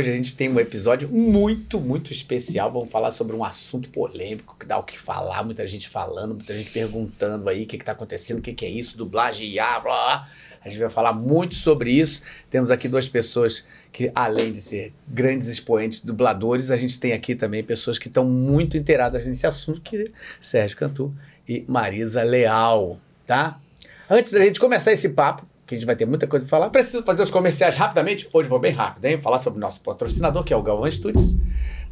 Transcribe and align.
Hoje 0.00 0.10
a 0.10 0.14
gente 0.14 0.34
tem 0.34 0.48
um 0.48 0.58
episódio 0.58 1.10
muito, 1.10 1.78
muito 1.78 2.10
especial. 2.10 2.72
Vamos 2.72 2.90
falar 2.90 3.10
sobre 3.10 3.36
um 3.36 3.44
assunto 3.44 3.90
polêmico 3.90 4.56
que 4.58 4.64
dá 4.64 4.78
o 4.78 4.82
que 4.82 4.98
falar, 4.98 5.44
muita 5.44 5.68
gente 5.68 5.90
falando, 5.90 6.36
muita 6.36 6.56
gente 6.56 6.70
perguntando 6.70 7.46
aí 7.50 7.64
o 7.64 7.66
que, 7.66 7.76
está 7.76 7.92
acontecendo, 7.92 8.38
o 8.38 8.40
que, 8.40 8.54
que 8.54 8.64
é 8.64 8.70
isso, 8.70 8.96
dublagem 8.96 9.50
IA, 9.50 9.78
blá, 9.78 9.80
blá. 9.82 10.28
A 10.64 10.70
gente 10.70 10.80
vai 10.80 10.88
falar 10.88 11.12
muito 11.12 11.54
sobre 11.54 11.92
isso. 11.92 12.22
Temos 12.48 12.70
aqui 12.70 12.88
duas 12.88 13.10
pessoas 13.10 13.62
que, 13.92 14.10
além 14.14 14.52
de 14.52 14.62
ser 14.62 14.94
grandes 15.06 15.48
expoentes 15.48 16.00
dubladores, 16.00 16.70
a 16.70 16.78
gente 16.78 16.98
tem 16.98 17.12
aqui 17.12 17.34
também 17.34 17.62
pessoas 17.62 17.98
que 17.98 18.08
estão 18.08 18.24
muito 18.24 18.78
inteiradas 18.78 19.26
nesse 19.26 19.46
assunto, 19.46 19.82
que 19.82 19.96
é 19.98 20.06
Sérgio 20.40 20.78
Cantu 20.78 21.14
e 21.46 21.62
Marisa 21.68 22.22
Leal, 22.22 22.98
tá? 23.26 23.60
Antes 24.08 24.32
da 24.32 24.40
gente 24.40 24.58
começar 24.58 24.92
esse 24.92 25.10
papo, 25.10 25.46
que 25.70 25.76
a 25.76 25.78
gente 25.78 25.86
vai 25.86 25.94
ter 25.94 26.04
muita 26.04 26.26
coisa 26.26 26.44
para 26.44 26.58
falar. 26.58 26.70
Preciso 26.70 27.04
fazer 27.04 27.22
os 27.22 27.30
comerciais 27.30 27.76
rapidamente. 27.76 28.26
Hoje 28.32 28.48
vou 28.48 28.58
bem 28.58 28.72
rápido, 28.72 29.04
hein? 29.04 29.20
Falar 29.20 29.38
sobre 29.38 29.58
o 29.58 29.60
nosso 29.60 29.80
patrocinador, 29.80 30.42
que 30.42 30.52
é 30.52 30.56
o 30.56 30.62
Galvão 30.62 30.90
Studios. 30.90 31.36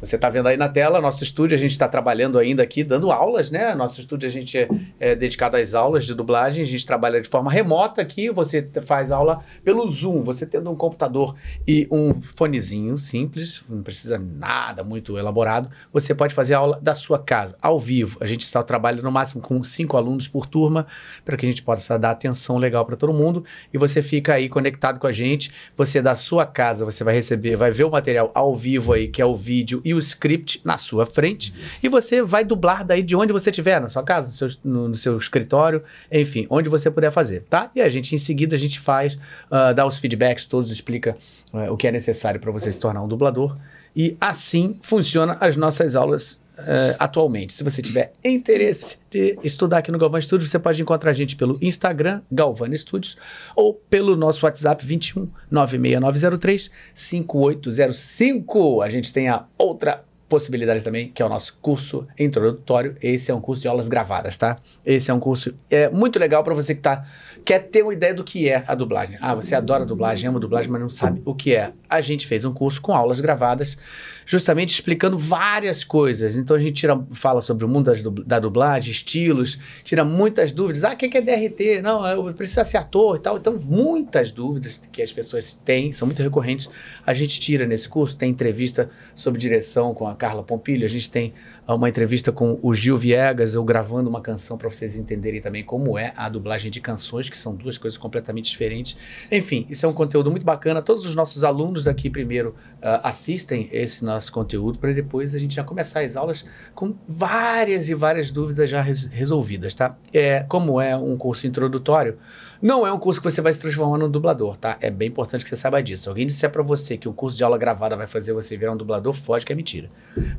Você 0.01 0.15
está 0.15 0.29
vendo 0.29 0.47
aí 0.47 0.55
na 0.55 0.69
tela, 0.69 1.01
nosso 1.01 1.25
estúdio, 1.25 1.55
a 1.55 1.59
gente 1.59 1.71
está 1.71 1.85
trabalhando 1.85 2.39
ainda 2.39 2.63
aqui, 2.63 2.85
dando 2.85 3.11
aulas, 3.11 3.51
né? 3.51 3.75
Nosso 3.75 3.99
estúdio 3.99 4.27
a 4.27 4.31
gente 4.31 4.57
é, 4.57 4.69
é, 4.97 5.13
dedicado 5.13 5.57
às 5.57 5.73
aulas 5.73 6.05
de 6.05 6.15
dublagem, 6.15 6.63
a 6.63 6.67
gente 6.67 6.87
trabalha 6.87 7.19
de 7.19 7.27
forma 7.27 7.51
remota 7.51 8.01
aqui, 8.01 8.29
você 8.29 8.65
faz 8.85 9.11
aula 9.11 9.43
pelo 9.61 9.85
Zoom, 9.89 10.23
você 10.23 10.45
tendo 10.45 10.71
um 10.71 10.75
computador 10.75 11.35
e 11.67 11.85
um 11.91 12.21
fonezinho 12.21 12.95
simples, 12.95 13.61
não 13.67 13.83
precisa 13.83 14.17
nada 14.17 14.85
muito 14.85 15.17
elaborado, 15.17 15.69
você 15.91 16.15
pode 16.15 16.33
fazer 16.33 16.53
aula 16.53 16.79
da 16.81 16.95
sua 16.95 17.19
casa, 17.19 17.57
ao 17.61 17.77
vivo. 17.77 18.17
A 18.21 18.25
gente 18.25 18.45
está 18.45 18.63
trabalhando 18.63 19.03
no 19.03 19.11
máximo 19.11 19.41
com 19.41 19.61
cinco 19.65 19.97
alunos 19.97 20.29
por 20.29 20.45
turma, 20.45 20.87
para 21.25 21.35
que 21.35 21.45
a 21.45 21.49
gente 21.49 21.61
possa 21.61 21.99
dar 21.99 22.11
atenção 22.11 22.57
legal 22.57 22.85
para 22.85 22.95
todo 22.95 23.11
mundo, 23.11 23.43
e 23.73 23.77
você 23.77 24.01
fica 24.01 24.35
aí 24.35 24.47
conectado 24.47 24.97
com 24.97 25.07
a 25.07 25.11
gente, 25.11 25.51
você 25.75 26.01
da 26.01 26.15
sua 26.15 26.45
casa, 26.45 26.85
você 26.85 27.03
vai 27.03 27.13
receber, 27.13 27.57
vai 27.57 27.69
ver 27.69 27.83
o 27.83 27.91
material 27.91 28.31
ao 28.33 28.55
vivo 28.55 28.93
aí, 28.93 29.09
que 29.09 29.21
é 29.21 29.25
o 29.25 29.35
vídeo 29.35 29.81
e 29.89 29.93
o 29.93 29.97
script 29.97 30.61
na 30.63 30.77
sua 30.77 31.03
frente 31.03 31.51
e 31.81 31.89
você 31.89 32.21
vai 32.21 32.43
dublar 32.43 32.85
daí 32.85 33.01
de 33.01 33.15
onde 33.15 33.33
você 33.33 33.49
estiver, 33.49 33.81
na 33.81 33.89
sua 33.89 34.03
casa, 34.03 34.27
no 34.27 34.33
seu, 34.35 34.59
no, 34.63 34.87
no 34.89 34.95
seu, 34.95 35.17
escritório, 35.17 35.83
enfim, 36.11 36.45
onde 36.47 36.69
você 36.69 36.91
puder 36.91 37.11
fazer, 37.11 37.43
tá? 37.49 37.71
E 37.75 37.81
a 37.81 37.89
gente, 37.89 38.13
em 38.13 38.17
seguida, 38.19 38.55
a 38.55 38.59
gente 38.59 38.79
faz, 38.79 39.15
uh, 39.15 39.73
dá 39.75 39.87
os 39.87 39.97
feedbacks 39.97 40.45
todos, 40.45 40.69
explica 40.69 41.17
uh, 41.51 41.73
o 41.73 41.77
que 41.77 41.87
é 41.87 41.91
necessário 41.91 42.39
para 42.39 42.51
você 42.51 42.71
se 42.71 42.79
tornar 42.79 43.01
um 43.01 43.07
dublador. 43.07 43.57
E 43.95 44.15
assim 44.21 44.77
funciona 44.83 45.37
as 45.41 45.57
nossas 45.57 45.95
aulas 45.95 46.39
Uh, 46.59 46.95
atualmente. 46.99 47.53
Se 47.53 47.63
você 47.63 47.81
tiver 47.81 48.11
interesse 48.23 48.97
de 49.09 49.37
estudar 49.43 49.79
aqui 49.79 49.91
no 49.91 49.97
Galvani 49.97 50.23
Studios, 50.23 50.49
você 50.49 50.59
pode 50.59 50.81
encontrar 50.81 51.11
a 51.11 51.13
gente 51.13 51.35
pelo 51.35 51.57
Instagram, 51.61 52.21
Galvani 52.31 52.77
Studios, 52.77 53.17
ou 53.55 53.73
pelo 53.73 54.15
nosso 54.15 54.45
WhatsApp 54.45 54.85
21 54.85 55.29
96903 55.49 56.69
5805. 56.93 58.81
A 58.81 58.89
gente 58.89 59.13
tem 59.13 59.29
a 59.29 59.45
outra 59.57 60.03
possibilidade 60.29 60.83
também, 60.83 61.09
que 61.09 61.21
é 61.21 61.25
o 61.25 61.29
nosso 61.29 61.57
curso 61.59 62.07
introdutório. 62.17 62.95
Esse 63.01 63.31
é 63.31 63.33
um 63.33 63.41
curso 63.41 63.63
de 63.63 63.67
aulas 63.67 63.89
gravadas, 63.89 64.37
tá? 64.37 64.59
Esse 64.85 65.09
é 65.09 65.13
um 65.13 65.19
curso 65.19 65.55
é 65.71 65.89
muito 65.89 66.19
legal 66.19 66.43
para 66.43 66.53
você 66.53 66.75
que 66.75 66.81
tá 66.81 67.05
quer 67.43 67.59
ter 67.59 67.83
uma 67.83 67.93
ideia 67.93 68.13
do 68.13 68.23
que 68.23 68.47
é 68.47 68.63
a 68.67 68.75
dublagem. 68.75 69.17
Ah, 69.21 69.35
você 69.35 69.55
adora 69.55 69.85
dublagem, 69.85 70.29
ama 70.29 70.39
dublagem, 70.39 70.71
mas 70.71 70.81
não 70.81 70.89
sabe 70.89 71.21
o 71.25 71.33
que 71.33 71.55
é. 71.55 71.71
A 71.89 72.01
gente 72.01 72.27
fez 72.27 72.45
um 72.45 72.53
curso 72.53 72.81
com 72.81 72.93
aulas 72.93 73.19
gravadas, 73.19 73.77
justamente 74.25 74.73
explicando 74.73 75.17
várias 75.17 75.83
coisas. 75.83 76.35
Então 76.35 76.55
a 76.55 76.59
gente 76.59 76.73
tira, 76.73 76.99
fala 77.11 77.41
sobre 77.41 77.65
o 77.65 77.67
mundo 77.67 77.91
da 78.25 78.39
dublagem, 78.39 78.91
estilos, 78.91 79.57
tira 79.83 80.03
muitas 80.03 80.51
dúvidas. 80.51 80.83
Ah, 80.83 80.93
o 80.93 80.97
que 80.97 81.05
é 81.17 81.21
DRT? 81.21 81.81
Não, 81.81 82.05
eu 82.05 82.33
preciso 82.33 82.63
ser 82.63 82.77
ator 82.77 83.15
e 83.15 83.19
tal. 83.19 83.37
Então, 83.37 83.57
muitas 83.59 84.31
dúvidas 84.31 84.77
que 84.91 85.01
as 85.01 85.11
pessoas 85.11 85.53
têm, 85.53 85.91
são 85.91 86.05
muito 86.05 86.21
recorrentes, 86.21 86.69
a 87.05 87.13
gente 87.13 87.39
tira 87.39 87.65
nesse 87.65 87.87
curso. 87.87 88.15
Tem 88.15 88.29
entrevista 88.29 88.89
sobre 89.15 89.39
direção 89.39 89.93
com 89.93 90.07
a 90.07 90.15
Carla 90.15 90.43
Pompilho, 90.43 90.85
a 90.85 90.89
gente 90.89 91.09
tem 91.09 91.33
uma 91.67 91.87
entrevista 91.87 92.31
com 92.31 92.57
o 92.63 92.73
Gil 92.73 92.97
Viegas, 92.97 93.53
eu 93.53 93.63
gravando 93.63 94.09
uma 94.09 94.21
canção 94.21 94.57
para 94.57 94.67
vocês 94.69 94.97
entenderem 94.97 95.39
também 95.39 95.63
como 95.63 95.97
é 95.97 96.13
a 96.15 96.27
dublagem 96.27 96.71
de 96.71 96.81
canções, 96.81 97.28
que 97.29 97.37
são 97.37 97.55
duas 97.55 97.77
coisas 97.77 97.97
completamente 97.97 98.49
diferentes. 98.49 98.97
Enfim, 99.31 99.65
isso 99.69 99.85
é 99.85 99.89
um 99.89 99.93
conteúdo 99.93 100.29
muito 100.31 100.45
bacana. 100.45 100.81
Todos 100.81 101.05
os 101.05 101.15
nossos 101.15 101.43
alunos 101.43 101.87
aqui 101.87 102.09
primeiro 102.09 102.49
uh, 102.77 102.99
assistem 103.03 103.69
esse 103.71 104.03
nosso 104.03 104.31
conteúdo 104.31 104.79
para 104.79 104.91
depois 104.91 105.35
a 105.35 105.37
gente 105.37 105.55
já 105.55 105.63
começar 105.63 106.01
as 106.01 106.15
aulas 106.15 106.45
com 106.73 106.95
várias 107.07 107.89
e 107.89 107.93
várias 107.93 108.31
dúvidas 108.31 108.69
já 108.69 108.81
res 108.81 109.05
resolvidas, 109.05 109.73
tá? 109.73 109.97
É, 110.13 110.43
como 110.47 110.79
é 110.79 110.95
um 110.95 111.17
curso 111.17 111.47
introdutório, 111.47 112.17
não 112.61 112.85
é 112.85 112.91
um 112.91 112.99
curso 112.99 113.21
que 113.21 113.29
você 113.29 113.41
vai 113.41 113.53
se 113.53 113.59
transformar 113.59 113.97
num 113.97 114.09
dublador, 114.09 114.57
tá? 114.57 114.77
É 114.81 114.91
bem 114.91 115.07
importante 115.07 115.43
que 115.43 115.49
você 115.49 115.55
saiba 115.55 115.81
disso. 115.81 116.03
Se 116.03 116.09
alguém 116.09 116.25
disser 116.25 116.49
para 116.49 116.61
você 116.61 116.97
que 116.97 117.07
um 117.07 117.13
curso 117.13 117.37
de 117.37 117.43
aula 117.43 117.57
gravada 117.57 117.95
vai 117.95 118.07
fazer 118.07 118.33
você 118.33 118.57
virar 118.57 118.73
um 118.73 118.77
dublador, 118.77 119.13
foge 119.13 119.45
que 119.45 119.53
é 119.53 119.55
mentira. 119.55 119.89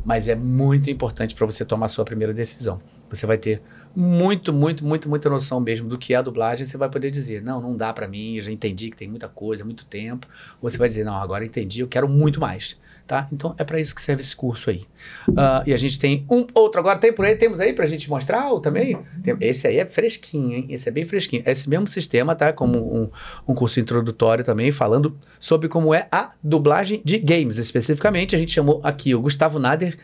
Mas 0.05 0.29
é 0.29 0.35
muito 0.35 0.91
importante 0.91 1.35
para 1.35 1.47
você 1.47 1.65
tomar 1.65 1.87
a 1.87 1.89
sua 1.89 2.05
primeira 2.05 2.35
decisão. 2.35 2.79
Você 3.09 3.27
vai 3.27 3.39
ter 3.39 3.61
muito, 3.95 4.53
muito, 4.53 4.85
muito, 4.85 5.09
muita 5.09 5.29
noção 5.29 5.61
mesmo 5.61 5.89
do 5.89 5.99
que 5.99 6.15
é 6.15 6.17
a 6.17 6.23
dublagem. 6.23 6.65
Você 6.65 6.77
vai 6.77 6.89
poder 6.89 7.11
dizer, 7.11 7.43
não, 7.43 7.61
não 7.61 7.77
dá 7.77 7.93
para 7.93 8.07
mim, 8.07 8.37
eu 8.37 8.43
já 8.43 8.51
entendi 8.51 8.91
que 8.91 8.97
tem 8.97 9.09
muita 9.09 9.29
coisa, 9.29 9.65
muito 9.65 9.85
tempo. 9.85 10.27
Ou 10.61 10.71
você 10.71 10.79
vai 10.79 10.89
dizer, 10.89 11.05
não, 11.05 11.15
agora 11.15 11.45
entendi, 11.45 11.81
eu 11.81 11.89
quero 11.89 12.09
muito 12.09 12.41
mais 12.41 12.79
tá? 13.11 13.27
Então 13.33 13.57
é 13.59 13.65
para 13.65 13.81
isso 13.81 13.93
que 13.93 14.01
serve 14.01 14.23
esse 14.23 14.37
curso 14.37 14.71
aí. 14.71 14.83
Uh, 15.29 15.67
e 15.67 15.75
a 15.75 15.77
gente 15.77 15.99
tem 15.99 16.25
um 16.31 16.47
outro 16.55 16.79
agora, 16.79 16.97
tem 16.97 17.13
por 17.13 17.25
aí, 17.25 17.35
temos 17.35 17.59
aí 17.59 17.73
para 17.73 17.85
a 17.85 17.89
gente 17.89 18.09
mostrar 18.09 18.49
também? 18.61 18.97
Tem, 19.21 19.37
esse 19.41 19.67
aí 19.67 19.79
é 19.79 19.87
fresquinho, 19.87 20.53
hein? 20.53 20.67
Esse 20.71 20.89
é 20.89 20.93
bem 20.93 21.05
fresquinho. 21.05 21.43
Esse 21.45 21.69
mesmo 21.69 21.89
sistema, 21.89 22.37
tá? 22.37 22.53
Como 22.53 22.79
um, 22.79 23.11
um 23.49 23.53
curso 23.53 23.81
introdutório 23.81 24.45
também, 24.45 24.71
falando 24.71 25.19
sobre 25.41 25.69
como 25.69 25.93
é 25.93 26.07
a 26.13 26.31
dublagem 26.41 27.03
de 27.05 27.19
games, 27.19 27.59
especificamente. 27.59 28.37
A 28.37 28.39
gente 28.39 28.53
chamou 28.53 28.81
aqui 28.85 29.13
o 29.13 29.21
Gustavo 29.21 29.59
Nader, 29.59 29.99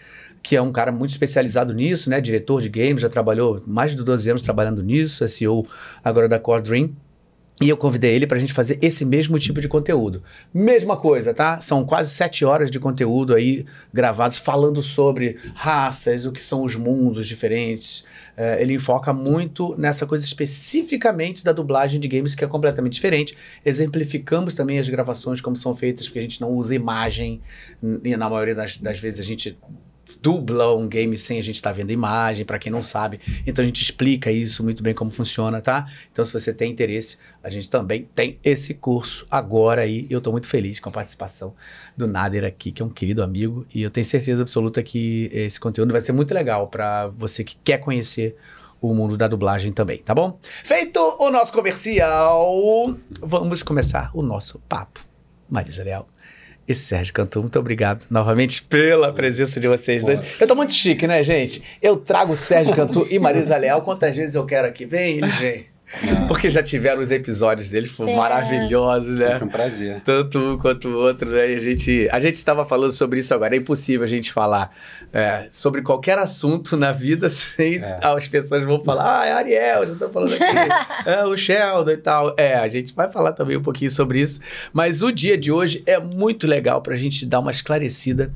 que 0.47 0.55
é 0.55 0.63
um 0.63 0.71
cara 0.71 0.93
muito 0.93 1.11
especializado 1.11 1.75
nisso, 1.75 2.09
né? 2.09 2.21
Diretor 2.21 2.63
de 2.63 2.69
games, 2.69 3.01
já 3.01 3.09
trabalhou 3.09 3.61
mais 3.67 3.97
de 3.97 4.05
12 4.05 4.31
anos 4.31 4.43
trabalhando 4.43 4.81
nisso, 4.81 5.25
é 5.25 5.27
CEO 5.27 5.67
agora 6.05 6.29
da 6.29 6.39
Core 6.39 6.63
Dream. 6.63 6.91
E 7.61 7.69
eu 7.69 7.77
convidei 7.77 8.15
ele 8.15 8.29
para 8.29 8.37
a 8.37 8.41
gente 8.41 8.53
fazer 8.53 8.79
esse 8.81 9.05
mesmo 9.05 9.41
tipo 9.41 9.61
de 9.61 9.67
conteúdo. 9.67 10.23
Mesma 10.55 10.97
coisa, 10.97 11.35
tá? 11.35 11.61
São 11.61 11.85
quase 11.85 12.15
sete 12.15 12.45
horas 12.45 12.71
de 12.71 12.79
conteúdo 12.79 13.35
aí 13.35 13.67
gravados 13.93 14.39
falando 14.39 14.81
sobre 14.83 15.37
raças, 15.53 16.27
o 16.27 16.31
que 16.31 16.41
são 16.41 16.63
os 16.63 16.77
mundos 16.77 17.27
diferentes. 17.27 18.05
É, 18.37 18.63
ele 18.63 18.75
enfoca 18.75 19.13
muito 19.13 19.75
nessa 19.77 20.07
coisa 20.07 20.25
especificamente 20.25 21.43
da 21.43 21.51
dublagem 21.51 21.99
de 21.99 22.07
games, 22.07 22.37
que 22.37 22.45
é 22.45 22.47
completamente 22.47 22.93
diferente. 22.93 23.37
Exemplificamos 23.65 24.55
também 24.55 24.79
as 24.79 24.89
gravações, 24.89 25.41
como 25.41 25.57
são 25.57 25.75
feitas, 25.75 26.07
porque 26.07 26.21
a 26.21 26.23
gente 26.23 26.41
não 26.41 26.53
usa 26.53 26.73
imagem. 26.73 27.41
E 28.05 28.17
na 28.17 28.31
maioria 28.31 28.55
das, 28.55 28.77
das 28.77 29.01
vezes 29.01 29.19
a 29.19 29.25
gente 29.25 29.59
dubla 30.21 30.75
um 30.75 30.87
game 30.87 31.19
sem 31.19 31.39
a 31.39 31.43
gente 31.43 31.57
estar 31.57 31.71
tá 31.71 31.77
vendo 31.77 31.91
imagem, 31.91 32.45
para 32.45 32.59
quem 32.59 32.71
não 32.71 32.83
sabe. 32.83 33.21
Então 33.47 33.63
a 33.63 33.67
gente 33.67 33.83
explica 33.83 34.31
isso 34.31 34.63
muito 34.63 34.83
bem 34.83 34.95
como 34.95 35.11
funciona, 35.11 35.61
tá? 35.61 35.91
Então 36.13 36.25
se 36.25 36.33
você 36.33 36.53
tem 36.53 36.71
interesse, 36.71 37.19
a 37.43 37.51
gente 37.51 37.69
também 37.69 38.09
tem 38.15 38.39
esse 38.45 38.75
curso 38.75 39.27
agora 39.31 39.83
aí. 39.83 40.07
Eu 40.09 40.19
estou 40.19 40.33
muito 40.33 40.47
feliz 40.47 40.79
com 40.79 40.89
a 40.89 40.93
participação 40.93 41.55
do 41.97 42.07
Nader 42.07 42.45
aqui, 42.45 42.71
que 42.71 42.83
é 42.83 42.85
um 42.85 42.91
querido 42.91 43.23
amigo, 43.23 43.67
e 43.75 43.83
eu 43.83 43.91
tenho 43.91 44.05
certeza 44.05 44.43
absoluta 44.43 44.83
que 44.83 45.29
esse 45.33 45.59
conteúdo 45.59 45.93
vai 45.93 46.01
ser 46.01 46.13
muito 46.13 46.33
legal 46.33 46.69
para 46.69 47.09
você 47.09 47.43
que 47.43 47.57
quer 47.65 47.79
conhecer 47.79 48.37
o 48.81 48.95
mundo 48.95 49.17
da 49.17 49.27
dublagem 49.27 49.73
também, 49.73 49.99
tá 49.99 50.15
bom? 50.15 50.39
Feito 50.63 51.01
o 51.19 51.31
nosso 51.31 51.53
comercial, 51.53 52.95
vamos 53.23 53.63
começar 53.63 54.11
o 54.15 54.23
nosso 54.23 54.61
papo. 54.69 55.01
Marisa 55.49 55.83
Leal 55.83 56.07
e 56.69 56.75
Sérgio 56.75 57.13
Cantu. 57.13 57.41
Muito 57.41 57.59
obrigado 57.59 58.07
novamente 58.11 58.63
pela 58.63 59.13
presença 59.13 59.61
de 59.61 59.69
vocês 59.69 60.03
dois. 60.03 60.41
Eu 60.41 60.47
tô 60.47 60.55
muito 60.55 60.73
chique, 60.73 61.07
né, 61.07 61.23
gente? 61.23 61.63
Eu 61.81 61.97
trago 61.97 62.37
Sérgio 62.37 62.75
Cantu 62.75 63.07
e 63.11 63.19
Marisa 63.19 63.57
Leal. 63.57 63.83
Quantas 63.83 64.17
vezes 64.17 64.35
eu 64.35 64.45
quero 64.45 64.67
aqui? 64.67 64.85
Vem, 64.85 65.19
ele 65.19 65.29
vem. 65.29 65.76
Porque 66.27 66.51
já 66.51 66.63
tiveram 66.63 67.01
os 67.01 67.13
episódios 67.13 67.71
dele, 67.71 67.87
foram 67.87 68.13
é. 68.13 68.17
maravilhosos, 68.17 69.19
né? 69.19 69.33
Sempre 69.33 69.45
um 69.45 69.49
prazer. 69.49 70.01
Tanto 70.01 70.39
um 70.39 70.59
quanto 70.59 70.89
o 70.89 70.97
outro, 70.97 71.31
né? 71.31 71.53
E 71.53 71.57
a 71.57 71.61
gente 71.61 72.09
a 72.11 72.19
estava 72.19 72.65
falando 72.65 72.91
sobre 72.91 73.21
isso 73.21 73.33
agora. 73.33 73.55
É 73.55 73.59
impossível 73.59 74.03
a 74.03 74.09
gente 74.09 74.33
falar 74.33 74.75
é, 75.13 75.47
sobre 75.49 75.83
qualquer 75.83 76.19
assunto 76.19 76.77
na 76.77 76.91
vida 76.91 77.29
sem 77.31 77.77
é. 77.77 77.99
as 78.03 78.27
pessoas 78.27 78.65
vão 78.65 78.83
falar, 78.83 79.21
ah, 79.21 79.27
é 79.27 79.33
Ariel, 79.33 79.87
já 79.87 79.93
estou 79.93 80.11
falando 80.11 80.33
aqui, 80.33 81.07
é 81.09 81.25
o 81.25 81.37
Sheldon 81.37 81.91
e 81.93 81.97
tal. 81.97 82.35
É, 82.37 82.57
a 82.57 82.69
gente 82.69 82.93
vai 82.95 83.11
falar 83.11 83.33
também 83.33 83.57
um 83.57 83.63
pouquinho 83.63 83.91
sobre 83.91 84.21
isso. 84.21 84.41
Mas 84.73 85.03
o 85.03 85.13
dia 85.13 85.39
de 85.39 85.53
hoje 85.53 85.83
é 85.87 86.01
muito 86.01 86.47
legal 86.47 86.83
para 86.83 86.95
a 86.95 86.99
gente 86.99 87.25
dar 87.25 87.39
uma 87.39 87.53
esclarecida 87.53 88.33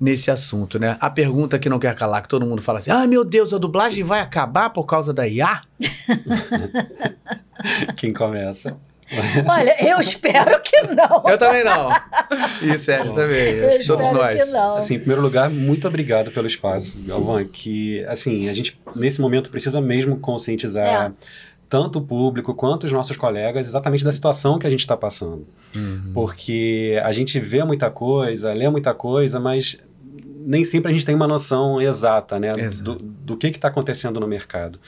nesse 0.00 0.30
assunto, 0.30 0.78
né? 0.78 0.96
A 0.98 1.10
pergunta 1.10 1.58
que 1.58 1.68
não 1.68 1.78
quer 1.78 1.94
calar, 1.94 2.22
que 2.22 2.28
todo 2.28 2.46
mundo 2.46 2.62
fala 2.62 2.78
assim: 2.78 2.90
ah, 2.90 3.06
meu 3.06 3.24
Deus, 3.24 3.52
a 3.52 3.58
dublagem 3.58 4.02
vai 4.02 4.20
acabar 4.20 4.70
por 4.70 4.84
causa 4.84 5.12
da 5.12 5.28
IA? 5.28 5.60
Quem 7.96 8.12
começa? 8.12 8.76
Olha, 9.44 9.74
eu 9.84 10.00
espero 10.00 10.60
que 10.62 10.82
não. 10.82 11.28
Eu 11.28 11.36
também 11.36 11.64
não. 11.64 11.90
E 12.62 12.78
Sérgio 12.78 13.12
também. 13.12 13.54
Eu 13.54 13.68
acho 13.68 13.78
que 13.80 13.86
todos 13.86 14.12
nós. 14.12 14.40
Que 14.40 14.50
não. 14.50 14.76
Assim, 14.76 14.94
em 14.94 14.98
primeiro 14.98 15.20
lugar, 15.20 15.50
muito 15.50 15.86
obrigado 15.88 16.30
pelo 16.30 16.46
espaço, 16.46 17.02
Galvão. 17.02 17.44
Que, 17.44 18.04
assim, 18.04 18.48
a 18.48 18.54
gente, 18.54 18.80
nesse 18.94 19.20
momento, 19.20 19.50
precisa 19.50 19.80
mesmo 19.80 20.16
conscientizar. 20.18 21.06
É 21.06 21.12
tanto 21.70 22.00
o 22.00 22.02
público 22.02 22.52
quanto 22.52 22.82
os 22.82 22.90
nossos 22.90 23.16
colegas 23.16 23.68
exatamente 23.68 24.02
da 24.02 24.10
situação 24.10 24.58
que 24.58 24.66
a 24.66 24.70
gente 24.70 24.80
está 24.80 24.96
passando. 24.96 25.46
Uhum. 25.74 26.10
Porque 26.12 27.00
a 27.04 27.12
gente 27.12 27.38
vê 27.38 27.62
muita 27.62 27.88
coisa, 27.88 28.52
lê 28.52 28.68
muita 28.68 28.92
coisa, 28.92 29.38
mas 29.38 29.78
nem 30.40 30.64
sempre 30.64 30.90
a 30.90 30.94
gente 30.94 31.04
tem 31.04 31.14
uma 31.14 31.26
noção 31.26 31.80
exata 31.80 32.38
né, 32.38 32.52
Exato. 32.58 32.94
do, 32.94 33.04
do 33.04 33.36
que 33.36 33.48
está 33.48 33.68
acontecendo 33.68 34.18
no 34.18 34.26
mercado. 34.26 34.78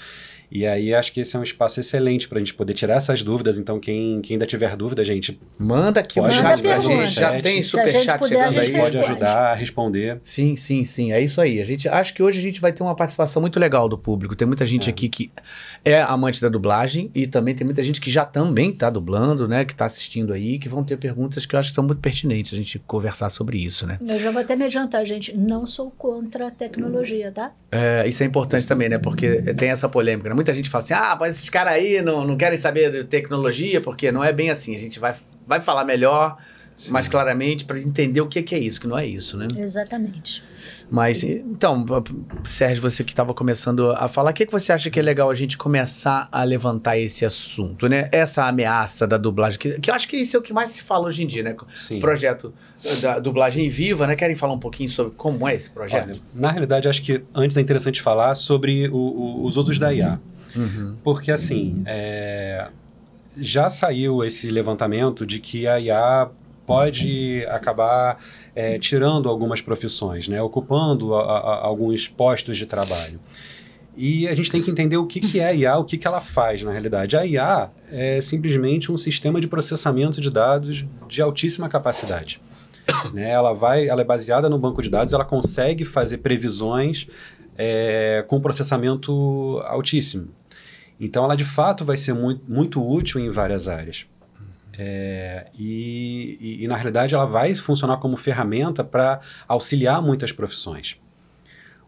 E 0.54 0.66
aí 0.66 0.94
acho 0.94 1.12
que 1.12 1.20
esse 1.20 1.34
é 1.34 1.38
um 1.38 1.43
espaço 1.43 1.81
excelente 1.81 2.28
para 2.28 2.37
a 2.37 2.40
gente 2.40 2.52
poder 2.52 2.75
tirar 2.75 2.96
essas 2.96 3.22
dúvidas. 3.22 3.58
Então, 3.58 3.81
quem, 3.81 4.20
quem 4.20 4.34
ainda 4.34 4.44
tiver 4.46 4.76
dúvida, 4.76 5.02
gente, 5.04 5.40
Manda 5.58 6.00
aqui 6.00 6.20
Pode 6.20 6.34
no 6.37 6.43
chat 6.43 6.60
pra 6.62 6.72
pergunta. 6.78 7.04
gente. 7.06 7.14
Já 7.20 7.40
tem 7.40 7.60
a 7.60 7.62
superchat 7.62 8.10
a 8.10 8.19
chegando 8.28 8.52
gente 8.52 8.75
aí. 8.76 8.81
pode 8.81 8.99
ajudar 8.99 9.52
a 9.52 9.54
responder. 9.54 10.20
Sim, 10.22 10.56
sim, 10.56 10.84
sim. 10.84 11.12
É 11.12 11.20
isso 11.20 11.40
aí. 11.40 11.60
A 11.60 11.64
gente 11.64 11.88
acho 11.88 12.12
que 12.12 12.22
hoje 12.22 12.38
a 12.38 12.43
gente 12.43 12.60
vai 12.60 12.72
ter 12.72 12.82
uma 12.82 12.94
participação 12.94 13.40
muito 13.40 13.58
legal 13.58 13.88
do 13.88 13.96
público. 13.96 14.34
Tem 14.37 14.46
muita 14.46 14.66
gente 14.66 14.88
É. 14.88 14.93
aqui 14.93 15.08
que 15.08 15.31
é 15.84 16.02
amante 16.02 16.40
da 16.43 16.49
dublagem 16.49 17.10
e 17.14 17.26
também 17.26 17.55
tem 17.55 17.64
muita 17.64 17.82
gente 17.82 18.00
que 18.00 18.10
já 18.10 18.25
também 18.25 18.70
está 18.70 18.90
dublando, 18.90 19.48
né? 19.48 19.64
Que 19.64 19.72
está 19.72 19.87
assistindo 19.87 20.32
aí, 20.32 20.58
que 20.58 20.69
vão 20.69 20.84
ter 20.84 20.96
perguntas 20.98 21.46
que 21.46 21.55
eu 21.55 21.58
acho 21.60 21.70
que 21.70 21.75
são 21.75 21.84
muito 21.84 22.00
pertinentes 22.00 22.52
a 22.52 22.56
gente 22.56 22.78
conversar 22.81 23.31
sobre 23.31 23.58
isso, 23.58 23.87
né? 23.87 23.98
Eu 24.06 24.19
já 24.19 24.31
vou 24.31 24.43
até 24.43 24.55
me 24.56 24.64
adiantar, 24.64 25.05
gente. 25.06 25.34
Não 25.37 25.66
sou 25.66 25.90
contra 25.90 26.48
a 26.48 26.50
tecnologia, 26.50 27.31
tá? 27.32 27.52
É, 27.70 28.06
isso 28.06 28.22
é 28.22 28.26
importante 28.26 28.66
também, 28.69 28.88
né? 28.88 28.98
Porque 28.98 29.55
tem 29.55 29.70
essa 29.70 29.88
polêmica. 29.88 30.28
Né? 30.28 30.34
Muita 30.42 30.52
gente 30.54 30.68
fala 30.68 30.82
assim: 30.82 30.94
ah, 30.94 31.16
mas 31.18 31.36
esses 31.36 31.48
caras 31.48 31.74
aí 31.74 32.02
não, 32.02 32.26
não 32.26 32.36
querem 32.36 32.58
saber 32.58 32.90
de 32.90 33.04
tecnologia, 33.04 33.80
porque 33.80 34.10
não 34.10 34.24
é 34.24 34.32
bem 34.32 34.50
assim. 34.50 34.74
A 34.74 34.78
gente 34.78 34.98
vai, 34.98 35.14
vai 35.46 35.60
falar 35.60 35.84
melhor, 35.84 36.36
mais 36.90 37.06
claramente, 37.06 37.64
para 37.64 37.78
entender 37.78 38.20
o 38.20 38.26
que, 38.26 38.42
que 38.42 38.54
é 38.56 38.58
isso, 38.58 38.80
que 38.80 38.88
não 38.88 38.98
é 38.98 39.06
isso, 39.06 39.36
né? 39.36 39.46
Exatamente. 39.56 40.42
Mas, 40.90 41.22
então, 41.22 41.86
Sérgio, 42.44 42.82
você 42.82 43.04
que 43.04 43.12
estava 43.12 43.32
começando 43.32 43.92
a 43.92 44.08
falar, 44.08 44.30
o 44.30 44.34
que, 44.34 44.44
que 44.44 44.52
você 44.52 44.72
acha 44.72 44.90
que 44.90 44.98
é 44.98 45.02
legal 45.02 45.30
a 45.30 45.34
gente 45.34 45.56
começar 45.56 46.28
a 46.32 46.42
levantar 46.44 46.98
esse 46.98 47.24
assunto, 47.24 47.88
né? 47.88 48.08
Essa 48.12 48.46
ameaça 48.46 49.06
da 49.06 49.16
dublagem, 49.16 49.58
que, 49.58 49.80
que 49.80 49.90
eu 49.90 49.94
acho 49.94 50.08
que 50.08 50.16
isso 50.16 50.36
é 50.36 50.40
o 50.40 50.42
que 50.42 50.52
mais 50.52 50.70
se 50.72 50.82
fala 50.82 51.06
hoje 51.06 51.22
em 51.22 51.26
dia, 51.26 51.42
né? 51.42 51.56
Sim. 51.74 51.96
O 51.98 52.00
projeto 52.00 52.52
da 53.00 53.18
dublagem 53.18 53.68
viva, 53.68 54.06
né? 54.06 54.16
Querem 54.16 54.34
falar 54.36 54.52
um 54.54 54.58
pouquinho 54.58 54.88
sobre 54.88 55.12
como 55.16 55.46
é 55.48 55.54
esse 55.54 55.70
projeto? 55.70 56.08
Olha, 56.10 56.20
na 56.34 56.50
realidade, 56.50 56.88
acho 56.88 57.02
que 57.02 57.22
antes 57.34 57.56
é 57.56 57.60
interessante 57.60 58.02
falar 58.02 58.34
sobre 58.34 58.88
o- 58.88 58.94
o- 58.96 59.44
os 59.46 59.56
usos 59.56 59.78
da 59.78 59.92
IA. 59.94 60.10
Uhum. 60.12 60.31
Porque, 61.02 61.31
assim, 61.32 61.82
é, 61.87 62.69
já 63.37 63.69
saiu 63.69 64.25
esse 64.25 64.50
levantamento 64.50 65.25
de 65.26 65.40
que 65.40 65.66
a 65.66 65.81
IA 65.81 66.31
pode 66.66 67.44
acabar 67.49 68.19
é, 68.54 68.78
tirando 68.78 69.28
algumas 69.28 69.60
profissões, 69.60 70.28
né? 70.28 70.40
ocupando 70.40 71.14
a- 71.14 71.22
a- 71.38 71.66
alguns 71.66 72.06
postos 72.06 72.56
de 72.56 72.66
trabalho. 72.66 73.19
E 73.96 74.26
a 74.28 74.34
gente 74.34 74.50
tem 74.50 74.62
que 74.62 74.70
entender 74.70 74.96
o 74.96 75.06
que, 75.06 75.20
que 75.20 75.38
é 75.40 75.49
a 75.49 75.54
IA, 75.54 75.76
o 75.78 75.84
que, 75.84 75.99
que 75.99 76.06
ela 76.06 76.20
faz 76.20 76.62
na 76.62 76.70
realidade. 76.70 77.16
A 77.16 77.26
IA 77.26 77.70
é 77.90 78.20
simplesmente 78.20 78.90
um 78.90 78.96
sistema 78.96 79.40
de 79.40 79.46
processamento 79.48 80.20
de 80.20 80.31
dados 80.31 80.84
de 81.08 81.20
altíssima 81.20 81.69
capacidade. 81.69 82.40
né? 83.12 83.31
Ela, 83.31 83.52
vai, 83.52 83.87
ela 83.88 84.00
é 84.00 84.05
baseada 84.05 84.48
no 84.48 84.58
banco 84.58 84.81
de 84.81 84.88
dados, 84.88 85.12
ela 85.12 85.25
consegue 85.25 85.84
fazer 85.84 86.19
previsões 86.19 87.06
é, 87.58 88.25
com 88.28 88.40
processamento 88.40 89.60
altíssimo. 89.66 90.28
Então, 91.04 91.25
ela 91.25 91.34
de 91.34 91.44
fato 91.44 91.84
vai 91.84 91.96
ser 91.96 92.14
muito, 92.14 92.49
muito 92.49 92.81
útil 92.81 93.20
em 93.20 93.28
várias 93.28 93.66
áreas. 93.66 94.06
É, 94.78 95.46
e, 95.58 96.38
e, 96.40 96.64
e, 96.64 96.69
na 96.69 96.76
realidade, 96.76 97.12
ela 97.12 97.25
vai 97.25 97.52
funcionar 97.56 97.96
como 97.96 98.16
ferramenta 98.16 98.84
para 98.84 99.20
auxiliar 99.49 100.00
muitas 100.00 100.31
profissões. 100.31 100.96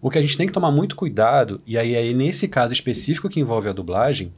O 0.03 0.11
que 0.11 0.19
a 0.19 0.21
gente 0.21 0.37
tem 0.37 0.49
que 0.49 0.53
tomar 0.53 0.73
muito 0.73 0.97
cuidado, 0.97 1.63
e 1.65 1.79
aí 1.79 1.95
é 1.95 2.13
nesse 2.13 2.49
caso 2.49 2.73
específico 2.73 3.29
que 3.29 3.39
envolve 3.39 3.69
a 3.69 3.73
dublagem, 3.73 4.33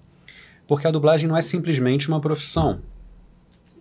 porque 0.68 0.86
a 0.86 0.90
dublagem 0.90 1.26
não 1.26 1.38
é 1.38 1.42
simplesmente 1.42 2.08
uma 2.08 2.20
profissão. 2.20 2.82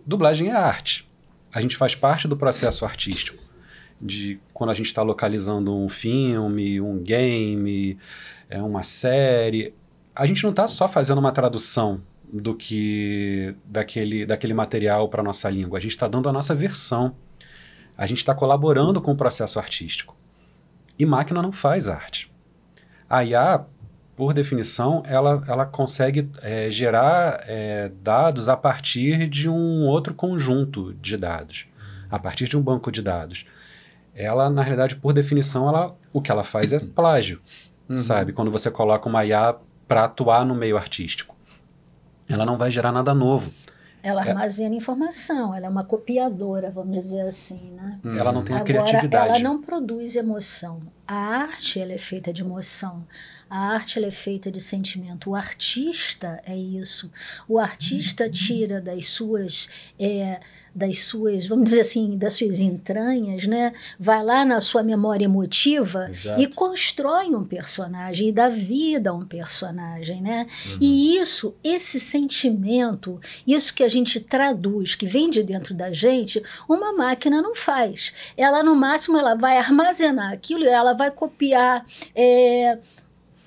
Dublagem 0.06 0.48
é 0.48 0.52
arte. 0.52 1.06
A 1.52 1.60
gente 1.60 1.76
faz 1.76 1.94
parte 1.94 2.26
do 2.26 2.38
processo 2.38 2.86
artístico. 2.86 3.44
De 4.00 4.40
quando 4.54 4.70
a 4.70 4.74
gente 4.74 4.86
está 4.86 5.02
localizando 5.02 5.76
um 5.76 5.90
filme, 5.90 6.80
um 6.80 6.98
game, 7.02 7.98
é, 8.48 8.62
uma 8.62 8.82
série. 8.82 9.74
A 10.16 10.24
gente 10.24 10.42
não 10.42 10.50
está 10.50 10.66
só 10.66 10.88
fazendo 10.88 11.18
uma 11.18 11.30
tradução 11.30 12.00
do 12.32 12.54
que 12.54 13.54
daquele, 13.66 14.24
daquele 14.24 14.54
material 14.54 15.08
para 15.08 15.22
nossa 15.22 15.48
língua. 15.50 15.78
A 15.78 15.80
gente 15.80 15.92
está 15.92 16.08
dando 16.08 16.28
a 16.28 16.32
nossa 16.32 16.54
versão. 16.54 17.14
A 17.96 18.06
gente 18.06 18.18
está 18.18 18.34
colaborando 18.34 19.00
com 19.00 19.12
o 19.12 19.16
processo 19.16 19.58
artístico. 19.58 20.16
E 20.98 21.04
máquina 21.04 21.42
não 21.42 21.52
faz 21.52 21.88
arte. 21.88 22.32
A 23.08 23.24
IA, 23.24 23.64
por 24.16 24.32
definição, 24.32 25.02
ela, 25.06 25.44
ela 25.46 25.66
consegue 25.66 26.30
é, 26.42 26.68
gerar 26.70 27.44
é, 27.46 27.90
dados 28.02 28.48
a 28.48 28.56
partir 28.56 29.28
de 29.28 29.48
um 29.48 29.82
outro 29.82 30.14
conjunto 30.14 30.94
de 30.94 31.16
dados, 31.16 31.66
a 32.10 32.18
partir 32.18 32.48
de 32.48 32.56
um 32.56 32.62
banco 32.62 32.90
de 32.90 33.02
dados. 33.02 33.44
Ela, 34.14 34.48
na 34.48 34.62
realidade, 34.62 34.96
por 34.96 35.12
definição, 35.12 35.68
ela, 35.68 35.94
o 36.10 36.22
que 36.22 36.30
ela 36.30 36.42
faz 36.42 36.72
é 36.72 36.80
plágio, 36.80 37.40
uhum. 37.88 37.98
sabe? 37.98 38.32
Quando 38.32 38.50
você 38.50 38.70
coloca 38.70 39.08
uma 39.08 39.24
IA 39.24 39.54
para 39.86 40.04
atuar 40.04 40.44
no 40.44 40.54
meio 40.54 40.76
artístico. 40.76 41.34
Ela 42.28 42.44
não 42.44 42.56
vai 42.56 42.70
gerar 42.70 42.92
nada 42.92 43.14
novo. 43.14 43.52
Ela 44.02 44.20
armazena 44.20 44.72
é. 44.72 44.78
informação, 44.78 45.52
ela 45.52 45.66
é 45.66 45.68
uma 45.68 45.82
copiadora, 45.82 46.70
vamos 46.70 46.96
dizer 46.96 47.22
assim, 47.22 47.72
né? 47.72 47.98
Ela 48.16 48.30
não 48.30 48.44
tem 48.44 48.54
a 48.54 48.60
Agora, 48.60 48.84
criatividade. 48.84 49.30
Ela 49.30 49.38
não 49.40 49.60
produz 49.60 50.14
emoção. 50.14 50.80
A 51.08 51.16
arte 51.16 51.80
ela 51.80 51.92
é 51.92 51.98
feita 51.98 52.32
de 52.32 52.42
emoção. 52.42 53.04
A 53.50 53.58
arte 53.74 53.98
ela 53.98 54.06
é 54.06 54.12
feita 54.12 54.48
de 54.48 54.60
sentimento. 54.60 55.30
O 55.30 55.34
artista 55.34 56.40
é 56.46 56.56
isso. 56.56 57.10
O 57.48 57.58
artista 57.58 58.30
tira 58.30 58.80
das 58.80 59.08
suas 59.08 59.68
é, 59.98 60.38
das 60.76 61.04
suas, 61.04 61.46
vamos 61.46 61.64
dizer 61.64 61.80
assim, 61.80 62.18
das 62.18 62.34
suas 62.34 62.60
entranhas, 62.60 63.46
né? 63.46 63.72
Vai 63.98 64.22
lá 64.22 64.44
na 64.44 64.60
sua 64.60 64.82
memória 64.82 65.24
emotiva 65.24 66.06
Exato. 66.06 66.38
e 66.38 66.46
constrói 66.46 67.34
um 67.34 67.42
personagem 67.42 68.28
e 68.28 68.32
dá 68.32 68.50
vida 68.50 69.08
a 69.08 69.14
um 69.14 69.24
personagem, 69.24 70.20
né? 70.20 70.46
Uhum. 70.66 70.78
E 70.82 71.16
isso, 71.16 71.54
esse 71.64 71.98
sentimento, 71.98 73.18
isso 73.46 73.72
que 73.72 73.82
a 73.82 73.88
gente 73.88 74.20
traduz, 74.20 74.94
que 74.94 75.06
vem 75.06 75.30
de 75.30 75.42
dentro 75.42 75.74
da 75.74 75.90
gente, 75.90 76.42
uma 76.68 76.92
máquina 76.92 77.40
não 77.40 77.54
faz. 77.54 78.12
Ela, 78.36 78.62
no 78.62 78.76
máximo, 78.76 79.16
ela 79.16 79.34
vai 79.34 79.56
armazenar 79.56 80.30
aquilo 80.30 80.64
e 80.64 80.68
ela 80.68 80.92
vai 80.92 81.10
copiar 81.10 81.86
é, 82.14 82.78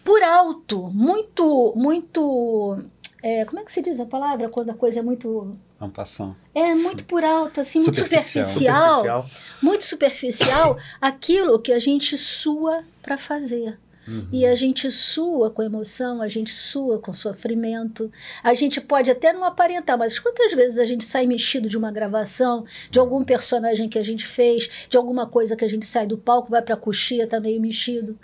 por 0.04 0.24
alto, 0.24 0.90
muito, 0.92 1.74
muito. 1.76 2.80
É, 3.22 3.46
como 3.46 3.60
é 3.60 3.64
que 3.64 3.72
se 3.72 3.84
diz 3.84 4.00
a 4.00 4.06
palavra 4.08 4.50
quando 4.50 4.72
a 4.72 4.74
coisa 4.74 5.02
é 5.02 5.04
muito. 5.04 5.56
Ampação. 5.80 6.36
É 6.54 6.76
muito 6.76 7.06
por 7.06 7.24
alto, 7.24 7.62
assim, 7.62 7.80
muito 7.80 7.96
Superficial. 7.96 8.44
superficial, 8.44 8.92
Superficial. 8.92 9.30
muito 9.62 9.86
superficial, 9.86 10.78
aquilo 11.00 11.60
que 11.60 11.72
a 11.72 11.80
gente 11.80 12.18
sua 12.18 12.84
para 13.02 13.18
fazer. 13.18 13.78
Uhum. 14.06 14.28
E 14.32 14.46
a 14.46 14.56
gente 14.56 14.92
sua 14.92 15.50
com 15.52 15.62
emoção, 15.62 16.22
a 16.22 16.28
gente 16.28 16.52
sua 16.52 17.00
com 17.00 17.14
sofrimento. 17.14 18.12
A 18.44 18.54
gente 18.54 18.82
pode 18.82 19.10
até 19.12 19.32
não 19.32 19.44
aparentar, 19.44 19.98
mas 19.98 20.18
quantas 20.18 20.52
vezes 20.52 20.80
a 20.80 20.86
gente 20.86 21.04
sai 21.06 21.28
mexido 21.28 21.70
de 21.70 21.78
uma 21.78 21.92
gravação, 21.92 22.66
de 22.90 23.00
algum 23.00 23.24
personagem 23.24 23.88
que 23.88 24.00
a 24.00 24.04
gente 24.04 24.26
fez, 24.26 24.88
de 24.90 24.98
alguma 24.98 25.28
coisa 25.28 25.56
que 25.56 25.64
a 25.64 25.70
gente 25.70 25.86
sai 25.86 26.08
do 26.08 26.18
palco, 26.18 26.50
vai 26.50 26.62
para 26.62 26.74
a 26.74 26.78
coxia, 26.78 27.28
tá 27.28 27.40
meio 27.40 27.62
mexido. 27.62 28.18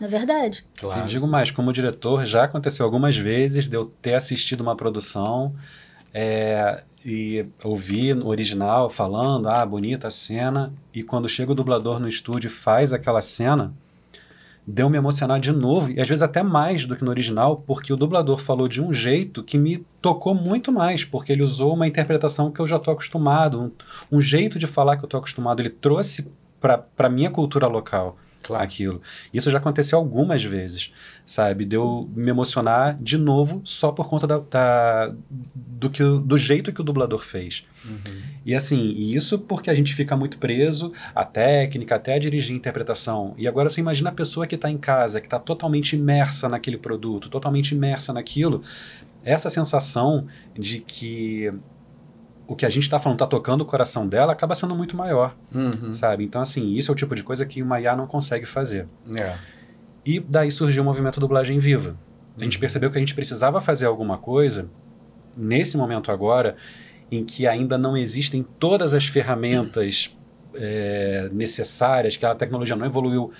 Não 0.00 0.06
é 0.06 0.10
verdade? 0.10 0.64
Claro. 0.78 1.00
Eu 1.02 1.06
digo 1.06 1.26
mais, 1.26 1.50
como 1.50 1.72
diretor, 1.72 2.24
já 2.24 2.44
aconteceu 2.44 2.84
algumas 2.84 3.16
vezes 3.16 3.68
de 3.68 3.76
eu 3.76 3.92
ter 4.00 4.14
assistido 4.14 4.60
uma 4.60 4.76
produção 4.76 5.54
é, 6.12 6.84
e 7.04 7.46
ouvir 7.62 8.14
no 8.14 8.28
original 8.28 8.88
falando, 8.88 9.48
ah, 9.48 9.64
bonita 9.66 10.08
a 10.08 10.10
cena, 10.10 10.72
e 10.92 11.02
quando 11.02 11.28
chega 11.28 11.52
o 11.52 11.54
dublador 11.54 12.00
no 12.00 12.08
estúdio 12.08 12.48
e 12.48 12.50
faz 12.50 12.92
aquela 12.92 13.20
cena, 13.20 13.74
deu 14.66 14.88
me 14.88 14.96
emocionar 14.96 15.38
de 15.38 15.52
novo, 15.52 15.90
e 15.90 16.00
às 16.00 16.08
vezes 16.08 16.22
até 16.22 16.42
mais 16.42 16.86
do 16.86 16.96
que 16.96 17.04
no 17.04 17.10
original, 17.10 17.62
porque 17.66 17.92
o 17.92 17.96
dublador 17.96 18.38
falou 18.38 18.66
de 18.66 18.80
um 18.80 18.92
jeito 18.92 19.42
que 19.42 19.58
me 19.58 19.84
tocou 20.00 20.34
muito 20.34 20.72
mais, 20.72 21.04
porque 21.04 21.32
ele 21.32 21.42
usou 21.42 21.74
uma 21.74 21.86
interpretação 21.86 22.50
que 22.50 22.60
eu 22.60 22.66
já 22.66 22.76
estou 22.76 22.92
acostumado, 22.92 23.60
um, 23.60 24.16
um, 24.16 24.20
jeito 24.20 24.58
de 24.58 24.66
falar 24.66 24.96
que 24.96 25.04
eu 25.04 25.06
estou 25.06 25.18
acostumado, 25.18 25.60
ele 25.60 25.70
trouxe 25.70 26.26
para 26.58 26.86
a 26.96 27.10
minha 27.10 27.30
cultura 27.30 27.66
local 27.66 28.16
claro. 28.42 28.64
aquilo. 28.64 29.02
Isso 29.32 29.50
já 29.50 29.58
aconteceu 29.58 29.98
algumas 29.98 30.44
vezes, 30.44 30.92
sabe? 31.26 31.64
Deu 31.64 32.08
me 32.14 32.30
emocionar 32.30 32.98
de 33.00 33.16
novo 33.16 33.62
só 33.64 33.90
por 33.90 34.08
conta 34.08 34.26
da, 34.26 34.38
da 34.38 35.14
do, 35.54 35.88
que, 35.88 36.02
do 36.02 36.36
jeito 36.36 36.72
que 36.72 36.80
o 36.80 36.84
dublador 36.84 37.20
fez. 37.20 37.64
Uhum. 37.84 38.22
E 38.44 38.54
assim, 38.54 38.90
isso 38.96 39.38
porque 39.38 39.70
a 39.70 39.74
gente 39.74 39.94
fica 39.94 40.16
muito 40.16 40.38
preso 40.38 40.92
à 41.14 41.24
técnica, 41.24 41.94
até 41.94 42.14
a 42.14 42.18
dirigir 42.18 42.54
a 42.54 42.58
interpretação. 42.58 43.34
E 43.38 43.48
agora 43.48 43.70
você 43.70 43.80
imagina 43.80 44.10
a 44.10 44.12
pessoa 44.12 44.46
que 44.46 44.54
está 44.54 44.70
em 44.70 44.78
casa, 44.78 45.20
que 45.20 45.26
está 45.26 45.38
totalmente 45.38 45.96
imersa 45.96 46.48
naquele 46.48 46.76
produto, 46.76 47.28
totalmente 47.30 47.74
imersa 47.74 48.12
naquilo, 48.12 48.62
essa 49.24 49.48
sensação 49.48 50.26
de 50.54 50.80
que 50.80 51.50
o 52.46 52.54
que 52.54 52.66
a 52.66 52.70
gente 52.70 52.82
está 52.82 53.00
falando 53.00 53.16
está 53.16 53.26
tocando 53.26 53.62
o 53.62 53.64
coração 53.64 54.06
dela 54.06 54.32
acaba 54.32 54.54
sendo 54.54 54.74
muito 54.74 54.94
maior, 54.96 55.34
uhum. 55.54 55.94
sabe? 55.94 56.24
Então, 56.24 56.42
assim, 56.42 56.72
isso 56.72 56.90
é 56.90 56.92
o 56.92 56.94
tipo 56.94 57.14
de 57.14 57.22
coisa 57.22 57.46
que 57.46 57.62
uma 57.62 57.80
IA 57.80 57.96
não 57.96 58.06
consegue 58.06 58.44
fazer. 58.44 58.86
É. 59.16 59.34
E 60.04 60.20
daí 60.20 60.50
surgiu 60.50 60.82
o 60.82 60.86
movimento 60.86 61.18
dublagem 61.18 61.58
viva, 61.58 61.96
A 62.38 62.44
gente 62.44 62.58
percebeu 62.58 62.90
que 62.90 62.98
a 62.98 63.00
gente 63.00 63.14
precisava 63.14 63.60
fazer 63.60 63.86
alguma 63.86 64.18
coisa 64.18 64.68
nesse 65.36 65.76
momento 65.76 66.10
agora 66.10 66.56
em 67.10 67.24
que 67.24 67.46
ainda 67.46 67.78
não 67.78 67.96
existem 67.96 68.42
todas 68.58 68.92
as 68.92 69.06
ferramentas 69.06 70.14
é, 70.54 71.28
necessárias, 71.32 72.16
que 72.16 72.26
a 72.26 72.34
tecnologia 72.34 72.76
não 72.76 72.86
evoluiu 72.86 73.32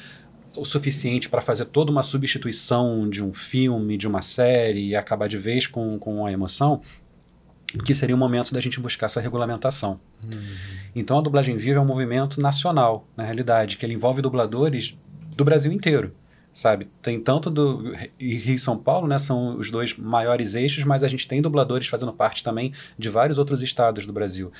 o 0.56 0.64
suficiente 0.64 1.28
para 1.28 1.40
fazer 1.40 1.64
toda 1.66 1.90
uma 1.90 2.02
substituição 2.02 3.08
de 3.08 3.22
um 3.22 3.32
filme, 3.32 3.96
de 3.96 4.06
uma 4.06 4.22
série 4.22 4.88
e 4.88 4.96
acabar 4.96 5.28
de 5.28 5.36
vez 5.36 5.66
com, 5.66 5.98
com 5.98 6.24
a 6.24 6.32
emoção, 6.32 6.80
que 7.84 7.94
seria 7.94 8.14
o 8.14 8.18
momento 8.18 8.54
da 8.54 8.60
gente 8.60 8.78
buscar 8.78 9.06
essa 9.06 9.20
regulamentação. 9.20 9.98
Uhum. 10.22 10.30
Então 10.94 11.18
a 11.18 11.20
dublagem 11.20 11.56
viva 11.56 11.78
é 11.78 11.82
um 11.82 11.86
movimento 11.86 12.40
nacional, 12.40 13.08
na 13.16 13.24
realidade, 13.24 13.76
que 13.76 13.84
ele 13.84 13.94
envolve 13.94 14.22
dubladores 14.22 14.96
do 15.34 15.44
Brasil 15.44 15.72
inteiro, 15.72 16.14
sabe? 16.54 16.88
Tem 17.02 17.20
tanto 17.20 17.50
do 17.50 17.92
e 18.18 18.34
Rio 18.36 18.54
e 18.54 18.58
São 18.58 18.78
Paulo, 18.78 19.06
né, 19.06 19.18
são 19.18 19.58
os 19.58 19.70
dois 19.70 19.96
maiores 19.98 20.54
eixos, 20.54 20.84
mas 20.84 21.04
a 21.04 21.08
gente 21.08 21.28
tem 21.28 21.42
dubladores 21.42 21.88
fazendo 21.88 22.12
parte 22.12 22.42
também 22.42 22.72
de 22.96 23.10
vários 23.10 23.38
outros 23.38 23.60
estados 23.60 24.06
do 24.06 24.12
Brasil 24.12 24.50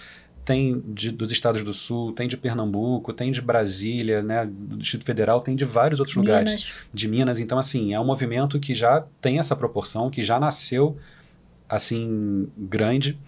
tem 0.44 0.82
de, 0.86 1.10
dos 1.10 1.32
estados 1.32 1.64
do 1.64 1.72
sul, 1.72 2.12
tem 2.12 2.28
de 2.28 2.36
Pernambuco, 2.36 3.12
tem 3.12 3.32
de 3.32 3.40
Brasília, 3.40 4.22
né, 4.22 4.46
do 4.46 4.76
Distrito 4.76 5.04
Federal, 5.04 5.40
tem 5.40 5.56
de 5.56 5.64
vários 5.64 6.00
outros 6.00 6.16
Minas. 6.16 6.28
lugares. 6.28 6.72
De 6.92 7.08
Minas. 7.08 7.40
Então, 7.40 7.58
assim, 7.58 7.94
é 7.94 8.00
um 8.00 8.04
movimento 8.04 8.60
que 8.60 8.74
já 8.74 9.04
tem 9.20 9.38
essa 9.38 9.56
proporção, 9.56 10.10
que 10.10 10.22
já 10.22 10.38
nasceu, 10.38 10.98
assim, 11.68 12.48
grande. 12.58 13.18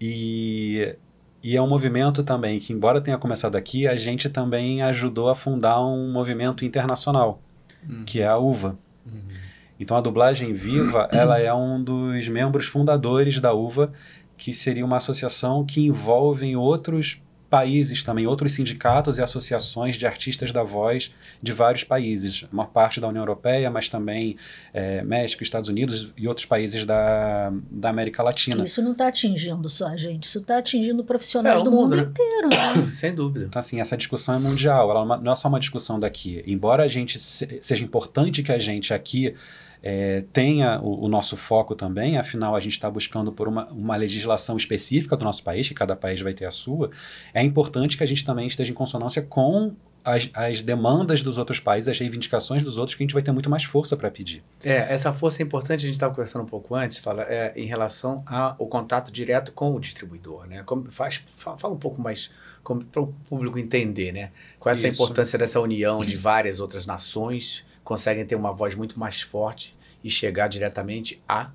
E, 0.00 0.96
e 1.42 1.56
é 1.56 1.62
um 1.62 1.68
movimento 1.68 2.24
também 2.24 2.58
que, 2.58 2.72
embora 2.72 3.00
tenha 3.00 3.16
começado 3.16 3.54
aqui, 3.54 3.86
a 3.86 3.94
gente 3.94 4.28
também 4.28 4.82
ajudou 4.82 5.28
a 5.28 5.34
fundar 5.34 5.80
um 5.80 6.10
movimento 6.12 6.64
internacional, 6.64 7.40
uhum. 7.88 8.04
que 8.04 8.20
é 8.20 8.26
a 8.26 8.38
UVA. 8.38 8.76
Uhum. 9.06 9.20
Então, 9.78 9.96
a 9.96 10.00
dublagem 10.00 10.52
viva, 10.52 11.08
ela 11.12 11.38
é 11.38 11.52
um 11.52 11.82
dos 11.82 12.28
membros 12.28 12.66
fundadores 12.66 13.40
da 13.40 13.52
UVA, 13.52 13.92
que 14.36 14.52
seria 14.52 14.84
uma 14.84 14.96
associação 14.96 15.64
que 15.64 15.86
envolve 15.86 16.56
outros 16.56 17.20
países 17.52 18.02
também, 18.02 18.26
outros 18.26 18.54
sindicatos 18.54 19.18
e 19.18 19.22
associações 19.22 19.96
de 19.96 20.06
artistas 20.06 20.52
da 20.52 20.62
voz 20.62 21.12
de 21.42 21.52
vários 21.52 21.84
países, 21.84 22.46
uma 22.50 22.64
parte 22.64 22.98
da 22.98 23.06
União 23.06 23.20
Europeia, 23.20 23.70
mas 23.70 23.90
também 23.90 24.38
é, 24.72 25.02
México, 25.02 25.42
Estados 25.42 25.68
Unidos 25.68 26.14
e 26.16 26.26
outros 26.26 26.46
países 26.46 26.86
da, 26.86 27.52
da 27.70 27.90
América 27.90 28.22
Latina. 28.22 28.64
Isso 28.64 28.80
não 28.80 28.92
está 28.92 29.08
atingindo 29.08 29.68
só 29.68 29.88
a 29.88 29.96
gente, 29.96 30.24
isso 30.24 30.38
está 30.38 30.56
atingindo 30.56 31.04
profissionais 31.04 31.60
é, 31.60 31.64
do 31.64 31.70
mundo, 31.70 31.94
mundo 31.94 31.96
né? 31.96 32.02
inteiro. 32.04 32.48
Né? 32.48 32.90
Sem 32.96 33.14
dúvida. 33.14 33.44
Então, 33.44 33.60
assim, 33.60 33.78
essa 33.82 33.98
discussão 33.98 34.34
é 34.34 34.38
mundial, 34.38 34.90
ela 34.90 35.18
não 35.18 35.32
é 35.32 35.36
só 35.36 35.46
uma 35.46 35.60
discussão 35.60 36.00
daqui. 36.00 36.42
Embora 36.46 36.84
a 36.84 36.88
gente 36.88 37.18
se, 37.18 37.58
seja 37.60 37.84
importante 37.84 38.42
que 38.42 38.50
a 38.50 38.58
gente 38.58 38.94
aqui 38.94 39.34
é, 39.82 40.22
tenha 40.32 40.80
o, 40.80 41.06
o, 41.06 41.08
nosso 41.08 41.36
foco 41.36 41.74
também, 41.74 42.16
afinal 42.16 42.54
a 42.54 42.60
gente 42.60 42.74
está 42.74 42.88
buscando 42.88 43.32
por 43.32 43.48
uma, 43.48 43.66
uma 43.72 43.96
legislação 43.96 44.56
específica 44.56 45.16
do 45.16 45.24
nosso 45.24 45.42
país, 45.42 45.66
que 45.66 45.74
cada 45.74 45.96
país 45.96 46.20
vai 46.20 46.32
ter 46.32 46.44
a 46.44 46.50
sua, 46.50 46.90
é 47.34 47.42
importante 47.42 47.96
que 47.96 48.04
a 48.04 48.06
gente 48.06 48.24
também 48.24 48.46
esteja 48.46 48.70
em 48.70 48.74
consonância 48.74 49.20
com 49.22 49.74
as, 50.04 50.28
as, 50.34 50.62
demandas 50.62 51.22
dos 51.22 51.38
outros 51.38 51.60
países, 51.60 51.88
as 51.88 51.98
reivindicações 51.98 52.62
dos 52.62 52.78
outros, 52.78 52.96
que 52.96 53.02
a 53.02 53.04
gente 53.04 53.14
vai 53.14 53.22
ter 53.22 53.32
muito 53.32 53.50
mais 53.50 53.64
força 53.64 53.96
para 53.96 54.10
pedir. 54.10 54.42
É, 54.64 54.92
essa 54.92 55.12
força 55.12 55.42
é 55.42 55.44
importante, 55.44 55.84
a 55.84 55.86
gente 55.86 55.94
estava 55.94 56.12
conversando 56.12 56.42
um 56.42 56.48
pouco 56.48 56.74
antes, 56.74 56.98
fala, 56.98 57.22
é, 57.22 57.52
em 57.56 57.66
relação 57.66 58.22
ao 58.26 58.66
contato 58.66 59.12
direto 59.12 59.52
com 59.52 59.74
o 59.74 59.80
distribuidor. 59.80 60.46
Né? 60.46 60.62
Como, 60.64 60.90
faz, 60.90 61.22
fala, 61.36 61.72
um 61.72 61.78
pouco 61.78 62.00
mais 62.00 62.30
para 62.64 63.02
o 63.02 63.08
público 63.28 63.58
entender, 63.58 64.12
né? 64.12 64.30
Qual 64.60 64.70
é 64.70 64.72
essa 64.72 64.86
Isso. 64.86 65.02
importância 65.02 65.36
dessa 65.36 65.60
união 65.60 65.98
de 65.98 66.16
várias 66.16 66.60
outras 66.60 66.86
nações 66.86 67.64
conseguem 67.84 68.24
ter 68.24 68.36
uma 68.36 68.52
voz 68.52 68.74
muito 68.74 68.98
mais 68.98 69.20
forte 69.20 69.76
e 70.02 70.10
chegar 70.10 70.48
diretamente 70.48 71.20
a 71.28 71.50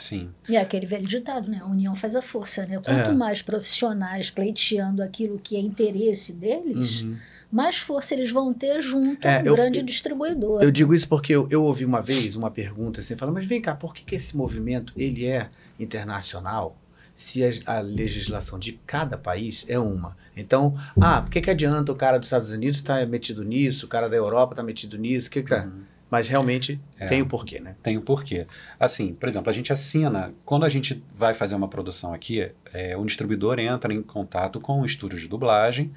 Sim. 0.00 0.30
E 0.48 0.56
é 0.56 0.60
aquele 0.60 0.86
velho 0.86 1.06
ditado, 1.06 1.48
né? 1.48 1.60
A 1.62 1.66
união 1.66 1.94
faz 1.94 2.16
a 2.16 2.22
força, 2.22 2.66
né? 2.66 2.80
Quanto 2.80 3.10
é. 3.10 3.14
mais 3.14 3.42
profissionais 3.42 4.30
pleiteando 4.30 5.02
aquilo 5.02 5.38
que 5.38 5.56
é 5.56 5.60
interesse 5.60 6.32
deles, 6.32 7.02
uhum. 7.02 7.16
mais 7.52 7.76
força 7.76 8.14
eles 8.14 8.30
vão 8.30 8.52
ter 8.54 8.80
junto 8.80 9.26
é, 9.26 9.46
ao 9.46 9.54
grande 9.54 9.82
distribuidor. 9.82 10.62
Eu 10.62 10.70
digo 10.70 10.94
isso 10.94 11.06
porque 11.06 11.34
eu, 11.34 11.46
eu, 11.50 11.62
ouvi 11.62 11.84
uma 11.84 12.00
vez 12.00 12.34
uma 12.34 12.50
pergunta 12.50 13.00
assim, 13.00 13.14
falando, 13.16 13.34
mas 13.34 13.46
vem 13.46 13.60
cá, 13.60 13.74
por 13.74 13.94
que, 13.94 14.04
que 14.04 14.14
esse 14.14 14.34
movimento 14.34 14.92
ele 14.96 15.26
é 15.26 15.48
internacional 15.78 16.76
se 17.14 17.44
a, 17.44 17.50
a, 17.66 17.80
legislação 17.80 18.58
de 18.58 18.80
cada 18.86 19.18
país 19.18 19.66
é 19.68 19.78
uma? 19.78 20.16
Então, 20.36 20.76
ah, 21.00 21.22
por 21.22 21.30
que, 21.30 21.40
que 21.40 21.50
adianta 21.50 21.92
o 21.92 21.94
cara 21.94 22.18
dos 22.18 22.26
Estados 22.26 22.50
Unidos 22.50 22.76
estar 22.76 23.00
tá 23.00 23.06
metido 23.06 23.44
nisso, 23.44 23.86
o 23.86 23.88
cara 23.88 24.08
da 24.08 24.16
Europa 24.16 24.52
está 24.52 24.62
metido 24.62 24.96
nisso, 24.96 25.30
que 25.30 25.42
que 25.42 25.54
é? 25.54 25.60
Uhum. 25.60 25.82
Mas 26.10 26.28
realmente 26.28 26.80
é, 26.98 27.06
tem 27.06 27.22
o 27.22 27.26
porquê, 27.26 27.60
né? 27.60 27.76
Tem 27.82 27.96
o 27.96 28.00
porquê. 28.00 28.46
Assim, 28.80 29.14
por 29.14 29.28
exemplo, 29.28 29.48
a 29.48 29.52
gente 29.52 29.72
assina, 29.72 30.32
quando 30.44 30.64
a 30.64 30.68
gente 30.68 31.02
vai 31.14 31.34
fazer 31.34 31.54
uma 31.54 31.68
produção 31.68 32.12
aqui, 32.12 32.50
é, 32.72 32.96
o 32.96 33.04
distribuidor 33.04 33.60
entra 33.60 33.94
em 33.94 34.02
contato 34.02 34.60
com 34.60 34.80
o 34.80 34.84
estúdio 34.84 35.18
de 35.18 35.28
dublagem, 35.28 35.92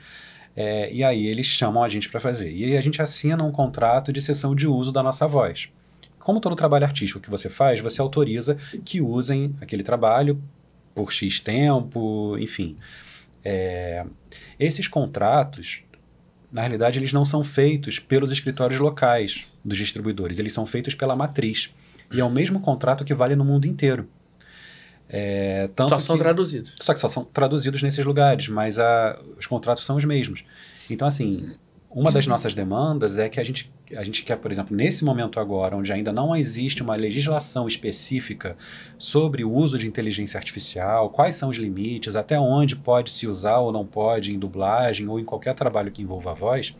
é, 0.56 0.94
e 0.94 1.04
aí 1.04 1.26
eles 1.26 1.48
chamam 1.48 1.84
a 1.84 1.90
gente 1.90 2.10
para 2.10 2.20
fazer. 2.20 2.52
E 2.52 2.64
aí 2.66 2.78
a 2.78 2.82
gente 2.82 3.02
assina 3.02 3.44
um 3.44 3.52
contrato 3.52 4.14
de 4.14 4.22
sessão 4.22 4.54
de 4.54 4.68
uso 4.68 4.92
da 4.92 5.02
nossa 5.02 5.28
voz. 5.28 5.70
Como 6.20 6.40
todo 6.40 6.56
trabalho 6.56 6.86
artístico 6.86 7.20
que 7.20 7.30
você 7.30 7.50
faz, 7.50 7.80
você 7.80 8.00
autoriza 8.00 8.56
que 8.86 9.02
usem 9.02 9.56
aquele 9.60 9.84
trabalho 9.84 10.42
por 10.94 11.12
X 11.12 11.40
tempo, 11.40 12.38
enfim. 12.38 12.78
É, 13.44 14.06
esses 14.60 14.88
contratos, 14.88 15.84
na 16.52 16.62
realidade, 16.62 17.00
eles 17.00 17.12
não 17.12 17.26
são 17.26 17.44
feitos 17.44 18.00
pelos 18.00 18.32
escritórios 18.32 18.80
locais 18.80 19.48
dos 19.64 19.78
distribuidores, 19.78 20.40
eles 20.40 20.54
são 20.54 20.66
feitos 20.66 20.96
pela 20.96 21.16
matriz. 21.16 21.74
E 22.12 22.20
é 22.20 22.24
o 22.24 22.30
mesmo 22.30 22.60
contrato 22.60 23.04
que 23.04 23.14
vale 23.14 23.36
no 23.36 23.44
mundo 23.44 23.66
inteiro. 23.66 24.08
É, 25.10 25.70
só 25.78 26.00
são 26.00 26.16
que, 26.16 26.24
traduzidos. 26.24 26.74
Só 26.82 26.94
que 26.94 27.00
só 27.00 27.08
são 27.08 27.24
traduzidos 27.24 27.84
nesses 27.84 28.04
lugares, 28.06 28.48
mas 28.48 28.80
a, 28.80 29.20
os 29.38 29.46
contratos 29.46 29.86
são 29.86 29.96
os 29.96 30.06
mesmos. 30.06 30.44
Então, 30.90 31.08
assim, 31.08 31.56
uma 31.96 32.12
das 32.12 32.26
nossas 32.26 32.56
demandas 32.56 33.20
é 33.20 33.30
que 33.30 33.40
a 33.40 33.44
gente, 33.44 33.72
a 33.96 34.04
gente 34.04 34.24
quer, 34.24 34.38
por 34.38 34.52
exemplo, 34.52 34.76
nesse 34.76 35.06
momento 35.06 35.40
agora, 35.40 35.78
onde 35.78 35.94
ainda 35.94 36.12
não 36.12 36.36
existe 36.36 36.82
uma 36.82 36.96
legislação 36.96 37.68
específica 37.68 38.58
sobre 38.98 39.44
o 39.44 39.52
uso 39.52 39.78
de 39.78 39.88
inteligência 39.88 40.38
artificial, 40.38 41.12
quais 41.12 41.36
são 41.36 41.50
os 41.50 41.58
limites, 41.58 42.16
até 42.16 42.40
onde 42.40 42.76
pode 42.76 43.12
se 43.12 43.28
usar 43.28 43.60
ou 43.60 43.72
não 43.72 43.86
pode 43.86 44.34
em 44.34 44.40
dublagem 44.40 45.08
ou 45.08 45.20
em 45.20 45.24
qualquer 45.24 45.54
trabalho 45.54 45.92
que 45.92 46.02
envolva 46.02 46.32
a 46.32 46.34
voz, 46.34 46.76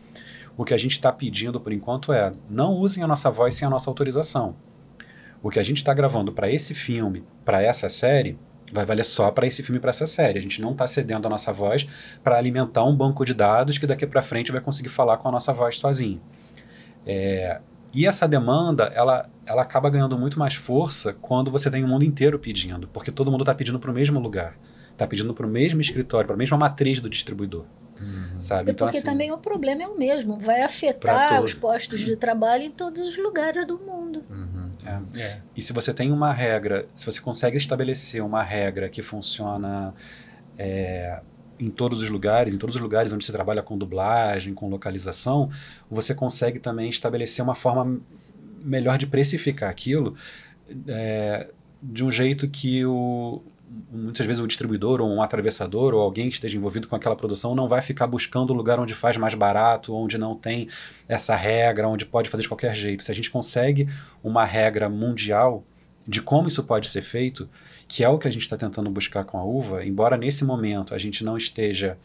o 0.56 0.64
que 0.64 0.74
a 0.74 0.78
gente 0.78 0.92
está 0.92 1.12
pedindo 1.12 1.60
por 1.60 1.72
enquanto 1.72 2.12
é 2.12 2.32
não 2.50 2.74
usem 2.74 3.02
a 3.02 3.06
nossa 3.06 3.30
voz 3.30 3.54
sem 3.54 3.66
a 3.66 3.70
nossa 3.70 3.88
autorização. 3.88 4.56
O 5.40 5.50
que 5.50 5.60
a 5.60 5.62
gente 5.62 5.76
está 5.76 5.94
gravando 5.94 6.32
para 6.32 6.50
esse 6.50 6.74
filme, 6.74 7.22
para 7.44 7.62
essa 7.62 7.88
série, 7.88 8.36
vai 8.72 8.84
valer 8.84 9.04
só 9.04 9.30
para 9.30 9.46
esse 9.46 9.62
filme, 9.62 9.80
para 9.80 9.90
essa 9.90 10.06
série. 10.06 10.38
A 10.38 10.42
gente 10.42 10.60
não 10.60 10.72
está 10.72 10.86
cedendo 10.86 11.26
a 11.26 11.30
nossa 11.30 11.52
voz 11.52 11.86
para 12.22 12.36
alimentar 12.36 12.84
um 12.84 12.94
banco 12.94 13.24
de 13.24 13.34
dados 13.34 13.78
que 13.78 13.86
daqui 13.86 14.06
para 14.06 14.22
frente 14.22 14.50
vai 14.50 14.60
conseguir 14.60 14.88
falar 14.88 15.18
com 15.18 15.28
a 15.28 15.32
nossa 15.32 15.52
voz 15.52 15.78
sozinho. 15.78 16.20
É, 17.06 17.60
e 17.94 18.06
essa 18.06 18.26
demanda, 18.26 18.84
ela, 18.94 19.30
ela 19.46 19.62
acaba 19.62 19.88
ganhando 19.88 20.18
muito 20.18 20.38
mais 20.38 20.54
força 20.54 21.12
quando 21.12 21.50
você 21.50 21.70
tem 21.70 21.84
o 21.84 21.88
mundo 21.88 22.04
inteiro 22.04 22.38
pedindo, 22.38 22.88
porque 22.88 23.12
todo 23.12 23.30
mundo 23.30 23.42
está 23.42 23.54
pedindo 23.54 23.78
para 23.78 23.90
o 23.90 23.94
mesmo 23.94 24.18
lugar, 24.18 24.58
está 24.90 25.06
pedindo 25.06 25.32
para 25.32 25.46
o 25.46 25.48
mesmo 25.48 25.80
escritório, 25.80 26.26
para 26.26 26.34
a 26.34 26.38
mesma 26.38 26.58
matriz 26.58 27.00
do 27.00 27.08
distribuidor. 27.08 27.64
Uhum. 28.00 28.42
Sabe? 28.42 28.72
Então, 28.72 28.86
porque 28.86 28.98
assim, 28.98 29.06
também 29.06 29.30
o 29.30 29.38
problema 29.38 29.84
é 29.84 29.86
o 29.86 29.96
mesmo, 29.96 30.38
vai 30.38 30.62
afetar 30.62 31.40
os 31.40 31.54
postos 31.54 32.00
de 32.00 32.16
trabalho 32.16 32.64
em 32.64 32.70
todos 32.70 33.06
os 33.06 33.16
lugares 33.16 33.64
do 33.64 33.78
mundo. 33.78 34.24
Uhum. 34.28 34.53
É. 34.84 35.20
É. 35.20 35.40
E 35.56 35.62
se 35.62 35.72
você 35.72 35.92
tem 35.94 36.12
uma 36.12 36.32
regra, 36.32 36.86
se 36.94 37.06
você 37.06 37.20
consegue 37.20 37.56
estabelecer 37.56 38.22
uma 38.22 38.42
regra 38.42 38.88
que 38.88 39.02
funciona 39.02 39.94
é, 40.58 41.20
em 41.58 41.70
todos 41.70 42.00
os 42.00 42.10
lugares, 42.10 42.54
em 42.54 42.58
todos 42.58 42.76
os 42.76 42.82
lugares 42.82 43.12
onde 43.12 43.24
se 43.24 43.32
trabalha 43.32 43.62
com 43.62 43.78
dublagem, 43.78 44.52
com 44.54 44.68
localização, 44.68 45.50
você 45.90 46.14
consegue 46.14 46.58
também 46.58 46.90
estabelecer 46.90 47.42
uma 47.42 47.54
forma 47.54 48.00
melhor 48.62 48.98
de 48.98 49.06
precificar 49.06 49.70
aquilo 49.70 50.16
é, 50.88 51.50
de 51.82 52.04
um 52.04 52.10
jeito 52.10 52.48
que 52.48 52.84
o, 52.84 53.42
muitas 53.90 54.26
vezes 54.26 54.42
o 54.42 54.46
distribuidor 54.46 55.00
ou 55.00 55.08
um 55.08 55.22
atravessador 55.22 55.94
ou 55.94 56.00
alguém 56.00 56.28
que 56.28 56.34
esteja 56.34 56.56
envolvido 56.56 56.86
com 56.86 56.94
aquela 56.94 57.16
produção 57.16 57.54
não 57.54 57.68
vai 57.68 57.82
ficar 57.82 58.06
buscando 58.06 58.50
o 58.50 58.54
lugar 58.54 58.78
onde 58.78 58.94
faz 58.94 59.16
mais 59.16 59.34
barato, 59.34 59.94
onde 59.94 60.16
não 60.18 60.34
tem 60.34 60.68
essa 61.08 61.34
regra, 61.34 61.88
onde 61.88 62.06
pode 62.06 62.28
fazer 62.28 62.42
de 62.42 62.48
qualquer 62.48 62.74
jeito. 62.74 63.02
Se 63.02 63.10
a 63.10 63.14
gente 63.14 63.30
consegue 63.30 63.88
uma 64.22 64.44
regra 64.44 64.88
mundial 64.88 65.64
de 66.06 66.20
como 66.20 66.48
isso 66.48 66.62
pode 66.62 66.88
ser 66.88 67.02
feito, 67.02 67.48
que 67.88 68.04
é 68.04 68.08
o 68.08 68.18
que 68.18 68.28
a 68.28 68.30
gente 68.30 68.42
está 68.42 68.56
tentando 68.56 68.90
buscar 68.90 69.24
com 69.24 69.38
a 69.38 69.44
uva, 69.44 69.84
embora 69.84 70.16
nesse 70.16 70.44
momento 70.44 70.94
a 70.94 70.98
gente 70.98 71.24
não 71.24 71.36
esteja 71.36 71.98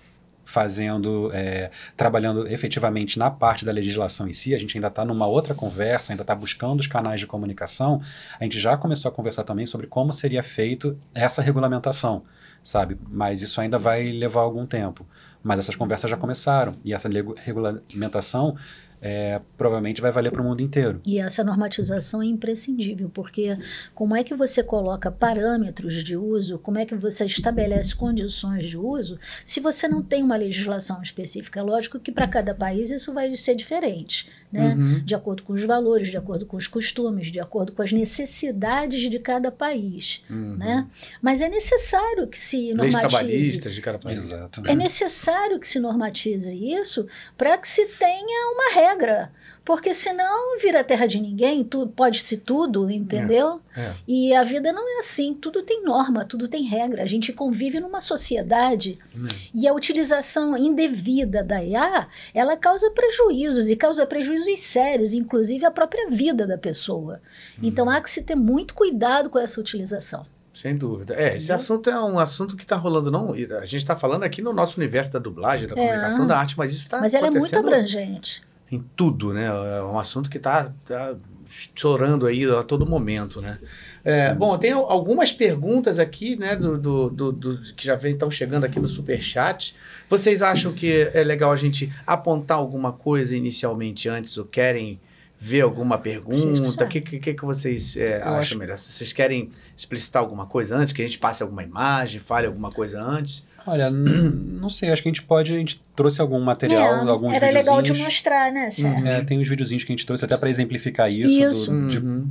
fazendo, 0.50 1.30
é, 1.32 1.70
trabalhando 1.96 2.48
efetivamente 2.48 3.20
na 3.20 3.30
parte 3.30 3.64
da 3.64 3.72
legislação 3.72 4.28
em 4.28 4.34
si, 4.34 4.56
a 4.56 4.58
gente 4.58 4.76
ainda 4.76 4.88
está 4.88 5.06
numa 5.06 5.28
outra 5.28 5.54
conversa, 5.54 6.12
ainda 6.12 6.24
está 6.24 6.34
buscando 6.34 6.80
os 6.80 6.88
canais 6.88 7.20
de 7.20 7.28
comunicação, 7.28 8.02
a 8.40 8.44
gente 8.44 8.60
já 8.60 8.76
começou 8.76 9.10
a 9.10 9.12
conversar 9.12 9.44
também 9.44 9.68
sobre 9.68 9.86
como 9.86 10.12
seria 10.12 10.42
feito 10.42 11.00
essa 11.14 11.44
regulamentação, 11.44 12.24
sabe? 12.64 12.98
Mas 13.08 13.44
isso 13.44 13.62
ainda 13.62 13.78
vai 13.78 14.12
levar 14.12 14.42
algum 14.42 14.66
tempo. 14.66 15.06
Mas 15.44 15.60
essas 15.60 15.76
conversas 15.76 16.10
já 16.10 16.18
começaram 16.18 16.76
e 16.84 16.96
essa 16.96 17.08
regulamentação 17.38 18.58
é, 19.02 19.40
provavelmente 19.58 20.02
vai 20.02 20.12
valer 20.12 20.32
para 20.32 20.42
o 20.42 20.46
mundo 20.46 20.62
inteiro. 20.62 21.02
E 21.06 21.20
essa 21.20 21.44
normatização 21.44 22.22
é 22.22 22.26
imprescindível, 22.26 23.10
porque 23.10 23.58
como 23.96 24.16
é 24.16 24.24
que 24.24 24.36
você 24.36 24.62
coloca 24.62 25.10
parâmetros 25.10 26.04
de 26.04 26.18
uso, 26.18 26.60
como 26.60 26.78
é 26.78 26.86
que 26.86 26.96
você 26.96 27.26
estabelece 27.26 27.96
condições 27.96 28.66
de 28.66 28.78
uso, 28.78 29.18
se 29.46 29.60
você 29.60 29.88
não 29.88 30.02
tem 30.02 30.22
uma 30.22 30.36
legislação 30.36 31.02
específica? 31.02 31.62
Lógico 31.62 32.00
que 32.00 32.12
para 32.12 32.28
cada 32.28 32.54
país 32.54 32.92
isso 32.92 33.14
vai 33.14 33.34
ser 33.36 33.56
diferente, 33.56 34.28
né? 34.52 34.74
Uhum. 34.74 35.00
De 35.04 35.16
acordo 35.16 35.44
com 35.44 35.54
os 35.54 35.64
valores, 35.64 36.10
de 36.10 36.18
acordo 36.18 36.46
com 36.46 36.58
os 36.58 36.68
costumes, 36.68 37.32
de 37.32 37.40
acordo 37.40 37.72
com 37.72 37.82
as 37.82 37.92
necessidades 37.92 39.10
de 39.10 39.20
cada 39.20 39.52
país, 39.52 40.24
uhum. 40.30 40.58
né? 40.58 40.88
Mas 41.22 41.42
é 41.42 41.48
necessário 41.48 42.28
que 42.28 42.38
se 42.38 42.74
normatize. 42.74 43.60
de 43.60 43.82
cada 43.82 43.98
país. 43.98 44.18
Exato. 44.18 44.62
É 44.66 44.76
necessário 44.76 45.60
que 45.60 45.68
se 45.68 45.80
normatize 45.80 46.56
isso 46.56 47.08
para 47.38 47.58
que 47.58 47.68
se 47.68 47.86
tenha 47.86 48.52
uma 48.54 48.74
regra 48.74 48.89
regra, 48.90 49.32
porque 49.64 49.94
senão 49.94 50.58
vira 50.60 50.84
terra 50.84 51.06
de 51.06 51.20
ninguém, 51.20 51.64
tu, 51.64 51.88
pode-se 51.88 52.38
tudo, 52.38 52.90
entendeu? 52.90 53.62
É, 53.76 53.82
é. 53.82 53.96
E 54.08 54.34
a 54.34 54.44
vida 54.44 54.72
não 54.72 54.88
é 54.98 55.00
assim, 55.00 55.34
tudo 55.34 55.64
tem 55.64 55.84
norma, 55.84 56.26
tudo 56.26 56.48
tem 56.48 56.64
regra. 56.64 57.04
A 57.04 57.06
gente 57.06 57.32
convive 57.32 57.80
numa 57.80 58.02
sociedade 58.02 58.98
hum. 59.16 59.28
e 59.54 59.68
a 59.68 59.74
utilização 59.74 60.58
indevida 60.58 61.44
da 61.44 61.64
IA, 61.64 62.08
ela 62.34 62.58
causa 62.58 62.90
prejuízos 62.92 63.70
e 63.70 63.76
causa 63.76 64.06
prejuízos 64.06 64.60
sérios, 64.60 65.14
inclusive 65.14 65.66
à 65.66 65.72
própria 65.72 66.10
vida 66.10 66.48
da 66.48 66.58
pessoa. 66.58 67.22
Hum. 67.58 67.62
Então 67.64 67.90
há 67.90 68.02
que 68.02 68.10
se 68.10 68.24
ter 68.24 68.36
muito 68.36 68.74
cuidado 68.74 69.30
com 69.30 69.38
essa 69.38 69.60
utilização. 69.60 70.26
Sem 70.52 70.76
dúvida. 70.76 71.14
É, 71.14 71.38
esse 71.38 71.54
assunto 71.54 71.90
é 71.90 72.04
um 72.04 72.20
assunto 72.20 72.58
que 72.58 72.64
está 72.64 72.76
rolando, 72.76 73.10
não. 73.10 73.32
A 73.32 73.66
gente 73.66 73.78
está 73.78 73.96
falando 73.96 74.24
aqui 74.24 74.42
no 74.42 74.52
nosso 74.52 74.78
universo 74.78 75.14
da 75.14 75.20
dublagem, 75.20 75.68
da 75.68 75.74
é, 75.80 75.88
comunicação, 75.88 76.28
da 76.28 76.38
arte, 76.38 76.58
mas 76.58 76.72
isso 76.72 76.82
está. 76.82 77.00
Mas 77.00 77.14
ela 77.14 77.28
é 77.28 77.32
muito 77.32 77.58
abrangente 77.58 78.42
em 78.72 78.80
tudo, 78.96 79.34
né? 79.34 79.46
É 79.46 79.84
um 79.84 79.98
assunto 79.98 80.30
que 80.30 80.38
está 80.38 80.72
tá 80.86 81.16
estourando 81.48 82.28
aí 82.28 82.46
a 82.46 82.64
todo 82.64 82.86
momento, 82.86 83.42
né? 83.42 83.58
É, 84.04 84.34
bom, 84.34 84.58
tem 84.58 84.72
algumas 84.72 85.32
perguntas 85.32 86.00
aqui, 86.00 86.36
né, 86.36 86.56
do, 86.56 86.78
do, 86.78 87.10
do, 87.10 87.32
do 87.32 87.74
que 87.74 87.86
já 87.86 87.96
estão 87.96 88.32
chegando 88.32 88.64
aqui 88.64 88.80
no 88.80 88.88
super 88.88 89.22
chat. 89.22 89.76
Vocês 90.10 90.42
acham 90.42 90.72
que 90.72 91.10
é 91.14 91.24
legal 91.24 91.52
a 91.52 91.58
gente 91.58 91.92
apontar 92.08 92.58
alguma 92.58 92.94
coisa 92.94 93.36
inicialmente 93.36 94.08
antes 94.08 94.38
ou 94.38 94.46
querem 94.46 95.00
ver 95.38 95.62
alguma 95.62 95.98
pergunta? 95.98 96.86
O 96.86 96.88
que, 96.88 97.02
que, 97.02 97.34
que 97.34 97.46
vocês 97.46 97.98
é, 97.98 98.22
acham 98.22 98.40
acho... 98.40 98.58
melhor? 98.58 98.78
Vocês 98.78 99.12
querem 99.12 99.50
explicitar 99.76 100.22
alguma 100.22 100.46
coisa 100.46 100.78
antes? 100.78 100.94
Que 100.94 101.02
a 101.02 101.06
gente 101.06 101.20
passe 101.20 101.44
alguma 101.44 101.64
imagem, 101.64 102.20
fale 102.20 102.48
alguma 102.48 102.72
coisa 102.72 103.02
antes? 103.02 103.46
Olha, 103.66 103.90
não 103.90 104.70
sei, 104.70 104.92
acho 104.92 105.02
que 105.02 105.10
a 105.10 105.12
gente 105.12 105.24
pode, 105.24 105.54
a 105.54 105.58
gente 105.58 105.82
trouxe 105.96 106.22
algum 106.22 106.40
material, 106.40 107.08
é, 107.08 107.10
alguns 107.10 107.36
era 107.36 107.50
legal 107.50 107.82
de 107.82 107.94
mostrar, 107.94 108.52
né, 108.52 108.70
uhum. 108.80 109.08
É, 109.08 109.22
tem 109.22 109.40
uns 109.40 109.48
videozinhos 109.48 109.84
que 109.84 109.92
a 109.92 109.96
gente 109.96 110.06
trouxe 110.06 110.26
até 110.26 110.38
para 110.38 110.50
exemplificar 110.50 111.12
isso. 111.12 111.50
Isso. 111.50 111.72
Do, 111.72 111.88
de, 111.88 112.00
uhum. 112.00 112.30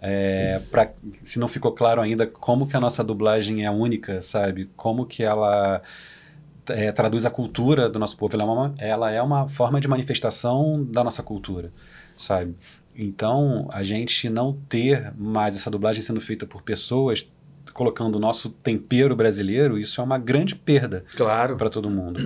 é, 0.00 0.60
pra, 0.70 0.90
se 1.22 1.38
não 1.38 1.48
ficou 1.48 1.72
claro 1.72 2.00
ainda, 2.00 2.26
como 2.26 2.66
que 2.66 2.76
a 2.76 2.80
nossa 2.80 3.02
dublagem 3.04 3.64
é 3.64 3.70
única, 3.70 4.22
sabe? 4.22 4.68
Como 4.76 5.06
que 5.06 5.22
ela 5.22 5.82
é, 6.68 6.92
traduz 6.92 7.26
a 7.26 7.30
cultura 7.30 7.88
do 7.88 7.98
nosso 7.98 8.16
povo. 8.16 8.34
Ela 8.34 8.44
é, 8.44 8.46
uma, 8.46 8.74
ela 8.78 9.10
é 9.10 9.22
uma 9.22 9.48
forma 9.48 9.80
de 9.80 9.88
manifestação 9.88 10.84
da 10.84 11.02
nossa 11.02 11.22
cultura, 11.22 11.72
sabe? 12.16 12.54
Então, 12.94 13.68
a 13.72 13.82
gente 13.82 14.28
não 14.28 14.52
ter 14.68 15.12
mais 15.16 15.56
essa 15.56 15.70
dublagem 15.70 16.02
sendo 16.02 16.20
feita 16.20 16.46
por 16.46 16.62
pessoas 16.62 17.26
colocando 17.80 18.16
o 18.16 18.18
nosso 18.18 18.50
tempero 18.50 19.16
brasileiro, 19.16 19.78
isso 19.78 20.02
é 20.02 20.04
uma 20.04 20.18
grande 20.18 20.54
perda 20.54 21.02
claro. 21.16 21.56
para 21.56 21.70
todo 21.70 21.88
mundo. 21.88 22.20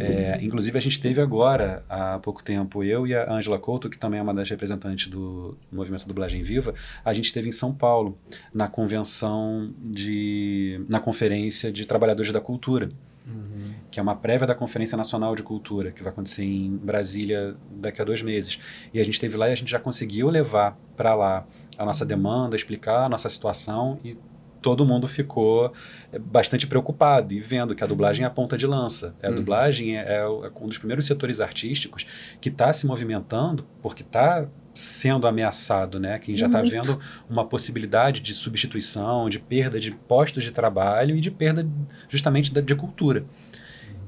É, 0.00 0.40
inclusive, 0.42 0.76
a 0.76 0.80
gente 0.80 1.00
teve 1.00 1.20
agora, 1.20 1.84
há 1.88 2.18
pouco 2.18 2.42
tempo, 2.42 2.82
eu 2.82 3.06
e 3.06 3.14
a 3.14 3.32
Ângela 3.32 3.60
Couto, 3.60 3.88
que 3.88 3.96
também 3.96 4.18
é 4.18 4.22
uma 4.24 4.34
das 4.34 4.50
representantes 4.50 5.06
do 5.06 5.56
movimento 5.70 6.04
Dublagem 6.04 6.42
Viva, 6.42 6.74
a 7.04 7.12
gente 7.12 7.26
esteve 7.26 7.48
em 7.48 7.52
São 7.52 7.72
Paulo, 7.72 8.18
na 8.52 8.66
convenção 8.66 9.72
de. 9.78 10.84
na 10.88 10.98
Conferência 10.98 11.70
de 11.70 11.86
Trabalhadores 11.86 12.32
da 12.32 12.40
Cultura. 12.40 12.88
Uhum. 13.24 13.74
Que 13.88 14.00
é 14.00 14.02
uma 14.02 14.16
prévia 14.16 14.48
da 14.48 14.54
Conferência 14.54 14.96
Nacional 14.96 15.36
de 15.36 15.44
Cultura, 15.44 15.92
que 15.92 16.02
vai 16.02 16.10
acontecer 16.10 16.42
em 16.42 16.76
Brasília 16.76 17.54
daqui 17.70 18.02
a 18.02 18.04
dois 18.04 18.20
meses. 18.20 18.58
E 18.92 18.98
a 18.98 19.04
gente 19.04 19.14
esteve 19.14 19.36
lá 19.36 19.48
e 19.48 19.52
a 19.52 19.54
gente 19.54 19.70
já 19.70 19.78
conseguiu 19.78 20.28
levar 20.28 20.76
para 20.96 21.14
lá 21.14 21.46
a 21.78 21.84
nossa 21.84 22.04
demanda, 22.04 22.56
explicar 22.56 23.04
a 23.04 23.08
nossa 23.08 23.28
situação 23.28 23.98
e 24.04 24.16
todo 24.62 24.86
mundo 24.86 25.08
ficou 25.08 25.72
eh, 26.12 26.18
bastante 26.18 26.66
preocupado 26.66 27.34
e 27.34 27.40
vendo 27.40 27.74
que 27.74 27.82
a 27.82 27.86
dublagem 27.86 28.24
é 28.24 28.26
a 28.26 28.30
ponta 28.30 28.56
de 28.56 28.66
lança. 28.66 29.14
A 29.22 29.28
hum. 29.28 29.34
dublagem 29.34 29.98
é, 29.98 30.18
é, 30.18 30.28
um 30.28 30.66
dos 30.68 30.78
primeiros 30.78 31.04
setores 31.04 31.40
artísticos 31.40 32.06
que 32.40 32.48
está 32.48 32.72
se 32.72 32.86
movimentando 32.86 33.66
porque 33.82 34.02
está 34.02 34.46
sendo 34.74 35.26
ameaçado, 35.26 36.00
né? 36.00 36.18
Quem 36.18 36.34
já 36.34 36.46
está 36.46 36.62
vendo 36.62 36.98
uma 37.28 37.44
possibilidade 37.44 38.20
de 38.20 38.32
substituição, 38.32 39.28
de 39.28 39.38
perda 39.38 39.78
de 39.78 39.90
postos 39.90 40.44
de 40.44 40.50
trabalho 40.50 41.14
e 41.14 41.20
de 41.20 41.30
perda 41.30 41.68
justamente 42.08 42.50
de, 42.50 42.62
de 42.62 42.74
cultura. 42.74 43.26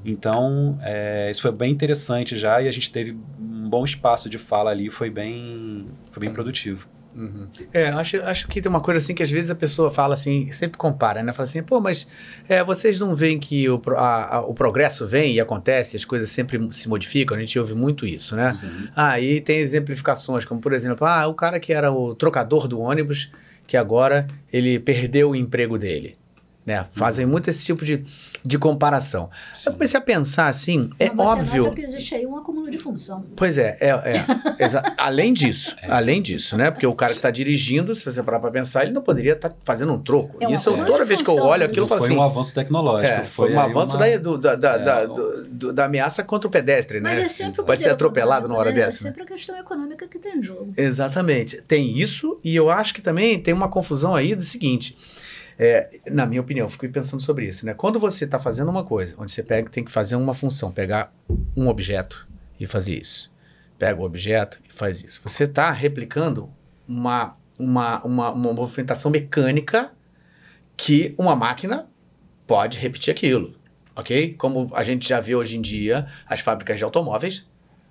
Então, 0.03 0.77
é, 0.81 1.29
isso 1.29 1.41
foi 1.41 1.51
bem 1.51 1.71
interessante 1.71 2.35
já 2.35 2.61
e 2.61 2.67
a 2.67 2.71
gente 2.71 2.91
teve 2.91 3.17
um 3.39 3.69
bom 3.69 3.83
espaço 3.83 4.29
de 4.29 4.37
fala 4.37 4.71
ali, 4.71 4.89
foi 4.89 5.09
bem, 5.09 5.87
foi 6.09 6.21
bem 6.21 6.33
produtivo. 6.33 6.87
Uhum. 7.15 7.47
É, 7.73 7.87
acho, 7.87 8.21
acho 8.23 8.47
que 8.47 8.61
tem 8.61 8.69
uma 8.69 8.81
coisa 8.81 8.97
assim 8.97 9.15
que 9.15 9.23
às 9.23 9.31
vezes 9.31 9.49
a 9.49 9.55
pessoa 9.55 9.89
fala 9.89 10.13
assim, 10.13 10.51
sempre 10.51 10.77
compara, 10.77 11.23
né? 11.23 11.31
Fala 11.31 11.47
assim, 11.47 11.63
pô, 11.63 11.79
mas 11.79 12.05
é, 12.49 12.61
vocês 12.61 12.99
não 12.99 13.15
veem 13.15 13.39
que 13.39 13.69
o, 13.69 13.81
a, 13.95 14.35
a, 14.35 14.41
o 14.41 14.53
progresso 14.53 15.07
vem 15.07 15.33
e 15.33 15.39
acontece, 15.39 15.95
as 15.95 16.03
coisas 16.03 16.29
sempre 16.29 16.59
se 16.73 16.89
modificam, 16.89 17.37
a 17.37 17.39
gente 17.39 17.57
ouve 17.57 17.73
muito 17.73 18.05
isso, 18.05 18.35
né? 18.35 18.51
Sim. 18.51 18.89
Ah, 18.93 19.19
e 19.19 19.39
tem 19.39 19.59
exemplificações, 19.59 20.43
como 20.43 20.59
por 20.59 20.73
exemplo, 20.73 21.07
ah, 21.07 21.25
o 21.27 21.33
cara 21.33 21.57
que 21.59 21.71
era 21.71 21.91
o 21.91 22.13
trocador 22.13 22.67
do 22.67 22.79
ônibus, 22.79 23.31
que 23.65 23.77
agora 23.77 24.27
ele 24.51 24.77
perdeu 24.77 25.29
o 25.31 25.35
emprego 25.35 25.77
dele. 25.77 26.17
Né? 26.65 26.87
Fazem 26.93 27.27
muito 27.27 27.47
esse 27.47 27.63
tipo 27.63 27.85
de, 27.85 28.03
de 28.43 28.57
comparação. 28.57 29.29
Sim. 29.53 29.69
Eu 29.69 29.73
comecei 29.73 29.99
a 29.99 30.01
pensar 30.01 30.47
assim, 30.47 30.89
é 30.97 31.11
Mas 31.11 31.27
óbvio. 31.27 31.71
que 31.71 31.81
existe 31.81 32.15
aí 32.15 32.25
um 32.25 32.35
de 32.69 32.77
função. 32.77 33.25
Pois 33.35 33.57
é, 33.57 33.77
é, 33.79 33.89
é 33.89 34.25
além 34.97 35.33
disso, 35.33 35.75
é. 35.81 35.89
além 35.89 36.21
disso, 36.21 36.57
né? 36.57 36.71
Porque 36.71 36.85
o 36.85 36.93
cara 36.93 37.11
que 37.11 37.19
está 37.19 37.31
dirigindo, 37.31 37.93
se 37.93 38.05
você 38.05 38.21
parar 38.23 38.39
para 38.39 38.51
pensar, 38.51 38.83
ele 38.83 38.93
não 38.93 39.01
poderia 39.01 39.33
estar 39.33 39.49
tá 39.49 39.55
fazendo 39.61 39.93
um 39.93 39.99
troco. 39.99 40.37
É 40.43 40.51
Isso 40.51 40.73
toda 40.73 41.05
vez 41.05 41.21
que 41.21 41.29
eu 41.29 41.35
olho 41.35 41.65
aquilo, 41.65 41.83
eu 41.83 41.87
falo 41.87 42.03
assim. 42.03 42.13
Foi 42.13 42.21
um 42.21 42.23
avanço 42.23 42.53
tecnológico. 42.53 43.13
É, 43.13 43.23
foi, 43.25 43.53
um 43.53 43.59
avanço 43.59 43.97
uma... 43.97 44.07
da, 44.07 44.17
do, 44.17 44.37
da, 44.37 44.55
da, 44.55 44.73
é, 44.73 44.79
da, 44.79 45.05
do, 45.05 45.73
da, 45.73 45.85
ameaça 45.85 46.23
contra 46.23 46.47
o 46.47 46.51
pedestre, 46.51 46.99
Mas 46.99 47.17
né? 47.17 47.25
É 47.25 47.27
sempre 47.27 47.63
Pode 47.63 47.81
ser 47.81 47.89
atropelado 47.89 48.47
na 48.47 48.55
hora 48.55 48.69
né? 48.69 48.77
dessa. 48.77 49.07
É 49.07 49.11
sempre 49.11 49.23
a 49.23 49.25
questão 49.25 49.57
econômica 49.57 50.07
que 50.07 50.19
tem 50.19 50.37
em 50.37 50.43
jogo. 50.43 50.73
Exatamente. 50.77 51.61
Tem 51.61 51.97
isso, 51.97 52.39
e 52.43 52.55
eu 52.55 52.69
acho 52.69 52.93
que 52.93 53.01
também 53.01 53.39
tem 53.39 53.53
uma 53.53 53.69
confusão 53.69 54.15
aí 54.15 54.35
do 54.35 54.43
seguinte. 54.43 54.97
É, 55.57 55.99
na 56.11 56.25
minha 56.25 56.41
opinião, 56.41 56.67
fico 56.67 56.87
pensando 56.89 57.21
sobre 57.21 57.45
isso. 57.47 57.65
Né? 57.65 57.73
Quando 57.73 57.99
você 57.99 58.25
está 58.25 58.39
fazendo 58.39 58.69
uma 58.69 58.83
coisa, 58.83 59.15
onde 59.17 59.31
você 59.31 59.41
pega, 59.41 59.69
tem 59.69 59.83
que 59.83 59.91
fazer 59.91 60.15
uma 60.15 60.33
função, 60.33 60.71
pegar 60.71 61.13
um 61.55 61.67
objeto 61.67 62.27
e 62.59 62.65
fazer 62.67 62.99
isso. 62.99 63.31
Pega 63.77 63.99
o 63.99 64.03
objeto 64.03 64.59
e 64.67 64.73
faz 64.73 65.03
isso. 65.03 65.19
Você 65.23 65.43
está 65.43 65.71
replicando 65.71 66.49
uma, 66.87 67.35
uma, 67.57 68.01
uma, 68.03 68.31
uma 68.31 68.53
movimentação 68.53 69.11
mecânica 69.11 69.91
que 70.77 71.13
uma 71.17 71.35
máquina 71.35 71.87
pode 72.47 72.79
repetir 72.79 73.11
aquilo. 73.11 73.55
Ok? 73.95 74.33
Como 74.37 74.69
a 74.73 74.83
gente 74.83 75.07
já 75.07 75.19
vê 75.19 75.35
hoje 75.35 75.57
em 75.57 75.61
dia, 75.61 76.05
as 76.27 76.41
fábricas 76.41 76.77
de 76.77 76.83
automóveis 76.83 77.45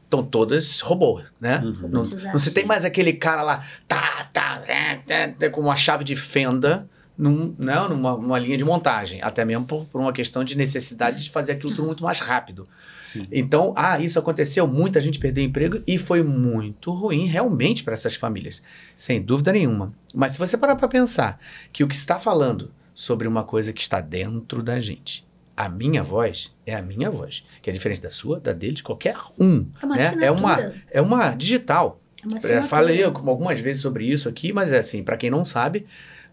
estão 0.05 0.23
todas 0.23 0.81
robôs, 0.81 1.25
né? 1.41 1.61
Uhum. 1.65 1.89
Não, 1.89 2.03
não 2.03 2.39
se 2.39 2.53
tem 2.53 2.65
mais 2.65 2.85
aquele 2.85 3.15
cara 3.15 3.43
lá, 3.43 3.65
tá, 3.89 4.29
tá, 4.33 4.63
tá, 5.07 5.29
tá, 5.39 5.51
com 5.51 5.61
uma 5.61 5.77
chave 5.77 6.05
de 6.05 6.15
fenda 6.15 6.89
num, 7.17 7.55
não, 7.59 7.89
numa, 7.89 8.17
numa 8.17 8.39
linha 8.39 8.57
de 8.57 8.65
montagem, 8.65 9.21
até 9.23 9.45
mesmo 9.45 9.65
por, 9.65 9.85
por, 9.87 10.01
uma 10.01 10.13
questão 10.13 10.45
de 10.45 10.57
necessidade 10.57 11.25
de 11.25 11.31
fazer 11.31 11.53
aquilo 11.53 11.75
tudo 11.75 11.87
muito 11.87 12.05
mais 12.05 12.21
rápido. 12.21 12.69
Sim. 13.05 13.27
Então, 13.31 13.75
ah, 13.77 14.01
isso 14.01 14.19
aconteceu, 14.19 14.67
muita 14.67 14.99
gente 14.99 15.19
perdeu 15.19 15.45
emprego 15.45 15.83
e 15.87 15.99
foi 15.99 16.23
muito 16.23 16.91
ruim 16.91 17.27
realmente 17.27 17.85
para 17.85 17.93
essas 17.93 18.15
famílias, 18.15 18.63
sem 18.97 19.21
dúvida 19.21 19.53
nenhuma. 19.53 19.93
Mas 20.15 20.33
se 20.33 20.39
você 20.39 20.57
parar 20.57 20.75
para 20.75 20.89
pensar 20.89 21.39
que 21.71 21.85
o 21.85 21.89
que 21.89 21.95
está 21.95 22.19
falando 22.19 22.73
sobre 22.95 23.29
uma 23.29 23.45
coisa 23.45 23.75
que 23.75 23.83
está 23.83 24.01
dentro 24.01 24.63
da 24.63 24.81
gente, 24.81 25.27
a 25.55 25.69
minha 25.69 26.03
voz 26.03 26.51
é 26.65 26.75
a 26.75 26.81
minha 26.81 27.11
voz, 27.11 27.45
que 27.61 27.69
é 27.69 27.73
diferente 27.75 28.01
da 28.01 28.09
sua, 28.09 28.41
da 28.41 28.55
dele, 28.55 28.73
de 28.73 28.83
qualquer 28.83 29.17
um. 29.39 29.69
É 29.83 29.85
uma, 29.85 29.97
né? 29.97 30.15
é 30.23 30.31
uma, 30.31 30.73
é 30.91 31.01
uma 31.03 31.35
digital. 31.35 32.01
É 32.23 32.27
uma 32.27 32.63
Falei 32.63 33.05
algumas 33.05 33.61
vezes 33.61 33.83
sobre 33.83 34.07
isso 34.07 34.31
aqui, 34.31 34.51
mas 34.51 34.73
é 34.73 34.79
assim, 34.79 35.03
para 35.03 35.19
quem 35.19 35.31
não 35.31 35.45
sabe, 35.45 35.85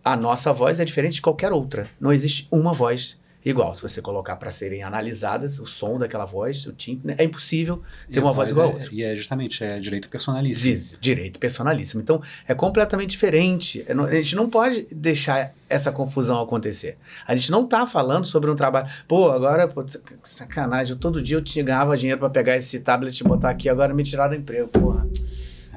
a 0.05 0.15
nossa 0.15 0.53
voz 0.53 0.79
é 0.79 0.85
diferente 0.85 1.15
de 1.15 1.21
qualquer 1.21 1.51
outra. 1.51 1.89
Não 1.99 2.13
existe 2.13 2.47
uma 2.49 2.71
voz 2.71 3.19
igual. 3.43 3.73
Se 3.73 3.81
você 3.81 4.01
colocar 4.01 4.35
para 4.35 4.51
serem 4.51 4.83
analisadas, 4.83 5.59
o 5.59 5.65
som 5.65 5.97
daquela 5.97 6.25
voz, 6.25 6.65
o 6.65 6.71
timbre, 6.71 7.07
né, 7.07 7.15
é 7.17 7.23
impossível 7.23 7.81
ter 8.11 8.19
uma 8.19 8.33
voz 8.33 8.49
igual 8.49 8.67
a 8.67 8.71
é- 8.71 8.73
outra. 8.73 8.89
E 8.93 9.03
é 9.03 9.15
justamente, 9.15 9.63
é 9.63 9.79
direito 9.79 10.09
personalíssimo. 10.09 10.73
Diz, 10.73 10.97
direito 10.99 11.39
personalíssimo. 11.39 12.01
Então, 12.01 12.21
é 12.47 12.53
completamente 12.53 13.09
diferente. 13.11 13.83
É, 13.87 13.93
não- 13.93 14.05
A 14.05 14.13
gente 14.13 14.35
não 14.35 14.49
pode 14.49 14.87
deixar 14.91 15.53
essa 15.69 15.91
confusão 15.91 16.39
acontecer. 16.41 16.97
A 17.25 17.35
gente 17.35 17.49
não 17.51 17.65
tá 17.65 17.87
falando 17.87 18.25
sobre 18.25 18.49
um 18.51 18.55
trabalho. 18.55 18.89
Pô, 19.07 19.31
agora, 19.31 19.67
pô, 19.67 19.87
sac- 19.87 20.13
sacanagem. 20.23 20.93
eu- 20.93 20.99
Todo 20.99 21.21
dia 21.21 21.37
eu 21.37 21.63
ganhava 21.63 21.95
dinheiro 21.97 22.19
para 22.19 22.29
pegar 22.29 22.57
esse 22.57 22.79
tablet 22.79 23.17
e 23.19 23.23
botar 23.23 23.49
aqui, 23.49 23.67
agora 23.69 23.93
me 23.93 24.03
tiraram 24.03 24.31
do 24.35 24.39
emprego. 24.41 24.67
Porra. 24.67 25.07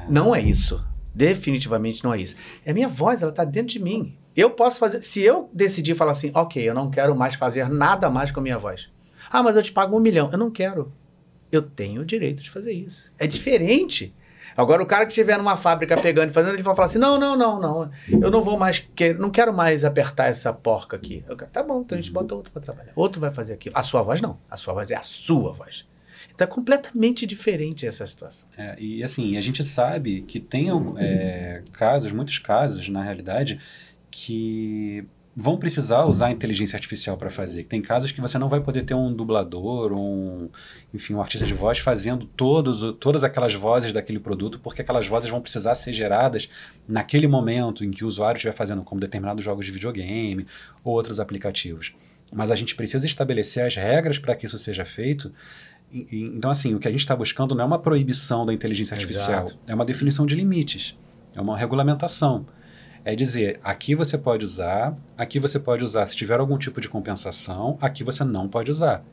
Não 0.08 0.34
é 0.34 0.40
isso. 0.40 0.84
Definitivamente 1.14 2.02
não 2.04 2.12
é 2.12 2.20
isso. 2.20 2.34
É 2.64 2.72
a 2.72 2.74
minha 2.74 2.88
voz, 2.88 3.22
ela 3.22 3.32
tá 3.32 3.44
dentro 3.44 3.68
de 3.68 3.78
mim. 3.78 4.16
Eu 4.36 4.50
posso 4.50 4.78
fazer. 4.78 5.02
Se 5.02 5.22
eu 5.22 5.48
decidir 5.52 5.94
falar 5.94 6.12
assim, 6.12 6.30
ok, 6.34 6.62
eu 6.62 6.74
não 6.74 6.90
quero 6.90 7.14
mais 7.14 7.34
fazer 7.34 7.68
nada 7.68 8.10
mais 8.10 8.30
com 8.30 8.40
a 8.40 8.42
minha 8.42 8.58
voz. 8.58 8.88
Ah, 9.30 9.42
mas 9.42 9.56
eu 9.56 9.62
te 9.62 9.72
pago 9.72 9.96
um 9.96 10.00
milhão. 10.00 10.28
Eu 10.30 10.38
não 10.38 10.50
quero. 10.50 10.92
Eu 11.50 11.62
tenho 11.62 12.02
o 12.02 12.04
direito 12.04 12.42
de 12.42 12.50
fazer 12.50 12.72
isso. 12.72 13.12
É 13.18 13.26
diferente. 13.26 14.14
Agora, 14.56 14.82
o 14.82 14.86
cara 14.86 15.04
que 15.04 15.10
estiver 15.10 15.36
numa 15.36 15.56
fábrica 15.56 15.96
pegando 15.96 16.30
e 16.30 16.32
fazendo, 16.32 16.54
ele 16.54 16.62
vai 16.62 16.74
falar 16.74 16.86
assim: 16.86 16.98
não, 16.98 17.18
não, 17.18 17.36
não, 17.36 17.60
não. 17.60 17.90
Eu 18.08 18.30
não 18.30 18.42
vou 18.42 18.58
mais. 18.58 18.78
Que, 18.78 19.12
não 19.12 19.30
quero 19.30 19.52
mais 19.52 19.84
apertar 19.84 20.26
essa 20.26 20.52
porca 20.52 20.96
aqui. 20.96 21.24
Eu 21.28 21.36
tá 21.36 21.62
bom, 21.62 21.80
então 21.80 21.98
a 21.98 22.00
gente 22.00 22.12
bota 22.12 22.34
outro 22.34 22.52
para 22.52 22.62
trabalhar. 22.62 22.92
Outro 22.94 23.20
vai 23.20 23.32
fazer 23.32 23.54
aquilo. 23.54 23.76
A 23.76 23.82
sua 23.82 24.02
voz 24.02 24.20
não. 24.20 24.38
A 24.50 24.56
sua 24.56 24.74
voz 24.74 24.90
é 24.90 24.96
a 24.96 25.02
sua 25.02 25.52
voz. 25.52 25.86
Então 26.32 26.46
é 26.46 26.50
completamente 26.50 27.26
diferente 27.26 27.86
essa 27.86 28.04
situação. 28.06 28.48
É, 28.56 28.76
e 28.78 29.02
assim, 29.04 29.36
a 29.36 29.40
gente 29.40 29.62
sabe 29.62 30.22
que 30.22 30.40
tem 30.40 30.68
é, 30.98 31.62
casos, 31.72 32.10
muitos 32.10 32.38
casos, 32.38 32.88
na 32.88 33.02
realidade, 33.02 33.60
que 34.16 35.04
vão 35.36 35.56
precisar 35.56 36.04
usar 36.04 36.26
a 36.26 36.30
inteligência 36.30 36.76
artificial 36.76 37.16
para 37.16 37.28
fazer. 37.28 37.64
Tem 37.64 37.82
casos 37.82 38.12
que 38.12 38.20
você 38.20 38.38
não 38.38 38.48
vai 38.48 38.60
poder 38.60 38.84
ter 38.84 38.94
um 38.94 39.12
dublador, 39.12 39.92
um, 39.92 40.48
enfim, 40.94 41.14
um 41.14 41.20
artista 41.20 41.44
de 41.44 41.52
voz 41.52 41.78
fazendo 41.80 42.24
todos, 42.24 42.94
todas 43.00 43.24
aquelas 43.24 43.52
vozes 43.52 43.92
daquele 43.92 44.20
produto, 44.20 44.60
porque 44.60 44.82
aquelas 44.82 45.08
vozes 45.08 45.28
vão 45.28 45.40
precisar 45.40 45.74
ser 45.74 45.92
geradas 45.92 46.48
naquele 46.86 47.26
momento 47.26 47.84
em 47.84 47.90
que 47.90 48.04
o 48.04 48.06
usuário 48.06 48.36
estiver 48.38 48.54
fazendo, 48.54 48.84
como 48.84 49.00
determinados 49.00 49.42
jogos 49.44 49.66
de 49.66 49.72
videogame 49.72 50.46
ou 50.84 50.94
outros 50.94 51.18
aplicativos. 51.18 51.92
Mas 52.32 52.52
a 52.52 52.54
gente 52.54 52.76
precisa 52.76 53.04
estabelecer 53.04 53.66
as 53.66 53.74
regras 53.74 54.16
para 54.20 54.36
que 54.36 54.46
isso 54.46 54.56
seja 54.58 54.84
feito. 54.84 55.32
E- 55.92 56.06
e- 56.12 56.22
Então, 56.36 56.48
assim, 56.52 56.72
o 56.76 56.78
que 56.78 56.86
a 56.86 56.90
gente 56.92 57.00
está 57.00 57.16
buscando 57.16 57.56
não 57.56 57.64
é 57.64 57.66
uma 57.66 57.78
proibição 57.80 58.46
da 58.46 58.52
inteligência 58.54 58.94
artificial, 58.94 59.46
Exato. 59.46 59.58
é 59.66 59.74
uma 59.74 59.84
definição 59.84 60.24
de 60.24 60.36
limites, 60.36 60.96
é 61.34 61.40
uma 61.40 61.58
regulamentação. 61.58 62.46
É 63.04 63.14
dizer, 63.14 63.60
aqui 63.62 63.94
você 63.94 64.16
pode 64.16 64.44
usar, 64.44 64.96
aqui 65.16 65.38
você 65.38 65.58
pode 65.58 65.84
usar 65.84 66.06
se 66.06 66.16
tiver 66.16 66.40
algum 66.40 66.56
tipo 66.56 66.80
de 66.80 66.88
compensação, 66.88 67.76
aqui 67.80 68.02
você 68.02 68.24
não 68.24 68.48
pode 68.48 68.70
usar, 68.70 69.04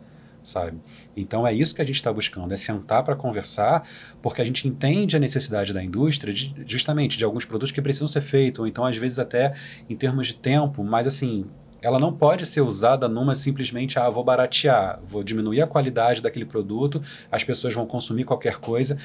sabe? 0.41 0.79
Então 1.15 1.45
é 1.45 1.53
isso 1.53 1.75
que 1.75 1.81
a 1.81 1.85
gente 1.85 1.95
está 1.95 2.11
buscando, 2.11 2.53
é 2.53 2.57
sentar 2.57 3.03
para 3.03 3.17
conversar, 3.17 3.85
porque 4.21 4.41
a 4.41 4.45
gente 4.45 4.65
entende 4.65 5.17
a 5.17 5.19
necessidade 5.19 5.73
da 5.73 5.83
indústria, 5.83 6.33
de- 6.33 6.53
justamente 6.65 7.17
de 7.17 7.25
alguns 7.25 7.43
produtos 7.43 7.73
que 7.73 7.81
precisam 7.81 8.07
ser 8.07 8.21
feitos, 8.21 8.61
ou 8.61 8.67
então 8.67 8.85
às 8.85 8.95
vezes 8.95 9.19
até 9.19 9.53
em 9.89 9.95
termos 9.95 10.27
de 10.27 10.35
tempo, 10.35 10.83
mas 10.85 11.05
assim, 11.05 11.45
ela 11.81 11.99
não 11.99 12.13
pode 12.13 12.45
ser 12.45 12.61
usada 12.61 13.09
numa 13.09 13.33
simplesmente, 13.35 13.97
ah, 13.99 14.07
vou 14.09 14.23
baratear, 14.23 14.99
vou 15.05 15.23
diminuir 15.23 15.61
a 15.63 15.67
qualidade 15.67 16.21
daquele 16.21 16.45
produto, 16.45 17.01
as 17.31 17.43
pessoas 17.43 17.73
vão 17.73 17.85
consumir 17.87 18.23
qualquer 18.23 18.57
coisa. 18.57 18.97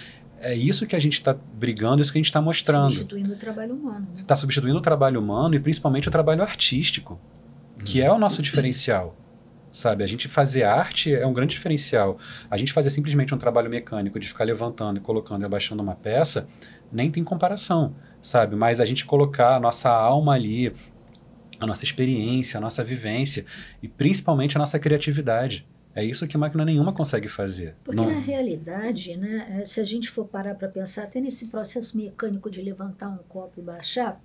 É 0.47 0.55
isso 0.55 0.87
que 0.87 0.95
a 0.95 0.99
gente 0.99 1.15
está 1.15 1.35
brigando, 1.35 2.01
isso 2.01 2.13
que 2.13 2.19
a 2.19 2.21
gente 2.21 2.27
está 2.27 2.41
mostrando 2.41 2.91
Substituindo 2.91 3.33
o 3.33 3.37
trabalho 3.37 3.75
humano. 3.75 4.07
né? 4.15 4.21
está 4.21 4.37
substituindo 4.37 4.79
o 4.79 4.81
trabalho 4.81 5.21
humano 5.21 5.57
e 5.57 5.61
principalmente 5.61 6.07
o 6.09 6.11
trabalho 6.11 6.43
artístico, 6.43 7.19
que 7.85 8.01
é 8.01 8.11
o 8.11 8.19
nosso 8.19 8.41
diferencial. 8.43 9.17
Sabe, 9.73 10.05
a 10.05 10.07
gente 10.07 10.27
fazer 10.29 10.63
arte 10.63 11.13
é 11.13 11.27
um 11.27 11.35
grande 11.35 11.55
diferencial. 11.55 12.17
A 12.51 12.57
gente 12.57 12.73
fazer 12.73 12.89
simplesmente 12.91 13.35
um 13.35 13.39
trabalho 13.39 13.69
mecânico 13.69 14.19
de 14.19 14.27
ficar 14.27 14.45
levantando 14.45 14.99
e 14.99 15.01
colocando 15.01 15.43
e 15.43 15.45
abaixando 15.45 15.83
uma 15.83 15.95
peça, 15.95 16.49
nem 16.91 17.11
tem 17.11 17.23
comparação, 17.23 17.95
sabe? 18.23 18.57
Mas 18.57 18.81
a 18.81 18.85
gente 18.87 19.05
colocar 19.05 19.57
a 19.57 19.61
nossa 19.61 19.91
alma 19.91 20.33
ali, 20.33 20.73
a 21.61 21.67
nossa 21.67 21.85
experiência, 21.85 22.57
a 22.57 22.61
nossa 22.61 22.83
vivência 22.85 23.45
e 23.83 23.89
principalmente 23.89 24.57
a 24.57 24.61
nossa 24.61 24.79
criatividade. 24.79 25.67
É 25.97 26.05
isso 26.05 26.29
que 26.29 26.37
máquina 26.37 26.63
nenhuma 26.63 26.93
consegue 26.93 27.27
fazer. 27.27 27.75
Porque 27.83 27.97
Não- 28.03 28.11
na 28.11 28.19
realidade, 28.19 29.17
né, 29.17 29.47
eh, 29.49 29.65
se 29.65 29.81
a 29.81 29.85
gente 29.85 30.11
for 30.11 30.27
parar 30.27 30.55
para 30.55 30.69
pensar 30.69 31.05
até 31.05 31.19
nesse 31.23 31.49
processo 31.49 31.97
mecânico 31.97 32.51
de 32.51 32.61
levantar 32.61 33.09
um 33.09 33.17
copo 33.27 33.59
e 33.59 33.63
baixar, 33.63 34.21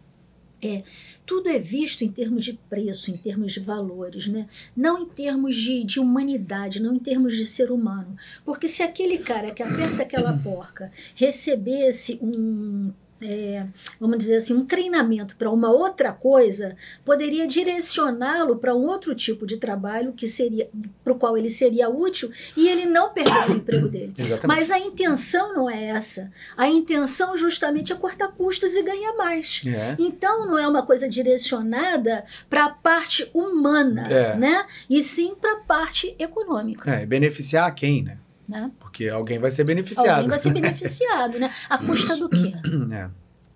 é, 0.62 0.84
tudo 1.26 1.50
é 1.50 1.58
visto 1.58 2.04
em 2.04 2.12
termos 2.12 2.44
de 2.44 2.54
preço, 2.70 3.10
em 3.10 3.16
termos 3.16 3.54
de 3.54 3.60
valores, 3.62 4.28
né? 4.28 4.48
não 4.76 5.04
em 5.04 5.06
termos 5.08 5.56
de, 5.56 5.84
de 5.84 6.00
humanidade, 6.00 6.80
não 6.82 6.94
em 6.94 7.00
termos 7.00 7.36
de 7.36 7.48
ser 7.48 7.72
humano. 7.72 8.16
Porque 8.46 8.68
se 8.68 8.84
aquele 8.84 9.18
cara 9.18 9.52
que 9.52 9.64
aperta 9.64 10.04
aquela 10.04 10.38
porca 10.38 10.92
recebesse 11.16 12.20
um. 12.22 12.92
É, 13.22 13.66
vamos 14.00 14.18
dizer 14.18 14.38
assim, 14.38 14.54
um 14.54 14.66
treinamento 14.66 15.36
para 15.36 15.50
uma 15.50 15.70
outra 15.72 16.12
coisa, 16.12 16.76
poderia 17.06 17.46
direcioná-lo 17.48 18.58
para 18.58 18.76
um 18.76 18.86
outro 18.88 19.14
tipo 19.16 19.46
de 19.46 19.58
trabalho 19.58 20.14
que 20.14 20.28
seria 20.28 20.70
para 21.04 21.14
o 21.14 21.16
qual 21.16 21.38
ele 21.38 21.50
seria 21.50 21.90
útil 21.90 22.32
e 22.58 22.68
ele 22.68 22.86
não 22.86 23.12
perder 23.14 23.50
o 23.50 23.54
emprego 23.54 23.88
dele. 23.90 24.14
Exatamente. 24.18 24.58
Mas 24.60 24.72
a 24.72 24.80
intenção 24.80 25.54
não 25.54 25.70
é 25.70 25.86
essa. 25.86 26.32
A 26.58 26.68
intenção 26.68 27.36
justamente 27.38 27.92
é 27.92 27.96
cortar 27.96 28.30
custos 28.30 28.76
e 28.76 28.84
ganhar 28.84 29.14
mais. 29.16 29.62
É. 29.66 29.96
Então 30.00 30.48
não 30.48 30.58
é 30.58 30.68
uma 30.68 30.86
coisa 30.86 31.08
direcionada 31.08 32.24
para 32.50 32.66
a 32.66 32.70
parte 32.70 33.30
humana, 33.34 34.08
É. 34.12 34.36
né? 34.36 34.66
E 34.90 35.02
sim 35.02 35.36
para 35.40 35.54
a 35.54 35.58
parte 35.58 36.16
econômica, 36.20 36.90
É, 36.92 37.06
beneficiar 37.06 37.74
quem, 37.76 38.04
né? 38.04 38.18
Né? 38.52 38.72
Porque 38.80 39.08
alguém 39.10 39.40
vai 39.40 39.50
ser 39.50 39.64
beneficiado. 39.64 40.10
Alguém 40.10 40.30
vai 40.30 40.40
ser 40.40 40.52
beneficiado, 40.54 41.40
né? 41.40 41.52
A 41.70 41.78
custa 41.78 42.18
do 42.18 42.30
quê? 42.30 42.52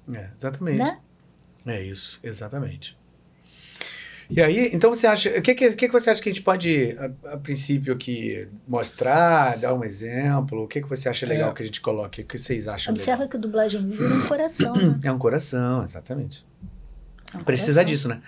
É, 0.07 0.17
é, 0.19 0.29
exatamente. 0.35 0.77
né? 0.79 0.97
É 1.65 1.81
isso, 1.83 2.19
exatamente. 2.23 2.97
E 4.29 4.41
aí, 4.41 4.71
então 4.73 4.91
você 4.91 5.05
acha, 5.05 5.29
o 5.37 5.41
que, 5.41 5.53
que, 5.53 5.71
que 5.75 5.87
você 5.89 6.09
acha 6.09 6.19
que 6.21 6.29
a 6.29 6.31
gente 6.31 6.41
pode, 6.43 6.97
a, 7.25 7.33
a 7.33 7.37
princípio, 7.37 7.93
aqui 7.93 8.47
mostrar, 8.67 9.55
dar 9.57 9.73
um 9.75 9.83
exemplo? 9.83 10.63
O 10.63 10.67
que, 10.67 10.81
que 10.81 10.87
você 10.89 11.07
acha 11.09 11.25
legal 11.27 11.51
É. 11.51 11.53
que 11.53 11.61
a 11.61 11.65
gente 11.65 11.79
coloque? 11.81 12.21
O 12.21 12.25
que 12.25 12.37
vocês 12.37 12.67
acham 12.67 12.91
Observa 12.91 13.27
que 13.27 13.37
a 13.37 13.39
dublagem 13.39 13.87
vive 13.87 14.03
no 14.03 14.25
coração, 14.27 14.73
né? 14.73 14.81
legal? 14.83 14.99
É 15.03 15.11
um 15.11 15.19
coração, 15.19 15.83
exatamente. 15.83 16.43
É 17.33 17.37
um 17.37 17.43
Precisa 17.43 17.83
coração. 17.83 17.85
disso, 17.85 18.07
né? 18.07 18.21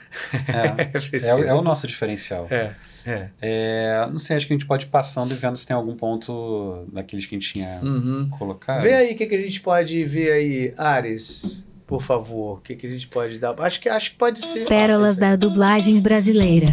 É, 0.80 0.86
Precisa. 1.00 1.28
é, 1.30 1.36
o- 1.36 1.44
é 1.46 1.54
o 1.54 1.62
nosso 1.64 1.88
diferencial. 1.88 2.48
É, 2.52 2.76
é. 3.08 3.30
É, 3.42 4.08
não 4.12 4.20
sei, 4.20 4.36
acho 4.36 4.46
que 4.46 4.54
a 4.54 4.56
gente 4.58 4.66
pode 4.68 4.86
ir 4.86 4.90
passando 4.90 5.32
e 5.32 5.36
vendo 5.36 5.56
se 5.58 5.66
tem 5.66 5.76
algum 5.76 5.96
ponto 5.96 6.86
daqueles 6.92 7.26
que 7.26 7.36
a 7.36 7.38
gente 7.40 7.52
tinha 7.54 7.80
Uhum. 7.82 8.28
colocado. 8.38 8.84
Vê 8.84 8.94
aí 8.94 9.14
o 9.14 9.16
que, 9.18 9.26
que 9.26 9.36
a 9.36 9.42
gente 9.42 9.60
pode 9.62 10.04
ver 10.06 10.32
aí, 10.32 10.74
Ares, 10.78 11.66
por 11.86 12.02
favor. 12.02 12.58
O 12.58 12.62
que, 12.62 12.76
que 12.76 12.86
a 12.86 12.90
gente 12.90 13.08
pode 13.08 13.40
dar? 13.40 13.56
Acho 13.62 13.80
que, 13.80 13.88
acho 13.90 14.12
que 14.12 14.18
pode 14.18 14.46
ser. 14.46 14.68
Pérolas 14.68 15.18
da 15.18 15.36
dublagem 15.36 16.00
brasileira. 16.02 16.68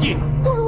Que? 0.00 0.16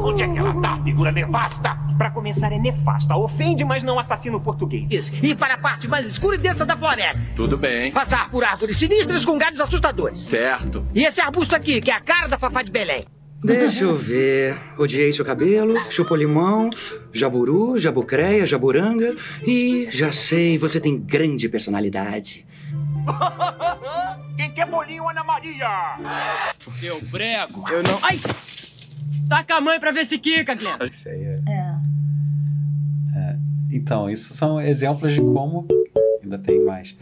Onde 0.05 0.23
é 0.23 0.29
que 0.29 0.39
ela 0.39 0.61
tá, 0.61 0.81
figura 0.83 1.11
nevasta? 1.11 1.77
Pra 1.99 2.11
começar, 2.11 2.53
é 2.53 2.59
nefasta. 2.59 3.17
Ofende, 3.17 3.65
mas 3.65 3.83
não 3.83 3.99
assassina 3.99 4.37
o 4.37 4.41
português. 4.41 4.89
E 5.23 5.35
para 5.35 5.55
a 5.55 5.59
parte 5.59 5.89
mais 5.89 6.07
escura 6.07 6.37
e 6.37 6.39
densa 6.39 6.65
da 6.67 6.77
floresta. 6.77 7.21
Tudo 7.35 7.57
bem. 7.57 7.91
Passar 7.91 8.31
por 8.31 8.45
árvores 8.45 8.77
sinistras 8.77 9.25
com 9.25 9.37
galhos 9.39 9.61
assustadores. 9.61 10.21
Certo. 10.21 10.85
E 10.95 11.05
esse 11.05 11.21
arbusto 11.21 11.55
aqui, 11.55 11.81
que 11.81 11.91
é 11.91 11.95
a 11.95 12.01
cara 12.01 12.29
da 12.29 12.39
Fafá 12.39 12.63
de 12.63 12.71
Belém. 12.71 13.05
Deixa 13.45 13.85
eu 13.85 13.95
ver. 13.95 14.57
Odiei 14.79 15.13
seu 15.13 15.23
cabelo, 15.25 15.79
chupou 15.91 16.17
limão, 16.17 16.71
jaburu, 17.13 17.77
jabucreia, 17.77 18.47
jaburanga. 18.47 19.15
E 19.47 19.87
já 19.91 20.11
sei, 20.11 20.57
você 20.57 20.81
tem 20.81 20.99
grande 20.99 21.47
personalidade. 21.47 22.47
Quem 24.35 24.51
quer 24.51 24.67
bolinho, 24.67 25.07
Ana 25.09 25.23
Maria? 25.23 25.69
Seu 26.73 26.99
brego. 27.03 27.65
Eu 27.71 27.83
não. 27.83 27.99
Ai! 28.03 28.19
Taca 29.29 29.57
a 29.57 29.61
mãe 29.61 29.79
pra 29.79 29.93
ver 29.93 30.07
se 30.07 30.17
quica, 30.17 30.55
Glenn. 30.55 30.79
Isso 30.91 31.09
aí 31.11 31.23
é. 31.23 31.37
É. 33.15 33.37
Então, 33.71 34.09
isso 34.09 34.33
são 34.33 34.59
exemplos 34.59 35.13
de 35.13 35.21
como. 35.21 35.69
Ainda 36.23 36.39
tem 36.39 36.65
mais. 36.65 36.97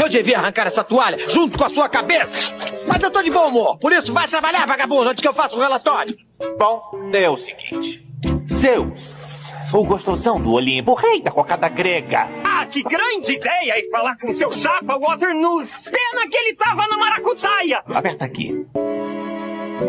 Eu 0.00 0.08
devia 0.08 0.38
arrancar 0.38 0.66
essa 0.66 0.82
toalha 0.82 1.28
junto 1.28 1.58
com 1.58 1.64
a 1.64 1.68
sua 1.68 1.88
cabeça. 1.88 2.54
Mas 2.86 3.02
eu 3.02 3.10
tô 3.10 3.22
de 3.22 3.30
bom 3.30 3.48
humor. 3.48 3.78
Por 3.78 3.92
isso, 3.92 4.12
vai 4.12 4.26
trabalhar, 4.26 4.66
vagabundo, 4.66 5.08
antes 5.08 5.20
que 5.20 5.28
eu 5.28 5.34
faça 5.34 5.56
o 5.56 5.60
relatório. 5.60 6.16
Bom, 6.58 7.10
é 7.12 7.28
o 7.28 7.36
seguinte. 7.36 8.06
Zeus, 8.48 9.52
o 9.72 9.84
gostosão 9.84 10.40
do 10.40 10.52
Olimpo, 10.52 10.92
o 10.92 10.94
rei 10.94 11.20
da 11.20 11.30
cocada 11.30 11.68
grega. 11.68 12.28
Ah, 12.44 12.66
que 12.66 12.82
grande 12.82 13.32
ideia! 13.32 13.78
E 13.78 13.90
falar 13.90 14.16
com 14.16 14.32
seu 14.32 14.50
chapa 14.50 14.98
Waternoose. 14.98 15.72
Pena 15.84 16.28
que 16.30 16.36
ele 16.36 16.56
tava 16.56 16.86
na 16.88 16.96
maracutaia. 16.96 17.82
Aperta 17.86 18.24
aqui. 18.24 18.66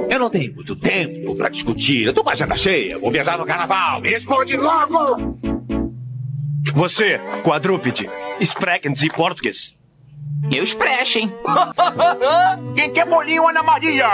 Eu 0.10 0.20
não 0.20 0.30
tenho 0.30 0.54
muito 0.54 0.76
tempo 0.76 1.36
pra 1.36 1.50
discutir. 1.50 2.08
Eu 2.08 2.14
tô 2.14 2.24
com 2.24 2.30
a 2.30 2.34
agenda 2.34 2.56
cheia. 2.56 3.00
Vou 3.00 3.12
viajar 3.12 3.38
no 3.38 3.46
carnaval. 3.46 4.02
Me 4.02 4.10
responde 4.10 4.58
logo! 4.58 5.38
Você, 6.74 7.20
quadrúpede, 7.44 8.10
sprechen 8.42 8.96
Sie 8.96 9.10
português. 9.10 9.78
Eu 10.52 10.64
expresso, 10.64 11.20
hein? 11.20 11.34
Quem 12.76 12.92
quer 12.92 13.06
bolinho, 13.06 13.48
Ana 13.48 13.64
Maria? 13.64 14.08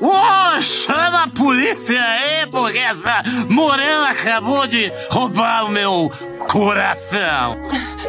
Ô, 0.00 0.60
chama 0.60 1.24
a 1.24 1.28
polícia 1.28 2.00
aí, 2.02 2.46
porque 2.50 2.78
essa 2.78 3.22
morena 3.48 4.10
acabou 4.10 4.66
de 4.66 4.92
roubar 5.10 5.66
o 5.66 5.68
meu 5.68 6.10
coração. 6.48 7.56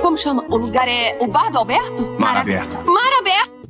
Como 0.01 0.17
chama? 0.17 0.43
O 0.47 0.57
lugar 0.57 0.87
é 0.87 1.17
o 1.19 1.27
Bar 1.27 1.51
do 1.51 1.59
Alberto? 1.59 2.15
Mar 2.19 2.37
aberto. 2.37 2.83
Mar 2.85 3.19
aberto. 3.19 3.60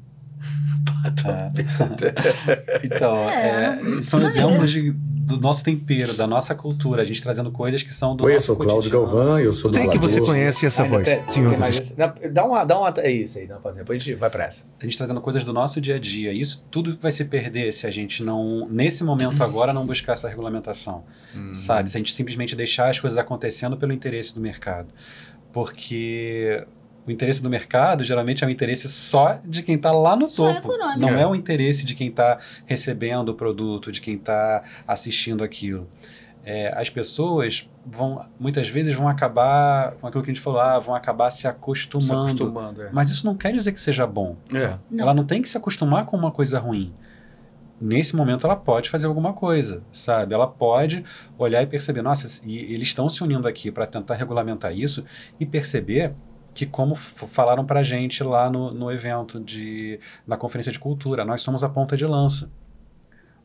Então, 2.84 3.30
É, 3.30 3.80
é, 4.00 4.02
são 4.02 4.26
exemplos 4.26 4.72
de- 4.72 4.92
do 5.22 5.40
nosso 5.40 5.64
tempero, 5.64 6.14
da 6.14 6.28
nossa 6.28 6.54
cultura, 6.54 7.04
a 7.04 7.06
gente 7.06 7.22
trazendo 7.22 7.52
coisas 7.52 7.82
que 7.84 7.94
são 7.94 8.16
do 8.18 8.26
Oi, 8.26 8.32
eu 8.32 8.36
nosso 8.36 8.48
sou 8.48 8.56
Cláudio. 8.58 8.92
Galvão, 8.92 9.40
eu 9.40 9.54
sou 9.54 9.74
Sei 9.74 9.88
que 9.88 9.98
você 9.98 10.20
conhece 10.20 10.66
essa 10.66 10.84
Ainda 10.84 10.96
voz, 10.98 11.08
tem- 11.08 11.28
senhor 11.30 11.56
tem 11.56 11.96
Dá 11.96 12.14
dá 12.32 12.46
uma, 12.46 12.66
dá 12.66 12.78
uma. 12.80 12.94
É 12.98 13.10
isso 13.12 13.38
aí, 13.38 13.48
dá 13.48 13.58
uma, 13.60 13.72
depois 13.72 14.02
a 14.02 14.06
gente 14.06 14.16
vai 14.18 14.30
pra 14.30 14.46
essa. 14.46 14.66
A 14.80 14.84
gente 14.84 14.98
trazendo 14.98 15.22
coisas 15.22 15.44
do 15.46 15.54
nosso 15.54 15.80
dia 15.80 15.96
a 15.96 16.00
dia. 16.00 16.34
Isso 16.34 16.66
tudo 16.70 16.94
vai 16.98 17.12
se 17.14 17.24
perder 17.24 17.72
se 17.72 17.88
a 17.88 17.92
gente 17.92 18.24
não, 18.24 18.68
nesse 18.70 19.04
momento 19.06 19.42
agora, 19.44 19.72
não 19.72 19.86
buscar 19.86 20.14
essa 20.14 20.28
regulamentação. 20.28 21.04
Sabe? 21.54 21.90
Se 21.90 21.96
a 21.98 22.00
gente 22.00 22.14
simplesmente 22.14 22.54
deixar 22.56 22.90
as 22.90 23.00
coisas 23.00 23.18
acontecendo 23.18 23.78
pelo 23.78 23.94
interesse 23.94 24.36
do 24.36 24.42
mercado. 24.42 24.90
Porque 25.54 26.66
o 27.06 27.12
interesse 27.12 27.42
do 27.42 27.50
mercado 27.50 28.04
geralmente 28.04 28.44
é 28.44 28.48
um 28.48 28.50
interesse 28.50 28.88
só 28.88 29.40
de 29.44 29.64
quem 29.64 29.76
está 29.76 29.92
lá 29.92 30.16
no 30.16 30.28
Só 30.28 30.54
topo. 30.54 30.68
econômico. 30.74 31.00
Não 31.00 31.10
É. 31.10 31.22
é 31.22 31.28
o 31.28 31.34
interesse 31.36 31.86
de 31.86 31.96
quem 31.96 32.08
está 32.10 32.38
recebendo 32.66 33.30
o 33.30 33.34
produto, 33.34 33.92
de 33.92 34.00
quem 34.02 34.16
está 34.16 34.64
assistindo 34.88 35.44
aquilo. 35.44 35.88
É, 36.44 36.74
as 36.76 36.90
pessoas 36.90 37.70
vão, 37.86 38.26
muitas 38.40 38.68
vezes, 38.68 38.96
vão 38.96 39.08
acabar, 39.08 39.92
com 39.94 40.08
aquilo 40.08 40.24
que 40.24 40.32
a 40.32 40.34
gente 40.34 40.44
falou, 40.44 40.60
ah, 40.60 40.80
vão 40.80 40.96
acabar 40.96 41.30
se 41.30 41.48
acostumando. 41.48 42.30
Se 42.30 42.36
acostumando, 42.36 42.82
é. 42.84 42.90
Mas 42.92 43.10
isso 43.10 43.26
não 43.26 43.36
quer 43.36 43.52
dizer 43.54 43.72
que 43.72 43.82
seja 43.82 44.08
bom. 44.08 44.36
É. 44.54 44.78
Não. 44.90 45.04
Ela 45.04 45.14
não 45.14 45.24
tem 45.24 45.42
que 45.42 45.48
se 45.50 45.56
acostumar 45.58 46.06
com 46.06 46.18
uma 46.18 46.32
coisa 46.32 46.58
ruim. 46.60 46.94
Nesse 47.80 48.16
momento 48.16 48.46
ela 48.46 48.56
pode 48.56 48.90
fazer 48.92 49.08
alguma 49.08 49.34
coisa, 49.34 49.82
sabe? 49.92 50.36
Ela 50.36 50.46
pode 50.48 51.04
olhar 51.38 51.64
e 51.64 51.66
perceber, 51.68 52.04
nossa, 52.04 52.28
e 52.46 52.58
eles 52.74 52.88
estão 52.90 53.10
se 53.10 53.24
unindo 53.24 53.48
aqui 53.48 53.72
para 53.72 53.88
tentar 53.88 54.14
regulamentar 54.16 54.72
isso 54.72 55.04
e 55.40 55.46
perceber 55.48 56.14
que 56.54 56.66
como 56.66 56.96
falaram 56.96 57.66
pra 57.66 57.84
gente 57.84 58.24
lá 58.24 58.50
no, 58.50 58.72
no 58.72 58.92
evento 58.92 59.40
de 59.40 60.00
na 60.28 60.38
conferência 60.38 60.72
de 60.72 60.80
cultura, 60.80 61.24
nós 61.24 61.42
somos 61.42 61.64
a 61.64 61.70
ponta 61.70 61.96
de 61.96 62.06
lança. 62.06 62.52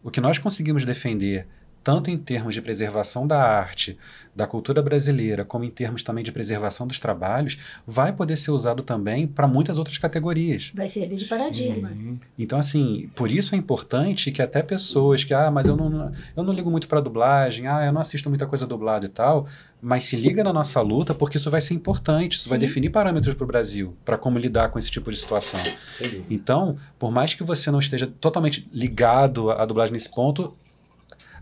O 0.02 0.10
que 0.10 0.20
nós 0.20 0.38
conseguimos 0.38 0.84
defender 0.84 1.46
tanto 1.86 2.10
em 2.10 2.18
termos 2.18 2.52
de 2.52 2.60
preservação 2.60 3.28
da 3.28 3.40
arte, 3.40 3.96
da 4.34 4.44
cultura 4.44 4.82
brasileira, 4.82 5.44
como 5.44 5.62
em 5.62 5.70
termos 5.70 6.02
também 6.02 6.24
de 6.24 6.32
preservação 6.32 6.84
dos 6.84 6.98
trabalhos, 6.98 7.58
vai 7.86 8.12
poder 8.12 8.34
ser 8.34 8.50
usado 8.50 8.82
também 8.82 9.24
para 9.24 9.46
muitas 9.46 9.78
outras 9.78 9.96
categorias. 9.96 10.72
Vai 10.74 10.88
servir 10.88 11.14
de 11.14 11.24
paradigma. 11.26 11.92
Então, 12.36 12.58
assim, 12.58 13.08
por 13.14 13.30
isso 13.30 13.54
é 13.54 13.58
importante 13.58 14.32
que 14.32 14.42
até 14.42 14.64
pessoas 14.64 15.22
que, 15.22 15.32
ah, 15.32 15.48
mas 15.48 15.68
eu 15.68 15.76
não, 15.76 16.12
eu 16.36 16.42
não 16.42 16.52
ligo 16.52 16.68
muito 16.72 16.88
para 16.88 17.00
dublagem, 17.00 17.68
ah, 17.68 17.86
eu 17.86 17.92
não 17.92 18.00
assisto 18.00 18.28
muita 18.28 18.48
coisa 18.48 18.66
dublada 18.66 19.06
e 19.06 19.08
tal, 19.08 19.46
mas 19.80 20.04
se 20.04 20.16
liga 20.16 20.42
na 20.42 20.52
nossa 20.52 20.80
luta, 20.80 21.14
porque 21.14 21.36
isso 21.36 21.50
vai 21.50 21.60
ser 21.60 21.74
importante, 21.74 22.38
isso 22.38 22.48
vai 22.48 22.58
Sim. 22.58 22.66
definir 22.66 22.90
parâmetros 22.90 23.34
para 23.34 23.44
o 23.44 23.46
Brasil, 23.46 23.96
para 24.04 24.16
como 24.16 24.38
lidar 24.38 24.70
com 24.70 24.78
esse 24.78 24.90
tipo 24.90 25.10
de 25.10 25.16
situação. 25.16 25.60
Então, 26.30 26.76
por 26.98 27.12
mais 27.12 27.34
que 27.34 27.42
você 27.42 27.70
não 27.70 27.78
esteja 27.78 28.06
totalmente 28.06 28.68
ligado 28.72 29.50
à 29.50 29.64
dublagem 29.64 29.92
nesse 29.92 30.10
ponto, 30.10 30.56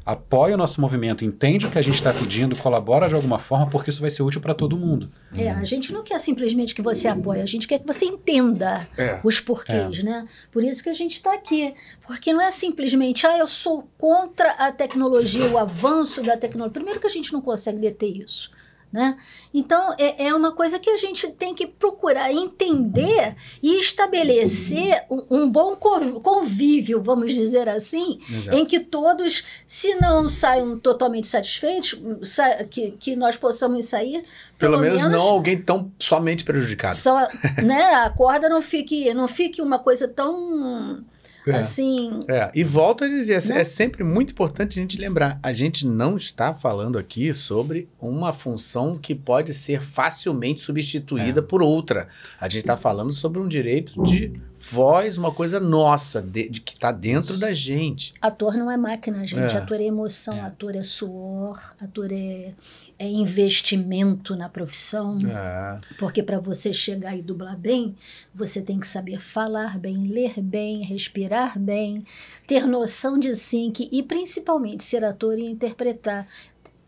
apoie 0.05 0.53
o 0.53 0.57
nosso 0.57 0.81
movimento, 0.81 1.25
entende 1.25 1.67
o 1.67 1.71
que 1.71 1.79
a 1.79 1.83
gente 1.83 1.95
está 1.95 2.13
pedindo, 2.13 2.57
colabora 2.59 3.09
de 3.09 3.15
alguma 3.15 3.39
forma, 3.39 3.67
porque 3.69 3.89
isso 3.91 4.01
vai 4.01 4.11
ser 4.11 4.23
útil 4.23 4.41
para 4.41 4.55
todo 4.55 4.77
mundo. 4.77 5.11
É, 5.37 5.51
a 5.51 5.65
gente 5.65 5.93
não 5.93 6.03
quer 6.03 6.19
simplesmente 6.21 6.75
que 6.75 6.83
você 6.83 7.09
apoie, 7.09 7.41
a 7.41 7.47
gente 7.47 7.67
quer 7.67 7.79
que 7.79 7.87
você 7.87 8.05
entenda 8.05 8.87
É. 8.99 9.19
os 9.25 9.41
porquês, 9.41 10.03
né? 10.03 10.27
Por 10.53 10.63
isso 10.63 10.83
que 10.83 10.91
a 10.91 10.95
gente 10.95 11.13
está 11.13 11.33
aqui. 11.33 11.75
Porque 12.07 12.33
não 12.33 12.41
é 12.41 12.51
simplesmente, 12.51 13.27
ah, 13.27 13.39
eu 13.39 13.47
sou 13.47 13.89
contra 13.97 14.51
a 14.53 14.71
tecnologia, 14.71 15.49
o 15.51 15.57
avanço 15.59 16.23
da 16.23 16.37
tecnologia. 16.37 16.73
Primeiro 16.75 17.01
que 17.01 17.07
a 17.07 17.11
gente 17.11 17.33
não 17.33 17.41
consegue 17.41 17.79
deter 17.79 18.15
isso. 18.17 18.51
Né? 18.95 19.17
Então, 19.53 19.93
é, 19.99 20.27
é 20.27 20.33
uma 20.37 20.53
coisa 20.53 20.79
que 20.79 20.89
a 20.89 20.97
gente 20.97 21.27
tem 21.33 21.53
que 21.53 21.67
procurar 21.67 22.33
entender 22.33 23.35
e 23.61 23.81
estabelecer 23.81 25.03
um, 25.11 25.25
um 25.29 25.51
bom 25.51 25.75
conv- 25.75 26.21
convívio, 26.21 27.03
vamos 27.03 27.35
dizer 27.35 27.69
assim, 27.69 28.21
Exato. 28.31 28.57
em 28.57 28.65
que 28.65 28.79
todos, 28.79 29.43
se 29.67 29.97
não 29.97 30.29
saiam 30.29 30.79
totalmente 30.79 31.27
satisfeitos, 31.27 32.01
sa- 32.23 32.63
que, 32.63 32.93
que 32.93 33.17
nós 33.17 33.37
possamos 33.37 33.87
sair. 33.87 34.23
Pelo, 34.61 34.79
menos, 34.79 35.05
não 35.07 35.23
alguém 35.23 35.61
tão 35.61 35.91
somente 35.99 36.45
prejudicado. 36.45 36.95
Só, 36.95 37.19
né, 37.67 37.95
a 37.95 38.11
corda 38.11 38.49
não 38.49 38.63
fique, 38.63 39.13
não 39.13 39.27
fique 39.27 39.61
uma 39.61 39.81
coisa 39.81 40.07
tão 40.07 41.05
É. 41.47 41.57
assim. 41.57 42.19
É, 42.29 42.51
e 42.55 42.65
volto 42.65 43.05
a 43.05 43.09
dizer, 43.09 43.43
é- 43.43 43.49
Né? 43.55 43.61
é 43.61 43.65
sempre 43.65 44.03
muito 44.03 44.33
importante 44.33 44.79
a 44.79 44.83
gente 44.83 44.99
lembrar, 44.99 45.39
a 45.43 45.53
gente 45.53 45.87
não 45.87 46.17
está 46.17 46.55
falando 46.55 46.99
aqui 46.99 47.33
sobre 47.35 47.89
uma 48.01 48.33
função 48.33 48.97
que 48.97 49.15
pode 49.15 49.53
ser 49.53 49.81
facilmente 49.81 50.61
substituída 50.61 51.43
por 51.43 51.63
outra. 51.63 52.09
A 52.41 52.49
gente 52.49 52.63
está 52.63 52.77
falando 52.77 53.13
sobre 53.13 53.41
um 53.41 53.49
direito 53.49 54.03
de 54.03 54.33
voz, 54.71 55.17
uma 55.17 55.33
coisa 55.33 55.61
nossa, 55.61 56.23
de, 56.23 56.49
de 56.49 56.61
que 56.61 56.73
está 56.73 56.91
dentro 56.91 57.39
da 57.39 57.53
gente. 57.53 58.13
Ator 58.21 58.57
não 58.57 58.71
é 58.71 58.77
máquina, 58.77 59.27
gente. 59.27 59.55
É. 59.55 59.59
Ator 59.59 59.81
é 59.81 59.85
emoção, 59.85 60.45
ator 60.45 60.75
é 60.75 60.83
suor, 60.83 61.61
ator 61.81 62.11
é, 62.11 62.53
é 62.99 63.07
investimento 63.07 64.35
na 64.35 64.49
profissão. 64.49 65.19
É. 65.25 65.79
Porque 65.99 66.23
para 66.23 66.39
você 66.39 66.73
chegar 66.73 67.17
e 67.17 67.23
dublar 67.23 67.57
bem, 67.57 67.95
você 68.35 68.63
tem 68.63 68.79
que 68.81 68.89
saber 68.89 69.21
falar 69.21 69.79
bem, 69.79 70.09
ler 70.09 70.41
bem, 70.41 70.83
respirar 70.83 71.59
bem, 71.59 72.05
ter 72.47 72.67
noção 72.67 73.19
de 73.19 73.35
sync 73.35 73.89
e 73.93 74.03
principalmente 74.03 74.83
ser 74.83 75.05
ator 75.05 75.39
e 75.39 75.45
interpretar. 75.45 76.27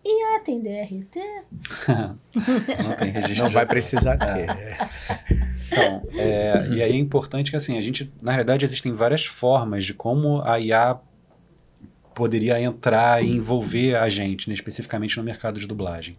E 0.09 0.23
ah, 0.23 0.41
tem 0.41 0.63
DRT? 0.63 1.19
Não 2.85 2.97
tem 2.97 3.11
registro. 3.11 3.45
Não 3.45 3.51
vai 3.51 3.67
precisar 3.67 4.17
ter. 4.17 4.47
Então, 5.67 6.09
é, 6.15 6.69
e 6.69 6.81
aí 6.81 6.93
é 6.93 6.97
importante 6.97 7.51
que 7.51 7.57
assim, 7.57 7.77
a 7.77 7.81
gente, 7.81 8.13
na 8.23 8.31
realidade, 8.31 8.65
existem 8.65 8.93
várias 8.93 9.27
formas 9.27 9.85
de 9.85 9.93
como 9.93 10.43
a 10.43 10.61
IA 10.61 10.97
poderia 12.15 12.61
entrar 12.61 13.23
e 13.23 13.37
envolver 13.37 13.97
a 13.97 14.09
gente, 14.09 14.49
né, 14.49 14.55
especificamente 14.55 15.17
no 15.17 15.25
mercado 15.25 15.59
de 15.59 15.67
dublagem. 15.67 16.17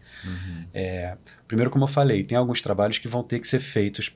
É, 0.74 1.16
primeiro, 1.48 1.72
como 1.72 1.86
eu 1.86 1.88
falei, 1.88 2.24
tem 2.24 2.38
alguns 2.38 2.62
trabalhos 2.62 2.98
que 2.98 3.08
vão 3.08 3.24
ter 3.24 3.40
que 3.40 3.48
ser 3.48 3.62
feitos 3.62 4.14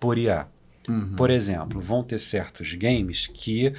por 0.00 0.16
IA. 0.16 0.48
Uhum. 0.88 1.14
Por 1.14 1.28
exemplo, 1.28 1.80
vão 1.80 2.02
ter 2.02 2.18
certos 2.18 2.74
games 2.74 3.26
que 3.26 3.74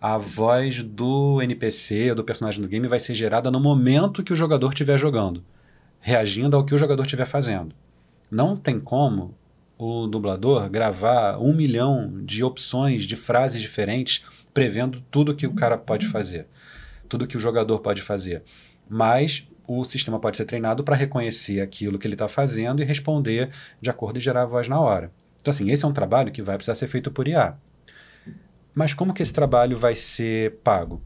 a 0.00 0.16
voz 0.16 0.82
do 0.82 1.42
NPC 1.42 2.14
do 2.14 2.22
personagem 2.22 2.62
do 2.62 2.68
game 2.68 2.86
vai 2.86 3.00
ser 3.00 3.14
gerada 3.14 3.50
no 3.50 3.58
momento 3.58 4.22
que 4.22 4.32
o 4.32 4.36
jogador 4.36 4.68
estiver 4.68 4.96
jogando, 4.96 5.44
reagindo 6.00 6.56
ao 6.56 6.64
que 6.64 6.74
o 6.74 6.78
jogador 6.78 7.02
estiver 7.02 7.26
fazendo. 7.26 7.74
Não 8.30 8.56
tem 8.56 8.78
como 8.78 9.34
o 9.76 10.06
dublador 10.06 10.68
gravar 10.68 11.38
um 11.38 11.54
milhão 11.54 12.20
de 12.24 12.44
opções 12.44 13.04
de 13.04 13.16
frases 13.16 13.60
diferentes, 13.60 14.24
prevendo 14.54 15.02
tudo 15.10 15.34
que 15.34 15.46
o 15.46 15.54
cara 15.54 15.76
pode 15.76 16.06
fazer, 16.06 16.46
tudo 17.08 17.26
que 17.26 17.36
o 17.36 17.40
jogador 17.40 17.78
pode 17.80 18.02
fazer. 18.02 18.42
Mas 18.88 19.46
o 19.66 19.84
sistema 19.84 20.18
pode 20.18 20.36
ser 20.36 20.44
treinado 20.44 20.82
para 20.82 20.96
reconhecer 20.96 21.60
aquilo 21.60 21.98
que 21.98 22.06
ele 22.06 22.14
está 22.14 22.28
fazendo 22.28 22.82
e 22.82 22.84
responder 22.84 23.50
de 23.80 23.90
acordo 23.90 24.18
e 24.18 24.20
gerar 24.20 24.42
a 24.42 24.46
voz 24.46 24.68
na 24.68 24.80
hora. 24.80 25.12
Então, 25.40 25.50
assim, 25.50 25.70
esse 25.70 25.84
é 25.84 25.88
um 25.88 25.92
trabalho 25.92 26.32
que 26.32 26.42
vai 26.42 26.56
precisar 26.56 26.74
ser 26.74 26.88
feito 26.88 27.10
por 27.10 27.28
IA. 27.28 27.56
Mas 28.74 28.94
como 28.94 29.12
que 29.12 29.22
esse 29.22 29.32
trabalho 29.32 29.76
vai 29.76 29.94
ser 29.94 30.56
pago? 30.62 31.02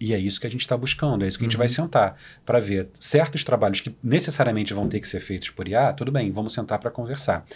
E 0.00 0.12
é 0.12 0.18
isso 0.18 0.40
que 0.40 0.46
a 0.46 0.50
gente 0.50 0.60
está 0.60 0.76
buscando, 0.76 1.24
é 1.24 1.28
isso 1.28 1.38
que 1.38 1.44
a 1.44 1.48
gente 1.48 1.56
vai 1.56 1.68
sentar 1.68 2.16
para 2.44 2.60
ver 2.60 2.90
certos 2.98 3.44
trabalhos 3.44 3.80
que 3.80 3.94
necessariamente 4.02 4.74
vão 4.74 4.88
ter 4.88 5.00
que 5.00 5.08
ser 5.08 5.20
feitos 5.20 5.50
por 5.50 5.68
IA, 5.68 5.92
tudo 5.92 6.10
bem, 6.10 6.30
vamos 6.30 6.52
sentar 6.52 6.78
para 6.78 6.90
conversar. 6.90 7.46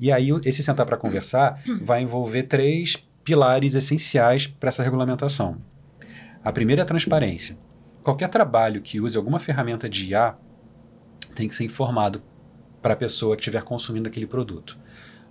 E 0.00 0.10
aí, 0.10 0.30
esse 0.44 0.62
sentar 0.62 0.86
para 0.86 0.96
conversar 0.96 1.62
vai 1.80 2.02
envolver 2.02 2.44
três 2.44 2.96
pilares 3.22 3.74
essenciais 3.74 4.46
para 4.46 4.68
essa 4.68 4.82
regulamentação. 4.82 5.58
A 6.42 6.50
primeira 6.50 6.82
é 6.82 6.84
a 6.84 6.86
transparência. 6.86 7.56
Qualquer 8.02 8.28
trabalho 8.28 8.82
que 8.82 9.00
use 9.00 9.16
alguma 9.16 9.38
ferramenta 9.38 9.88
de 9.88 10.10
IA 10.10 10.34
tem 11.36 11.46
que 11.46 11.54
ser 11.54 11.64
informado 11.64 12.20
para 12.80 12.94
a 12.94 12.96
pessoa 12.96 13.36
que 13.36 13.42
estiver 13.42 13.62
consumindo 13.62 14.08
aquele 14.08 14.26
produto. 14.26 14.76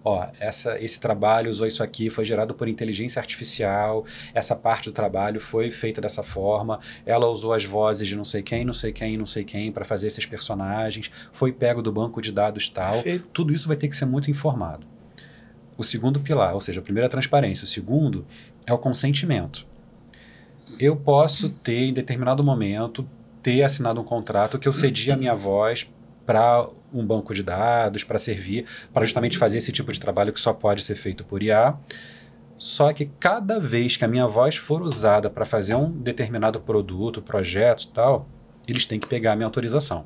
Ó, 0.04 0.28
essa, 0.40 0.80
esse 0.84 1.00
trabalho 1.00 1.52
usou 1.52 1.68
isso 1.68 1.84
aqui, 1.84 2.10
foi 2.10 2.26
gerado 2.26 2.56
por 2.56 2.68
inteligência 2.68 3.20
artificial, 3.20 4.04
essa 4.34 4.56
parte 4.56 4.90
do 4.90 4.92
trabalho 4.92 5.40
foi 5.40 5.70
feita 5.70 6.02
dessa 6.02 6.24
forma, 6.24 6.80
ela 7.06 7.28
usou 7.28 7.54
as 7.54 7.64
vozes 7.64 8.08
de 8.08 8.16
não 8.16 8.24
sei 8.24 8.42
quem, 8.42 8.66
não 8.66 8.74
sei 8.74 8.92
quem, 8.92 9.16
não 9.16 9.28
sei 9.28 9.44
quem 9.44 9.72
para 9.72 9.86
fazer 9.86 10.08
esses 10.08 10.26
personagens, 10.26 11.12
foi 11.32 11.52
pego 11.52 11.84
do 11.84 11.92
banco 11.92 12.20
de 12.20 12.32
dados 12.32 12.68
tal. 12.68 12.94
Perfeito. 12.94 13.28
Tudo 13.32 13.54
isso 13.54 13.68
vai 13.68 13.78
ter 13.78 13.88
que 13.88 13.96
ser 13.96 14.06
muito 14.06 14.32
informado. 14.32 14.88
O 15.78 15.84
segundo 15.84 16.20
pilar, 16.20 16.54
ou 16.54 16.62
seja, 16.62 16.80
o 16.80 16.84
primeiro 16.84 17.06
é 17.06 17.08
a 17.08 17.10
transparência, 17.10 17.64
o 17.64 17.68
segundo 17.68 18.26
é 18.66 18.74
o 18.74 18.78
consentimento. 18.78 19.68
Eu 20.80 20.96
posso 20.96 21.50
ter, 21.50 21.90
em 21.90 21.94
determinado 21.94 22.44
momento, 22.44 23.08
ter 23.44 23.62
assinado 23.62 24.02
um 24.02 24.04
contrato 24.04 24.58
que 24.58 24.68
eu 24.68 24.74
cedi 24.74 25.12
a 25.12 25.18
minha 25.18 25.36
voz 25.36 25.88
para 26.32 26.66
um 26.94 27.06
banco 27.06 27.34
de 27.34 27.44
dados, 27.44 28.06
para 28.06 28.18
servir, 28.18 28.66
para 28.94 29.04
justamente 29.04 29.38
fazer 29.38 29.58
esse 29.58 29.70
tipo 29.70 29.92
de 29.92 30.00
trabalho 30.00 30.32
que 30.32 30.40
só 30.40 30.54
pode 30.54 30.82
ser 30.82 30.96
feito 30.96 31.26
por 31.26 31.44
IA. 31.44 31.76
Só 32.58 32.94
que 32.94 33.08
cada 33.20 33.60
vez 33.60 33.98
que 33.98 34.06
a 34.06 34.08
minha 34.08 34.26
voz 34.28 34.56
for 34.56 34.82
usada 34.82 35.30
para 35.30 35.44
fazer 35.44 35.76
um 35.76 35.92
determinado 35.92 36.62
produto, 36.62 37.22
projeto 37.22 37.90
tal, 37.90 38.30
eles 38.66 38.86
têm 38.86 38.98
que 38.98 39.10
pegar 39.10 39.34
a 39.34 39.36
minha 39.36 39.46
autorização. 39.46 40.06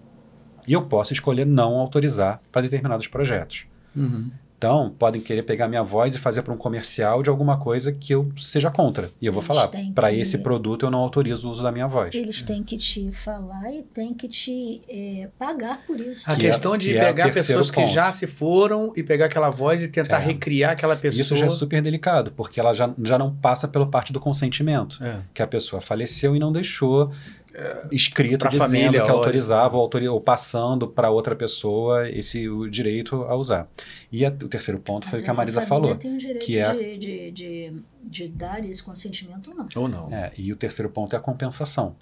E 0.68 0.74
eu 0.74 0.82
posso 0.82 1.14
escolher 1.14 1.46
não 1.46 1.76
autorizar 1.76 2.42
para 2.52 2.64
determinados 2.64 3.08
projetos. 3.08 3.68
Uhum. 3.96 4.32
Então, 4.58 4.90
podem 4.98 5.22
querer 5.22 5.44
pegar 5.44 5.68
minha 5.68 5.84
voz 5.84 6.16
e 6.16 6.18
fazer 6.20 6.42
para 6.42 6.54
um 6.54 6.58
comercial 6.58 7.22
de 7.22 7.30
alguma 7.30 7.58
coisa 7.60 7.92
que 7.92 8.14
eu 8.14 8.32
seja 8.38 8.72
contra. 8.72 9.12
E 9.22 9.26
eu 9.26 9.34
vou 9.34 9.42
Eles 9.42 9.48
falar, 9.48 9.68
para 9.94 10.10
que- 10.10 10.16
esse 10.20 10.38
produto 10.38 10.86
eu 10.86 10.92
não 10.92 11.00
autorizo 11.00 11.48
o 11.48 11.52
uso 11.52 11.62
da 11.62 11.72
minha 11.72 11.88
voz. 11.88 12.16
Eles 12.16 12.42
têm 12.42 12.64
que 12.64 12.78
te 12.78 13.12
falar 13.12 13.70
e 13.74 13.84
têm 13.84 14.14
que 14.14 14.28
te 14.30 14.80
eh, 14.90 15.28
pagar 15.38 15.82
por 15.86 16.00
isso. 16.00 16.30
A 16.32 16.36
Que 16.36 16.48
é- 16.48 16.50
questão 16.50 16.78
de 16.78 16.92
que 16.94 16.98
é 16.98 17.06
pegar 17.06 17.26
terceiro 17.26 17.48
pessoas 17.60 17.70
que 17.70 17.82
ponto. 17.82 17.94
já 17.94 18.12
se 18.14 18.26
foram 18.28 18.94
e 18.96 19.04
pegar 19.04 19.26
aquela 19.26 19.50
voz 19.50 19.84
e 19.84 19.90
tentar 19.90 20.22
É. 20.22 20.26
recriar 20.26 20.72
aquela 20.72 20.96
pessoa. 20.96 21.22
Isso 21.22 21.36
já 21.36 21.46
é 21.48 21.50
super 21.50 21.82
delicado, 21.82 22.32
porque 22.32 22.60
ela 22.60 22.74
já, 22.74 22.90
já 23.04 23.18
não 23.18 23.36
passa 23.36 23.68
pela 23.68 23.86
parte 23.86 24.14
do 24.14 24.20
consentimento. 24.22 24.98
É. 25.04 25.20
Que 25.34 25.42
a 25.44 25.48
pessoa 25.48 25.82
faleceu 25.82 26.36
e 26.36 26.40
não 26.40 26.52
deixou 26.52 27.12
é, 27.58 27.88
escrito 27.92 28.48
dizendo 28.50 28.70
família, 28.70 29.04
que 29.04 29.10
autorizava 29.10 29.78
ou, 29.78 30.20
passando 30.22 30.88
para 30.88 31.10
outra 31.10 31.36
pessoa 31.36 32.10
esse 32.10 32.50
o 32.50 32.70
direito 32.70 33.24
a 33.24 33.36
usar. 33.36 33.68
E 34.12 34.26
a- 34.26 34.30
o 34.30 34.48
terceiro 34.50 34.80
ponto 34.80 35.08
foi 35.08 35.20
o 35.20 35.24
que 35.24 35.30
a 35.30 35.34
Marisa 35.34 35.62
falou. 35.62 35.96
tem 35.96 36.16
o 36.16 36.18
direito 36.18 36.46
que 36.46 36.58
é- 36.58 36.74
de, 36.74 36.98
de, 36.98 37.32
de, 37.32 37.74
de 38.04 38.28
dar 38.28 38.64
esse 38.66 38.84
consentimento 38.84 39.52
ou 39.52 39.56
não. 39.56 39.68
Ou 39.76 39.88
não. 39.88 40.14
É, 40.14 40.32
e 40.38 40.52
o 40.52 40.56
terceiro 40.56 40.90
ponto 40.90 41.16
é 41.16 41.18
a 41.18 41.22
compensação. 41.22 41.96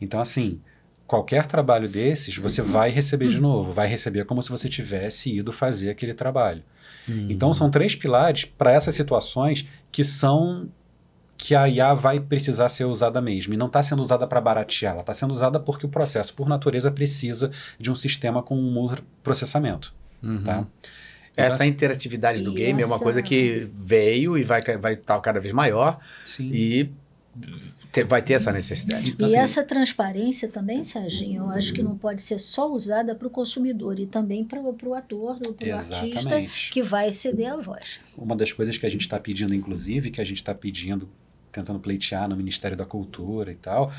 Então, 0.00 0.20
assim, 0.20 0.60
qualquer 1.06 1.46
trabalho 1.46 1.88
desses, 1.88 2.36
você 2.36 2.60
vai 2.62 2.90
receber 2.90 3.28
de 3.28 3.40
novo. 3.40 3.72
Vai 3.72 3.88
receber 3.88 4.24
como 4.26 4.42
se 4.42 4.50
você 4.50 4.68
tivesse 4.68 5.34
ido 5.36 5.52
fazer 5.52 5.90
aquele 5.90 6.14
trabalho. 6.14 6.62
Então, 7.30 7.54
são 7.54 7.70
três 7.70 7.96
pilares 7.96 8.44
para 8.44 8.70
essas 8.70 8.94
situações 8.94 9.66
que 9.90 10.04
são 10.04 10.68
que 11.38 11.54
a 11.54 11.68
IA 11.68 11.94
vai 11.94 12.18
precisar 12.18 12.68
ser 12.68 12.84
usada 12.84 13.20
mesmo. 13.20 13.54
E 13.54 13.56
não 13.56 13.68
está 13.68 13.80
sendo 13.82 14.02
usada 14.02 14.26
para 14.26 14.40
baratear, 14.40 14.92
ela 14.92 15.00
está 15.02 15.14
sendo 15.14 15.30
usada 15.30 15.58
porque 15.60 15.86
o 15.86 15.88
processo, 15.88 16.34
por 16.34 16.48
natureza, 16.48 16.90
precisa 16.90 17.50
de 17.78 17.90
um 17.90 17.94
sistema 17.94 18.42
com 18.42 18.56
um 18.58 18.92
processamento. 19.22 19.94
Uhum. 20.22 20.42
Tá? 20.42 20.66
Essa 21.36 21.56
Então, 21.58 21.66
interatividade 21.68 22.42
do 22.42 22.52
game 22.52 22.82
é 22.82 22.86
uma 22.86 22.98
coisa 22.98 23.22
que 23.22 23.70
veio 23.72 24.36
e 24.36 24.42
vai 24.42 24.58
estar 24.58 24.76
vai 24.78 24.96
tá 24.96 25.18
cada 25.20 25.38
vez 25.38 25.54
maior 25.54 26.00
Sim. 26.26 26.50
e 26.52 26.90
te- 27.92 28.02
vai 28.02 28.20
ter 28.20 28.32
essa 28.32 28.50
necessidade. 28.50 29.14
E 29.16 29.24
Assim, 29.24 29.36
essa 29.36 29.62
transparência 29.62 30.48
também, 30.48 30.82
Serginho, 30.82 31.44
eu 31.44 31.50
acho 31.50 31.72
que 31.72 31.80
não 31.80 31.96
pode 31.96 32.20
ser 32.22 32.40
só 32.40 32.68
usada 32.68 33.14
para 33.14 33.28
o 33.28 33.30
consumidor 33.30 34.00
e 34.00 34.06
também 34.06 34.44
para 34.44 34.60
o 34.60 34.94
ator 34.94 35.38
ou 35.46 35.54
para 35.54 35.68
o 35.68 35.72
artista 35.74 36.42
que 36.72 36.82
vai 36.82 37.12
ceder 37.12 37.52
a 37.52 37.56
voz. 37.56 38.00
Uma 38.16 38.34
das 38.34 38.52
coisas 38.52 38.76
que 38.76 38.84
a 38.84 38.90
gente 38.90 39.02
está 39.02 39.20
pedindo, 39.20 39.54
inclusive, 39.54 40.10
que 40.10 40.20
a 40.20 40.24
gente 40.24 40.38
está 40.38 40.52
pedindo, 40.52 41.08
tentando 41.52 41.78
pleitear 41.80 42.28
no 42.28 42.36
Ministério 42.36 42.76
da 42.76 42.84
Cultura 42.84 43.50
e 43.52 43.56
tal, 43.56 43.92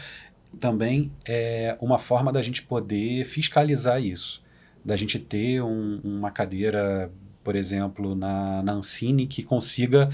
também 0.60 1.12
é 1.26 1.78
uma 1.80 1.98
forma 1.98 2.32
da 2.34 2.42
gente 2.42 2.64
poder 2.64 3.26
fiscalizar 3.26 4.02
isso. 4.02 4.42
Da 4.84 4.96
gente 4.96 5.20
ter 5.20 5.62
um- 5.62 6.00
uma 6.04 6.32
cadeira, 6.32 7.12
por 7.44 7.56
exemplo, 7.56 8.16
na, 8.16 8.64
na 8.64 8.74
Ancine 8.74 9.28
que 9.28 9.44
consiga. 9.44 10.10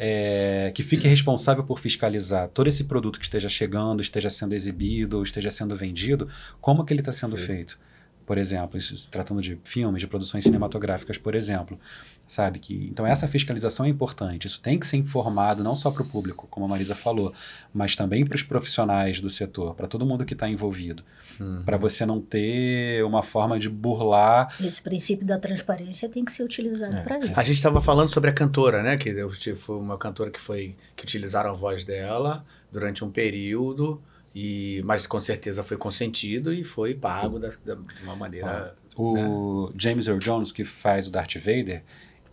é, 0.00 0.70
que 0.76 0.84
fique 0.84 1.08
responsável 1.08 1.64
por 1.64 1.80
fiscalizar 1.80 2.46
todo 2.50 2.68
esse 2.68 2.84
produto 2.84 3.18
que 3.18 3.24
esteja 3.24 3.48
chegando, 3.48 4.00
esteja 4.00 4.30
sendo 4.30 4.54
exibido, 4.54 5.16
ou 5.16 5.24
esteja 5.24 5.50
sendo 5.50 5.74
vendido, 5.74 6.28
como 6.60 6.84
que 6.84 6.92
ele 6.92 7.00
está 7.00 7.10
sendo 7.10 7.36
feito. 7.36 7.80
Por 8.24 8.38
exemplo, 8.38 8.78
isso 8.78 8.96
se 8.96 9.10
tratando 9.10 9.42
de 9.42 9.58
filmes, 9.64 10.00
de 10.00 10.06
produções 10.06 10.44
cinematográficas, 10.44 11.18
por 11.18 11.34
exemplo, 11.34 11.80
sabe 12.28 12.58
que 12.58 12.86
então 12.92 13.04
essa 13.06 13.26
fiscalização 13.26 13.86
é 13.86 13.88
importante. 13.88 14.46
Isso 14.46 14.60
tem 14.60 14.78
que 14.78 14.86
ser 14.86 14.98
informado 14.98 15.64
não 15.64 15.74
só 15.74 15.90
para 15.90 16.02
o 16.02 16.06
público, 16.06 16.46
como 16.50 16.66
a 16.66 16.68
Marisa 16.68 16.94
falou, 16.94 17.32
mas 17.74 17.96
também 17.96 18.24
para 18.24 18.36
os 18.36 18.42
profissionais 18.42 19.18
do 19.18 19.30
setor, 19.30 19.74
para 19.74 19.88
todo 19.88 20.04
mundo 20.06 20.24
que 20.26 20.34
está 20.34 20.46
envolvido, 20.48 21.02
Uhum. 21.40 21.62
para 21.64 21.76
você 21.78 22.04
não 22.04 22.20
ter 22.20 23.02
uma 23.04 23.22
forma 23.22 23.58
de 23.58 23.68
burlar. 23.70 24.54
Esse 24.60 24.82
princípio 24.82 25.26
da 25.26 25.38
transparência 25.38 26.08
tem 26.08 26.24
que 26.24 26.30
ser 26.32 26.42
utilizado 26.42 27.00
para 27.02 27.18
isso. 27.18 27.32
A 27.34 27.42
gente 27.42 27.56
estava 27.56 27.80
falando 27.80 28.10
sobre 28.10 28.28
a 28.28 28.32
cantora, 28.32 28.82
né? 28.82 28.96
Que 28.98 29.08
eu 29.08 29.32
tive 29.32 29.56
foi 29.56 29.76
uma 29.78 29.96
cantora 29.96 30.30
que 30.30 30.40
foi 30.40 30.76
que 30.94 31.04
utilizaram 31.04 31.50
a 31.50 31.54
voz 31.54 31.82
dela 31.84 32.44
durante 32.70 33.02
um 33.04 33.10
período 33.10 34.02
e 34.34 34.82
mas 34.84 35.06
com 35.06 35.18
certeza 35.18 35.62
foi 35.64 35.78
consentido 35.78 36.52
e 36.52 36.62
foi 36.62 36.92
pago 36.94 37.38
da- 37.38 37.48
da- 37.64 37.74
de 37.76 38.02
uma 38.02 38.14
maneira. 38.14 38.74
O 38.96 39.70
James 39.78 40.06
Earl 40.08 40.18
Jones 40.18 40.50
que 40.52 40.64
faz 40.64 41.06
o 41.08 41.12
Darth 41.12 41.36
Vader, 41.36 41.82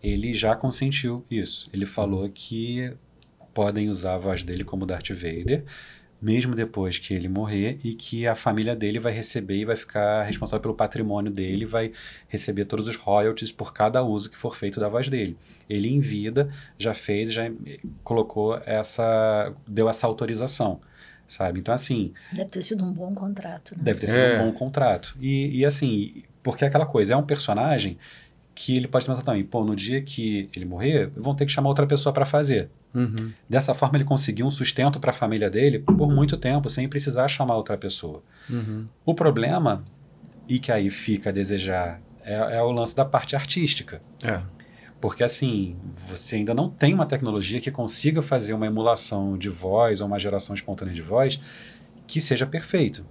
ele 0.08 0.34
já 0.34 0.56
consentiu 0.56 1.24
isso. 1.30 1.70
Ele 1.74 1.86
falou 1.86 2.30
que 2.30 2.92
podem 3.54 3.90
usar 3.90 4.16
a 4.16 4.18
voz 4.18 4.44
dele 4.44 4.64
como 4.64 4.86
Darth 4.86 5.10
Vader, 5.12 5.64
mesmo 6.22 6.56
depois 6.56 6.98
que 6.98 7.14
ele 7.14 7.28
morrer, 7.30 7.78
e 7.84 7.94
que 7.94 8.26
a 8.26 8.36
família 8.36 8.76
dele 8.76 9.00
vai 9.00 9.12
receber 9.14 9.58
e 9.58 9.66
vai 9.66 9.76
ficar 9.76 10.24
responsável 10.24 10.62
pelo 10.62 10.74
patrimônio 10.74 11.32
dele, 11.32 11.66
vai 11.66 11.92
receber 12.28 12.66
todos 12.66 12.88
os 12.88 12.96
royalties 12.96 13.52
por 13.52 13.74
cada 13.74 14.04
uso 14.04 14.30
que 14.30 14.38
for 14.38 14.56
feito 14.56 14.80
da 14.80 14.90
voz 14.90 15.08
dele. 15.10 15.38
Ele 15.70 15.88
em 15.90 16.00
vida 16.00 16.50
já 16.78 16.94
fez, 16.94 17.32
já 17.32 17.52
colocou 18.04 18.58
essa, 18.66 19.54
deu 19.68 19.88
essa 19.90 20.08
autorização, 20.08 20.82
sabe? 21.28 21.60
Então 21.60 21.74
assim, 21.74 22.14
Deve 22.32 22.50
ter 22.50 22.62
sido 22.64 22.84
um 22.84 22.92
bom 22.92 23.14
contrato. 23.14 23.76
Né? 23.76 23.84
Deve 23.84 24.00
ter 24.00 24.08
sido 24.08 24.20
É. 24.20 24.42
um 24.42 24.46
bom 24.46 24.58
contrato. 24.58 25.16
E, 25.22 25.60
e 25.60 25.66
assim, 25.66 26.24
porque 26.42 26.64
é 26.64 26.68
aquela 26.68 26.86
coisa, 26.86 27.14
é 27.14 27.18
um 27.18 27.26
personagem 27.26 27.98
que 28.56 28.78
ele 28.78 28.88
pode 28.88 29.06
pensar 29.06 29.22
também, 29.22 29.44
pô, 29.44 29.66
no 29.66 29.76
dia 29.76 30.02
que 30.02 30.50
ele 30.56 30.64
morrer, 30.64 31.12
vão 31.16 31.36
ter 31.36 31.46
que 31.46 31.52
chamar 31.52 31.68
outra 31.68 31.86
pessoa 31.86 32.14
para 32.14 32.26
fazer. 32.26 32.70
Uhum. 32.94 33.34
Dessa 33.50 33.76
forma, 33.76 33.98
ele 33.98 34.06
conseguiu 34.06 34.46
um 34.46 34.52
sustento 34.52 34.98
para 34.98 35.10
a 35.10 35.14
família 35.14 35.50
dele 35.50 35.80
por 35.80 36.10
muito 36.10 36.38
tempo, 36.38 36.70
sem 36.70 36.88
precisar 36.88 37.28
chamar 37.28 37.58
outra 37.58 37.78
pessoa. 37.78 38.24
Uhum. 38.50 38.88
O 39.06 39.14
problema, 39.14 39.84
e 40.48 40.58
que 40.58 40.72
aí 40.72 40.90
fica 40.90 41.30
a 41.30 41.34
desejar, 41.34 42.02
é, 42.24 42.56
é 42.56 42.62
o 42.62 42.72
lance 42.72 42.96
da 42.96 43.04
parte 43.04 43.36
artística. 43.36 44.02
É. 44.24 44.40
Porque 45.02 45.24
assim, 45.24 45.76
você 45.94 46.38
ainda 46.38 46.54
não 46.54 46.70
tem 46.70 46.94
uma 46.94 47.06
tecnologia 47.06 47.60
que 47.60 47.70
consiga 47.70 48.22
fazer 48.22 48.54
uma 48.54 48.66
emulação 48.66 49.38
de 49.38 49.50
voz 49.50 50.00
ou 50.00 50.08
uma 50.08 50.18
geração 50.18 50.56
espontânea 50.56 50.94
de 50.94 51.02
voz 51.02 51.40
que 52.08 52.22
seja 52.22 52.48
perfeito. 52.48 53.06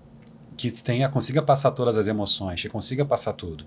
Que 0.56 0.70
tenha, 0.70 1.08
consiga 1.08 1.42
passar 1.42 1.70
todas 1.72 1.98
as 1.98 2.08
emoções, 2.08 2.62
que 2.62 2.68
consiga 2.68 3.04
passar 3.04 3.34
tudo. 3.34 3.66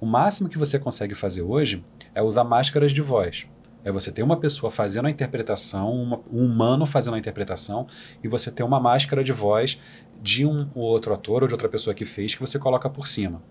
O 0.00 0.04
máximo 0.06 0.48
que 0.48 0.58
você 0.58 0.78
consegue 0.78 1.14
fazer 1.14 1.42
hoje 1.42 1.84
é 2.14 2.22
usar 2.22 2.44
máscaras 2.44 2.92
de 2.92 3.00
voz. 3.00 3.46
É 3.82 3.90
você 3.90 4.10
ter 4.10 4.22
uma 4.22 4.36
pessoa 4.36 4.70
fazendo 4.70 5.06
a 5.06 5.10
interpretação, 5.10 5.90
uma- 5.92 6.20
um 6.30 6.44
humano 6.44 6.84
fazendo 6.84 7.14
a 7.14 7.18
interpretação, 7.18 7.86
e 8.22 8.28
você 8.28 8.50
ter 8.50 8.62
uma 8.62 8.80
máscara 8.80 9.22
de 9.24 9.32
voz 9.32 9.80
de 10.20 10.44
um 10.44 10.68
ou 10.74 10.82
outro 10.82 11.14
ator 11.14 11.42
ou 11.42 11.48
de 11.48 11.54
outra 11.54 11.68
pessoa 11.68 11.94
que 11.94 12.04
fez 12.04 12.34
que 12.34 12.40
você 12.40 12.58
coloca 12.58 12.90
por 12.90 13.08
cima. 13.08 13.42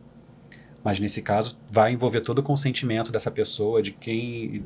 Mas 0.84 1.00
nesse 1.00 1.24
caso, 1.24 1.58
vai 1.72 1.94
envolver 1.94 2.22
todo 2.22 2.40
o 2.40 2.44
consentimento 2.44 3.12
dessa 3.12 3.32
pessoa, 3.32 3.82
de 3.82 3.92
quem 3.92 4.64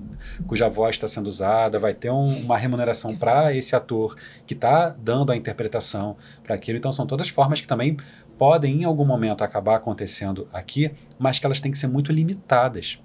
cuja 0.48 0.68
voz 0.68 0.96
está 0.96 1.08
sendo 1.08 1.28
usada, 1.28 1.80
vai 1.80 1.94
ter 1.94 2.10
um- 2.10 2.42
uma 2.42 2.58
remuneração 2.58 3.15
para 3.15 3.54
esse 3.54 3.74
ator 3.74 4.18
que 4.46 4.54
está 4.54 4.89
dando 4.89 5.32
a 5.32 5.38
interpretação 5.38 6.18
para 6.44 6.56
aquilo. 6.56 6.78
Então, 6.78 6.92
são 6.92 7.08
todas 7.08 7.30
formas 7.30 7.62
que 7.62 7.68
também 7.68 7.96
podem, 8.39 8.82
em 8.82 8.84
algum 8.86 9.06
momento, 9.06 9.43
acabar 9.43 9.75
acontecendo 9.75 10.47
aqui, 10.54 10.91
mas 11.19 11.38
que 11.38 11.45
elas 11.45 11.60
têm 11.60 11.71
que 11.71 11.78
ser 11.78 11.88
muito 11.88 12.10
limitadas, 12.13 12.97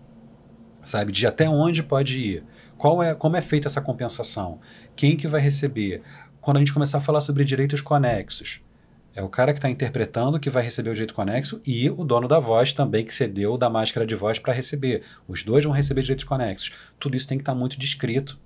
sabe? 0.80 1.10
De 1.10 1.26
até 1.26 1.48
onde 1.48 1.82
pode 1.82 2.20
ir. 2.20 2.44
Qual 2.78 3.02
é, 3.02 3.14
como 3.16 3.36
é 3.36 3.42
feita 3.42 3.66
essa 3.66 3.80
compensação? 3.80 4.60
Quem 4.94 5.16
que 5.16 5.26
vai 5.26 5.40
receber? 5.40 6.02
Quando 6.40 6.58
a 6.58 6.60
gente 6.60 6.72
começar 6.72 6.98
a 6.98 7.00
falar 7.00 7.20
sobre 7.20 7.44
direitos 7.44 7.80
conexos, 7.80 8.60
é 9.12 9.22
o 9.22 9.28
cara 9.28 9.52
que 9.52 9.58
está 9.58 9.68
interpretando 9.68 10.38
que 10.38 10.50
vai 10.50 10.62
receber 10.62 10.90
o 10.90 10.94
direito 10.94 11.14
conexo 11.14 11.60
e 11.66 11.90
o 11.90 12.04
dono 12.04 12.28
da 12.28 12.38
voz 12.38 12.72
também 12.72 13.04
que 13.04 13.12
cedeu 13.12 13.58
da 13.58 13.68
máscara 13.68 14.06
de 14.06 14.14
voz 14.14 14.38
para 14.38 14.52
receber. 14.52 15.02
Os 15.26 15.42
dois 15.42 15.64
vão 15.64 15.72
receber 15.72 16.02
direitos 16.02 16.24
conexos. 16.24 16.72
Tudo 16.98 17.16
isso 17.16 17.26
tem 17.26 17.38
que 17.38 17.42
estar 17.42 17.54
muito 17.54 17.78
descrito. 17.78 18.38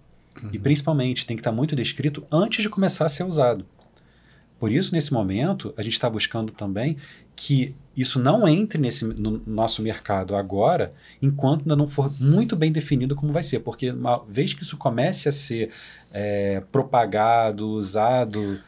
E 0.53 0.59
principalmente 0.59 1.27
tem 1.27 1.37
que 1.37 1.41
estar 1.41 1.53
muito 1.53 1.75
descrito 1.75 2.25
antes 2.31 2.63
de 2.63 2.71
começar 2.71 3.05
a 3.05 3.09
ser 3.09 3.25
usado. 3.25 3.67
Por 4.59 4.73
isso, 4.73 4.93
nesse 4.93 5.13
momento, 5.13 5.73
a 5.77 5.83
gente 5.83 5.93
está 5.93 6.11
buscando 6.11 6.53
também 6.53 6.97
que 7.37 7.75
isso 7.97 8.19
não 8.19 8.47
entre 8.47 8.79
nesse, 8.79 9.05
no 9.05 9.43
nosso 9.47 9.83
mercado 9.83 10.35
agora, 10.35 10.93
enquanto 11.23 11.63
ainda 11.63 11.77
não 11.77 11.89
for 11.89 12.13
muito 12.21 12.57
bem 12.57 12.73
definido 12.73 13.15
como 13.15 13.33
vai 13.33 13.43
ser. 13.43 13.61
Porque 13.61 13.91
uma 13.91 14.25
vez 14.29 14.55
que 14.55 14.63
isso 14.63 14.77
comece 14.77 15.29
a 15.29 15.33
ser 15.33 15.71
é, 16.13 16.61
propagado, 16.73 17.69
usado, 17.69 18.61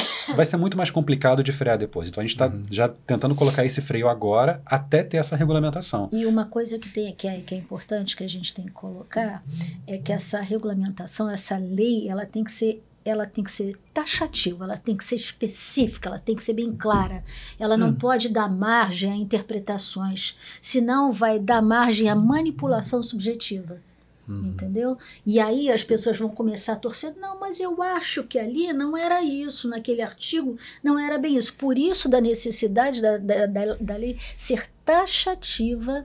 vai 0.34 0.46
ser 0.46 0.56
muito 0.56 0.76
mais 0.76 0.90
complicado 0.90 1.42
de 1.42 1.52
frear 1.52 1.76
depois. 1.76 2.08
Então 2.08 2.22
a 2.22 2.26
gente 2.26 2.34
está 2.34 2.50
já 2.70 2.88
tentando 2.88 3.34
colocar 3.34 3.64
esse 3.64 3.82
freio 3.82 4.08
agora 4.08 4.62
até 4.64 5.02
ter 5.02 5.18
essa 5.18 5.36
regulamentação. 5.36 6.08
E 6.12 6.24
uma 6.24 6.46
coisa 6.46 6.78
que, 6.78 6.88
tem, 6.88 7.14
que, 7.14 7.28
é, 7.28 7.40
que 7.40 7.54
é 7.54 7.58
importante 7.58 8.16
que 8.16 8.24
a 8.24 8.28
gente 8.28 8.54
tem 8.54 8.64
que 8.64 8.72
colocar 8.72 9.42
é 9.86 9.98
que 9.98 10.12
essa 10.12 10.40
regulamentação, 10.40 11.28
essa 11.30 11.58
lei, 11.58 12.08
ela 12.08 12.24
tem 12.24 12.42
que 12.42 12.52
ser 12.52 12.82
ela 13.08 13.26
tem 13.26 13.44
que 13.44 13.50
ser 13.50 13.78
taxativa, 13.94 14.64
ela 14.64 14.76
tem 14.76 14.96
que 14.96 15.04
ser 15.04 15.14
específica, 15.14 16.08
ela 16.08 16.18
tem 16.18 16.34
que 16.34 16.42
ser 16.42 16.52
bem 16.52 16.74
clara. 16.74 17.24
Ela 17.58 17.76
não 17.76 17.94
pode 17.94 18.28
dar 18.28 18.48
margem 18.48 19.12
a 19.12 19.16
interpretações, 19.16 20.36
senão 20.60 21.12
vai 21.12 21.38
dar 21.38 21.62
margem 21.62 22.08
à 22.08 22.14
manipulação 22.14 23.02
subjetiva. 23.02 23.80
Entendeu? 24.28 24.98
E 25.24 25.38
aí 25.38 25.70
as 25.70 25.84
pessoas 25.84 26.18
vão 26.18 26.28
começar 26.28 26.72
a 26.72 26.76
torcer. 26.76 27.14
Não, 27.16 27.38
mas 27.38 27.60
eu 27.60 27.80
acho 27.80 28.24
que 28.24 28.40
ali 28.40 28.72
não 28.72 28.96
era 28.96 29.22
isso, 29.22 29.68
naquele 29.68 30.02
artigo 30.02 30.58
não 30.82 30.98
era 30.98 31.16
bem 31.16 31.36
isso. 31.36 31.54
Por 31.54 31.78
isso, 31.78 32.08
da 32.08 32.20
necessidade 32.20 33.00
da, 33.00 33.18
da, 33.18 33.46
da, 33.46 33.74
da 33.80 33.96
lei 33.96 34.18
ser 34.36 34.68
taxativa, 34.84 36.04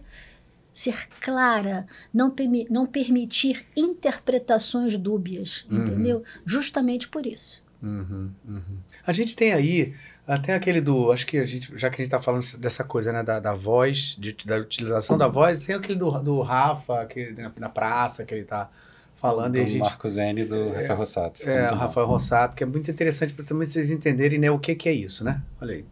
ser 0.73 1.07
clara, 1.19 1.85
não, 2.13 2.31
permi 2.31 2.65
não 2.69 2.85
permitir 2.85 3.65
interpretações 3.75 4.97
dúbias, 4.97 5.65
Uhum. 5.69 5.77
entendeu? 5.83 6.23
Justamente 6.45 7.07
por 7.07 7.25
isso. 7.25 7.65
Uhum, 7.81 8.31
uhum. 8.47 8.77
A 9.05 9.11
gente 9.11 9.35
tem 9.35 9.53
aí 9.53 9.93
até 10.27 10.53
aquele 10.53 10.79
do. 10.79 11.11
Acho 11.11 11.25
que 11.25 11.37
a 11.39 11.43
gente, 11.43 11.75
já 11.75 11.89
que 11.89 11.95
a 11.99 12.03
gente 12.03 12.11
tá 12.11 12.21
falando 12.21 12.45
dessa 12.59 12.83
coisa, 12.83 13.11
né, 13.11 13.23
da, 13.23 13.39
da 13.39 13.53
voz, 13.55 14.15
de- 14.19 14.37
da 14.45 14.57
utilização 14.57 15.17
da 15.17 15.27
voz, 15.27 15.61
tem 15.61 15.75
aquele 15.75 15.97
do, 15.97 16.11
do 16.19 16.41
Rafa, 16.41 17.03
que, 17.07 17.31
na, 17.31 17.51
na 17.57 17.69
praça, 17.69 18.23
que 18.23 18.35
ele 18.35 18.43
tá 18.43 18.69
falando. 19.15 19.55
e 19.55 19.61
a 19.61 19.63
do 19.63 19.69
gente, 19.69 19.81
Marco 19.81 20.07
Zene 20.07 20.41
e 20.41 20.45
do 20.45 20.69
Rafael 20.69 20.95
Rossato. 20.97 21.49
É, 21.49 21.71
o. 21.71 21.75
Rafael 21.75 22.05
Rossato, 22.05 22.55
que 22.55 22.63
é 22.63 22.67
muito 22.67 22.91
interessante 22.91 23.33
para 23.33 23.43
também 23.43 23.65
vocês 23.65 23.89
entenderem 23.89 24.37
né, 24.37 24.51
o 24.51 24.59
que, 24.59 24.75
que 24.75 24.87
é 24.87 24.93
isso, 24.93 25.23
né? 25.23 25.41
Olha 25.59 25.73
aí. 25.73 25.85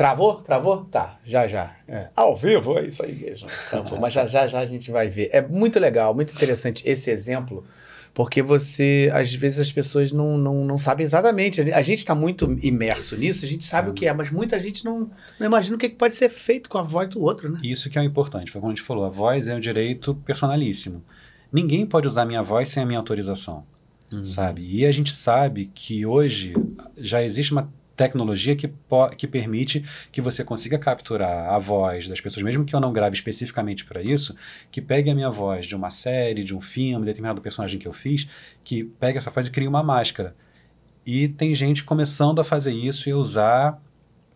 Travou? 0.00 0.36
Travou? 0.36 0.84
Tá, 0.86 1.18
já 1.26 1.46
já. 1.46 1.76
É. 1.86 2.08
Ao 2.16 2.34
vivo, 2.34 2.78
é 2.78 2.86
isso 2.86 3.04
aí 3.04 3.14
mesmo. 3.14 3.46
Travou, 3.68 4.00
mas 4.00 4.14
já 4.14 4.26
já 4.26 4.46
já 4.46 4.60
a 4.60 4.64
gente 4.64 4.90
vai 4.90 5.10
ver. 5.10 5.28
É 5.30 5.42
muito 5.42 5.78
legal, 5.78 6.14
muito 6.14 6.32
interessante 6.32 6.82
esse 6.88 7.10
exemplo, 7.10 7.66
porque 8.14 8.40
você, 8.40 9.10
às 9.12 9.34
vezes 9.34 9.60
as 9.60 9.70
pessoas 9.70 10.10
não, 10.10 10.38
não, 10.38 10.64
não 10.64 10.78
sabem 10.78 11.04
exatamente. 11.04 11.60
A 11.60 11.82
gente 11.82 11.98
está 11.98 12.14
muito 12.14 12.50
imerso 12.62 13.14
nisso, 13.14 13.44
a 13.44 13.48
gente 13.48 13.62
sabe 13.62 13.90
o 13.90 13.92
que 13.92 14.06
é, 14.06 14.12
mas 14.14 14.30
muita 14.30 14.58
gente 14.58 14.86
não, 14.86 15.10
não 15.38 15.46
imagina 15.46 15.76
o 15.76 15.78
que 15.78 15.90
que 15.90 15.96
pode 15.96 16.14
ser 16.14 16.30
feito 16.30 16.70
com 16.70 16.78
a 16.78 16.82
voz 16.82 17.06
do 17.10 17.20
outro, 17.20 17.52
né? 17.52 17.60
Isso 17.62 17.90
que 17.90 17.98
é 17.98 18.00
o 18.00 18.04
importante, 18.04 18.50
foi 18.50 18.58
como 18.58 18.72
a 18.72 18.74
gente 18.74 18.86
falou, 18.86 19.04
a 19.04 19.10
voz 19.10 19.48
é 19.48 19.54
um 19.54 19.60
direito 19.60 20.14
personalíssimo. 20.14 21.04
Ninguém 21.52 21.84
pode 21.84 22.06
usar 22.06 22.22
a 22.22 22.24
minha 22.24 22.42
voz 22.42 22.70
sem 22.70 22.82
a 22.82 22.86
minha 22.86 22.98
autorização, 22.98 23.66
sabe? 24.24 24.66
E 24.66 24.86
a 24.86 24.92
gente 24.92 25.12
sabe 25.12 25.70
que 25.74 26.06
hoje 26.06 26.54
já 26.96 27.22
existe 27.22 27.52
uma 27.52 27.70
tecnologia 28.00 28.56
que, 28.56 28.72
que 29.14 29.26
permite 29.26 29.84
que 30.10 30.22
você 30.22 30.42
consiga 30.42 30.78
capturar 30.78 31.50
a 31.50 31.58
voz 31.58 32.08
das 32.08 32.18
pessoas, 32.18 32.42
mesmo 32.42 32.64
que 32.64 32.74
eu 32.74 32.80
não 32.80 32.94
grave 32.94 33.14
especificamente 33.14 33.84
para 33.84 34.02
isso, 34.02 34.34
que 34.70 34.80
pegue 34.80 35.10
a 35.10 35.14
minha 35.14 35.28
voz 35.28 35.66
de 35.66 35.76
uma 35.76 35.90
série, 35.90 36.42
de 36.42 36.56
um 36.56 36.62
filme, 36.62 37.04
determinado 37.04 37.42
personagem 37.42 37.78
que 37.78 37.86
eu 37.86 37.92
fiz, 37.92 38.26
que 38.64 38.84
pegue 38.84 39.18
essa 39.18 39.30
voz 39.30 39.48
e 39.48 39.50
crie 39.50 39.68
uma 39.68 39.82
máscara. 39.82 40.34
E 41.04 41.28
tem 41.28 41.54
gente 41.54 41.84
começando 41.84 42.40
a 42.40 42.44
fazer 42.44 42.72
isso 42.72 43.06
e 43.06 43.12
usar 43.12 43.78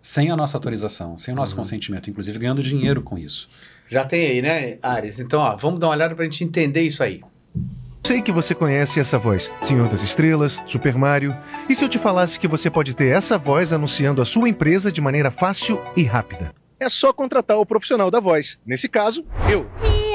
sem 0.02 0.30
a 0.30 0.36
nossa 0.36 0.58
autorização, 0.58 1.16
sem 1.16 1.32
o 1.32 1.36
nosso 1.36 1.56
consentimento, 1.56 2.10
inclusive 2.10 2.38
ganhando 2.38 2.62
dinheiro 2.62 3.00
com 3.00 3.16
isso. 3.16 3.48
Já 3.88 4.04
tem 4.04 4.26
aí, 4.26 4.42
né, 4.42 4.78
Ares? 4.82 5.18
Então, 5.20 5.40
ó, 5.40 5.56
vamos 5.56 5.80
dar 5.80 5.86
uma 5.86 5.94
olhada 5.94 6.14
pra 6.14 6.24
gente 6.24 6.44
entender 6.44 6.82
isso 6.82 7.02
aí. 7.02 7.22
Sei 8.06 8.20
que 8.20 8.30
você 8.30 8.54
conhece 8.54 9.00
essa 9.00 9.18
voz, 9.18 9.50
Senhor 9.62 9.88
das 9.88 10.02
Estrelas, 10.02 10.62
Super 10.66 10.94
Mario. 10.94 11.34
E 11.70 11.74
se 11.74 11.82
eu 11.82 11.88
te 11.88 11.98
falasse 11.98 12.38
que 12.38 12.46
você 12.46 12.68
pode 12.68 12.94
ter 12.94 13.06
essa 13.06 13.38
voz 13.38 13.72
anunciando 13.72 14.20
a 14.20 14.26
sua 14.26 14.46
empresa 14.46 14.92
de 14.92 15.00
maneira 15.00 15.30
fácil 15.30 15.80
e 15.96 16.02
rápida? 16.02 16.52
É 16.78 16.88
só 16.90 17.14
contratar 17.14 17.58
o 17.58 17.64
profissional 17.64 18.10
da 18.10 18.20
voz. 18.20 18.58
Nesse 18.66 18.90
caso, 18.90 19.24
eu. 19.50 19.66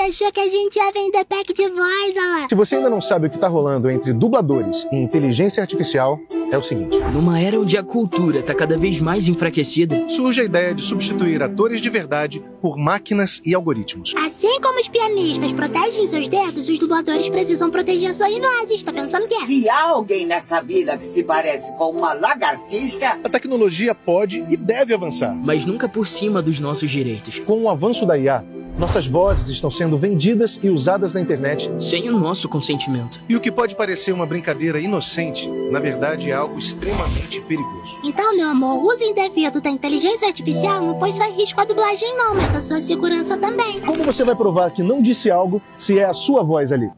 Achou 0.08 0.32
que 0.32 0.40
a 0.40 0.48
gente 0.48 0.76
ia 0.78 0.92
vender 0.92 1.24
pack 1.26 1.54
de 1.54 1.68
voz, 1.68 2.16
olha 2.18 2.42
lá. 2.42 2.48
Se 2.50 2.56
você 2.56 2.78
ainda 2.78 2.90
não 2.90 3.02
sabe 3.02 3.28
o 3.28 3.30
que 3.30 3.36
está 3.36 3.48
rolando 3.48 3.90
entre 3.92 4.12
dubladores 4.12 4.88
e 4.92 4.96
inteligência 4.96 5.62
artificial, 5.62 6.20
é 6.52 6.58
o 6.58 6.64
seguinte. 6.64 6.98
Numa 7.14 7.40
era 7.40 7.60
onde 7.60 7.78
a 7.78 7.84
cultura 7.84 8.40
está 8.40 8.56
cada 8.56 8.76
vez 8.78 9.00
mais 9.00 9.28
enfraquecida, 9.28 10.10
Surge 10.10 10.42
a 10.42 10.44
ideia 10.44 10.74
de 10.74 10.82
substituir 10.82 11.44
atores 11.44 11.80
de 11.80 11.90
verdade 11.90 12.44
por 12.62 12.76
máquinas 12.78 13.40
e 13.46 13.54
algoritmos. 13.54 14.16
Assim 14.18 14.60
como 14.62 14.80
os 14.80 14.88
pianistas 14.88 15.54
protegem 15.54 16.08
seus 16.08 16.28
dedos, 16.28 16.68
os 16.68 16.80
dubladores 16.80 17.30
precisam 17.30 17.70
proteger 17.70 18.14
suas 18.16 18.36
vozes. 18.38 18.82
Tá 18.82 18.92
pensando 18.92 19.28
que 19.28 19.36
é? 19.36 19.46
Se 19.46 19.70
há 19.70 19.90
alguém 19.90 20.26
nessa 20.26 20.60
vila 20.62 20.98
que 20.98 21.06
se 21.06 21.24
parece 21.24 21.72
com 21.78 21.92
uma 21.92 22.14
lagartixa, 22.14 23.20
A 23.24 23.30
tecnologia 23.30 23.94
pode 23.94 24.44
e 24.50 24.58
deve 24.58 24.94
avançar. 24.94 25.36
mas 25.36 25.66
nunca 25.66 25.88
por 25.88 26.08
cima 26.08 26.42
dos 26.42 26.60
nossos 26.60 26.90
direitos. 26.90 27.38
Com 27.40 27.64
o 27.64 27.70
avanço 27.70 28.06
da 28.08 28.18
IA, 28.18 28.44
nossas 28.80 29.06
vozes 29.06 29.50
estão 29.50 29.70
sendo 29.70 29.98
vendidas 29.98 30.58
e 30.64 30.70
usadas 30.70 31.12
na 31.12 31.20
internet. 31.20 31.70
Sem 31.82 32.10
o 32.10 32.18
nosso 32.18 32.48
consentimento. 32.48 33.22
E 33.28 33.36
o 33.36 33.42
que 33.42 33.52
pode 33.52 33.76
parecer 33.76 34.14
uma 34.14 34.26
brincadeira 34.26 34.80
inocente, 34.80 35.50
na 35.70 35.80
verdade 35.82 36.32
é 36.32 36.34
algo 36.34 36.58
extremamente 36.58 37.42
perigoso. 37.42 38.00
Então, 38.04 38.36
meu 38.36 38.48
amor, 38.48 38.78
o 38.78 38.88
uso 38.88 39.04
indevido 39.04 39.60
da 39.60 39.70
inteligência 39.70 40.30
artificial 40.30 40.82
não 40.82 40.98
põe 40.98 41.12
só 41.12 41.26
em 41.26 41.34
risco 41.34 41.60
a 41.60 41.66
dublagem, 41.66 42.16
não, 42.16 42.34
mas 42.34 42.56
a 42.56 42.62
sua 42.62 42.80
segurança 42.80 43.38
também. 43.38 43.82
Como 43.82 44.04
você 44.04 44.24
vai 44.24 44.36
provar 44.36 44.72
que 44.72 44.82
não 44.82 45.02
disse 45.02 45.30
algo 45.30 45.62
se 45.76 46.00
é 46.00 46.06
a 46.06 46.14
sua 46.14 46.42
voz 46.42 46.72
ali? 46.72 46.90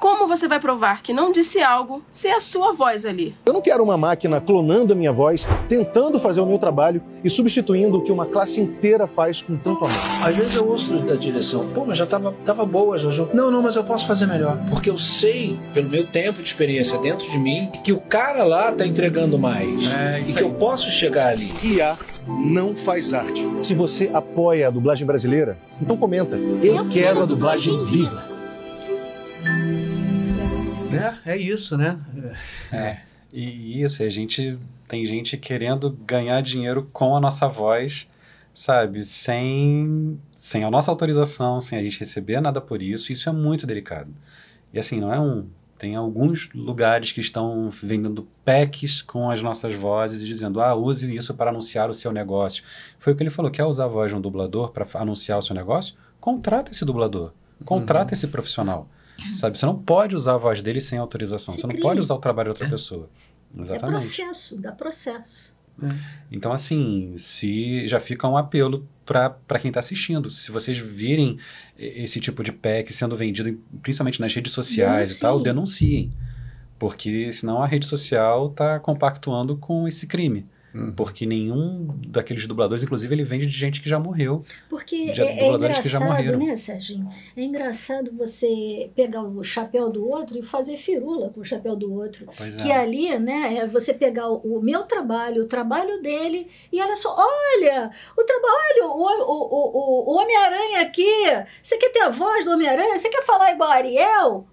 Como 0.00 0.26
você 0.26 0.48
vai 0.48 0.58
provar 0.58 1.02
que 1.02 1.12
não 1.12 1.30
disse 1.30 1.60
algo 1.62 2.02
se 2.10 2.26
é 2.26 2.34
a 2.34 2.40
sua 2.40 2.72
voz 2.72 3.04
ali? 3.04 3.34
Eu 3.44 3.52
não 3.52 3.60
quero 3.60 3.84
uma 3.84 3.98
máquina 3.98 4.40
clonando 4.40 4.94
a 4.94 4.96
minha 4.96 5.12
voz, 5.12 5.46
tentando 5.68 6.18
fazer 6.18 6.40
o 6.40 6.46
meu 6.46 6.56
trabalho 6.56 7.02
e 7.22 7.28
substituindo 7.28 7.98
o 7.98 8.02
que 8.02 8.10
uma 8.10 8.24
classe 8.24 8.62
inteira 8.62 9.06
faz 9.06 9.42
com 9.42 9.58
tanto 9.58 9.84
amor. 9.84 9.98
Às 10.22 10.34
vezes 10.34 10.54
eu 10.54 10.66
ouço 10.66 10.98
da 11.00 11.16
direção, 11.16 11.68
pô, 11.74 11.84
mas 11.84 11.98
já 11.98 12.06
tava, 12.06 12.34
tava 12.46 12.64
boa, 12.64 12.96
Jojo. 12.96 13.28
Não, 13.34 13.50
não, 13.50 13.60
mas 13.60 13.76
eu 13.76 13.84
posso 13.84 14.06
fazer 14.06 14.24
melhor. 14.24 14.56
Porque 14.70 14.88
eu 14.88 14.96
sei, 14.96 15.60
pelo 15.74 15.90
meu 15.90 16.06
tempo 16.06 16.42
de 16.42 16.48
experiência 16.48 16.96
dentro 16.96 17.30
de 17.30 17.38
mim, 17.38 17.70
que 17.84 17.92
o 17.92 18.00
cara 18.00 18.42
lá 18.42 18.72
tá 18.72 18.86
entregando 18.86 19.38
mais. 19.38 19.84
e 20.26 20.32
que 20.32 20.42
eu 20.42 20.50
posso 20.52 20.90
chegar 20.90 21.28
ali. 21.28 21.52
IA 21.62 21.98
não 22.26 22.74
faz 22.74 23.12
arte. 23.12 23.46
Se 23.62 23.74
você 23.74 24.10
apoia 24.14 24.68
a 24.68 24.70
dublagem 24.70 25.06
brasileira, 25.06 25.58
então 25.80 25.94
comenta. 25.94 26.38
Eu, 26.62 26.88
quero 26.88 27.22
a 27.22 27.26
dublagem 27.26 27.84
viva. 27.84 28.39
É, 30.96 31.32
é 31.32 31.36
isso, 31.36 31.76
né? 31.76 31.98
É. 32.72 32.98
E 33.32 33.82
isso, 33.82 34.02
a 34.02 34.08
gente 34.08 34.58
tem 34.88 35.06
gente 35.06 35.36
querendo 35.36 35.90
ganhar 35.90 36.40
dinheiro 36.40 36.86
com 36.92 37.16
a 37.16 37.20
nossa 37.20 37.46
voz, 37.46 38.08
sabe? 38.52 39.04
Sem, 39.04 40.20
sem 40.34 40.64
a 40.64 40.70
nossa 40.70 40.90
autorização, 40.90 41.60
sem 41.60 41.78
a 41.78 41.82
gente 41.82 42.00
receber 42.00 42.40
nada 42.40 42.60
por 42.60 42.82
isso. 42.82 43.12
Isso 43.12 43.28
é 43.28 43.32
muito 43.32 43.66
delicado. 43.66 44.12
E 44.72 44.78
assim, 44.78 45.00
não 45.00 45.12
é 45.12 45.20
um. 45.20 45.46
Tem 45.78 45.96
alguns 45.96 46.50
lugares 46.52 47.10
que 47.10 47.22
estão 47.22 47.70
vendendo 47.70 48.28
packs 48.44 49.00
com 49.00 49.30
as 49.30 49.40
nossas 49.40 49.74
vozes 49.74 50.20
e 50.20 50.26
dizendo, 50.26 50.60
ah, 50.60 50.74
use 50.74 51.10
isso 51.14 51.32
para 51.32 51.50
anunciar 51.50 51.88
o 51.88 51.94
seu 51.94 52.12
negócio. 52.12 52.62
Foi 52.98 53.14
o 53.14 53.16
que 53.16 53.22
ele 53.22 53.30
falou: 53.30 53.50
quer 53.50 53.64
usar 53.64 53.84
a 53.84 53.88
voz 53.88 54.10
de 54.10 54.16
um 54.16 54.20
dublador 54.20 54.72
para 54.72 54.86
anunciar 55.00 55.38
o 55.38 55.42
seu 55.42 55.54
negócio? 55.54 55.94
Contrata 56.20 56.70
esse 56.70 56.84
dublador. 56.84 57.32
Contrata 57.64 58.12
esse 58.12 58.26
profissional. 58.26 58.88
Sabe? 59.34 59.58
Você 59.58 59.66
não 59.66 59.76
pode 59.78 60.14
usar 60.16 60.34
a 60.34 60.38
voz 60.38 60.60
dele 60.62 60.80
sem 60.80 60.98
autorização. 60.98 61.54
Você 61.54 61.60
é 61.60 61.62
não 61.64 61.70
crime. 61.70 61.82
pode 61.82 62.00
usar 62.00 62.14
o 62.14 62.18
trabalho 62.18 62.46
de 62.46 62.50
outra 62.50 62.68
pessoa. 62.68 63.08
É 63.56 63.60
Exatamente. 63.60 63.90
processo, 63.92 64.56
dá 64.56 64.72
processo. 64.72 65.58
Então, 66.30 66.52
assim, 66.52 67.14
se 67.16 67.86
já 67.88 67.98
fica 67.98 68.28
um 68.28 68.36
apelo 68.36 68.86
para 69.04 69.58
quem 69.58 69.70
está 69.70 69.80
assistindo. 69.80 70.30
Se 70.30 70.52
vocês 70.52 70.76
virem 70.76 71.38
esse 71.78 72.20
tipo 72.20 72.44
de 72.44 72.52
pack 72.52 72.92
sendo 72.92 73.16
vendido, 73.16 73.58
principalmente 73.82 74.20
nas 74.20 74.34
redes 74.34 74.52
sociais 74.52 75.12
e 75.16 75.20
tal, 75.20 75.42
Denunciem. 75.42 75.88
denunciem. 76.10 76.30
Porque 76.78 77.32
senão 77.32 77.62
a 77.62 77.66
rede 77.66 77.86
social 77.86 78.48
está 78.50 78.78
compactuando 78.78 79.56
com 79.56 79.88
esse 79.88 80.06
crime. 80.06 80.46
Porque 80.96 81.26
nenhum 81.26 81.88
daqueles 82.06 82.46
dubladores, 82.46 82.84
inclusive, 82.84 83.12
ele 83.12 83.24
vende 83.24 83.44
de 83.46 83.52
gente 83.52 83.80
que 83.82 83.88
já 83.88 83.98
morreu. 83.98 84.44
Porque 84.68 85.10
de 85.10 85.20
é, 85.20 85.32
é 85.38 85.42
dubladores 85.42 85.78
que 85.80 85.88
já 85.88 85.98
engraçado, 85.98 86.38
né, 86.38 86.56
Serginho? 86.56 87.08
É 87.36 87.42
engraçado 87.42 88.12
você 88.12 88.90
pegar 88.94 89.22
o 89.22 89.42
chapéu 89.42 89.90
do 89.90 90.08
outro 90.08 90.38
e 90.38 90.42
fazer 90.42 90.76
firula 90.76 91.30
com 91.30 91.40
o 91.40 91.44
chapéu 91.44 91.74
do 91.74 91.92
outro. 91.92 92.26
Pois 92.36 92.56
é. 92.58 92.62
Que 92.62 92.70
ali, 92.70 93.18
né, 93.18 93.56
é 93.58 93.66
você 93.66 93.92
pegar 93.92 94.28
o, 94.30 94.36
o 94.58 94.62
meu 94.62 94.84
trabalho, 94.84 95.42
o 95.42 95.46
trabalho 95.46 96.00
dele, 96.00 96.48
e 96.72 96.80
olha 96.80 96.94
só, 96.94 97.16
olha, 97.18 97.90
o 98.16 98.22
trabalho, 98.24 98.84
o, 98.84 99.02
o, 99.02 99.22
o, 99.22 99.78
o- 100.10 100.14
o 100.14 100.18
Homem-Aranha 100.20 100.82
aqui, 100.82 101.04
você 101.62 101.76
quer 101.78 101.90
ter 101.90 102.02
a 102.02 102.10
voz 102.10 102.44
do 102.44 102.52
Homem-Aranha? 102.52 102.96
Você 102.96 103.08
quer 103.08 103.24
falar 103.24 103.50
igual 103.52 103.70
a 103.70 103.74
Ariel? 103.74 104.46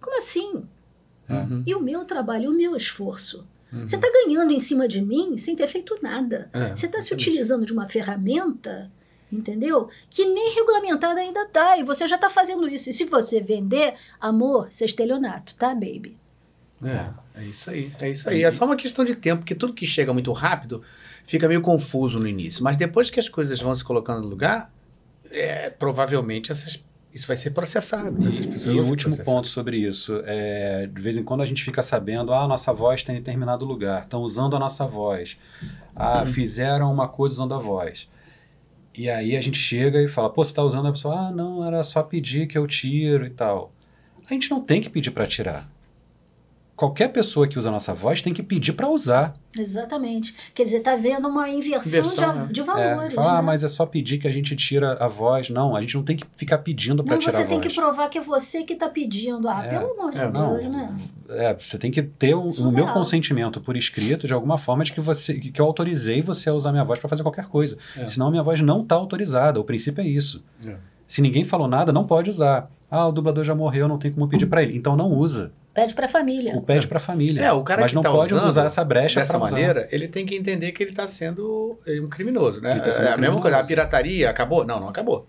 Como 0.00 0.16
assim? 0.18 0.62
Uhum. 1.28 1.64
E 1.66 1.74
o 1.74 1.80
meu 1.82 2.04
trabalho, 2.04 2.50
o 2.50 2.54
meu 2.54 2.76
esforço? 2.76 3.44
Você 3.72 3.96
está 3.96 4.08
ganhando 4.10 4.52
em 4.52 4.58
cima 4.58 4.86
de 4.86 5.02
mim 5.02 5.36
sem 5.36 5.54
ter 5.56 5.66
feito 5.66 5.98
nada. 6.00 6.48
É, 6.52 6.74
Você 6.74 6.86
está 6.86 7.00
se 7.00 7.12
utilizando 7.12 7.66
de 7.66 7.72
uma 7.72 7.88
ferramenta, 7.88 8.90
entendeu? 9.30 9.88
Que 10.08 10.24
nem 10.24 10.54
regulamentada 10.54 11.20
ainda 11.20 11.44
tá. 11.46 11.76
E 11.76 11.82
você 11.82 12.06
já 12.06 12.16
está 12.16 12.30
fazendo 12.30 12.68
isso. 12.68 12.88
E 12.90 12.92
se 12.92 13.04
você 13.04 13.40
vender, 13.40 13.94
amor, 14.20 14.70
você 14.70 14.84
é 14.84 14.86
estelionato, 14.86 15.54
tá, 15.56 15.74
baby? 15.74 16.16
É, 16.82 17.40
é 17.40 17.44
isso 17.44 17.70
aí. 17.70 17.92
É 17.98 18.10
isso 18.10 18.28
aí. 18.28 18.44
É 18.44 18.50
só 18.50 18.64
uma 18.64 18.76
questão 18.76 19.04
de 19.04 19.14
tempo, 19.14 19.40
porque 19.40 19.54
tudo 19.54 19.72
que 19.72 19.86
chega 19.86 20.12
muito 20.12 20.32
rápido 20.32 20.82
fica 21.24 21.48
meio 21.48 21.60
confuso 21.60 22.18
no 22.18 22.28
início. 22.28 22.62
Mas 22.62 22.76
depois 22.76 23.10
que 23.10 23.18
as 23.18 23.28
coisas 23.28 23.60
vão 23.60 23.74
se 23.74 23.82
colocando 23.84 24.22
no 24.22 24.28
lugar, 24.28 24.72
é, 25.30 25.70
provavelmente 25.70 26.52
essas 26.52 26.82
Isso 27.16 27.26
vai 27.26 27.34
ser 27.34 27.48
processado. 27.52 28.14
E, 28.20 28.74
e 28.76 28.78
o 28.78 28.84
último 28.90 29.16
ponto 29.24 29.48
sobre 29.48 29.78
isso, 29.78 30.20
é, 30.26 30.86
de 30.86 31.00
vez 31.00 31.16
em 31.16 31.22
quando 31.24 31.40
a 31.40 31.46
gente 31.46 31.64
fica 31.64 31.80
sabendo, 31.80 32.30
ah, 32.30 32.46
nossa 32.46 32.74
voz 32.74 33.00
está 33.00 33.10
em 33.10 33.16
determinado 33.16 33.64
lugar, 33.64 34.02
estão 34.02 34.20
usando 34.20 34.54
a 34.54 34.58
nossa 34.58 34.86
voz, 34.86 35.38
ah, 35.94 36.20
Uhum. 36.20 36.26
fizeram 36.26 36.92
uma 36.92 37.08
coisa 37.08 37.32
usando 37.36 37.54
a 37.54 37.58
voz. 37.58 38.06
E 38.94 39.08
aí 39.08 39.34
a 39.34 39.40
gente 39.40 39.56
chega 39.56 39.98
e 40.02 40.06
fala, 40.08 40.28
pô, 40.28 40.44
você 40.44 40.50
está 40.50 40.62
usando 40.62 40.88
a 40.88 40.92
pessoa, 40.92 41.28
ah, 41.28 41.30
não, 41.30 41.66
era 41.66 41.82
só 41.82 42.02
pedir 42.02 42.46
que 42.46 42.58
eu 42.58 42.66
tiro 42.66 43.24
e 43.24 43.30
tal. 43.30 43.72
A 44.28 44.34
gente 44.34 44.50
não 44.50 44.60
tem 44.60 44.82
que 44.82 44.90
pedir 44.90 45.10
para 45.10 45.26
tirar. 45.26 45.70
Qualquer 46.76 47.08
pessoa 47.08 47.48
que 47.48 47.58
usa 47.58 47.70
a 47.70 47.72
nossa 47.72 47.94
voz 47.94 48.20
tem 48.20 48.34
que 48.34 48.42
pedir 48.42 48.74
para 48.74 48.86
usar. 48.86 49.34
Exatamente. 49.58 50.34
Quer 50.54 50.64
dizer, 50.64 50.76
está 50.78 50.94
vendo 50.94 51.26
uma 51.26 51.48
inversão, 51.48 52.00
Inversão, 52.00 52.32
de, 52.32 52.38
né? 52.40 52.48
de 52.52 52.60
É, 52.60 52.64
valores. 52.64 53.14
fala, 53.14 53.30
ah, 53.32 53.36
né? 53.36 53.42
mas 53.42 53.64
é 53.64 53.68
só 53.68 53.86
pedir 53.86 54.18
que 54.18 54.28
a 54.28 54.30
gente 54.30 54.54
tira 54.54 54.92
a 55.02 55.08
voz. 55.08 55.48
Não, 55.48 55.74
a 55.74 55.80
gente 55.80 55.94
não 55.96 56.02
tem 56.02 56.16
que 56.16 56.26
ficar 56.36 56.58
pedindo 56.58 57.02
para 57.02 57.14
Não, 57.14 57.18
tirar 57.18 57.32
você 57.32 57.42
a 57.42 57.46
tem 57.46 57.58
voz. 57.58 57.66
que 57.72 57.74
provar 57.80 58.08
que 58.10 58.18
é 58.18 58.20
você 58.20 58.62
que 58.62 58.74
está 58.74 58.90
pedindo. 58.90 59.48
Ah, 59.48 59.64
É, 59.64 59.68
pelo 59.70 59.92
amor 59.98 60.12
de 60.12 60.18
é, 60.18 60.30
não. 60.30 60.58
Deus, 60.58 60.74
né? 60.74 60.96
É, 61.30 61.54
você 61.54 61.78
tem 61.78 61.90
que 61.90 62.02
ter 62.02 62.34
o, 62.34 62.42
o 62.42 62.70
meu 62.70 62.86
consentimento 62.92 63.58
por 63.60 63.74
escrito 63.74 64.26
de 64.26 64.34
alguma 64.34 64.58
forma 64.58 64.84
de 64.84 64.92
que 64.92 65.00
você 65.00 65.32
que 65.34 65.50
que 65.50 65.60
eu 65.60 65.64
autorizei 65.64 66.20
você 66.20 66.50
a 66.50 66.52
usar 66.54 66.72
minha 66.72 66.84
voz 66.84 67.00
para 67.00 67.08
fazer 67.08 67.22
qualquer 67.22 67.46
coisa. 67.46 67.78
É. 67.96 68.06
Senão 68.06 68.28
a 68.28 68.30
minha 68.30 68.42
voz 68.42 68.60
não 68.60 68.82
está 68.82 68.94
autorizada. 68.96 69.58
O 69.58 69.64
princípio 69.64 70.02
é 70.02 70.06
isso. 70.06 70.44
É. 70.64 70.76
Se 71.08 71.22
ninguém 71.22 71.44
falou 71.44 71.66
nada, 71.68 71.90
não 71.90 72.04
pode 72.04 72.28
usar. 72.28 72.70
Ah, 72.90 73.06
o 73.08 73.12
dublador 73.12 73.42
já 73.44 73.54
morreu, 73.54 73.88
não 73.88 73.98
tem 73.98 74.12
como 74.12 74.28
pedir 74.28 74.46
para 74.46 74.62
ele. 74.62 74.76
Então 74.76 74.94
não 74.94 75.08
usa. 75.14 75.52
Pede 75.76 75.94
para 75.94 76.06
a 76.06 76.08
família. 76.08 76.56
O 76.56 76.62
pede 76.62 76.88
para 76.88 76.96
a 76.96 77.00
família. 77.00 77.42
É, 77.42 77.52
o 77.52 77.62
cara 77.62 77.82
Mas 77.82 77.90
que 77.90 77.94
não 77.96 78.02
tá 78.02 78.10
pode 78.10 78.32
usando 78.32 78.48
usar 78.48 78.64
essa 78.64 78.82
brecha 78.82 79.20
dessa 79.20 79.38
maneira, 79.38 79.86
ele 79.92 80.08
tem 80.08 80.24
que 80.24 80.34
entender 80.34 80.72
que 80.72 80.82
ele 80.82 80.90
está 80.90 81.06
sendo 81.06 81.78
eh, 81.86 82.00
um 82.00 82.06
criminoso, 82.08 82.62
né? 82.62 82.72
Ele 82.72 82.80
tá 82.80 82.90
sendo 82.90 83.08
é 83.08 83.12
a 83.12 83.16
um 83.16 83.20
mesma 83.20 83.34
coisa. 83.42 83.58
A 83.58 83.60
criminoso. 83.60 83.68
pirataria 83.68 84.30
acabou? 84.30 84.64
Não, 84.64 84.80
não 84.80 84.88
acabou. 84.88 85.28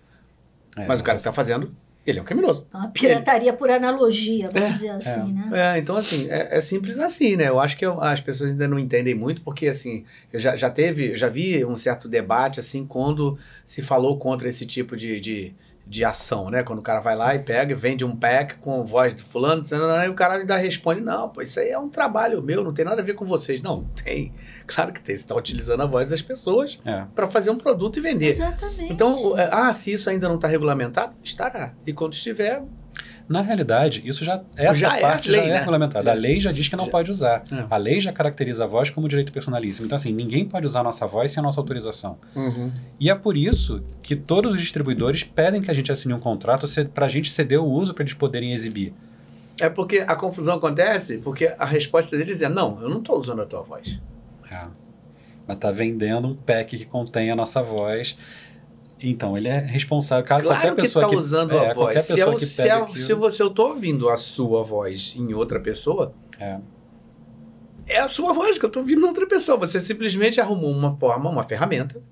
É, 0.74 0.86
Mas 0.86 1.00
o 1.00 1.04
cara 1.04 1.16
que 1.16 1.20
está 1.20 1.32
fazendo, 1.32 1.70
ele 2.06 2.18
é 2.18 2.22
um 2.22 2.24
criminoso. 2.24 2.66
Uma 2.72 2.88
pirataria 2.88 3.52
por 3.52 3.70
analogia, 3.70 4.48
vamos 4.50 4.70
dizer 4.70 4.88
assim, 4.88 5.32
né? 5.34 5.74
É, 5.74 5.78
então 5.78 5.94
assim, 5.96 6.26
é, 6.30 6.56
é 6.56 6.60
simples 6.62 6.98
assim, 6.98 7.36
né? 7.36 7.50
Eu 7.50 7.60
acho 7.60 7.76
que 7.76 7.84
eu- 7.84 8.00
as 8.02 8.20
pessoas 8.22 8.52
ainda 8.52 8.66
não 8.66 8.78
entendem 8.78 9.14
muito, 9.14 9.42
porque 9.42 9.66
assim, 9.68 10.04
eu 10.32 10.40
já, 10.40 10.56
já 10.56 10.70
teve, 10.70 11.14
já 11.14 11.28
vi 11.28 11.62
um 11.66 11.76
certo 11.76 12.08
debate 12.08 12.58
assim 12.58 12.86
quando 12.86 13.38
se 13.66 13.82
falou 13.82 14.16
contra 14.18 14.48
esse 14.48 14.64
tipo 14.64 14.96
de, 14.96 15.20
de, 15.20 15.52
de 15.88 16.04
ação, 16.04 16.50
né? 16.50 16.62
Quando 16.62 16.80
o 16.80 16.82
cara 16.82 17.00
vai 17.00 17.16
lá 17.16 17.34
e 17.34 17.38
pega 17.38 17.72
e 17.72 17.74
vende 17.74 18.04
um 18.04 18.14
pack 18.14 18.56
com 18.56 18.84
voz 18.84 19.14
do 19.14 19.22
fulano, 19.22 19.62
e 20.04 20.08
o 20.08 20.14
cara 20.14 20.34
ainda 20.34 20.56
responde, 20.56 21.00
não, 21.00 21.30
pô, 21.30 21.40
isso 21.40 21.58
aí 21.58 21.70
é 21.70 21.78
um 21.78 21.88
trabalho 21.88 22.42
meu, 22.42 22.62
não 22.62 22.74
tem 22.74 22.84
nada 22.84 23.00
a 23.00 23.04
ver 23.04 23.14
com 23.14 23.24
vocês. 23.24 23.62
Não, 23.62 23.84
tem. 24.04 24.32
Claro 24.66 24.92
que 24.92 25.00
tem. 25.00 25.16
Você 25.16 25.22
está 25.22 25.34
utilizando 25.34 25.82
a 25.82 25.86
voz 25.86 26.10
das 26.10 26.20
pessoas 26.20 26.76
É. 26.84 27.04
para 27.14 27.26
fazer 27.26 27.50
um 27.50 27.56
produto 27.56 27.98
e 27.98 28.02
vender. 28.02 28.26
Exatamente. 28.26 28.92
Então, 28.92 29.38
é, 29.38 29.48
ah, 29.50 29.72
se 29.72 29.90
isso 29.92 30.10
ainda 30.10 30.28
não 30.28 30.34
está 30.34 30.46
regulamentado, 30.46 31.14
estará. 31.24 31.72
E 31.86 31.92
quando 31.94 32.12
estiver, 32.12 32.62
Na 33.28 33.42
realidade, 33.42 34.02
isso 34.06 34.24
já 34.24 34.42
essa 34.56 34.74
Já 34.74 34.96
é 34.96 35.00
parte 35.02 35.28
lei, 35.28 35.40
já 35.40 35.46
é 35.46 35.50
né? 35.50 35.58
regulamentada. 35.58 36.10
A 36.10 36.14
lei 36.14 36.40
já 36.40 36.50
diz 36.50 36.66
que 36.66 36.76
não 36.76 36.86
pode 36.86 37.10
usar. 37.10 37.44
É. 37.52 37.66
A 37.68 37.76
lei 37.76 38.00
já 38.00 38.10
caracteriza 38.10 38.64
a 38.64 38.66
voz 38.66 38.88
como 38.88 39.06
direito 39.06 39.30
personalíssimo. 39.30 39.84
Então, 39.84 39.96
assim, 39.96 40.12
ninguém 40.12 40.46
pode 40.46 40.64
usar 40.64 40.80
a 40.80 40.82
nossa 40.82 41.06
voz 41.06 41.30
sem 41.30 41.40
a 41.40 41.44
nossa 41.44 41.60
autorização. 41.60 42.16
Uhum. 42.34 42.72
E 42.98 43.10
é 43.10 43.14
por 43.14 43.36
isso 43.36 43.84
que 44.00 44.16
todos 44.16 44.54
os 44.54 44.60
distribuidores 44.60 45.24
pedem 45.24 45.60
que 45.60 45.70
a 45.70 45.74
gente 45.74 45.92
assine 45.92 46.14
um 46.14 46.18
contrato 46.18 46.66
para 46.94 47.04
a 47.04 47.08
gente 47.08 47.30
ceder 47.30 47.60
o 47.60 47.66
uso 47.66 47.92
para 47.92 48.02
eles 48.02 48.14
poderem 48.14 48.54
exibir. 48.54 48.94
É 49.60 49.68
porque 49.68 49.98
a 49.98 50.14
confusão 50.14 50.54
acontece 50.56 51.18
porque 51.18 51.54
a 51.58 51.66
resposta 51.66 52.16
deles 52.16 52.40
é: 52.40 52.48
não, 52.48 52.80
eu 52.80 52.88
não 52.88 52.98
estou 52.98 53.18
usando 53.18 53.42
a 53.42 53.46
tua 53.46 53.60
voz. 53.60 54.00
É. 54.50 54.66
Mas 55.46 55.56
tá 55.58 55.70
vendendo 55.70 56.28
um 56.28 56.34
pack 56.34 56.78
que 56.78 56.84
contém 56.86 57.30
a 57.30 57.36
nossa 57.36 57.62
voz. 57.62 58.16
Então, 59.00 59.36
ele 59.36 59.48
é 59.48 59.58
responsável. 59.58 60.24
Cada, 60.24 60.42
Claro 60.42 60.58
qualquer 60.60 60.74
que 60.76 60.82
pessoa 60.82 61.04
está 61.04 61.10
que 61.14 61.16
usando 61.16 61.52
é, 61.54 61.70
a 61.70 61.74
voz. 61.74 62.00
Se, 62.00 62.14
pessoa 62.14 62.34
eu, 62.34 62.38
que 62.38 62.46
se, 62.46 62.66
eu- 62.68 62.82
aquilo- 62.84 62.98
se 63.06 63.14
você, 63.14 63.42
eu 63.42 63.50
tô 63.50 63.68
ouvindo 63.68 64.08
a 64.08 64.16
sua 64.16 64.64
voz 64.64 65.14
em 65.16 65.32
outra 65.34 65.60
pessoa, 65.60 66.12
É. 66.38 66.58
é 67.86 67.98
a 68.00 68.08
sua 68.08 68.32
voz 68.32 68.58
que 68.58 68.64
eu 68.64 68.70
tô 68.70 68.80
ouvindo 68.80 69.02
em 69.02 69.08
outra 69.08 69.26
pessoa. 69.26 69.56
Você 69.58 69.78
simplesmente 69.78 70.40
arrumou 70.40 70.70
uma 70.70 70.96
forma, 70.96 71.30
uma 71.30 71.44
ferramenta 71.44 72.02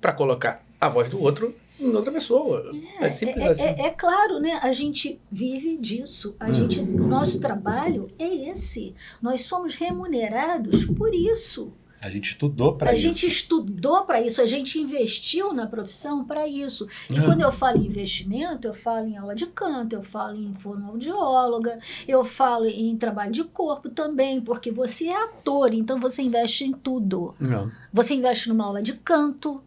para 0.00 0.12
colocar 0.12 0.64
a 0.80 0.88
voz 0.88 1.08
do 1.08 1.20
outro 1.22 1.54
em 1.78 1.94
outra 1.94 2.12
pessoa. 2.12 2.70
É, 3.00 3.08
simples 3.08 3.42
é, 3.44 3.48
assim. 3.48 3.64
é- 3.64 3.86
é 3.86 3.90
claro, 3.90 4.38
né? 4.38 4.60
A 4.62 4.72
gente 4.72 5.18
vive 5.32 5.78
disso. 5.78 6.36
A 6.38 6.48
Hum. 6.48 6.54
gente, 6.54 6.78
o 6.80 7.06
nosso 7.08 7.40
trabalho 7.40 8.08
é 8.18 8.50
esse. 8.50 8.94
Nós 9.22 9.42
somos 9.46 9.74
remunerados 9.76 10.84
por 10.84 11.14
isso. 11.14 11.72
A 12.02 12.08
gente 12.08 12.30
estudou 12.30 12.76
para 12.76 12.90
a 12.90 12.94
isso. 12.94 13.02
gente 13.02 13.26
estudou 13.26 14.04
para 14.04 14.20
isso, 14.22 14.40
a 14.40 14.46
gente 14.46 14.78
investiu 14.78 15.52
na 15.52 15.66
profissão 15.66 16.24
para 16.24 16.46
isso. 16.48 16.88
E 17.10 17.18
É. 17.18 17.22
quando 17.22 17.42
eu 17.42 17.52
falo 17.52 17.76
em 17.76 17.86
investimento, 17.86 18.66
eu 18.66 18.72
falo 18.72 19.06
em 19.06 19.18
aula 19.18 19.34
de 19.34 19.46
canto, 19.46 19.92
eu 19.94 20.02
falo 20.02 20.34
em 20.34 20.54
fonoaudióloga, 20.54 21.78
eu 22.08 22.24
falo 22.24 22.66
em 22.66 22.96
trabalho 22.96 23.32
de 23.32 23.44
corpo 23.44 23.88
também, 23.90 24.40
porque 24.40 24.70
você 24.70 25.08
é 25.08 25.24
ator, 25.24 25.74
então 25.74 26.00
você 26.00 26.22
investe 26.22 26.64
em 26.64 26.72
tudo. 26.72 27.34
Não. 27.38 27.70
Você 27.92 28.14
investe 28.14 28.48
numa 28.48 28.64
aula 28.64 28.82
de 28.82 28.94
canto, 28.94 29.62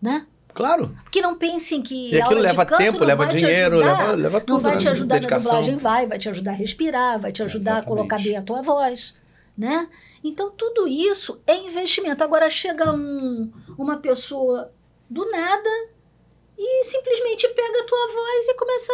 né? 0.00 0.26
Claro. 0.54 0.96
Porque 1.04 1.20
não 1.20 1.36
pensem 1.36 1.82
que 1.82 2.12
E 2.12 2.18
aquilo 2.20 2.38
aula 2.38 2.48
leva 2.48 2.64
de 2.64 2.70
canto 2.70 2.78
tempo, 2.82 2.98
não 3.00 3.06
leva 3.06 3.26
dinheiro, 3.26 3.78
ajudar, 3.80 3.98
leva- 4.00 4.12
leva 4.12 4.38
Não 4.38 4.46
tudo, 4.46 4.60
vai 4.60 4.72
né? 4.72 4.78
te 4.78 4.88
ajudar 4.88 5.14
Dedicação. 5.16 5.52
na 5.52 5.58
dublagem, 5.60 5.76
vai, 5.78 6.06
vai 6.06 6.18
te 6.18 6.28
ajudar 6.30 6.52
a 6.52 6.54
respirar, 6.54 7.20
vai 7.20 7.30
te 7.32 7.42
ajudar 7.42 7.78
a 7.78 7.82
colocar 7.82 8.16
bem 8.18 8.34
a 8.38 8.40
tua 8.42 8.62
voz, 8.62 9.14
né? 9.56 9.88
Então 10.22 10.50
tudo 10.50 10.86
isso 10.86 11.40
é 11.46 11.56
investimento. 11.56 12.22
Agora 12.22 12.48
chega 12.50 12.92
um, 12.92 13.50
uma 13.78 13.96
pessoa 13.98 14.70
do 15.08 15.30
nada 15.30 15.70
e 16.58 16.84
simplesmente 16.84 17.48
pega 17.48 17.80
a 17.80 17.84
tua 17.84 18.06
voz 18.12 18.46
e 18.48 18.54
começa, 18.54 18.92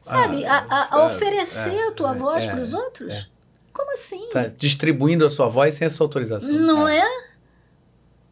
sabe, 0.00 0.44
Ah, 0.46 0.66
a, 0.68 0.74
a- 0.80 0.96
a 0.98 1.02
é, 1.02 1.06
oferecer 1.06 1.74
é, 1.74 1.88
a 1.88 1.92
tua 1.92 2.12
é, 2.12 2.14
voz 2.18 2.44
é, 2.44 2.50
para 2.50 2.60
os 2.60 2.74
outros. 2.74 3.30
Como 3.72 3.92
assim? 3.92 4.28
Tá 4.30 4.46
distribuindo 4.48 5.24
a 5.24 5.30
sua 5.30 5.48
voz 5.48 5.74
sem 5.76 5.86
a 5.86 5.90
sua 5.90 6.04
autorização. 6.06 6.52
Não 6.52 6.88
é? 6.88 7.06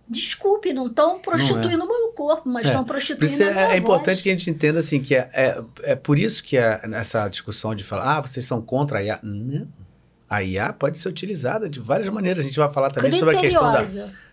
Desculpe, 0.09 0.73
não 0.73 0.87
estão 0.87 1.19
prostituindo 1.21 1.85
o 1.85 1.89
meu 1.89 2.09
corpo, 2.13 2.49
mas 2.49 2.67
É. 2.67 2.69
estão 2.71 2.85
prostituindo 2.85 3.25
isso 3.27 3.43
a 3.43 3.47
é, 3.47 3.51
minha 3.53 3.63
é 3.65 3.67
voz. 3.69 3.79
importante 3.83 4.23
que 4.23 4.29
a 4.29 4.33
gente 4.33 4.49
entenda 4.51 4.79
assim 4.79 5.03
que 5.03 5.15
é, 5.17 5.29
é, 5.35 5.65
é 5.83 5.97
por 5.97 6.17
isso 6.19 6.43
que 6.45 6.57
é 6.57 6.81
essa 6.93 7.29
discussão 7.29 7.75
de 7.75 7.83
falar, 7.83 8.17
ah, 8.19 8.21
vocês 8.23 8.45
são 8.47 8.63
contra 8.63 9.01
a 9.01 9.03
IA. 9.03 9.19
Não. 9.23 9.67
A 10.29 10.43
IA 10.43 10.73
pode 10.73 10.99
ser 10.99 11.09
utilizada 11.09 11.69
de 11.69 11.79
várias 11.79 12.09
maneiras. 12.09 12.45
A 12.45 12.49
gente 12.49 12.59
vai 12.59 12.69
falar 12.73 12.91
também 12.91 13.13
sobre 13.19 13.37
a 13.37 13.41
questão 13.41 13.73
da, 13.73 13.83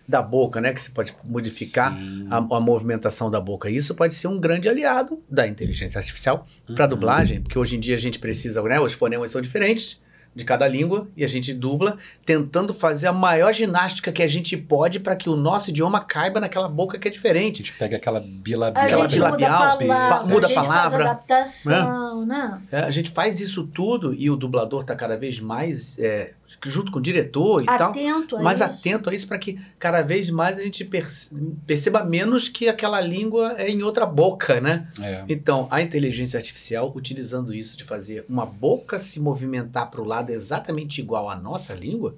da 0.08 0.22
boca, 0.22 0.60
né? 0.60 0.72
Que 0.72 0.80
você 0.80 0.90
pode 0.90 1.14
modificar 1.24 1.96
a, 2.30 2.36
a 2.36 2.60
movimentação 2.60 3.30
da 3.30 3.40
boca. 3.40 3.70
Isso 3.70 3.94
pode 3.94 4.14
ser 4.14 4.26
um 4.26 4.38
grande 4.38 4.68
aliado 4.68 5.22
da 5.30 5.46
inteligência 5.46 5.98
artificial 5.98 6.46
para 6.74 6.86
dublagem, 6.86 7.40
porque 7.40 7.58
hoje 7.58 7.76
em 7.76 7.80
dia 7.80 7.94
a 7.94 7.98
gente 7.98 8.18
precisa, 8.18 8.62
né? 8.62 8.80
Os 8.80 8.92
fonemas 8.92 9.30
são 9.30 9.40
diferentes 9.40 10.02
de 10.34 10.44
cada 10.44 10.66
língua 10.66 11.06
e 11.16 11.24
a 11.24 11.28
gente 11.28 11.54
dubla 11.54 11.96
tentando 12.26 12.74
fazer 12.74 13.06
a 13.06 13.12
maior 13.12 13.52
ginástica 13.52 14.10
que 14.10 14.22
a 14.22 14.26
gente 14.26 14.56
pode 14.56 14.98
para 14.98 15.14
que 15.14 15.28
o 15.30 15.36
nosso 15.36 15.70
idioma 15.70 16.00
caiba 16.00 16.40
naquela 16.40 16.68
boca 16.68 16.98
que 16.98 17.06
é 17.06 17.10
diferente. 17.10 17.62
A 17.62 17.64
gente 17.66 17.78
pega 17.78 17.96
aquela 17.96 18.18
A 18.18 18.22
bilabial, 18.22 18.84
aquela 18.84 19.08
gente 19.08 19.20
muda 19.20 19.28
a 19.28 19.36
bilabial, 19.36 19.78
palavra, 19.78 20.16
pa- 20.18 20.24
muda 20.26 20.46
a 20.46 20.48
gente 20.48 20.54
faz 20.56 20.68
palavra. 20.68 21.04
adaptação, 21.04 22.26
né? 22.26 22.54
É, 22.72 22.80
a 22.80 22.90
gente 22.90 23.10
faz 23.10 23.40
isso 23.40 23.64
tudo 23.66 24.12
e 24.14 24.30
o 24.30 24.36
dublador 24.36 24.80
está 24.82 24.96
cada 24.96 25.16
vez 25.16 25.38
mais 25.40 25.98
é, 25.98 26.32
junto 26.64 26.90
com 26.92 26.98
o 26.98 27.02
diretor 27.02 27.62
e 27.62 27.66
tal, 27.66 27.90
Atento 27.90 28.36
a 28.36 28.42
mais 28.42 28.60
isso. 28.60 28.64
atento 28.80 29.10
a 29.10 29.14
isso 29.14 29.26
para 29.28 29.38
que 29.38 29.58
cada 29.78 30.02
vez 30.02 30.30
mais 30.30 30.58
a 30.58 30.62
gente 30.62 30.84
perce- 30.84 31.34
perceba 31.66 32.02
menos 32.04 32.48
que 32.48 32.68
aquela 32.68 33.00
língua 33.00 33.54
é 33.58 33.68
em 33.68 33.82
outra 33.82 34.06
boca, 34.06 34.60
né? 34.60 34.88
É. 35.00 35.24
Então, 35.28 35.68
a 35.70 35.80
inteligência 35.82 36.38
artificial 36.38 36.92
utilizando 36.94 37.52
isso 37.54 37.76
de 37.76 37.84
fazer 37.84 38.24
uma 38.28 38.46
boca 38.46 38.98
se 38.98 39.20
movimentar 39.20 39.90
para 39.90 40.00
o 40.00 40.04
lado 40.04 40.30
exatamente 40.30 41.00
igual 41.00 41.28
à 41.28 41.36
nossa 41.36 41.74
língua, 41.74 42.16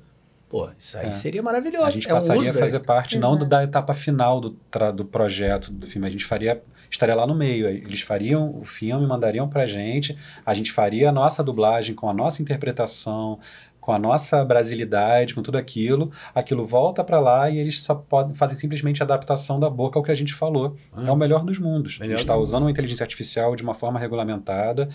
pô, 0.48 0.68
isso 0.78 0.96
aí 0.96 1.08
É. 1.08 1.12
seria 1.12 1.42
maravilhoso. 1.42 1.84
A 1.86 1.90
gente 1.90 2.08
É 2.08 2.12
um 2.12 2.16
passaria 2.16 2.40
uso, 2.42 2.50
a 2.50 2.54
fazer 2.54 2.80
parte 2.80 3.18
não 3.18 3.30
Exato. 3.30 3.44
da 3.46 3.64
etapa 3.64 3.92
final 3.94 4.40
do, 4.40 4.56
do 4.94 5.04
projeto 5.04 5.72
do 5.72 5.86
filme. 5.86 6.06
A 6.06 6.10
gente 6.10 6.24
faria 6.24 6.62
estaria 6.88 7.16
lá 7.16 7.26
no 7.26 7.34
meio. 7.34 7.66
Eles 7.66 8.00
fariam 8.02 8.56
o 8.60 8.64
filme, 8.64 9.04
mandariam 9.08 9.48
pra 9.48 9.66
gente, 9.66 10.16
a 10.46 10.54
gente 10.54 10.70
faria 10.70 11.08
a 11.08 11.12
nossa 11.12 11.42
dublagem 11.42 11.96
com 11.96 12.08
a 12.08 12.14
nossa 12.14 12.40
interpretação, 12.40 13.40
com 13.86 13.92
a 13.92 14.00
nossa 14.00 14.44
brasilidade, 14.44 15.32
com 15.32 15.42
tudo 15.42 15.56
aquilo. 15.56 16.08
Aquilo 16.34 16.66
volta 16.66 17.04
pra 17.04 17.20
lá 17.20 17.48
e 17.48 17.56
eles 17.56 17.82
só 17.82 17.94
podem 17.94 18.34
fazer 18.34 18.56
simplesmente 18.56 19.00
a 19.00 19.04
adaptação 19.04 19.60
da 19.60 19.70
boca 19.70 19.96
ao 19.96 20.02
que 20.02 20.10
a 20.10 20.14
gente 20.14 20.34
falou. 20.34 20.74
É 21.06 21.12
o 21.12 21.14
melhor 21.14 21.44
dos 21.44 21.60
mundos. 21.60 22.00
a 22.00 22.04
gente 22.04 22.16
está 22.16 22.32
mundo. 22.32 22.42
usando 22.42 22.62
uma 22.64 22.70
inteligência 22.72 23.04
artificial 23.04 23.54
de 23.54 23.62
uma 23.62 23.74
forma 23.74 24.00
regulamentada, 24.00 24.88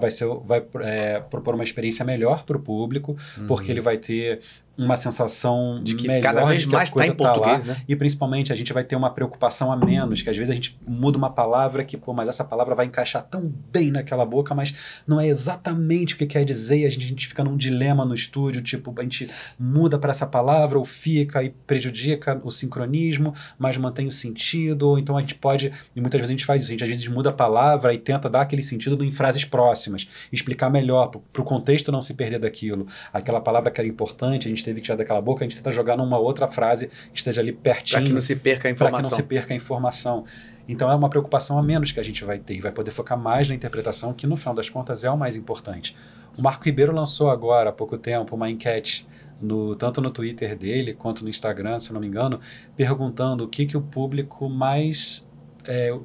vai, 0.00 0.10
ser, 0.10 0.26
vai 0.42 0.64
é, 0.80 1.20
propor 1.20 1.54
uma 1.54 1.62
experiência 1.62 2.02
melhor 2.02 2.44
para 2.46 2.56
o 2.56 2.60
público, 2.60 3.14
porque 3.46 3.70
ele 3.70 3.82
vai 3.82 3.98
ter 3.98 4.40
uma 4.78 4.96
sensação 4.96 5.80
De 5.82 5.96
que 5.96 6.06
melhor 6.06 6.22
cada 6.22 6.44
vez 6.44 6.64
que 6.64 6.72
mais 6.72 6.88
tá 6.88 6.94
coisa 6.94 7.10
em 7.10 7.14
português, 7.14 7.64
lá. 7.64 7.74
né? 7.74 7.82
E 7.88 7.96
principalmente 7.96 8.52
a 8.52 8.56
gente 8.56 8.72
vai 8.72 8.84
ter 8.84 8.94
uma 8.94 9.10
preocupação 9.10 9.72
a 9.72 9.76
menos, 9.76 10.22
que 10.22 10.30
às 10.30 10.36
vezes 10.36 10.50
a 10.50 10.54
gente 10.54 10.78
muda 10.86 11.18
uma 11.18 11.30
palavra 11.30 11.84
que, 11.84 11.96
pô, 11.96 12.12
mas 12.12 12.28
essa 12.28 12.44
palavra 12.44 12.74
vai 12.74 12.86
encaixar 12.86 13.22
tão 13.22 13.52
bem 13.72 13.90
naquela 13.90 14.24
boca, 14.24 14.54
mas 14.54 14.72
não 15.06 15.20
é 15.20 15.26
exatamente 15.26 16.14
o 16.14 16.18
que 16.18 16.26
quer 16.26 16.44
dizer, 16.44 16.78
e 16.78 16.86
a 16.86 16.90
gente, 16.90 17.04
a 17.06 17.08
gente 17.08 17.26
fica 17.26 17.42
num 17.42 17.56
dilema 17.56 18.04
no 18.04 18.14
estúdio, 18.14 18.62
tipo, 18.62 18.94
a 18.96 19.02
gente 19.02 19.28
muda 19.58 19.98
para 19.98 20.10
essa 20.10 20.26
palavra 20.26 20.78
ou 20.78 20.84
fica 20.84 21.42
e 21.42 21.50
prejudica 21.50 22.40
o 22.44 22.50
sincronismo, 22.50 23.34
mas 23.58 23.76
mantém 23.76 24.06
o 24.06 24.12
sentido, 24.12 24.90
ou 24.90 24.98
então 24.98 25.16
a 25.16 25.20
gente 25.20 25.34
pode, 25.34 25.72
e 25.96 26.00
muitas 26.00 26.20
vezes 26.20 26.30
a 26.30 26.32
gente 26.32 26.46
faz 26.46 26.62
isso, 26.62 26.70
a 26.70 26.72
gente 26.72 26.84
às 26.84 26.90
vezes 26.90 27.08
muda 27.08 27.30
a 27.30 27.32
palavra 27.32 27.92
e 27.92 27.98
tenta 27.98 28.30
dar 28.30 28.42
aquele 28.42 28.62
sentido 28.62 29.02
em 29.04 29.10
frases 29.10 29.44
próximas, 29.44 30.08
explicar 30.32 30.70
melhor, 30.70 31.08
para 31.08 31.42
o 31.42 31.44
contexto 31.44 31.90
não 31.90 32.00
se 32.00 32.14
perder 32.14 32.38
daquilo. 32.38 32.86
Aquela 33.12 33.40
palavra 33.40 33.70
que 33.70 33.80
era 33.80 33.88
importante, 33.88 34.46
a 34.46 34.50
gente 34.50 34.67
teve 34.68 34.80
que 34.80 34.84
tirar 34.86 34.96
daquela 34.96 35.20
boca, 35.20 35.44
a 35.44 35.48
gente 35.48 35.56
tenta 35.56 35.70
jogar 35.70 35.96
numa 35.96 36.18
outra 36.18 36.46
frase 36.48 36.88
que 37.12 37.18
esteja 37.18 37.40
ali 37.40 37.52
pertinho. 37.52 38.00
Pra 38.00 38.06
que 38.08 38.12
não 38.14 38.20
se 38.20 38.36
perca 38.36 38.68
a 38.68 38.74
Para 38.74 38.86
que 38.86 38.92
não 38.92 38.98
informação. 38.98 39.16
se 39.16 39.22
perca 39.22 39.52
a 39.54 39.56
informação. 39.56 40.24
Então 40.68 40.90
é 40.90 40.94
uma 40.94 41.08
preocupação 41.08 41.58
a 41.58 41.62
menos 41.62 41.92
que 41.92 41.98
a 42.00 42.02
gente 42.02 42.24
vai 42.24 42.38
ter 42.38 42.54
e 42.54 42.60
vai 42.60 42.70
poder 42.72 42.90
focar 42.90 43.18
mais 43.18 43.48
na 43.48 43.54
interpretação, 43.54 44.12
que 44.12 44.26
no 44.26 44.36
final 44.36 44.54
das 44.54 44.68
contas 44.68 45.02
é 45.04 45.10
o 45.10 45.16
mais 45.16 45.34
importante. 45.36 45.96
O 46.36 46.42
Marco 46.42 46.64
Ribeiro 46.64 46.92
lançou 46.92 47.30
agora, 47.30 47.70
há 47.70 47.72
pouco 47.72 47.96
tempo, 47.98 48.36
uma 48.36 48.48
enquete, 48.50 49.06
no, 49.40 49.74
tanto 49.76 50.00
no 50.00 50.10
Twitter 50.10 50.56
dele 50.56 50.92
quanto 50.94 51.22
no 51.24 51.30
Instagram, 51.30 51.78
se 51.80 51.92
não 51.92 52.00
me 52.00 52.06
engano, 52.06 52.38
perguntando 52.76 53.44
o 53.44 53.48
que, 53.48 53.64
que 53.66 53.76
o 53.76 53.80
público 53.80 54.48
mais. 54.48 55.26
é, 55.64 55.92
o- 55.92 56.04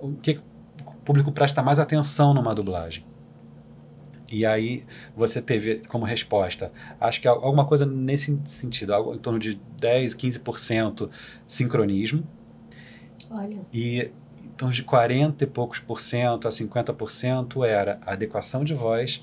o 0.00 0.12
que, 0.22 0.34
que 0.34 0.40
o 0.86 0.92
público 1.04 1.32
presta 1.32 1.62
mais 1.62 1.78
atenção 1.80 2.32
numa 2.34 2.54
dublagem. 2.54 3.04
E 4.30 4.44
aí 4.44 4.84
você 5.16 5.40
teve 5.40 5.76
como 5.88 6.04
resposta, 6.04 6.70
acho 7.00 7.20
que 7.20 7.26
al- 7.28 7.42
alguma 7.42 7.64
coisa 7.66 7.86
nesse 7.86 8.38
sentido, 8.44 8.92
algo 8.92 9.14
em 9.14 9.18
torno 9.18 9.38
de 9.38 9.54
10, 9.80 10.14
15% 10.14 11.10
sincronismo 11.46 12.24
Olha, 13.30 13.60
e 13.72 14.10
em 14.44 14.48
torno 14.56 14.74
de 14.74 14.82
40 14.82 15.44
e 15.44 15.46
poucos 15.46 15.78
por 15.78 16.00
cento 16.00 16.46
a 16.46 16.50
50% 16.50 17.64
era 17.64 17.98
adequação 18.04 18.64
de 18.64 18.74
voz 18.74 19.22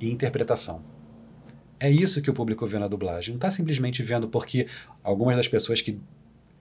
e 0.00 0.10
interpretação. 0.10 0.82
É 1.78 1.90
isso 1.90 2.20
que 2.20 2.30
o 2.30 2.34
público 2.34 2.66
vê 2.66 2.78
na 2.78 2.88
dublagem. 2.88 3.32
Não 3.32 3.38
está 3.38 3.50
simplesmente 3.50 4.02
vendo 4.02 4.28
porque 4.28 4.66
algumas 5.02 5.36
das 5.36 5.48
pessoas 5.48 5.80
que, 5.80 5.98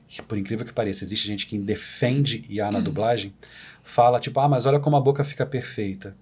que, 0.08 0.22
por 0.22 0.38
incrível 0.38 0.66
que 0.66 0.74
pareça, 0.74 1.04
existe 1.04 1.28
gente 1.28 1.46
que 1.46 1.58
defende 1.58 2.46
IA 2.50 2.72
na 2.72 2.80
dublagem, 2.80 3.34
fala 3.84 4.20
tipo, 4.20 4.40
ah, 4.40 4.48
mas 4.48 4.66
olha 4.66 4.80
como 4.80 4.96
a 4.96 5.02
boca 5.02 5.24
fica 5.24 5.46
perfeita. 5.46 6.16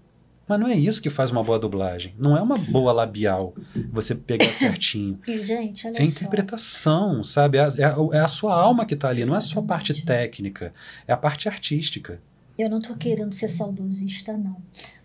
Mas 0.48 0.60
não 0.60 0.68
é 0.68 0.76
isso 0.76 1.02
que 1.02 1.10
faz 1.10 1.30
uma 1.32 1.44
boa 1.44 1.60
dublagem. 1.60 2.14
Não 2.18 2.38
é 2.38 2.42
uma 2.42 2.58
boa 2.58 2.92
labial, 2.94 3.54
você 3.92 4.16
pegar 4.16 4.52
certinho. 4.54 5.20
e 5.28 5.42
gente, 5.44 5.86
olha 5.88 5.98
É 5.98 6.02
a 6.02 6.06
só. 6.06 6.12
interpretação, 6.20 7.24
sabe? 7.24 7.58
É 7.58 7.62
a, 7.64 7.74
é 7.78 7.84
a- 7.86 8.24
é 8.24 8.28
sua 8.28 8.54
alma 8.56 8.86
que 8.86 8.94
está 8.94 9.10
ali, 9.10 9.26
não 9.26 9.36
é 9.36 9.40
só 9.42 9.60
a 9.60 9.64
parte 9.64 10.04
técnica, 10.06 10.74
é 11.08 11.14
a 11.14 11.18
parte 11.18 11.50
artística. 11.50 12.22
Eu 12.58 12.70
não 12.70 12.80
estou 12.80 12.96
querendo 12.96 13.34
ser 13.34 13.50
saudosista, 13.50 14.36
não. 14.36 14.58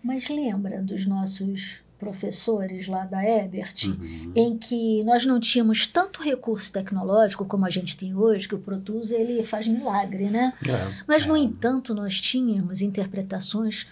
Mas 0.03 0.27
lembra 0.29 0.81
dos 0.81 1.05
nossos 1.05 1.83
professores 1.99 2.87
lá 2.87 3.05
da 3.05 3.23
Ebert, 3.23 3.85
Uhum. 3.87 4.31
em 4.35 4.57
que 4.57 5.03
nós 5.03 5.25
não 5.25 5.39
tínhamos 5.39 5.87
tanto 5.87 6.21
recurso 6.21 6.71
tecnológico 6.73 7.45
como 7.45 7.65
a 7.65 7.69
gente 7.69 7.95
tem 7.95 8.13
hoje, 8.13 8.47
que 8.47 8.55
o 8.55 8.59
Pro 8.59 8.77
Tools 8.77 9.11
ele 9.11 9.43
faz 9.45 9.67
milagre, 9.67 10.25
né? 10.25 10.51
É. 10.67 11.03
Mas, 11.07 11.25
no 11.25 11.37
entanto, 11.37 11.93
nós 11.93 12.19
tínhamos 12.19 12.81
interpretações 12.81 13.87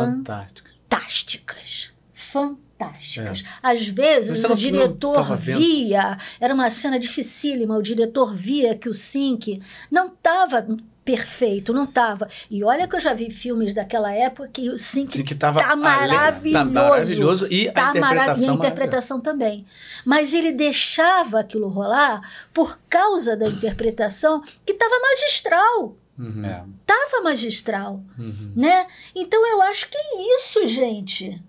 Fantástico. 0.00 0.68
fantásticas. 0.88 1.92
Fantásticas. 2.12 3.44
Às 3.62 3.86
vezes 3.88 4.42
o 4.44 4.54
diretor 4.54 5.36
via, 5.36 6.16
era 6.40 6.52
uma 6.54 6.68
cena 6.70 6.98
dificílima, 6.98 7.76
o 7.76 7.82
diretor 7.82 8.34
via 8.34 8.74
que 8.74 8.88
o 8.88 8.94
sync 8.94 9.60
não 9.90 10.08
estava 10.08 10.66
perfeito, 11.04 11.72
não 11.72 11.84
estava. 11.84 12.28
E 12.50 12.62
olha 12.64 12.86
que 12.86 12.94
eu 12.94 13.00
já 13.00 13.12
vi 13.12 13.28
filmes 13.30 13.74
daquela 13.74 14.12
época 14.12 14.48
que 14.52 14.70
o 14.70 14.78
sync 14.78 15.12
Sim, 15.12 15.24
que 15.24 15.34
tava 15.34 15.60
tá 15.60 15.72
ale- 15.72 15.82
maravilhoso. 15.82 16.52
tá 16.52 16.64
maravilhoso 16.64 17.46
e 17.50 17.68
a 17.68 17.72
Tá 17.72 17.94
mara- 17.94 17.94
interpretação 18.14 18.44
e 18.46 18.50
a 18.50 18.54
interpretação 18.54 19.20
também. 19.20 19.66
Mas 20.04 20.32
ele 20.32 20.52
deixava 20.52 21.40
aquilo 21.40 21.68
rolar 21.68 22.20
por 22.54 22.78
causa 22.88 23.36
da 23.36 23.46
interpretação 23.48 24.40
que 24.64 24.72
estava 24.72 24.94
magistral. 25.00 25.96
Uhum. 26.18 26.44
É. 26.44 26.64
Tava 26.86 27.22
magistral, 27.24 28.02
Uhum. 28.18 28.52
né? 28.54 28.86
Então 29.14 29.46
eu 29.50 29.62
acho 29.62 29.88
que 29.88 29.96
é 29.96 30.36
isso, 30.36 30.66
gente. 30.66 31.42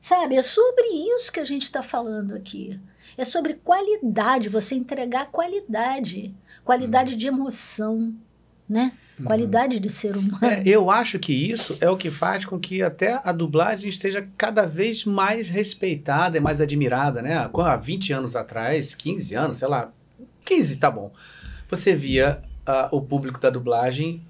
Sabe? 0.00 0.36
É 0.36 0.42
sobre 0.42 0.86
isso 1.14 1.32
que 1.32 1.40
a 1.40 1.44
gente 1.44 1.62
está 1.64 1.82
falando 1.82 2.34
aqui. 2.34 2.78
É 3.18 3.24
sobre 3.24 3.54
qualidade, 3.54 4.48
você 4.48 4.74
entregar 4.74 5.26
qualidade. 5.26 6.34
Qualidade 6.64 7.16
de 7.16 7.26
emoção, 7.26 8.14
né? 8.68 8.92
Qualidade 9.24 9.80
de 9.80 9.88
ser 9.88 10.14
humano. 10.16 10.44
É, 10.44 10.62
eu 10.66 10.90
acho 10.90 11.18
que 11.18 11.32
isso 11.32 11.76
é 11.80 11.88
o 11.88 11.96
que 11.96 12.10
faz 12.10 12.44
com 12.44 12.60
que 12.60 12.82
até 12.82 13.18
a 13.24 13.32
dublagem 13.32 13.88
esteja 13.88 14.28
cada 14.36 14.66
vez 14.66 15.04
mais 15.06 15.48
respeitada 15.48 16.36
e 16.36 16.40
mais 16.40 16.60
admirada, 16.60 17.22
né? 17.22 17.50
Há 17.52 17.76
20 17.76 18.12
anos 18.12 18.36
atrás, 18.36 18.94
15 18.94 19.34
anos, 19.34 19.56
sei 19.56 19.68
lá, 19.68 19.90
15, 20.44 20.76
tá 20.76 20.90
bom. 20.90 21.12
Você 21.70 21.94
via 21.96 22.42
ah, 22.66 22.88
o 22.92 23.00
público 23.00 23.38
da 23.40 23.48
dublagem, 23.50 24.22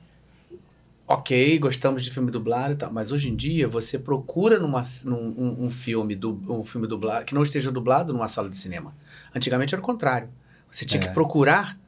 ok, 1.06 1.58
gostamos 1.58 2.04
de 2.04 2.10
filme 2.10 2.30
dublado 2.30 2.72
e 2.72 2.76
tal, 2.76 2.92
mas 2.92 3.12
hoje 3.12 3.30
em 3.30 3.36
dia 3.36 3.68
você 3.68 3.98
procura 3.98 4.58
numa, 4.58 4.82
num 5.04 5.16
um, 5.38 5.64
um 5.64 5.70
filme, 5.70 6.14
du, 6.16 6.40
um 6.48 6.64
filme 6.64 6.86
dublado, 6.86 7.24
que 7.24 7.34
não 7.34 7.42
esteja 7.42 7.70
dublado 7.70 8.12
numa 8.12 8.28
sala 8.28 8.48
de 8.48 8.56
cinema. 8.56 8.94
Antigamente 9.34 9.74
era 9.74 9.80
o 9.80 9.84
contrário. 9.84 10.28
Você 10.70 10.84
tinha 10.84 11.02
É. 11.02 11.06
que 11.06 11.14
procurar 11.14 11.78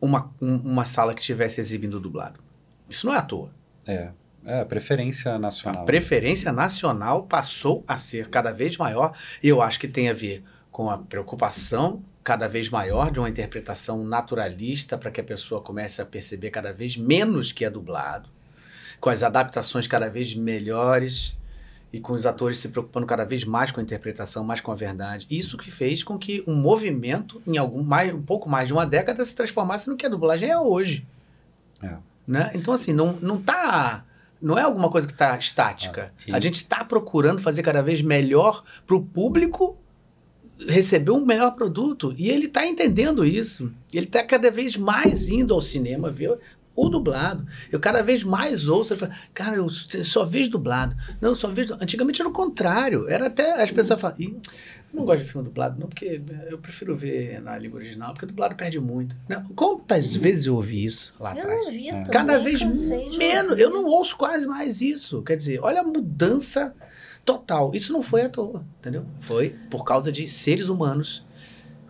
uma, 0.00 0.30
um- 0.40 0.56
uma 0.58 0.84
sala 0.84 1.14
que 1.14 1.20
estivesse 1.20 1.60
exibindo 1.60 1.98
dublado. 1.98 2.38
Isso 2.88 3.06
não 3.06 3.14
é 3.14 3.18
à 3.18 3.22
toa. 3.22 3.50
É, 3.86 4.10
é 4.44 4.64
preferência 4.64 5.38
nacional. 5.38 5.82
A 5.82 5.86
preferência 5.86 6.52
nacional 6.52 7.22
passou 7.24 7.82
a 7.88 7.96
ser 7.96 8.28
cada 8.28 8.52
vez 8.52 8.76
maior 8.76 9.12
e 9.42 9.48
eu 9.48 9.62
acho 9.62 9.80
que 9.80 9.88
tem 9.88 10.08
a 10.08 10.12
ver 10.12 10.44
com 10.70 10.90
a 10.90 10.98
preocupação 10.98 12.02
cada 12.26 12.48
vez 12.48 12.68
maior 12.68 13.12
de 13.12 13.20
uma 13.20 13.28
interpretação 13.28 14.02
naturalista 14.04 14.98
para 14.98 15.12
que 15.12 15.20
a 15.20 15.24
pessoa 15.24 15.60
comece 15.60 16.02
a 16.02 16.04
perceber 16.04 16.50
cada 16.50 16.72
vez 16.72 16.96
menos 16.96 17.52
que 17.52 17.64
é 17.64 17.70
dublado, 17.70 18.28
com 19.00 19.08
as 19.08 19.22
adaptações 19.22 19.86
cada 19.86 20.10
vez 20.10 20.34
melhores 20.34 21.38
e 21.92 22.00
com 22.00 22.12
os 22.12 22.26
atores 22.26 22.56
se 22.56 22.68
preocupando 22.68 23.06
cada 23.06 23.24
vez 23.24 23.44
mais 23.44 23.70
com 23.70 23.78
a 23.78 23.82
interpretação, 23.82 24.42
mais 24.42 24.60
com 24.60 24.72
a 24.72 24.74
verdade. 24.74 25.24
Isso 25.30 25.56
que 25.56 25.70
fez 25.70 26.02
com 26.02 26.18
que 26.18 26.42
um 26.48 26.56
movimento 26.56 27.40
em 27.46 27.58
algum 27.58 27.84
mais 27.84 28.12
um 28.12 28.20
pouco 28.20 28.50
mais 28.50 28.66
de 28.66 28.72
uma 28.72 28.84
década 28.84 29.24
se 29.24 29.32
transformasse 29.32 29.88
no 29.88 29.96
que 29.96 30.04
a 30.04 30.08
dublagem 30.08 30.50
é 30.50 30.58
hoje. 30.58 31.06
É. 31.80 31.94
Né? 32.26 32.50
Então, 32.54 32.74
assim, 32.74 32.92
não, 32.92 33.12
não 33.22 33.40
tá. 33.40 34.04
Não 34.42 34.58
é 34.58 34.62
alguma 34.62 34.90
coisa 34.90 35.06
que 35.06 35.12
está 35.12 35.38
estática. 35.38 36.12
e- 36.26 36.34
A 36.34 36.40
gente 36.40 36.56
está 36.56 36.84
procurando 36.84 37.40
fazer 37.40 37.62
cada 37.62 37.84
vez 37.84 38.02
melhor 38.02 38.64
para 38.84 38.96
o 38.96 39.00
público 39.00 39.78
receber 40.68 41.10
um 41.10 41.24
melhor 41.24 41.52
produto. 41.52 42.14
E 42.16 42.30
ele 42.30 42.46
está 42.46 42.66
entendendo 42.66 43.24
isso. 43.24 43.72
Ele 43.92 44.06
está 44.06 44.22
cada 44.24 44.50
vez 44.50 44.76
mais 44.76 45.30
indo 45.30 45.52
ao 45.54 45.60
cinema 45.60 46.10
ver 46.10 46.38
o 46.74 46.90
dublado. 46.90 47.46
Eu 47.72 47.80
cada 47.80 48.02
vez 48.02 48.22
mais 48.22 48.68
ouço, 48.68 48.92
ele 48.92 49.00
fala, 49.00 49.12
cara, 49.32 49.56
eu 49.56 49.68
só 49.70 50.26
vejo 50.26 50.50
dublado. 50.50 50.94
Não, 51.20 51.30
eu 51.30 51.34
só 51.34 51.48
vejo. 51.48 51.74
Antigamente 51.80 52.20
era 52.20 52.28
o 52.28 52.32
contrário. 52.32 53.08
Era 53.08 53.28
até. 53.28 53.62
As 53.62 53.70
pessoas 53.70 53.98
falam, 53.98 54.16
"Ih, 54.20 54.36
eu 54.92 54.98
não 55.00 55.06
gosto 55.06 55.24
de 55.24 55.30
filme 55.32 55.44
dublado, 55.46 55.80
não, 55.80 55.88
porque 55.88 56.20
eu 56.50 56.58
prefiro 56.58 56.94
ver 56.94 57.40
na 57.40 57.56
língua 57.56 57.78
original, 57.78 58.12
porque 58.12 58.26
dublado 58.26 58.54
perde 58.56 58.78
muito. 58.78 59.16
Não, 59.26 59.42
quantas 59.54 60.14
vezes 60.14 60.44
eu 60.46 60.54
ouvi 60.54 60.84
isso 60.84 61.14
lá 61.18 61.32
Eu 61.34 61.40
atrás? 61.40 61.64
ouvia 61.66 61.92
também, 61.92 62.10
Cada 62.10 62.38
vez 62.38 62.60
menos. 62.62 62.90
ouvir. 62.90 63.60
Eu 63.62 63.70
não 63.70 63.84
ouço 63.86 64.14
quase 64.16 64.46
mais 64.46 64.82
isso. 64.82 65.22
Quer 65.22 65.36
dizer, 65.36 65.60
olha 65.62 65.80
a 65.80 65.84
mudança 65.84 66.74
total. 67.26 67.72
Isso 67.74 67.92
não 67.92 68.00
foi 68.00 68.22
à 68.22 68.28
toa, 68.30 68.64
entendeu? 68.78 69.04
Foi 69.20 69.50
por 69.68 69.84
causa 69.84 70.10
de 70.12 70.28
seres 70.28 70.68
humanos 70.68 71.26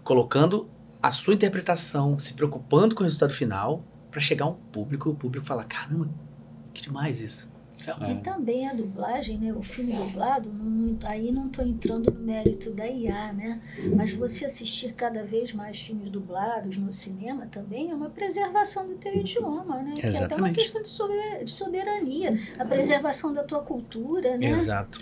colocando 0.03 0.69
a 1.03 1.13
sua 1.13 1.35
interpretação, 1.35 2.19
se 2.19 2.35
preocupando 2.35 2.95
com 2.95 3.03
o 3.03 3.05
resultado 3.05 3.35
final, 3.35 3.85
para 4.11 4.21
chegar 4.21 4.47
a 4.47 4.49
um 4.49 4.55
público 4.55 5.11
e 5.11 5.13
o 5.13 5.15
público 5.15 5.47
falar: 5.47 5.65
caramba, 5.65 6.09
que 6.73 6.81
demais 6.83 7.21
isso. 7.21 7.49
É. 8.01 8.13
E 8.13 8.17
também 8.17 8.69
a 8.69 8.73
dublagem, 8.75 9.39
né? 9.39 9.53
O 9.53 9.63
filme 9.63 9.93
dublado, 9.93 10.51
não- 10.53 10.99
aí 11.05 11.31
não 11.33 11.47
estou 11.47 11.65
entrando 11.65 12.11
no 12.11 12.21
mérito 12.21 12.71
da 12.73 12.87
IA, 12.87 13.33
né? 13.33 13.61
Mas 13.95 14.13
você 14.13 14.45
assistir 14.47 14.93
cada 14.95 15.25
vez 15.25 15.53
mais 15.53 15.81
filmes 15.81 16.11
dublados 16.11 16.77
no 16.79 16.91
cinema 16.91 17.47
também 17.47 17.91
é 17.91 17.95
uma 17.95 18.11
preservação 18.11 18.87
do 18.89 18.95
teu 18.95 19.15
idioma, 19.15 19.83
né? 19.83 19.95
Que 19.95 20.07
é 20.07 20.09
até 20.09 20.35
uma 20.37 20.49
Exatamente. 20.51 20.59
questão 20.59 20.83
de 20.83 21.51
soberania, 21.51 22.39
a 22.59 22.65
preservação 22.65 23.33
da 23.33 23.43
tua 23.43 23.61
cultura, 23.63 24.37
né? 24.37 24.47
Exato. 24.51 25.01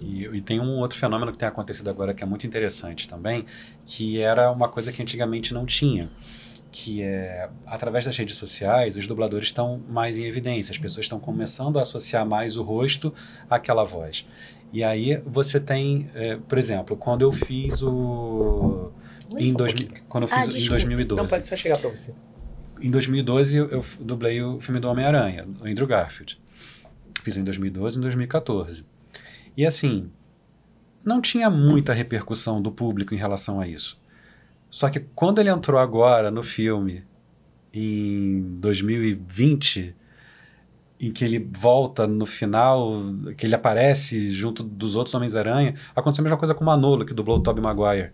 E, 0.00 0.24
e 0.26 0.40
tem 0.40 0.60
um 0.60 0.78
outro 0.78 0.98
fenômeno 0.98 1.32
que 1.32 1.38
tem 1.38 1.48
acontecido 1.48 1.88
agora 1.88 2.12
que 2.12 2.22
é 2.22 2.26
muito 2.26 2.46
interessante 2.46 3.08
também, 3.08 3.46
que 3.86 4.20
era 4.20 4.50
uma 4.50 4.68
coisa 4.68 4.92
que 4.92 5.00
antigamente 5.00 5.54
não 5.54 5.64
tinha, 5.64 6.10
que 6.76 7.04
é 7.04 7.48
através 7.66 8.04
das 8.04 8.16
redes 8.18 8.36
sociais, 8.36 8.96
os 8.96 9.06
dubladores 9.06 9.46
estão 9.46 9.80
mais 9.88 10.18
em 10.18 10.24
evidência, 10.24 10.72
as 10.72 10.78
pessoas 10.78 11.04
estão 11.04 11.20
começando 11.20 11.78
a 11.78 11.82
associar 11.82 12.26
mais 12.26 12.56
o 12.56 12.64
rosto 12.64 13.14
àquela 13.48 13.84
voz. 13.84 14.26
E 14.72 14.82
aí 14.82 15.16
você 15.24 15.60
tem, 15.60 16.10
é, 16.16 16.36
por 16.36 16.58
exemplo, 16.58 16.96
quando 16.96 17.22
eu 17.22 17.30
fiz 17.30 17.80
o 17.80 18.90
em 19.38 19.52
dois, 19.54 19.72
quando 20.08 20.24
eu 20.24 20.28
fiz 20.28 20.36
Ah, 20.36 20.44
em 20.46 20.48
desculpa. 20.48 20.70
2012. 20.72 21.22
Não, 21.22 21.28
pode 21.28 21.46
só 21.46 21.54
chegar 21.54 21.78
pra 21.78 21.90
você. 21.90 22.12
Em 22.82 22.90
2012 22.90 23.56
eu, 23.56 23.84
dublei 24.00 24.42
o 24.42 24.60
filme 24.60 24.80
do 24.80 24.88
Homem-Aranha, 24.88 25.46
o 25.60 25.68
Andrew 25.68 25.86
Garfield. 25.86 26.36
Fiz 27.22 27.36
em 27.36 27.44
2012 27.44 27.94
e 27.94 27.98
em 27.98 28.02
2014. 28.02 28.82
E 29.56 29.64
assim, 29.64 30.10
não 31.04 31.20
tinha 31.20 31.48
muita 31.48 31.92
repercussão 31.92 32.60
do 32.60 32.72
público 32.72 33.14
em 33.14 33.16
relação 33.16 33.60
a 33.60 33.68
isso. 33.68 34.02
Só 34.76 34.90
que 34.90 34.98
quando 34.98 35.38
ele 35.38 35.48
entrou 35.50 35.78
agora 35.80 36.32
no 36.32 36.42
filme, 36.42 37.04
em 37.72 38.42
2020, 38.58 39.94
em 40.98 41.12
que 41.12 41.24
ele 41.24 41.38
volta 41.56 42.08
no 42.08 42.26
final, 42.26 42.92
que 43.36 43.46
ele 43.46 43.54
aparece 43.54 44.30
junto 44.30 44.64
dos 44.64 44.96
outros 44.96 45.14
Homens-Aranha, 45.14 45.76
aconteceu 45.94 46.22
a 46.22 46.24
mesma 46.24 46.36
coisa 46.38 46.54
com 46.54 46.64
o 46.64 46.66
Manolo, 46.66 47.04
que 47.06 47.14
dublou 47.14 47.38
o 47.38 47.40
Tobey 47.40 47.62
Maguire. 47.62 48.10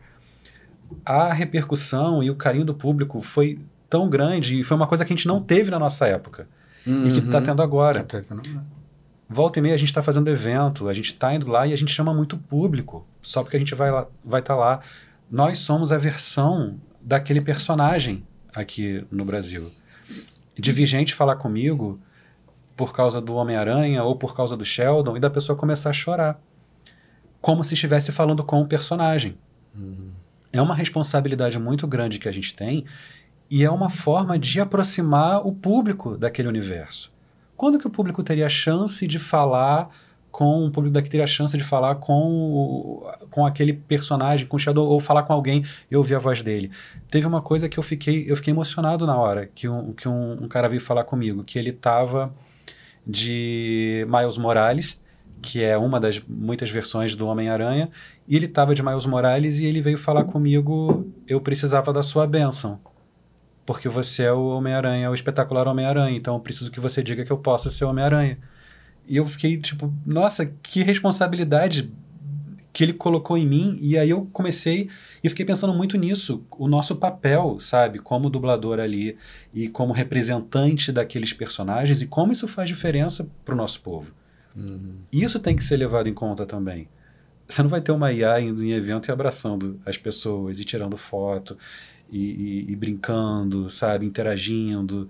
A 1.02 1.32
repercussão 1.32 2.22
e 2.22 2.30
o 2.30 2.36
carinho 2.36 2.66
do 2.66 2.74
público 2.74 3.22
foi 3.22 3.58
tão 3.88 4.10
grande 4.10 4.60
e 4.60 4.62
foi 4.62 4.76
uma 4.76 4.86
coisa 4.86 5.02
que 5.02 5.14
a 5.14 5.16
gente 5.16 5.26
não 5.26 5.40
teve 5.40 5.70
na 5.70 5.78
nossa 5.78 6.06
época 6.06 6.46
e 6.86 7.10
que 7.12 7.20
está 7.20 7.38
Uhum. 7.38 7.44
tendo 7.44 7.62
agora. 7.62 8.02
Tá 8.04 8.20
tendo- 8.20 8.42
Volta 9.28 9.58
e 9.60 9.62
meia 9.62 9.74
a 9.76 9.78
gente 9.78 9.88
está 9.88 10.02
fazendo 10.02 10.28
evento, 10.28 10.88
a 10.90 10.92
gente 10.92 11.12
está 11.12 11.32
indo 11.34 11.48
lá 11.48 11.66
e 11.66 11.72
a 11.72 11.76
gente 11.76 11.90
chama 11.92 12.12
muito 12.12 12.36
público, 12.36 13.06
só 13.22 13.42
porque 13.42 13.56
a 13.56 13.60
gente 13.60 13.74
vai 13.74 13.90
lá, 13.90 14.06
vai 14.22 14.40
estar 14.40 14.56
lá. 14.56 14.80
Nós 15.30 15.58
somos 15.58 15.92
a 15.92 15.98
versão 15.98 16.80
daquele 17.00 17.40
personagem 17.40 18.26
aqui 18.54 19.06
no 19.10 19.24
Brasil. 19.24 19.70
De 20.58 20.72
vir 20.72 20.86
gente 20.86 21.14
falar 21.14 21.36
comigo 21.36 22.00
por 22.76 22.92
causa 22.92 23.20
do 23.20 23.34
Homem-Aranha 23.34 24.02
ou 24.02 24.16
por 24.16 24.34
causa 24.34 24.56
do 24.56 24.64
Sheldon 24.64 25.16
e 25.16 25.20
da 25.20 25.30
pessoa 25.30 25.56
começar 25.56 25.90
a 25.90 25.92
chorar. 25.92 26.40
Como 27.40 27.62
se 27.62 27.74
estivesse 27.74 28.10
falando 28.10 28.42
com 28.42 28.60
o 28.60 28.66
personagem. 28.66 29.38
É 30.52 30.60
uma 30.60 30.74
responsabilidade 30.74 31.58
muito 31.58 31.86
grande 31.86 32.18
que 32.18 32.28
a 32.28 32.32
gente 32.32 32.54
tem 32.54 32.84
e 33.48 33.62
é 33.64 33.70
uma 33.70 33.88
forma 33.88 34.38
de 34.38 34.60
aproximar 34.60 35.46
o 35.46 35.52
público 35.52 36.16
daquele 36.16 36.48
universo. 36.48 37.12
Quando 37.56 37.78
que 37.78 37.86
o 37.86 37.90
público 37.90 38.22
teria 38.22 38.46
a 38.46 38.50
chance 38.50 39.06
de 39.06 39.18
falar 39.18 39.90
com 40.30 40.66
o 40.66 40.70
público 40.70 40.94
daqui 40.94 41.10
teria 41.10 41.24
a 41.24 41.26
chance 41.26 41.56
de 41.56 41.64
falar 41.64 41.96
com, 41.96 43.02
com 43.30 43.44
aquele 43.44 43.72
personagem, 43.72 44.46
com 44.46 44.56
o 44.56 44.58
Shadow, 44.58 44.86
ou 44.86 45.00
falar 45.00 45.24
com 45.24 45.32
alguém 45.32 45.64
e 45.90 45.96
ouvir 45.96 46.14
a 46.14 46.18
voz 46.18 46.40
dele. 46.40 46.70
Teve 47.10 47.26
uma 47.26 47.42
coisa 47.42 47.68
que 47.68 47.78
eu 47.78 47.82
fiquei, 47.82 48.24
eu 48.28 48.36
fiquei 48.36 48.52
emocionado 48.52 49.06
na 49.06 49.16
hora, 49.16 49.46
que 49.54 49.68
um, 49.68 49.92
que 49.92 50.08
um, 50.08 50.44
um 50.44 50.48
cara 50.48 50.68
veio 50.68 50.80
falar 50.80 51.04
comigo, 51.04 51.42
que 51.44 51.58
ele 51.58 51.72
tava 51.72 52.32
de 53.06 54.06
Miles 54.08 54.38
Morales, 54.38 55.00
que 55.42 55.62
é 55.62 55.76
uma 55.76 55.98
das 55.98 56.20
muitas 56.20 56.70
versões 56.70 57.16
do 57.16 57.26
Homem-Aranha, 57.26 57.90
e 58.28 58.36
ele 58.36 58.46
tava 58.46 58.74
de 58.74 58.82
Miles 58.82 59.06
Morales 59.06 59.58
e 59.60 59.66
ele 59.66 59.80
veio 59.80 59.98
falar 59.98 60.24
comigo, 60.24 61.06
eu 61.26 61.40
precisava 61.40 61.92
da 61.92 62.02
sua 62.02 62.26
bênção. 62.26 62.78
Porque 63.66 63.88
você 63.88 64.24
é 64.24 64.32
o 64.32 64.48
Homem-Aranha, 64.48 65.10
o 65.10 65.14
espetacular 65.14 65.66
Homem-Aranha, 65.66 66.16
então 66.16 66.34
eu 66.34 66.40
preciso 66.40 66.70
que 66.70 66.80
você 66.80 67.02
diga 67.02 67.24
que 67.24 67.30
eu 67.30 67.38
posso 67.38 67.70
ser 67.70 67.84
Homem-Aranha. 67.84 68.38
E 69.10 69.16
eu 69.16 69.26
fiquei 69.26 69.56
tipo, 69.56 69.92
nossa, 70.06 70.46
que 70.46 70.84
responsabilidade 70.84 71.92
que 72.72 72.84
ele 72.84 72.92
colocou 72.92 73.36
em 73.36 73.44
mim. 73.44 73.76
E 73.80 73.98
aí 73.98 74.08
eu 74.10 74.28
comecei 74.32 74.88
e 75.22 75.28
fiquei 75.28 75.44
pensando 75.44 75.74
muito 75.74 75.98
nisso, 75.98 76.46
o 76.52 76.68
nosso 76.68 76.94
papel, 76.94 77.58
sabe, 77.58 77.98
como 77.98 78.30
dublador 78.30 78.78
ali 78.78 79.16
e 79.52 79.68
como 79.68 79.92
representante 79.92 80.92
daqueles 80.92 81.32
personagens 81.32 82.00
e 82.00 82.06
como 82.06 82.30
isso 82.30 82.46
faz 82.46 82.68
diferença 82.68 83.28
pro 83.44 83.56
nosso 83.56 83.80
povo. 83.80 84.14
Isso 85.12 85.40
tem 85.40 85.56
que 85.56 85.64
ser 85.64 85.76
levado 85.76 86.08
em 86.08 86.14
conta 86.14 86.46
também. 86.46 86.86
Você 87.48 87.64
não 87.64 87.68
vai 87.68 87.80
ter 87.80 87.90
uma 87.90 88.12
IA 88.12 88.40
indo 88.40 88.62
em 88.62 88.70
evento 88.70 89.08
e 89.08 89.12
abraçando 89.12 89.80
as 89.84 89.98
pessoas 89.98 90.60
e 90.60 90.64
tirando 90.64 90.96
foto 90.96 91.58
e, 92.10 92.64
e- 92.68 92.72
e 92.72 92.76
brincando, 92.76 93.68
sabe, 93.70 94.04
interagindo. 94.06 95.08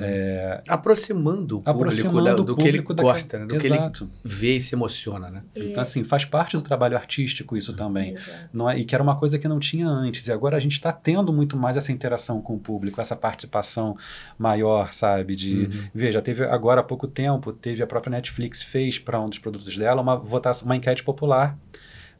é, 0.00 0.62
Aproximando 0.68 1.58
o 1.58 1.62
público 1.62 1.70
aproximando 1.70 2.24
da- 2.24 2.34
do 2.34 2.56
que 2.56 2.68
ele 2.68 2.82
público 2.82 3.02
gosta, 3.02 3.38
né? 3.38 3.46
do 3.46 3.58
que 3.58 3.66
Exato. 3.66 4.04
ele 4.04 4.10
vê 4.24 4.56
e 4.56 4.60
se 4.60 4.74
emociona, 4.74 5.30
né? 5.30 5.42
Então, 5.54 5.80
assim, 5.82 6.04
faz 6.04 6.24
parte 6.24 6.56
do 6.56 6.62
trabalho 6.62 6.96
artístico 6.96 7.56
isso 7.56 7.72
também. 7.74 8.16
Não 8.52 8.68
é, 8.68 8.78
e 8.78 8.84
que 8.84 8.94
era 8.94 9.02
uma 9.02 9.16
coisa 9.16 9.38
que 9.38 9.46
não 9.48 9.58
tinha 9.58 9.88
antes. 9.88 10.26
E 10.26 10.32
agora 10.32 10.56
a 10.56 10.60
gente 10.60 10.72
está 10.72 10.92
tendo 10.92 11.32
muito 11.32 11.56
mais 11.56 11.76
essa 11.76 11.92
interação 11.92 12.40
com 12.40 12.54
o 12.54 12.58
público, 12.58 13.00
essa 13.00 13.16
participação 13.16 13.96
maior, 14.38 14.92
sabe? 14.92 15.36
De, 15.36 15.50
Uhum. 15.60 15.70
Veja, 15.94 16.22
teve 16.22 16.44
agora 16.44 16.80
há 16.80 16.84
pouco 16.84 17.06
tempo, 17.06 17.52
teve 17.52 17.82
a 17.82 17.86
própria 17.86 18.10
Netflix 18.10 18.62
fez 18.62 18.98
para 18.98 19.20
um 19.20 19.28
dos 19.28 19.38
produtos 19.38 19.76
dela 19.76 20.00
uma 20.00 20.16
votação, 20.16 20.66
uma 20.66 20.76
enquete 20.76 21.02
popular 21.02 21.56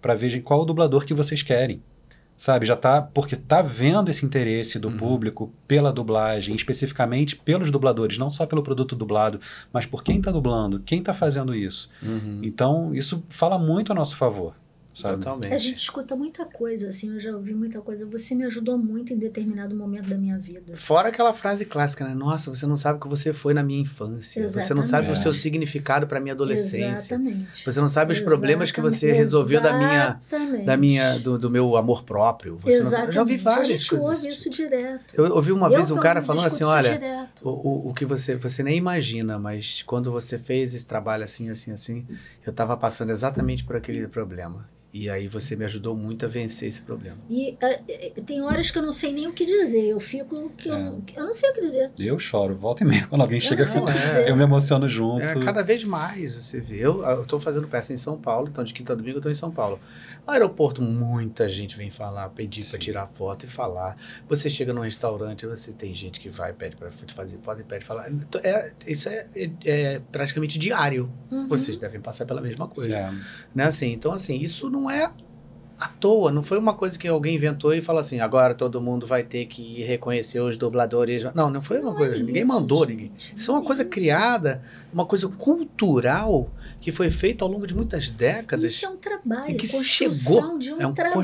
para 0.00 0.14
ver 0.14 0.40
qual 0.40 0.62
o 0.62 0.64
dublador 0.64 1.04
que 1.04 1.12
vocês 1.14 1.42
querem. 1.42 1.82
Sabe, 2.40 2.64
já 2.64 2.74
tá, 2.74 3.02
porque 3.02 3.36
tá 3.36 3.60
vendo 3.60 4.08
esse 4.10 4.24
interesse 4.24 4.78
Uhum. 4.78 4.80
do 4.80 4.92
público 4.96 5.52
pela 5.68 5.92
dublagem, 5.92 6.56
especificamente 6.56 7.36
pelos 7.36 7.70
dubladores, 7.70 8.16
não 8.16 8.30
só 8.30 8.46
pelo 8.46 8.62
produto 8.62 8.96
dublado, 8.96 9.38
mas 9.70 9.84
por 9.84 10.02
quem 10.02 10.22
tá 10.22 10.30
dublando, 10.32 10.80
quem 10.80 11.02
tá 11.02 11.12
fazendo 11.12 11.54
isso. 11.54 11.90
Uhum. 12.02 12.40
Então, 12.42 12.94
isso 12.94 13.22
fala 13.28 13.58
muito 13.58 13.92
a 13.92 13.94
nosso 13.94 14.16
favor, 14.16 14.54
sabe? 14.94 15.24
A 15.50 15.58
gente 15.58 15.78
escuta 15.78 16.14
muita 16.16 16.44
coisa, 16.44 16.88
assim, 16.88 17.12
eu 17.12 17.20
já 17.20 17.32
ouvi 17.32 17.54
muita 17.54 17.80
coisa. 17.80 18.04
Você 18.06 18.34
me 18.34 18.44
ajudou 18.44 18.76
muito 18.78 19.12
em 19.12 19.18
determinado 19.18 19.74
momento 19.74 20.08
da 20.08 20.16
minha 20.16 20.38
vida. 20.38 20.76
Fora 20.76 21.08
aquela 21.08 21.32
frase 21.32 21.64
clássica, 21.64 22.06
né? 22.06 22.14
Nossa, 22.14 22.52
você 22.52 22.66
não 22.66 22.76
sabe 22.76 22.98
o 22.98 23.00
que 23.00 23.08
você 23.08 23.32
foi 23.32 23.54
na 23.54 23.62
minha 23.62 23.80
infância. 23.80 24.48
Você 24.48 24.74
não 24.74 24.82
sabe 24.82 25.08
o 25.08 25.12
Exatamente. 25.12 25.22
seu 25.22 25.32
significado 25.32 26.06
para 26.06 26.20
minha 26.20 26.34
adolescência. 26.34 27.14
Exatamente. 27.14 27.64
Você 27.64 27.80
não 27.80 27.88
sabe 27.88 28.12
os 28.12 28.20
problemas 28.20 28.70
que 28.70 28.80
você 28.80 29.06
Exatamente. 29.06 29.18
resolveu 29.18 29.60
da 29.60 29.76
minha, 29.76 30.20
Exatamente. 30.30 30.64
da 30.66 30.76
minha, 30.76 31.18
do, 31.18 31.38
do 31.38 31.50
meu 31.50 31.76
amor 31.76 32.02
próprio. 32.04 32.56
Você 32.58 32.78
não 32.80 32.90
sabe. 32.90 33.08
Exatamente. 33.08 33.08
Eu 33.08 33.12
já 33.12 33.20
ouvi 33.20 33.36
várias 33.36 33.68
A 33.68 33.76
gente 33.76 33.90
coisas. 33.90 34.08
ouve 34.08 34.28
isso 34.28 34.50
direto. 34.50 35.14
Eu 35.16 35.34
ouvi 35.34 35.52
uma 35.52 35.66
Eu, 35.68 35.74
vez 35.74 35.90
um 35.90 35.96
cara 35.98 36.22
falando 36.22 36.46
assim, 36.46 36.64
olha, 36.64 37.28
o, 37.42 37.48
o, 37.48 37.90
o 37.90 37.94
que 37.94 38.04
você, 38.04 38.36
você 38.36 38.62
nem 38.62 38.76
imagina, 38.76 39.38
mas 39.38 39.82
quando 39.82 40.10
você 40.10 40.38
fez 40.38 40.74
esse 40.74 40.86
trabalho 40.86 41.24
assim, 41.24 41.48
assim, 41.50 41.72
assim, 41.72 42.06
eu 42.44 42.50
estava 42.50 42.76
passando 42.76 43.10
exatamente 43.10 43.64
por 43.64 43.76
aquele 43.76 44.06
problema. 44.08 44.68
E 44.92 45.08
aí 45.08 45.28
você 45.28 45.54
me 45.54 45.64
ajudou 45.64 45.94
muito 45.96 46.26
a 46.26 46.28
vencer 46.28 46.66
esse 46.68 46.82
problema. 46.82 47.16
E 47.30 47.56
eh, 47.60 48.12
tem 48.26 48.42
horas 48.42 48.72
que 48.72 48.78
eu 48.78 48.82
não 48.82 48.90
sei 48.90 49.12
nem 49.12 49.28
o 49.28 49.32
que 49.32 49.46
dizer. 49.46 49.84
Eu 49.86 50.00
fico 50.00 50.50
que 50.56 50.68
eu, 50.68 50.74
É. 50.74 50.78
não- 50.78 51.02
eu 51.16 51.24
não 51.26 51.32
sei 51.32 51.48
o 51.50 51.52
que 51.54 51.60
dizer. 51.60 51.92
Eu 51.96 52.18
choro, 52.18 52.56
volta 52.56 52.82
e 52.82 52.86
meia. 52.88 53.06
Quando 53.06 53.20
alguém 53.22 53.38
Eu 53.38 53.42
chega 53.42 53.62
assim, 53.62 53.78
eu 54.26 54.34
me 54.36 54.42
emociono 54.42 54.88
junto. 54.88 55.22
É, 55.22 55.44
cada 55.44 55.62
vez 55.62 55.84
mais 55.84 56.34
você 56.34 56.60
vê. 56.60 56.78
Eu, 56.80 57.04
eu 57.04 57.24
tô 57.24 57.38
fazendo 57.38 57.68
peça 57.68 57.92
em 57.92 57.96
São 57.96 58.18
Paulo, 58.18 58.48
então 58.50 58.64
de 58.64 58.74
quinta 58.74 58.92
a 58.92 58.96
domingo 58.96 59.18
eu 59.18 59.22
tô 59.22 59.30
em 59.30 59.34
São 59.34 59.52
Paulo. 59.52 59.78
No 60.30 60.34
aeroporto, 60.34 60.80
muita 60.80 61.48
gente 61.48 61.76
vem 61.76 61.90
falar, 61.90 62.28
pedir 62.28 62.64
para 62.64 62.78
tirar 62.78 63.06
foto 63.08 63.46
e 63.46 63.48
falar. 63.48 63.96
Você 64.28 64.48
chega 64.48 64.72
num 64.72 64.82
restaurante, 64.82 65.44
você 65.44 65.72
tem 65.72 65.92
gente 65.92 66.20
que 66.20 66.28
vai, 66.28 66.52
pede 66.52 66.76
para 66.76 66.88
fazer 66.92 67.36
foto 67.38 67.60
e 67.62 67.64
pede 67.64 67.84
falar. 67.84 68.08
Então, 68.12 68.40
É, 68.44 68.72
isso 68.86 69.08
é, 69.08 69.26
é- 69.34 69.50
é 69.64 69.98
praticamente 70.12 70.56
diário. 70.56 71.10
Uhum. 71.32 71.48
Vocês 71.48 71.76
devem 71.76 72.00
passar 72.00 72.26
pela 72.26 72.40
mesma 72.40 72.68
coisa. 72.68 72.96
É. 72.96 73.12
Né? 73.52 73.64
Assim, 73.64 73.90
então, 73.90 74.12
assim, 74.12 74.36
isso 74.36 74.70
não 74.70 74.88
é 74.88 75.10
à 75.80 75.88
toa, 75.88 76.30
não 76.30 76.44
foi 76.44 76.58
uma 76.58 76.74
coisa 76.74 76.96
que 76.96 77.08
alguém 77.08 77.34
inventou 77.34 77.74
e 77.74 77.80
falou 77.82 78.00
assim, 78.00 78.20
agora 78.20 78.54
todo 78.54 78.80
mundo 78.80 79.06
vai 79.08 79.24
ter 79.24 79.46
que 79.46 79.82
reconhecer 79.82 80.38
os 80.38 80.56
dubladores. 80.56 81.24
Não, 81.34 81.50
não 81.50 81.60
foi 81.60 81.80
uma 81.80 81.92
coisa, 81.94 82.22
ninguém 82.22 82.44
mandou 82.44 82.86
ninguém. 82.86 83.10
Isso 83.34 83.50
é 83.50 83.54
uma 83.54 83.64
coisa 83.64 83.84
criada, 83.84 84.62
uma 84.92 85.04
coisa 85.06 85.26
cultural 85.26 86.48
que 86.80 86.90
foi 86.90 87.10
feita 87.10 87.44
ao 87.44 87.50
longo 87.50 87.66
de 87.66 87.74
muitas 87.74 88.10
décadas. 88.10 88.72
Isso 88.72 88.86
é 88.86 88.88
um 88.88 88.96
trabalho, 88.96 89.50
E 89.50 89.54
que 89.54 89.68
construção 89.68 90.12
chegou. 90.12 90.58
de 90.58 90.72
um 90.72 90.80
É 90.80 90.86
um 90.86 90.94
trabalho. 90.94 91.20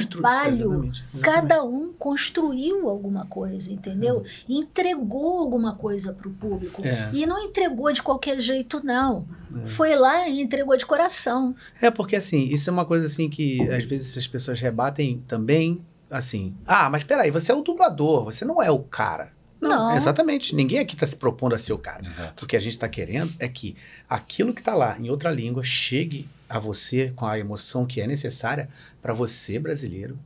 exatamente, 0.49 1.05
Cada 1.23 1.65
um 1.65 1.93
construiu 1.95 2.89
alguma 2.89 3.25
coisa, 3.27 3.73
entendeu? 3.73 4.23
E 4.49 4.59
entregou 4.59 5.39
alguma 5.39 5.75
coisa 5.75 6.13
para 6.13 6.29
o 6.29 6.33
público. 6.33 6.83
Uhum. 6.83 6.89
É. 6.91 7.11
E 7.13 7.25
não 7.27 7.39
entregou 7.43 7.91
de 7.93 8.03
qualquer 8.03 8.41
jeito, 8.41 8.81
não. 8.85 9.27
É. 9.63 9.67
Foi 9.67 9.95
lá 9.97 10.29
e 10.29 10.41
entregou 10.43 10.77
de 10.77 10.85
coração. 10.85 11.55
É 11.81 11.91
porque 11.91 12.17
assim, 12.17 12.45
isso 12.45 12.69
é 12.69 12.73
uma 12.73 12.85
coisa 12.85 13.07
assim 13.07 13.29
que 13.31 13.63
às 13.71 13.85
vezes 13.85 14.17
as 14.19 14.27
pessoas 14.27 14.61
rebatem 14.61 15.23
também, 15.27 15.81
assim. 16.11 16.55
Ah, 16.67 16.91
mas 16.91 17.03
peraí, 17.05 17.31
você 17.31 17.51
é 17.51 17.55
o 17.55 17.63
dublador, 17.63 18.25
você 18.25 18.45
não 18.45 18.63
é 18.63 18.71
o 18.71 18.81
cara. 18.81 19.33
Não, 19.61 19.71
Não. 19.89 19.97
exatamente. 19.97 20.55
Ninguém 20.55 20.79
aqui 20.79 20.95
está 20.95 21.07
se 21.07 21.17
propondo 21.17 21.55
a 21.55 21.59
ser 21.59 21.73
o 21.73 21.79
cara. 21.79 22.07
Exato. 22.07 22.45
O 22.45 22.49
que 22.49 22.57
a 22.57 22.61
gente 22.61 22.73
está 22.73 22.89
querendo 22.89 23.33
é 23.39 23.49
que 23.49 23.75
aquilo 24.09 24.53
que 24.53 24.61
está 24.61 24.75
lá 24.75 24.97
em 24.99 25.09
outra 25.11 25.31
língua 25.31 25.65
chegue 25.65 26.29
a 26.49 26.59
você 26.59 27.13
com 27.17 27.27
a 27.27 27.39
emoção 27.39 27.87
que 27.87 28.01
é 28.01 28.07
necessária 28.07 28.69
para 29.03 29.13
você, 29.15 29.59
brasileiro, 29.59 30.19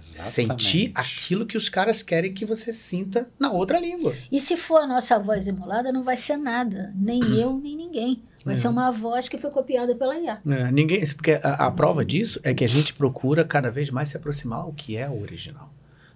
sentir 0.00 0.90
aquilo 0.94 1.46
que 1.46 1.56
os 1.56 1.68
caras 1.68 2.02
querem 2.02 2.32
que 2.32 2.44
você 2.44 2.72
sinta 2.72 3.28
na 3.38 3.50
outra 3.50 3.78
língua. 3.80 4.14
E 4.30 4.38
se 4.40 4.56
for 4.56 4.78
a 4.82 4.86
nossa 4.86 5.18
voz 5.18 5.48
emulada, 5.48 5.92
não 5.92 6.02
vai 6.02 6.16
ser 6.16 6.36
nada. 6.36 6.92
Nem 6.96 7.20
eu, 7.36 7.58
nem 7.58 7.76
ninguém. 7.76 8.22
Vai 8.44 8.54
É. 8.54 8.56
ser 8.56 8.68
uma 8.68 8.90
voz 8.90 9.28
que 9.28 9.36
foi 9.36 9.50
copiada 9.50 9.94
pela 9.96 10.16
IA. 10.18 10.40
É, 10.46 10.70
ninguém, 10.70 11.00
porque 11.14 11.32
a, 11.42 11.66
a 11.66 11.70
prova 11.70 12.04
disso 12.04 12.40
é 12.42 12.54
que 12.54 12.64
a 12.64 12.68
gente 12.68 12.94
procura 12.94 13.44
cada 13.44 13.70
vez 13.70 13.90
mais 13.90 14.08
se 14.10 14.16
aproximar 14.16 14.60
ao 14.60 14.72
que 14.72 14.96
é 14.96 15.08
o 15.08 15.20
original. 15.20 15.72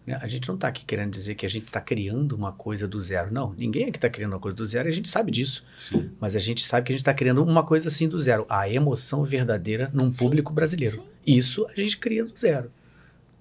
Né? 0.07 0.19
A 0.21 0.27
gente 0.27 0.49
não 0.49 0.57
está 0.57 0.69
aqui 0.69 0.85
querendo 0.85 1.11
dizer 1.11 1.35
que 1.35 1.47
a 1.47 1.49
gente 1.49 1.67
está 1.67 1.81
criando 1.81 2.33
uma 2.33 2.53
coisa 2.53 2.89
do 2.89 3.01
zero. 3.01 3.33
Não, 3.33 3.55
ninguém 3.57 3.85
aqui 3.85 3.99
está 3.99 4.11
criando 4.11 4.33
uma 4.33 4.41
coisa 4.41 4.57
do 4.57 4.67
zero 4.67 4.89
e 4.89 4.91
a 4.91 4.95
gente 4.95 5.09
sabe 5.09 5.31
disso. 5.31 5.65
Sim. 5.79 6.11
Mas 6.21 6.35
a 6.35 6.41
gente 6.41 6.67
sabe 6.67 6.87
que 6.87 6.93
a 6.93 6.95
gente 6.95 7.03
está 7.03 7.15
criando 7.15 7.45
uma 7.45 7.63
coisa 7.63 7.89
assim 7.89 8.09
do 8.09 8.21
zero. 8.21 8.45
A 8.49 8.69
emoção 8.69 9.25
verdadeira 9.25 9.91
num 9.93 10.11
público 10.11 10.53
brasileiro. 10.53 11.05
Isso 11.27 11.67
a 11.67 11.75
gente 11.81 11.99
cria 11.99 12.25
do 12.25 12.37
zero. 12.37 12.71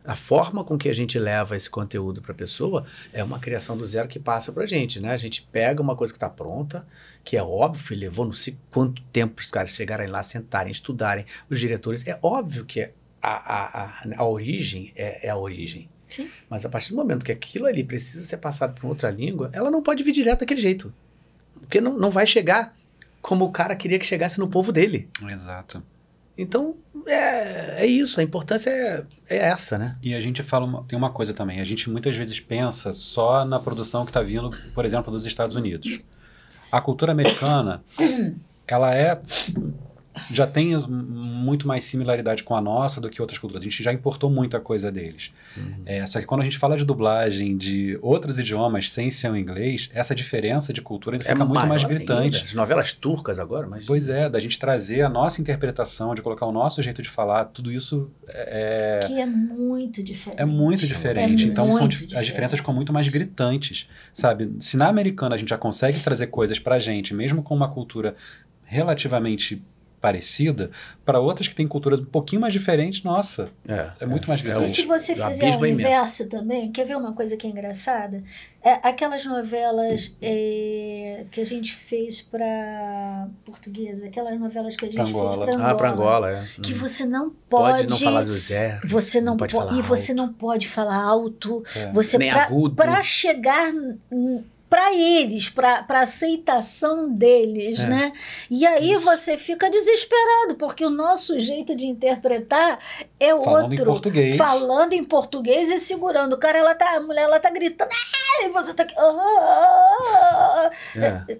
A 0.03 0.15
forma 0.15 0.63
com 0.63 0.79
que 0.79 0.89
a 0.89 0.93
gente 0.93 1.19
leva 1.19 1.55
esse 1.55 1.69
conteúdo 1.69 2.23
para 2.23 2.31
a 2.31 2.35
pessoa 2.35 2.85
é 3.13 3.23
uma 3.23 3.39
criação 3.39 3.77
do 3.77 3.85
zero 3.85 4.07
que 4.07 4.19
passa 4.19 4.51
para 4.51 4.63
a 4.63 4.67
gente, 4.67 4.99
né? 4.99 5.11
A 5.11 5.17
gente 5.17 5.43
pega 5.51 5.79
uma 5.79 5.95
coisa 5.95 6.11
que 6.11 6.17
está 6.17 6.29
pronta, 6.29 6.85
que 7.23 7.37
é 7.37 7.43
óbvio, 7.43 7.95
levou 7.95 8.25
não 8.25 8.33
sei 8.33 8.57
quanto 8.71 8.99
tempo 9.13 9.35
para 9.35 9.43
os 9.43 9.51
caras 9.51 9.69
chegarem 9.71 10.07
lá, 10.07 10.23
sentarem, 10.23 10.71
estudarem, 10.71 11.23
os 11.47 11.59
diretores. 11.59 12.07
É 12.07 12.17
óbvio 12.23 12.65
que 12.65 12.81
a, 12.81 12.89
a, 13.21 13.83
a, 13.83 14.03
a 14.17 14.25
origem 14.25 14.91
é, 14.95 15.27
é 15.27 15.29
a 15.29 15.37
origem. 15.37 15.89
Sim. 16.09 16.29
Mas 16.49 16.65
a 16.65 16.69
partir 16.69 16.89
do 16.89 16.95
momento 16.97 17.23
que 17.25 17.31
aquilo 17.31 17.65
ali 17.65 17.83
precisa 17.83 18.25
ser 18.25 18.37
passado 18.37 18.73
para 18.77 18.87
outra 18.87 19.09
língua, 19.09 19.49
ela 19.53 19.71
não 19.71 19.81
pode 19.81 20.03
vir 20.03 20.11
direto 20.11 20.39
daquele 20.41 20.59
jeito. 20.61 20.93
Porque 21.59 21.79
não, 21.79 21.97
não 21.97 22.09
vai 22.09 22.25
chegar 22.27 22.75
como 23.21 23.45
o 23.45 23.51
cara 23.51 23.75
queria 23.75 23.97
que 23.99 24.05
chegasse 24.05 24.39
no 24.39 24.47
povo 24.47 24.71
dele. 24.71 25.07
Exato. 25.29 25.81
Então, 26.37 26.75
é, 27.07 27.83
é 27.83 27.85
isso. 27.85 28.19
A 28.19 28.23
importância 28.23 28.69
é, 28.69 29.03
é 29.29 29.37
essa, 29.37 29.77
né? 29.77 29.95
E 30.01 30.13
a 30.15 30.19
gente 30.19 30.41
fala, 30.41 30.65
uma- 30.65 30.83
tem 30.83 30.97
uma 30.97 31.11
coisa 31.11 31.33
também, 31.33 31.59
a 31.61 31.63
gente 31.63 31.89
muitas 31.89 32.15
vezes 32.15 32.39
pensa 32.39 32.93
só 32.93 33.45
na 33.45 33.59
produção 33.59 34.03
que 34.05 34.09
está 34.09 34.21
vindo, 34.21 34.49
por 34.73 34.83
exemplo, 34.83 35.11
dos 35.11 35.25
Estados 35.25 35.55
Unidos. 35.55 35.99
A 36.71 36.81
cultura 36.81 37.11
americana, 37.11 37.83
ela 38.67 38.95
é 38.95 39.21
já 40.29 40.45
tem 40.45 40.75
muito 40.89 41.67
mais 41.67 41.83
similaridade 41.85 42.43
com 42.43 42.53
a 42.55 42.59
nossa 42.61 42.99
do 42.99 43.09
que 43.09 43.21
outras 43.21 43.39
culturas. 43.39 43.61
A 43.63 43.69
gente 43.69 43.81
já 43.81 43.93
importou 43.93 44.29
muita 44.29 44.59
coisa 44.59 44.91
deles. 44.91 45.31
É, 45.85 46.05
só 46.05 46.19
que 46.19 46.25
quando 46.25 46.41
a 46.41 46.43
gente 46.43 46.57
fala 46.57 46.75
de 46.75 46.83
dublagem 46.83 47.55
de 47.55 47.97
outros 48.01 48.37
idiomas 48.37 48.89
sem 48.91 49.09
ser 49.09 49.31
o 49.31 49.37
inglês, 49.37 49.89
essa 49.93 50.13
diferença 50.13 50.73
de 50.73 50.81
cultura 50.81 51.15
ainda 51.15 51.25
É 51.25 51.29
fica 51.31 51.45
muito 51.45 51.65
mais 51.65 51.83
gritante. 51.85 52.23
ainda. 52.37 52.37
As 52.37 52.53
novelas 52.53 52.91
turcas 52.91 53.39
agora, 53.39 53.67
mas... 53.67 53.85
Pois 53.85 54.09
é, 54.09 54.29
da 54.29 54.39
gente 54.39 54.59
trazer 54.59 55.01
a 55.01 55.09
nossa 55.09 55.39
interpretação, 55.39 56.13
de 56.13 56.21
colocar 56.21 56.45
o 56.45 56.51
nosso 56.51 56.81
jeito 56.81 57.01
de 57.01 57.07
falar, 57.09 57.45
tudo 57.45 57.71
isso 57.71 58.11
é, 58.27 58.99
Que 59.07 59.19
é 59.19 59.25
muito 59.25 60.03
diferente. 60.03 60.41
é 60.41 60.45
muito 60.45 60.85
diferente. 60.87 61.45
É 61.45 61.47
então 61.47 61.65
são 61.71 61.81
muito 61.83 61.93
as 61.95 61.99
diferente. 62.01 62.25
diferenças 62.25 62.59
ficam 62.59 62.73
muito 62.73 62.91
mais 62.91 63.07
gritantes, 63.07 63.87
sabe? 64.13 64.51
Se 64.59 64.75
na 64.75 64.87
americana 64.89 65.35
a 65.35 65.37
gente 65.37 65.49
já 65.49 65.57
consegue 65.57 65.99
trazer 66.01 66.27
coisas 66.27 66.59
pra 66.59 66.79
gente, 66.79 67.13
mesmo 67.13 67.41
com 67.41 67.55
uma 67.55 67.69
cultura 67.69 68.15
relativamente 68.63 69.61
parecida, 70.01 70.71
para 71.05 71.19
outras 71.19 71.47
que 71.47 71.53
têm 71.53 71.67
culturas 71.67 71.99
um 71.99 72.05
pouquinho 72.05 72.41
mais 72.41 72.51
diferentes, 72.51 73.03
nossa, 73.03 73.49
é, 73.67 74.05
muito 74.05 74.27
mais 74.27 74.41
E 74.41 74.43
gritante. 74.43 74.71
se 74.71 74.81
você 74.85 75.15
fizer 75.15 75.55
o 75.57 75.65
inverso 75.65 76.27
também, 76.27 76.71
quer 76.71 76.85
ver 76.85 76.97
uma 76.97 77.13
coisa 77.13 77.37
que 77.37 77.45
é 77.45 77.49
engraçada? 77.51 78.23
É, 78.63 78.73
aquelas 78.87 79.23
novelas 79.25 80.15
é, 80.21 81.25
que 81.31 81.39
a 81.39 81.45
gente 81.45 81.73
fez 81.73 82.21
para 82.21 83.27
português, 83.45 84.03
aquelas 84.03 84.39
novelas 84.39 84.75
que 84.75 84.85
a 84.85 84.87
gente 84.87 84.95
Pra 84.95 85.05
fez 85.05 85.15
Angola. 85.15 85.45
para 85.45 85.69
Ah, 85.69 85.75
pra 85.75 85.91
Angola, 85.91 86.31
é. 86.31 86.43
Que 86.61 86.73
Hum. 86.73 86.77
você 86.77 87.05
não 87.05 87.29
Pode 87.49 87.77
pode. 87.87 87.89
não 87.89 87.97
falar 87.97 88.23
do 88.23 88.37
Zé, 88.37 88.79
Você 88.83 89.19
não, 89.21 89.33
não 89.33 89.37
pode 89.37 89.53
po- 89.53 89.59
falar 89.61 89.77
E 89.77 89.81
você 89.81 90.13
não 90.13 90.33
pode 90.33 90.67
falar 90.67 90.95
alto. 91.03 91.63
É. 91.75 91.91
Você 91.91 92.17
pra-. 92.17 92.49
Para 92.75 93.03
chegar 93.03 93.71
para 94.71 94.93
eles, 94.95 95.49
para 95.49 95.85
aceitação 95.89 97.09
deles, 97.13 97.81
É. 97.81 97.87
né? 97.87 98.13
E 98.49 98.65
aí 98.65 98.95
você 98.95 99.37
fica 99.37 99.69
desesperado, 99.69 100.55
porque 100.55 100.85
o 100.85 100.89
nosso 100.89 101.37
jeito 101.37 101.75
de 101.75 101.85
interpretar 101.85 102.79
é 103.19 103.31
Falando 103.31 103.67
em 103.67 103.69
outro. 103.71 103.85
português. 103.85 104.37
Falando 104.37 104.93
em 104.93 105.03
português 105.03 105.69
e 105.69 105.77
segurando. 105.77 106.33
O 106.33 106.37
cara, 106.37 106.57
ela 106.59 106.73
tá, 106.73 106.95
a 106.95 107.01
mulher, 107.01 107.23
ela 107.23 107.37
tá 107.37 107.49
gritando. 107.49 107.89
"Ah!" 107.91 108.45
E 108.45 108.49
você 108.49 108.73
tá 108.73 108.83
aqui. 108.83 108.95
"Ah!" 108.97 110.69
É. 110.95 111.37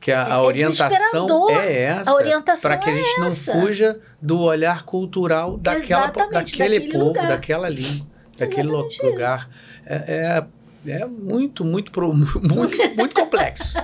Que 0.00 0.10
a, 0.12 0.24
a 0.26 0.36
É 0.36 0.38
orientação 0.38 1.50
é 1.50 1.82
essa. 1.82 2.10
A 2.10 2.14
Para 2.62 2.78
que 2.78 2.88
a 2.88 2.92
é 2.92 2.96
gente 2.96 3.20
essa. 3.26 3.54
não 3.54 3.60
fuja 3.60 4.00
do 4.22 4.40
olhar 4.40 4.84
cultural 4.84 5.58
daquela, 5.58 6.04
Exatamente, 6.04 6.32
daquele 6.56 6.78
daquele 6.80 6.92
povo, 6.92 7.04
lugar. 7.08 7.28
daquela 7.28 7.68
língua, 7.68 8.06
daquele 8.38 8.68
lo- 8.68 8.88
lugar. 9.02 9.50
É, 9.84 9.94
é, 10.38 10.44
é 10.86 11.04
muito, 11.04 11.64
muito, 11.64 11.92
pro- 11.92 12.12
muito, 12.14 12.78
muito 12.96 13.14
complexo. 13.14 13.76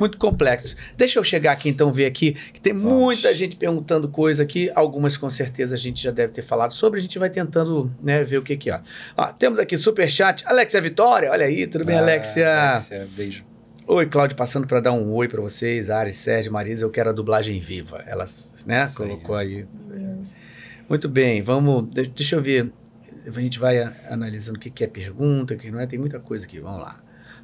Muito 0.00 0.16
complexo. 0.18 0.76
Deixa 0.96 1.18
eu 1.18 1.24
chegar 1.24 1.52
aqui 1.52 1.68
então, 1.68 1.92
ver 1.92 2.06
aqui, 2.06 2.32
que 2.32 2.60
tem 2.60 2.72
muita 2.72 3.34
gente 3.34 3.56
perguntando 3.56 4.08
coisa 4.08 4.42
aqui. 4.42 4.70
Algumas 4.74 5.16
com 5.16 5.28
certeza 5.28 5.74
a 5.74 5.78
gente 5.78 6.02
já 6.02 6.10
deve 6.10 6.32
ter 6.32 6.42
falado 6.42 6.72
sobre. 6.72 6.98
A 6.98 7.02
gente 7.02 7.18
vai 7.18 7.28
tentando 7.30 7.90
né, 8.02 8.24
ver 8.24 8.38
o 8.38 8.42
que 8.42 8.56
que 8.56 8.70
é. 8.70 8.80
Ó, 9.16 9.26
temos 9.32 9.58
aqui 9.58 9.76
superchat. 9.76 10.44
Alexia 10.46 10.80
Vitória, 10.80 11.30
olha 11.30 11.46
aí, 11.46 11.66
tudo 11.66 11.84
bem, 11.84 11.96
Ah, 11.96 12.00
Alexia? 12.02 12.48
Alexia, 12.72 13.08
beijo. 13.16 13.44
Oi, 13.86 14.04
Cláudio, 14.06 14.36
passando 14.36 14.66
para 14.66 14.80
dar 14.80 14.92
um 14.92 15.12
oi 15.14 15.28
para 15.28 15.40
vocês, 15.40 15.88
Ares, 15.88 16.18
Sérgio, 16.18 16.52
Marisa, 16.52 16.84
eu 16.84 16.90
quero 16.90 17.08
a 17.08 17.12
dublagem 17.12 17.58
viva. 17.58 18.04
Ela, 18.06 18.26
né, 18.66 18.86
colocou 18.94 19.34
aí. 19.34 19.64
Muito 20.88 21.08
bem, 21.08 21.42
vamos, 21.42 21.88
de- 21.90 22.06
deixa 22.08 22.36
eu 22.36 22.42
ver, 22.42 22.70
a 23.28 23.40
gente 23.40 23.58
vai 23.58 23.78
a- 23.82 23.92
analisando 24.10 24.58
o 24.58 24.60
que, 24.60 24.70
que 24.70 24.84
é 24.84 24.86
pergunta, 24.86 25.54
o 25.54 25.56
que 25.56 25.70
não 25.70 25.80
é, 25.80 25.86
tem 25.86 25.98
muita 25.98 26.18
coisa 26.18 26.44
aqui, 26.44 26.58
vamos 26.60 26.80
lá. 26.80 27.00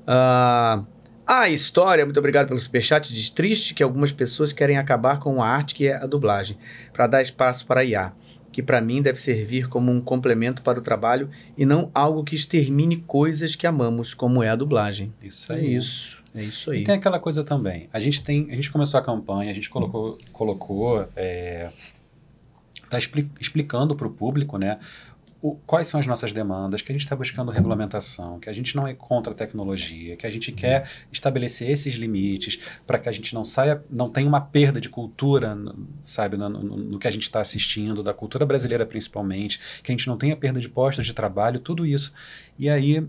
Ah, 0.07 0.85
a 1.27 1.49
história, 1.49 2.05
muito 2.05 2.19
obrigado 2.19 2.49
pelo 2.49 2.59
superchat, 2.59 3.13
diz 3.13 3.31
triste 3.31 3.73
que 3.75 3.83
algumas 3.83 4.13
pessoas 4.13 4.53
querem 4.53 4.77
acabar 4.79 5.19
com 5.19 5.43
a 5.43 5.49
arte 5.49 5.75
que 5.75 5.87
é 5.87 5.97
a 5.97 6.07
dublagem, 6.07 6.59
para 6.93 7.07
dar 7.07 7.23
espaço 7.23 7.67
para 7.67 7.81
a 7.81 7.85
IA, 7.85 8.13
que 8.53 8.63
para 8.63 8.81
mim 8.81 9.03
deve 9.03 9.19
servir 9.19 9.69
como 9.69 9.91
um 9.91 10.01
complemento 10.01 10.63
para 10.63 10.79
o 10.79 10.83
trabalho 10.83 11.31
e 11.57 11.65
não 11.65 11.91
algo 11.95 12.23
que 12.23 12.35
extermine 12.37 12.99
coisas 12.99 13.57
que 13.57 13.67
amamos, 13.67 14.13
como 14.15 14.43
é 14.43 14.51
a 14.51 14.57
dublagem. 14.57 15.13
Isso 15.23 15.53
É 15.53 15.57
aí. 15.57 15.77
isso. 15.77 16.23
É 16.35 16.43
isso 16.43 16.71
aí. 16.71 16.81
E 16.81 16.85
tem 16.85 16.97
aquela 16.97 17.19
coisa 17.21 17.43
também. 17.45 17.89
A 17.93 17.99
gente 18.01 18.23
tem, 18.23 18.51
a 18.51 18.55
gente 18.57 18.71
começou 18.71 18.99
a 18.99 19.03
campanha, 19.03 19.51
a 19.51 19.55
gente 19.55 19.71
colocou, 19.71 20.19
colocou, 20.33 21.09
é, 21.17 21.71
tá 22.91 22.99
expli- 22.99 23.31
explicando 23.41 23.95
para 23.95 24.07
o 24.07 24.11
público, 24.11 24.59
né, 24.59 24.79
o- 25.47 25.57
quais 25.67 25.87
são 25.89 26.01
as 26.01 26.07
nossas 26.07 26.33
demandas, 26.33 26.81
que 26.81 26.91
a 26.91 26.95
gente 26.95 27.03
está 27.03 27.15
buscando 27.15 27.51
regulamentação, 27.51 28.41
que 28.41 28.49
a 28.49 28.53
gente 28.53 28.75
não 28.75 28.87
é 28.89 28.95
contra 28.95 29.31
a 29.35 29.37
tecnologia, 29.37 30.17
que 30.17 30.27
a 30.27 30.31
gente 30.31 30.51
quer 30.53 30.89
estabelecer 31.13 31.69
esses 31.69 31.97
limites 31.97 32.59
para 32.87 32.99
que 32.99 33.11
a 33.11 33.13
gente 33.13 33.35
não 33.35 33.45
saia, 33.45 33.85
não 33.91 34.09
tenha 34.09 34.27
uma 34.27 34.41
perda 34.41 34.81
de 34.81 34.89
cultura, 34.89 35.55
sabe, 36.03 36.39
no, 36.39 36.49
no- 36.49 36.63
no 36.79 36.99
que 36.99 37.07
a 37.07 37.11
gente 37.11 37.25
está 37.25 37.43
assistindo, 37.43 38.03
da 38.03 38.15
cultura 38.15 38.47
brasileira 38.47 38.87
principalmente, 38.87 39.61
que 39.83 39.93
a 39.93 39.95
gente 39.95 40.07
não 40.07 40.17
tenha 40.17 40.35
perda 40.35 40.59
de 40.59 40.69
postos 40.69 41.05
de 41.05 41.13
trabalho, 41.13 41.61
tudo 41.61 41.85
isso. 41.85 42.15
E 42.59 42.71
aí 42.71 43.07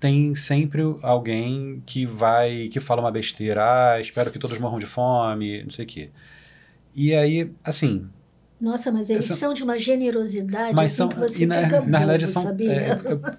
tem 0.00 0.34
sempre 0.34 0.80
alguém 1.02 1.82
que 1.84 2.06
vai, 2.06 2.68
que 2.68 2.80
fala 2.80 3.02
uma 3.02 3.10
besteira, 3.12 3.62
ah, 3.94 4.00
espero 4.00 4.30
que 4.30 4.38
todos 4.38 4.58
morram 4.58 4.78
de 4.78 4.86
fome, 4.86 5.62
não 5.62 5.70
sei 5.70 5.84
o 5.84 5.88
quê. 5.88 6.08
E 6.94 7.14
aí, 7.14 7.50
assim, 7.62 8.08
Nossa, 8.64 8.90
mas 8.90 9.10
eles 9.10 9.24
Essa- 9.30 9.38
são 9.38 9.52
de 9.54 9.62
uma 9.62 9.78
generosidade 9.78 10.74
mas 10.74 10.86
assim 10.86 10.96
são, 10.96 11.08
que 11.08 11.18
você 11.18 11.42
e 11.42 11.46
na, 11.46 11.62
fica 11.62 11.80
na 11.82 11.98
verdade 11.98 12.24
bobo, 12.24 12.32
são, 12.32 12.42
sabia? 12.42 12.72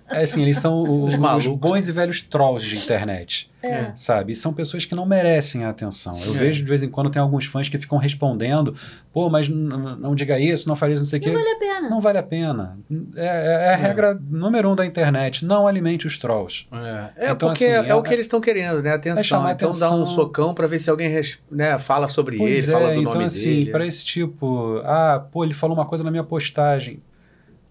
é, 0.09 0.19
é 0.19 0.23
assim, 0.23 0.41
eles 0.41 0.57
são 0.57 0.81
os, 0.83 1.13
os 1.13 1.17
malucos. 1.17 1.59
bons 1.59 1.89
e 1.89 1.91
velhos 1.91 2.21
trolls 2.21 2.65
de 2.67 2.77
internet, 2.77 3.49
É. 3.63 3.91
sabe? 3.95 4.31
E 4.33 4.35
são 4.35 4.53
pessoas 4.53 4.85
que 4.85 4.93
não 4.93 5.05
merecem 5.07 5.63
a 5.65 5.69
atenção. 5.69 6.19
Eu 6.23 6.35
É. 6.35 6.37
vejo 6.37 6.59
de 6.63 6.69
vez 6.69 6.83
em 6.83 6.89
quando 6.89 7.09
tem 7.09 7.19
alguns 7.21 7.45
fãs 7.45 7.67
que 7.67 7.77
ficam 7.79 7.97
respondendo, 7.97 8.75
pô, 9.11 9.27
mas 9.29 9.47
não 9.49 10.13
diga 10.13 10.39
isso, 10.39 10.67
não 10.67 10.75
fale 10.75 10.93
isso, 10.93 11.01
não 11.01 11.07
sei 11.07 11.17
o 11.19 11.21
quê. 11.23 11.31
Não 11.31 11.39
vale 11.39 11.49
a 11.49 11.57
pena. 11.57 11.89
Não 11.89 12.01
vale 12.01 12.17
a 12.19 12.23
pena. 12.23 12.77
É, 13.15 13.25
é- 13.25 13.65
é 13.69 13.73
a 13.73 13.75
regra 13.75 14.19
número 14.29 14.69
um 14.69 14.75
da 14.75 14.85
internet, 14.85 15.43
não 15.45 15.67
alimente 15.67 16.05
os 16.05 16.17
trolls. 16.17 16.65
É, 16.71 17.31
Então, 17.31 17.49
porque 17.49 17.65
assim, 17.65 17.87
é, 17.87 17.89
é- 17.91 17.95
o 17.95 18.03
que 18.03 18.13
eles 18.13 18.25
estão 18.25 18.39
querendo, 18.39 18.83
né? 18.83 18.91
Atenção. 18.93 19.49
então 19.49 19.71
dá 19.71 19.89
um 19.89 19.95
atenção. 20.01 20.05
socão 20.05 20.53
pra 20.53 20.67
ver 20.67 20.77
se 20.77 20.89
alguém 20.89 21.19
né, 21.49 21.77
fala 21.79 22.07
sobre 22.07 22.37
Pois 22.37 22.67
ele, 22.67 22.75
é, 22.77 22.79
fala 22.79 22.93
do 22.93 22.99
então 23.01 23.13
nome 23.13 23.25
assim, 23.25 23.49
dele. 23.49 23.71
para 23.71 23.85
esse 23.87 24.05
tipo, 24.05 24.79
ah, 24.83 25.25
pô, 25.31 25.43
ele 25.43 25.53
falou 25.53 25.75
uma 25.75 25.85
coisa 25.85 26.03
na 26.03 26.11
minha 26.11 26.23
postagem. 26.23 27.01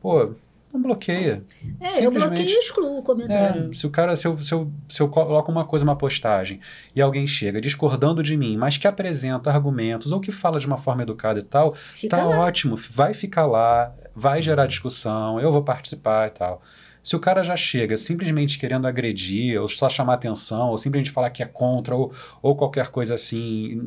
Pô, 0.03 0.33
não 0.75 0.83
bloqueia. 0.83 1.45
É, 1.81 2.05
eu 2.05 2.11
bloqueio 2.11 2.49
e 2.49 2.59
excluo 2.59 2.99
o 2.99 3.03
comentário. 3.03 3.71
É, 3.71 3.75
se 3.75 3.87
o 3.87 3.91
cara, 3.91 4.17
se 4.17 4.27
eu, 4.27 4.37
se, 4.39 4.53
eu, 4.53 4.71
se 4.89 5.01
eu 5.01 5.09
coloco 5.09 5.51
uma 5.51 5.65
coisa 5.65 5.85
numa 5.85 5.97
postagem 5.97 6.61
e 6.95 7.01
alguém 7.01 7.27
chega 7.29 7.61
discordando 7.61 8.23
de 8.23 8.37
mim, 8.37 8.57
mas 8.57 8.77
que 8.77 8.89
apresenta 8.89 9.51
argumentos 9.51 10.11
ou 10.11 10.21
que 10.21 10.33
fala 10.33 10.59
de 10.59 10.67
uma 10.67 10.77
forma 10.77 11.03
educada 11.03 11.39
e 11.39 11.43
tal, 11.43 11.75
Fica 11.93 12.17
tá 12.17 12.25
lá. 12.25 12.41
ótimo, 12.41 12.77
vai 12.91 13.15
ficar 13.15 13.47
lá, 13.47 13.95
vai 14.15 14.43
gerar 14.43 14.67
discussão, 14.67 15.39
eu 15.39 15.53
vou 15.53 15.63
participar 15.63 16.27
e 16.27 16.31
tal. 16.31 16.61
Se 17.05 17.15
o 17.15 17.21
cara 17.21 17.43
já 17.45 17.55
chega 17.55 17.99
simplesmente 17.99 18.59
querendo 18.59 18.87
agredir, 18.87 19.61
ou 19.61 19.69
só 19.69 19.91
chamar 19.91 20.15
atenção, 20.15 20.71
ou 20.71 20.79
simplesmente 20.79 21.11
falar 21.13 21.29
que 21.29 21.43
é 21.43 21.47
contra, 21.47 21.95
ou, 21.95 22.11
ou 22.41 22.57
qualquer 22.57 22.89
coisa 22.89 23.13
assim. 23.13 23.79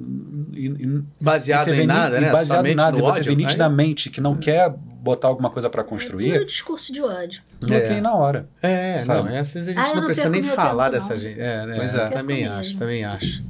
e- 0.53 0.68
e- 0.68 1.03
Baseado 1.20 1.74
e 1.74 1.82
em 1.82 1.88
nada, 1.88 2.18
e 2.20 2.22
né? 2.22 2.32
Baseado 2.32 2.59
em 2.68 2.70
Somente 2.70 2.76
nada, 2.76 2.91
no 2.91 2.97
e 2.99 3.01
você 3.01 3.20
ódio, 3.20 3.24
vê 3.24 3.30
aí- 3.32 3.36
nitidamente 3.38 4.09
que 4.11 4.22
não 4.22 4.38
quer 4.38 4.70
botar 4.70 5.30
alguma 5.30 5.49
coisa 5.49 5.68
para 5.68 5.84
construir, 5.84 6.45
discurso 6.45 6.93
de 6.93 7.01
ódio. 7.01 7.41
bloqueia 7.59 7.99
na 8.01 8.13
hora. 8.13 8.47
É, 8.61 8.99
sabe? 8.99 9.30
não, 9.30 9.36
essas 9.36 9.68
a 9.68 9.72
gente 9.74 9.80
Ah, 9.80 9.88
não 9.88 9.95
não 9.95 10.05
precisa 10.05 10.30
nem 10.30 10.43
falar 10.43 10.91
tempo, 10.91 10.95
dessa 10.97 11.13
não. 11.15 11.20
gente. 11.22 11.39
É, 11.39 11.65
né? 11.65 11.76
Pois 11.76 11.95
é. 11.95 12.07
Também 12.09 12.45
acho, 12.47 12.78
também 12.78 13.03
acho. 13.03 13.43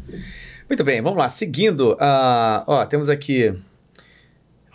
Muito 0.69 0.83
bem, 0.85 1.01
vamos 1.01 1.17
lá. 1.19 1.27
Seguindo, 1.27 1.97
ah, 1.99 2.63
ó, 2.65 2.85
temos 2.85 3.09
aqui 3.09 3.53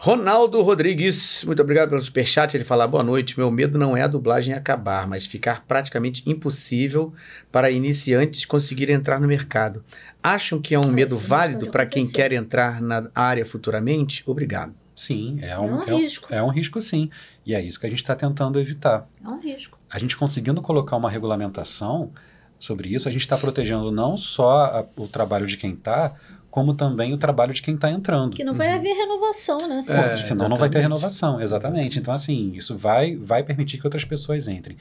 Ronaldo 0.04 0.60
Rodrigues, 0.62 1.44
muito 1.44 1.62
obrigado 1.62 1.90
pelo 1.90 2.02
superchat. 2.02 2.56
Ele 2.56 2.64
fala: 2.64 2.88
boa 2.88 3.04
noite. 3.04 3.38
Meu 3.38 3.52
medo 3.52 3.78
não 3.78 3.96
é 3.96 4.02
a 4.02 4.08
dublagem 4.08 4.52
acabar, 4.52 5.06
mas 5.06 5.26
ficar 5.26 5.64
praticamente 5.64 6.28
impossível 6.28 7.12
para 7.52 7.70
iniciantes 7.70 8.44
conseguirem 8.44 8.96
entrar 8.96 9.20
no 9.20 9.28
mercado. 9.28 9.84
Acham 10.20 10.60
que 10.60 10.74
é 10.74 10.78
um 10.80 10.88
medo 10.90 11.12
isso 11.12 11.20
não 11.20 11.28
válido 11.28 11.70
para 11.70 11.86
quem 11.86 12.10
quer 12.10 12.32
entrar 12.32 12.80
na 12.82 13.08
área 13.14 13.46
futuramente? 13.46 14.24
Obrigado. 14.26 14.74
Sim, 14.96 15.38
é 15.40 15.56
um 15.56 15.76
um, 15.76 15.82
é 15.84 15.94
um- 15.94 15.98
risco. 15.98 16.34
É 16.34 16.42
um 16.42 16.48
risco, 16.48 16.80
sim. 16.80 17.08
E 17.46 17.54
é 17.54 17.62
isso 17.62 17.78
que 17.78 17.86
a 17.86 17.88
gente 17.88 18.02
está 18.02 18.16
tentando 18.16 18.58
evitar. 18.58 19.06
É 19.24 19.28
um 19.28 19.38
risco. 19.38 19.78
A 19.88 20.00
gente 20.00 20.16
conseguindo 20.16 20.60
colocar 20.60 20.96
uma 20.96 21.08
regulamentação 21.08 22.10
sobre 22.58 22.92
isso, 22.92 23.08
a 23.08 23.12
gente 23.12 23.20
está 23.22 23.38
protegendo 23.38 23.92
não 23.92 24.16
só 24.16 24.64
a- 24.64 24.84
o 24.96 25.06
trabalho 25.06 25.46
de 25.46 25.56
quem 25.56 25.74
está, 25.74 26.16
como 26.52 26.74
também 26.74 27.14
o 27.14 27.16
trabalho 27.16 27.54
de 27.54 27.62
quem 27.62 27.74
está 27.76 27.90
entrando. 27.90 28.36
Que 28.36 28.44
não 28.44 28.52
vai 28.52 28.70
haver 28.74 28.92
renovação, 28.92 29.66
né? 29.66 29.80
Porque 29.82 29.98
É, 29.98 30.20
senão 30.20 30.50
não 30.50 30.56
vai 30.56 30.68
ter 30.68 30.78
exatamente. 30.78 30.82
renovação, 30.82 31.40
exatamente. 31.40 31.98
Então, 31.98 32.12
assim, 32.12 32.52
isso 32.54 32.76
vai, 32.76 33.16
vai 33.16 33.42
permitir 33.42 33.78
que 33.78 33.86
outras 33.86 34.04
pessoas 34.04 34.46
entrem. 34.48 34.76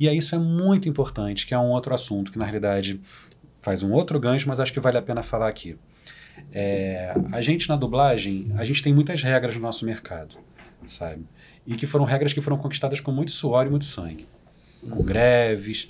E 0.00 0.08
aí 0.08 0.16
isso 0.16 0.34
é 0.34 0.38
muito 0.38 0.88
importante, 0.88 1.46
que 1.46 1.54
é 1.54 1.58
um 1.58 1.70
outro 1.70 1.94
assunto, 1.94 2.32
que 2.32 2.38
na 2.38 2.44
realidade 2.44 3.00
faz 3.60 3.84
um 3.84 3.92
outro 3.92 4.18
gancho, 4.18 4.48
mas 4.48 4.58
acho 4.58 4.72
que 4.72 4.80
vale 4.80 4.98
a 4.98 5.02
pena 5.02 5.22
falar 5.22 5.46
aqui. 5.46 5.78
É, 6.52 7.14
a 7.30 7.40
gente 7.40 7.68
na 7.68 7.76
dublagem, 7.76 8.52
a 8.56 8.64
gente 8.64 8.82
tem 8.82 8.92
muitas 8.92 9.22
regras 9.22 9.54
no 9.54 9.62
nosso 9.62 9.84
mercado, 9.86 10.36
sabe? 10.88 11.24
E 11.64 11.76
que 11.76 11.86
foram 11.86 12.04
regras 12.04 12.32
que 12.32 12.40
foram 12.40 12.58
conquistadas 12.58 12.98
com 12.98 13.12
muito 13.12 13.30
suor 13.30 13.64
e 13.66 13.70
muito 13.70 13.84
sangue. 13.84 14.26
Com 14.90 15.04
greves, 15.04 15.88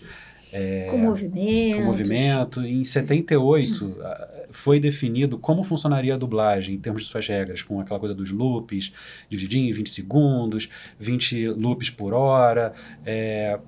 é, 0.52 0.86
Com 0.90 0.98
movimentos. 0.98 1.78
com 1.80 1.84
movimento. 1.84 2.60
Em 2.60 2.84
78, 2.84 3.96
ah, 4.02 4.28
foi 4.50 4.78
definido 4.78 5.38
como 5.38 5.64
funcionaria 5.64 6.14
a 6.14 6.18
dublagem 6.18 6.74
em 6.74 6.78
termos 6.78 7.02
de 7.02 7.08
suas 7.08 7.26
regras, 7.26 7.62
com 7.62 7.80
aquela 7.80 7.98
coisa 7.98 8.14
dos 8.14 8.30
loops, 8.30 8.92
divididinho 9.28 9.70
em 9.70 9.72
20 9.72 9.90
segundos, 9.90 10.68
20 10.98 11.48
loops 11.48 11.90
por 11.90 12.12
hora. 12.12 12.72
é, 13.04 13.58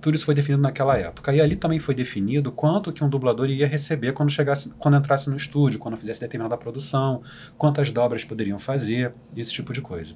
tudo 0.00 0.16
isso 0.16 0.24
foi 0.24 0.34
definido 0.34 0.60
naquela 0.60 0.98
época. 0.98 1.32
E 1.32 1.40
ali 1.40 1.54
também 1.54 1.78
foi 1.78 1.94
definido 1.94 2.50
quanto 2.50 2.92
que 2.92 3.04
um 3.04 3.08
dublador 3.08 3.48
ia 3.48 3.68
receber 3.68 4.12
quando 4.12 4.30
chegasse, 4.30 4.68
quando 4.70 4.96
entrasse 4.96 5.30
no 5.30 5.36
estúdio, 5.36 5.78
quando 5.78 5.96
fizesse 5.96 6.20
determinada 6.20 6.56
produção, 6.56 7.22
quantas 7.56 7.88
dobras 7.92 8.24
poderiam 8.24 8.58
fazer, 8.58 9.14
esse 9.36 9.52
tipo 9.52 9.72
de 9.72 9.80
coisa. 9.80 10.14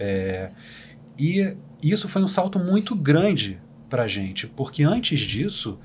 É, 0.00 0.50
e 1.16 1.56
isso 1.80 2.08
foi 2.08 2.22
um 2.22 2.28
salto 2.28 2.58
muito 2.58 2.96
grande 2.96 3.62
pra 3.94 4.08
gente, 4.08 4.48
porque 4.48 4.82
antes 4.82 5.20
disso, 5.20 5.78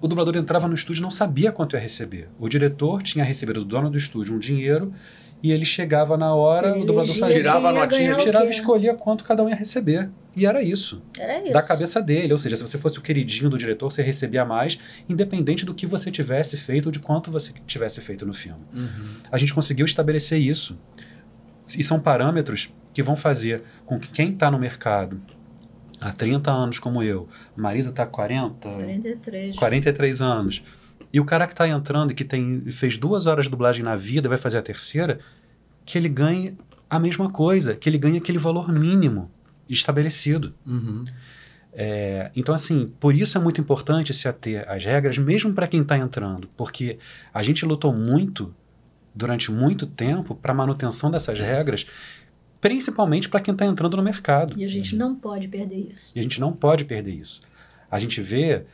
o 0.00 0.06
dublador 0.06 0.36
entrava 0.36 0.68
no 0.68 0.74
estúdio 0.74 1.00
e 1.00 1.02
não 1.02 1.10
sabia 1.10 1.50
quanto 1.50 1.74
ia 1.74 1.80
receber. 1.80 2.28
O 2.38 2.48
diretor 2.48 3.02
tinha 3.02 3.24
recebido 3.24 3.64
do 3.64 3.66
dono 3.66 3.90
do 3.90 3.96
estúdio 3.96 4.36
um 4.36 4.38
dinheiro 4.38 4.94
e 5.42 5.50
ele 5.50 5.64
chegava 5.64 6.16
na 6.16 6.32
hora, 6.32 6.68
Ele 6.68 6.84
o 6.84 6.86
dublador 6.86 7.16
fazia, 7.16 7.38
Tirava 7.38 7.70
a 7.70 7.72
notinha, 7.72 8.14
tirava 8.14 8.46
e 8.46 8.50
escolhia 8.50 8.94
quanto 8.94 9.24
cada 9.24 9.42
um 9.42 9.48
ia 9.48 9.56
receber. 9.56 10.08
E 10.36 10.46
era 10.46 10.62
isso. 10.62 11.02
Era 11.18 11.42
isso. 11.42 11.52
Da 11.52 11.62
cabeça 11.62 12.00
dele. 12.00 12.32
Ou 12.32 12.38
seja, 12.38 12.54
se 12.54 12.62
você 12.62 12.78
fosse 12.78 12.96
o 13.00 13.02
queridinho 13.02 13.50
do 13.50 13.58
diretor, 13.58 13.90
você 13.90 14.02
recebia 14.02 14.44
mais, 14.44 14.78
independente 15.08 15.66
do 15.66 15.74
que 15.74 15.84
você 15.84 16.12
tivesse 16.12 16.56
feito 16.56 16.86
ou 16.86 16.92
de 16.92 17.00
quanto 17.00 17.32
você 17.32 17.52
tivesse 17.66 18.00
feito 18.00 18.24
no 18.24 18.32
filme. 18.32 18.60
A 19.32 19.36
gente 19.36 19.52
conseguiu 19.52 19.84
estabelecer 19.84 20.40
isso. 20.40 20.78
E 21.76 21.82
são 21.82 21.98
parâmetros 21.98 22.72
que 22.94 23.02
vão 23.02 23.16
fazer 23.16 23.64
com 23.84 23.98
que 23.98 24.08
quem 24.10 24.30
está 24.30 24.48
no 24.48 24.60
mercado 24.60 25.20
há 26.08 26.12
30 26.12 26.50
anos, 26.50 26.78
como 26.78 27.02
eu, 27.02 27.28
Marisa 27.56 27.90
está 27.90 28.06
com 28.06 28.12
40, 28.12 28.68
43. 28.68 29.56
43 29.56 30.22
anos, 30.22 30.62
e 31.12 31.20
o 31.20 31.24
cara 31.24 31.46
que 31.46 31.52
está 31.52 31.66
entrando 31.68 32.12
e 32.12 32.14
que 32.14 32.24
tem, 32.24 32.60
fez 32.70 32.96
duas 32.96 33.26
horas 33.26 33.46
de 33.46 33.50
dublagem 33.50 33.82
na 33.82 33.96
vida 33.96 34.26
e 34.26 34.30
vai 34.30 34.38
fazer 34.38 34.58
a 34.58 34.62
terceira, 34.62 35.18
que 35.84 35.96
ele 35.96 36.08
ganhe 36.08 36.56
a 36.88 36.98
mesma 36.98 37.30
coisa, 37.30 37.74
que 37.74 37.88
ele 37.88 37.98
ganhe 37.98 38.18
aquele 38.18 38.38
valor 38.38 38.72
mínimo 38.72 39.30
estabelecido. 39.68 40.54
Uhum. 40.66 41.04
É, 41.72 42.30
então, 42.34 42.54
assim, 42.54 42.92
por 42.98 43.14
isso 43.14 43.36
é 43.36 43.40
muito 43.40 43.60
importante 43.60 44.14
se 44.14 44.26
ater 44.26 44.64
às 44.68 44.84
regras, 44.84 45.18
mesmo 45.18 45.52
para 45.52 45.66
quem 45.66 45.82
está 45.82 45.96
entrando, 45.96 46.48
porque 46.56 46.98
a 47.34 47.42
gente 47.42 47.64
lutou 47.66 47.94
muito, 47.94 48.54
durante 49.14 49.50
muito 49.50 49.86
tempo, 49.86 50.34
para 50.34 50.52
a 50.52 50.54
manutenção 50.54 51.10
dessas 51.10 51.38
regras, 51.38 51.86
principalmente 52.60 53.28
para 53.28 53.40
quem 53.40 53.52
está 53.52 53.66
entrando 53.66 53.96
no 53.96 54.02
mercado. 54.02 54.54
E 54.56 54.64
a 54.64 54.68
gente 54.68 54.96
não 54.96 55.14
pode 55.14 55.48
perder 55.48 55.88
isso. 55.90 56.12
E 56.14 56.20
a 56.20 56.22
gente 56.22 56.40
não 56.40 56.52
pode 56.52 56.84
perder 56.84 57.12
isso. 57.12 57.42
A 57.90 57.98
gente 57.98 58.20
vê 58.20 58.64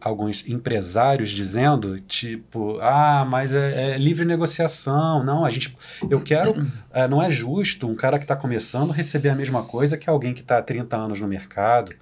alguns 0.00 0.46
empresários 0.48 1.30
dizendo, 1.30 1.98
tipo, 2.00 2.78
ah, 2.80 3.26
mas 3.28 3.52
é, 3.52 3.94
é 3.94 3.98
livre 3.98 4.24
negociação. 4.24 5.24
Não, 5.24 5.44
a 5.44 5.50
gente. 5.50 5.76
Eu 6.08 6.22
quero. 6.22 6.54
eh, 6.92 7.08
não 7.08 7.22
é 7.22 7.30
justo 7.30 7.88
um 7.88 7.94
cara 7.94 8.18
que 8.18 8.24
está 8.24 8.36
começando 8.36 8.90
receber 8.92 9.30
a 9.30 9.34
mesma 9.34 9.62
coisa 9.64 9.96
que 9.96 10.08
alguém 10.08 10.34
que 10.34 10.40
está 10.40 10.58
há 10.58 10.62
30 10.62 10.96
anos 10.96 11.20
no 11.20 11.28
mercado. 11.28 11.92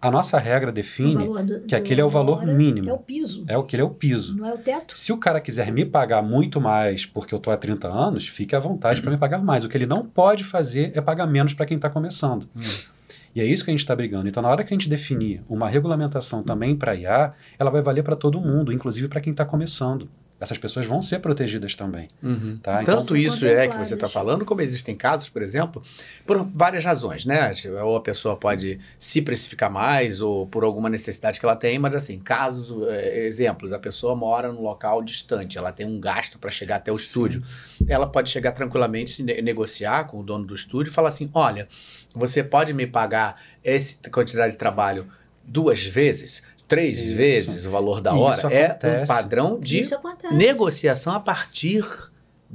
A 0.00 0.10
nossa 0.10 0.38
regra 0.38 0.70
define 0.70 1.24
do- 1.26 1.60
que 1.66 1.74
aquele 1.74 2.00
é 2.00 2.04
o 2.04 2.08
valor 2.08 2.38
hora 2.38 2.52
mínimo. 2.52 2.88
É 2.88 2.92
o 2.92 2.98
piso. 2.98 3.44
É 3.48 3.56
o 3.58 3.62
que 3.64 3.74
ele 3.76 3.82
é 3.82 3.84
o 3.84 3.90
piso. 3.90 4.36
Não 4.36 4.46
é 4.46 4.52
o 4.54 4.58
teto. 4.58 4.96
Se 4.98 5.12
o 5.12 5.16
cara 5.16 5.40
quiser 5.40 5.72
me 5.72 5.84
pagar 5.84 6.22
muito 6.22 6.60
mais 6.60 7.06
porque 7.06 7.34
eu 7.34 7.38
tô 7.40 7.50
há 7.50 7.56
30 7.56 7.88
anos, 7.88 8.28
fique 8.28 8.54
à 8.54 8.58
vontade 8.60 9.00
para 9.00 9.10
me 9.10 9.16
pagar 9.16 9.42
mais. 9.42 9.64
O 9.64 9.68
que 9.68 9.76
ele 9.76 9.86
não 9.86 10.04
pode 10.04 10.44
fazer 10.44 10.92
é 10.94 11.00
pagar 11.00 11.26
menos 11.26 11.54
para 11.54 11.64
quem 11.66 11.76
está 11.76 11.88
começando. 11.88 12.48
E 13.34 13.40
é 13.40 13.44
isso 13.44 13.64
que 13.64 13.70
a 13.70 13.72
gente 13.72 13.80
está 13.80 13.94
brigando. 13.96 14.28
Então, 14.28 14.42
na 14.42 14.48
hora 14.48 14.64
que 14.64 14.72
a 14.72 14.76
gente 14.76 14.88
definir 14.88 15.42
uma 15.48 15.68
regulamentação 15.68 16.42
também 16.42 16.74
para 16.76 16.94
IA, 16.94 17.32
ela 17.58 17.70
vai 17.70 17.82
valer 17.82 18.02
para 18.02 18.16
todo 18.16 18.40
mundo, 18.40 18.72
inclusive 18.72 19.08
para 19.08 19.20
quem 19.20 19.30
está 19.32 19.44
começando. 19.44 20.08
Essas 20.38 20.58
pessoas 20.58 20.84
vão 20.84 21.00
ser 21.00 21.20
protegidas 21.20 21.74
também. 21.74 22.08
Uhum. 22.22 22.58
Tá? 22.62 22.82
Então, 22.82 22.98
Tanto 22.98 23.16
isso 23.16 23.46
é 23.46 23.66
que 23.68 23.78
você 23.78 23.94
está 23.94 24.06
falando, 24.06 24.44
como 24.44 24.60
existem 24.60 24.94
casos, 24.94 25.30
por 25.30 25.40
exemplo, 25.40 25.82
por 26.26 26.44
várias 26.44 26.84
razões, 26.84 27.24
né? 27.24 27.54
Ou 27.82 27.96
a 27.96 28.00
pessoa 28.02 28.36
pode 28.36 28.78
se 28.98 29.22
precificar 29.22 29.70
mais, 29.70 30.20
ou 30.20 30.46
por 30.46 30.62
alguma 30.62 30.90
necessidade 30.90 31.40
que 31.40 31.46
ela 31.46 31.56
tem, 31.56 31.78
mas 31.78 31.94
assim, 31.94 32.18
casos, 32.18 32.86
eh, 32.88 33.26
exemplos, 33.26 33.72
a 33.72 33.78
pessoa 33.78 34.14
mora 34.14 34.52
num 34.52 34.60
local 34.60 35.02
distante, 35.02 35.56
ela 35.56 35.72
tem 35.72 35.86
um 35.86 35.98
gasto 35.98 36.38
para 36.38 36.50
chegar 36.50 36.76
até 36.76 36.92
o 36.92 36.96
estúdio. 36.96 37.42
Ela 37.88 38.06
pode 38.06 38.28
chegar 38.28 38.52
tranquilamente, 38.52 39.12
se 39.12 39.22
ne- 39.22 39.40
negociar 39.40 40.04
com 40.04 40.20
o 40.20 40.22
dono 40.22 40.44
do 40.44 40.54
estúdio 40.54 40.90
e 40.90 40.92
falar 40.92 41.08
assim: 41.08 41.30
olha, 41.32 41.66
você 42.14 42.44
pode 42.44 42.74
me 42.74 42.86
pagar 42.86 43.40
essa 43.64 44.10
quantidade 44.10 44.52
de 44.52 44.58
trabalho 44.58 45.06
duas 45.42 45.82
vezes? 45.82 46.42
Três 46.68 46.98
Isso. 47.00 47.14
vezes 47.16 47.64
o 47.66 47.70
valor 47.70 48.00
da 48.00 48.14
hora 48.14 48.36
isso 48.36 48.46
é 48.48 48.50
um 48.60 48.64
acontece. 48.70 49.12
padrão 49.12 49.60
de 49.60 49.78
Isso 49.80 49.94
acontece. 49.94 50.34
negociação 50.34 51.12
a 51.14 51.20
partir 51.20 51.84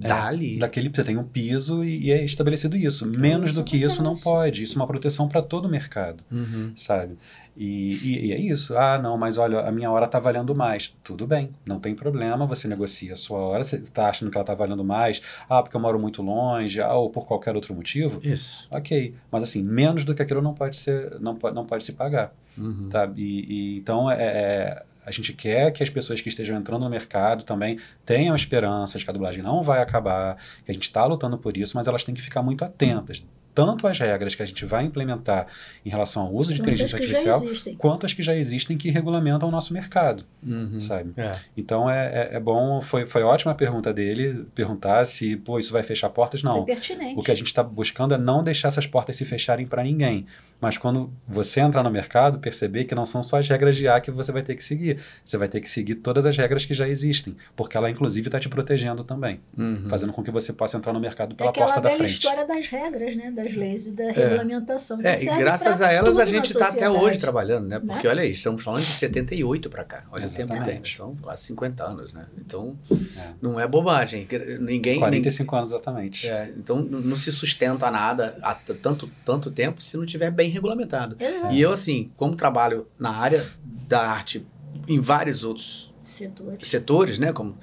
É, 0.02 0.08
dali. 0.08 0.58
Daquele 0.58 0.90
você 0.90 1.04
tem 1.04 1.18
um 1.18 1.24
piso 1.24 1.84
e, 1.84 2.08
e 2.08 2.12
é 2.12 2.24
estabelecido 2.24 2.76
isso. 2.78 3.06
Menos 3.18 3.54
do 3.54 3.64
que 3.64 3.78
isso 3.78 4.02
não 4.04 4.14
pode. 4.16 4.64
Isso 4.64 4.74
é 4.74 4.82
uma 4.82 4.88
proteção 4.88 5.28
para 5.28 5.42
todo 5.42 5.66
o 5.66 5.70
mercado, 5.70 6.24
Uhum. 6.32 6.72
sabe? 6.76 7.18
E, 7.56 7.94
e- 7.96 8.26
e 8.28 8.32
é 8.34 8.40
isso. 8.40 8.78
Ah, 8.78 8.98
não, 8.98 9.18
mas 9.18 9.38
olha, 9.38 9.60
a 9.60 9.72
minha 9.72 9.92
hora 9.92 10.06
está 10.06 10.20
valendo 10.20 10.56
mais. 10.56 10.94
Tudo 11.04 11.28
bem, 11.28 11.50
não 11.68 11.80
tem 11.80 11.94
problema. 11.94 12.46
Você 12.48 12.68
negocia 12.68 13.14
a 13.14 13.16
sua 13.16 13.40
hora. 13.40 13.64
Você 13.64 13.76
está 13.78 14.10
achando 14.10 14.32
que 14.32 14.38
ela 14.38 14.44
está 14.44 14.56
valendo 14.56 14.84
mais? 14.84 15.22
Ah, 15.50 15.62
porque 15.62 15.76
eu 15.76 15.82
moro 15.82 16.00
muito 16.00 16.22
longe, 16.22 16.82
ah, 16.82 16.94
ou 16.94 17.10
por 17.10 17.26
qualquer 17.28 17.56
outro 17.56 17.76
motivo? 17.76 18.20
Isso. 18.24 18.68
Ok, 18.72 19.14
mas 19.30 19.44
assim, 19.44 19.64
menos 19.64 20.06
do 20.06 20.16
que 20.16 20.22
aquilo 20.22 20.42
não 20.42 20.54
pode 20.54 20.78
ser, 20.78 21.20
não 21.20 21.36
pode, 21.36 21.54
não 21.56 21.66
pode 21.66 21.84
se 21.84 21.94
pagar, 21.94 22.34
Uhum. 22.58 22.90
sabe? 22.92 23.22
E, 23.22 23.76
e 23.76 23.78
então 23.80 24.10
é, 24.10 24.16
é- 24.24 24.84
a 25.06 25.12
gente 25.12 25.34
quer 25.34 25.72
que 25.72 25.82
as 25.84 25.90
pessoas 25.90 26.22
que 26.22 26.30
estejam 26.30 26.56
entrando 26.58 26.84
no 26.84 26.90
mercado 26.90 27.44
também 27.44 27.78
tenham 28.06 28.36
esperança 28.36 28.98
de 29.00 29.04
que 29.04 29.10
a 29.10 29.14
dublagem 29.14 29.42
não 29.44 29.62
vai 29.64 29.82
acabar, 29.82 30.38
que 30.64 30.72
a 30.72 30.74
gente 30.74 30.84
está 30.84 31.04
lutando 31.06 31.38
por 31.38 31.58
isso, 31.58 31.76
mas 31.76 31.88
elas 31.88 32.04
têm 32.04 32.14
que 32.16 32.22
ficar 32.22 32.42
muito 32.44 32.64
atentas. 32.64 33.24
Tanto 33.54 33.86
às 33.88 34.00
regras 34.00 34.34
que 34.34 34.42
a 34.42 34.46
gente 34.46 34.66
vai 34.66 34.86
implementar 34.86 35.48
em 35.86 35.90
relação 35.90 36.24
ao 36.24 36.34
uso 36.34 36.54
de 36.54 36.62
inteligência 36.62 36.96
artificial, 36.98 37.42
quanto 37.78 38.06
as 38.06 38.14
que 38.14 38.24
já 38.24 38.36
existem 38.36 38.78
que 38.78 38.90
regulamentam 38.90 39.50
o 39.50 39.52
nosso 39.52 39.74
mercado, 39.74 40.24
Uhum. 40.42 40.80
sabe? 40.80 41.12
É. 41.18 41.34
Então 41.56 41.90
é, 41.90 42.30
é, 42.32 42.36
é 42.38 42.40
bom, 42.40 42.82
foi, 42.82 43.06
foi 43.06 43.24
ótima 43.24 43.52
a 43.52 43.56
pergunta 43.56 43.92
dele, 43.94 44.46
perguntar 44.56 45.06
se, 45.06 45.36
pô, 45.36 45.60
isso 45.60 45.74
vai 45.74 45.84
fechar 45.84 46.10
portas? 46.10 46.42
Não. 46.44 46.58
Foi 46.58 46.66
pertinente. 46.66 47.20
O 47.20 47.24
que 47.24 47.32
a 47.32 47.36
gente 47.36 47.48
está 47.48 47.62
buscando 47.62 48.14
é 48.14 48.18
não 48.18 48.44
deixar 48.44 48.70
essas 48.70 48.88
portas 48.88 49.16
se 49.16 49.26
fecharem 49.26 49.68
para 49.68 49.84
ninguém. 49.84 50.26
Mas 50.62 50.78
quando 50.78 51.12
você 51.28 51.60
entrar 51.60 51.82
no 51.82 51.90
mercado, 51.90 52.38
perceber 52.40 52.84
que 52.86 52.94
não 52.94 53.06
são 53.06 53.24
só 53.24 53.40
as 53.40 53.50
regras 53.50 53.76
de 53.76 53.88
A 53.88 54.00
que 54.00 54.12
você 54.12 54.32
vai 54.32 54.44
ter 54.44 54.54
que 54.56 54.64
seguir. 54.64 55.00
Você 55.26 55.36
vai 55.36 55.48
ter 55.48 55.60
que 55.60 55.68
seguir 55.70 55.96
todas 55.96 56.24
as 56.26 56.38
regras 56.38 56.64
que 56.66 56.74
já 56.76 56.88
existem. 56.88 57.36
Porque 57.56 57.76
ela, 57.76 57.90
inclusive, 57.90 58.28
está 58.28 58.40
te 58.40 58.48
protegendo 58.48 59.04
também. 59.04 59.42
Uhum. 59.58 59.88
Fazendo 59.90 60.14
com 60.14 60.22
que 60.24 60.30
você 60.30 60.54
possa 60.54 60.78
entrar 60.78 60.94
no 60.94 61.00
mercado 61.00 61.34
É 61.34 61.36
pela 61.36 61.50
aquela 61.50 61.66
porta 61.66 61.82
da 61.82 61.90
velha 61.90 61.98
frente. 61.98 62.12
história 62.14 62.46
das 62.46 62.68
regras, 62.68 63.16
né? 63.16 63.32
Das 63.32 63.56
leis 63.56 63.88
e 63.88 63.92
da 63.94 64.12
regulamentação. 64.12 65.00
que 65.00 65.08
É, 65.08 65.22
e 65.24 65.26
graças 65.38 65.82
a 65.82 65.92
elas 65.92 66.18
a 66.20 66.26
gente 66.26 66.52
está 66.52 66.68
até 66.70 66.88
hoje 66.90 67.18
trabalhando, 67.18 67.68
né? 67.68 67.80
Porque 67.80 68.04
Né? 68.08 68.10
olha 68.10 68.22
aí, 68.22 68.32
estamos 68.34 68.64
falando 68.64 68.84
de 68.84 68.92
78 68.92 69.70
para 69.70 69.84
cá. 69.84 70.04
Olha 70.12 70.28
o 70.28 70.30
tempo 70.30 70.48
que 70.54 70.60
tem. 70.60 70.60
Exatamente. 70.60 70.96
São 70.96 71.16
quase 71.16 71.44
50 71.46 71.84
anos, 71.84 72.14
né? 72.14 72.26
Então, 72.38 72.78
É. 73.18 73.32
não 73.42 73.60
é 73.60 73.68
bobagem. 73.68 74.26
Que- 74.28 74.60
Ninguém. 74.60 75.00
45 75.00 75.56
anos 75.56 75.70
exatamente. 75.72 76.28
É, 76.30 76.52
então 76.56 76.82
não 76.82 77.16
se 77.16 77.32
sustenta 77.32 77.90
nada 77.90 78.38
há 78.44 78.54
tanto, 78.54 79.10
tanto 79.26 79.50
tempo 79.50 79.82
se 79.82 79.98
não 79.98 80.06
tiver 80.06 80.30
bem 80.30 80.51
regulamentado. 80.52 81.16
Exato. 81.20 81.54
E 81.54 81.62
eu, 81.62 81.72
assim, 81.72 82.12
como 82.16 82.36
trabalho 82.36 82.88
na 83.00 83.12
área 83.12 83.46
da 83.88 84.08
arte 84.10 84.46
em 84.88 85.00
vários 85.00 85.44
outros 85.44 85.94
Setores. 86.02 86.68
setores, 86.68 87.20
né? 87.20 87.32
Como 87.32 87.58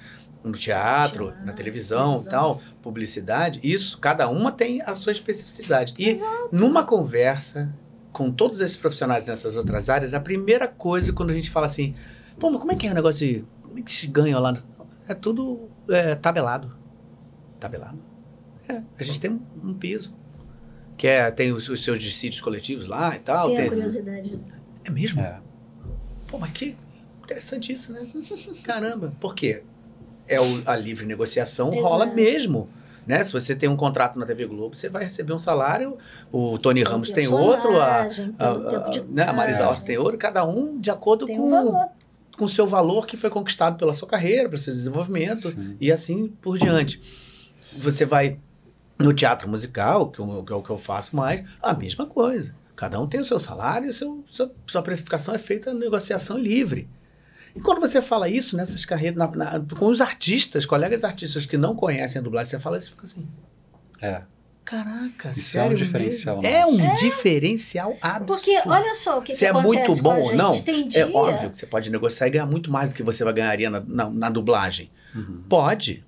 no 0.45 0.53
teatro, 0.53 1.33
na 1.45 1.53
televisão 1.53 2.21
e 2.21 2.29
tal, 2.29 2.61
publicidade, 2.81 3.61
isso, 3.63 3.99
cada 3.99 4.29
uma 4.29 4.53
tem 4.53 4.81
a 4.83 4.95
sua 4.95 5.13
especificidade. 5.13 5.93
E 5.99 6.19
numa 6.51 6.85
conversa 6.85 7.75
com 8.13 8.31
todos 8.31 8.61
esses 8.61 8.77
profissionais 8.77 9.25
nessas 9.27 9.57
outras 9.57 9.91
áreas, 9.91 10.15
a 10.15 10.21
primeira 10.21 10.67
coisa 10.67 11.13
quando 11.13 11.31
a 11.31 11.35
gente 11.35 11.51
fala 11.51 11.67
assim, 11.67 11.95
pô, 12.39 12.51
mas 12.51 12.61
como 12.61 12.73
é 12.73 12.77
que 12.77 12.87
é 12.87 12.91
o 12.91 12.95
negócio 12.95 13.27
de. 13.27 13.45
Como 13.63 13.79
é 13.79 13.83
que 13.83 13.91
se 13.91 14.07
ganha 14.07 14.39
lá? 14.39 14.63
É 15.09 15.15
tudo 15.15 15.69
é, 15.89 16.15
tabelado. 16.15 16.75
Tabelado? 17.59 17.99
É, 18.69 18.83
a 18.99 19.03
gente 19.03 19.21
tem 19.21 19.31
um, 19.31 19.41
um 19.63 19.75
piso. 19.75 20.15
Que 20.99 21.07
é, 21.07 21.31
tem 21.31 21.53
os, 21.53 21.69
os 21.69 21.83
seus 21.83 21.99
dissídios 21.99 22.41
coletivos 22.43 22.87
lá 22.87 23.15
e 23.17 23.21
tal. 23.21 23.47
Tem 23.49 23.57
a 23.57 23.61
tem- 23.61 23.69
curiosidade. 23.71 24.41
é 24.85 24.91
mesmo? 24.91 25.25
Pô, 26.27 26.37
mas 26.39 26.51
que 26.51 26.77
interessante 27.23 27.73
isso, 27.73 27.93
né? 27.93 28.07
Caramba. 28.65 29.15
Por 29.21 29.35
quê? 29.35 29.63
É 30.27 30.39
o- 30.41 30.63
a 30.67 30.77
livre 30.77 31.07
negociação 31.07 31.71
rola 31.71 32.05
Exato. 32.05 32.17
mesmo. 32.17 32.69
Né? 33.07 33.25
Se 33.25 33.33
você 33.33 33.57
tem 33.57 33.69
um 33.71 33.77
contrato 33.77 34.19
na 34.19 34.27
TV 34.27 34.45
Globo, 34.47 34.75
você 34.77 34.91
vai 34.91 35.05
receber 35.05 35.33
um 35.33 35.39
salário. 35.39 35.97
O 36.31 36.59
Tony 36.59 36.83
Tem 36.85 36.93
Ramos 36.93 37.11
tem 37.11 37.27
outro, 37.29 37.81
a, 37.81 38.03
a, 38.03 38.07
de 38.09 38.21
a- 39.01 39.05
né? 39.09 39.23
a 39.23 39.33
Marisa. 39.33 39.67
Hort 39.67 39.83
tem 39.83 39.97
outro, 39.97 40.19
cada 40.19 40.45
um 40.45 40.79
de 40.79 40.91
acordo 40.91 41.25
Tem 41.25 41.37
com 41.39 41.49
um 41.51 41.89
com 42.37 42.45
o 42.45 42.49
seu 42.49 42.67
valor 42.67 43.07
que 43.07 43.17
foi 43.17 43.31
conquistado 43.31 43.77
pela 43.79 43.93
sua 43.95 44.07
carreira, 44.07 44.49
pelo 44.49 44.61
seu 44.61 44.73
desenvolvimento 44.75 45.49
e 45.81 45.91
assim 45.91 46.29
por 46.43 46.59
diante. 46.59 47.01
Você 47.77 48.05
vai 48.05 48.39
no 48.99 49.13
teatro 49.13 49.49
musical, 49.49 50.11
que, 50.11 50.19
eu- 50.21 50.43
que 50.45 50.53
é 50.53 50.57
o 50.57 50.63
que 50.63 50.71
eu 50.71 50.79
faço 50.79 51.15
mais, 51.15 51.47
a 51.63 51.73
mesma 51.75 52.07
coisa. 52.07 52.55
Cada 52.75 53.01
um 53.01 53.07
tem 53.07 53.21
o 53.21 53.25
seu 53.25 53.39
salário, 53.39 53.89
o 53.89 53.93
seu, 53.93 54.23
seu- 54.27 54.51
sua 54.67 54.83
precificação 54.83 55.35
é 55.35 55.39
feita 55.39 55.73
na 55.73 55.81
negociação 55.81 56.37
livre. 56.39 56.89
E 57.57 57.61
quando 57.61 57.81
você 57.81 58.01
fala 58.03 58.29
isso 58.29 58.57
nessas 58.57 58.85
carreiras, 58.85 59.17
na- 59.19 59.31
na- 59.59 59.61
com 59.77 59.87
os 59.87 60.01
artistas, 60.01 60.65
colegas 60.67 61.03
artistas 61.05 61.45
que 61.47 61.57
não 61.57 61.75
conhecem 61.75 62.21
a 62.21 62.23
dublagem, 62.23 62.51
você 62.51 62.59
fala 62.59 62.79
isso 62.79 62.89
e 62.89 62.91
fica 62.91 63.05
assim, 63.05 63.27
É. 64.01 64.21
caraca, 64.65 65.31
Isso 65.31 65.57
é 65.57 65.61
um 65.61 65.65
sério 65.65 65.77
diferencial 65.77 66.41
mesmo? 66.41 66.57
É 66.57 66.67
um. 66.67 66.81
É. 66.93 66.95
diferencial 66.95 67.97
absurdo. 68.03 68.27
Porque 68.27 68.61
olha 68.69 68.95
só 68.95 69.19
o 69.19 69.23
que, 69.23 69.33
se 69.33 69.39
que 69.41 69.47
é 69.47 69.53
muito 69.53 69.97
bom 70.03 70.21
ou 70.21 70.35
não, 70.37 70.53
é 70.53 71.07
óbvio 71.13 71.51
que 71.51 71.57
você 71.57 71.67
pode 71.67 71.91
negociar 71.91 72.27
e 72.27 72.31
ganhar 72.31 72.47
muito 72.47 72.71
mais 72.71 72.91
do 72.91 72.95
que 72.95 73.03
você 73.03 73.25
vai 73.25 73.33
ganharia 73.33 73.71
na, 73.71 73.81
na, 73.81 74.11
na 74.11 74.31
dublagem. 74.31 74.89
Pode. 75.49 76.05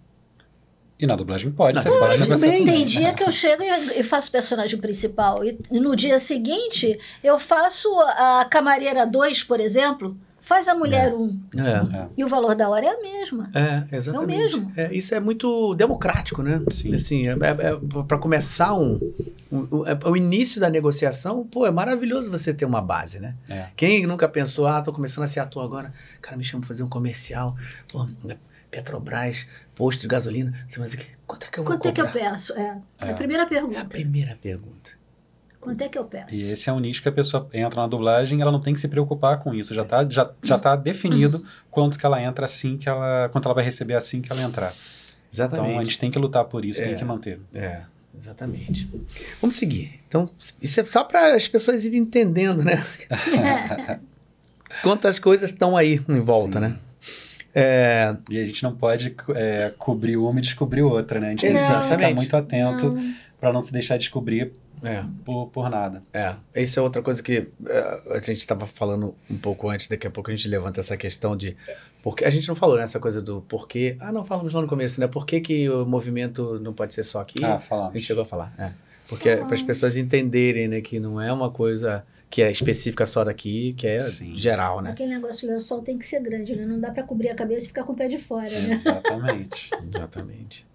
E 1.00 1.06
na 1.06 1.16
dublagem 1.16 1.50
pode, 1.50 1.76
Na 1.76 1.82
você 1.82 1.88
pode 1.88 2.00
dublagem 2.00 2.20
negociar 2.26 2.48
também. 2.50 2.64
Tem 2.64 2.74
também. 2.74 2.84
dia 2.86 3.12
que 3.14 3.22
eu 3.22 3.32
chego 3.32 3.62
e 3.62 4.00
e 4.00 4.02
faço 4.02 4.30
personagem 4.30 4.78
principal. 4.78 5.44
E 5.44 5.58
no 5.70 5.96
dia 5.96 6.18
seguinte, 6.18 6.98
eu 7.24 7.38
faço 7.38 7.88
a 8.16 8.46
camareira 8.50 9.06
2, 9.06 9.42
por 9.44 9.58
exemplo, 9.60 10.16
faz 10.42 10.68
a 10.68 10.74
mulher 10.74 11.14
1. 11.14 11.18
Um, 11.22 11.40
É. 11.58 12.06
e 12.16 12.24
o 12.24 12.28
valor 12.28 12.54
da 12.54 12.68
hora 12.68 12.84
é 12.86 12.88
a 12.90 13.00
mesma. 13.00 13.50
É, 13.54 13.96
exatamente. 13.96 14.32
É 14.32 14.36
o 14.36 14.38
mesmo. 14.40 14.72
É, 14.76 14.92
isso 14.94 15.14
é 15.14 15.20
muito 15.20 15.74
democrático, 15.74 16.42
né? 16.42 16.60
Sim. 16.70 16.94
Assim, 16.94 17.28
é, 17.28 17.34
para 18.06 18.18
começar 18.18 18.74
um, 18.74 18.98
um- 19.52 19.68
um- 19.70 19.86
é, 19.86 19.98
o 20.04 20.16
início 20.16 20.60
da 20.60 20.68
negociação, 20.68 21.44
pô, 21.46 21.66
é 21.66 21.70
maravilhoso 21.70 22.30
você 22.30 22.52
ter 22.52 22.64
uma 22.64 22.80
base, 22.82 23.20
né? 23.20 23.34
É. 23.48 23.66
Quem 23.76 24.06
nunca 24.06 24.28
pensou, 24.28 24.66
ah, 24.66 24.80
tô 24.82 24.92
começando 24.92 25.24
a 25.24 25.28
ser 25.28 25.40
ator 25.40 25.62
agora, 25.64 25.92
cara, 26.20 26.36
me 26.36 26.44
chama 26.44 26.60
pra 26.62 26.68
fazer 26.68 26.82
um 26.82 26.88
comercial, 26.88 27.54
pô, 27.90 28.06
Petrobras, 28.70 29.46
posto 29.74 30.00
de 30.02 30.06
gasolina, 30.08 30.52
mas 30.78 30.96
quanto 31.26 31.46
é 31.46 31.48
que 31.50 31.58
eu 31.58 31.64
vou 31.64 31.72
Quanto 31.74 31.88
é 31.88 31.92
que 31.92 32.00
eu 32.00 32.10
peço? 32.10 32.52
É, 32.54 32.78
é 33.00 33.08
É. 33.08 33.10
a 33.10 33.14
primeira 33.14 33.46
pergunta. 33.46 33.84
Primeira 33.86 34.36
pergunta. 34.40 34.90
Quanto 35.60 35.82
é 35.82 35.88
que 35.88 35.98
eu 35.98 36.04
peço? 36.04 36.28
E 36.32 36.52
esse 36.52 36.70
é 36.70 36.72
um 36.72 36.80
nicho 36.80 37.02
que 37.02 37.08
a 37.08 37.12
pessoa 37.12 37.46
entra 37.52 37.82
na 37.82 37.86
dublagem, 37.86 38.40
ela 38.40 38.50
não 38.50 38.60
tem 38.60 38.72
que 38.72 38.80
se 38.80 38.88
preocupar 38.88 39.38
com 39.40 39.52
isso. 39.52 39.74
Já 39.74 39.82
está 39.82 40.08
já, 40.08 40.30
já 40.42 40.58
tá 40.58 40.74
definido 40.76 41.44
quanto 41.70 41.98
que 41.98 42.06
ela 42.06 42.22
entra 42.22 42.44
assim 42.46 42.78
que 42.78 42.88
ela. 42.88 43.28
quanto 43.30 43.44
ela 43.46 43.54
vai 43.54 43.64
receber 43.64 43.94
assim 43.94 44.22
que 44.22 44.32
ela 44.32 44.40
entrar. 44.42 44.74
Exatamente. 45.32 45.68
Então 45.70 45.80
a 45.80 45.84
gente 45.84 45.98
tem 45.98 46.10
que 46.10 46.18
lutar 46.18 46.44
por 46.46 46.64
isso, 46.64 46.80
É. 46.80 46.86
tem 46.86 46.96
que 46.96 47.04
manter. 47.04 47.38
É, 47.52 47.82
exatamente. 48.16 48.88
Vamos 49.40 49.56
seguir. 49.56 50.00
Então, 50.08 50.30
isso 50.62 50.80
é 50.80 50.84
só 50.86 51.04
para 51.04 51.34
as 51.36 51.46
pessoas 51.46 51.84
irem 51.84 52.00
entendendo, 52.00 52.64
né? 52.64 52.82
Quantas 54.82 55.18
coisas 55.18 55.50
estão 55.50 55.76
aí 55.76 56.00
em 56.08 56.20
volta, 56.20 56.58
né? 56.60 56.78
É, 57.54 58.14
E 58.30 58.38
a 58.40 58.44
gente 58.44 58.62
não 58.62 58.74
pode 58.74 59.14
é, 59.34 59.72
cobrir 59.78 60.16
uma 60.16 60.38
e 60.38 60.42
descobrir 60.42 60.82
outra, 60.82 61.18
né? 61.20 61.28
A 61.28 61.30
gente 61.30 61.40
tem 61.40 61.52
que 61.52 61.58
ficar 61.58 61.84
Exatamente. 61.84 62.14
muito 62.16 62.36
atento 62.36 62.96
para 63.40 63.52
não 63.52 63.62
se 63.62 63.72
deixar 63.72 63.96
descobrir 63.96 64.52
É. 64.84 65.02
por, 65.24 65.48
por 65.48 65.68
nada. 65.68 66.02
É, 66.12 66.34
isso 66.54 66.78
é 66.78 66.82
outra 66.82 67.02
coisa 67.02 67.22
que 67.22 67.48
é, 67.66 68.00
a 68.10 68.16
gente 68.18 68.38
estava 68.38 68.66
falando 68.66 69.14
um 69.30 69.36
pouco 69.36 69.68
antes, 69.68 69.88
daqui 69.88 70.06
a 70.06 70.10
pouco 70.10 70.30
a 70.30 70.34
gente 70.34 70.46
levanta 70.48 70.80
essa 70.80 70.96
questão 70.96 71.36
de. 71.36 71.56
Porque 72.02 72.24
a 72.24 72.30
gente 72.30 72.48
não 72.48 72.54
falou 72.54 72.78
nessa 72.78 72.98
coisa 72.98 73.20
do 73.20 73.42
porquê. 73.42 73.96
Ah, 74.00 74.10
não, 74.10 74.24
falamos 74.24 74.52
lá 74.54 74.62
no 74.62 74.68
começo, 74.68 74.98
né? 75.00 75.06
Por 75.06 75.26
que, 75.26 75.38
que 75.40 75.68
o 75.68 75.84
movimento 75.84 76.58
não 76.60 76.72
pode 76.72 76.94
ser 76.94 77.02
só 77.02 77.20
aqui? 77.20 77.44
Ah, 77.44 77.58
falamos. 77.58 77.90
A 77.94 77.98
gente 77.98 78.06
chegou 78.06 78.22
a 78.22 78.26
falar. 78.26 78.54
É. 78.58 78.70
Porque 79.06 79.36
para 79.36 79.54
as 79.54 79.62
pessoas 79.62 79.96
entenderem, 79.96 80.68
né, 80.68 80.80
que 80.80 81.00
não 81.00 81.20
é 81.20 81.30
uma 81.32 81.50
coisa 81.50 82.04
que 82.30 82.40
é 82.42 82.50
específica 82.50 83.04
só 83.06 83.24
daqui, 83.24 83.72
que 83.76 83.86
é 83.88 83.98
geral, 84.36 84.80
né? 84.80 84.90
Aquele 84.92 85.12
negócio 85.14 85.46
de 85.48 85.52
lençol 85.52 85.82
tem 85.82 85.98
que 85.98 86.06
ser 86.06 86.20
grande, 86.20 86.54
né? 86.54 86.64
Não 86.64 86.78
dá 86.78 86.90
pra 86.92 87.02
cobrir 87.02 87.28
a 87.28 87.34
cabeça 87.34 87.64
e 87.64 87.68
ficar 87.68 87.82
com 87.82 87.92
o 87.92 87.96
pé 87.96 88.06
de 88.06 88.18
fora, 88.18 88.48
né? 88.48 88.70
Exatamente. 88.72 89.70
Exatamente. 89.92 90.66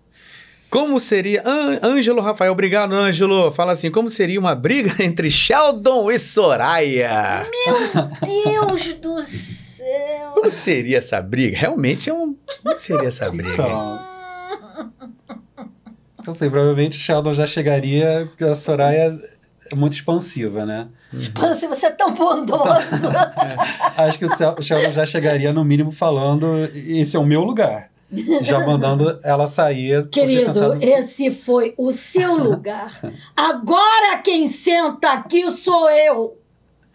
Como 0.70 1.00
seria. 1.00 1.42
Ân- 1.48 1.80
Ângelo 1.82 2.20
Rafael, 2.22 2.52
obrigado, 2.52 2.94
Ângelo. 2.94 3.50
Fala 3.54 3.72
assim: 3.72 3.90
como 3.90 4.10
seria 4.10 4.38
uma 4.38 4.54
briga 4.54 4.92
entre 5.02 5.32
Sheldon 5.32 6.12
e 6.12 6.20
Soraya? 6.20 7.48
Meu 7.66 8.68
Deus 8.68 8.94
do 8.96 9.22
céu! 9.24 10.32
Como 10.34 10.50
seria 10.50 10.98
essa 10.98 11.22
briga? 11.22 11.58
Realmente 11.58 12.10
é 12.10 12.14
um. 12.14 12.36
Como 12.62 12.78
seria 12.78 13.08
essa 13.08 13.32
briga? 13.32 13.54
Então, 13.54 14.00
eu 16.28 16.34
sei, 16.34 16.50
provavelmente 16.50 16.98
o 16.98 17.02
Sheldon 17.02 17.34
já 17.34 17.46
chegaria, 17.46 18.26
porque 18.28 18.44
a 18.44 18.56
Soraya 18.56 19.16
é 19.72 19.76
muito 19.76 19.94
expansiva, 19.94 20.66
né? 20.66 20.88
Se 21.58 21.68
você 21.68 21.88
é 21.88 21.92
tão 21.92 22.14
bondoso. 22.14 22.64
Acho 23.98 24.20
que 24.20 24.26
o 24.26 24.62
Sheldon 24.62 24.92
já 24.92 25.06
chegaria, 25.06 25.52
no 25.54 25.64
mínimo, 25.64 25.92
falando: 25.92 26.70
esse 26.74 27.16
é 27.16 27.20
o 27.20 27.26
meu 27.26 27.44
lugar. 27.44 27.90
Já 28.42 28.60
mandando 28.66 29.20
ela 29.24 29.48
sair. 29.48 30.08
Querido, 30.10 30.46
sentado- 30.54 30.78
esse 30.82 31.32
foi 31.32 31.74
o 31.78 31.92
seu 31.92 32.36
lugar. 32.38 33.02
Agora 33.36 34.18
quem 34.24 34.48
senta 34.48 35.12
aqui 35.14 35.50
sou 35.52 35.90
eu. 35.90 36.38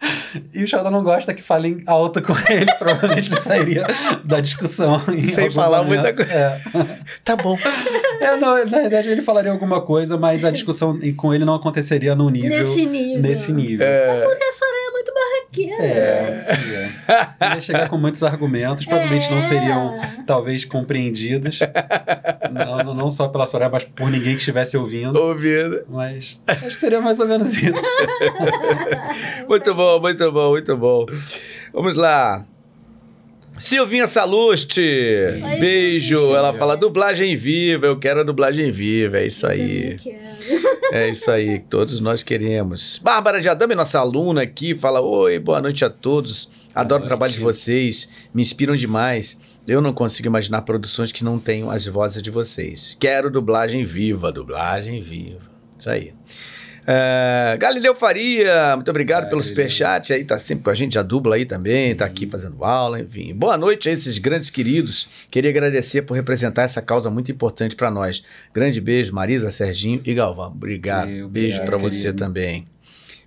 E 0.55 0.63
o 0.63 0.67
Sheldon 0.67 0.89
não 0.91 1.03
gosta 1.03 1.33
que 1.33 1.41
falem 1.41 1.81
alto 1.85 2.21
com 2.21 2.33
ele, 2.49 2.71
provavelmente 2.75 3.31
ele 3.33 3.41
sairia 3.41 3.85
da 4.23 4.39
discussão. 4.39 5.01
em 5.09 5.23
Sem 5.23 5.51
falar 5.51 5.83
momento. 5.83 6.01
muita 6.01 6.13
coisa. 6.15 6.31
É. 6.33 6.61
Tá 7.23 7.35
bom. 7.35 7.57
É, 8.21 8.37
não, 8.37 8.55
na 8.65 8.79
verdade 8.79 9.09
ele 9.09 9.21
falaria 9.21 9.51
alguma 9.51 9.81
coisa, 9.81 10.17
mas 10.17 10.43
a 10.45 10.51
discussão 10.51 10.97
com 11.17 11.33
ele 11.33 11.43
não 11.45 11.55
aconteceria 11.55 12.15
num 12.15 12.29
nível. 12.29 12.49
Nesse 12.65 12.85
nível. 12.85 13.21
Nesse 13.21 13.51
nível. 13.53 13.85
Porque 14.25 14.43
a 14.43 14.51
Soraya 14.53 14.87
é 14.87 14.91
muito 14.91 15.13
barraqueira. 15.13 15.83
É. 15.83 16.39
Ele 17.41 17.55
ia 17.55 17.61
chegar 17.61 17.89
com 17.89 17.97
muitos 17.97 18.23
argumentos, 18.23 18.85
provavelmente 18.85 19.29
não 19.31 19.41
seriam, 19.41 19.99
talvez, 20.25 20.63
compreendidos. 20.65 21.59
Não, 22.51 22.77
não- 22.83 22.93
não 22.93 23.09
só 23.09 23.27
pela 23.27 23.45
Soraya, 23.45 23.69
mas 23.71 23.83
por 23.83 24.09
ninguém 24.09 24.33
que 24.33 24.39
estivesse 24.39 24.77
ouvindo. 24.77 25.15
Ouvindo. 25.19 25.83
Mas 25.89 26.41
acho 26.47 26.61
que 26.61 26.79
seria 26.79 27.01
mais 27.01 27.19
ou 27.19 27.27
menos 27.27 27.55
isso. 27.57 27.87
Muito 29.47 29.73
bom, 29.75 29.90
muito 29.99 30.31
bom, 30.31 30.49
muito 30.51 30.77
bom. 30.77 31.05
Vamos 31.73 31.95
lá. 31.95 32.45
Silvinha 33.57 34.07
Saluste, 34.07 34.81
Oi, 34.81 35.59
beijo. 35.59 36.17
Silvinha. 36.17 36.37
Ela 36.37 36.53
fala 36.53 36.75
dublagem 36.75 37.35
viva, 37.35 37.85
eu 37.85 37.99
quero 37.99 38.21
a 38.21 38.23
dublagem 38.23 38.71
viva, 38.71 39.19
é 39.19 39.27
isso 39.27 39.45
aí. 39.45 39.97
É 40.91 41.09
isso 41.09 41.29
aí, 41.29 41.59
que 41.59 41.67
todos 41.67 41.99
nós 41.99 42.23
queremos. 42.23 42.99
Bárbara 43.03 43.39
de 43.39 43.47
Adame, 43.47 43.75
nossa 43.75 43.99
aluna 43.99 44.41
aqui, 44.41 44.75
fala: 44.75 44.99
Oi, 44.99 45.37
boa 45.39 45.61
noite 45.61 45.85
a 45.85 45.89
todos. 45.89 46.49
Adoro 46.73 47.03
o 47.03 47.05
trabalho 47.05 47.31
de 47.31 47.39
vocês, 47.39 48.09
me 48.33 48.41
inspiram 48.41 48.75
demais. 48.75 49.37
Eu 49.67 49.79
não 49.79 49.93
consigo 49.93 50.27
imaginar 50.27 50.63
produções 50.63 51.11
que 51.11 51.23
não 51.23 51.37
tenham 51.37 51.69
as 51.69 51.85
vozes 51.85 52.21
de 52.21 52.31
vocês. 52.31 52.97
Quero 52.99 53.29
dublagem 53.29 53.85
viva, 53.85 54.31
dublagem 54.31 55.01
viva. 55.01 55.51
Isso 55.77 55.89
aí. 55.89 56.13
É, 56.85 57.57
Galileu 57.59 57.95
Faria, 57.95 58.75
muito 58.75 58.89
obrigado 58.89 59.29
pelo 59.29 59.41
superchat 59.41 60.13
aí, 60.13 60.23
tá 60.23 60.39
sempre 60.39 60.63
com 60.63 60.69
a 60.71 60.73
gente, 60.73 60.95
já 60.95 61.03
dubla 61.03 61.35
aí 61.35 61.45
também, 61.45 61.95
tá 61.95 62.05
aqui 62.05 62.25
fazendo 62.25 62.63
aula, 62.63 62.99
enfim. 62.99 63.33
Boa 63.35 63.57
noite 63.57 63.87
a 63.87 63.91
esses 63.91 64.17
grandes 64.17 64.49
queridos. 64.49 65.07
Queria 65.29 65.51
agradecer 65.51 66.01
por 66.01 66.15
representar 66.15 66.63
essa 66.63 66.81
causa 66.81 67.09
muito 67.09 67.31
importante 67.31 67.75
para 67.75 67.91
nós. 67.91 68.23
Grande 68.53 68.81
beijo, 68.81 69.13
Marisa, 69.13 69.51
Serginho 69.51 70.01
e 70.03 70.13
Galvão. 70.13 70.47
Obrigado. 70.47 71.29
beijo 71.29 71.63
para 71.63 71.77
você 71.77 72.11
também. 72.11 72.67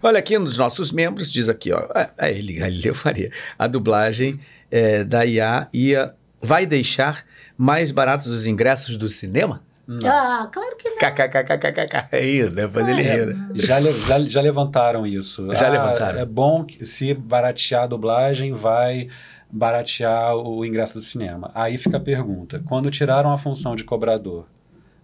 Olha 0.03 0.19
aqui 0.19 0.37
um 0.37 0.45
dos 0.45 0.59
nossos 0.59 0.93
membros, 0.93 1.33
diz 1.33 1.49
aqui, 1.49 1.73
ó, 1.73 1.89
é, 1.95 2.11
é 2.19 2.31
ele, 2.31 2.53
Galileu 2.61 2.93
Faria. 2.93 3.31
A 3.59 3.67
dublagem 3.67 4.39
é, 4.71 5.03
da 5.03 5.25
IA 5.25 5.69
ia, 5.73 6.13
vai 6.43 6.67
deixar 6.67 7.25
mais 7.57 7.91
baratos 7.91 8.27
os 8.27 8.47
ingressos 8.47 8.99
do 8.99 9.09
cinema? 9.09 9.64
Ah, 10.05 10.49
claro 10.53 10.77
que 10.77 10.89
não. 10.91 10.97
KKKKKK. 10.99 12.09
É 12.13 12.25
isso, 12.25 12.51
né? 12.53 12.67
Fazer 12.69 12.91
ele 12.93 13.03
rir, 13.03 13.27
né? 13.35 13.49
Já, 13.55 13.79
le- 13.79 13.93
já, 13.93 14.19
já 14.21 14.41
levantaram 14.41 15.07
isso. 15.07 15.47
Já 15.55 15.67
Ah, 15.67 15.71
levantaram. 15.71 16.19
É 16.21 16.25
bom 16.25 16.65
que 16.65 16.87
se 16.87 17.13
baratear 17.13 17.83
a 17.85 17.87
dublagem, 17.87 18.53
vai 18.53 19.09
baratear 19.51 20.37
o 20.37 20.65
ingresso 20.65 20.95
do 20.95 21.01
cinema. 21.01 21.51
Aí 21.55 21.77
fica 21.79 21.99
a 21.99 22.01
pergunta: 22.01 22.63
quando 22.67 22.91
tiraram 22.91 23.31
a 23.33 23.39
função 23.39 23.77
de 23.77 23.85
cobrador 23.85 24.47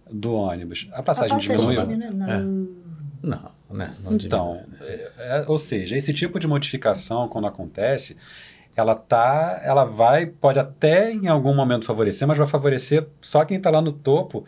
do 0.09 0.33
ônibus, 0.33 0.87
a 0.93 1.01
passagem, 1.03 1.31
A 1.37 1.39
passagem 1.39 1.57
diminuiu? 1.57 1.87
diminui- 1.87 2.13
não. 2.15 2.29
É. 2.29 2.71
Não, 3.23 3.51
né? 3.69 3.93
Não 4.03 4.13
Então, 4.13 4.63
é, 4.81 5.11
é, 5.19 5.45
ou 5.47 5.57
seja, 5.57 5.95
esse 5.95 6.11
tipo 6.11 6.39
de 6.39 6.47
modificação, 6.47 7.27
quando 7.27 7.45
acontece, 7.47 8.17
ela 8.75 8.95
tá, 8.95 9.61
ela 9.63 9.83
vai, 9.83 10.25
pode 10.25 10.59
até 10.59 11.11
em 11.11 11.27
algum 11.27 11.53
momento 11.53 11.85
favorecer, 11.85 12.27
mas 12.27 12.37
vai 12.37 12.47
favorecer 12.47 13.05
só 13.21 13.43
quem 13.43 13.57
está 13.57 13.69
lá 13.69 13.81
no 13.81 13.91
topo 13.91 14.45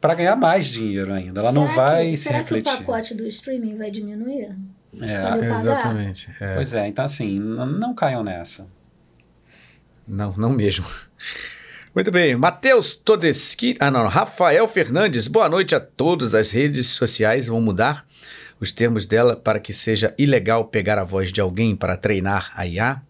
para 0.00 0.14
ganhar 0.14 0.36
mais 0.36 0.66
dinheiro 0.66 1.12
ainda. 1.12 1.40
Ela 1.40 1.52
não 1.52 1.66
Será 1.68 1.74
vai 1.76 2.10
que, 2.10 2.16
se 2.16 2.22
será 2.24 2.38
refletir. 2.38 2.70
que 2.70 2.82
o 2.82 2.86
pacote 2.86 3.14
do 3.14 3.26
streaming 3.26 3.76
vai 3.76 3.90
diminuir? 3.90 4.56
É? 5.00 5.46
Exatamente. 5.46 6.30
é. 6.40 6.54
Pois 6.54 6.72
é, 6.74 6.86
então 6.86 7.04
assim, 7.04 7.38
não 7.38 7.94
caiam 7.94 8.22
nessa. 8.22 8.66
Não, 10.06 10.32
não 10.36 10.50
mesmo. 10.50 10.86
Muito 11.94 12.10
bem, 12.12 12.36
Matheus 12.36 12.94
Todeschi. 12.94 13.76
Ah, 13.80 13.90
não, 13.90 14.06
Rafael 14.06 14.66
Fernandes. 14.68 15.26
Boa 15.26 15.48
noite 15.48 15.74
a 15.74 15.80
todos. 15.80 16.34
As 16.34 16.50
redes 16.52 16.86
sociais 16.86 17.46
vão 17.46 17.60
mudar 17.60 18.06
os 18.60 18.70
termos 18.70 19.04
dela 19.04 19.36
para 19.36 19.58
que 19.58 19.72
seja 19.72 20.14
ilegal 20.16 20.64
pegar 20.66 20.98
a 20.98 21.04
voz 21.04 21.32
de 21.32 21.40
alguém 21.40 21.74
para 21.74 21.96
treinar 21.96 22.52
a 22.54 22.66
IA? 22.66 23.02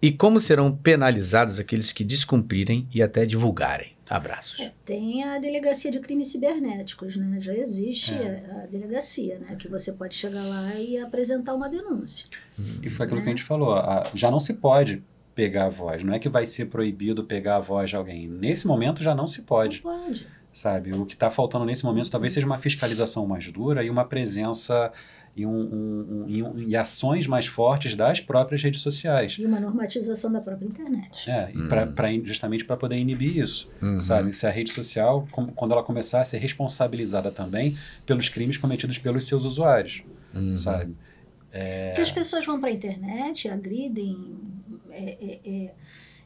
E 0.00 0.12
como 0.12 0.38
serão 0.38 0.74
penalizados 0.74 1.58
aqueles 1.58 1.92
que 1.92 2.04
descumprirem 2.04 2.86
e 2.94 3.02
até 3.02 3.24
divulgarem? 3.26 3.92
Abraços. 4.08 4.60
É, 4.60 4.72
tem 4.84 5.24
a 5.24 5.36
delegacia 5.38 5.90
de 5.90 5.98
crimes 5.98 6.28
cibernéticos, 6.28 7.16
né? 7.16 7.38
Já 7.40 7.52
existe 7.54 8.14
É. 8.14 8.44
a, 8.50 8.62
a 8.62 8.66
delegacia, 8.66 9.38
né? 9.40 9.56
Que 9.56 9.66
você 9.68 9.92
pode 9.92 10.14
chegar 10.14 10.44
lá 10.44 10.74
e 10.76 10.96
apresentar 10.98 11.54
uma 11.54 11.68
denúncia. 11.68 12.26
E 12.82 12.88
foi 12.88 13.06
aquilo 13.06 13.20
que 13.20 13.26
a 13.26 13.30
gente 13.30 13.42
falou, 13.42 13.74
a- 13.74 14.08
já 14.14 14.30
não 14.30 14.38
se 14.38 14.54
pode 14.54 15.02
pegar 15.34 15.66
a 15.66 15.68
voz, 15.68 16.04
não 16.04 16.14
é 16.14 16.18
que 16.20 16.28
vai 16.28 16.46
ser 16.46 16.66
proibido 16.66 17.24
pegar 17.24 17.56
a 17.56 17.60
voz 17.60 17.90
de 17.90 17.96
alguém. 17.96 18.28
Nesse 18.28 18.64
momento 18.66 19.02
já 19.02 19.12
não 19.14 19.26
se 19.26 19.42
pode. 19.42 19.80
Pode. 19.80 20.26
sabe? 20.52 20.92
O 20.94 21.04
que 21.04 21.12
está 21.12 21.28
faltando 21.30 21.66
nesse 21.66 21.84
momento 21.84 22.10
talvez 22.10 22.32
seja 22.32 22.46
uma 22.46 22.58
fiscalização 22.58 23.26
mais 23.26 23.46
dura 23.52 23.82
e 23.84 23.90
uma 23.90 24.04
presença 24.06 24.90
e, 25.36 25.44
um, 25.44 25.50
um- 25.52 26.24
um- 26.26 26.58
e, 26.58 26.74
ações 26.74 27.26
mais 27.26 27.46
fortes 27.46 27.94
das 27.94 28.20
próprias 28.20 28.62
redes 28.62 28.80
sociais. 28.80 29.36
E 29.38 29.44
uma 29.44 29.60
normatização 29.60 30.32
da 30.32 30.40
própria 30.40 30.66
internet. 30.66 31.30
É, 31.30 31.50
e 31.54 31.68
pra, 31.68 31.86
pra 31.88 32.10
in- 32.10 32.24
justamente 32.24 32.64
para 32.64 32.76
poder 32.76 32.96
inibir 32.96 33.36
isso, 33.36 33.70
Uhum. 33.82 34.00
sabe? 34.00 34.32
Se 34.32 34.46
a 34.46 34.50
rede 34.50 34.70
social, 34.72 35.28
com- 35.30 35.48
quando 35.48 35.72
ela 35.72 35.82
começar 35.82 36.22
a 36.22 36.24
ser 36.24 36.38
responsabilizada 36.38 37.30
também 37.30 37.76
pelos 38.06 38.30
crimes 38.30 38.56
cometidos 38.56 38.96
pelos 38.96 39.24
seus 39.26 39.44
usuários, 39.44 40.02
Uhum. 40.34 40.56
sabe? 40.56 40.96
É, 41.52 41.88
Porque 41.90 42.00
as 42.02 42.10
pessoas 42.12 42.44
vão 42.46 42.58
para 42.58 42.70
a 42.70 42.72
internet, 42.72 43.48
agridem 43.48 44.36
é, 44.90 45.16
é, 45.20 45.40
é, 45.44 45.74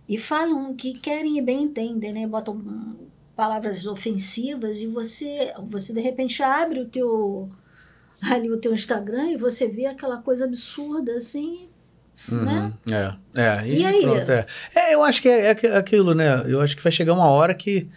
e 0.08 0.16
falam 0.18 0.70
o 0.70 0.74
que 0.76 0.94
querem 0.94 1.36
e 1.38 1.42
bem 1.42 1.64
entendem, 1.64 2.12
né? 2.12 2.26
Botam 2.26 2.54
hum, 2.54 2.94
palavras 3.36 3.86
ofensivas 3.86 4.80
e 4.80 4.86
você, 4.86 5.52
você 5.68 5.92
de 5.92 6.00
repente 6.00 6.42
abre 6.42 6.80
o 6.80 6.86
teu 6.86 7.50
ali 8.22 8.50
o 8.50 8.56
teu 8.58 8.72
Instagram 8.72 9.30
e 9.30 9.36
você 9.36 9.68
vê 9.68 9.86
aquela 9.86 10.18
coisa 10.18 10.44
absurda 10.44 11.12
assim, 11.16 11.68
né? 12.30 12.72
Uhum. 12.86 12.94
É, 12.94 13.16
é. 13.40 13.66
E 13.68 13.84
aí? 13.84 14.02
pronto, 14.02 14.30
é. 14.30 14.46
É, 14.74 14.94
eu 14.94 15.02
acho 15.02 15.22
que 15.22 15.28
é, 15.28 15.46
é 15.46 15.50
aqu- 15.50 15.66
aquilo, 15.76 16.14
né? 16.14 16.44
Eu 16.46 16.60
acho 16.60 16.76
que 16.76 16.82
vai 16.82 16.92
chegar 16.92 17.14
uma 17.14 17.30
hora 17.30 17.54
que 17.54 17.88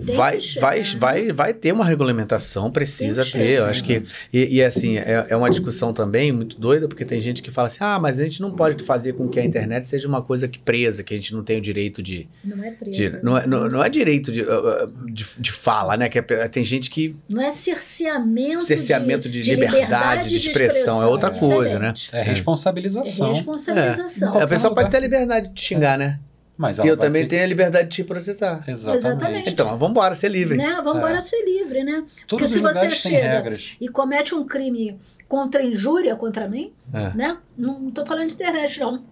vai, 0.00 0.38
vai, 0.60 0.78
né? 0.80 0.96
vai, 0.98 1.32
vai 1.32 1.54
ter 1.54 1.72
uma 1.72 1.84
regulamentação, 1.84 2.70
precisa 2.70 3.24
que 3.24 3.32
ter. 3.32 3.58
Eu 3.58 3.66
acho 3.66 3.84
que. 3.84 4.02
E, 4.32 4.56
e, 4.56 4.62
assim, 4.62 4.96
é, 4.96 5.26
é 5.28 5.36
uma 5.36 5.50
discussão 5.50 5.92
também 5.92 6.32
muito 6.32 6.58
doida, 6.58 6.88
porque 6.88 7.04
tem 7.04 7.20
gente 7.20 7.42
que 7.42 7.50
fala 7.50 7.68
assim: 7.68 7.78
ah, 7.80 7.98
mas 8.00 8.18
a 8.18 8.24
gente 8.24 8.40
não 8.40 8.50
pode 8.52 8.82
fazer 8.84 9.12
com 9.14 9.28
que 9.28 9.38
a 9.38 9.44
internet 9.44 9.86
seja 9.88 10.08
uma 10.08 10.22
coisa 10.22 10.48
que 10.48 10.58
presa, 10.58 11.02
que 11.02 11.14
a 11.14 11.16
gente 11.16 11.34
não 11.34 11.42
tem 11.42 11.58
o 11.58 11.60
direito 11.60 12.02
de. 12.02 12.28
Não 12.44 12.62
é 12.64 12.70
preso. 12.70 12.98
de- 12.98 13.22
não, 13.22 13.36
é, 13.38 13.46
não, 13.46 13.68
não 13.68 13.84
é 13.84 13.88
direito 13.88 14.32
de, 14.32 14.42
uh, 14.42 14.84
uh, 14.84 15.10
de, 15.12 15.26
de 15.38 15.52
fala, 15.52 15.96
né? 15.96 16.08
Que 16.08 16.18
é- 16.18 16.48
tem 16.48 16.64
gente 16.64 16.90
que. 16.90 17.16
Não 17.28 17.42
é 17.42 17.50
cerceamento, 17.50 18.64
Cerceamento 18.64 19.28
de, 19.28 19.42
liberdade, 19.42 20.28
de 20.28 20.36
expressão, 20.36 21.02
é 21.02 21.06
outra 21.06 21.30
coisa, 21.30 21.78
né? 21.78 21.92
é 22.12 22.22
responsabilização. 22.22 23.26
É 23.26 23.30
responsabilização. 23.30 24.38
É, 24.38 24.42
a 24.42 24.46
pessoa 24.46 24.74
pode 24.74 24.90
ter 24.90 24.96
a 24.96 25.00
liberdade 25.00 25.48
de 25.48 25.60
xingar, 25.60 25.98
né? 25.98 26.18
Mas 26.60 26.78
e 26.78 26.86
eu 26.86 26.94
também 26.96 27.22
ter- 27.22 27.28
tenho 27.36 27.44
a 27.44 27.46
liberdade 27.46 27.88
de 27.88 27.96
te 27.96 28.04
processar. 28.04 28.62
Exatamente. 28.68 29.48
Então, 29.48 29.70
vamos 29.78 29.90
embora, 29.92 30.14
ser 30.14 30.28
livre. 30.28 30.58
Né? 30.58 30.74
Vamos 30.84 30.96
embora 30.98 31.16
É. 31.16 31.20
ser 31.22 31.42
livre, 31.42 31.82
né? 31.82 32.04
Porque 32.28 32.46
se 32.46 32.58
você 32.58 32.90
chega 32.90 33.16
regras. 33.32 33.76
e 33.80 33.88
comete 33.88 34.34
um 34.34 34.44
crime 34.46 34.98
contra 35.26 35.62
injúria 35.62 36.14
contra 36.16 36.46
mim, 36.46 36.74
É. 36.92 37.14
né? 37.16 37.38
Não 37.56 37.86
estou 37.88 38.04
falando 38.04 38.28
de 38.28 38.34
internet, 38.34 38.78
não. 38.78 39.02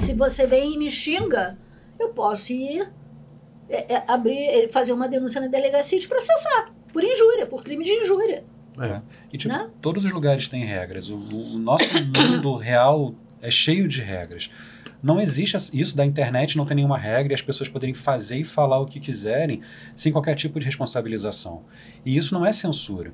Se 0.00 0.14
você 0.14 0.46
vem 0.46 0.74
e 0.74 0.78
me 0.78 0.88
xinga, 0.88 1.58
eu 1.98 2.10
posso 2.10 2.52
ir 2.52 2.88
é, 3.68 3.94
é, 3.96 4.02
abrir, 4.06 4.38
é, 4.38 4.68
fazer 4.68 4.92
uma 4.92 5.08
denúncia 5.08 5.40
na 5.40 5.46
delegacia 5.48 5.98
e 5.98 6.00
te 6.00 6.08
processar 6.08 6.66
por 6.92 7.02
injúria, 7.04 7.44
por 7.46 7.62
crime 7.64 7.84
de 7.84 7.90
injúria. 7.90 8.42
É. 8.80 9.02
E 9.32 9.36
tipo, 9.36 9.52
Né? 9.52 9.68
todos 9.82 10.04
os 10.06 10.12
lugares 10.12 10.46
têm 10.48 10.64
regras. 10.64 11.10
O- 11.10 11.16
o 11.16 11.58
nosso 11.58 11.92
mundo 12.16 12.54
real 12.54 13.14
é 13.42 13.50
cheio 13.50 13.86
de 13.88 14.00
regras. 14.00 14.48
Não 15.02 15.20
existe 15.20 15.56
isso 15.72 15.96
da 15.96 16.04
internet, 16.04 16.56
não 16.56 16.66
tem 16.66 16.74
nenhuma 16.76 16.98
regra 16.98 17.32
e 17.32 17.34
as 17.34 17.42
pessoas 17.42 17.68
poderem 17.68 17.94
fazer 17.94 18.38
e 18.38 18.44
falar 18.44 18.80
o 18.80 18.86
que 18.86 18.98
quiserem 18.98 19.60
sem 19.94 20.10
qualquer 20.12 20.34
tipo 20.34 20.58
de 20.58 20.66
responsabilização. 20.66 21.62
E 22.04 22.16
isso 22.16 22.34
não 22.34 22.44
é 22.44 22.52
censura. 22.52 23.10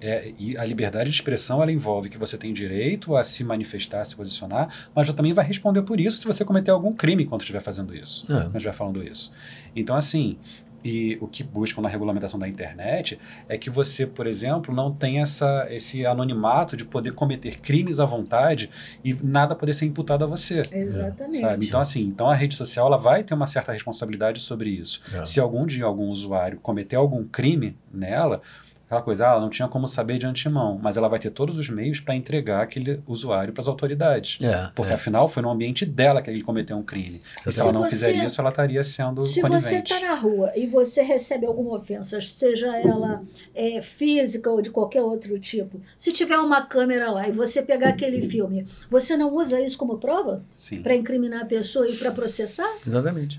É, 0.00 0.32
e 0.38 0.56
a 0.56 0.64
liberdade 0.64 1.10
de 1.10 1.16
expressão 1.16 1.60
ela 1.60 1.72
envolve 1.72 2.08
que 2.08 2.16
você 2.16 2.38
tem 2.38 2.52
direito 2.52 3.16
a 3.16 3.24
se 3.24 3.42
manifestar, 3.42 4.00
a 4.00 4.04
se 4.04 4.14
posicionar, 4.14 4.68
mas 4.94 5.08
você 5.08 5.12
também 5.12 5.32
vai 5.32 5.44
responder 5.44 5.82
por 5.82 5.98
isso 6.00 6.18
se 6.18 6.24
você 6.26 6.44
cometer 6.44 6.70
algum 6.70 6.92
crime 6.92 7.24
enquanto 7.24 7.40
estiver 7.40 7.60
fazendo 7.60 7.92
isso, 7.92 8.24
É. 8.32 8.42
quando 8.42 8.56
estiver 8.56 8.72
falando 8.74 9.02
isso. 9.02 9.32
Então, 9.74 9.96
assim, 9.96 10.38
e 10.84 11.18
o 11.20 11.26
que 11.26 11.42
buscam 11.42 11.82
na 11.82 11.88
regulamentação 11.88 12.38
da 12.38 12.48
internet 12.48 13.18
é 13.48 13.58
que 13.58 13.68
você, 13.68 14.06
por 14.06 14.26
exemplo, 14.26 14.74
não 14.74 14.92
tem 14.92 15.20
essa, 15.20 15.66
esse 15.70 16.06
anonimato 16.06 16.76
de 16.76 16.84
poder 16.84 17.12
cometer 17.12 17.58
crimes 17.60 17.98
à 17.98 18.04
vontade 18.04 18.70
e 19.04 19.12
nada 19.14 19.54
poder 19.54 19.74
ser 19.74 19.86
imputado 19.86 20.24
a 20.24 20.26
você. 20.26 20.62
Exatamente. 20.70 21.40
Sabe? 21.40 21.66
Então, 21.66 21.80
assim, 21.80 22.00
então 22.02 22.28
a 22.28 22.34
rede 22.34 22.54
social 22.54 22.86
ela 22.86 22.96
vai 22.96 23.24
ter 23.24 23.34
uma 23.34 23.46
certa 23.46 23.72
responsabilidade 23.72 24.40
sobre 24.40 24.70
isso. 24.70 25.00
É. 25.12 25.26
Se 25.26 25.40
algum 25.40 25.66
dia 25.66 25.84
algum 25.84 26.08
usuário 26.10 26.58
cometer 26.60 26.96
algum 26.96 27.24
crime 27.24 27.76
nela, 27.92 28.40
aquela 28.88 29.02
coisa, 29.02 29.26
ah, 29.26 29.32
ela 29.32 29.40
não 29.42 29.50
tinha 29.50 29.68
como 29.68 29.86
saber 29.86 30.18
de 30.18 30.24
antemão, 30.24 30.80
mas 30.82 30.96
ela 30.96 31.08
vai 31.08 31.18
ter 31.18 31.30
todos 31.30 31.58
os 31.58 31.68
meios 31.68 32.00
para 32.00 32.16
entregar 32.16 32.62
aquele 32.62 33.02
usuário 33.06 33.52
para 33.52 33.60
as 33.60 33.68
autoridades. 33.68 34.42
É, 34.42 34.70
Porque 34.74 34.90
é. 34.90 34.94
afinal 34.94 35.28
foi 35.28 35.42
no 35.42 35.50
ambiente 35.50 35.84
dela 35.84 36.22
que 36.22 36.30
ele 36.30 36.40
cometeu 36.42 36.74
um 36.76 36.82
crime. 36.82 37.20
E 37.46 37.52
se 37.52 37.60
ela 37.60 37.70
não 37.70 37.82
você- 37.82 37.90
fizer 37.90 38.24
isso, 38.24 38.40
ela 38.40 38.48
estaria 38.48 38.82
sendo 38.82 39.26
Se 39.26 39.34
você 39.34 39.40
conivente. 39.42 39.92
está 39.92 40.08
na 40.08 40.14
rua 40.14 40.50
e 40.56 40.66
você 40.66 41.02
recebe 41.02 41.44
alguma 41.44 41.76
ofensa, 41.76 42.18
seja 42.22 42.74
ela 42.78 43.22
é, 43.54 43.82
física 43.82 44.50
ou 44.50 44.62
de 44.62 44.70
qualquer 44.70 45.02
outro 45.02 45.38
tipo, 45.38 45.80
se 45.98 46.10
tiver 46.10 46.38
uma 46.38 46.62
câmera 46.62 47.10
lá 47.10 47.28
e 47.28 47.32
você 47.32 47.60
pegar 47.60 47.90
aquele 47.90 48.22
filme, 48.22 48.66
você 48.90 49.16
não 49.18 49.34
usa 49.34 49.60
isso 49.60 49.76
como 49.76 49.98
prova 49.98 50.42
Sim. 50.50 50.80
para 50.82 50.96
incriminar 50.96 51.42
a 51.42 51.46
pessoa 51.46 51.86
e 51.86 51.94
para 51.94 52.10
processar? 52.10 52.68
Exatamente. 52.86 53.38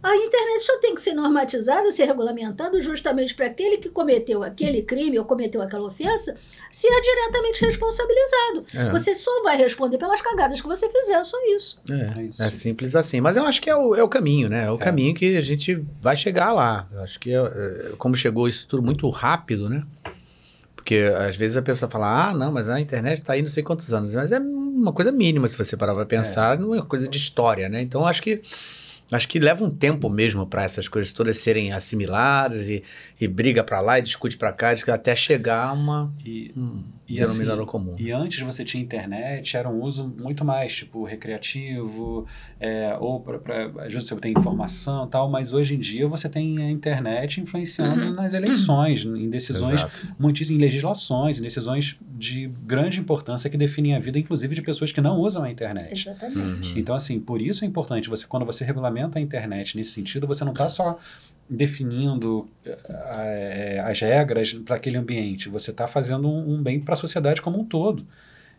A 0.00 0.14
internet 0.14 0.62
só 0.62 0.78
tem 0.78 0.94
que 0.94 1.00
ser 1.00 1.12
normatizada, 1.12 1.90
ser 1.90 2.04
regulamentada 2.04 2.80
justamente 2.80 3.34
para 3.34 3.46
aquele 3.46 3.78
que 3.78 3.88
cometeu 3.88 4.44
aquele 4.44 4.82
crime 4.82 5.18
ou 5.18 5.24
cometeu 5.24 5.60
aquela 5.60 5.86
ofensa 5.86 6.36
ser 6.70 7.00
diretamente 7.00 7.64
responsabilizado. 7.64 8.64
É. 8.74 8.90
Você 8.92 9.16
só 9.16 9.42
vai 9.42 9.56
responder 9.56 9.98
pelas 9.98 10.20
cagadas 10.20 10.60
que 10.60 10.68
você 10.68 10.88
fizer, 10.88 11.22
só 11.24 11.36
isso. 11.54 11.80
É, 11.90 12.46
é 12.46 12.50
simples 12.50 12.94
assim. 12.94 13.20
Mas 13.20 13.36
eu 13.36 13.44
acho 13.44 13.60
que 13.60 13.68
é 13.68 13.74
o, 13.74 13.94
é 13.96 14.02
o 14.02 14.08
caminho, 14.08 14.48
né? 14.48 14.66
É 14.66 14.70
o 14.70 14.78
caminho 14.78 15.14
que 15.14 15.36
a 15.36 15.40
gente 15.40 15.84
vai 16.00 16.16
chegar 16.16 16.52
lá. 16.52 16.88
Eu 16.92 17.00
acho 17.00 17.18
que, 17.18 17.32
é, 17.32 17.38
é, 17.38 17.92
como 17.98 18.14
chegou 18.14 18.46
isso 18.46 18.68
tudo 18.68 18.82
muito 18.82 19.08
rápido, 19.10 19.68
né? 19.68 19.84
Porque 20.76 21.12
às 21.18 21.36
vezes 21.36 21.56
a 21.56 21.62
pessoa 21.62 21.90
fala, 21.90 22.28
ah, 22.28 22.34
não, 22.34 22.52
mas 22.52 22.68
a 22.68 22.80
internet 22.80 23.18
está 23.18 23.32
aí 23.32 23.42
não 23.42 23.48
sei 23.48 23.64
quantos 23.64 23.92
anos. 23.92 24.14
Mas 24.14 24.30
é 24.30 24.38
uma 24.38 24.92
coisa 24.92 25.10
mínima, 25.10 25.48
se 25.48 25.58
você 25.58 25.76
parar 25.76 25.94
para 25.94 26.06
pensar, 26.06 26.58
não 26.58 26.72
é 26.74 26.80
coisa 26.82 27.08
de 27.08 27.18
história, 27.18 27.68
né? 27.68 27.82
Então 27.82 28.02
eu 28.02 28.06
acho 28.06 28.22
que. 28.22 28.40
Acho 29.10 29.26
que 29.26 29.38
leva 29.38 29.64
um 29.64 29.70
tempo 29.70 30.10
mesmo 30.10 30.46
para 30.46 30.64
essas 30.64 30.86
coisas 30.86 31.12
todas 31.12 31.38
serem 31.38 31.72
assimiladas 31.72 32.68
e, 32.68 32.82
e 33.18 33.26
briga 33.26 33.64
para 33.64 33.80
lá 33.80 33.98
e 33.98 34.02
discute 34.02 34.36
para 34.36 34.52
cá, 34.52 34.72
até 34.92 35.16
chegar 35.16 35.68
a 35.68 35.72
uma, 35.72 36.12
E, 36.24 36.52
um 36.56 36.82
e 37.08 37.16
denominador 37.16 37.62
assim, 37.62 37.70
comum. 37.70 37.96
E 37.98 38.12
antes 38.12 38.40
você 38.40 38.64
tinha 38.64 38.82
internet, 38.82 39.56
era 39.56 39.68
um 39.68 39.82
uso 39.82 40.12
muito 40.20 40.44
mais, 40.44 40.74
tipo, 40.74 41.04
recreativo, 41.04 42.26
é, 42.60 42.96
ou 43.00 43.20
para 43.20 43.88
você 43.90 44.14
tem 44.16 44.32
informação 44.32 45.06
e 45.06 45.08
tal, 45.08 45.30
mas 45.30 45.52
hoje 45.52 45.74
em 45.74 45.78
dia 45.78 46.06
você 46.06 46.28
tem 46.28 46.58
a 46.62 46.70
internet 46.70 47.40
influenciando 47.40 48.12
nas 48.12 48.34
eleições, 48.34 49.04
em 49.04 49.30
decisões, 49.30 49.84
muitas 50.18 50.50
em 50.50 50.58
legislações, 50.58 51.40
em 51.40 51.42
decisões 51.42 51.96
de 52.16 52.48
grande 52.66 53.00
importância 53.00 53.48
que 53.48 53.56
definem 53.56 53.94
a 53.94 53.98
vida, 53.98 54.18
inclusive 54.18 54.54
de 54.54 54.62
pessoas 54.62 54.92
que 54.92 55.00
não 55.00 55.18
usam 55.18 55.44
a 55.44 55.50
internet. 55.50 55.92
Exatamente. 55.92 56.78
Então, 56.78 56.94
assim, 56.94 57.18
por 57.18 57.40
isso 57.40 57.64
é 57.64 57.66
importante 57.66 58.08
você, 58.08 58.26
quando 58.26 58.44
você 58.44 58.64
regulamenta 58.64 59.18
a 59.18 59.22
internet 59.22 59.76
nesse 59.76 59.92
sentido, 59.92 60.26
você 60.26 60.44
não 60.44 60.52
está 60.52 60.68
só 60.68 60.98
definindo 61.48 62.48
eh, 62.64 63.82
as 63.84 64.00
regras 64.00 64.52
para 64.52 64.76
aquele 64.76 64.98
ambiente, 64.98 65.48
você 65.48 65.70
está 65.70 65.86
fazendo 65.86 66.28
um, 66.28 66.54
um 66.54 66.62
bem 66.62 66.80
para 66.80 66.94
a 66.94 66.96
sociedade 66.96 67.40
como 67.40 67.58
um 67.58 67.64
todo. 67.64 68.06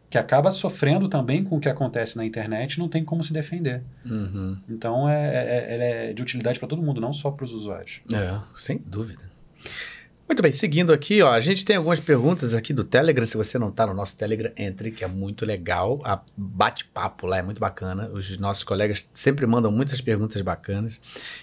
que 0.09 0.17
acaba 0.17 0.49
sofrendo 0.49 1.07
também 1.07 1.43
com 1.43 1.57
o 1.57 1.59
que 1.59 1.69
acontece 1.69 2.17
na 2.17 2.25
internet, 2.25 2.79
não 2.79 2.89
tem 2.89 3.05
como 3.05 3.23
se 3.23 3.31
defender. 3.31 3.83
Uhum. 4.03 4.57
Então, 4.67 5.07
é, 5.07 5.35
é, 5.35 5.73
ela 5.75 5.83
é 5.83 6.13
de 6.13 6.21
utilidade 6.21 6.57
para 6.57 6.67
todo 6.67 6.81
mundo, 6.81 6.99
não 6.99 7.13
só 7.13 7.29
para 7.29 7.45
os 7.45 7.53
usuários. 7.53 8.01
É, 8.11 8.39
sem 8.55 8.79
dúvida. 8.79 9.29
Muito 10.30 10.43
bem, 10.43 10.53
seguindo 10.53 10.93
aqui, 10.93 11.23
ó, 11.23 11.31
a 11.31 11.39
gente 11.39 11.65
tem 11.65 11.76
algumas 11.76 11.99
perguntas 11.99 12.53
aqui 12.53 12.72
do 12.72 12.84
Telegram. 12.84 13.26
Se 13.26 13.35
você 13.35 13.57
não 13.57 13.69
está 13.69 13.88
no 13.88 13.95
nosso 13.95 14.15
Telegram, 14.15 14.51
entre, 14.56 14.91
que 14.91 15.03
é 15.03 15.07
muito 15.07 15.43
legal. 15.43 15.99
A 16.06 16.22
bate-papo 16.38 17.26
lá 17.26 17.39
é 17.39 17.41
muito 17.41 17.60
bacana. 17.60 18.07
Os 18.10 18.38
nossos 18.38 18.64
colegas 18.64 19.10
sempre 19.11 19.47
mandam 19.47 19.72
muitas 19.72 20.01
perguntas 20.01 20.39
bacanas. 20.43 21.01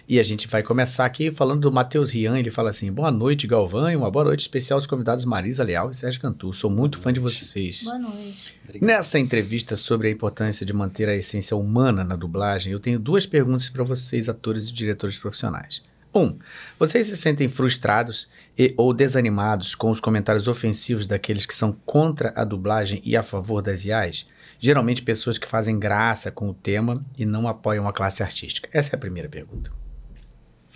E 0.09 0.21
a 0.21 0.23
gente 0.23 0.47
vai 0.47 0.63
começar 0.63 1.05
aqui 1.05 1.33
falando 1.33 1.63
do 1.63 1.73
Matheus 1.73 2.13
Rian. 2.13 2.39
Ele 2.39 2.49
fala 2.49 2.71
assim: 2.71 2.93
Boa 2.93 3.11
noite, 3.11 3.49
Galvão, 3.49 3.91
e 3.91 3.97
uma 3.97 4.09
boa 4.09 4.27
noite 4.27 4.43
especial 4.43 4.77
aos 4.77 4.87
convidados 4.87 5.25
Marisa 5.25 5.65
Leal 5.65 5.91
e 5.91 5.95
Sérgio 5.95 6.21
Cantu. 6.21 6.53
Sou 6.53 6.71
muito 6.71 6.97
fã 6.97 7.13
de 7.13 7.19
vocês. 7.19 7.83
Boa 7.83 7.99
noite. 7.99 8.55
Nessa 8.81 9.19
entrevista 9.19 9.75
sobre 9.75 10.07
a 10.07 10.13
importância 10.13 10.65
de 10.65 10.73
manter 10.73 11.09
a 11.09 11.17
essência 11.17 11.57
humana 11.57 12.05
na 12.05 12.15
dublagem, 12.15 12.73
eu 12.73 12.79
tenho 12.79 13.01
duas 13.01 13.27
perguntas 13.27 13.69
para 13.69 13.83
vocês, 13.83 14.29
atores 14.29 14.69
e 14.69 14.73
diretores 14.73 15.19
profissionais. 15.19 15.83
Um, 16.17 16.39
vocês 16.79 17.09
se 17.09 17.17
sentem 17.19 17.47
frustrados 17.47 18.27
e, 18.59 18.73
ou 18.79 18.95
desanimados 18.95 19.75
com 19.75 19.91
os 19.91 20.01
comentários 20.01 20.49
ofensivos 20.49 21.07
daqueles 21.07 21.45
que 21.45 21.55
são 21.55 21.73
contra 21.85 22.33
a 22.35 22.43
dublagem 22.43 23.03
e 23.05 23.15
a 23.15 23.23
favor 23.23 23.61
das 23.61 23.85
IAs? 23.85 24.27
Geralmente 24.59 25.03
pessoas 25.03 25.37
que 25.37 25.47
fazem 25.47 25.79
graça 25.79 26.31
com 26.31 26.49
o 26.49 26.55
tema 26.55 27.05
e 27.19 27.27
não 27.27 27.47
apoiam 27.47 27.87
a 27.87 27.93
classe 27.93 28.23
artística. 28.23 28.67
Essa 28.73 28.95
é 28.95 28.97
a 28.97 29.01
primeira 29.01 29.29
pergunta. 29.29 29.71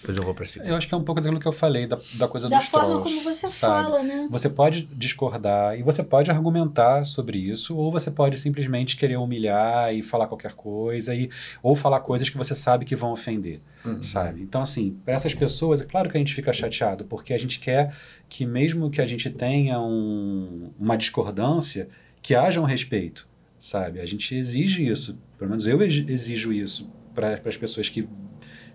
Depois 0.01 0.17
eu 0.17 0.23
vou 0.23 0.35
para 0.35 0.45
a 0.45 0.47
segunda. 0.47 0.71
Eu 0.71 0.77
acho 0.77 0.89
que 0.89 0.95
é 0.95 0.97
um 0.97 1.03
pouco 1.05 1.21
daquilo 1.21 1.39
que 1.41 1.47
eu 1.47 1.53
falei, 1.53 1.87
da, 1.87 1.99
da 2.15 2.27
coisa 2.27 2.49
Da 2.49 2.57
dos 2.59 2.67
forma 2.69 2.89
trolls, 2.89 3.05
como 3.05 3.21
você 3.35 3.47
sabe? 3.49 3.85
fala, 3.85 4.03
né? 4.03 4.27
Você 4.31 4.49
pode 4.49 4.83
discordar 4.97 5.79
e 5.79 5.83
você 5.83 6.03
pode 6.03 6.31
argumentar 6.31 7.05
sobre 7.05 7.39
isso, 7.39 7.77
ou 7.77 7.93
você 7.93 8.11
pode 8.11 8.39
simplesmente 8.39 8.97
querer 8.97 9.19
humilhar 9.19 9.95
e 9.95 10.03
falar 10.03 10.27
qualquer 10.27 10.55
coisa, 10.55 11.15
e, 11.15 11.29
ou 11.63 11.77
falar 11.77 12.01
coisas 12.01 12.31
que 12.31 12.37
você 12.39 12.55
sabe 12.55 12.85
que 12.85 12.97
vão 12.97 13.13
ofender, 13.13 13.61
Uhum. 13.85 14.03
sabe? 14.03 14.41
Então, 14.43 14.63
assim, 14.63 14.97
para 15.05 15.15
essas 15.15 15.35
pessoas, 15.35 15.81
é 15.81 15.85
claro 15.85 16.09
que 16.09 16.17
a 16.17 16.21
gente 16.21 16.35
fica 16.35 16.53
chateado, 16.53 17.05
porque 17.05 17.35
a 17.35 17.39
gente 17.39 17.61
quer 17.61 17.95
que, 18.29 18.47
mesmo 18.47 18.91
que 18.91 19.03
a 19.03 19.07
gente 19.07 19.29
tenha 19.31 19.79
um- 19.81 20.71
uma 20.79 20.97
discordância, 20.97 21.89
que 22.23 22.35
haja 22.35 22.61
um 22.61 22.65
respeito, 22.65 23.29
sabe? 23.59 24.01
A 24.01 24.07
gente 24.07 24.35
exige 24.35 24.87
isso, 24.87 25.19
pelo 25.39 25.51
menos 25.51 25.67
eu 25.67 25.83
ex- 25.83 26.09
exijo 26.09 26.53
isso 26.53 26.91
para 27.15 27.41
as 27.45 27.57
pessoas 27.57 27.89
que, 27.89 28.09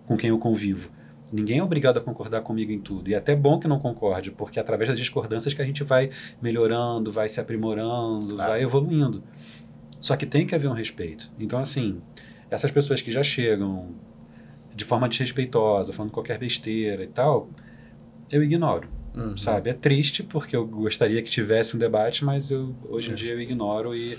com 0.05 0.15
quem 0.17 0.29
eu 0.29 0.37
convivo. 0.37 0.89
Ninguém 1.31 1.59
é 1.59 1.63
obrigado 1.63 1.97
a 1.97 2.01
concordar 2.01 2.41
comigo 2.41 2.71
em 2.71 2.79
tudo. 2.79 3.09
E 3.09 3.13
é 3.13 3.17
até 3.17 3.35
bom 3.35 3.59
que 3.59 3.67
não 3.67 3.79
concorde, 3.79 4.31
porque 4.31 4.59
é 4.59 4.61
através 4.61 4.89
das 4.89 4.97
discordâncias 4.97 5.53
que 5.53 5.61
a 5.61 5.65
gente 5.65 5.83
vai 5.83 6.09
melhorando, 6.41 7.11
vai 7.11 7.27
se 7.27 7.39
aprimorando, 7.39 8.37
vai 8.37 8.61
evoluindo. 8.61 9.23
Só 9.99 10.15
que 10.15 10.25
tem 10.25 10.45
que 10.45 10.53
haver 10.53 10.69
um 10.69 10.73
respeito. 10.73 11.31
Então, 11.39 11.59
assim, 11.59 12.01
essas 12.49 12.69
pessoas 12.71 13.01
que 13.01 13.11
já 13.11 13.23
chegam 13.23 13.89
de 14.75 14.85
forma 14.85 15.09
desrespeitosa, 15.09 15.93
falando 15.93 16.11
qualquer 16.11 16.37
besteira 16.37 17.03
e 17.03 17.07
tal, 17.07 17.49
eu 18.29 18.43
ignoro. 18.43 18.87
Uhum. 19.15 19.37
Sabe? 19.37 19.69
É 19.69 19.73
triste 19.73 20.21
porque 20.23 20.55
eu 20.55 20.65
gostaria 20.65 21.21
que 21.21 21.29
tivesse 21.31 21.75
um 21.75 21.79
debate, 21.79 22.25
mas 22.25 22.51
eu, 22.51 22.75
hoje 22.89 23.09
em 23.09 23.13
É. 23.13 23.15
dia 23.15 23.31
eu 23.31 23.39
ignoro 23.39 23.95
e, 23.95 24.17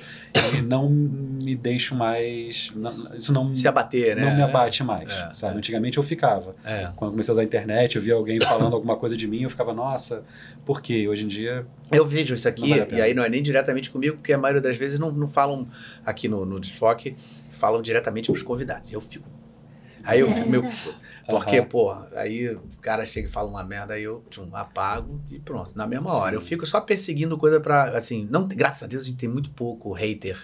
e 0.56 0.62
não 0.62 0.88
me 0.88 1.54
deixo 1.54 1.94
mais. 1.94 2.70
não- 2.74 3.16
isso 3.16 3.32
não 3.32 3.54
Se 3.54 3.68
abater, 3.68 4.16
né? 4.16 4.22
Não 4.24 4.34
me 4.36 4.42
abate 4.42 4.82
mais. 4.82 5.12
É, 5.12 5.34
sabe? 5.34 5.58
Antigamente 5.58 5.98
eu 5.98 6.02
ficava. 6.02 6.56
É. 6.64 6.90
Quando 6.96 7.10
comecei 7.10 7.30
a 7.30 7.34
usar 7.34 7.42
a 7.42 7.44
internet, 7.44 7.96
eu 7.96 8.02
via 8.02 8.14
alguém 8.14 8.40
falando 8.40 8.74
alguma 8.74 8.96
coisa 8.96 9.16
de 9.16 9.26
mim, 9.28 9.42
eu 9.42 9.50
ficava, 9.50 9.74
nossa, 9.74 10.24
por 10.64 10.80
quê? 10.80 11.06
Hoje 11.06 11.24
em 11.24 11.28
dia. 11.28 11.66
Eu 11.92 12.06
vejo 12.06 12.34
isso 12.34 12.48
aqui, 12.48 12.70
vale 12.70 12.94
e 12.96 13.00
aí 13.00 13.12
não 13.12 13.22
é 13.22 13.28
nem 13.28 13.42
diretamente 13.42 13.90
comigo, 13.90 14.16
porque 14.16 14.32
a 14.32 14.38
maioria 14.38 14.62
das 14.62 14.76
vezes 14.78 14.98
não, 14.98 15.12
não 15.12 15.26
falam 15.28 15.68
aqui 16.04 16.26
no, 16.26 16.46
no 16.46 16.58
Desfoque, 16.58 17.14
falam 17.52 17.82
diretamente 17.82 18.26
para 18.30 18.36
os 18.36 18.42
convidados. 18.42 18.90
Eu 18.90 19.00
fico. 19.00 19.28
Aí 20.02 20.20
eu 20.20 20.30
fico, 20.30 20.48
meu. 20.48 20.62
Porque, 21.26 21.56
Aham. 21.58 21.66
pô, 21.66 21.92
aí 22.14 22.54
o 22.54 22.62
cara 22.80 23.04
chega 23.04 23.26
e 23.26 23.30
fala 23.30 23.48
uma 23.50 23.64
merda, 23.64 23.94
aí 23.94 24.04
eu 24.04 24.24
tchum, 24.30 24.48
apago 24.54 25.20
e 25.30 25.40
pronto, 25.40 25.76
na 25.76 25.86
mesma 25.86 26.12
hora. 26.12 26.36
Eu 26.36 26.40
fico 26.40 26.64
só 26.64 26.80
perseguindo 26.80 27.36
coisa 27.36 27.60
pra, 27.60 27.96
assim, 27.96 28.28
não, 28.30 28.46
graças 28.46 28.84
a 28.84 28.86
Deus 28.86 29.02
a 29.02 29.06
gente 29.06 29.18
tem 29.18 29.28
muito 29.28 29.50
pouco 29.50 29.92
hater 29.92 30.38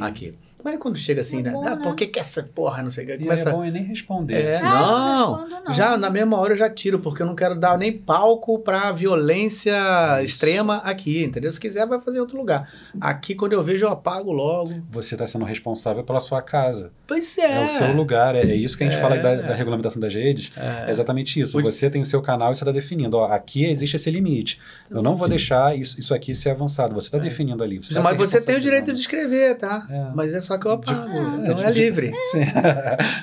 aqui. 0.00 0.38
Mas 0.64 0.78
quando 0.78 0.96
chega 0.96 1.20
assim, 1.20 1.42
né? 1.42 1.50
bom, 1.50 1.66
ah, 1.66 1.76
né? 1.76 1.82
por 1.82 1.94
que 1.94 2.06
que 2.06 2.18
essa 2.18 2.42
porra, 2.42 2.82
não 2.82 2.90
sei 2.90 3.04
o 3.04 3.06
que, 3.06 3.12
E 3.14 3.18
começa... 3.18 3.48
é 3.48 3.52
bom 3.52 3.64
eu 3.64 3.72
nem 3.72 3.84
responder. 3.84 4.34
É, 4.34 4.58
Ah, 4.58 4.62
não 4.62 4.86
não, 4.86 5.36
respondo, 5.44 5.64
não. 5.66 5.74
já 5.74 5.96
na 5.96 6.10
mesma 6.10 6.38
hora 6.38 6.52
eu 6.52 6.56
já 6.56 6.68
tiro, 6.70 6.98
porque 6.98 7.22
eu 7.22 7.26
não 7.26 7.34
quero 7.34 7.54
dar 7.58 7.76
nem 7.78 7.92
palco 7.92 8.58
pra 8.58 8.92
violência 8.92 10.22
extrema 10.22 10.76
aqui, 10.78 11.22
entendeu? 11.24 11.50
Se 11.50 11.58
quiser, 11.60 11.86
vai 11.86 12.00
fazer 12.00 12.18
em 12.18 12.20
outro 12.20 12.36
lugar. 12.36 12.68
Aqui, 13.00 13.34
quando 13.34 13.52
eu 13.52 13.62
vejo, 13.62 13.86
eu 13.86 13.90
apago 13.90 14.30
logo. 14.32 14.82
Você 14.90 15.14
está 15.14 15.26
sendo 15.26 15.44
responsável 15.44 16.04
pela 16.04 16.20
sua 16.20 16.42
casa. 16.42 16.90
Pois 17.06 17.36
é. 17.38 17.62
É 17.62 17.64
o 17.64 17.68
seu 17.68 17.92
lugar, 17.94 18.34
é, 18.34 18.40
é 18.42 18.54
isso 18.54 18.76
que 18.76 18.84
a 18.84 18.86
gente 18.90 18.98
É. 18.98 19.00
fala 19.00 19.16
da, 19.18 19.34
da 19.36 19.54
regulamentação 19.54 20.00
das 20.00 20.14
redes. 20.14 20.52
É. 20.56 20.86
É, 20.86 20.90
exatamente 20.90 21.40
isso. 21.40 21.58
O- 21.58 21.62
Você 21.62 21.88
tem 21.90 22.00
o 22.00 22.04
seu 22.04 22.20
canal 22.22 22.52
e 22.52 22.54
você 22.54 22.62
está 22.64 22.72
definindo. 22.72 23.16
Ó, 23.16 23.24
aqui 23.26 23.64
existe 23.64 23.96
esse 23.96 24.10
limite. 24.10 24.60
Eu 24.90 25.02
não 25.02 25.16
vou 25.16 25.28
deixar 25.28 25.76
isso, 25.76 25.98
isso 25.98 26.14
aqui 26.14 26.34
ser 26.34 26.50
avançado. 26.50 26.94
Você 26.94 27.08
está 27.08 27.18
definindo 27.18 27.62
ali. 27.62 27.78
Você 27.82 27.94
tá 27.94 28.02
Mas 28.02 28.16
você 28.16 28.40
tem 28.40 28.56
o 28.56 28.60
direito 28.60 28.92
de 28.92 29.00
escrever, 29.00 29.56
tá? 29.56 29.86
Mas 30.14 30.34
é 30.34 30.40
só 30.40 30.51
que 30.58 30.66
eu 30.66 30.72
apago. 30.72 31.18
então 31.40 31.54
de- 31.54 31.64
é 31.64 31.70
de- 31.70 31.80
livre. 31.80 32.12
Sim. 32.32 32.40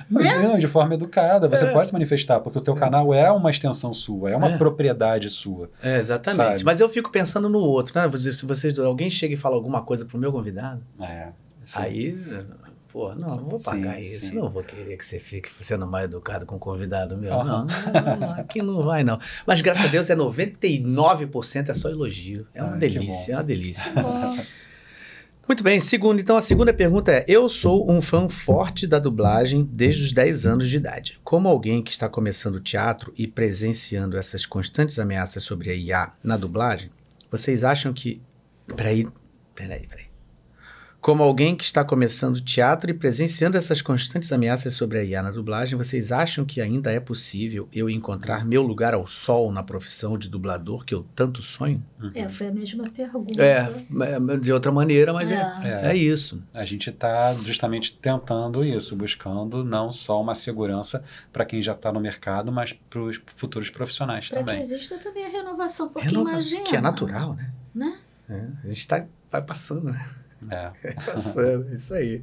Mas, 0.09 0.41
não, 0.41 0.57
de 0.59 0.67
forma 0.67 0.93
educada. 0.93 1.47
Você 1.47 1.65
É. 1.65 1.71
pode 1.71 1.87
se 1.87 1.93
manifestar, 1.93 2.39
porque 2.39 2.57
o 2.59 2.61
teu 2.61 2.75
canal 2.75 3.13
é 3.13 3.31
uma 3.31 3.49
extensão 3.49 3.93
sua, 3.93 4.29
é 4.31 4.35
uma 4.35 4.49
É. 4.51 4.57
propriedade 4.57 5.29
sua. 5.29 5.69
É, 5.81 5.97
exatamente. 5.99 6.37
Sabe? 6.37 6.63
Mas 6.63 6.79
eu 6.79 6.89
fico 6.89 7.11
pensando 7.11 7.49
no 7.49 7.59
outro, 7.59 7.93
né? 7.99 8.07
Você- 8.07 8.31
Se 8.31 8.45
vocês, 8.45 8.77
alguém 8.79 9.09
chega 9.09 9.33
e 9.33 9.37
fala 9.37 9.55
alguma 9.55 9.81
coisa 9.81 10.05
pro 10.05 10.17
meu 10.17 10.31
convidado, 10.31 10.81
É. 11.01 11.27
sim. 11.63 11.79
aí, 11.79 12.17
pô, 12.91 13.13
não, 13.15 13.27
não 13.27 13.45
vou 13.45 13.59
pagar 13.59 13.95
Sim, 13.95 13.99
isso. 14.01 14.25
sim. 14.27 14.35
Não 14.35 14.47
vou 14.49 14.63
querer 14.63 14.97
que 14.97 15.05
você 15.05 15.19
fique 15.19 15.49
sendo 15.63 15.85
mais 15.85 16.05
educado 16.05 16.45
com 16.45 16.55
o 16.55 16.59
convidado 16.59 17.17
meu. 17.17 17.33
Aham. 17.33 17.67
Não, 17.93 18.01
não, 18.01 18.15
não, 18.27 18.31
aqui 18.39 18.61
não 18.61 18.83
vai, 18.83 19.03
não. 19.03 19.19
Mas 19.45 19.61
graças 19.61 19.85
a 19.85 19.87
Deus 19.87 20.09
é 20.09 20.15
99% 20.15 21.69
é 21.69 21.73
só 21.73 21.89
elogio. 21.89 22.47
É 22.53 22.63
uma 22.63 22.73
que 22.73 22.79
delícia, 22.79 23.33
é 23.33 23.35
uma 23.35 23.43
delícia. 23.43 23.91
Muito 25.49 25.63
bem, 25.63 25.81
segundo, 25.81 26.21
então 26.21 26.37
a 26.37 26.43
segunda 26.43 26.71
pergunta 26.71 27.11
é: 27.11 27.25
Eu 27.27 27.49
sou 27.49 27.91
um 27.91 28.03
fã 28.03 28.29
forte 28.29 28.85
da 28.85 28.99
dublagem 28.99 29.67
desde 29.73 30.03
os 30.03 30.11
10 30.11 30.45
anos 30.45 30.69
de 30.69 30.77
idade. 30.77 31.19
Como 31.23 31.49
alguém 31.49 31.81
que 31.81 31.89
está 31.89 32.07
começando 32.07 32.59
teatro 32.59 33.11
e 33.17 33.25
presenciando 33.25 34.15
essas 34.15 34.45
constantes 34.45 34.99
ameaças 34.99 35.41
sobre 35.41 35.71
a 35.71 35.73
IA 35.73 36.13
na 36.23 36.37
dublagem, 36.37 36.91
vocês 37.31 37.63
acham 37.63 37.91
que. 37.91 38.21
Peraí, 38.75 39.07
peraí, 39.55 39.87
peraí. 39.87 40.08
Como 41.09 41.23
alguém 41.23 41.55
que 41.55 41.63
está 41.63 41.83
começando 41.83 42.39
teatro 42.39 42.91
e 42.91 42.93
presenciando 42.93 43.57
essas 43.57 43.81
constantes 43.81 44.31
ameaças 44.31 44.75
sobre 44.75 44.99
a 44.99 45.03
IA 45.03 45.23
na 45.23 45.31
dublagem, 45.31 45.75
vocês 45.75 46.11
acham 46.11 46.45
que 46.45 46.61
ainda 46.61 46.91
é 46.91 46.99
possível 46.99 47.67
eu 47.73 47.89
encontrar 47.89 48.45
meu 48.45 48.61
lugar 48.61 48.93
ao 48.93 49.07
sol 49.07 49.51
na 49.51 49.63
profissão 49.63 50.19
de 50.19 50.29
dublador 50.29 50.85
que 50.85 50.93
eu 50.93 51.03
tanto 51.15 51.41
sonho? 51.41 51.83
é, 52.13 52.29
foi 52.29 52.49
a 52.49 52.51
mesma 52.51 52.83
pergunta. 52.95 53.41
É, 53.43 53.73
é, 54.03 54.37
de 54.37 54.53
outra 54.53 54.71
maneira, 54.71 55.11
mas 55.11 55.31
é, 55.31 55.41
É. 55.63 55.87
é 55.89 55.95
isso. 55.95 56.43
A 56.53 56.63
gente 56.63 56.91
está 56.91 57.33
justamente 57.33 57.97
tentando 57.97 58.63
isso, 58.63 58.95
buscando 58.95 59.65
não 59.65 59.91
só 59.91 60.21
uma 60.21 60.35
segurança 60.35 61.03
para 61.33 61.43
quem 61.43 61.59
já 61.59 61.73
está 61.73 61.91
no 61.91 61.99
mercado, 61.99 62.51
mas 62.51 62.71
para 62.87 63.01
os 63.01 63.19
futuros 63.35 63.71
profissionais 63.71 64.29
Para 64.29 64.41
que 64.41 64.45
também. 64.45 64.61
exista 64.61 64.95
também 64.99 65.25
a 65.25 65.29
renovação, 65.29 65.89
porque 65.89 66.07
Renova- 66.07 66.29
imagina. 66.33 66.63
Que 66.65 66.75
é 66.75 66.81
natural, 66.81 67.33
né? 67.33 67.51
Né? 67.73 67.97
É, 68.29 68.45
a 68.63 68.67
gente 68.71 68.87
tá, 68.87 69.03
vai 69.31 69.41
passando, 69.41 69.85
né? 69.85 70.07
É. 70.49 70.71
Passando, 71.05 71.73
isso 71.73 71.93
aí. 71.93 72.21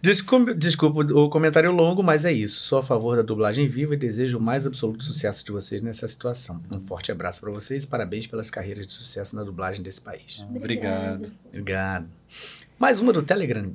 Desculpa, 0.00 0.54
desculpa 0.54 1.00
o 1.12 1.28
comentário 1.28 1.70
longo, 1.70 2.02
mas 2.02 2.24
é 2.24 2.32
isso. 2.32 2.60
Sou 2.60 2.78
a 2.78 2.82
favor 2.82 3.16
da 3.16 3.22
dublagem 3.22 3.68
viva 3.68 3.94
e 3.94 3.96
desejo 3.96 4.38
o 4.38 4.40
mais 4.40 4.66
absoluto 4.66 5.04
sucesso 5.04 5.44
de 5.44 5.52
vocês 5.52 5.80
nessa 5.80 6.08
situação. 6.08 6.58
Um 6.70 6.80
forte 6.80 7.12
abraço 7.12 7.40
para 7.40 7.50
vocês 7.50 7.84
e 7.84 7.86
parabéns 7.86 8.26
pelas 8.26 8.50
carreiras 8.50 8.86
de 8.86 8.92
sucesso 8.92 9.36
na 9.36 9.44
dublagem 9.44 9.82
desse 9.82 10.00
país. 10.00 10.44
Obrigado. 10.54 11.32
Obrigado. 11.48 12.06
Mais 12.78 12.98
uma 13.00 13.12
do 13.12 13.22
Telegram. 13.22 13.72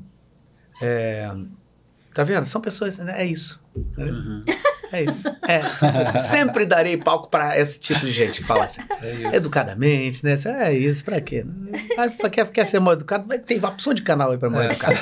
É, 0.82 1.32
tá 2.14 2.24
vendo? 2.24 2.46
São 2.46 2.60
pessoas. 2.60 3.00
É 3.00 3.26
isso. 3.26 3.62
Uhum. 3.76 4.44
É 4.92 5.04
isso. 5.04 5.28
É, 5.48 5.62
sempre 6.20 6.66
darei 6.66 6.98
palco 6.98 7.30
para 7.30 7.58
esse 7.60 7.80
tipo 7.80 8.00
de 8.02 8.12
gente 8.12 8.42
que 8.42 8.48
fala 8.48 8.66
assim. 8.66 8.82
É. 9.02 9.36
Educadamente, 9.38 10.24
né? 10.24 10.36
É 10.60 10.74
isso, 10.74 11.04
pra 11.04 11.22
quê? 11.22 11.46
Quer, 12.32 12.50
quer 12.52 12.66
ser 12.66 12.80
mal 12.80 12.94
educado? 12.94 13.28
Vai 13.28 13.40
ter 13.40 13.64
opção 13.64 13.94
de 13.94 14.02
canal 14.02 14.32
aí 14.32 14.38
pra 14.38 14.50
mal 14.50 14.62
É. 14.64 14.66
educado. 14.72 14.98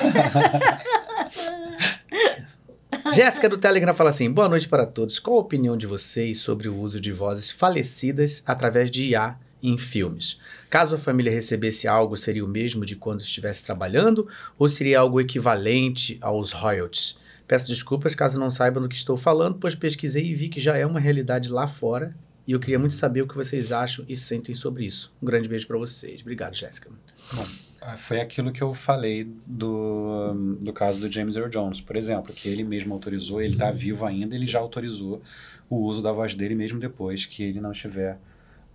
Jéssica 3.13 3.49
do 3.49 3.57
Telegram 3.57 3.93
fala 3.93 4.09
assim: 4.09 4.31
boa 4.31 4.49
noite 4.49 4.67
para 4.67 4.85
todos. 4.85 5.19
Qual 5.19 5.37
a 5.37 5.41
opinião 5.41 5.77
de 5.77 5.87
vocês 5.87 6.37
sobre 6.39 6.67
o 6.67 6.75
uso 6.77 6.99
de 6.99 7.11
vozes 7.11 7.49
falecidas 7.51 8.43
através 8.45 8.89
de 8.91 9.09
IA 9.09 9.35
em 9.61 9.77
filmes? 9.77 10.37
Caso 10.69 10.95
a 10.95 10.97
família 10.97 11.31
recebesse 11.31 11.87
algo, 11.87 12.15
seria 12.15 12.43
o 12.45 12.47
mesmo 12.47 12.85
de 12.85 12.95
quando 12.95 13.21
estivesse 13.21 13.63
trabalhando 13.63 14.27
ou 14.57 14.67
seria 14.69 14.99
algo 14.99 15.19
equivalente 15.19 16.17
aos 16.21 16.51
royalties? 16.51 17.17
Peço 17.49 17.67
desculpas 17.67 18.13
caso 18.13 18.39
não 18.39 18.51
saibam 18.51 18.79
do 18.83 18.87
que 18.87 18.95
estou 18.95 19.17
falando, 19.17 19.57
pois 19.59 19.73
pesquisei 19.73 20.23
e 20.23 20.35
vi 20.35 20.49
que 20.49 20.59
já 20.59 20.77
é 20.77 20.85
uma 20.85 20.99
realidade 20.99 21.49
lá 21.49 21.65
fora 21.67 22.15
e 22.47 22.51
eu 22.51 22.59
queria 22.59 22.77
muito 22.77 22.93
saber 22.93 23.23
o 23.23 23.27
que 23.27 23.35
vocês 23.35 23.71
acham 23.71 24.05
e 24.07 24.15
sentem 24.15 24.53
sobre 24.53 24.85
isso. 24.85 25.11
Um 25.19 25.25
grande 25.25 25.49
beijo 25.49 25.65
para 25.65 25.75
vocês. 25.77 26.21
Obrigado, 26.21 26.53
Jéssica. 26.55 26.91
Bom, 27.33 27.43
Ah, 27.81 27.97
Foi 27.97 28.21
aquilo 28.21 28.51
que 28.51 28.61
eu 28.61 28.71
falei 28.75 29.27
do, 29.47 30.57
do 30.61 30.71
caso 30.71 30.99
do 30.99 31.11
James 31.11 31.35
Earl 31.35 31.49
Jones, 31.49 31.81
por 31.81 31.95
exemplo, 31.95 32.33
que 32.35 32.47
ele 32.47 32.63
mesmo 32.63 32.93
autorizou, 32.93 33.41
ele 33.41 33.53
está 33.53 33.71
vivo 33.71 34.05
ainda, 34.05 34.35
ele 34.35 34.45
já 34.45 34.59
autorizou 34.59 35.19
o 35.67 35.77
uso 35.77 36.03
da 36.03 36.11
voz 36.11 36.35
dele 36.35 36.53
mesmo 36.53 36.79
depois 36.79 37.25
que 37.25 37.41
ele 37.41 37.59
não 37.59 37.71
estiver 37.71 38.19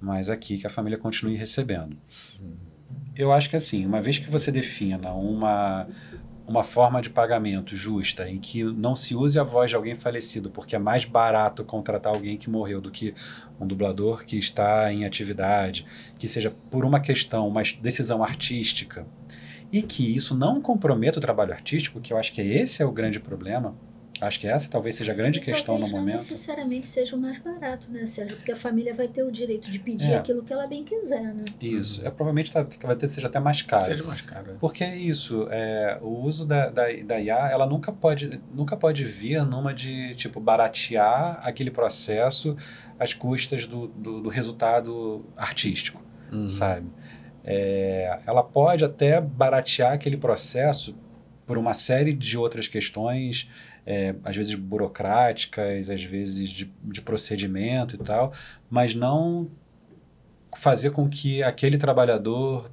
mais 0.01 0.29
aqui, 0.29 0.59
que 0.59 0.67
a 0.67 0.71
família 0.71 0.99
continue 0.99 1.37
recebendo. 1.37 1.97
Eu 3.17 3.33
acho 3.33 3.49
que 3.49 3.57
assim, 3.57 3.87
uma 3.87 4.03
vez 4.03 4.19
que 4.19 4.29
você 4.29 4.51
defina 4.51 5.13
uma, 5.13 5.87
uma 6.47 6.63
forma 6.63 7.01
de 7.01 7.09
pagamento 7.09 7.75
justa 7.75 8.29
em 8.29 8.39
que 8.39 8.63
não 8.63 8.95
se 8.95 9.15
use 9.15 9.39
a 9.39 9.43
voz 9.43 9.71
de 9.71 9.77
alguém 9.77 9.95
falecido, 9.95 10.51
porque 10.51 10.77
é 10.77 10.79
mais 10.79 11.05
barato 11.05 11.65
contratar 11.65 12.15
alguém 12.15 12.37
que 12.37 12.51
morreu 12.51 12.81
do 12.81 12.91
que 12.91 13.15
um 13.59 13.67
dublador 13.67 14.25
que 14.25 14.39
está 14.39 14.93
em 14.93 15.05
atividade, 15.05 15.87
que 16.19 16.29
seja 16.29 16.55
por 16.71 16.85
uma 16.85 17.01
questão, 17.01 17.49
uma 17.49 17.63
decisão 17.81 18.23
artística, 18.23 19.07
e 19.73 19.83
que 19.83 20.15
isso 20.15 20.37
não 20.37 20.61
comprometa 20.61 21.19
o 21.19 21.23
trabalho 21.23 21.53
artístico, 21.53 22.01
que 22.01 22.13
eu 22.13 22.19
acho 22.19 22.33
que 22.33 22.41
esse 22.41 22.83
é 22.83 22.87
o 22.87 22.93
grande 22.93 23.19
problema. 23.19 23.75
Acho 24.27 24.41
que 24.41 24.47
essa 24.47 24.69
talvez 24.71 24.95
seja 24.97 25.13
a 25.13 25.15
grande 25.15 25.39
E 25.39 25.43
questão 25.43 25.75
no 25.75 25.81
talvez 25.81 25.93
não 25.93 26.01
momento. 26.01 26.15
necessariamente 26.15 26.87
seja 26.87 27.15
o 27.17 27.19
mais 27.19 27.39
barato, 27.39 27.91
né, 27.91 28.05
Sérgio? 28.07 28.37
Porque 28.37 28.53
a 28.53 28.57
família 28.57 28.95
vai 28.95 29.09
ter 29.09 29.23
o 29.23 29.31
direito 29.31 29.71
de 29.71 29.79
pedir 29.79 30.13
É. 30.13 30.17
aquilo 30.17 30.43
que 30.43 30.53
ela 30.53 30.67
bem 30.67 30.85
quiser, 30.85 31.23
né? 31.35 31.45
Isso. 31.61 32.01
É, 32.07 32.11
provavelmente 32.11 32.51
tá, 32.53 32.67
vai 32.83 32.97
ter, 32.97 33.09
seja 33.09 33.27
até 33.27 33.39
mais 33.39 33.63
caro. 33.63 33.85
Seja 33.85 34.03
mais 34.05 34.21
caro. 34.21 34.51
é. 34.53 34.55
Porque 34.61 34.83
é 34.85 34.97
isso, 34.97 35.47
é, 35.51 35.99
o 36.03 36.09
uso 36.23 36.47
da, 36.47 36.71
da, 36.71 36.85
da 37.05 37.21
IA, 37.21 37.49
ela 37.51 37.67
nunca 37.67 37.93
pode, 37.93 38.41
nunca 38.55 38.77
pode 38.77 39.05
vir 39.05 39.45
numa 39.45 39.73
de, 39.75 40.15
tipo, 40.15 40.41
baratear 40.41 41.41
aquele 41.43 41.71
processo 41.71 42.57
às 42.99 43.13
custas 43.15 43.67
do, 43.67 43.89
do, 43.89 44.21
do 44.23 44.29
resultado 44.29 45.25
artístico, 45.37 46.03
sabe? 46.49 46.87
É, 47.45 48.19
ela 48.27 48.43
pode 48.43 48.85
até 48.85 49.21
baratear 49.21 49.93
aquele 49.93 50.17
processo 50.17 50.97
por 51.47 51.59
uma 51.59 51.75
série 51.75 52.15
de 52.15 52.39
outras 52.39 52.67
questões, 52.69 53.51
é, 53.87 54.15
às 54.25 54.37
vezes 54.37 54.55
burocráticas, 54.55 55.91
às 55.91 56.03
vezes 56.03 56.49
de, 56.49 56.73
de 56.83 57.01
procedimento 57.03 57.97
e 57.97 57.99
tal, 57.99 58.33
mas 58.71 58.95
não 58.95 59.49
fazer 60.57 60.91
com 60.91 61.09
que 61.09 61.43
aquele 61.43 61.77
trabalhador 61.77 62.71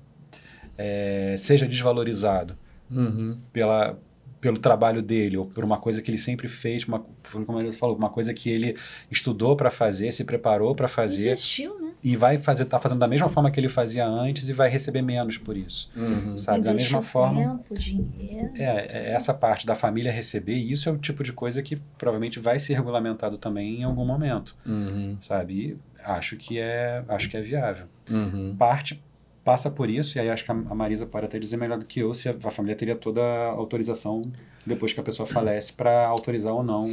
é, 0.77 1.35
seja 1.37 1.67
desvalorizado 1.67 2.57
Uhum. 2.89 3.39
pela, 3.53 3.97
pelo 4.41 4.57
trabalho 4.57 5.01
dele 5.01 5.37
ou 5.37 5.45
por 5.45 5.63
uma 5.63 5.77
coisa 5.77 6.01
que 6.01 6.11
ele 6.11 6.17
sempre 6.17 6.49
fez, 6.49 6.83
uma, 6.83 7.05
como 7.45 7.57
ele 7.57 7.71
falou, 7.71 7.95
uma 7.95 8.09
coisa 8.09 8.33
que 8.33 8.49
ele 8.49 8.75
estudou 9.09 9.55
para 9.55 9.71
fazer, 9.71 10.11
se 10.11 10.25
preparou 10.25 10.75
para 10.75 10.89
fazer 10.89 11.31
Investiu, 11.31 11.79
né? 11.79 11.90
E 12.03 12.15
vai 12.15 12.37
fazer, 12.37 12.65
tá 12.65 12.79
fazendo 12.79 12.97
da 12.99 13.07
mesma 13.07 13.29
forma 13.29 13.51
que 13.51 13.59
ele 13.59 13.69
fazia 13.69 14.07
antes 14.07 14.49
e 14.49 14.53
vai 14.53 14.69
receber 14.69 15.01
menos 15.03 15.37
por 15.37 15.55
isso, 15.55 15.91
Uhum. 15.95 16.35
sabe? 16.37 16.61
Da 16.63 16.73
mesma 16.73 17.01
forma. 17.01 17.39
tempo, 17.41 17.79
dinheiro. 17.79 18.51
É, 18.55 19.09
é, 19.09 19.13
essa 19.13 19.33
parte 19.33 19.65
da 19.67 19.75
família 19.75 20.11
receber, 20.11 20.55
e 20.55 20.71
isso 20.71 20.89
é 20.89 20.91
o 20.91 20.97
tipo 20.97 21.23
de 21.23 21.31
coisa 21.31 21.61
que 21.61 21.75
provavelmente 21.97 22.39
vai 22.39 22.57
ser 22.57 22.73
regulamentado 22.73 23.37
também 23.37 23.81
em 23.81 23.83
algum 23.83 24.05
momento, 24.05 24.55
Uhum. 24.65 25.17
sabe? 25.21 25.53
E 25.53 25.77
acho 26.03 26.37
que 26.37 26.57
é, 26.57 27.03
acho 27.07 27.29
que 27.29 27.37
é 27.37 27.41
viável. 27.41 27.85
Uhum. 28.09 28.55
Parte 28.57 29.01
passa 29.43 29.69
por 29.71 29.89
isso, 29.89 30.17
e 30.17 30.21
aí 30.21 30.29
acho 30.29 30.43
que 30.45 30.51
a 30.51 30.53
Marisa 30.55 31.05
pode 31.05 31.25
até 31.25 31.37
dizer 31.39 31.57
melhor 31.57 31.77
do 31.79 31.85
que 31.85 31.99
eu 31.99 32.13
se 32.13 32.29
a, 32.29 32.35
a 32.43 32.51
família 32.51 32.75
teria 32.75 32.95
toda 32.95 33.21
a 33.21 33.47
autorização 33.49 34.21
depois 34.65 34.93
que 34.93 34.99
a 34.99 35.03
pessoa 35.03 35.25
falece 35.27 35.71
para 35.73 36.05
autorizar 36.07 36.53
ou 36.53 36.63
não. 36.63 36.85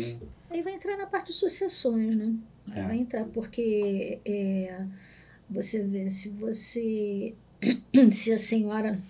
Aí 0.50 0.62
vai 0.62 0.72
entrar 0.74 0.96
na 0.96 1.06
parte 1.06 1.26
de 1.28 1.34
sucessões, 1.34 2.14
né? 2.16 2.32
É. 2.74 2.82
Vai 2.82 2.98
entrar, 2.98 3.24
porque 3.26 4.18
é, 4.24 4.84
você 5.48 5.82
vê, 5.82 6.08
se 6.10 6.28
você. 6.30 7.34
Se 8.12 8.32
a 8.32 8.38
senhora, 8.38 9.00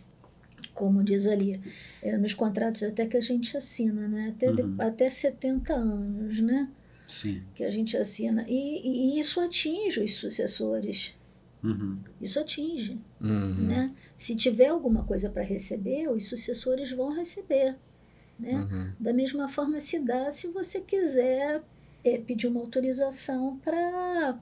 como 0.74 1.04
diz 1.04 1.26
ali, 1.26 1.60
é, 2.02 2.16
nos 2.16 2.32
contratos 2.32 2.82
até 2.82 3.06
que 3.06 3.16
a 3.16 3.20
gente 3.20 3.54
assina, 3.56 4.08
né? 4.08 4.32
Até, 4.34 4.50
de- 4.52 4.62
Uhum. 4.62 4.76
até 4.78 5.10
70 5.10 5.74
anos, 5.74 6.40
né? 6.40 6.68
Sim. 7.06 7.42
Que 7.54 7.64
a 7.64 7.70
gente 7.70 7.94
assina. 7.96 8.46
E, 8.48 8.54
e- 8.54 9.16
e 9.16 9.20
isso 9.20 9.38
atinge 9.40 10.00
os 10.00 10.14
sucessores. 10.14 11.14
Uhum. 11.62 11.98
Isso 12.22 12.38
atinge. 12.40 12.98
Uhum. 13.20 13.66
Né? 13.66 13.92
Se 14.16 14.34
tiver 14.34 14.68
alguma 14.68 15.04
coisa 15.04 15.28
para 15.28 15.42
receber, 15.42 16.08
os 16.08 16.28
sucessores 16.28 16.90
vão 16.92 17.12
receber. 17.12 17.76
Né? 18.38 18.54
Uhum. 18.54 18.92
Da 18.98 19.12
mesma 19.12 19.48
forma 19.48 19.78
se 19.80 19.98
dá 19.98 20.30
se 20.30 20.46
você 20.48 20.80
quiser 20.80 21.62
é, 22.04 22.18
pedir 22.18 22.46
uma 22.46 22.60
autorização 22.60 23.58
para 23.64 24.38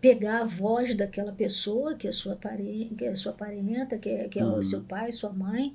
pegar 0.00 0.40
a 0.42 0.44
voz 0.46 0.94
daquela 0.94 1.32
pessoa 1.32 1.94
que 1.94 2.08
é 2.08 2.12
sua 2.12 2.34
parente, 2.36 2.94
que 2.94 3.04
é 3.04 3.14
sua 3.14 3.32
parenta, 3.32 3.98
que 3.98 4.08
é, 4.08 4.28
que 4.28 4.38
é 4.38 4.44
Uhum. 4.44 4.58
o 4.58 4.62
seu 4.62 4.80
pai, 4.82 5.12
sua 5.12 5.30
mãe, 5.30 5.74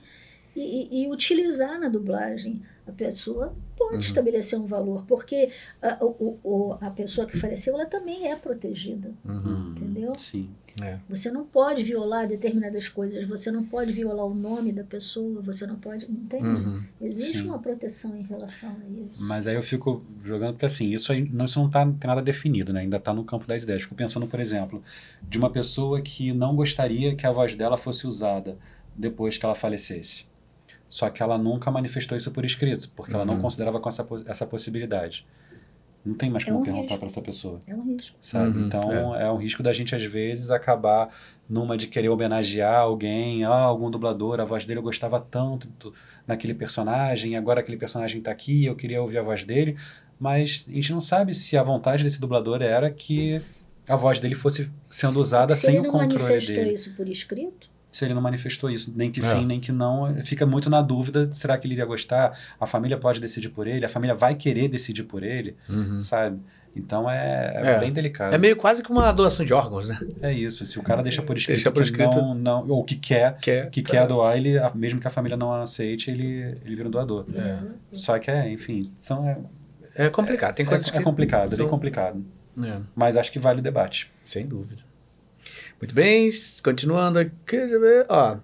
e, 0.56 0.62
e- 0.62 1.04
e 1.04 1.12
utilizar 1.12 1.80
na 1.80 1.90
dublagem. 1.90 2.62
A 2.88 2.92
pessoa 2.92 3.56
pode 3.76 3.96
Uhum. 3.96 4.00
estabelecer 4.00 4.60
um 4.60 4.66
valor, 4.66 5.06
porque 5.06 5.50
a, 5.82 6.04
o, 6.04 6.40
o- 6.44 6.78
a 6.82 6.90
pessoa 6.90 7.28
que 7.28 7.38
faleceu 7.38 7.74
ela 7.76 7.86
também 7.86 8.28
é 8.32 8.36
protegida. 8.36 9.12
Uhum. 9.26 9.72
Entendeu? 9.72 10.14
Sim. 10.18 10.50
É. 10.82 11.00
Você 11.08 11.32
não 11.32 11.46
pode 11.46 11.84
violar 11.84 12.28
determinadas 12.28 12.90
coisas, 12.90 13.26
você 13.26 13.50
não 13.50 13.64
pode 13.64 13.94
violar 13.94 14.26
o 14.26 14.36
nome 14.36 14.74
da 14.74 14.84
pessoa, 14.84 15.42
você 15.42 15.66
não 15.66 15.78
pode. 15.78 16.06
Entende? 16.06 16.46
Uhum. 16.48 16.84
Existe 17.00 17.38
Sim. 17.38 17.46
uma 17.46 17.60
proteção 17.60 18.16
em 18.18 18.24
relação 18.24 18.70
a 18.72 18.90
isso. 19.14 19.24
Mas 19.24 19.48
aí 19.48 19.56
eu 19.56 19.64
fico 19.64 20.04
jogando, 20.24 20.54
porque 20.54 20.66
assim, 20.66 20.92
isso, 20.94 21.12
aí, 21.14 21.30
não, 21.32 21.46
isso 21.46 21.60
não 21.60 21.70
tá, 21.70 21.86
tem 21.86 22.08
nada 22.08 22.22
definido, 22.22 22.74
né? 22.74 22.82
Ainda 22.82 22.98
está 22.98 23.14
no 23.14 23.24
campo 23.24 23.48
das 23.48 23.64
ideias. 23.64 23.84
Fico 23.84 23.96
pensando, 23.96 24.28
por 24.28 24.40
exemplo, 24.40 24.84
de 25.24 25.38
uma 25.38 25.50
pessoa 25.50 26.02
que 26.02 26.34
não 26.34 26.56
gostaria 26.56 27.16
que 27.16 27.26
a 27.26 27.32
voz 27.32 27.56
dela 27.56 27.78
fosse 27.78 28.06
usada 28.06 28.58
depois 28.96 29.38
que 29.38 29.46
ela 29.46 29.56
falecesse. 29.56 30.26
Só 30.90 31.10
que 31.10 31.24
ela 31.24 31.38
nunca 31.38 31.72
manifestou 31.72 32.18
isso 32.18 32.32
por 32.32 32.44
escrito, 32.46 32.90
porque 32.96 33.14
ela 33.14 33.26
não 33.26 33.36
Uhum. 33.36 33.42
considerava 33.42 33.80
com 33.80 33.90
essa, 33.90 34.06
essa 34.28 34.46
possibilidade. 34.46 35.26
Não 36.06 36.14
tem 36.14 36.30
mais 36.30 36.44
É 36.44 36.48
como 36.48 36.60
um 36.60 36.64
perguntar 36.64 36.98
para 36.98 37.08
essa 37.08 37.22
pessoa. 37.22 37.60
É 37.68 37.74
um 37.74 37.84
risco. 37.96 38.16
Sabe? 38.22 38.58
Uhum, 38.58 38.68
então 38.68 39.16
é. 39.16 39.32
um 39.32 39.38
risco 39.38 39.64
da 39.64 39.74
gente, 39.74 39.96
às 39.96 40.04
vezes, 40.04 40.52
acabar 40.52 41.10
numa 41.50 41.76
de 41.78 41.88
querer 41.88 42.10
homenagear 42.10 42.76
alguém, 42.82 43.44
ah, 43.44 43.50
algum 43.50 43.90
dublador, 43.90 44.40
a 44.40 44.46
voz 44.46 44.66
dele 44.66 44.80
eu 44.80 44.84
gostava 44.84 45.20
tanto 45.20 45.68
do- 45.80 45.94
naquele 46.28 46.54
personagem, 46.54 47.36
agora 47.36 47.60
aquele 47.60 47.78
personagem 47.78 48.20
está 48.20 48.30
aqui, 48.32 48.66
eu 48.66 48.76
queria 48.76 49.02
ouvir 49.02 49.18
a 49.18 49.24
voz 49.24 49.44
dele, 49.44 49.76
mas 50.20 50.64
a 50.68 50.72
gente 50.72 50.92
não 50.92 51.02
sabe 51.02 51.34
se 51.34 51.58
a 51.58 51.64
vontade 51.64 52.04
desse 52.04 52.20
dublador 52.20 52.62
era 52.62 52.90
que 52.92 53.42
a 53.88 53.96
voz 53.96 54.20
dele 54.20 54.34
fosse 54.36 54.70
sendo 54.90 55.20
usada 55.20 55.54
Se 55.56 55.66
sem 55.68 55.76
ele 55.78 55.88
o 55.88 55.92
não 55.92 56.00
controle 56.00 56.24
manifestou 56.24 56.56
dele. 56.56 56.74
isso 56.74 56.96
por 56.96 57.08
escrito, 57.08 57.70
Se 57.96 58.04
ele 58.04 58.14
não 58.14 58.22
manifestou 58.22 58.70
isso, 58.70 58.92
nem 58.94 59.10
que 59.10 59.20
É. 59.20 59.24
sim, 59.24 59.46
nem 59.46 59.58
que 59.58 59.72
não, 59.72 60.14
fica 60.26 60.46
muito 60.46 60.70
na 60.70 60.82
dúvida, 60.82 61.30
será 61.32 61.58
que 61.58 61.66
ele 61.66 61.76
iria 61.76 61.86
gostar? 61.86 62.38
A 62.60 62.66
família 62.68 62.98
pode 62.98 63.22
decidir 63.22 63.48
por 63.48 63.68
ele? 63.68 63.86
A 63.86 63.90
família 63.90 64.14
vai 64.14 64.36
querer 64.36 64.68
decidir 64.68 65.04
por 65.04 65.24
ele? 65.24 65.56
Uhum. 65.70 66.02
Sabe? 66.02 66.38
Então 66.76 67.10
é, 67.10 67.54
é 67.64 67.68
É. 67.76 67.80
bem 67.80 67.94
delicado. 67.94 68.36
É 68.36 68.38
meio 68.38 68.58
quase 68.58 68.84
que 68.84 68.92
uma 68.92 69.14
doação 69.14 69.46
de 69.46 69.54
órgãos, 69.54 69.88
né? 69.88 69.98
É 70.22 70.34
isso. 70.34 70.66
Se 70.66 70.78
o 70.78 70.84
cara 70.84 71.02
deixa 71.02 71.22
por 71.22 71.38
escrito, 71.38 71.56
Deixa 71.56 71.72
por 71.72 71.78
que 71.84 71.90
escrito. 71.90 72.18
não, 72.18 72.36
não, 72.36 72.68
ou 72.68 72.84
que 72.84 72.96
quer, 72.98 73.38
Quer, 73.38 73.70
que 73.70 73.82
tá. 73.82 73.92
quer 73.92 74.08
doar, 74.08 74.36
ele, 74.36 74.56
mesmo 74.76 75.00
que 75.00 75.08
a 75.08 75.10
família 75.10 75.38
não 75.38 75.54
aceite, 75.54 76.12
ele, 76.12 76.58
ele 76.66 76.76
vira 76.76 76.90
um 76.90 76.92
doador. 76.92 77.26
É. 77.34 77.60
Só 77.94 78.20
que 78.20 78.30
é, 78.30 78.52
enfim, 78.52 78.92
são, 79.00 79.26
é, 79.26 79.38
É 80.08 80.10
complicado. 80.10 80.54
Tem 80.54 80.66
é- 80.66 80.68
coisas 80.68 80.90
é, 80.90 80.92
que 80.92 81.02
complicado, 81.02 81.46
é 81.46 81.50
são- 81.50 81.60
bem 81.60 81.68
complicado. 81.70 82.26
É. 82.62 82.78
Mas 82.94 83.16
acho 83.16 83.32
que 83.32 83.40
vale 83.40 83.60
o 83.62 83.64
debate. 83.64 84.12
Sem 84.22 84.46
dúvida. 84.46 84.84
Muito 85.82 85.94
bem, 85.94 86.30
continuando 86.64 87.20
aqui, 87.20 87.58
deixa 87.58 87.76
eu 87.76 87.82
ver. 87.82 88.06
Ó. 88.10 88.38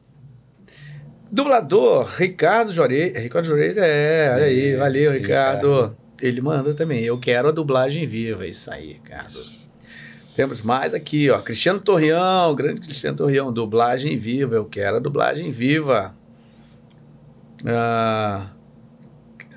Dublador, 1.31 2.05
Ricardo 2.17 2.71
Jorei. 2.71 3.13
Ricardo 3.13 3.45
Jorei, 3.45 3.71
é, 3.77 4.31
olha 4.35 4.43
aí, 4.43 4.69
É, 4.71 4.77
valeu, 4.77 5.11
Ricardo. 5.11 5.73
Ricardo. 5.73 5.97
Ele 6.21 6.41
manda 6.41 6.73
também. 6.73 7.03
Eu 7.03 7.17
quero 7.19 7.47
a 7.47 7.51
dublagem 7.51 8.05
viva, 8.05 8.45
isso 8.45 8.71
aí, 8.71 8.93
Ricardo. 8.93 9.33
Temos 10.35 10.61
mais 10.61 10.93
aqui, 10.93 11.29
ó. 11.29 11.41
Cristiano 11.41 11.79
Torreão, 11.79 12.53
grande 12.53 12.81
Cristiano 12.81 13.17
Torreão, 13.17 13.51
dublagem 13.51 14.17
viva. 14.17 14.55
Eu 14.55 14.65
quero 14.65 14.97
a 14.97 14.99
dublagem 14.99 15.51
viva. 15.51 16.15
Ah, 17.65 18.47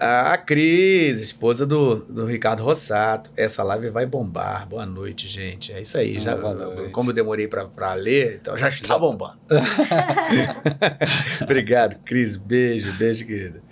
a 0.04 0.36
Cris, 0.36 1.20
esposa 1.20 1.64
do, 1.64 1.96
do 1.96 2.26
Ricardo 2.26 2.62
Rossato. 2.62 3.30
Essa 3.34 3.62
live 3.62 3.88
vai 3.88 4.04
bombar. 4.04 4.68
Boa 4.68 4.84
noite, 4.84 5.26
gente. 5.26 5.72
É 5.72 5.80
isso 5.80 5.96
aí. 5.96 6.18
Ah, 6.18 6.20
Já, 6.20 6.36
como 6.92 7.10
eu 7.10 7.14
demorei 7.14 7.48
para 7.48 7.94
ler, 7.94 8.38
então 8.40 8.56
já 8.58 8.68
está 8.68 8.98
bombando. 8.98 9.38
Obrigado, 11.42 11.96
Cris. 12.04 12.36
Beijo, 12.36 12.92
beijo, 12.92 13.26
querida. 13.26 13.62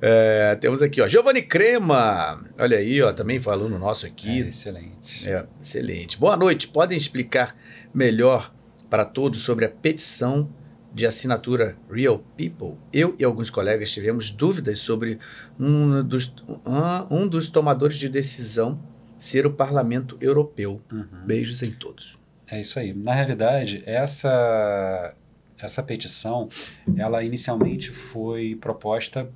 É, 0.00 0.56
temos 0.60 0.82
aqui, 0.82 1.00
ó, 1.00 1.06
Giovanni 1.06 1.42
Crema. 1.42 2.40
Olha 2.58 2.78
aí, 2.78 3.00
ó, 3.00 3.12
também 3.12 3.38
foi 3.38 3.52
aluno 3.52 3.78
nosso 3.78 4.04
aqui. 4.04 4.42
É, 4.42 4.48
excelente. 4.48 5.28
É, 5.28 5.46
excelente. 5.62 6.18
Boa 6.18 6.36
noite. 6.36 6.66
Podem 6.66 6.98
explicar 6.98 7.56
melhor 7.94 8.52
para 8.90 9.04
todos 9.04 9.40
sobre 9.40 9.64
a 9.64 9.68
petição 9.68 10.48
de 10.92 11.06
assinatura 11.06 11.76
Real 11.90 12.18
People? 12.36 12.76
Eu 12.92 13.14
e 13.18 13.24
alguns 13.24 13.50
colegas 13.50 13.90
tivemos 13.90 14.30
dúvidas 14.30 14.78
sobre 14.78 15.18
um 15.58 16.02
dos, 16.02 16.32
um, 16.48 17.22
um 17.22 17.28
dos 17.28 17.50
tomadores 17.50 17.96
de 17.96 18.08
decisão 18.08 18.80
ser 19.18 19.46
o 19.46 19.52
Parlamento 19.52 20.16
Europeu. 20.20 20.80
Uhum. 20.92 21.06
Beijos 21.26 21.62
em 21.62 21.70
todos. 21.70 22.18
É 22.50 22.60
isso 22.60 22.78
aí. 22.78 22.94
Na 22.94 23.12
realidade, 23.12 23.82
essa 23.84 25.14
essa 25.60 25.82
petição, 25.82 26.48
ela 26.96 27.22
inicialmente 27.24 27.90
foi 27.90 28.54
proposta 28.54 29.28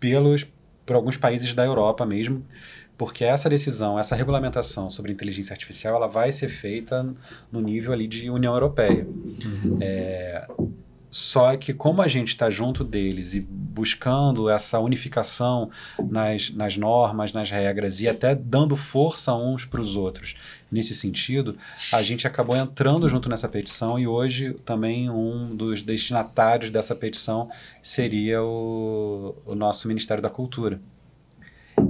pelos 0.00 0.46
por 0.84 0.96
alguns 0.96 1.16
países 1.16 1.52
da 1.54 1.64
Europa 1.64 2.04
mesmo, 2.04 2.44
porque 3.02 3.24
essa 3.24 3.50
decisão, 3.50 3.98
essa 3.98 4.14
regulamentação 4.14 4.88
sobre 4.88 5.10
inteligência 5.10 5.52
artificial, 5.52 5.96
ela 5.96 6.06
vai 6.06 6.30
ser 6.30 6.48
feita 6.48 7.04
no 7.50 7.60
nível 7.60 7.92
ali 7.92 8.06
de 8.06 8.30
União 8.30 8.54
Europeia. 8.54 9.04
Uhum. 9.04 9.78
É, 9.80 10.46
só 11.10 11.56
que 11.56 11.74
como 11.74 12.00
a 12.00 12.06
gente 12.06 12.28
está 12.28 12.48
junto 12.48 12.84
deles 12.84 13.34
e 13.34 13.40
buscando 13.40 14.48
essa 14.48 14.78
unificação 14.78 15.68
nas, 16.08 16.50
nas 16.50 16.76
normas, 16.76 17.32
nas 17.32 17.50
regras 17.50 18.00
e 18.00 18.08
até 18.08 18.36
dando 18.36 18.76
força 18.76 19.34
uns 19.34 19.64
para 19.64 19.80
os 19.80 19.96
outros 19.96 20.36
nesse 20.70 20.94
sentido, 20.94 21.58
a 21.92 22.02
gente 22.02 22.24
acabou 22.24 22.54
entrando 22.54 23.08
junto 23.08 23.28
nessa 23.28 23.48
petição 23.48 23.98
e 23.98 24.06
hoje 24.06 24.54
também 24.64 25.10
um 25.10 25.56
dos 25.56 25.82
destinatários 25.82 26.70
dessa 26.70 26.94
petição 26.94 27.50
seria 27.82 28.40
o, 28.40 29.34
o 29.44 29.56
nosso 29.56 29.88
Ministério 29.88 30.22
da 30.22 30.30
Cultura. 30.30 30.78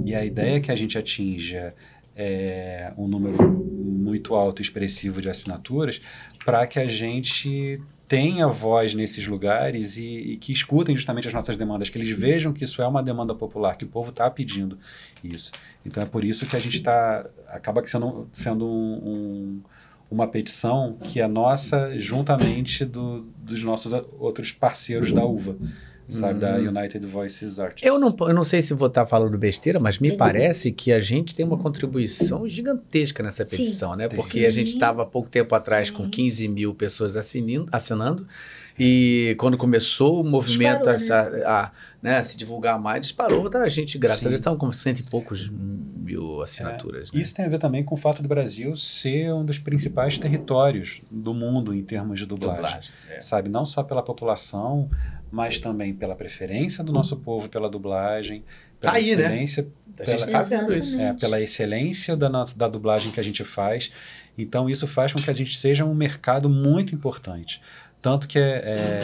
E 0.05 0.15
a 0.15 0.23
ideia 0.25 0.57
é 0.57 0.59
que 0.59 0.71
a 0.71 0.75
gente 0.75 0.97
atinja 0.97 1.73
é, 2.15 2.91
um 2.97 3.07
número 3.07 3.41
muito 3.43 4.35
alto 4.35 4.61
e 4.61 4.63
expressivo 4.63 5.21
de 5.21 5.29
assinaturas 5.29 6.01
para 6.45 6.67
que 6.67 6.79
a 6.79 6.87
gente 6.87 7.81
tenha 8.07 8.47
voz 8.47 8.93
nesses 8.93 9.25
lugares 9.25 9.97
e, 9.97 10.33
e, 10.33 10.37
que 10.37 10.51
escutem 10.51 10.95
justamente 10.95 11.27
as 11.27 11.33
nossas 11.33 11.55
demandas, 11.55 11.89
que 11.89 11.97
eles 11.97 12.11
vejam 12.11 12.53
que 12.53 12.63
isso 12.63 12.81
é 12.81 12.87
uma 12.87 13.01
demanda 13.01 13.33
popular, 13.33 13.75
que 13.75 13.85
o 13.85 13.87
povo 13.87 14.09
está 14.09 14.29
pedindo 14.29 14.77
isso. 15.23 15.51
Então 15.85 16.03
é 16.03 16.05
por 16.05 16.23
isso 16.23 16.45
que 16.45 16.55
a 16.55 16.59
gente 16.59 16.77
está 16.77 17.25
acaba 17.47 17.83
sendo, 17.87 18.27
sendo 18.31 18.67
um, 18.67 18.93
um, 18.93 19.61
uma 20.11 20.27
petição 20.27 20.97
que 21.01 21.21
é 21.21 21.27
nossa 21.27 21.97
juntamente 21.97 22.85
do, 22.85 23.21
dos 23.37 23.63
nossos 23.63 23.93
outros 24.19 24.51
parceiros 24.51 25.11
da 25.11 25.25
UVA 25.25 25.57
sabe, 26.09 26.39
da 26.39 26.57
Uhum. 26.57 26.69
United 26.69 27.05
Voices 27.07 27.59
Artists. 27.59 27.87
Eu 27.87 27.97
não, 27.99 28.15
eu 28.21 28.33
não 28.33 28.43
sei 28.43 28.61
se 28.61 28.73
vou 28.73 28.87
estar 28.87 29.05
falando 29.05 29.37
besteira, 29.37 29.79
mas 29.79 29.99
me 29.99 30.15
parece 30.15 30.71
que 30.71 30.91
a 30.91 30.99
gente 30.99 31.33
tem 31.33 31.45
uma 31.45 31.57
contribuição 31.57 32.47
gigantesca 32.47 33.23
nessa 33.23 33.45
Sim. 33.45 33.57
petição, 33.57 33.95
né? 33.95 34.07
Porque 34.07 34.39
Sim. 34.41 34.45
a 34.45 34.51
gente 34.51 34.67
estava 34.67 35.03
há 35.03 35.05
pouco 35.05 35.29
tempo 35.29 35.53
atrás 35.55 35.89
com 35.89 36.07
15 36.09 36.47
mil 36.47 36.73
pessoas 36.73 37.15
assinindo, 37.15 37.67
assinando, 37.71 38.27
e 38.77 39.35
quando 39.37 39.57
começou 39.57 40.21
o 40.21 40.23
movimento 40.23 40.89
Disparou, 40.89 40.95
essa, 40.95 41.47
a, 41.47 41.71
né, 42.01 42.17
a 42.17 42.23
se 42.23 42.35
divulgar 42.35 42.79
mais, 42.79 43.01
disparou. 43.01 43.47
Tá? 43.49 43.59
A 43.61 43.67
gente, 43.69 43.97
graças 43.99 44.21
Sim. 44.21 44.25
a 44.27 44.29
Deus, 44.29 44.39
estamos 44.39 44.59
com 44.59 44.71
cento 44.71 44.99
e 44.99 45.03
poucos 45.03 45.47
mil 45.49 46.41
assinaturas. 46.41 47.11
né? 47.11 47.21
Isso 47.21 47.33
tem 47.35 47.45
a 47.45 47.49
ver 47.49 47.59
também 47.59 47.83
com 47.83 47.93
o 47.93 47.97
fato 47.97 48.21
do 48.23 48.27
Brasil 48.27 48.75
ser 48.75 49.31
um 49.33 49.45
dos 49.45 49.59
principais 49.59 50.17
territórios 50.17 51.01
do 51.09 51.33
mundo 51.33 51.73
em 51.73 51.83
termos 51.83 52.19
de 52.19 52.25
dublagem. 52.25 52.63
Dublagem, 52.63 52.91
é. 53.09 53.21
Sabe, 53.21 53.47
não 53.49 53.63
só 53.65 53.83
pela 53.83 54.01
população, 54.01 54.89
mas 55.33 55.57
também 55.57 55.95
pela 55.95 56.15
preferência 56.15 56.83
do 56.83 56.93
nosso 56.93 57.17
povo 57.17 57.49
pela 57.49 57.67
dublagem, 57.67 58.43
pela 58.79 58.93
Tá 58.93 58.99
aí, 58.99 59.15
né? 59.15 59.23
excelência, 59.23 59.67
A 59.99 60.05
gente 60.05 60.25
pela, 60.25 60.43
tá 60.43 61.01
é, 61.01 61.13
pela 61.13 61.41
excelência 61.41 62.15
da, 62.15 62.29
nossa, 62.29 62.55
da 62.55 62.67
dublagem 62.67 63.11
que 63.11 63.19
a 63.19 63.23
gente 63.23 63.43
faz. 63.43 63.91
Então 64.37 64.69
isso 64.69 64.85
faz 64.85 65.11
com 65.11 65.19
que 65.19 65.31
a 65.31 65.33
gente 65.33 65.57
seja 65.57 65.85
um 65.85 65.95
mercado 65.95 66.47
muito 66.47 66.93
importante. 66.93 67.59
Tanto 67.99 68.27
que 68.27 68.37
é, 68.37 69.01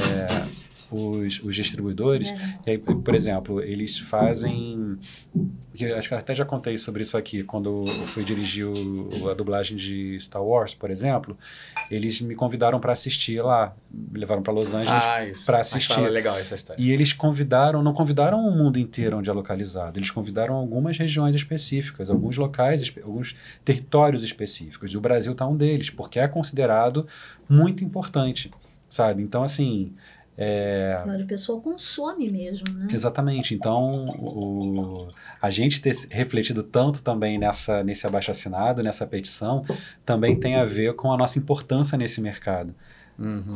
os, 0.92 1.40
os 1.44 1.56
distribuidores, 1.56 2.30
e 2.66 2.72
aí, 2.72 2.78
por 2.78 3.16
exemplo, 3.16 3.62
eles 3.62 3.98
fazem. 4.00 4.98
que 5.74 5.86
eu 5.86 5.98
acho 5.98 6.08
que 6.10 6.14
eu 6.14 6.18
até 6.18 6.36
já 6.36 6.44
contei 6.44 6.78
sobre 6.78 7.04
isso 7.04 7.16
aqui, 7.16 7.42
quando 7.44 7.86
eu 7.88 8.06
fui 8.06 8.24
dirigir 8.24 8.66
o- 8.68 9.30
a 9.30 9.34
dublagem 9.34 9.78
de 9.78 10.20
Star 10.20 10.44
Wars, 10.44 10.74
por 10.74 10.92
exemplo. 10.92 11.38
Eles 11.90 12.20
me 12.22 12.36
convidaram 12.36 12.80
para 12.82 12.92
assistir 12.92 13.42
lá, 13.42 13.74
me 13.90 14.20
levaram 14.20 14.42
para 14.44 14.52
Los 14.52 14.74
Angeles 14.74 15.04
Ah, 15.06 15.26
isso. 15.26 15.46
para 15.46 15.62
assistir. 15.62 15.94
fala 15.94 16.10
legal 16.10 16.36
essa 16.36 16.56
história. 16.56 16.82
E 16.82 16.92
eles 16.92 17.14
convidaram, 17.14 17.82
não 17.82 17.94
convidaram 17.94 18.40
o 18.46 18.52
mundo 18.52 18.78
inteiro 18.78 19.18
onde 19.18 19.30
é 19.30 19.34
localizado, 19.34 19.98
eles 19.98 20.12
convidaram 20.12 20.56
algumas 20.56 20.98
regiões 20.98 21.34
específicas, 21.34 22.10
alguns 22.10 22.36
locais, 22.36 22.92
alguns 23.02 23.36
territórios 23.64 24.22
específicos. 24.24 24.92
E 24.92 24.98
o 24.98 25.02
Brasil 25.02 25.32
está 25.32 25.48
um 25.48 25.56
deles, 25.56 25.90
porque 25.90 26.20
é 26.20 26.28
considerado 26.28 27.08
muito 27.48 27.84
importante, 27.86 28.52
sabe? 28.90 29.24
Então, 29.24 29.44
assim. 29.44 29.94
É, 30.42 31.04
Onde 31.06 31.24
a 31.24 31.26
pessoa 31.26 31.60
consome 31.60 32.30
mesmo, 32.32 32.72
né? 32.74 32.88
Exatamente. 32.94 33.54
Então, 33.54 34.06
o, 34.18 35.10
a 35.42 35.50
gente 35.50 35.82
ter 35.82 35.94
refletido 36.10 36.64
tanto 36.64 37.02
também 37.02 37.38
nessa, 37.38 37.84
nesse 37.84 38.08
abaixo-assinado, 38.08 38.82
nessa 38.82 39.06
petição, 39.06 39.66
também 40.06 40.40
tem 40.40 40.56
a 40.56 40.64
ver 40.64 40.94
com 40.96 41.12
a 41.12 41.18
nossa 41.18 41.38
importância 41.38 41.98
nesse 41.98 42.22
mercado, 42.22 42.74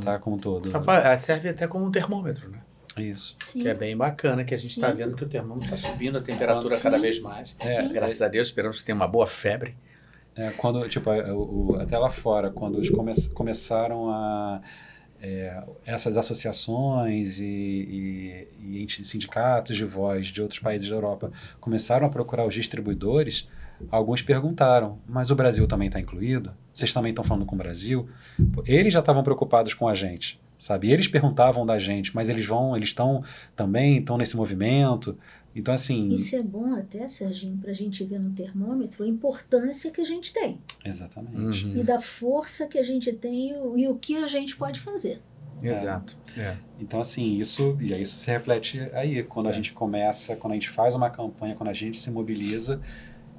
tá? 0.04 0.20
Como 0.20 0.36
um 0.36 0.40
todo. 0.40 0.70
Rapaz, 0.72 1.06
ah, 1.06 1.18
serve 1.18 1.48
até 1.48 1.66
como 1.68 1.86
um 1.86 1.92
termômetro, 1.92 2.50
né? 2.50 2.60
Isso. 2.98 3.38
Que 3.54 3.68
é 3.70 3.74
bem 3.74 3.96
bacana, 3.96 4.44
que 4.44 4.54
a 4.54 4.58
gente 4.58 4.72
está 4.72 4.92
Sim. 4.92 4.98
vendo 4.98 5.16
que 5.16 5.24
o 5.24 5.28
termômetro 5.30 5.74
está 5.74 5.90
subindo 5.90 6.18
a 6.18 6.22
temperatura 6.22 6.76
Sim. 6.76 6.84
cada 6.84 7.00
vez 7.00 7.18
mais. 7.22 7.56
É. 7.62 7.88
Graças 7.88 8.22
a 8.22 8.28
Deus, 8.28 8.48
esperamos 8.48 8.80
que 8.82 8.86
tenha 8.86 8.96
uma 8.98 9.08
boa 9.08 9.26
febre. 9.26 9.76
É, 10.36 10.50
quando, 10.58 10.88
tipo, 10.90 11.10
a- 11.10 11.34
o- 11.34 11.72
o- 11.72 11.76
até 11.80 11.98
lá 11.98 12.10
fora, 12.10 12.50
quando 12.52 12.78
eles 12.78 12.90
come 12.90 13.14
começaram 13.34 14.10
a. 14.12 14.62
é, 15.24 15.64
essas 15.86 16.18
associações 16.18 17.40
e, 17.40 18.48
e, 18.60 18.86
e 18.86 19.04
sindicatos 19.06 19.78
de 19.78 19.86
voz 19.86 20.28
de 20.28 20.42
outros 20.42 20.60
países 20.60 20.90
da 20.90 20.96
Europa 20.96 21.32
começaram 21.62 22.06
a 22.06 22.10
procurar 22.10 22.46
os 22.46 22.54
distribuidores, 22.54 23.48
alguns 23.90 24.22
perguntaram: 24.22 25.00
mas 25.08 25.32
o 25.32 25.36
Brasil 25.36 25.66
também 25.66 25.88
está 25.88 25.98
incluído? 25.98 26.52
Vocês 26.74 26.92
também 26.92 27.12
estão 27.12 27.24
falando 27.24 27.46
com 27.46 27.56
o 27.56 27.58
Brasil? 27.58 28.10
Eles 28.66 28.92
já 28.92 29.00
estavam 29.00 29.24
preocupados 29.24 29.74
com 29.74 29.88
a 29.88 29.96
gente, 29.96 30.42
sabe? 30.58 30.90
E 30.90 30.92
eles 30.92 31.08
perguntavam 31.08 31.66
da 31.66 31.80
gente, 31.80 32.14
mas 32.14 32.28
eles 32.28 32.46
vão, 32.46 32.76
eles 32.76 32.90
estão 32.90 33.24
também, 33.56 34.00
estão 34.00 34.18
nesse 34.18 34.36
movimento. 34.36 35.18
Então, 35.56 35.74
assim. 35.74 36.08
Isso 36.10 36.36
é 36.36 36.42
bom 36.42 36.74
até, 36.74 37.08
Serginho, 37.08 37.58
para 37.58 37.72
a 37.72 37.74
gente 37.74 38.04
ver 38.04 38.20
no 38.20 38.32
termômetro 38.32 39.04
a 39.04 39.08
importância 39.08 39.92
que 39.92 40.02
a 40.02 40.06
gente 40.06 40.34
tem. 40.34 40.60
Exatamente. 40.84 41.68
E 41.68 41.84
da 41.84 42.00
força 42.02 42.68
que 42.68 42.78
a 42.78 42.84
gente 42.84 43.12
tem 43.14 43.52
e 43.52 43.54
o- 43.58 43.78
e 43.78 43.88
o 43.88 43.96
que 43.96 44.16
a 44.18 44.28
gente 44.28 44.56
pode 44.56 44.80
fazer. 44.80 45.22
Exato. 45.62 46.18
É. 46.38 46.58
Então, 46.80 47.00
assim, 47.00 47.38
isso, 47.40 47.78
e 47.80 47.94
aí 47.94 48.02
isso 48.02 48.16
se 48.18 48.30
reflete 48.30 48.80
aí, 48.94 49.24
quando 49.24 49.48
a 49.48 49.52
gente 49.52 49.72
começa, 49.72 50.36
quando 50.36 50.52
a 50.52 50.56
gente 50.56 50.70
faz 50.70 50.94
uma 50.96 51.10
campanha, 51.10 51.56
quando 51.56 51.70
a 51.70 51.74
gente 51.74 51.98
se 51.98 52.12
mobiliza, 52.12 52.82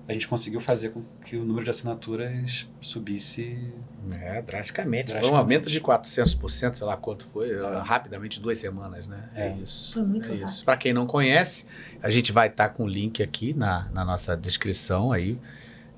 a 0.06 0.12
gente 0.12 0.28
conseguiu 0.28 0.60
fazer 0.60 0.90
com 0.90 1.02
que 1.24 1.36
o 1.36 1.44
número 1.44 1.64
de 1.64 1.70
assinaturas 1.70 2.68
subisse 2.80 3.72
É, 4.20 4.42
drasticamente. 4.42 5.12
Foi 5.12 5.30
um 5.30 5.36
aumento 5.36 5.70
de 5.70 5.80
400%, 5.80 6.74
sei 6.74 6.86
lá 6.86 6.94
quanto 6.94 7.26
foi, 7.26 7.48
rapidamente, 7.82 8.38
duas 8.38 8.58
semanas, 8.58 9.06
né? 9.06 9.30
É, 9.34 9.54
isso. 9.62 9.94
Foi 9.94 10.02
muito 10.02 10.26
é 10.28 10.32
rápido. 10.32 10.46
isso. 10.46 10.64
Para 10.64 10.76
quem 10.76 10.92
não 10.92 11.06
conhece, 11.06 11.64
a 12.02 12.10
gente 12.10 12.32
vai 12.32 12.48
estar 12.48 12.68
com 12.68 12.84
o 12.84 12.86
link 12.86 13.22
aqui 13.22 13.54
na, 13.54 13.88
na 13.92 14.04
nossa 14.04 14.36
descrição 14.36 15.10
aí. 15.10 15.38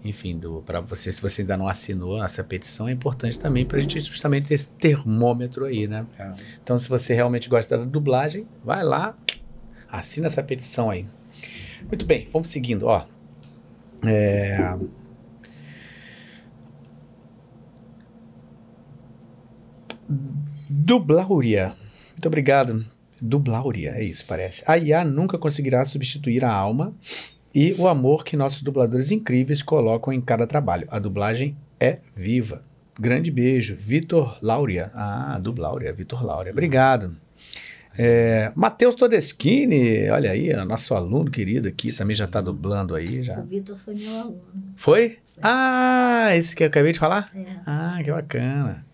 Enfim, 0.05 0.41
para 0.65 0.81
você, 0.81 1.11
se 1.11 1.21
você 1.21 1.43
ainda 1.43 1.57
não 1.57 1.67
assinou 1.67 2.23
essa 2.23 2.45
petição, 2.45 2.89
é 2.89 2.93
importante 2.93 3.37
também 3.37 3.67
para 3.67 3.79
a 3.79 3.81
gente 3.81 3.99
justamente 3.99 4.47
ter 4.47 4.55
esse 4.55 4.69
termômetro 4.69 5.65
aí, 5.65 5.89
né? 5.89 6.07
É. 6.17 6.33
Então, 6.63 6.79
se 6.79 6.89
você 6.89 7.13
realmente 7.13 7.49
gosta 7.49 7.77
da 7.77 7.85
dublagem, 7.85 8.47
vai 8.65 8.85
lá, 8.85 9.17
assina 9.91 10.29
essa 10.29 10.45
petição 10.45 10.91
aí. 10.91 11.07
Muito 11.89 12.07
bem, 12.07 12.29
vamos 12.33 12.47
seguindo, 12.49 12.87
ó. 12.87 13.05
É... 14.09 14.77
Dublauria. 20.69 21.75
Muito 22.13 22.27
obrigado. 22.27 22.85
Dublauria, 23.21 23.93
é 23.97 24.05
isso, 24.05 24.25
parece. 24.27 24.63
A 24.67 24.77
IA 24.77 25.05
nunca 25.05 25.39
conseguirá 25.39 25.85
substituir 25.85 26.45
a 26.45 26.53
alma 26.53 26.95
e 27.55 27.75
o 27.79 27.89
amor 27.89 28.25
que 28.25 28.37
nossos 28.37 28.63
dubladores 28.63 29.11
incríveis 29.11 29.63
colocam 29.63 30.13
em 30.13 30.21
cada 30.21 30.47
trabalho. 30.47 30.87
A 30.91 30.99
dublagem 30.99 31.57
é 31.81 31.99
viva. 32.15 32.63
Grande 32.99 33.31
beijo. 33.31 33.77
Vitor 33.79 34.39
Lauria. 34.43 34.91
Ah, 34.95 35.39
Dublauria, 35.41 35.93
Vitor 35.93 36.25
Lauria. 36.25 36.53
Obrigado. 36.53 37.17
É, 37.99 38.53
Matheus 38.55 38.95
Todeschini, 38.95 40.09
olha 40.11 40.31
aí, 40.31 40.53
nosso 40.65 40.95
aluno 40.95 41.31
querido 41.31 41.69
aqui, 41.69 41.93
também 41.93 42.15
já 42.15 42.25
está 42.27 42.41
dublando 42.41 42.95
aí. 42.95 43.23
Já. 43.23 43.39
O 43.41 43.45
Vitor 43.45 43.77
foi 43.79 43.95
meu 43.95 44.19
aluno. 44.19 44.43
Foi? 44.77 45.19
Ah, 45.43 46.29
esse 46.35 46.55
que 46.57 46.63
eu 46.63 46.67
acabei 46.69 46.93
de 46.93 46.99
falar? 46.99 47.31
É. 47.35 47.45
Ah, 47.67 47.99
que 48.03 48.11
bacana. 48.11 48.85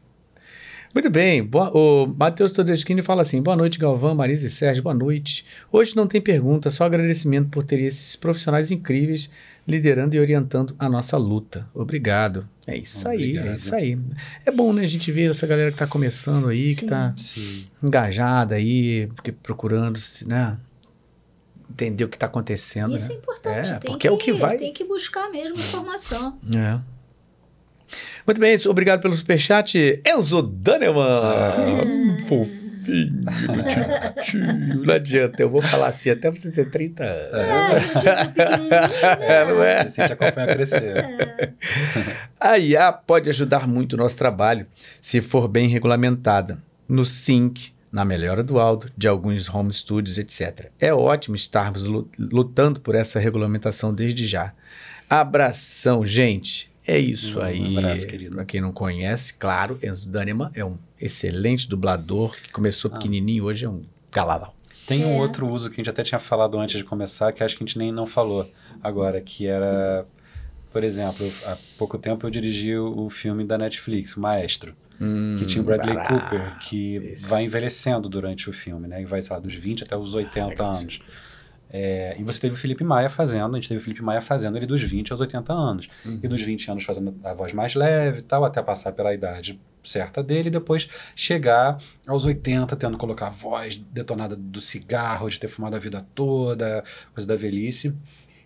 Muito 0.95 1.09
bem, 1.09 1.43
boa- 1.43 1.71
o 1.75 2.07
Matheus 2.07 2.53
Todeschini 2.53 3.01
fala 3.01 3.23
assim: 3.23 3.41
boa 3.41 3.57
noite, 3.57 3.79
Galvão, 3.79 4.15
Marisa 4.15 4.47
e 4.47 4.51
Sérgio, 4.51 4.83
boa 4.83 4.95
noite. 4.95 5.45
Hoje 5.71 5.97
não 5.97 6.07
tem 6.07 6.21
pergunta, 6.21 6.69
só 6.71 6.85
agradecimento 6.85 7.49
por 7.49 7.63
ter 7.65 7.81
esses 7.81 8.15
profissionais 8.15 8.71
incríveis 8.71 9.31
liderando 9.67 10.15
e 10.15 10.21
orientando 10.21 10.75
a 10.79 10.89
nossa 10.91 11.17
luta. 11.17 11.67
Obrigado. 11.75 12.47
É 12.67 12.77
isso 12.77 13.09
aí, 13.09 13.37
é 13.37 13.41
Obrigado. 13.41 13.59
isso 13.59 13.75
aí. 13.75 13.99
É 14.47 14.51
bom, 14.51 14.73
né, 14.73 14.85
a 14.85 14.87
gente 14.87 15.11
ver 15.11 15.31
essa 15.31 15.47
galera 15.47 15.71
que 15.71 15.75
está 15.75 15.87
começando 15.87 16.49
aí, 16.49 16.67
que 16.67 16.85
está 16.85 17.13
Sim. 17.17 17.67
engajada 17.83 18.55
aí, 18.55 19.09
porque 19.09 19.33
procurando, 19.33 19.99
se, 19.99 20.27
né, 20.29 20.59
entender 21.69 22.05
o 22.05 22.09
que 22.09 22.17
está 22.17 22.27
acontecendo. 22.27 22.95
Isso 22.95 23.09
né? 23.09 23.15
é 23.15 23.19
importante. 23.19 23.71
É, 23.71 23.79
tem 23.79 23.91
porque 23.91 24.07
é 24.07 24.11
o 24.11 24.17
que 24.17 24.33
vai. 24.33 24.59
Tem 24.59 24.73
que 24.73 24.85
buscar 24.85 25.29
mesmo 25.31 25.57
informação. 25.57 26.39
É. 26.55 26.79
Muito 28.27 28.41
bem, 28.41 28.57
obrigado 28.69 29.01
pelo 29.01 29.15
superchat. 29.15 30.01
Enzo 30.07 30.43
Daneman. 30.43 32.23
Fofinho, 32.85 33.23
bonitinho. 33.47 34.85
Não 34.85 34.95
adianta, 34.95 35.43
eu 35.43 35.51
vou 35.51 35.63
falar 35.63 35.89
assim 35.89 36.11
até 36.11 36.31
você 36.31 36.51
ter 36.51 36.69
30 36.71 37.05
anos. 37.05 37.33
É, 39.21 39.45
não 39.47 39.63
é? 39.63 39.89
Você 39.89 40.05
te 40.07 40.13
acompanha 40.13 40.51
a 40.51 40.55
crescer. 40.55 41.55
A 42.41 42.59
IA 42.59 42.93
pode 42.93 43.29
ajudar 43.31 43.67
muito 43.69 43.93
o 43.95 43.97
nosso 43.97 44.17
trabalho 44.17 44.67
se 45.01 45.21
for 45.21 45.49
bem 45.49 45.69
regulamentada. 45.69 46.59
No 46.89 47.05
sync, 47.05 47.73
na 47.91 48.05
melhora 48.05 48.43
do 48.43 48.59
áudio, 48.59 48.91
de 48.97 49.07
alguns 49.07 49.49
home 49.49 49.73
studios, 49.73 50.19
etc. 50.19 50.71
É 50.81 50.93
ótimo 50.93 51.37
estarmos 51.37 51.85
lu- 51.87 52.11
lutando 52.19 52.81
por 52.81 52.95
essa 52.95 53.19
regulamentação 53.21 53.95
desde 53.95 54.27
já. 54.27 54.53
Abração, 55.09 56.05
gente. 56.05 56.72
É 56.87 56.99
isso 56.99 57.39
Um 57.39 57.43
aí. 57.43 57.77
abraço, 57.79 58.07
querido. 58.07 58.35
Pra 58.37 58.45
quem 58.45 58.61
não 58.61 58.73
conhece, 58.73 59.35
claro, 59.35 59.79
Enzo 59.83 60.09
Daneman 60.09 60.51
é 60.55 60.65
um 60.65 60.77
excelente 61.01 61.69
dublador 61.69 62.35
que 62.37 62.51
começou 62.51 62.91
Ah. 62.91 62.95
pequenininho 62.97 63.45
hoje 63.45 63.65
é 63.65 63.69
um 63.69 63.85
galadão. 64.11 64.51
Tem 64.87 65.05
um 65.05 65.17
outro 65.17 65.49
uso 65.49 65.69
que 65.71 65.75
a 65.75 65.77
gente 65.77 65.91
até 65.91 66.03
tinha 66.03 66.19
falado 66.19 66.59
antes 66.59 66.77
de 66.77 66.85
começar, 66.85 67.33
que 67.33 67.43
acho 67.45 67.57
que 67.57 67.63
a 67.63 67.67
gente 67.67 67.79
nem 67.79 67.93
não 67.93 68.05
falou 68.07 68.51
agora, 68.83 69.21
que 69.21 69.47
era, 69.47 70.05
por 70.73 70.83
exemplo, 70.83 71.31
há 71.47 71.57
pouco 71.79 71.97
tempo 71.97 72.27
eu 72.27 72.31
dirigi 72.31 72.75
o, 72.77 73.05
o 73.07 73.09
filme 73.11 73.45
da 73.45 73.57
Netflix, 73.57 74.17
o 74.17 74.21
Maestro, 74.21 74.75
que 75.39 75.47
tinha 75.47 75.63
o 75.63 75.65
Bradley 75.65 75.95
brabo. 75.95 76.09
Cooper, 76.21 76.59
que 76.61 77.15
vai 77.29 77.45
envelhecendo 77.45 78.09
durante 78.09 78.51
o 78.51 78.53
filme, 78.53 78.89
né? 78.89 79.03
E 79.03 79.05
vai, 79.05 79.23
sei 79.23 79.35
lá, 79.35 79.41
dos 79.41 79.55
20 79.55 79.85
até 79.85 79.97
os 79.97 80.15
80 80.15 80.63
anos. 80.65 81.01
É, 81.73 82.15
e 82.19 82.23
você 82.23 82.39
teve 82.39 82.55
o 82.55 82.59
Felipe 82.59 82.85
Maia 82.85 83.09
fazendo, 83.09 83.57
a 83.57 83.59
gente 83.59 83.69
teve 83.69 83.81
o 83.81 83.83
Felipe 83.83 84.03
Maia 84.03 84.21
fazendo 84.21 84.59
ele 84.59 84.67
dos 84.67 84.83
20 84.83 85.11
aos 85.11 85.21
80 85.21 85.53
anos. 85.53 85.89
E 86.23 86.29
dos 86.29 86.43
20 86.43 86.71
anos 86.71 86.85
fazendo 86.85 87.19
a 87.25 87.33
voz 87.33 87.55
mais 87.55 87.75
leve 87.75 88.19
e 88.19 88.23
tal, 88.23 88.45
até 88.45 88.63
passar 88.63 88.93
pela 88.93 89.15
idade 89.15 89.59
certa 89.83 90.23
dele, 90.23 90.49
e 90.49 90.51
depois 90.51 90.89
chegar 91.17 91.79
aos 92.07 92.25
80, 92.27 92.77
tendo 92.77 92.93
que 92.93 92.99
colocar 92.99 93.29
a 93.29 93.31
voz 93.31 93.79
detonada 93.79 94.37
do 94.37 94.61
cigarro, 94.61 95.29
de 95.29 95.41
ter 95.41 95.49
fumado 95.49 95.75
a 95.75 95.79
vida 95.79 96.07
toda, 96.15 96.85
coisa 97.15 97.27
da 97.27 97.35
velhice. 97.35 97.95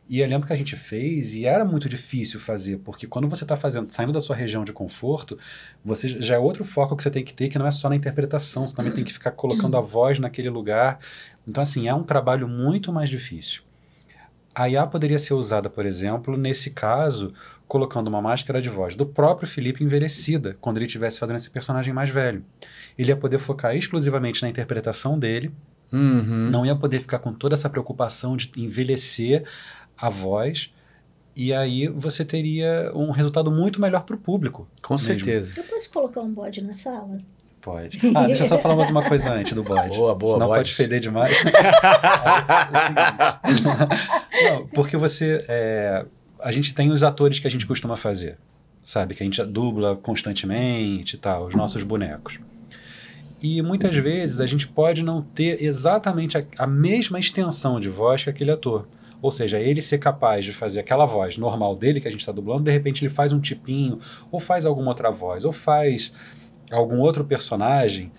E 0.08 0.20
eu 0.20 0.28
lembro 0.28 0.46
que 0.46 0.52
a 0.52 0.56
gente 0.56 0.76
fez 0.76 1.34
e 1.34 1.46
era 1.46 1.64
muito 1.64 1.88
difícil 1.88 2.38
fazer, 2.38 2.78
porque 2.78 3.08
quando 3.08 3.28
você 3.28 3.42
está 3.42 3.56
fazendo, 3.56 3.90
saindo 3.90 4.12
da 4.12 4.20
sua 4.20 4.36
região 4.36 4.64
de 4.64 4.72
conforto, 4.72 5.36
você 5.84 6.06
já 6.06 6.36
é 6.36 6.38
outro 6.38 6.64
foco 6.64 6.94
que 6.96 7.02
você 7.02 7.10
tem 7.10 7.24
que 7.24 7.34
ter, 7.34 7.48
que 7.48 7.58
não 7.58 7.66
é 7.66 7.72
só 7.72 7.88
na 7.88 7.96
interpretação, 7.96 8.64
você 8.64 8.74
também 8.74 8.92
tem 8.92 9.02
que 9.02 9.12
ficar 9.12 9.32
colocando 9.32 9.76
a 9.76 9.80
voz 9.80 10.20
naquele 10.20 10.48
lugar. 10.48 11.00
Então, 11.46 11.62
assim, 11.62 11.86
é 11.88 11.94
um 11.94 12.02
trabalho 12.02 12.48
muito 12.48 12.92
mais 12.92 13.08
difícil. 13.08 13.62
A 14.54 14.68
IA 14.68 14.86
poderia 14.86 15.18
ser 15.18 15.34
usada, 15.34 15.68
por 15.68 15.84
exemplo, 15.84 16.36
nesse 16.36 16.70
caso, 16.70 17.32
colocando 17.68 18.08
uma 18.08 18.22
máscara 18.22 18.60
de 18.62 18.70
voz 18.70 18.96
do 18.96 19.04
próprio 19.04 19.46
Felipe 19.46 19.84
envelhecida, 19.84 20.56
quando 20.60 20.78
ele 20.78 20.86
estivesse 20.86 21.18
fazendo 21.18 21.36
esse 21.36 21.50
personagem 21.50 21.92
mais 21.92 22.08
velho. 22.08 22.42
Ele 22.96 23.10
ia 23.10 23.16
poder 23.16 23.38
focar 23.38 23.76
exclusivamente 23.76 24.42
na 24.42 24.48
interpretação 24.48 25.18
dele, 25.18 25.52
Uhum. 25.92 26.50
não 26.50 26.66
ia 26.66 26.74
poder 26.74 26.98
ficar 27.00 27.20
com 27.20 27.32
toda 27.32 27.54
essa 27.54 27.70
preocupação 27.70 28.36
de 28.36 28.50
envelhecer 28.56 29.44
a 29.96 30.08
voz, 30.10 30.72
e 31.34 31.52
aí 31.52 31.86
você 31.88 32.24
teria 32.24 32.90
um 32.94 33.10
resultado 33.10 33.50
muito 33.50 33.80
melhor 33.80 34.02
para 34.04 34.16
o 34.16 34.18
público. 34.18 34.66
Com 34.82 34.94
mesmo. 34.94 35.06
certeza. 35.06 35.52
Eu 35.56 35.64
posso 35.64 35.90
colocar 35.92 36.22
um 36.22 36.32
bode 36.32 36.62
na 36.62 36.72
sala? 36.72 37.20
Pode. 37.66 37.98
Ah, 38.14 38.26
deixa 38.28 38.44
eu 38.44 38.46
só 38.46 38.58
falar 38.58 38.76
mais 38.76 38.88
uma 38.90 39.02
coisa 39.02 39.32
antes 39.32 39.52
do 39.52 39.64
bode. 39.64 39.96
Boa, 39.96 40.14
boa, 40.14 40.34
Senão 40.34 40.46
bode. 40.46 40.60
pode 40.60 40.72
feder 40.72 41.00
demais. 41.00 41.36
É 43.42 43.50
o 43.50 43.54
seguinte. 43.54 43.76
Não, 44.44 44.66
porque 44.68 44.96
você. 44.96 45.44
é, 45.48 46.06
a 46.38 46.52
gente 46.52 46.72
tem 46.72 46.92
os 46.92 47.02
atores 47.02 47.40
que 47.40 47.46
a 47.48 47.50
gente 47.50 47.66
costuma 47.66 47.96
fazer, 47.96 48.38
sabe? 48.84 49.16
Que 49.16 49.24
a 49.24 49.26
gente 49.26 49.42
dubla 49.44 49.96
constantemente 49.96 51.16
e 51.16 51.18
tal, 51.18 51.48
os 51.48 51.56
nossos 51.56 51.82
bonecos. 51.82 52.38
E 53.42 53.60
muitas 53.62 53.96
vezes 53.96 54.40
a 54.40 54.46
gente 54.46 54.68
pode 54.68 55.02
não 55.02 55.20
ter 55.20 55.60
exatamente 55.60 56.38
a, 56.38 56.44
a 56.58 56.68
mesma 56.68 57.18
extensão 57.18 57.80
de 57.80 57.88
voz 57.88 58.22
que 58.22 58.30
aquele 58.30 58.52
ator. 58.52 58.86
Ou 59.20 59.32
seja, 59.32 59.58
ele 59.58 59.82
ser 59.82 59.98
capaz 59.98 60.44
de 60.44 60.52
fazer 60.52 60.78
aquela 60.78 61.04
voz 61.04 61.36
normal 61.36 61.74
dele 61.74 62.00
que 62.00 62.06
a 62.06 62.12
gente 62.12 62.20
está 62.20 62.30
dublando, 62.30 62.62
de 62.62 62.70
repente 62.70 63.04
ele 63.04 63.12
faz 63.12 63.32
um 63.32 63.40
tipinho, 63.40 63.98
ou 64.30 64.38
faz 64.38 64.64
alguma 64.64 64.90
outra 64.90 65.10
voz, 65.10 65.44
ou 65.44 65.52
faz 65.52 66.12
algum 66.70 67.00
outro 67.00 67.24
personagem, 67.24 68.12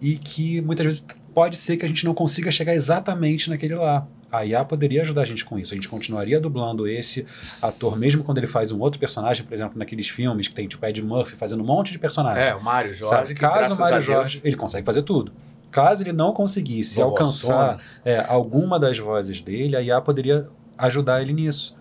e 0.00 0.16
que 0.16 0.60
muitas 0.60 0.84
vezes 0.84 1.06
pode 1.34 1.56
ser 1.56 1.76
que 1.76 1.84
a 1.84 1.88
gente 1.88 2.04
não 2.04 2.14
consiga 2.14 2.50
chegar 2.50 2.74
exatamente 2.74 3.50
naquele 3.50 3.74
lá. 3.74 4.06
A 4.30 4.44
IA 4.44 4.64
poderia 4.64 5.02
ajudar 5.02 5.22
a 5.22 5.24
gente 5.24 5.44
com 5.44 5.56
isso. 5.58 5.72
A 5.72 5.76
gente 5.76 5.88
continuaria 5.88 6.40
dublando 6.40 6.88
esse 6.88 7.24
ator, 7.62 7.96
mesmo 7.96 8.24
quando 8.24 8.38
ele 8.38 8.48
faz 8.48 8.72
um 8.72 8.80
outro 8.80 8.98
personagem, 8.98 9.44
por 9.44 9.54
exemplo, 9.54 9.78
naqueles 9.78 10.08
filmes 10.08 10.48
que 10.48 10.54
tem 10.54 10.66
tipo 10.66 10.84
Ed 10.84 11.00
Murphy 11.02 11.36
fazendo 11.36 11.62
um 11.62 11.66
monte 11.66 11.92
de 11.92 12.00
personagem. 12.00 12.42
É, 12.42 12.54
o 12.54 12.62
Mário 12.62 12.92
Jorge, 12.92 13.14
Sabe? 13.14 13.34
que 13.34 13.40
Caso 13.40 13.74
o 13.74 13.78
Mário 13.78 14.00
Jorge, 14.00 14.40
ele 14.42 14.56
consegue 14.56 14.84
fazer 14.84 15.02
tudo. 15.02 15.32
Caso 15.70 16.02
ele 16.02 16.12
não 16.12 16.32
conseguisse 16.32 16.96
Vovó 16.96 17.10
alcançar 17.10 17.80
é, 18.04 18.18
alguma 18.28 18.78
das 18.78 18.98
vozes 18.98 19.40
dele, 19.40 19.76
a 19.76 19.82
IA 19.82 20.00
poderia 20.00 20.48
ajudar 20.78 21.22
ele 21.22 21.32
nisso. 21.32 21.76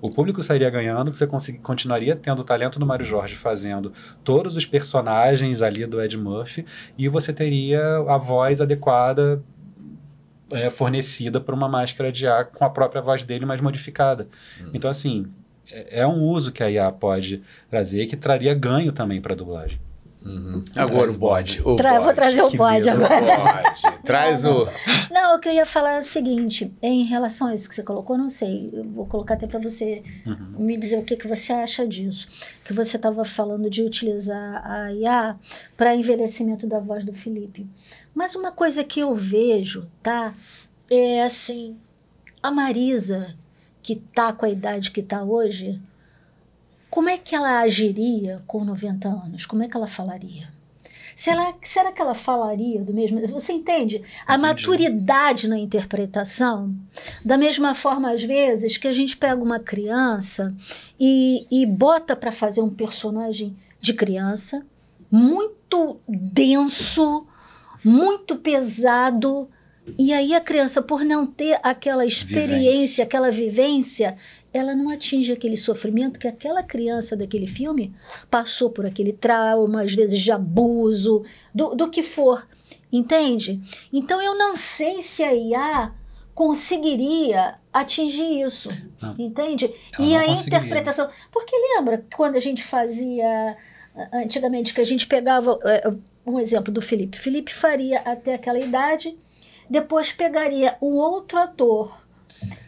O 0.00 0.10
público 0.10 0.42
sairia 0.42 0.70
ganhando, 0.70 1.12
você 1.12 1.26
continuaria 1.62 2.14
tendo 2.14 2.40
o 2.40 2.44
talento 2.44 2.78
do 2.78 2.86
Mário 2.86 3.04
Jorge 3.04 3.34
fazendo 3.34 3.92
todos 4.22 4.56
os 4.56 4.64
personagens 4.64 5.60
ali 5.60 5.84
do 5.86 6.00
Ed 6.00 6.16
Murphy, 6.16 6.64
e 6.96 7.08
você 7.08 7.32
teria 7.32 7.98
a 8.08 8.16
voz 8.16 8.60
adequada 8.60 9.42
é, 10.50 10.70
fornecida 10.70 11.40
por 11.40 11.52
uma 11.52 11.68
máscara 11.68 12.12
de 12.12 12.26
ar 12.26 12.46
com 12.46 12.64
a 12.64 12.70
própria 12.70 13.02
voz 13.02 13.22
dele, 13.22 13.44
mas 13.44 13.60
modificada. 13.60 14.28
Então, 14.72 14.90
assim, 14.90 15.26
é, 15.70 16.00
é 16.00 16.06
um 16.06 16.22
uso 16.22 16.52
que 16.52 16.62
a 16.62 16.70
IA 16.70 16.90
pode 16.92 17.42
trazer 17.68 18.06
que 18.06 18.16
traria 18.16 18.54
ganho 18.54 18.92
também 18.92 19.20
para 19.20 19.34
a 19.34 19.36
dublagem. 19.36 19.80
Agora 20.76 21.00
Traz 21.02 21.14
o 21.14 21.18
bode. 21.18 21.62
O 21.64 21.76
Tra- 21.76 21.94
vou 21.94 22.02
bode. 22.04 22.14
trazer 22.16 22.42
o 22.42 22.48
Que 22.48 22.56
bode 22.56 22.88
agora. 22.88 23.62
Bode. 23.62 23.98
Traz 24.04 24.44
o. 24.44 24.66
Não, 25.10 25.36
o 25.36 25.40
que 25.40 25.48
eu 25.48 25.52
ia 25.52 25.66
falar 25.66 25.94
é 25.94 25.98
o 25.98 26.02
seguinte, 26.02 26.72
em 26.82 27.04
relação 27.04 27.48
a 27.48 27.54
isso 27.54 27.68
que 27.68 27.74
você 27.74 27.82
colocou, 27.82 28.16
não 28.18 28.28
sei, 28.28 28.70
eu 28.72 28.84
vou 28.84 29.06
colocar 29.06 29.34
até 29.34 29.46
para 29.46 29.58
você 29.58 30.02
me 30.58 30.76
dizer 30.76 30.98
o 30.98 31.04
que, 31.04 31.16
que 31.16 31.28
você 31.28 31.52
acha 31.52 31.86
disso. 31.86 32.28
Que 32.64 32.72
você 32.72 32.96
estava 32.96 33.24
falando 33.24 33.70
de 33.70 33.82
utilizar 33.82 34.62
a 34.64 34.92
IA 34.92 35.36
para 35.76 35.94
envelhecimento 35.94 36.66
da 36.66 36.80
voz 36.80 37.04
do 37.04 37.12
Felipe. 37.12 37.66
Mas 38.14 38.34
uma 38.34 38.52
coisa 38.52 38.82
que 38.84 39.00
eu 39.00 39.14
vejo, 39.14 39.86
tá? 40.02 40.34
É 40.90 41.22
assim, 41.24 41.76
a 42.42 42.50
Marisa, 42.50 43.34
que 43.82 43.96
tá 43.96 44.32
com 44.32 44.44
a 44.46 44.50
idade 44.50 44.90
que 44.90 45.02
tá 45.02 45.22
hoje, 45.22 45.80
como 46.98 47.10
é 47.10 47.16
que 47.16 47.32
ela 47.32 47.60
agiria 47.60 48.42
com 48.44 48.64
90 48.64 49.08
anos? 49.08 49.46
Como 49.46 49.62
é 49.62 49.68
que 49.68 49.76
ela 49.76 49.86
falaria? 49.86 50.48
Será, 51.14 51.54
será 51.62 51.92
que 51.92 52.02
ela 52.02 52.12
falaria 52.12 52.82
do 52.82 52.92
mesmo? 52.92 53.24
Você 53.28 53.52
entende? 53.52 54.02
A 54.26 54.36
maturidade 54.36 55.46
na 55.46 55.56
interpretação, 55.56 56.76
da 57.24 57.38
mesma 57.38 57.72
forma, 57.72 58.10
às 58.10 58.24
vezes, 58.24 58.76
que 58.76 58.88
a 58.88 58.92
gente 58.92 59.16
pega 59.16 59.40
uma 59.40 59.60
criança 59.60 60.52
e, 60.98 61.46
e 61.52 61.64
bota 61.64 62.16
para 62.16 62.32
fazer 62.32 62.62
um 62.62 62.70
personagem 62.70 63.56
de 63.78 63.94
criança 63.94 64.66
muito 65.08 66.00
denso, 66.08 67.28
muito 67.84 68.34
pesado. 68.34 69.48
E 69.96 70.12
aí 70.12 70.34
a 70.34 70.40
criança, 70.40 70.82
por 70.82 71.04
não 71.04 71.24
ter 71.24 71.60
aquela 71.62 72.04
experiência, 72.04 73.04
aquela 73.04 73.30
vivência, 73.30 74.16
ela 74.52 74.74
não 74.74 74.90
atinge 74.90 75.32
aquele 75.32 75.56
sofrimento 75.56 76.18
que 76.18 76.28
aquela 76.28 76.62
criança 76.62 77.16
daquele 77.16 77.46
filme 77.46 77.94
passou 78.30 78.70
por 78.70 78.86
aquele 78.86 79.12
trauma, 79.12 79.82
às 79.82 79.94
vezes 79.94 80.20
de 80.20 80.32
abuso, 80.32 81.22
do, 81.54 81.74
do 81.74 81.90
que 81.90 82.02
for. 82.02 82.46
Entende? 82.92 83.60
Então 83.92 84.20
eu 84.20 84.36
não 84.36 84.56
sei 84.56 85.02
se 85.02 85.22
a 85.22 85.34
IA 85.34 85.92
conseguiria 86.34 87.56
atingir 87.72 88.40
isso. 88.42 88.68
Não. 89.02 89.14
Entende? 89.18 89.70
Ela 89.98 90.06
e 90.06 90.16
a 90.16 90.26
interpretação. 90.28 91.08
Porque 91.30 91.54
lembra 91.74 92.04
quando 92.14 92.36
a 92.36 92.40
gente 92.40 92.62
fazia 92.62 93.56
antigamente 94.12 94.72
que 94.72 94.80
a 94.80 94.86
gente 94.86 95.06
pegava 95.06 95.58
eh, 95.64 95.92
um 96.24 96.38
exemplo 96.38 96.72
do 96.72 96.80
Felipe. 96.80 97.18
Felipe 97.18 97.52
faria 97.52 98.00
até 98.00 98.34
aquela 98.34 98.58
idade, 98.58 99.16
depois 99.68 100.12
pegaria 100.12 100.76
um 100.80 100.94
outro 100.94 101.38
ator 101.38 102.06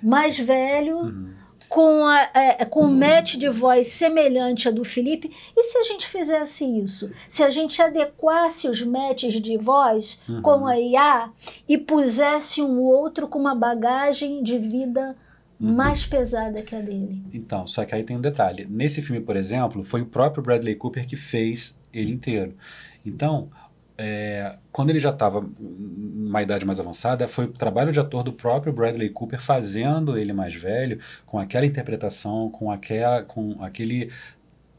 mais 0.03 0.39
velho. 0.39 1.35
Com, 1.71 2.05
a, 2.05 2.27
com 2.69 2.85
um 2.87 2.91
match 2.99 3.37
de 3.37 3.49
voz 3.49 3.87
semelhante 3.87 4.67
à 4.69 4.73
do 4.73 4.85
Felipe. 4.85 5.31
E 5.57 5.63
se 5.63 5.79
a 5.79 5.83
gente 5.85 6.07
fizesse 6.09 6.65
isso? 6.65 7.11
Se 7.29 7.45
a 7.45 7.49
gente 7.49 7.81
adequasse 7.81 8.69
os 8.69 8.83
matches 8.83 9.41
de 9.41 9.57
voz 9.57 10.21
Uhum. 10.29 10.43
com 10.43 10.67
a 10.67 10.79
IA 10.79 11.31
e 11.69 11.79
pusesse 11.79 12.61
um 12.61 12.81
outro 12.81 13.29
com 13.29 13.39
uma 13.39 13.55
bagagem 13.55 14.43
de 14.43 14.59
vida 14.59 15.17
mais 15.59 16.05
pesada 16.05 16.61
que 16.63 16.75
a 16.75 16.81
dele? 16.81 17.23
Então, 17.33 17.67
só 17.67 17.85
que 17.85 17.95
aí 17.95 18.03
tem 18.03 18.17
um 18.17 18.21
detalhe. 18.21 18.67
Nesse 18.69 19.01
filme, 19.01 19.21
por 19.21 19.37
exemplo, 19.37 19.85
foi 19.85 20.01
o 20.03 20.07
próprio 20.07 20.43
Bradley 20.43 20.75
Cooper 20.75 21.07
que 21.07 21.17
fez 21.17 21.79
ele 21.93 22.11
inteiro. 22.11 22.55
Então, 23.07 23.49
é, 24.03 24.57
quando 24.73 24.89
ele 24.89 24.99
já 24.99 25.11
estava 25.11 25.47
numa 25.59 26.41
idade 26.41 26.65
mais 26.65 26.81
avançada, 26.81 27.29
foi 27.29 27.45
o 27.45 27.53
trabalho 27.53 27.93
de 27.93 28.01
ator 28.01 28.23
do 28.23 28.33
próprio 28.33 28.73
Bradley 28.73 29.11
Cooper 29.11 29.39
fazendo 29.39 30.17
ele 30.17 30.33
mais 30.33 30.55
velho, 30.55 30.99
com 31.27 31.39
aquela 31.39 31.67
interpretação, 31.67 32.51
com, 32.51 32.71
aquela, 32.73 33.23
com 33.23 33.63
aquele 33.63 34.11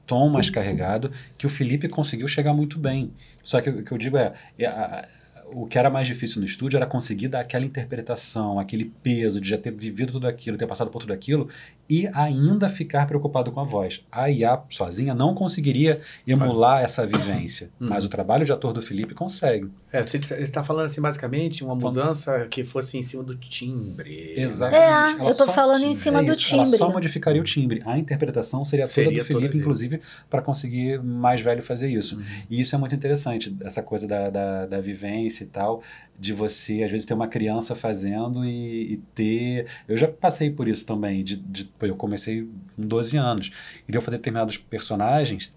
tom 0.08 0.28
mais 0.28 0.50
carregado, 0.50 1.12
que 1.38 1.46
o 1.46 1.50
Felipe 1.50 1.88
conseguiu 1.88 2.28
chegar 2.28 2.52
muito 2.52 2.80
bem. 2.80 3.14
Só 3.44 3.62
que 3.62 3.70
o 3.70 3.84
que 3.84 3.92
eu 3.92 3.98
digo 4.00 4.18
é, 4.18 4.34
é 4.58 5.08
o 5.54 5.66
que 5.66 5.78
era 5.78 5.90
mais 5.90 6.08
difícil 6.08 6.40
no 6.40 6.46
estúdio 6.46 6.78
era 6.78 6.86
conseguir 6.86 7.28
dar 7.28 7.42
aquela 7.42 7.66
interpretação, 7.66 8.60
aquele 8.60 8.86
peso 9.04 9.40
de 9.42 9.50
já 9.50 9.58
ter 9.58 9.72
vivido 9.72 10.14
tudo 10.14 10.28
aquilo, 10.28 10.58
ter 10.58 10.68
passado 10.68 10.90
por 10.90 11.00
tudo 11.00 11.14
aquilo 11.14 11.48
e 11.90 12.08
ainda 12.14 12.70
ficar 12.70 13.06
preocupado 13.06 13.52
com 13.52 13.60
a 13.60 13.64
voz. 13.64 14.02
A 14.12 14.30
IA 14.30 14.62
sozinha 14.70 15.14
não 15.14 15.36
conseguiria 15.36 16.02
emular 16.26 16.82
essa 16.84 17.06
vivência, 17.06 17.70
mas 17.80 18.04
o 18.06 18.10
trabalho 18.10 18.46
de 18.46 18.52
ator 18.52 18.72
do 18.74 18.82
Felipe 18.82 19.14
consegue. 19.14 19.70
É, 19.92 20.02
você 20.04 20.18
está 20.18 20.64
falando 20.64 20.86
assim, 20.86 21.02
basicamente, 21.02 21.64
uma 21.66 21.76
mudança 21.76 22.48
que 22.50 22.64
fosse 22.64 22.98
em 22.98 23.02
cima 23.02 23.24
do 23.24 23.36
timbre. 23.36 24.34
Exatamente. 24.38 24.82
É, 24.82 25.20
Ela 25.20 25.30
eu 25.32 25.36
tô 25.38 25.46
só- 25.46 25.52
falando 25.52 25.84
em 25.84 25.94
cima 25.94 26.20
é 26.22 26.24
do 26.24 26.32
isso, 26.32 26.56
Ela 26.56 26.64
timbre. 26.64 26.78
só 26.78 26.90
modificaria 26.90 27.42
o 27.42 27.44
timbre. 27.44 27.82
A 27.86 27.98
interpretação 27.98 28.64
seria 28.64 28.86
toda 28.86 28.94
Seria 28.94 29.12
do 29.12 29.16
toda 29.18 29.26
Felipe, 29.28 29.48
dele. 29.50 29.60
inclusive, 29.62 30.02
para 30.30 30.42
conseguir 30.42 31.02
mais 31.04 31.42
velho 31.42 31.62
fazer 31.62 31.90
isso. 31.90 32.16
Uhum. 32.16 32.24
E 32.50 32.62
isso 32.62 32.74
é 32.74 32.80
muito 32.80 32.96
interessante, 32.96 33.54
essa 33.64 33.84
coisa 33.84 34.08
da, 34.08 34.30
da, 34.30 34.66
da 34.66 34.80
vivência 34.82 35.41
e 35.44 35.48
tal, 35.48 35.82
de 36.20 36.34
você, 36.34 36.84
às 36.84 36.92
vezes, 36.92 37.06
ter 37.06 37.14
uma 37.14 37.28
criança 37.28 37.76
fazendo 37.76 38.46
e, 38.46 38.94
e 38.94 38.98
ter. 39.16 39.68
Eu 39.88 39.98
já 39.98 40.08
passei 40.08 40.50
por 40.52 40.68
isso 40.68 40.86
também. 40.86 41.24
De, 41.24 41.36
de- 41.36 41.70
eu 41.82 41.96
comecei 41.96 42.44
com 42.76 42.82
12 42.88 43.18
anos. 43.18 43.52
E 43.88 43.92
deu 43.92 44.02
fazer 44.02 44.18
determinados 44.18 44.58
personagens 44.58 45.54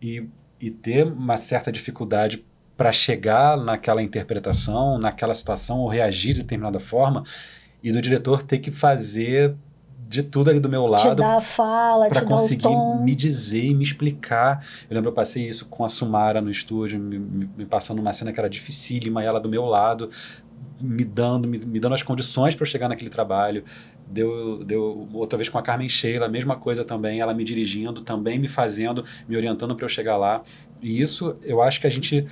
e, 0.00 0.26
e 0.60 0.70
ter 0.70 1.06
uma 1.06 1.36
certa 1.36 1.70
dificuldade 1.72 2.44
para 2.76 2.90
chegar 2.92 3.56
naquela 3.56 4.02
interpretação, 4.02 4.98
naquela 4.98 5.34
situação, 5.34 5.78
ou 5.80 5.88
reagir 5.88 6.34
de 6.34 6.42
determinada 6.42 6.80
forma, 6.80 7.22
e 7.82 7.92
do 7.92 8.02
diretor 8.02 8.42
ter 8.42 8.58
que 8.58 8.70
fazer 8.70 9.54
de 10.14 10.22
tudo 10.22 10.48
ali 10.50 10.60
do 10.60 10.68
meu 10.68 10.84
Te 10.84 10.90
lado 11.06 11.16
dá 11.16 11.36
a 11.36 11.40
fala, 11.40 12.08
te 12.08 12.24
o 12.24 12.26
conseguir 12.26 12.68
me 13.04 13.14
dizer 13.14 13.64
e 13.64 13.74
me 13.74 13.82
explicar. 13.82 14.64
Eu 14.88 14.94
lembro 14.94 15.10
eu 15.10 15.14
passei 15.14 15.48
isso 15.48 15.66
com 15.66 15.84
a 15.84 15.88
Sumara 15.88 16.40
no 16.40 16.50
estúdio, 16.50 16.98
me, 17.00 17.18
me- 17.18 17.50
me 17.58 17.66
passando 17.66 17.98
uma 17.98 18.12
cena 18.12 18.32
que 18.32 18.38
era 18.38 18.48
dificílima 18.48 19.22
e 19.22 19.26
ela 19.26 19.40
do 19.40 19.48
meu 19.48 19.64
lado, 19.64 20.10
me 20.80 21.04
dando, 21.04 21.48
me, 21.48 21.58
me 21.58 21.80
dando 21.80 21.94
as 21.94 22.02
condições 22.02 22.54
para 22.54 22.62
eu 22.62 22.66
chegar 22.66 22.88
naquele 22.88 23.10
trabalho. 23.10 23.64
Deu, 24.06 24.62
deu 24.62 25.08
outra 25.14 25.36
vez 25.36 25.48
com 25.48 25.58
a 25.58 25.62
Carmen 25.62 25.88
Sheila, 25.88 26.26
a 26.26 26.28
mesma 26.28 26.56
coisa 26.56 26.84
também, 26.84 27.20
ela 27.20 27.34
me 27.34 27.42
dirigindo, 27.42 28.02
também 28.02 28.38
me 28.38 28.46
fazendo, 28.48 29.04
me 29.28 29.36
orientando 29.36 29.74
para 29.74 29.84
eu 29.84 29.88
chegar 29.88 30.16
lá. 30.16 30.42
E 30.80 31.00
isso 31.00 31.36
eu 31.42 31.60
acho 31.62 31.80
que 31.80 31.86
a 31.86 31.90
gente, 31.90 32.26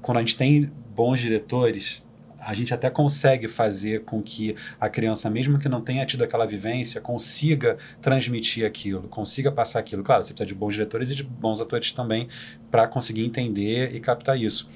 quando 0.00 0.16
a 0.18 0.20
gente 0.20 0.36
tem 0.36 0.70
bons 0.94 1.20
diretores, 1.20 2.02
a 2.44 2.54
gente 2.54 2.74
até 2.74 2.90
consegue 2.90 3.46
fazer 3.46 4.04
com 4.04 4.20
que 4.20 4.56
a 4.80 4.88
criança, 4.88 5.30
mesmo 5.30 5.58
que 5.58 5.68
não 5.68 5.80
tenha 5.80 6.04
tido 6.04 6.24
aquela 6.24 6.44
vivência, 6.44 7.00
consiga 7.00 7.78
transmitir 8.00 8.66
aquilo, 8.66 9.02
consiga 9.02 9.52
passar 9.52 9.78
aquilo. 9.78 10.02
Claro, 10.02 10.22
você 10.22 10.32
precisa 10.32 10.46
de 10.46 10.54
bons 10.54 10.74
diretores 10.74 11.10
e 11.10 11.14
de 11.14 11.22
bons 11.22 11.60
atores 11.60 11.92
também 11.92 12.28
para 12.70 12.86
conseguir 12.88 13.24
entender 13.24 13.94
e 13.94 14.00
captar 14.00 14.38
isso. 14.38 14.68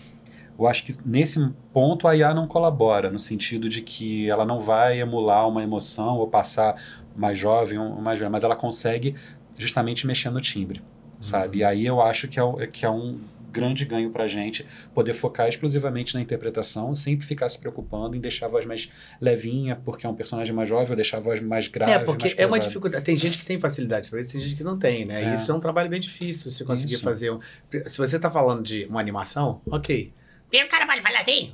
Eu 0.59 0.67
acho 0.67 0.85
que 0.85 0.95
nesse 1.05 1.39
ponto 1.73 2.09
a 2.09 2.17
IA 2.17 2.33
não 2.33 2.47
colabora, 2.47 3.11
no 3.11 3.19
sentido 3.19 3.69
de 3.69 3.83
que 3.83 4.31
ela 4.31 4.47
não 4.47 4.61
vai 4.61 5.01
emular 5.01 5.47
uma 5.49 5.63
emoção 5.63 6.17
ou 6.17 6.29
passar 6.29 6.81
mais 7.15 7.39
jovem 7.39 7.79
ou 7.79 8.01
mais 8.01 8.19
velho, 8.19 8.31
mas 8.31 8.45
ela 8.45 8.57
consegue 8.57 9.15
justamente 9.59 10.07
mexer 10.07 10.31
no 10.31 10.41
timbre, 10.41 10.83
sabe? 11.21 11.59
E 11.59 11.65
aí 11.65 11.85
eu 11.85 12.01
acho 12.01 12.29
que 12.29 12.39
é, 12.41 12.67
que 12.69 12.87
é 12.87 12.91
um 12.91 13.19
grande 13.61 13.85
ganho 13.85 14.11
pra 14.11 14.27
gente 14.27 14.65
poder 14.95 15.15
focar 15.15 15.49
exclusivamente 15.49 16.15
na 16.15 16.21
interpretação, 16.21 16.95
sempre 16.95 17.27
ficar 17.27 17.49
se 17.49 17.59
preocupando 17.59 18.15
em 18.17 18.21
deixar 18.21 18.47
a 18.47 18.49
voz 18.49 18.65
mais 18.67 18.89
levinha, 19.21 19.77
porque 19.85 20.07
é 20.07 20.09
um 20.09 20.15
personagem 20.15 20.55
mais 20.55 20.69
jovem, 20.69 20.91
ou 20.91 20.97
deixar 20.97 21.17
a 21.17 21.21
voz 21.21 21.41
mais 21.41 21.69
grave, 21.69 21.93
É, 21.93 21.99
porque 21.99 22.27
mais 22.27 22.39
é 22.39 22.47
uma 22.47 22.59
dificuldade. 22.61 23.05
Tem 23.05 23.17
gente 23.17 23.39
que 23.39 23.45
tem 23.47 23.59
facilidade 23.59 24.11
para 24.11 24.21
isso, 24.21 24.33
tem 24.33 24.41
gente 24.41 24.55
que 24.57 24.65
não 24.65 24.79
tem, 24.79 25.05
né? 25.05 25.25
É. 25.25 25.31
E 25.31 25.35
isso 25.35 25.51
é 25.51 25.55
um 25.55 25.61
trabalho 25.61 25.89
bem 25.89 26.01
difícil, 26.01 26.51
você 26.51 26.65
conseguir 26.65 26.95
Isso. 26.95 27.03
fazer. 27.03 27.31
um- 27.33 27.41
Se 27.87 27.99
você 27.99 28.19
tá 28.19 28.31
falando 28.31 28.63
de 28.63 28.85
uma 28.91 29.01
animação, 29.01 29.61
ok. 29.71 30.13
E 30.53 30.63
o 30.65 30.69
cara 30.69 30.87
pode 30.87 31.03
falar 31.03 31.21
assim? 31.21 31.53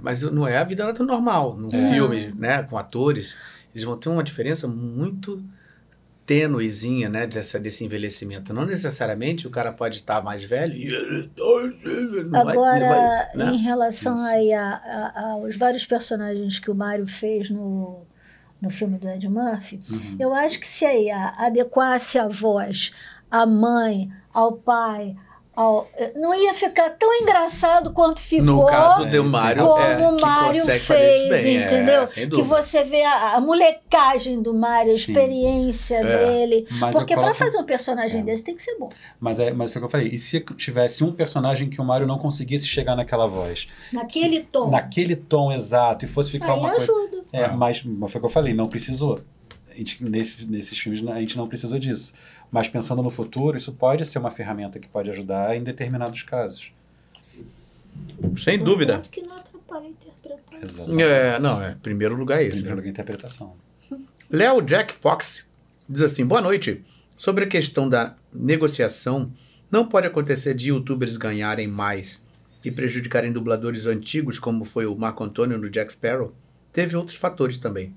Mas 0.00 0.22
não 0.22 0.46
é 0.48 0.56
a 0.56 0.64
vida 0.64 0.92
normal. 1.04 1.56
Num 1.56 1.68
É. 1.72 1.90
filme, 1.92 2.32
né, 2.36 2.62
com 2.64 2.76
atores, 2.76 3.36
eles 3.72 3.84
vão 3.84 3.96
ter 3.96 4.08
uma 4.08 4.22
diferença 4.24 4.66
muito 4.66 5.42
tênuezinha, 6.32 7.08
né, 7.08 7.26
dessa, 7.26 7.58
desse 7.60 7.84
envelhecimento. 7.84 8.54
Não 8.54 8.64
necessariamente 8.64 9.46
o 9.46 9.50
cara 9.50 9.70
pode 9.72 9.96
estar 9.96 10.22
mais 10.22 10.42
velho 10.44 10.74
e... 10.74 11.30
Não 12.24 12.44
vai- 12.44 12.52
Agora, 12.56 12.80
não 12.80 12.88
vai, 12.88 13.36
né? 13.36 13.52
em 13.54 13.58
relação 13.58 14.16
aí 14.24 14.52
a- 14.52 15.12
a- 15.14 15.20
aos 15.32 15.56
vários 15.56 15.84
personagens 15.84 16.58
que 16.58 16.70
o 16.70 16.74
Mário 16.74 17.06
fez 17.06 17.50
no, 17.50 18.02
no 18.60 18.70
filme 18.70 18.98
do 18.98 19.08
Ed 19.08 19.28
Murphy, 19.28 19.80
Uhum. 19.90 20.16
eu 20.18 20.32
acho 20.34 20.58
que 20.58 20.66
se 20.66 20.84
aí 20.84 21.10
a- 21.10 21.34
adequasse 21.36 22.18
a 22.18 22.28
voz 22.28 22.92
à 23.30 23.44
mãe, 23.46 24.10
ao 24.32 24.52
pai, 24.52 25.14
ao, 25.54 25.88
eh, 25.96 26.12
não 26.16 26.34
ia 26.34 26.54
ficar 26.54 26.90
tão 26.90 27.12
engraçado 27.20 27.92
quanto 27.92 28.20
ficou. 28.20 28.44
No 28.44 28.66
caso 28.66 29.04
do 29.04 29.24
Mário, 29.24 29.66
como 29.66 29.80
é, 29.80 30.08
o 30.08 30.16
Mário 30.20 30.60
consegue 30.60 30.80
fazer 30.80 31.10
isso 31.10 31.28
fez, 31.28 31.42
bem, 31.44 31.58
é, 31.58 31.64
entendeu? 31.66 32.06
sem 32.06 32.24
que 32.24 32.30
dúvida. 32.30 32.48
você 32.62 32.82
vê 32.82 33.02
a, 33.04 33.34
a 33.36 33.40
molecagem 33.40 34.40
do 34.40 34.54
Mário, 34.54 34.90
a 34.92 34.94
experiência 34.94 35.96
É. 35.96 36.02
dele. 36.26 36.66
Mas 36.80 36.94
Porque 36.94 37.14
para 37.14 37.34
fazer 37.34 37.58
um 37.58 37.64
personagem 37.64 38.24
desse 38.24 38.44
tem 38.44 38.54
que 38.54 38.62
ser 38.62 38.76
bom. 38.78 38.88
Mas, 39.20 39.38
é, 39.38 39.52
mas 39.52 39.70
foi 39.72 39.80
o 39.80 39.82
que 39.82 39.86
eu 39.86 39.90
falei. 39.90 40.08
E 40.08 40.18
se 40.18 40.40
tivesse 40.56 41.04
um 41.04 41.12
personagem 41.12 41.68
que 41.68 41.80
o 41.80 41.84
Mario 41.84 42.06
não 42.06 42.18
conseguisse 42.18 42.66
chegar 42.66 42.96
naquela 42.96 43.26
voz? 43.26 43.66
Naquele 43.92 44.40
tom. 44.40 44.70
Naquele 44.70 45.16
tom 45.16 45.52
exato, 45.52 46.04
e 46.04 46.08
fosse 46.08 46.30
ficar 46.30 46.52
Aí 46.54 46.58
uma 46.58 46.70
coisa. 46.70 46.84
ajuda. 46.84 47.22
É, 47.32 47.48
mas, 47.48 47.82
mas 47.84 48.10
foi 48.10 48.18
o 48.18 48.22
que 48.22 48.26
eu 48.26 48.30
falei, 48.30 48.52
não 48.54 48.68
precisou. 48.68 49.20
A 49.72 49.76
gente, 49.76 50.02
nesses, 50.04 50.46
nesses 50.46 50.78
filmes 50.78 51.06
a 51.08 51.20
gente 51.20 51.36
não 51.36 51.48
precisou 51.48 51.78
disso. 51.78 52.12
Mas 52.50 52.68
pensando 52.68 53.02
no 53.02 53.10
futuro, 53.10 53.56
isso 53.56 53.72
pode 53.72 54.04
ser 54.04 54.18
uma 54.18 54.30
ferramenta 54.30 54.78
que 54.78 54.88
pode 54.88 55.10
ajudar 55.10 55.56
em 55.56 55.62
determinados 55.62 56.22
casos. 56.22 56.72
Sem 58.42 58.58
dúvida. 58.58 58.96
Tanto 58.96 59.10
que 59.10 59.22
não 59.22 59.36
atrapalha 59.36 59.86
a 59.86 59.88
interpretação. 59.88 61.00
É, 61.00 61.38
não, 61.38 61.62
é. 61.62 61.76
Primeiro 61.82 62.14
lugar 62.14 62.40
é 62.40 62.46
esse. 62.46 62.56
Primeiro 62.56 62.76
né? 62.76 62.82
lugar, 62.82 62.90
interpretação. 62.90 63.56
Léo 64.30 64.60
Jack 64.62 64.94
Fox 64.94 65.44
diz 65.88 66.02
assim: 66.02 66.24
boa 66.24 66.40
noite. 66.40 66.84
Sobre 67.16 67.44
a 67.44 67.46
questão 67.46 67.88
da 67.88 68.16
negociação, 68.32 69.32
não 69.70 69.86
pode 69.86 70.08
acontecer 70.08 70.54
de 70.54 70.70
youtubers 70.70 71.16
ganharem 71.16 71.68
mais 71.68 72.20
e 72.64 72.70
prejudicarem 72.70 73.32
dubladores 73.32 73.86
antigos, 73.86 74.38
como 74.38 74.64
foi 74.64 74.86
o 74.86 74.96
Marco 74.96 75.22
Antônio 75.22 75.56
no 75.56 75.70
Jack 75.70 75.92
Sparrow? 75.92 76.34
Teve 76.72 76.96
outros 76.96 77.16
fatores 77.16 77.56
também. 77.58 77.94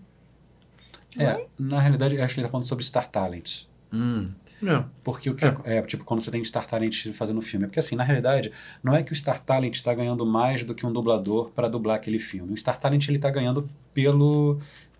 É, 1.19 1.45
na 1.57 1.79
realidade, 1.79 2.15
eu 2.15 2.23
acho 2.23 2.33
que 2.33 2.39
ele 2.39 2.45
está 2.45 2.51
falando 2.51 2.67
sobre 2.67 2.83
Star 2.83 3.09
Talent. 3.09 3.63
Hum. 3.93 4.29
Não. 4.61 4.85
Porque 5.03 5.29
o 5.29 5.35
que 5.35 5.45
é. 5.45 5.81
tipo, 5.83 6.03
quando 6.03 6.21
você 6.21 6.31
tem 6.31 6.43
Star 6.43 6.65
Talent 6.65 7.11
fazendo 7.13 7.41
filme. 7.41 7.65
Porque 7.67 7.79
assim, 7.79 7.95
na 7.95 8.03
realidade, 8.03 8.51
não 8.83 8.95
é 8.95 9.03
que 9.03 9.11
o 9.11 9.15
Star 9.15 9.39
Talent 9.39 9.73
está 9.75 9.93
ganhando 9.93 10.25
mais 10.25 10.63
do 10.63 10.73
que 10.73 10.85
um 10.85 10.91
dublador 10.93 11.51
para 11.51 11.67
dublar 11.67 11.97
aquele 11.97 12.19
filme. 12.19 12.53
O 12.53 12.57
Star 12.57 12.77
Talent 12.79 13.07
ele 13.07 13.17
está 13.17 13.29
ganhando 13.29 13.69
pelo 13.93 14.59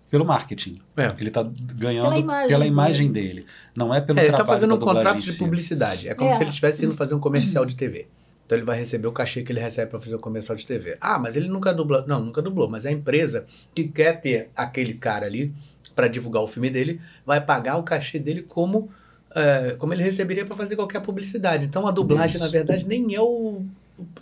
pelo 0.10 0.24
marketing. 0.24 0.80
É. 0.96 1.14
Ele 1.18 1.30
está 1.30 1.42
ganhando 1.44 2.06
Pela 2.10 2.18
imagem 2.20 2.48
pela 2.48 2.60
dele. 2.60 2.72
imagem 2.72 3.12
dele. 3.12 3.46
Não 3.76 3.94
é 3.94 4.00
pelo 4.00 4.20
É, 4.20 4.22
ele 4.24 4.28
está 4.30 4.38
trabalho 4.38 4.58
fazendo 4.60 4.70
da 4.70 4.76
um 4.76 4.80
dublagem 4.80 5.02
contrato 5.04 5.24
de 5.24 5.34
publicidade. 5.38 6.08
É 6.08 6.14
como 6.14 6.30
É. 6.30 6.34
se 6.36 6.44
ele 6.44 6.50
estivesse 6.52 6.86
indo 6.86 6.96
fazer 6.96 7.16
um 7.16 7.20
comercial 7.20 7.66
de 7.66 7.76
TV. 7.76 8.08
Então 8.46 8.58
ele 8.58 8.66
vai 8.66 8.78
receber 8.78 9.08
o 9.08 9.12
cachê 9.12 9.42
que 9.42 9.52
ele 9.52 9.60
recebe 9.60 9.90
para 9.90 10.00
fazer 10.00 10.16
o 10.16 10.20
comercial 10.20 10.56
de 10.56 10.66
TV. 10.66 10.96
Ah, 11.02 11.18
mas 11.18 11.36
ele 11.36 11.48
nunca 11.48 11.74
dublou. 11.74 12.06
Não, 12.08 12.24
nunca 12.24 12.42
dublou. 12.42 12.70
Mas 12.70 12.86
a 12.86 12.92
empresa 12.92 13.46
que 13.74 13.88
quer 13.88 14.22
ter 14.22 14.52
aquele 14.56 14.94
cara 14.94 15.26
ali 15.26 15.52
para 15.96 16.08
divulgar 16.08 16.44
o 16.44 16.48
filme 16.48 16.70
dele 16.70 17.00
vai 17.26 17.40
pagar 17.40 17.78
o 17.78 17.84
cachê 17.84 18.20
dele 18.20 18.42
como, 18.42 18.90
é, 19.34 19.76
como 19.80 19.94
ele 19.94 20.04
receberia 20.04 20.46
para 20.46 20.56
fazer 20.56 20.76
qualquer 20.76 21.02
publicidade. 21.02 21.66
Então 21.66 21.88
a 21.88 21.92
dublagem, 21.92 22.36
Isso. 22.36 22.46
na 22.46 22.52
verdade, 22.52 22.86
nem 22.86 23.16
é 23.16 23.22
o. 23.22 23.62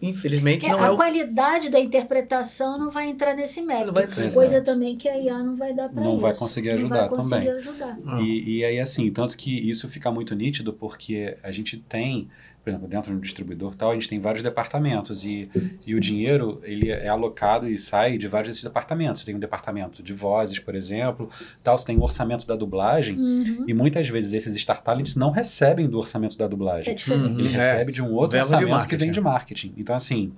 Infelizmente, 0.02 0.68
É, 0.68 0.70
não 0.70 0.84
a 0.84 0.88
é 0.88 0.92
o. 0.92 0.96
qualidade 0.96 1.70
da 1.70 1.80
interpretação 1.80 2.78
não 2.78 2.92
vai 2.92 3.08
entrar 3.10 3.36
nesse 3.36 3.60
mérito. 3.62 3.88
Não 3.88 3.94
vai 3.94 4.04
entrar 4.04 4.22
nesse 4.24 4.36
Coisa 4.36 4.62
também 4.62 4.96
que 4.96 5.10
a 5.10 5.18
IA 5.18 5.40
não 5.40 5.56
vai 5.56 5.74
dar 5.74 5.90
para 5.90 6.04
Não 6.04 6.12
isso. 6.12 6.22
vai 6.22 6.36
conseguir 6.36 6.70
Não 6.70 6.76
ajudar 6.76 7.00
vai 7.00 7.10
conseguir 7.10 7.36
também. 7.46 7.54
ajudar. 7.56 7.98
E, 8.22 8.58
e 8.58 8.66
aí, 8.66 8.80
assim, 8.80 9.10
tanto 9.12 9.36
que 9.36 9.52
isso 9.68 9.90
fica 9.90 10.12
muito 10.12 10.36
nítido 10.36 10.74
porque 10.74 11.36
a 11.42 11.50
gente 11.50 11.78
tem, 11.78 12.30
por 12.64 12.70
exemplo, 12.70 12.88
dentro 12.88 13.14
do 13.14 13.20
distribuidor 13.20 13.74
e 13.74 13.76
tal, 13.76 13.92
a 13.92 13.94
gente 13.94 14.08
tem 14.08 14.20
vários 14.22 14.42
departamentos 14.42 15.26
e, 15.26 15.50
e 15.86 15.94
o 15.94 16.00
dinheiro, 16.00 16.62
ele 16.64 16.90
é 16.90 17.10
alocado 17.10 17.68
e 17.68 17.78
sai 17.78 18.18
de 18.18 18.26
vários 18.28 18.48
desses 18.50 18.64
departamentos. 18.64 19.20
Você 19.20 19.26
tem 19.26 19.36
um 19.36 19.40
departamento 19.40 20.02
de 20.02 20.14
vozes, 20.14 20.60
por 20.60 20.74
exemplo, 20.74 21.30
tal, 21.62 21.78
você 21.78 21.86
tem 21.86 21.98
o 21.98 22.02
orçamento 22.02 22.48
da 22.48 22.56
dublagem 22.56 23.18
Uhum. 23.20 23.66
e 23.68 23.74
muitas 23.74 24.08
vezes 24.08 24.32
esses 24.34 24.56
Star 24.62 24.82
Talents 24.82 25.16
não 25.16 25.30
recebem 25.30 25.88
do 25.90 25.98
orçamento 26.00 26.38
da 26.38 26.48
dublagem. 26.48 26.92
É 26.92 26.96
diferente. 26.96 27.26
Ele 27.40 27.48
Uhum. 27.50 27.54
recebe 27.54 27.92
de 27.92 28.02
um 28.02 28.14
outro 28.14 28.32
Verba 28.32 28.48
de 28.58 28.64
orçamento 28.64 28.88
que 28.88 28.96
vem 28.96 29.08
marketing. 29.08 29.12
de 29.12 29.22
marketing. 29.22 29.74
Então, 29.78 29.96
assim, 29.96 30.32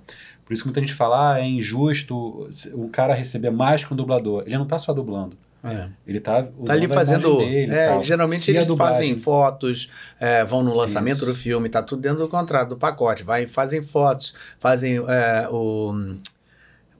por 0.44 0.52
isso 0.52 0.62
que 0.62 0.68
muita 0.68 0.80
gente 0.80 0.94
fala, 0.94 1.34
ah, 1.34 1.40
é 1.40 1.46
injusto 1.46 2.48
o 2.74 2.88
cara 2.88 3.14
receber 3.14 3.50
mais 3.50 3.84
que 3.84 3.92
um 3.92 3.96
dublador. 3.96 4.42
Ele 4.46 4.56
não 4.56 4.64
está 4.64 4.78
só 4.78 4.92
dublando. 4.92 5.36
É. 5.66 5.88
Ele 6.06 6.18
está 6.18 6.42
Tá 6.42 6.72
ali 6.72 6.86
fazendo. 6.88 7.40
é, 7.42 8.02
geralmente 8.02 8.40
Se 8.42 8.50
eles 8.50 8.66
dublagem- 8.66 8.96
fazem 8.96 9.18
fotos, 9.18 9.90
é, 10.20 10.44
vão 10.44 10.62
no 10.62 10.74
lançamento 10.74 11.16
Isso. 11.18 11.26
do 11.26 11.34
filme, 11.34 11.68
tá 11.68 11.82
tudo 11.82 12.02
dentro 12.02 12.18
do 12.18 12.28
contrato, 12.28 12.70
do 12.70 12.76
pacote. 12.76 13.22
Vai, 13.22 13.46
fazem 13.46 13.82
fotos, 13.82 14.34
fazem 14.58 14.96
é, 15.08 15.48
o. 15.50 15.92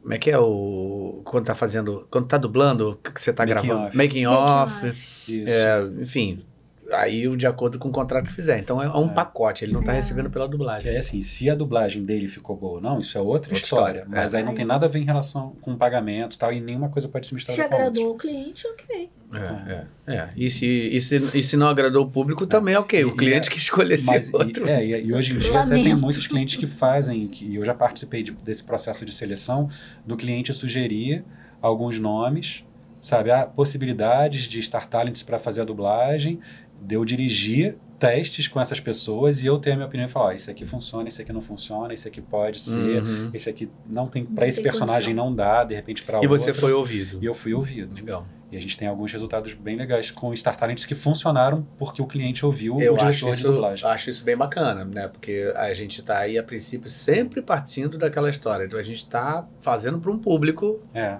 Como 0.02 0.14
é 0.14 0.18
que 0.18 0.30
é 0.30 0.38
o. 0.38 1.20
Quando 1.24 1.46
tá 1.46 1.54
fazendo. 1.54 2.06
Quando 2.10 2.26
tá 2.28 2.38
dublando, 2.38 2.90
o 2.90 2.96
que 2.96 3.20
você 3.20 3.32
tá 3.32 3.44
Making 3.44 3.66
gravando? 3.68 3.86
off. 3.88 3.96
Making 3.96 4.24
Making 4.26 4.26
off. 4.26 4.86
off. 4.86 5.44
É, 5.48 5.82
enfim. 6.00 6.44
Aí 6.92 7.36
de 7.36 7.46
acordo 7.46 7.78
com 7.78 7.88
o 7.88 7.92
contrato 7.92 8.26
que 8.28 8.32
fizer. 8.34 8.58
Então 8.58 8.82
é 8.82 8.88
um 8.96 9.08
pacote, 9.08 9.64
ele 9.64 9.72
não 9.72 9.82
tá 9.82 9.92
recebendo 9.92 10.30
pela 10.30 10.46
dublagem. 10.48 10.92
É 10.94 10.98
assim, 10.98 11.20
se 11.22 11.50
a 11.50 11.54
dublagem 11.54 12.04
dele 12.04 12.28
ficou 12.28 12.56
boa 12.56 12.74
ou 12.74 12.80
não, 12.80 13.00
isso 13.00 13.16
é 13.18 13.20
outra, 13.20 13.34
Outra 13.36 13.54
história. 13.54 14.00
história, 14.00 14.06
Mas 14.22 14.34
é. 14.34 14.38
aí 14.38 14.44
não 14.44 14.54
tem 14.54 14.64
nada 14.64 14.86
a 14.86 14.88
ver 14.88 15.00
em 15.00 15.04
relação 15.04 15.56
com 15.60 15.76
pagamento 15.76 16.34
e 16.34 16.38
tal, 16.38 16.52
e 16.52 16.60
nenhuma 16.60 16.88
coisa 16.88 17.08
pode 17.08 17.26
se 17.26 17.34
misturar 17.34 17.54
Se 17.56 17.62
com 17.62 17.74
outra. 17.74 17.78
agradou 17.88 18.10
o 18.12 18.16
cliente, 18.16 18.66
ok. 18.68 19.10
É, 19.34 19.72
é, 20.12 20.14
é. 20.16 20.28
E, 20.36 20.50
se, 20.50 20.66
e, 20.66 21.00
se, 21.00 21.16
e 21.34 21.42
se 21.42 21.56
não 21.56 21.68
agradou 21.68 22.04
o 22.04 22.10
público, 22.10 22.46
também 22.46 22.74
é 22.74 22.78
ok. 22.78 23.04
O 23.04 23.16
cliente 23.16 23.50
que 23.50 23.58
escolhesse 23.58 24.06
Mas, 24.06 24.32
outro. 24.32 24.66
E, 24.66 24.70
é, 24.70 25.00
e, 25.02 25.12
hoje 25.12 25.34
em 25.34 25.38
dia 25.38 25.60
até 25.60 25.70
tem 25.74 25.82
Lamento. 25.84 26.00
muitos 26.00 26.26
clientes 26.26 26.56
que 26.56 26.66
fazem, 26.66 27.26
que 27.26 27.54
eu 27.56 27.64
já 27.64 27.74
participei 27.74 28.22
de- 28.22 28.32
desse 28.32 28.62
processo 28.62 29.04
de 29.04 29.12
seleção, 29.12 29.68
do 30.06 30.16
cliente 30.16 30.52
sugerir 30.54 31.24
alguns 31.60 31.98
nomes, 31.98 32.64
sabe, 33.00 33.30
há 33.30 33.44
possibilidades 33.46 34.42
de 34.42 34.60
Star 34.62 34.88
Talents 34.88 35.22
para 35.22 35.38
fazer 35.38 35.60
a 35.62 35.64
dublagem, 35.64 36.40
de 36.86 36.94
eu 36.94 37.04
dirigir 37.04 37.76
testes 37.98 38.46
com 38.46 38.60
essas 38.60 38.78
pessoas 38.78 39.42
e 39.42 39.46
eu 39.46 39.58
ter 39.58 39.72
a 39.72 39.74
minha 39.74 39.86
opinião 39.86 40.06
e 40.06 40.10
falar, 40.10 40.26
ó, 40.26 40.32
esse 40.32 40.50
aqui 40.50 40.66
funciona, 40.66 41.08
esse 41.08 41.22
aqui 41.22 41.32
não 41.32 41.40
funciona, 41.40 41.94
esse 41.94 42.06
aqui 42.06 42.20
pode 42.20 42.60
ser, 42.60 43.02
Uhum. 43.02 43.30
esse 43.32 43.48
aqui 43.48 43.70
não 43.86 44.06
tem, 44.06 44.22
para 44.24 44.46
esse 44.46 44.60
personagem 44.62 45.06
condição. 45.14 45.26
não 45.30 45.34
dá, 45.34 45.64
de 45.64 45.74
repente 45.74 46.02
para 46.02 46.22
E 46.22 46.26
você 46.26 46.48
outro. 46.50 46.60
foi 46.60 46.72
ouvido. 46.74 47.18
E 47.22 47.24
eu 47.24 47.32
fui 47.34 47.54
ouvido. 47.54 47.94
Legal. 47.94 48.26
E 48.52 48.56
a 48.56 48.60
gente 48.60 48.76
tem 48.76 48.86
alguns 48.86 49.10
resultados 49.10 49.54
bem 49.54 49.76
legais 49.76 50.10
com 50.10 50.34
Star 50.36 50.56
Talents 50.56 50.84
que 50.84 50.94
funcionaram 50.94 51.66
porque 51.78 52.00
o 52.02 52.06
cliente 52.06 52.44
ouviu 52.46 52.78
Eu 52.78 52.92
o 52.94 52.96
diretor 52.96 53.08
acho 53.08 53.24
de 53.26 53.30
isso, 53.32 53.50
dublagem. 53.52 53.88
acho 53.88 54.10
isso 54.10 54.22
bem 54.24 54.36
bacana, 54.36 54.84
né? 54.84 55.08
Porque 55.08 55.52
a 55.56 55.72
gente 55.74 56.00
tá 56.02 56.18
aí, 56.18 56.38
a 56.38 56.42
princípio, 56.44 56.88
sempre 56.90 57.40
partindo 57.42 57.98
daquela 57.98 58.28
história. 58.30 58.64
Então 58.64 58.78
a 58.78 58.82
gente 58.84 59.04
tá 59.06 59.48
fazendo 59.58 59.98
para 59.98 60.10
um 60.12 60.18
público. 60.18 60.78
É. 60.94 61.16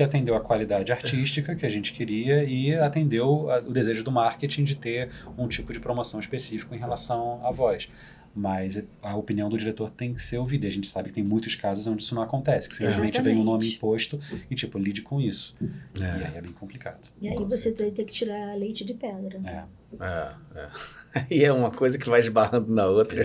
Que 0.00 0.04
atendeu 0.04 0.34
a 0.34 0.40
qualidade 0.40 0.90
artística 0.90 1.54
que 1.54 1.66
a 1.66 1.68
gente 1.68 1.92
queria 1.92 2.42
e 2.42 2.72
atendeu 2.74 3.50
a- 3.50 3.58
o 3.58 3.70
desejo 3.70 4.02
do 4.02 4.10
marketing 4.10 4.64
de 4.64 4.74
ter 4.74 5.10
um 5.36 5.46
tipo 5.46 5.74
de 5.74 5.78
promoção 5.78 6.18
específico 6.18 6.74
em 6.74 6.78
relação 6.78 7.44
à 7.44 7.50
voz. 7.50 7.90
Mas 8.34 8.82
a 9.02 9.14
opinião 9.14 9.50
do 9.50 9.58
diretor 9.58 9.90
tem 9.90 10.14
que 10.14 10.22
ser 10.22 10.38
ouvida. 10.38 10.64
E 10.64 10.68
a 10.68 10.72
gente 10.72 10.88
sabe 10.88 11.10
que 11.10 11.16
tem 11.16 11.22
muitos 11.22 11.54
casos 11.54 11.86
onde 11.86 12.02
isso 12.02 12.14
não 12.14 12.22
acontece, 12.22 12.66
que 12.66 12.76
simplesmente 12.76 13.20
vem 13.20 13.36
um 13.36 13.44
nome 13.44 13.68
imposto 13.74 14.18
e, 14.50 14.54
tipo, 14.54 14.78
lide 14.78 15.02
com 15.02 15.20
isso. 15.20 15.54
E 15.60 16.02
aí 16.02 16.34
é 16.34 16.40
bem 16.40 16.52
complicado. 16.52 17.06
E 17.20 17.28
aí 17.28 17.36
você 17.44 17.70
vai 17.74 17.90
ter 17.90 18.04
que 18.04 18.12
tirar 18.14 18.56
leite 18.56 18.86
de 18.86 18.94
pedra. 18.94 19.38
É. 19.44 19.64
É, 20.02 20.32
é. 20.60 20.68
E 21.28 21.44
é 21.44 21.52
uma 21.52 21.70
coisa 21.72 21.98
que 21.98 22.08
vai 22.08 22.20
esbarrando 22.20 22.72
na 22.72 22.86
outra. 22.86 23.20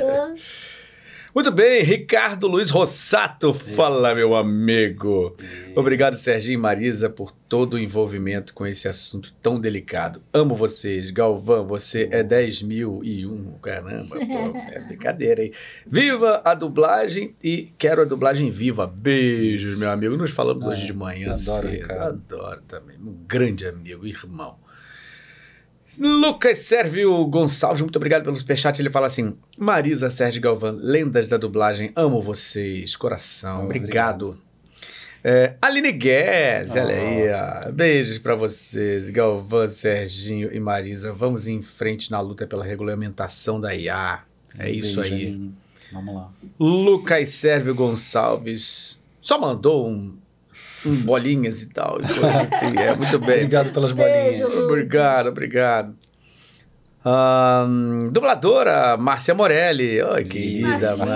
Muito 1.35 1.51
bem, 1.51 1.83
Ricardo 1.83 2.47
Luiz 2.47 2.69
Rossato, 2.69 3.53
fala 3.53 4.15
meu 4.15 4.33
amigo. 4.37 5.35
Obrigado, 5.75 6.15
Serginho 6.15 6.53
e 6.53 6.57
Marisa, 6.61 7.09
por 7.09 7.29
todo 7.29 7.73
o 7.73 7.77
envolvimento 7.77 8.53
com 8.53 8.65
esse 8.65 8.87
assunto 8.87 9.33
tão 9.41 9.59
delicado. 9.59 10.23
Amo 10.33 10.55
vocês. 10.55 11.11
Galvão, 11.11 11.67
você 11.67 12.07
é 12.09 12.23
10 12.23 12.61
mil 12.61 13.01
e 13.03 13.25
um. 13.25 13.51
Caramba, 13.61 14.15
pô, 14.17 14.57
é 14.71 14.79
brincadeira, 14.87 15.43
hein? 15.43 15.51
Viva 15.85 16.41
a 16.45 16.53
dublagem 16.53 17.35
e 17.43 17.73
quero 17.77 18.03
a 18.03 18.05
dublagem 18.05 18.49
viva. 18.49 18.87
Beijos, 18.87 19.77
meu 19.77 19.91
amigo. 19.91 20.15
Nos 20.15 20.31
falamos 20.31 20.65
Ah, 20.65 20.69
hoje 20.69 20.85
de 20.85 20.93
manhã 20.93 21.33
adoro, 21.33 21.69
cedo. 21.69 21.91
Adoro 21.91 22.61
também. 22.65 22.95
Um 22.97 23.13
grande 23.27 23.67
amigo, 23.67 24.07
irmão. 24.07 24.55
Lucas 25.99 26.59
Sérvio 26.59 27.25
Gonçalves, 27.25 27.81
muito 27.81 27.95
obrigado 27.95 28.23
pelo 28.23 28.35
superchat. 28.35 28.81
Ele 28.81 28.89
fala 28.89 29.05
assim: 29.05 29.37
Marisa 29.57 30.09
Sérgio 30.09 30.41
Galvão, 30.41 30.77
lendas 30.79 31.29
da 31.29 31.37
dublagem, 31.37 31.91
amo 31.95 32.21
vocês, 32.21 32.95
coração, 32.95 33.65
obrigado. 33.65 34.37
É, 35.27 35.55
Aline 35.59 35.91
Guedes, 35.91 36.75
olha 36.75 36.93
aí, 36.93 37.29
ó. 37.31 37.71
beijos 37.71 38.19
pra 38.19 38.35
vocês, 38.35 39.09
Galvão, 39.09 39.67
Serginho 39.67 40.53
e 40.53 40.59
Marisa. 40.59 41.11
Vamos 41.11 41.47
em 41.47 41.63
frente 41.63 42.11
na 42.11 42.19
luta 42.19 42.45
pela 42.45 42.63
regulamentação 42.63 43.59
da 43.59 43.73
IA. 43.73 44.21
É 44.57 44.69
isso 44.69 45.01
aí. 45.01 45.13
Aline. 45.13 45.55
Vamos 45.91 46.15
lá. 46.15 46.31
Lucas 46.59 47.29
Sérvio 47.29 47.73
Gonçalves 47.73 48.99
só 49.19 49.39
mandou 49.39 49.89
um 49.89 50.15
bolinhas 50.89 51.61
e 51.61 51.69
tal. 51.69 51.99
e 52.01 52.05
assim. 52.05 52.75
É, 52.77 52.95
muito 52.95 53.19
bem. 53.19 53.35
Obrigado 53.37 53.71
pelas 53.71 53.93
bolinhas. 53.93 54.39
Beijo. 54.39 54.65
Obrigado, 54.65 55.27
obrigado. 55.29 55.95
Ahn, 57.03 58.09
dubladora 58.11 58.97
Márcia 58.97 59.33
Morelli. 59.35 60.01
Oi, 60.01 60.23
querida, 60.23 60.95
mano. 60.97 61.11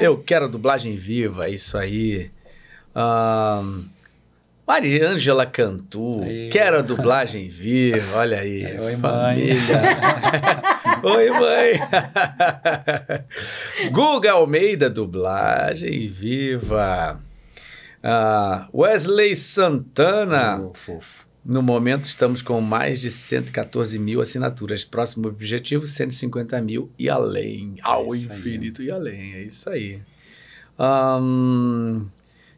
Eu 0.00 0.18
quero 0.18 0.48
dublagem 0.48 0.96
viva, 0.96 1.46
é 1.46 1.50
isso 1.50 1.76
aí. 1.76 2.30
Ahn, 2.94 3.84
Mariângela 4.66 5.44
Cantu. 5.46 6.22
Quero 6.50 6.78
a 6.78 6.82
dublagem 6.82 7.48
viva, 7.48 8.18
olha 8.18 8.38
aí. 8.38 8.64
Oi, 8.80 8.96
mãe. 8.96 9.00
família. 9.00 9.82
Oi, 11.04 11.30
mãe. 11.30 11.80
Guga 13.92 14.32
Almeida, 14.32 14.90
dublagem 14.90 16.08
viva. 16.08 17.20
Ah, 18.08 18.68
Wesley 18.72 19.34
Santana. 19.34 20.70
No 21.44 21.60
momento, 21.60 22.04
estamos 22.04 22.40
com 22.40 22.60
mais 22.60 23.00
de 23.00 23.10
114 23.10 23.98
mil 23.98 24.20
assinaturas. 24.20 24.84
Próximo 24.84 25.26
objetivo, 25.26 25.84
150 25.84 26.60
mil 26.60 26.88
e 26.96 27.10
além. 27.10 27.74
Ao 27.82 28.14
isso 28.14 28.30
aí. 28.30 28.38
infinito 28.38 28.80
e 28.80 28.92
além. 28.92 29.34
É 29.34 29.42
isso 29.42 29.68
aí. 29.68 30.00
Ahn, 30.78 32.06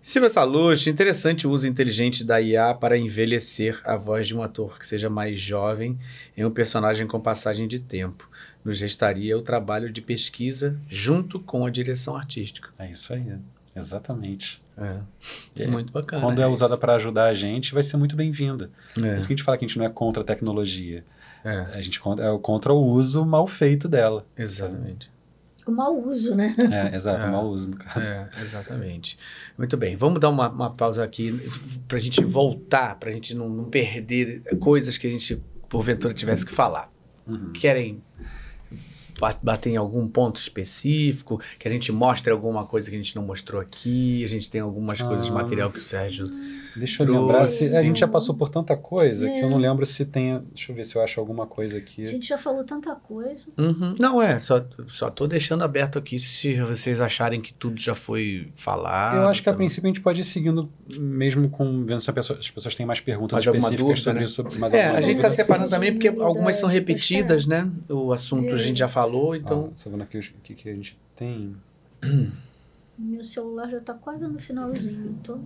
Silvia 0.02 0.28
Salucci, 0.28 0.90
interessante 0.90 1.46
o 1.46 1.50
uso 1.50 1.66
inteligente 1.66 2.24
da 2.24 2.38
IA 2.42 2.74
para 2.74 2.98
envelhecer 2.98 3.80
a 3.84 3.96
voz 3.96 4.26
de 4.26 4.36
um 4.36 4.42
ator 4.42 4.78
que 4.78 4.86
seja 4.86 5.08
mais 5.08 5.40
jovem 5.40 5.98
em 6.36 6.44
um 6.44 6.50
personagem 6.50 7.06
com 7.06 7.18
passagem 7.18 7.66
de 7.66 7.78
tempo. 7.78 8.28
Nos 8.62 8.82
restaria 8.82 9.38
o 9.38 9.40
trabalho 9.40 9.90
de 9.90 10.02
pesquisa 10.02 10.78
junto 10.90 11.40
com 11.40 11.64
a 11.64 11.70
direção 11.70 12.14
artística. 12.14 12.68
É 12.78 12.90
isso 12.90 13.14
aí. 13.14 13.24
Exatamente. 13.78 14.62
É. 14.76 15.66
Muito 15.66 15.92
bacana, 15.92 16.22
Quando 16.22 16.40
é, 16.40 16.44
é 16.44 16.46
usada 16.46 16.76
para 16.76 16.94
ajudar 16.96 17.24
a 17.26 17.34
gente, 17.34 17.72
vai 17.74 17.82
ser 17.82 17.96
muito 17.96 18.14
bem-vinda. 18.16 18.70
É. 18.96 19.00
Por 19.00 19.16
isso 19.18 19.26
que 19.26 19.32
a 19.32 19.36
gente 19.36 19.44
fala 19.44 19.58
que 19.58 19.64
a 19.64 19.68
gente 19.68 19.78
não 19.78 19.84
é 19.86 19.88
contra 19.88 20.22
a 20.22 20.26
tecnologia. 20.26 21.04
É. 21.44 21.58
A 21.72 21.80
gente 21.82 22.00
contra- 22.00 22.26
é 22.26 22.38
contra 22.38 22.72
o 22.72 22.84
uso 22.84 23.24
mal 23.24 23.46
feito 23.46 23.88
dela. 23.88 24.26
Exatamente. 24.36 25.10
o 25.66 25.70
mau 25.70 26.02
uso, 26.02 26.34
né? 26.34 26.56
É, 26.72 26.96
exato, 26.96 27.24
É. 27.24 27.28
o 27.28 27.32
mau 27.32 27.46
uso, 27.48 27.70
no 27.72 27.76
caso. 27.76 28.14
É, 28.14 28.28
exatamente. 28.42 29.18
Muito 29.56 29.76
bem, 29.76 29.96
vamos 29.96 30.18
dar 30.18 30.30
uma, 30.30 30.48
uma 30.48 30.70
pausa 30.70 31.04
aqui 31.04 31.38
para 31.86 31.98
a 31.98 32.00
gente 32.00 32.24
voltar, 32.24 32.94
para 32.98 33.10
a 33.10 33.12
gente 33.12 33.34
não, 33.34 33.48
não 33.50 33.64
perder 33.64 34.42
coisas 34.58 34.96
que 34.96 35.06
a 35.06 35.10
gente, 35.10 35.38
porventura, 35.68 36.14
tivesse 36.14 36.46
que 36.46 36.52
falar. 36.52 36.90
Uhum. 37.26 37.52
Querem 37.52 38.02
bater 39.42 39.70
em 39.70 39.76
algum 39.76 40.06
ponto 40.08 40.36
específico? 40.36 41.40
Que 41.58 41.68
a 41.68 41.70
gente 41.70 41.90
mostre 41.92 42.32
alguma 42.32 42.64
coisa 42.66 42.88
que 42.88 42.96
a 42.96 42.98
gente 42.98 43.14
não 43.16 43.22
mostrou 43.22 43.60
aqui? 43.60 44.24
A 44.24 44.28
gente 44.28 44.50
tem 44.50 44.60
algumas 44.60 45.00
coisas 45.02 45.26
de 45.26 45.30
Ah. 45.32 45.34
material 45.34 45.70
que 45.70 45.78
o 45.78 45.82
Sérgio. 45.82 46.26
Deixa 46.78 47.02
eu 47.02 47.06
trouxe. 47.06 47.20
lembrar. 47.26 47.46
Se, 47.46 47.76
a 47.76 47.82
gente 47.82 48.00
já 48.00 48.08
passou 48.08 48.34
por 48.34 48.48
tanta 48.48 48.76
coisa 48.76 49.26
que 49.26 49.32
É. 49.32 49.44
eu 49.44 49.50
não 49.50 49.58
lembro 49.58 49.84
se 49.84 50.04
tem. 50.04 50.40
Deixa 50.54 50.72
eu 50.72 50.76
ver 50.76 50.84
se 50.84 50.96
eu 50.96 51.02
acho 51.02 51.18
alguma 51.20 51.46
coisa 51.46 51.76
aqui. 51.78 52.02
A 52.02 52.06
gente 52.10 52.26
já 52.28 52.38
falou 52.38 52.64
tanta 52.64 52.94
coisa. 52.94 53.46
Uhum. 53.58 53.94
Não, 53.98 54.22
é, 54.22 54.38
só, 54.38 54.64
só 54.86 55.10
tô 55.10 55.26
deixando 55.26 55.62
aberto 55.62 55.98
aqui 55.98 56.18
se 56.18 56.54
vocês 56.60 57.00
acharem 57.00 57.40
que 57.40 57.52
tudo 57.52 57.80
já 57.80 57.94
foi 57.94 58.48
falado. 58.54 59.16
Eu 59.16 59.28
acho 59.28 59.42
que 59.42 59.48
a 59.48 59.52
princípio 59.52 59.86
a 59.86 59.90
gente 59.90 60.00
pode 60.00 60.20
ir 60.20 60.24
seguindo, 60.24 60.68
mesmo 60.98 61.48
com 61.48 61.84
vendo 61.84 62.00
se 62.00 62.08
a 62.10 62.12
pessoa- 62.12 62.38
as 62.38 62.50
pessoas 62.50 62.74
têm 62.74 62.86
mais 62.86 63.00
perguntas 63.00 63.36
Mais 63.36 63.46
alguma 63.48 63.68
específicas 63.68 64.04
dúvida, 64.04 64.04
sobre 64.04 64.18
né? 64.20 64.24
isso. 64.54 64.60
mais 64.60 64.72
É, 64.74 64.82
alguma 64.84 64.98
a 64.98 65.02
gente 65.02 65.16
dúvida. 65.16 65.28
tá 65.28 65.34
separando 65.34 65.70
também 65.70 65.92
porque 65.92 66.08
algumas 66.08 66.56
são 66.56 66.68
Unidade, 66.68 66.86
repetidas, 66.92 67.46
né? 67.46 67.70
O 67.88 68.12
assunto 68.12 68.52
a 68.52 68.56
gente 68.56 68.78
já 68.78 68.88
falou, 68.88 69.34
então. 69.34 69.70
Ah, 69.72 69.76
só 69.76 69.90
vendo 69.90 70.02
aqui 70.02 70.18
o 70.18 70.22
que, 70.42 70.54
que 70.54 70.68
a 70.68 70.74
gente 70.74 70.98
tem. 71.16 71.54
Meu 72.98 73.22
celular 73.22 73.68
já 73.68 73.80
tá 73.80 73.94
quase 73.94 74.26
no 74.26 74.38
finalzinho, 74.38 75.16
então. 75.20 75.40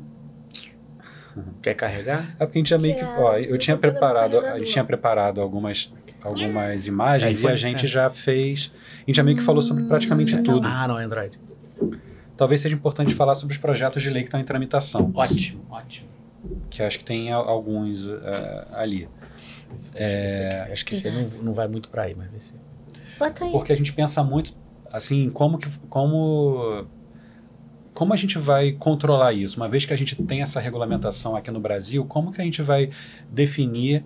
Quer 1.62 1.74
carregar? 1.74 2.34
É 2.38 2.44
porque 2.46 2.58
a 2.58 2.60
gente 2.60 2.70
já 2.70 2.78
meio 2.78 2.96
que. 2.96 3.04
Ó, 3.04 3.36
eu 3.38 3.56
tinha 3.58 3.76
tô 3.76 3.80
pegando 3.82 3.98
preparado, 3.98 4.38
a 4.38 4.58
gente 4.58 4.70
tinha 4.72 4.84
preparado 4.84 5.40
algumas, 5.40 5.92
algumas 6.22 6.86
imagens 6.86 7.36
e 7.36 7.40
iPhone? 7.40 7.52
a 7.52 7.56
gente 7.56 7.84
É. 7.84 7.88
já 7.88 8.10
fez. 8.10 8.72
A 9.02 9.04
gente 9.06 9.16
já 9.16 9.22
meio 9.22 9.36
que 9.36 9.42
falou 9.42 9.62
sobre 9.62 9.84
praticamente 9.84 10.36
tudo. 10.42 10.66
Ah, 10.66 10.86
não, 10.88 10.96
Android. 10.96 11.38
Talvez 12.36 12.60
seja 12.60 12.74
importante 12.74 13.14
falar 13.14 13.34
sobre 13.34 13.52
os 13.52 13.58
projetos 13.58 14.02
de 14.02 14.10
lei 14.10 14.22
que 14.22 14.28
estão 14.28 14.40
em 14.40 14.44
tramitação. 14.44 15.12
Ótimo, 15.14 15.64
ótimo. 15.70 16.08
Que 16.68 16.82
eu 16.82 16.86
acho 16.86 16.98
que 16.98 17.04
tem 17.04 17.30
alguns 17.30 18.08
eh, 18.08 18.66
ali. 18.72 19.08
É, 19.94 20.68
Acho 20.72 20.84
que 20.84 20.94
você 20.94 21.10
não, 21.10 21.22
não 21.44 21.52
vai 21.54 21.68
muito 21.68 21.88
pra 21.88 22.02
aí, 22.02 22.14
mas 22.16 22.30
vai 22.30 22.40
ser. 22.40 22.56
Bota 23.18 23.44
aí. 23.44 23.52
Porque 23.52 23.72
a 23.72 23.76
gente 23.76 23.92
pensa 23.92 24.22
muito 24.22 24.54
assim, 24.92 25.30
como 25.30 25.56
que 25.56 25.68
como 25.88 26.84
como 27.94 28.12
a 28.12 28.16
gente 28.16 28.38
vai 28.38 28.72
controlar 28.72 29.32
isso? 29.32 29.56
Uma 29.58 29.68
vez 29.68 29.84
que 29.84 29.92
a 29.92 29.96
gente 29.96 30.16
tem 30.16 30.42
essa 30.42 30.60
regulamentação 30.60 31.36
aqui 31.36 31.50
no 31.50 31.60
Brasil, 31.60 32.04
como 32.04 32.32
que 32.32 32.40
a 32.40 32.44
gente 32.44 32.62
vai 32.62 32.90
definir, 33.30 34.04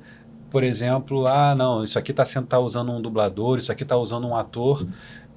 por 0.50 0.64
exemplo, 0.64 1.26
ah, 1.26 1.54
não, 1.54 1.84
isso 1.84 1.98
aqui 1.98 2.10
está 2.10 2.24
tá 2.42 2.58
usando 2.58 2.92
um 2.92 3.00
dublador, 3.00 3.58
isso 3.58 3.70
aqui 3.70 3.82
está 3.82 3.96
usando 3.96 4.26
um 4.26 4.36
ator, 4.36 4.86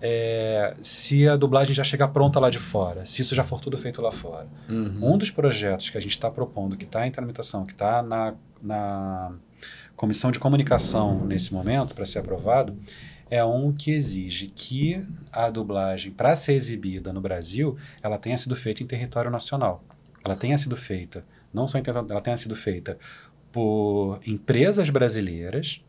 é, 0.01 0.73
se 0.81 1.27
a 1.27 1.35
dublagem 1.35 1.75
já 1.75 1.83
chegar 1.83 2.07
pronta 2.07 2.39
lá 2.39 2.49
de 2.49 2.59
fora, 2.59 3.05
se 3.05 3.21
isso 3.21 3.35
já 3.35 3.43
for 3.43 3.59
tudo 3.59 3.77
feito 3.77 4.01
lá 4.01 4.11
fora. 4.11 4.47
Uhum. 4.69 5.13
Um 5.13 5.17
dos 5.17 5.29
projetos 5.29 5.89
que 5.89 5.97
a 5.97 6.01
gente 6.01 6.11
está 6.11 6.31
propondo, 6.31 6.77
que 6.77 6.85
está 6.85 7.05
em 7.05 7.11
tramitação, 7.11 7.65
que 7.65 7.73
está 7.73 8.01
na, 8.01 8.33
na 8.61 9.31
comissão 9.95 10.31
de 10.31 10.39
comunicação 10.39 11.25
nesse 11.25 11.53
momento, 11.53 11.93
para 11.93 12.05
ser 12.05 12.19
aprovado, 12.19 12.77
é 13.29 13.43
um 13.43 13.71
que 13.71 13.91
exige 13.91 14.47
que 14.47 15.05
a 15.31 15.49
dublagem, 15.49 16.11
para 16.11 16.35
ser 16.35 16.53
exibida 16.53 17.13
no 17.13 17.21
Brasil, 17.21 17.77
ela 18.01 18.17
tenha 18.17 18.37
sido 18.37 18.55
feita 18.55 18.81
em 18.81 18.87
território 18.87 19.29
nacional. 19.29 19.83
Ela 20.23 20.35
tenha 20.35 20.57
sido 20.57 20.75
feita, 20.75 21.23
não 21.53 21.67
só 21.67 21.77
em 21.77 21.83
território, 21.83 22.11
ela 22.11 22.21
tenha 22.21 22.37
sido 22.37 22.55
feita 22.55 22.97
por 23.51 24.19
empresas 24.25 24.89
brasileiras 24.89 25.83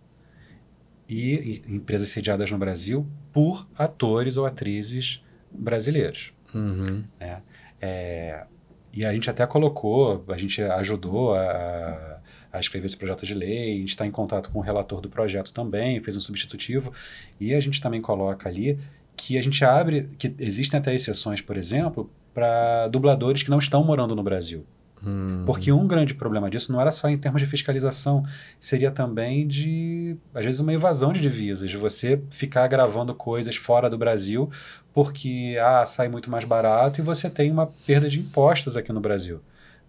e, 1.09 1.63
e 1.67 1.75
empresas 1.75 2.11
sediadas 2.11 2.51
no 2.51 2.59
Brasil 2.59 3.07
por 3.33 3.67
atores 3.77 4.37
ou 4.37 4.47
atrizes 4.47 5.25
brasileiros. 5.51 6.33
Uhum. 6.55 7.05
Né? 7.19 7.43
É, 7.81 8.45
e 8.93 9.05
a 9.05 9.13
gente 9.13 9.31
até 9.31 9.47
colocou, 9.47 10.25
a 10.29 10.37
gente 10.37 10.63
ajudou 10.63 11.35
a, 11.35 12.20
a 12.53 12.59
escrever 12.59 12.87
esse 12.87 12.97
projeto 12.97 13.25
de 13.25 13.35
lei, 13.35 13.75
a 13.75 13.79
gente 13.79 13.91
está 13.91 14.07
em 14.07 14.11
contato 14.11 14.51
com 14.51 14.59
o 14.59 14.63
relator 14.63 15.01
do 15.01 15.09
projeto 15.09 15.53
também, 15.53 16.01
fez 16.01 16.17
um 16.17 16.21
substitutivo, 16.21 16.93
e 17.39 17.55
a 17.55 17.61
gente 17.61 17.81
também 17.81 18.01
coloca 18.01 18.49
ali 18.49 18.79
que 19.17 19.37
a 19.37 19.43
gente 19.43 19.65
abre, 19.65 20.09
que 20.19 20.35
existem 20.39 20.79
até 20.79 20.95
exceções, 20.95 21.41
por 21.41 21.57
exemplo, 21.57 22.11
para 22.33 22.89
dubladores 22.89 23.43
que 23.43 23.51
não 23.51 23.59
estão 23.59 23.85
morando 23.85 24.15
no 24.15 24.23
Brasil. 24.23 24.65
Hum. 25.03 25.45
Porque 25.47 25.73
um 25.73 25.87
grande 25.87 26.15
problema 26.15 26.51
disso 26.51 26.71
não 26.71 26.81
era 26.81 26.93
só 26.93 27.09
em 27.09 27.17
termos 27.17 27.41
de 27.41 27.47
fiscalização, 27.47 28.23
seria 28.61 28.91
também 28.91 29.47
de, 29.47 30.17
às 30.35 30.45
vezes, 30.45 30.61
uma 30.61 30.73
evasão 30.73 31.13
de 31.13 31.21
divisas, 31.21 31.71
de 31.71 31.77
você 31.77 32.21
ficar 32.31 32.67
gravando 32.69 33.15
coisas 33.15 33.57
fora 33.57 33.89
do 33.89 33.97
Brasil 33.97 34.51
porque 34.93 35.57
ah, 35.63 35.85
sai 35.87 36.09
muito 36.09 36.31
mais 36.31 36.45
barato 36.45 37.01
e 37.01 37.05
você 37.05 37.31
tem 37.31 37.51
uma 37.51 37.69
perda 37.87 38.09
de 38.09 38.19
impostos 38.19 38.77
aqui 38.77 38.93
no 38.93 39.01
Brasil. 39.01 39.41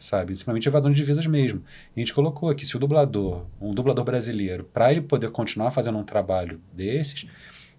Sabe? 0.02 0.36
Simplesmente 0.36 0.68
evasão 0.68 0.92
de 0.92 0.98
divisas 0.98 1.28
mesmo. 1.28 1.64
E 1.96 2.00
a 2.00 2.04
gente 2.04 2.12
colocou 2.12 2.50
aqui, 2.50 2.66
se 2.66 2.76
o 2.76 2.80
dublador, 2.80 3.46
um 3.62 3.72
dublador 3.72 4.04
brasileiro, 4.04 4.64
para 4.64 4.92
ele 4.92 5.02
poder 5.02 5.30
continuar 5.30 5.70
fazendo 5.70 6.00
um 6.00 6.04
trabalho 6.04 6.60
desses, 6.74 7.28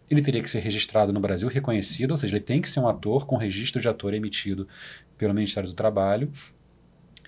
ele 0.08 0.22
teria 0.22 0.40
que 0.40 0.48
ser 0.48 0.60
registrado 0.60 1.12
no 1.12 1.18
Brasil, 1.18 1.48
reconhecido, 1.48 2.12
ou 2.12 2.16
seja, 2.16 2.36
ele 2.36 2.44
tem 2.44 2.60
que 2.60 2.70
ser 2.70 2.78
um 2.78 2.86
ator 2.86 3.26
com 3.26 3.36
registro 3.36 3.82
de 3.82 3.88
ator 3.88 4.14
emitido 4.14 4.68
pelo 5.18 5.34
Ministério 5.34 5.68
do 5.68 5.74
Trabalho, 5.74 6.30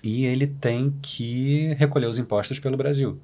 e 0.01 0.25
ele 0.25 0.47
tem 0.47 0.95
que 1.01 1.73
recolher 1.77 2.05
os 2.05 2.17
impostos 2.17 2.57
pelo 2.57 2.77
Brasil, 2.77 3.19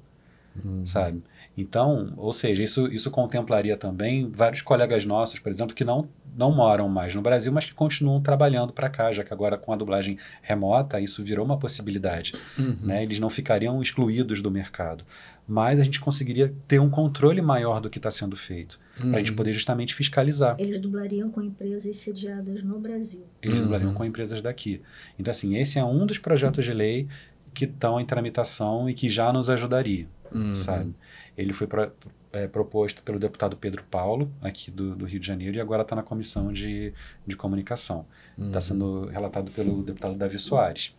sabe? 0.84 1.22
Então, 1.56 2.12
ou 2.16 2.32
seja, 2.32 2.62
isso, 2.62 2.86
isso 2.88 3.10
contemplaria 3.10 3.76
também 3.76 4.30
vários 4.34 4.62
colegas 4.62 5.04
nossos, 5.04 5.38
por 5.38 5.50
exemplo, 5.52 5.74
que 5.74 5.84
não, 5.84 6.08
não 6.36 6.50
moram 6.50 6.88
mais 6.88 7.14
no 7.14 7.20
Brasil, 7.20 7.52
mas 7.52 7.66
que 7.66 7.74
continuam 7.74 8.22
trabalhando 8.22 8.72
para 8.72 8.88
cá, 8.88 9.12
já 9.12 9.22
que 9.22 9.32
agora 9.34 9.58
com 9.58 9.70
a 9.72 9.76
dublagem 9.76 10.16
remota 10.40 10.98
isso 11.00 11.22
virou 11.22 11.44
uma 11.44 11.58
possibilidade. 11.58 12.32
Uhum. 12.58 12.78
Né? 12.80 13.02
Eles 13.02 13.18
não 13.18 13.28
ficariam 13.28 13.82
excluídos 13.82 14.40
do 14.40 14.50
mercado. 14.50 15.04
Mas 15.46 15.78
a 15.78 15.84
gente 15.84 16.00
conseguiria 16.00 16.54
ter 16.66 16.78
um 16.80 16.88
controle 16.88 17.42
maior 17.42 17.80
do 17.80 17.90
que 17.90 17.98
está 17.98 18.10
sendo 18.10 18.36
feito, 18.36 18.78
para 18.96 19.16
a 19.16 19.18
gente 19.18 19.30
Uhum. 19.32 19.36
poder 19.36 19.52
justamente 19.52 19.94
fiscalizar. 19.94 20.56
Eles 20.58 20.78
dublariam 20.78 21.30
com 21.30 21.42
empresas 21.42 21.94
sediadas 21.98 22.62
no 22.62 22.78
Brasil. 22.78 23.24
Eles 23.42 23.56
Uhum. 23.58 23.62
dublariam 23.64 23.92
com 23.92 24.04
empresas 24.04 24.40
daqui. 24.40 24.80
Então, 25.18 25.30
assim, 25.30 25.56
esse 25.58 25.78
é 25.78 25.84
um 25.84 26.06
dos 26.06 26.16
projetos 26.18 26.64
de 26.64 26.72
lei 26.72 27.08
que 27.52 27.66
estão 27.66 28.00
em 28.00 28.06
tramitação 28.06 28.88
e 28.88 28.94
que 28.94 29.10
já 29.10 29.30
nos 29.32 29.50
ajudaria, 29.50 30.06
Uhum. 30.32 30.54
sabe? 30.54 30.94
Ele 31.36 31.52
foi 31.52 31.66
pro- 31.66 31.92
é, 32.32 32.46
proposto 32.48 33.02
pelo 33.02 33.18
deputado 33.18 33.56
Pedro 33.56 33.82
Paulo, 33.84 34.32
aqui 34.40 34.70
do, 34.70 34.94
do 34.96 35.04
Rio 35.06 35.20
de 35.20 35.26
Janeiro, 35.26 35.56
e 35.56 35.60
agora 35.60 35.82
está 35.82 35.94
na 35.96 36.02
comissão 36.02 36.52
de, 36.52 36.92
de 37.26 37.36
comunicação. 37.36 38.06
Está 38.38 38.58
Uhum. 38.58 38.60
sendo 38.60 39.06
relatado 39.06 39.50
pelo 39.52 39.82
deputado 39.82 40.14
Davi 40.16 40.38
Soares. 40.38 40.94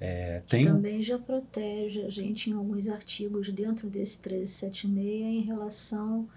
É, 0.00 0.42
tem 0.48 0.64
Também 0.64 1.02
já 1.02 1.18
protege 1.18 2.02
a 2.02 2.10
gente 2.10 2.50
em 2.50 2.54
alguns 2.54 2.88
artigos 2.88 3.52
dentro 3.52 3.88
desse 3.90 4.18
1376 4.18 5.24
em 5.26 5.40
relação 5.42 6.28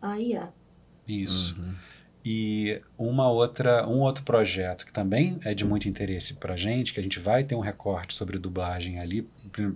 à 0.00 0.18
IA. 0.20 0.52
Isso. 1.06 1.56
E 2.24 2.82
uma 2.98 3.30
outra, 3.30 3.86
um 3.88 4.00
outro 4.00 4.22
projeto 4.24 4.84
que 4.84 4.92
também 4.92 5.38
é 5.44 5.54
de 5.54 5.64
muito 5.64 5.88
interesse 5.88 6.34
para 6.34 6.54
a 6.54 6.56
gente, 6.56 6.92
que 6.92 7.00
a 7.00 7.02
gente 7.02 7.18
vai 7.18 7.44
ter 7.44 7.54
um 7.54 7.60
recorte 7.60 8.12
sobre 8.14 8.38
dublagem 8.38 8.98
ali, 8.98 9.22
pri- 9.52 9.74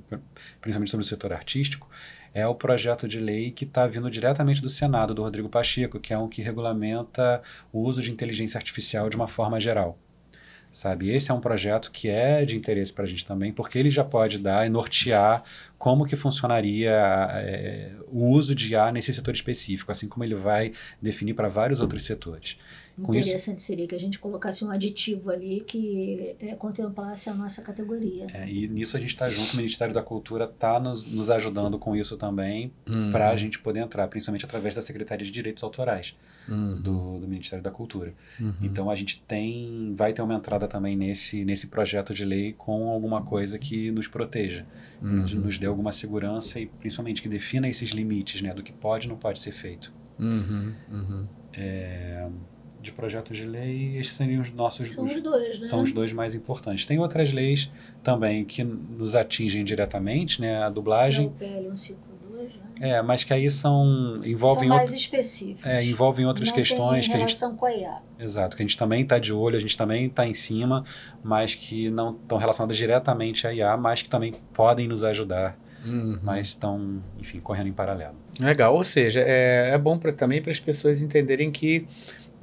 principalmente 0.60 0.90
sobre 0.90 1.04
o 1.04 1.08
setor 1.08 1.32
artístico, 1.32 1.88
é 2.34 2.46
o 2.46 2.54
projeto 2.54 3.06
de 3.06 3.18
lei 3.18 3.50
que 3.50 3.64
está 3.64 3.86
vindo 3.86 4.10
diretamente 4.10 4.62
do 4.62 4.68
Senado, 4.68 5.14
do 5.14 5.22
Rodrigo 5.22 5.48
Pacheco, 5.48 6.00
que 6.00 6.12
é 6.12 6.18
um 6.18 6.28
que 6.28 6.42
regulamenta 6.42 7.42
o 7.72 7.80
uso 7.80 8.02
de 8.02 8.10
inteligência 8.10 8.58
artificial 8.58 9.10
de 9.10 9.16
uma 9.16 9.28
forma 9.28 9.60
geral. 9.60 9.98
Sabe? 10.70 11.10
Esse 11.10 11.30
é 11.30 11.34
um 11.34 11.40
projeto 11.40 11.90
que 11.90 12.08
é 12.08 12.46
de 12.46 12.56
interesse 12.56 12.90
para 12.90 13.04
a 13.04 13.06
gente 13.06 13.26
também, 13.26 13.52
porque 13.52 13.78
ele 13.78 13.90
já 13.90 14.02
pode 14.02 14.38
dar 14.38 14.66
e 14.66 14.70
nortear 14.70 15.44
como 15.76 16.06
que 16.06 16.16
funcionaria 16.16 16.90
é, 17.32 17.90
o 18.06 18.30
uso 18.30 18.54
de 18.54 18.72
IA 18.72 18.90
nesse 18.90 19.12
setor 19.12 19.34
específico, 19.34 19.92
assim 19.92 20.08
como 20.08 20.24
ele 20.24 20.34
vai 20.34 20.72
definir 21.00 21.34
para 21.34 21.50
vários 21.50 21.80
outros 21.82 22.04
setores. 22.04 22.56
Com 23.00 23.12
isso, 23.14 23.28
Interessante 23.28 23.62
seria 23.62 23.86
que 23.86 23.94
a 23.94 24.00
gente 24.00 24.18
colocasse 24.18 24.64
um 24.64 24.70
aditivo 24.70 25.30
ali 25.30 25.60
que 25.60 26.36
é, 26.40 26.54
contemplasse 26.54 27.30
a 27.30 27.34
nossa 27.34 27.62
categoria. 27.62 28.26
é, 28.34 28.48
e 28.50 28.68
nisso 28.68 28.96
a 28.96 29.00
gente 29.00 29.10
está 29.10 29.30
junto, 29.30 29.54
o 29.54 29.56
Ministério 29.56 29.94
da 29.94 30.02
Cultura 30.02 30.44
está 30.44 30.78
nos, 30.80 31.06
nos 31.06 31.30
ajudando 31.30 31.78
com 31.78 31.96
isso 31.96 32.16
também, 32.16 32.72
Uhum. 32.88 33.10
para 33.10 33.30
a 33.30 33.36
gente 33.36 33.58
poder 33.58 33.80
entrar, 33.80 34.06
principalmente 34.08 34.44
através 34.44 34.74
da 34.74 34.82
Secretaria 34.82 35.24
de 35.24 35.32
Direitos 35.32 35.62
Autorais 35.62 36.14
Uhum. 36.48 36.80
do, 36.82 37.18
do 37.20 37.28
Ministério 37.28 37.62
da 37.62 37.70
Cultura. 37.70 38.12
Uhum. 38.40 38.52
Então 38.62 38.90
a 38.90 38.94
gente 38.94 39.22
tem, 39.26 39.92
vai 39.94 40.12
ter 40.12 40.20
uma 40.22 40.34
entrada 40.34 40.66
também 40.68 40.96
nesse, 40.96 41.44
nesse 41.44 41.68
projeto 41.68 42.12
de 42.12 42.24
lei 42.24 42.52
com 42.52 42.88
alguma 42.90 43.22
coisa 43.22 43.58
que 43.58 43.90
nos 43.90 44.06
proteja, 44.08 44.66
nos, 45.00 45.32
Uhum. 45.32 45.40
nos 45.40 45.56
dê 45.58 45.66
alguma 45.66 45.92
segurança 45.92 46.60
e 46.60 46.66
principalmente 46.66 47.22
que 47.22 47.28
defina 47.28 47.68
esses 47.68 47.90
limites, 47.90 48.42
né, 48.42 48.52
do 48.52 48.62
que 48.62 48.72
pode 48.72 49.06
e 49.06 49.08
não 49.08 49.16
pode 49.16 49.38
ser 49.38 49.52
feito. 49.52 49.92
Uhum. 50.18 50.72
Uhum. 50.90 51.26
É, 51.54 52.28
de 52.82 52.92
projeto 52.92 53.32
de 53.32 53.46
lei, 53.46 53.96
esses 53.96 54.12
seriam 54.14 54.40
os 54.42 54.50
nossos 54.50 54.90
São 54.92 55.04
os 55.04 55.20
dois, 55.20 55.58
né? 55.60 55.64
são 55.66 55.82
os 55.82 55.92
dois 55.92 56.12
mais 56.12 56.34
importantes. 56.34 56.84
Tem 56.84 56.98
outras 56.98 57.32
leis 57.32 57.70
também 58.02 58.44
que 58.44 58.64
nos 58.64 59.14
atingem 59.14 59.64
diretamente, 59.64 60.40
né, 60.40 60.56
a 60.56 60.58
Que 60.58 60.64
é 60.64 60.68
o 60.68 60.72
dublagem, 60.72 61.28
PL 61.38 61.68
152, 61.76 62.48
né? 62.54 62.60
é, 62.80 63.00
mas 63.02 63.22
que 63.22 63.32
aí 63.32 63.48
são 63.48 64.18
envolvem 64.26 64.68
São 64.68 64.76
mais 64.76 64.92
específicos. 64.92 65.64
é, 65.64 65.82
envolvem 65.84 66.26
outras 66.26 66.48
Não 66.48 66.54
questões 66.54 67.04
tem 67.06 67.10
que 67.16 67.16
a 67.22 67.26
gente 67.26 67.56
com 67.56 67.66
a 67.66 67.72
IA. 67.72 67.98
Exato, 68.18 68.56
que 68.56 68.62
a 68.62 68.66
gente 68.66 68.76
também 68.76 69.02
está 69.02 69.18
de 69.18 69.32
olho, 69.32 69.56
a 69.56 69.60
gente 69.60 69.78
também 69.78 70.06
está 70.06 70.26
em 70.26 70.34
cima, 70.34 70.84
mas 71.22 71.54
que 71.54 71.88
não 71.90 72.12
estão 72.16 72.36
relacionadas 72.38 72.76
diretamente 72.76 73.46
à 73.46 73.54
IA, 73.54 73.76
mas 73.76 74.02
que 74.02 74.08
também 74.08 74.34
podem 74.52 74.88
nos 74.88 75.04
ajudar, 75.04 75.56
Uhum. 75.84 76.18
mas 76.22 76.48
estão, 76.48 77.02
enfim, 77.18 77.40
correndo 77.40 77.68
em 77.68 77.72
paralelo. 77.72 78.14
Legal, 78.40 78.74
ou 78.74 78.84
seja, 78.84 79.20
é, 79.20 79.70
é 79.74 79.78
bom 79.78 79.98
pra, 79.98 80.12
também 80.12 80.40
para 80.40 80.50
as 80.52 80.60
pessoas 80.60 81.02
entenderem 81.02 81.50
que 81.50 81.86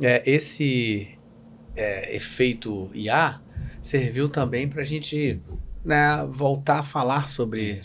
é, 0.04 0.24
esse 0.30 1.10
é, 1.76 2.16
efeito 2.16 2.90
IA 2.94 3.40
serviu 3.82 4.28
também 4.30 4.68
para 4.68 4.82
a 4.82 4.86
gente 4.86 5.40
né, 5.84 6.26
voltar 6.30 6.80
a 6.80 6.84
falar 6.84 7.30
sobre 7.30 7.82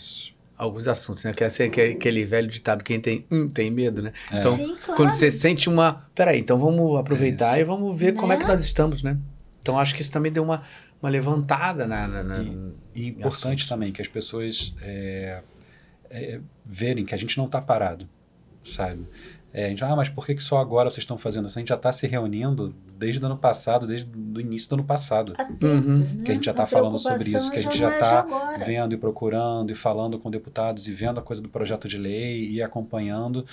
alguns 0.57 0.87
assuntos, 0.87 1.23
né? 1.23 1.33
Que 1.33 1.43
é 1.43 1.47
assim, 1.47 1.63
aquele, 1.63 1.93
aquele 1.93 2.25
velho 2.25 2.47
ditado, 2.47 2.83
quem 2.83 2.99
tem 2.99 3.25
um 3.31 3.49
tem 3.49 3.69
medo, 3.71 4.01
né? 4.01 4.13
É. 4.31 4.39
Então, 4.39 4.55
Sim, 4.55 4.75
claro. 4.83 4.95
quando 4.95 5.11
você 5.11 5.29
sente 5.31 5.67
uma... 5.69 6.05
Peraí, 6.15 6.39
então 6.39 6.57
vamos 6.57 6.97
aproveitar 6.99 7.59
e 7.59 7.63
vamos 7.63 7.97
ver 7.99 8.13
como 8.13 8.31
é 8.31 8.37
que 8.37 8.43
Né? 8.43 8.49
nós 8.49 8.61
estamos, 8.61 9.03
né? 9.03 9.17
Então, 9.61 9.79
acho 9.79 9.95
que 9.95 10.01
isso 10.01 10.11
também 10.11 10.31
deu 10.31 10.43
uma, 10.43 10.61
uma 11.01 11.09
levantada 11.09 11.85
na... 11.87 12.07
na, 12.07 12.23
na- 12.23 12.43
E 12.93 13.07
importante 13.07 13.67
também 13.67 13.91
que 13.91 14.01
as 14.01 14.07
pessoas 14.07 14.73
é, 14.81 15.41
é, 16.09 16.39
verem 16.63 17.03
que 17.03 17.13
a 17.15 17.17
gente 17.17 17.37
não 17.37 17.45
está 17.47 17.59
parado, 17.59 18.07
sabe? 18.63 19.05
É, 19.57 19.67
a 19.67 19.69
gente, 19.69 19.81
ah, 19.85 19.95
mas 19.95 20.09
por 20.09 20.25
que, 20.25 20.35
que 20.35 20.43
só 20.43 20.57
agora 20.57 20.89
vocês 20.89 21.03
estão 21.03 21.17
fazendo 21.17 21.47
isso? 21.47 21.57
A 21.57 21.61
gente 21.61 21.69
já 21.69 21.75
está 21.75 21.89
se 21.89 22.05
reunindo 22.05 22.75
desde 22.99 23.23
o 23.23 23.25
ano 23.25 23.37
passado, 23.37 23.87
desde 23.87 24.11
o 24.13 24.41
início 24.41 24.67
do 24.67 24.75
ano 24.75 24.83
passado. 24.83 25.33
Uhum. 25.63 26.17
Que 26.25 26.31
a 26.31 26.33
gente 26.33 26.45
já 26.45 26.51
né? 26.51 26.61
está 26.61 26.65
falando 26.65 26.97
sobre 26.97 27.23
isso, 27.23 27.49
que 27.49 27.59
a 27.59 27.61
gente 27.61 27.77
já 27.77 27.89
é 27.89 27.93
está 27.93 28.19
agora. 28.19 28.57
vendo 28.65 28.93
e 28.93 28.97
procurando 28.97 29.71
e 29.71 29.73
falando 29.73 30.19
com 30.19 30.29
deputados 30.29 30.89
e 30.89 30.91
vendo 30.91 31.21
a 31.21 31.23
coisa 31.23 31.41
do 31.41 31.47
projeto 31.47 31.87
de 31.87 31.97
lei 31.97 32.49
e 32.49 32.61
acompanhando. 32.61 33.45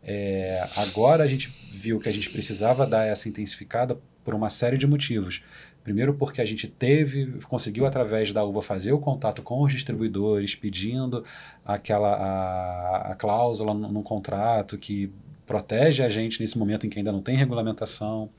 É, 0.00 0.64
agora 0.76 1.24
a 1.24 1.26
gente 1.26 1.52
viu 1.72 1.98
que 1.98 2.08
a 2.08 2.12
gente 2.12 2.30
precisava 2.30 2.86
dar 2.86 3.04
essa 3.04 3.28
intensificada 3.28 3.98
por 4.24 4.36
uma 4.36 4.50
série 4.50 4.78
de 4.78 4.86
motivos. 4.86 5.42
Primeiro 5.82 6.14
porque 6.14 6.40
a 6.40 6.44
gente 6.44 6.68
teve, 6.68 7.40
conseguiu 7.48 7.84
através 7.84 8.32
da 8.32 8.44
UVA 8.44 8.62
fazer 8.62 8.92
o 8.92 9.00
contato 9.00 9.42
com 9.42 9.60
os 9.60 9.72
distribuidores, 9.72 10.54
pedindo 10.54 11.24
aquela 11.64 12.14
a, 12.14 13.12
a 13.12 13.14
cláusula 13.16 13.74
no, 13.74 13.90
no 13.90 14.02
contrato 14.04 14.78
que 14.78 15.12
protege 15.48 16.02
a 16.04 16.08
gente 16.10 16.38
nesse 16.40 16.58
momento 16.58 16.86
em 16.86 16.90
que 16.90 16.98
ainda 16.98 17.10
não 17.10 17.22
tem 17.22 17.34
regulamentação. 17.34 18.30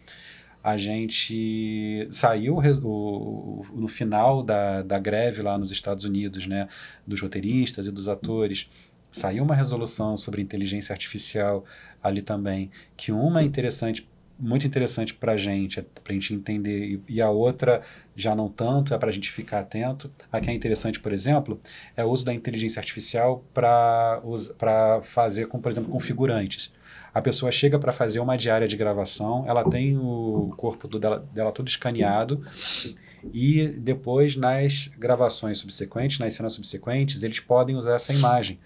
A 0.63 0.77
gente 0.77 2.07
saiu 2.11 2.61
no 3.73 3.87
final 3.87 4.43
da, 4.43 4.83
da 4.83 4.99
greve 4.99 5.41
lá 5.41 5.57
nos 5.57 5.71
Estados 5.71 6.05
Unidos, 6.05 6.45
né, 6.45 6.67
dos 7.07 7.21
roteiristas 7.21 7.87
e 7.87 7.91
dos 7.91 8.07
atores, 8.07 8.69
saiu 9.11 9.43
uma 9.43 9.55
resolução 9.55 10.15
sobre 10.15 10.41
inteligência 10.41 10.93
artificial 10.93 11.65
ali 12.03 12.21
também, 12.21 12.69
que 12.95 13.11
uma 13.11 13.41
é 13.41 13.43
interessante 13.43 14.07
muito 14.39 14.65
interessante 14.65 15.13
para 15.13 15.33
a 15.33 15.37
gente, 15.37 15.81
para 15.81 16.11
a 16.11 16.13
gente 16.13 16.33
entender, 16.33 17.01
e, 17.09 17.15
e 17.15 17.21
a 17.21 17.29
outra 17.29 17.81
já 18.15 18.33
não 18.33 18.47
tanto, 18.47 18.93
é 18.93 18.97
para 18.97 19.09
a 19.09 19.11
gente 19.11 19.29
ficar 19.29 19.59
atento. 19.59 20.09
A 20.31 20.39
que 20.39 20.49
é 20.49 20.53
interessante, 20.53 20.97
por 20.97 21.11
exemplo, 21.11 21.59
é 21.95 22.05
o 22.05 22.07
uso 22.09 22.23
da 22.23 22.33
inteligência 22.33 22.79
artificial 22.79 23.43
para 23.53 24.21
fazer, 25.03 25.47
com, 25.47 25.59
por 25.59 25.69
exemplo, 25.69 25.91
configurantes. 25.91 26.71
A 27.13 27.21
pessoa 27.21 27.51
chega 27.51 27.79
para 27.79 27.91
fazer 27.91 28.19
uma 28.19 28.37
diária 28.37 28.67
de 28.67 28.77
gravação, 28.77 29.43
ela 29.47 29.63
tem 29.63 29.97
o 29.97 30.53
corpo 30.57 30.87
do, 30.87 30.99
dela, 30.99 31.27
dela 31.33 31.51
todo 31.51 31.67
escaneado, 31.67 32.45
e 33.33 33.67
depois 33.67 34.35
nas 34.35 34.89
gravações 34.97 35.57
subsequentes, 35.57 36.19
nas 36.19 36.33
cenas 36.33 36.53
subsequentes, 36.53 37.23
eles 37.23 37.39
podem 37.39 37.75
usar 37.75 37.95
essa 37.95 38.13
imagem. 38.13 38.59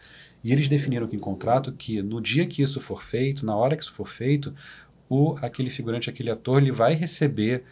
E 0.43 0.51
eles 0.51 0.67
definiram 0.67 1.05
aqui 1.05 1.15
em 1.15 1.19
contrato 1.19 1.71
que 1.71 2.01
no 2.01 2.19
dia 2.21 2.45
que 2.45 2.61
isso 2.61 2.81
for 2.81 3.01
feito, 3.01 3.45
na 3.45 3.55
hora 3.55 3.77
que 3.77 3.83
isso 3.83 3.93
for 3.93 4.07
feito, 4.07 4.53
o 5.09 5.35
aquele 5.41 5.69
figurante, 5.69 6.09
aquele 6.09 6.29
ator, 6.29 6.61
ele 6.61 6.71
vai 6.71 6.93
receber 6.93 7.63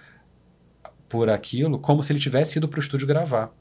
por 1.10 1.30
aquilo 1.30 1.78
como 1.78 2.02
se 2.02 2.14
ele 2.14 2.20
tivesse 2.20 2.58
ido 2.58 2.68
para 2.70 2.78
o 2.78 2.82
estúdio 2.82 3.06
gravar. 3.08 3.54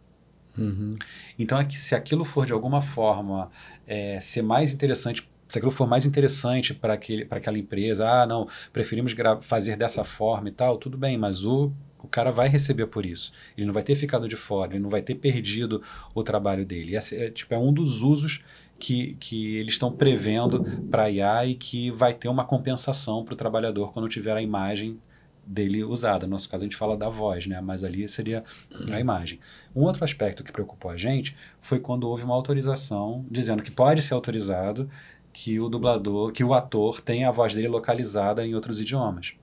Uhum. 0.56 0.96
Então, 1.38 1.58
é 1.58 1.64
que 1.64 1.78
se 1.78 1.94
aquilo 1.94 2.24
for 2.24 2.46
de 2.46 2.52
alguma 2.52 2.82
forma 2.82 3.50
é, 3.86 4.18
ser 4.20 4.42
mais 4.42 4.72
interessante, 4.72 5.28
se 5.50 5.58
aquilo 5.58 5.72
for 5.72 5.86
mais 5.86 6.06
interessante 6.06 6.72
para 6.72 6.94
aquela 6.94 7.58
empresa, 7.58 8.08
ah, 8.08 8.24
não, 8.24 8.46
preferimos 8.72 9.12
fazer 9.42 9.76
dessa 9.76 10.04
forma 10.04 10.48
e 10.48 10.52
tal, 10.52 10.78
tudo 10.78 10.96
bem, 10.96 11.18
mas 11.18 11.44
o 11.44 11.72
o 12.02 12.08
cara 12.08 12.30
vai 12.30 12.48
receber 12.48 12.86
por 12.86 13.04
isso. 13.04 13.30
Ele 13.56 13.66
não 13.66 13.74
vai 13.74 13.82
ter 13.82 13.94
ficado 13.94 14.26
de 14.26 14.34
fora, 14.34 14.72
ele 14.72 14.82
não 14.82 14.88
vai 14.88 15.02
ter 15.02 15.14
perdido 15.16 15.82
o 16.14 16.22
trabalho 16.22 16.64
dele. 16.64 16.96
Esse 16.96 17.14
é, 17.14 17.30
tipo, 17.30 17.52
é 17.52 17.58
um 17.58 17.70
dos 17.70 18.00
usos 18.00 18.42
que, 18.78 19.16
que 19.20 19.56
eles 19.56 19.74
estão 19.74 19.92
prevendo 19.92 20.64
para 20.90 21.04
a 21.04 21.10
IA 21.10 21.46
e 21.46 21.54
que 21.54 21.90
vai 21.90 22.14
ter 22.14 22.28
uma 22.28 22.44
compensação 22.44 23.22
para 23.22 23.34
o 23.34 23.36
trabalhador 23.36 23.92
quando 23.92 24.08
tiver 24.08 24.34
a 24.34 24.40
imagem 24.40 24.98
dele 25.46 25.82
usada. 25.84 26.26
No 26.26 26.32
nosso 26.32 26.48
caso, 26.48 26.62
a 26.62 26.66
gente 26.66 26.76
fala 26.76 26.96
da 26.96 27.08
voz, 27.08 27.46
né? 27.46 27.60
mas 27.60 27.84
ali 27.84 28.08
seria 28.08 28.44
a 28.90 29.00
imagem. 29.00 29.40
Um 29.74 29.82
outro 29.82 30.04
aspecto 30.04 30.44
que 30.44 30.52
preocupou 30.52 30.90
a 30.90 30.96
gente 30.96 31.36
foi 31.60 31.80
quando 31.80 32.08
houve 32.08 32.24
uma 32.24 32.34
autorização 32.34 33.26
dizendo 33.30 33.62
que 33.62 33.70
pode 33.70 34.00
ser 34.00 34.14
autorizado 34.14 34.88
que 35.32 35.58
o 35.60 35.68
dublador, 35.68 36.32
que 36.32 36.42
o 36.44 36.54
ator 36.54 37.00
tenha 37.00 37.28
a 37.28 37.32
voz 37.32 37.54
dele 37.54 37.68
localizada 37.68 38.44
em 38.46 38.54
outros 38.54 38.80
idiomas. 38.80 39.34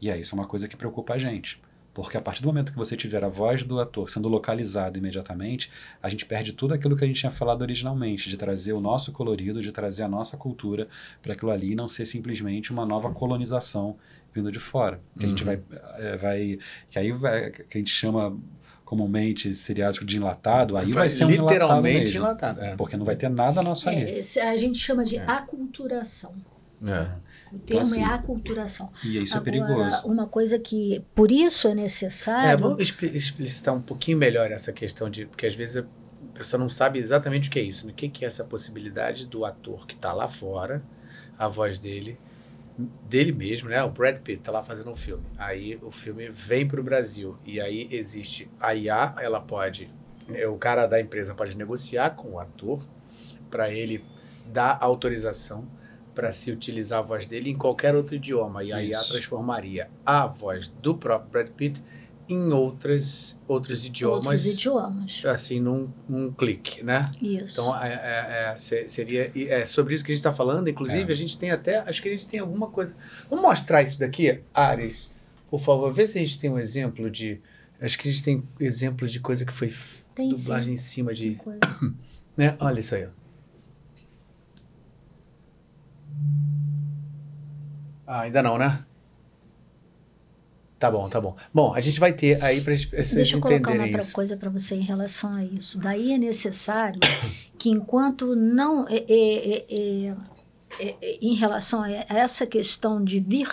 E 0.00 0.10
aí, 0.10 0.20
isso 0.20 0.34
é 0.34 0.38
uma 0.38 0.46
coisa 0.46 0.68
que 0.68 0.76
preocupa 0.76 1.14
a 1.14 1.18
gente. 1.18 1.60
Porque 1.94 2.18
a 2.18 2.20
partir 2.20 2.42
do 2.42 2.48
momento 2.48 2.72
que 2.72 2.76
você 2.78 2.94
tiver 2.94 3.24
a 3.24 3.28
voz 3.28 3.64
do 3.64 3.80
ator 3.80 4.10
sendo 4.10 4.28
localizada 4.28 4.98
imediatamente, 4.98 5.70
a 6.02 6.10
gente 6.10 6.26
perde 6.26 6.52
tudo 6.52 6.74
aquilo 6.74 6.94
que 6.94 7.02
a 7.02 7.06
gente 7.06 7.18
tinha 7.20 7.32
falado 7.32 7.62
originalmente, 7.62 8.28
de 8.28 8.36
trazer 8.36 8.74
o 8.74 8.80
nosso 8.82 9.12
colorido, 9.12 9.62
de 9.62 9.72
trazer 9.72 10.02
a 10.02 10.08
nossa 10.08 10.36
cultura 10.36 10.88
para 11.22 11.32
aquilo 11.32 11.50
ali 11.50 11.74
não 11.74 11.88
ser 11.88 12.04
simplesmente 12.04 12.70
uma 12.70 12.84
nova 12.84 13.10
colonização 13.12 13.96
vindo 14.34 14.52
de 14.52 14.58
fora. 14.58 15.00
Que 15.18 15.24
a 15.24 15.28
gente 15.28 15.40
Uhum. 15.42 15.46
vai, 15.46 15.62
eh, 15.98 16.16
vai. 16.18 16.58
Que 16.90 16.98
aí 16.98 17.12
vai, 17.12 17.50
que 17.50 17.64
a 17.72 17.78
gente 17.78 17.90
chama 17.90 18.36
comumente 18.86 19.52
seriádico 19.52 20.06
de 20.06 20.16
enlatado, 20.16 20.76
aí 20.76 20.84
vai, 20.86 20.92
Vai 20.94 21.08
ser 21.08 21.24
um 21.24 21.30
enlatado 21.30 21.52
literalmente 21.52 21.98
mesmo, 22.04 22.18
enlatado, 22.20 22.60
é. 22.62 22.76
Porque 22.76 22.96
não 22.96 23.04
vai 23.04 23.16
ter 23.16 23.28
nada 23.28 23.60
nosso. 23.60 23.88
É, 23.90 24.18
esse 24.20 24.38
a 24.40 24.56
gente 24.56 24.78
chama 24.78 25.04
de 25.04 25.18
aculturação. 25.18 26.34
É. 26.82 27.08
O 27.52 27.58
termo 27.58 27.82
assim, 27.82 28.00
é 28.00 28.04
aculturação. 28.04 28.90
E 29.04 29.20
isso 29.22 29.34
é 29.34 29.38
Agora, 29.38 29.44
perigoso. 29.50 30.06
Uma 30.06 30.26
coisa 30.26 30.56
que, 30.58 31.02
por 31.16 31.30
isso 31.32 31.66
é 31.66 31.74
necessário. 31.74 32.48
É, 32.50 32.56
vamos 32.56 32.80
expli- 32.80 33.16
explicitar 33.16 33.74
um 33.74 33.82
pouquinho 33.82 34.18
melhor 34.18 34.50
essa 34.52 34.72
questão 34.72 35.10
de. 35.10 35.26
Porque 35.26 35.46
às 35.46 35.54
vezes 35.54 35.78
a 35.78 35.84
pessoa 36.38 36.60
não 36.60 36.68
sabe 36.68 36.98
exatamente 37.00 37.48
o 37.48 37.50
que 37.52 37.58
é 37.58 37.62
isso. 37.62 37.86
né? 37.86 37.92
O 37.92 37.94
que 37.94 38.08
que 38.08 38.24
é 38.24 38.26
essa 38.28 38.44
possibilidade 38.44 39.26
do 39.26 39.44
ator 39.44 39.84
que 39.86 39.94
está 39.94 40.12
lá 40.12 40.28
fora, 40.28 40.82
a 41.36 41.48
voz 41.48 41.78
dele, 41.78 42.18
dele 42.78 43.32
mesmo, 43.32 43.68
né? 43.68 43.82
O 43.82 43.90
Brad 43.90 44.18
Pitt 44.18 44.40
está 44.40 44.52
lá 44.52 44.62
fazendo 44.62 44.90
um 44.90 44.96
filme. 44.96 45.24
Aí 45.38 45.78
o 45.82 45.90
filme 45.90 46.28
vem 46.28 46.66
para 46.66 46.80
o 46.80 46.84
Brasil. 46.84 47.36
E 47.44 47.60
aí 47.60 47.88
existe 47.90 48.48
a 48.60 48.74
IA, 48.74 49.14
ela 49.18 49.40
pode. 49.40 49.90
O 50.52 50.58
cara 50.58 50.86
da 50.86 51.00
empresa 51.00 51.34
pode 51.34 51.56
negociar 51.56 52.10
com 52.10 52.32
o 52.32 52.40
ator 52.40 52.84
para 53.50 53.70
ele 53.70 54.04
dar 54.46 54.78
autorização 54.80 55.66
para 56.14 56.32
se 56.32 56.50
utilizar 56.50 57.00
a 57.00 57.02
voz 57.02 57.26
dele 57.26 57.50
em 57.50 57.54
qualquer 57.54 57.94
outro 57.94 58.16
idioma. 58.16 58.64
E 58.64 58.72
a 58.72 58.82
IA 58.82 59.00
Isso. 59.00 59.12
transformaria 59.12 59.88
a 60.04 60.26
voz 60.26 60.68
do 60.68 60.96
próprio 60.96 61.30
Brad 61.30 61.48
Pitt 61.50 61.82
em 62.28 62.52
outras, 62.52 63.40
outros 63.46 63.84
idiomas. 63.86 64.26
Outros 64.26 64.46
idiomas. 64.46 65.22
Assim, 65.26 65.60
num, 65.60 65.84
num 66.08 66.32
clique, 66.32 66.82
né? 66.82 67.10
Isso. 67.22 67.60
Então, 67.60 67.80
é, 67.82 67.92
é- 67.92 68.50
é, 68.52 68.56
se- 68.56 68.88
seria 68.88 69.30
é 69.34 69.64
sobre 69.66 69.94
isso 69.94 70.04
que 70.04 70.10
a 70.10 70.14
gente 70.14 70.20
está 70.20 70.32
falando. 70.32 70.68
Inclusive, 70.68 71.10
É. 71.10 71.12
a 71.12 71.16
gente 71.16 71.38
tem 71.38 71.50
até. 71.50 71.78
Acho 71.80 72.02
que 72.02 72.08
a 72.08 72.12
gente 72.12 72.26
tem 72.26 72.40
alguma 72.40 72.68
coisa. 72.68 72.94
Vamos 73.30 73.44
mostrar 73.44 73.82
isso 73.82 73.98
daqui, 73.98 74.40
Ares? 74.52 75.10
Por 75.50 75.60
favor, 75.60 75.92
vê 75.92 76.06
se 76.06 76.18
a 76.18 76.20
gente 76.22 76.38
tem 76.40 76.50
um 76.50 76.58
exemplo 76.58 77.08
de. 77.10 77.40
Acho 77.80 77.98
que 77.98 78.08
a 78.08 78.12
gente 78.12 78.24
tem 78.24 78.42
exemplo 78.58 79.06
de 79.06 79.20
coisa 79.20 79.44
que 79.44 79.52
foi 79.52 79.72
Tem 80.14 80.30
dublagem 80.30 80.74
em 80.74 80.76
sim. 80.76 80.82
cima 80.94 81.14
de. 81.14 81.38
Né? 82.36 82.54
Olha 82.60 82.80
isso 82.80 82.94
aí, 82.94 83.06
ó. 83.06 83.08
Ah, 88.06 88.20
ainda 88.20 88.42
não, 88.42 88.58
né? 88.58 88.84
Tá 90.86 90.90
bom, 90.90 91.08
tá 91.08 91.20
bom. 91.20 91.36
Bom, 91.52 91.74
a 91.74 91.80
gente 91.80 91.98
vai 91.98 92.12
ter 92.12 92.42
aí 92.42 92.60
para 92.60 92.74
vocês 92.76 93.12
Deixa 93.14 93.36
eu 93.36 93.40
colocar 93.40 93.70
uma 93.70 93.76
entenderem 93.76 94.00
isso. 94.00 94.12
coisa 94.12 94.36
para 94.36 94.48
você 94.50 94.74
em 94.76 94.80
relação 94.82 95.32
a 95.34 95.44
isso. 95.44 95.78
Daí 95.78 96.12
é 96.12 96.18
necessário 96.18 97.00
que 97.58 97.68
enquanto 97.70 98.34
não 98.36 98.86
é, 98.88 98.96
é- 98.96 99.04
é- 99.08 99.64
é- 99.68 100.16
é- 100.78 100.96
é- 101.02 101.18
em 101.20 101.34
relação 101.34 101.82
a 101.82 101.90
essa 101.90 102.46
questão 102.46 103.02
de 103.02 103.18
vir 103.20 103.48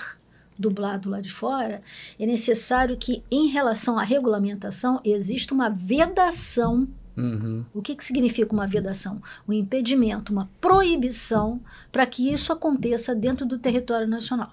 dublado 0.60 1.10
lá 1.10 1.20
de 1.22 1.32
fora, 1.32 1.82
é 2.20 2.26
necessário 2.28 2.96
que 2.98 3.24
em 3.32 3.48
relação 3.48 3.98
à 3.98 4.04
regulamentação 4.04 5.02
exista 5.04 5.54
uma 5.54 5.70
vedação 5.70 6.88
Uhum. 7.16 7.64
o 7.74 7.82
que, 7.82 7.96
que 7.96 8.04
significa 8.04 8.52
uma 8.54 8.66
vedação? 8.66 9.22
Um 9.48 9.54
impedimento, 9.54 10.32
uma 10.32 10.50
proibição 10.60 11.62
para 11.92 12.06
que 12.08 12.32
isso 12.32 12.52
aconteça 12.52 13.14
dentro 13.16 13.46
do 13.46 13.58
território 13.60 14.08
nacional. 14.08 14.52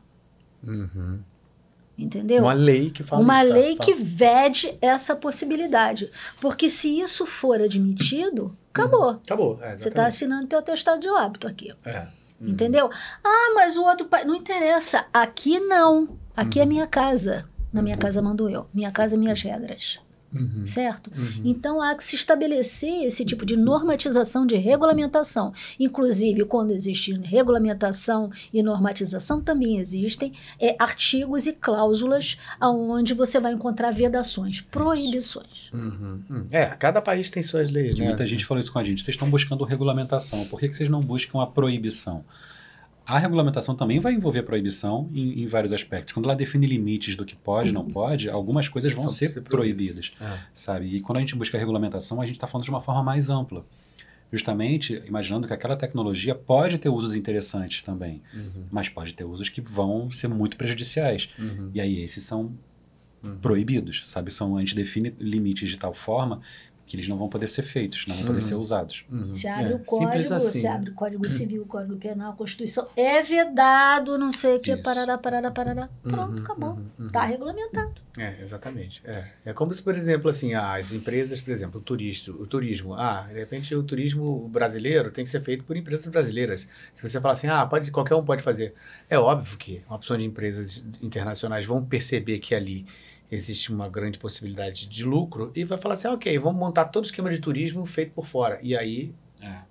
Uhum. 0.66 1.20
Entendeu? 2.00 2.42
Uma 2.42 2.52
lei 2.54 2.90
que 2.90 3.02
fala 3.02 3.22
Uma 3.22 3.42
lei 3.42 3.76
fala- 3.76 3.78
que 3.84 3.92
vede 3.94 4.76
essa 4.80 5.14
possibilidade. 5.14 6.10
Porque 6.40 6.68
se 6.68 7.00
isso 7.00 7.26
for 7.26 7.60
admitido, 7.60 8.56
acabou. 8.70 9.10
Acabou. 9.10 9.58
É, 9.62 9.76
Você 9.76 9.88
está 9.88 10.06
assinando 10.06 10.46
teu 10.46 10.58
atestado 10.58 10.98
de 11.00 11.08
óbito 11.08 11.46
aqui. 11.46 11.72
É. 11.84 12.06
Entendeu? 12.40 12.88
Ah, 13.22 13.52
mas 13.54 13.76
o 13.76 13.82
outro 13.84 14.06
pai. 14.06 14.24
Não 14.24 14.34
interessa. 14.34 15.04
Aqui 15.12 15.60
não. 15.60 16.16
Aqui 16.34 16.58
Uhum. 16.58 16.62
é 16.64 16.66
minha 16.66 16.86
casa. 16.86 17.46
Na 17.72 17.82
minha 17.82 17.96
casa 17.98 18.22
mando 18.22 18.48
eu. 18.48 18.66
Minha 18.72 18.90
casa, 18.90 19.16
minhas 19.16 19.42
regras. 19.42 20.00
Uhum. 20.32 20.66
Certo? 20.66 21.10
Uhum. 21.16 21.42
Então 21.44 21.82
há 21.82 21.94
que 21.94 22.04
se 22.04 22.14
estabelecer 22.14 23.04
esse 23.04 23.24
tipo 23.24 23.44
de 23.44 23.56
normatização 23.56 24.46
de 24.46 24.56
regulamentação. 24.56 25.52
Inclusive, 25.78 26.44
quando 26.44 26.70
existe 26.70 27.12
regulamentação 27.12 28.30
e 28.52 28.62
normatização, 28.62 29.40
também 29.40 29.78
existem 29.78 30.32
é, 30.60 30.76
artigos 30.78 31.46
e 31.46 31.52
cláusulas 31.52 32.36
onde 32.60 33.14
você 33.14 33.40
vai 33.40 33.52
encontrar 33.52 33.90
vedações, 33.90 34.60
proibições. 34.60 35.70
Uhum. 35.72 36.20
Uhum. 36.30 36.46
É, 36.50 36.66
cada 36.66 37.02
país 37.02 37.30
tem 37.30 37.42
suas 37.42 37.70
leis, 37.70 37.96
né? 37.96 38.06
muita 38.06 38.26
gente 38.26 38.44
falou 38.46 38.60
isso 38.60 38.72
com 38.72 38.78
a 38.78 38.84
gente. 38.84 39.02
Vocês 39.02 39.14
estão 39.14 39.28
buscando 39.28 39.64
regulamentação. 39.64 40.44
Por 40.46 40.60
que, 40.60 40.68
que 40.68 40.76
vocês 40.76 40.88
não 40.88 41.00
buscam 41.00 41.40
a 41.40 41.46
proibição? 41.46 42.24
A 43.14 43.18
regulamentação 43.18 43.74
também 43.74 43.98
vai 44.00 44.12
envolver 44.14 44.42
proibição 44.42 45.08
em, 45.12 45.42
em 45.42 45.46
vários 45.46 45.72
aspectos. 45.72 46.12
Quando 46.14 46.26
ela 46.26 46.36
define 46.36 46.66
limites 46.66 47.16
do 47.16 47.24
que 47.24 47.34
pode 47.34 47.70
e 47.70 47.72
não 47.72 47.84
pode, 47.84 48.28
algumas 48.30 48.68
coisas 48.68 48.92
vão 48.92 49.02
Uhum. 49.04 49.08
Ser 49.08 49.32
ser 49.32 49.40
proibidas, 49.42 50.12
É. 50.20 50.38
sabe? 50.54 50.86
E 50.94 51.00
quando 51.00 51.16
a 51.18 51.20
gente 51.20 51.34
busca 51.34 51.56
a 51.56 51.60
regulamentação, 51.60 52.20
a 52.20 52.26
gente 52.26 52.36
está 52.36 52.46
falando 52.46 52.64
de 52.64 52.70
uma 52.70 52.80
forma 52.80 53.02
mais 53.02 53.28
ampla. 53.30 53.64
Justamente 54.32 55.02
imaginando 55.06 55.48
que 55.48 55.52
aquela 55.52 55.74
tecnologia 55.76 56.34
pode 56.36 56.78
ter 56.78 56.88
usos 56.88 57.16
interessantes 57.16 57.82
também, 57.82 58.22
Uhum. 58.32 58.64
mas 58.70 58.88
pode 58.88 59.12
ter 59.12 59.24
usos 59.24 59.48
que 59.48 59.60
vão 59.60 60.08
ser 60.10 60.28
muito 60.28 60.56
prejudiciais. 60.56 61.28
Uhum. 61.36 61.70
E 61.74 61.80
aí 61.80 62.00
esses 62.02 62.22
são 62.22 62.52
proibidos, 63.42 64.02
sabe? 64.06 64.30
São, 64.30 64.56
a 64.56 64.60
gente 64.60 64.74
define 64.74 65.14
limites 65.18 65.68
de 65.68 65.76
tal 65.76 65.92
forma 65.92 66.40
que 66.90 66.96
eles 66.96 67.08
não 67.08 67.16
vão 67.16 67.28
poder 67.28 67.46
ser 67.46 67.62
feitos, 67.62 68.04
não 68.08 68.16
vão 68.16 68.24
poder 68.26 68.38
Uhum. 68.40 68.42
ser 68.48 68.54
usados. 68.56 69.04
Uhum. 69.08 69.32
Se 69.32 69.46
abre 69.46 69.64
É, 69.64 69.66
o 69.68 69.78
simples 69.78 69.88
código, 70.26 70.34
assim. 70.34 70.58
se 70.58 70.66
abre 70.66 70.90
o 70.90 70.94
Código 70.94 71.28
Civil, 71.28 71.62
o 71.62 71.66
Código 71.66 71.96
Penal, 71.96 72.32
a 72.32 72.36
Constituição, 72.36 72.88
é 72.96 73.22
vedado, 73.22 74.18
não 74.18 74.30
sei 74.30 74.56
o 74.56 74.60
que, 74.60 74.72
Isso. 74.72 74.82
parará, 74.82 75.16
parará, 75.16 75.50
parará. 75.52 75.88
Pronto, 76.02 76.32
Uhum, 76.36 76.42
acabou. 76.42 76.70
uhum, 76.70 76.86
uhum. 76.98 77.06
Está 77.06 77.24
regulamentado. 77.24 77.92
É, 78.18 78.42
exatamente. 78.42 79.00
É. 79.04 79.24
é 79.46 79.52
como 79.52 79.72
se, 79.72 79.82
por 79.82 79.94
exemplo, 79.96 80.28
assim, 80.28 80.52
as 80.54 80.92
empresas, 80.92 81.40
por 81.40 81.52
exemplo, 81.52 81.80
o 81.80 81.82
turismo, 81.82 82.34
o 82.42 82.46
turismo, 82.46 82.94
ah, 82.94 83.26
de 83.28 83.38
repente 83.38 83.72
o 83.74 83.82
turismo 83.84 84.48
brasileiro 84.48 85.10
tem 85.12 85.22
que 85.22 85.30
ser 85.30 85.40
feito 85.40 85.62
por 85.62 85.76
empresas 85.76 86.06
brasileiras. 86.06 86.66
Se 86.92 87.06
você 87.08 87.20
falar 87.20 87.34
assim, 87.34 87.46
ah, 87.46 87.64
pode, 87.64 87.90
qualquer 87.92 88.16
um 88.16 88.24
pode 88.24 88.42
fazer. 88.42 88.74
É 89.08 89.16
óbvio 89.18 89.56
que 89.56 89.82
uma 89.86 89.96
opção 89.96 90.16
de 90.16 90.24
empresas 90.24 90.84
internacionais 91.00 91.64
vão 91.64 91.84
perceber 91.84 92.38
que 92.40 92.54
ali 92.54 92.84
existe 93.30 93.72
uma 93.72 93.88
grande 93.88 94.18
possibilidade 94.18 94.86
de 94.88 95.04
lucro 95.04 95.52
e 95.54 95.64
vai 95.64 95.78
falar 95.78 95.94
assim, 95.94 96.08
ah, 96.08 96.12
ok, 96.12 96.38
vamos 96.38 96.58
montar 96.58 96.86
todo 96.86 97.04
o 97.04 97.06
esquema 97.06 97.30
de 97.30 97.38
turismo 97.38 97.86
feito 97.86 98.12
por 98.12 98.26
fora. 98.26 98.58
E 98.62 98.76
aí 98.76 99.14
É, 99.40 99.62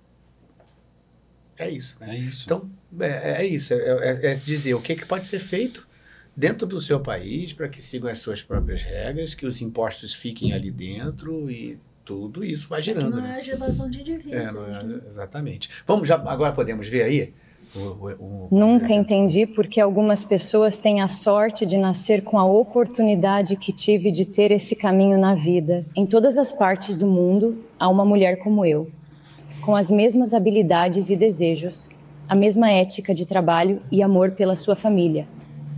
é 1.58 1.70
isso, 1.70 1.96
né? 2.00 2.16
é 2.16 2.18
isso. 2.18 2.44
Então, 2.46 2.70
é, 2.98 3.42
é 3.42 3.46
isso. 3.46 3.74
É, 3.74 3.76
é- 3.78 4.26
é 4.32 4.34
dizer 4.34 4.74
o 4.74 4.80
que, 4.80 4.94
que 4.94 5.04
pode 5.04 5.26
ser 5.26 5.38
feito 5.38 5.86
dentro 6.36 6.66
do 6.66 6.80
seu 6.80 7.00
país 7.00 7.52
para 7.52 7.68
que 7.68 7.82
sigam 7.82 8.10
as 8.10 8.18
suas 8.18 8.42
próprias 8.42 8.82
regras, 8.82 9.34
que 9.34 9.44
os 9.44 9.60
impostos 9.60 10.14
fiquem 10.14 10.52
ali 10.52 10.70
dentro 10.70 11.50
e 11.50 11.78
tudo 12.04 12.42
isso 12.44 12.66
vai 12.68 12.82
girando. 12.82 13.10
Não 13.16 13.22
né? 13.22 13.38
é 13.40 13.50
evasão 13.50 13.88
de 13.88 14.02
divisas. 14.02 14.54
É, 14.54 14.58
é- 14.58 14.82
né? 14.84 15.00
exatamente. 15.06 15.68
Vamos 15.86 16.08
já 16.08 16.14
agora 16.16 16.52
podemos 16.52 16.88
ver 16.88 17.02
aí 17.02 17.34
o, 17.74 17.78
o- 17.78 18.10
o- 18.20 18.48
Nunca 18.50 18.92
entendi 18.92 19.46
porque 19.46 19.80
algumas 19.80 20.24
pessoas 20.24 20.76
têm 20.76 21.00
a 21.00 21.08
sorte 21.08 21.64
de 21.64 21.76
nascer 21.76 22.22
com 22.24 22.38
a 22.38 22.44
oportunidade 22.44 23.56
que 23.56 23.72
tive 23.72 24.10
de 24.10 24.24
ter 24.26 24.50
esse 24.50 24.74
caminho 24.74 25.18
na 25.18 25.34
vida. 25.34 25.86
Em 25.94 26.04
todas 26.04 26.36
as 26.36 26.50
partes 26.50 26.96
do 26.96 27.06
mundo, 27.06 27.64
há 27.78 27.88
uma 27.88 28.04
mulher 28.04 28.38
como 28.40 28.64
eu, 28.64 28.88
com 29.60 29.76
as 29.76 29.90
mesmas 29.90 30.34
habilidades 30.34 31.10
e 31.10 31.16
desejos, 31.16 31.88
a 32.28 32.34
mesma 32.34 32.70
ética 32.70 33.14
de 33.14 33.24
trabalho 33.26 33.80
e 33.90 34.02
amor 34.02 34.32
pela 34.32 34.56
sua 34.56 34.74
família, 34.74 35.28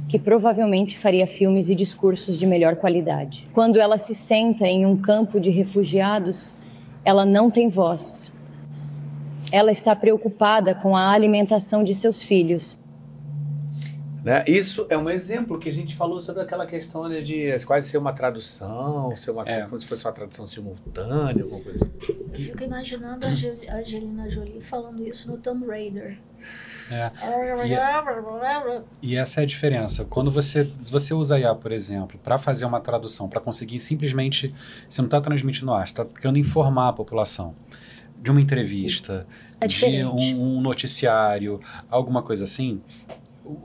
que 0.08 0.18
provavelmente 0.18 0.98
faria 0.98 1.26
filmes 1.26 1.68
e 1.68 1.74
discursos 1.74 2.38
de 2.38 2.46
melhor 2.46 2.76
qualidade. 2.76 3.46
Quando 3.52 3.78
ela 3.78 3.98
se 3.98 4.14
senta 4.14 4.66
em 4.66 4.86
um 4.86 4.96
campo 4.96 5.38
de 5.38 5.50
refugiados, 5.50 6.54
ela 7.04 7.24
não 7.26 7.50
tem 7.50 7.68
voz. 7.68 8.31
Ela 9.52 9.70
está 9.70 9.94
preocupada 9.94 10.74
com 10.74 10.96
a 10.96 11.10
alimentação 11.10 11.84
de 11.84 11.94
seus 11.94 12.22
filhos. 12.22 12.78
né? 14.24 14.44
Isso 14.46 14.86
é 14.88 14.96
um 14.96 15.10
exemplo 15.10 15.58
que 15.58 15.68
a 15.68 15.72
gente 15.72 15.94
falou 15.96 16.20
sobre 16.22 16.42
aquela 16.42 16.64
questão 16.66 17.08
né, 17.08 17.20
de 17.20 17.52
quase 17.66 17.88
ser 17.88 17.98
uma 17.98 18.12
tradução, 18.12 19.14
ser 19.16 19.30
uma, 19.32 19.44
como 19.44 19.78
se 19.80 19.86
fosse 19.86 20.04
uma 20.06 20.12
tradução 20.12 20.46
simultânea, 20.46 21.42
alguma 21.42 21.60
coisa 21.62 21.84
assim. 21.84 21.92
Eu 22.32 22.34
fico 22.34 22.62
imaginando 22.64 23.26
a 23.26 23.30
Angel- 23.30 23.56
a 23.68 23.76
Angelina 23.76 24.30
Jolie 24.30 24.60
falando 24.60 25.06
isso 25.06 25.28
no 25.30 25.36
Tomb 25.38 25.66
Raider. 25.66 26.18
É. 26.90 27.10
E 29.02 29.16
essa 29.16 29.40
é 29.40 29.44
a 29.44 29.46
diferença. 29.46 30.04
Quando 30.04 30.30
você, 30.30 30.70
se 30.80 30.90
você 30.90 31.14
usa 31.14 31.38
IA, 31.38 31.54
por 31.54 31.72
exemplo, 31.72 32.18
para 32.22 32.38
fazer 32.38 32.64
uma 32.64 32.80
tradução, 32.80 33.28
para 33.28 33.40
conseguir 33.40 33.80
simplesmente. 33.80 34.52
Você 34.90 35.00
não 35.00 35.06
está 35.06 35.20
transmitindo 35.20 35.72
arte, 35.72 35.88
está 35.88 36.04
querendo 36.04 36.38
informar 36.38 36.88
a 36.88 36.92
população 36.92 37.54
de 38.22 38.30
uma 38.30 38.40
entrevista, 38.40 39.26
É 39.60 39.66
de 39.66 40.04
um, 40.04 40.56
um 40.56 40.60
noticiário, 40.60 41.60
alguma 41.90 42.22
coisa 42.22 42.44
assim. 42.44 42.80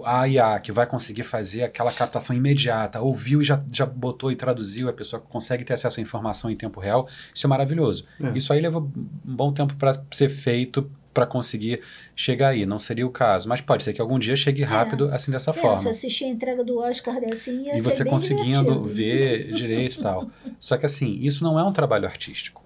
A 0.04 0.28
IA 0.28 0.60
que 0.60 0.72
vai 0.72 0.88
conseguir 0.88 1.22
fazer 1.24 1.62
aquela 1.64 1.92
captação 1.94 2.36
imediata, 2.36 3.00
ouviu 3.00 3.42
e 3.42 3.44
já, 3.44 3.64
já 3.72 3.86
botou 3.86 4.32
e 4.32 4.36
traduziu, 4.36 4.90
a 4.90 4.94
pessoa 4.94 5.22
consegue 5.22 5.64
ter 5.64 5.74
acesso 5.74 6.00
à 6.00 6.04
informação 6.04 6.50
em 6.50 6.56
tempo 6.56 6.80
real, 6.80 7.08
isso 7.34 7.46
é 7.46 7.50
maravilhoso. 7.50 8.06
É. 8.20 8.36
Isso 8.36 8.52
aí 8.52 8.60
leva 8.60 8.80
um 8.80 8.92
bom 9.24 9.54
tempo 9.54 9.76
para 9.76 9.94
ser 10.12 10.30
feito 10.30 10.90
para 11.14 11.28
conseguir 11.28 11.82
chegar 12.16 12.50
aí. 12.50 12.66
Não 12.66 12.80
seria 12.80 13.06
o 13.06 13.10
caso, 13.12 13.48
mas 13.48 13.62
pode 13.62 13.84
ser 13.84 13.94
que 13.94 14.02
algum 14.02 14.18
dia 14.20 14.36
chegue 14.36 14.64
rápido 14.64 15.10
assim 15.14 15.32
dessa 15.32 15.52
É, 15.52 15.54
se 15.54 15.60
forma. 15.62 15.90
assistir 15.92 16.26
a 16.26 16.28
entrega 16.28 16.64
do 16.64 16.80
Oscar 16.80 17.16
assim, 17.32 17.64
ia 17.66 17.74
E 17.74 17.78
ser 17.78 17.82
você 17.84 18.04
bem 18.04 18.14
conseguindo 18.14 18.62
divertido. 18.64 18.84
ver 18.86 19.52
direito 19.54 20.00
e 20.00 20.02
tal. 20.02 20.30
Só 20.60 20.76
que 20.78 20.86
assim, 20.88 21.18
isso 21.22 21.44
não 21.44 21.58
é 21.60 21.64
um 21.64 21.72
trabalho 21.72 22.06
artístico. 22.08 22.64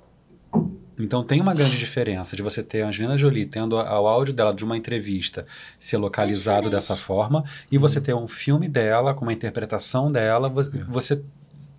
Então 1.04 1.24
tem 1.24 1.40
uma 1.42 1.54
grande 1.54 1.78
diferença 1.78 2.36
de 2.36 2.42
você 2.42 2.62
ter 2.62 2.82
a 2.82 2.88
Angelina 2.88 3.18
Jolie 3.18 3.46
tendo 3.46 3.78
a- 3.78 4.00
o 4.00 4.08
áudio 4.08 4.34
dela 4.34 4.54
de 4.54 4.64
uma 4.64 4.78
entrevista 4.78 5.46
ser 5.80 5.98
localizado 5.98 6.70
dessa 6.70 6.96
forma 6.96 7.44
e 7.72 7.78
você 7.78 8.00
ter 8.02 8.14
um 8.14 8.28
filme 8.28 8.68
dela 8.68 9.14
com 9.14 9.24
uma 9.26 9.34
interpretação 9.34 10.12
dela, 10.12 10.50
vo- 10.50 10.70
você 10.88 11.22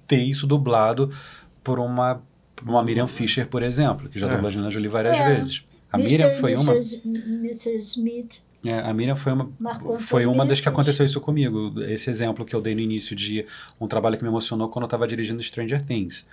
ter 0.06 0.22
isso 0.22 0.46
dublado 0.46 1.10
por 1.62 1.78
uma, 1.78 2.20
por 2.56 2.68
uma 2.68 2.82
Miriam 2.82 3.06
Fisher, 3.06 3.46
por 3.46 3.62
exemplo, 3.62 4.08
que 4.08 4.18
já 4.18 4.26
É. 4.26 4.30
dublou 4.30 4.46
a 4.46 4.48
Angelina 4.48 4.70
Jolie 4.70 4.88
várias 4.88 5.16
É. 5.18 5.34
vezes. 5.34 5.64
A 5.92 5.98
Mr. 5.98 6.10
Miriam 6.18 6.40
foi 6.40 6.52
e 6.52 6.56
uma. 6.56 6.72
Mrs. 6.72 7.02
Mr. 7.04 7.76
Smith. 7.78 8.42
É, 8.64 8.78
a 8.78 8.94
Miriam 8.94 9.16
foi 9.16 9.32
uma, 9.32 9.50
foi 9.98 10.24
uma 10.24 10.46
das 10.46 10.60
que 10.60 10.68
aconteceu 10.68 11.04
isso 11.04 11.20
comigo. 11.20 11.74
Esse 11.82 12.08
exemplo 12.08 12.44
que 12.44 12.54
eu 12.54 12.60
dei 12.60 12.74
no 12.74 12.80
início 12.80 13.14
de 13.16 13.44
um 13.80 13.88
trabalho 13.88 14.16
que 14.16 14.22
me 14.22 14.28
emocionou 14.30 14.68
quando 14.68 14.84
eu 14.84 14.86
estava 14.86 15.06
dirigindo 15.06 15.42
Stranger 15.42 15.82
Things. 15.82 16.24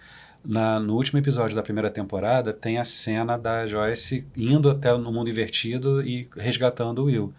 Na, 0.44 0.80
no 0.80 0.96
último 0.96 1.20
episódio 1.20 1.56
da 1.56 1.62
primeira 1.62 1.90
temporada, 1.90 2.54
tem 2.54 2.78
a 2.78 2.86
cena 2.86 3.38
da 3.38 3.68
Joyce 3.68 4.26
indo 4.36 4.70
até 4.70 4.96
no 4.98 5.12
mundo 5.12 5.30
invertido 5.30 6.02
e 6.02 6.30
resgatando 6.36 7.00
o 7.00 7.06
Will. 7.06 7.34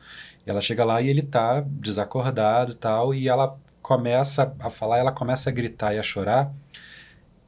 Ela 0.44 0.60
chega 0.60 0.84
lá 0.84 1.00
e 1.00 1.08
ele 1.08 1.22
tá 1.22 1.60
desacordado 1.66 2.72
e 2.72 2.74
tal, 2.74 3.14
e 3.14 3.28
ela 3.28 3.56
começa 3.80 4.54
a 4.58 4.68
falar, 4.68 4.98
ela 4.98 5.12
começa 5.12 5.48
a 5.48 5.52
gritar 5.52 5.94
e 5.94 5.98
a 5.98 6.02
chorar. 6.02 6.52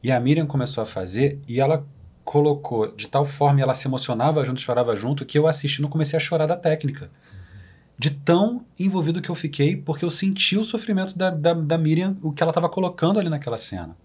E 0.02 0.10
a 0.10 0.18
Miriam 0.18 0.46
começou 0.46 0.82
a 0.82 0.86
fazer 0.86 1.38
e 1.46 1.60
ela 1.60 1.84
colocou 2.24 2.90
de 2.92 3.08
tal 3.08 3.24
forma, 3.24 3.60
ela 3.60 3.74
se 3.74 3.86
emocionava 3.86 4.44
junto, 4.44 4.60
chorava 4.60 4.96
junto, 4.96 5.24
que 5.24 5.38
eu 5.38 5.46
assistindo 5.46 5.88
comecei 5.88 6.16
a 6.16 6.20
chorar 6.20 6.46
da 6.46 6.56
técnica. 6.56 7.10
De 7.98 8.10
tão 8.10 8.64
envolvido 8.78 9.20
que 9.20 9.30
eu 9.30 9.34
fiquei, 9.34 9.76
porque 9.76 10.04
eu 10.04 10.10
senti 10.10 10.56
o 10.56 10.64
sofrimento 10.64 11.16
da, 11.16 11.30
da, 11.30 11.52
da 11.52 11.78
Miriam, 11.78 12.16
o 12.22 12.32
que 12.32 12.42
ela 12.42 12.50
estava 12.50 12.68
colocando 12.68 13.20
ali 13.20 13.28
naquela 13.28 13.58
cena. 13.58 13.96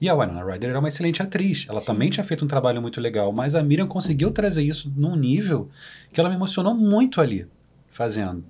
E 0.00 0.08
a 0.08 0.14
Winona 0.14 0.44
Ryder 0.44 0.70
era 0.70 0.78
uma 0.78 0.88
excelente 0.88 1.22
atriz. 1.22 1.66
Ela 1.68 1.80
também 1.80 2.08
tinha 2.10 2.22
feito 2.24 2.44
um 2.44 2.48
trabalho 2.48 2.80
muito 2.80 3.00
legal, 3.00 3.32
mas 3.32 3.54
a 3.54 3.62
Miriam 3.62 3.86
conseguiu 3.88 4.30
trazer 4.30 4.62
isso 4.62 4.92
num 4.96 5.16
nível 5.16 5.68
que 6.12 6.20
ela 6.20 6.28
me 6.28 6.36
emocionou 6.36 6.72
muito 6.74 7.20
ali, 7.20 7.46
fazendo. 7.88 8.44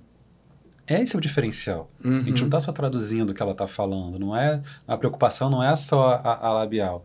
Esse 0.87 1.15
é 1.15 1.19
o 1.19 1.21
diferencial. 1.21 1.89
A 2.03 2.07
gente 2.07 2.31
não 2.33 2.39
Uhum. 2.41 2.45
está 2.45 2.59
só 2.59 2.71
traduzindo 2.71 3.29
o 3.29 3.33
que 3.33 3.41
ela 3.41 3.51
está 3.51 3.67
falando. 3.67 4.17
Não 4.19 4.35
é 4.35 4.61
a 4.87 4.97
preocupação 4.97 5.49
não 5.49 5.63
é 5.63 5.75
só 5.75 6.19
a, 6.23 6.47
a 6.47 6.53
labial. 6.53 7.03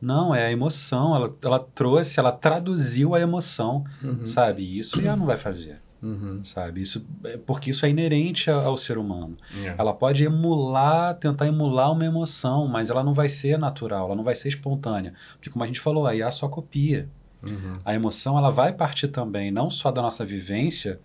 Não, 0.00 0.34
é 0.34 0.46
a 0.46 0.52
emoção. 0.52 1.14
Ela, 1.14 1.34
ela 1.42 1.58
trouxe, 1.60 2.18
ela 2.18 2.32
traduziu 2.32 3.14
a 3.14 3.20
emoção, 3.20 3.84
Uhum. 4.02 4.26
sabe? 4.26 4.62
E 4.62 4.78
Isso 4.78 5.00
ela 5.00 5.16
não 5.16 5.26
vai 5.26 5.36
fazer, 5.38 5.80
Uhum. 6.02 6.42
sabe? 6.44 6.82
Isso 6.82 7.06
é- 7.24 7.36
porque 7.36 7.70
isso 7.70 7.86
é 7.86 7.90
inerente 7.90 8.50
ao 8.50 8.76
ser 8.76 8.98
humano. 8.98 9.36
É. 9.64 9.74
Ela 9.78 9.94
pode 9.94 10.24
emular, 10.24 11.14
tentar 11.14 11.46
emular 11.46 11.92
uma 11.92 12.04
emoção, 12.04 12.66
mas 12.66 12.90
ela 12.90 13.04
não 13.04 13.14
vai 13.14 13.28
ser 13.28 13.56
natural, 13.58 14.06
ela 14.06 14.16
não 14.16 14.24
vai 14.24 14.34
ser 14.34 14.48
espontânea. 14.48 15.14
Porque 15.34 15.48
como 15.48 15.62
a 15.62 15.66
gente 15.66 15.78
falou, 15.80 16.06
a 16.06 16.14
IA 16.14 16.30
só 16.30 16.48
copia. 16.48 17.08
Uhum. 17.42 17.78
A 17.84 17.94
emoção 17.94 18.36
ela 18.36 18.50
vai 18.50 18.72
partir 18.72 19.08
também 19.08 19.50
não 19.50 19.70
só 19.70 19.90
da 19.92 20.02
nossa 20.02 20.24
vivência, 20.24 21.00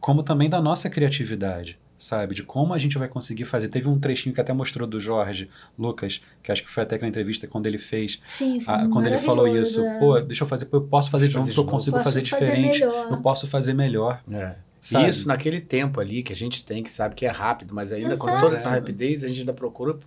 como 0.00 0.22
também 0.22 0.48
da 0.48 0.60
nossa 0.60 0.88
criatividade, 0.88 1.78
sabe? 1.98 2.34
De 2.34 2.42
como 2.44 2.72
a 2.72 2.78
gente 2.78 2.96
vai 2.96 3.08
conseguir 3.08 3.44
fazer. 3.44 3.68
Teve 3.68 3.88
um 3.88 3.98
trechinho 3.98 4.34
que 4.34 4.40
até 4.40 4.52
mostrou 4.52 4.86
do 4.88 5.00
Jorge 5.00 5.50
Lucas, 5.78 6.20
que 6.42 6.52
acho 6.52 6.62
que 6.64 6.70
foi 6.70 6.84
até 6.84 6.94
aquela 6.94 7.08
entrevista 7.08 7.46
quando 7.48 7.66
ele 7.66 7.78
fez, 7.78 8.20
Sim, 8.24 8.60
foi 8.60 8.72
a- 8.74 8.88
quando 8.88 9.06
ele 9.08 9.18
falou 9.18 9.46
isso, 9.48 9.80
maravilhoso, 9.82 9.84
é. 9.84 10.20
pô, 10.20 10.20
deixa 10.26 10.44
eu 10.44 10.48
fazer, 10.48 10.68
eu 10.72 10.80
posso 10.82 11.10
fazer 11.10 11.28
de 11.28 11.34
novo, 11.36 11.50
eu 11.50 11.64
consigo 11.64 11.96
Posso 11.96 12.04
fazer 12.04 12.24
fazer 12.24 12.44
diferente, 12.46 12.80
melhor. 12.80 13.08
eu 13.10 13.16
posso 13.20 13.46
fazer 13.46 13.74
melhor. 13.74 14.22
É. 14.30 14.54
Sabe? 14.80 15.06
E 15.06 15.08
isso 15.08 15.26
naquele 15.26 15.60
tempo 15.60 16.00
ali 16.00 16.22
que 16.22 16.32
a 16.32 16.36
gente 16.36 16.64
tem, 16.64 16.84
que 16.84 16.92
sabe 16.92 17.16
que 17.16 17.26
é 17.26 17.30
rápido, 17.30 17.74
mas 17.74 17.90
ainda 17.90 18.16
com 18.16 18.26
toda 18.40 18.54
essa 18.54 18.70
rapidez, 18.70 19.24
a 19.24 19.28
gente 19.28 19.40
ainda 19.40 19.52
procura 19.52 19.98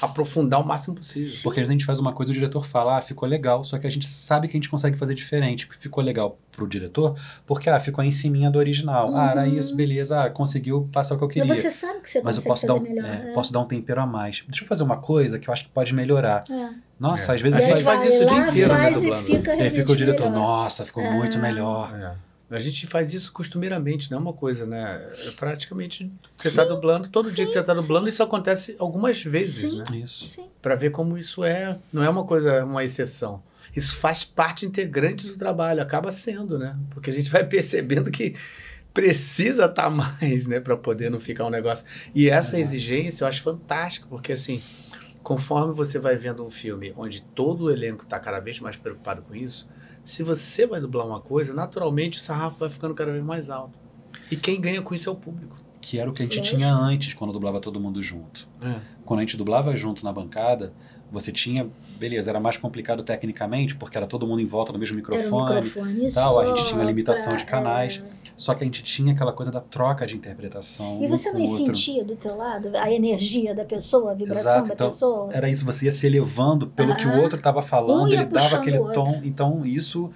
aprofundar 0.00 0.60
o 0.60 0.66
máximo 0.66 0.94
possível. 0.94 1.32
Porque 1.42 1.60
às 1.60 1.62
vezes 1.62 1.70
a 1.70 1.72
gente 1.72 1.84
faz 1.84 1.98
uma 1.98 2.12
coisa 2.12 2.30
e 2.30 2.32
o 2.32 2.34
diretor 2.34 2.64
fala, 2.64 2.98
ah, 2.98 3.00
ficou 3.00 3.28
legal, 3.28 3.62
só 3.64 3.78
que 3.78 3.86
a 3.86 3.90
gente 3.90 4.06
sabe 4.06 4.48
que 4.48 4.56
a 4.56 4.58
gente 4.58 4.68
consegue 4.68 4.96
fazer 4.96 5.14
diferente. 5.14 5.68
Ficou 5.78 6.02
legal 6.02 6.38
pro 6.52 6.66
diretor, 6.66 7.16
porque, 7.46 7.68
ah, 7.70 7.78
ficou 7.80 8.02
em 8.04 8.10
cima 8.10 8.50
do 8.50 8.58
original. 8.58 9.14
Ah, 9.16 9.30
era 9.30 9.42
Uhum. 9.42 9.58
isso, 9.58 9.74
beleza, 9.74 10.24
ah, 10.24 10.30
conseguiu 10.30 10.88
passar 10.92 11.14
o 11.14 11.18
que 11.18 11.24
eu 11.24 11.28
queria. 11.28 11.44
Mas 11.46 11.58
você 11.60 11.70
sabe 11.70 12.00
que 12.00 12.08
você 12.10 12.22
Mas 12.22 12.36
eu 12.36 12.42
posso 12.42 12.66
dar, 12.66 12.74
fazer 12.74 12.86
um, 12.90 12.94
melhor. 12.94 13.06
é, 13.10 13.30
é. 13.30 13.32
posso 13.32 13.52
dar 13.52 13.60
um 13.60 13.64
tempero 13.66 14.00
a 14.00 14.06
mais. 14.06 14.44
Deixa 14.48 14.64
eu 14.64 14.68
fazer 14.68 14.82
uma 14.82 14.96
coisa 14.98 15.38
que 15.38 15.48
eu 15.48 15.52
acho 15.52 15.64
que 15.64 15.70
pode 15.70 15.94
melhorar. 15.94 16.42
É. 16.50 16.70
Nossa, 16.98 17.32
É. 17.32 17.34
às 17.34 17.40
vezes 17.40 17.58
A 17.58 17.62
gente 17.62 17.82
faz- 17.82 18.02
faz 18.02 18.04
isso 18.14 18.22
o 18.22 18.26
dia 18.26 18.48
inteiro, 18.48 18.74
né, 18.74 18.80
faz 18.82 18.96
e 18.96 19.00
dublando. 19.00 19.22
fica 19.24 19.52
Aí 19.52 19.70
fica 19.70 19.92
o 19.92 19.96
diretor, 19.96 20.28
melhor. 20.30 20.40
nossa, 20.40 20.84
ficou 20.84 21.02
É. 21.02 21.10
muito 21.12 21.38
melhor. 21.38 22.16
É. 22.50 22.56
A 22.56 22.58
gente 22.58 22.86
faz 22.86 23.14
isso 23.14 23.32
costumeiramente, 23.32 24.10
não 24.10 24.18
é 24.18 24.20
uma 24.20 24.32
coisa, 24.32 24.66
né? 24.66 25.00
É 25.26 25.30
praticamente 25.30 26.10
você 26.36 26.48
está 26.48 26.64
dublando, 26.64 27.08
todo 27.08 27.30
dia 27.30 27.46
que 27.46 27.52
você 27.52 27.60
está 27.60 27.72
dublando, 27.74 28.08
isso 28.08 28.22
acontece 28.22 28.74
algumas 28.78 29.22
vezes, 29.22 29.70
Sim. 29.70 29.78
né? 29.78 29.98
Isso. 29.98 30.26
Sim. 30.26 30.48
Para 30.60 30.74
ver 30.74 30.90
como 30.90 31.16
isso 31.16 31.44
é, 31.44 31.78
não 31.92 32.02
é 32.02 32.08
uma 32.08 32.24
coisa, 32.24 32.64
uma 32.64 32.82
exceção. 32.82 33.42
Isso 33.74 33.96
faz 33.96 34.24
parte 34.24 34.66
integrante 34.66 35.28
do 35.28 35.36
trabalho, 35.36 35.80
acaba 35.80 36.10
sendo, 36.10 36.58
né? 36.58 36.76
Porque 36.90 37.10
a 37.10 37.12
gente 37.12 37.30
vai 37.30 37.44
percebendo 37.46 38.10
que 38.10 38.34
precisa 38.92 39.66
estar 39.66 39.88
mais, 39.88 40.46
né, 40.48 40.58
para 40.58 40.76
poder 40.76 41.10
não 41.10 41.20
ficar 41.20 41.46
um 41.46 41.50
negócio. 41.50 41.86
E 42.14 42.28
essa 42.28 42.56
Exato. 42.56 42.62
exigência 42.62 43.24
eu 43.24 43.28
acho 43.28 43.42
fantástico, 43.42 44.08
porque 44.08 44.32
assim, 44.32 44.60
conforme 45.22 45.72
você 45.72 45.98
vai 45.98 46.16
vendo 46.16 46.44
um 46.44 46.50
filme 46.50 46.92
onde 46.96 47.22
todo 47.22 47.64
o 47.64 47.70
elenco 47.70 48.02
está 48.02 48.18
cada 48.18 48.40
vez 48.40 48.58
mais 48.58 48.76
preocupado 48.76 49.22
com 49.22 49.34
isso, 49.34 49.68
se 50.10 50.24
você 50.24 50.66
vai 50.66 50.80
dublar 50.80 51.06
uma 51.06 51.20
coisa, 51.20 51.54
naturalmente 51.54 52.18
o 52.18 52.20
sarrafo 52.20 52.58
vai 52.58 52.68
ficando 52.68 52.94
cada 52.94 53.12
vez 53.12 53.24
mais 53.24 53.48
alto. 53.48 53.78
E 54.28 54.36
quem 54.36 54.60
ganha 54.60 54.82
com 54.82 54.92
isso 54.92 55.08
é 55.08 55.12
o 55.12 55.14
público. 55.14 55.54
Que 55.80 56.00
era 56.00 56.10
o 56.10 56.12
que 56.12 56.22
a 56.22 56.24
gente 56.24 56.38
Lógico. 56.38 56.56
tinha 56.56 56.74
antes, 56.74 57.14
quando 57.14 57.32
dublava 57.32 57.60
todo 57.60 57.78
mundo 57.78 58.02
junto. 58.02 58.48
É. 58.60 58.80
Quando 59.04 59.20
a 59.20 59.22
gente 59.22 59.36
dublava 59.36 59.74
junto 59.76 60.04
na 60.04 60.12
bancada, 60.12 60.72
você 61.12 61.30
tinha, 61.30 61.70
beleza, 62.00 62.30
era 62.30 62.40
mais 62.40 62.56
complicado 62.56 63.02
tecnicamente, 63.02 63.76
porque 63.76 63.96
era 63.96 64.06
todo 64.06 64.26
mundo 64.26 64.40
em 64.40 64.46
volta 64.46 64.72
do 64.72 64.78
mesmo 64.78 64.98
Era 64.98 65.06
o 65.06 65.14
microfone. 65.14 65.54
microfone 65.60 66.12
tal, 66.12 66.34
só 66.34 66.40
a 66.42 66.46
gente 66.46 66.64
tinha 66.66 66.82
limitação 66.82 67.28
pra- 67.28 67.36
de 67.36 67.44
canais. 67.44 68.02
é. 68.16 68.20
Só 68.36 68.54
que 68.54 68.64
a 68.64 68.66
gente 68.66 68.82
tinha 68.82 69.12
aquela 69.12 69.34
coisa 69.34 69.52
da 69.52 69.60
troca 69.60 70.06
de 70.06 70.16
interpretação. 70.16 70.98
E 71.02 71.06
um 71.06 71.10
você 71.10 71.30
não 71.30 71.46
sentia 71.46 72.02
do 72.02 72.16
teu 72.16 72.34
lado 72.34 72.70
a 72.74 72.90
energia 72.90 73.54
da 73.54 73.66
pessoa, 73.66 74.12
a 74.12 74.14
vibração 74.14 74.40
Exato, 74.50 74.68
da 74.68 74.74
então 74.74 74.86
pessoa? 74.88 75.28
era 75.30 75.46
isso, 75.50 75.62
você 75.62 75.84
ia 75.84 75.92
se 75.92 76.06
elevando 76.06 76.66
pelo 76.66 76.96
que 76.96 77.06
o 77.06 77.20
outro 77.20 77.36
estava 77.36 77.60
falando, 77.60 78.08
Um 78.08 78.12
ele 78.14 78.24
dava 78.24 78.56
aquele 78.56 78.78
tom. 78.94 79.20
Então, 79.22 79.62
isso 79.66 80.10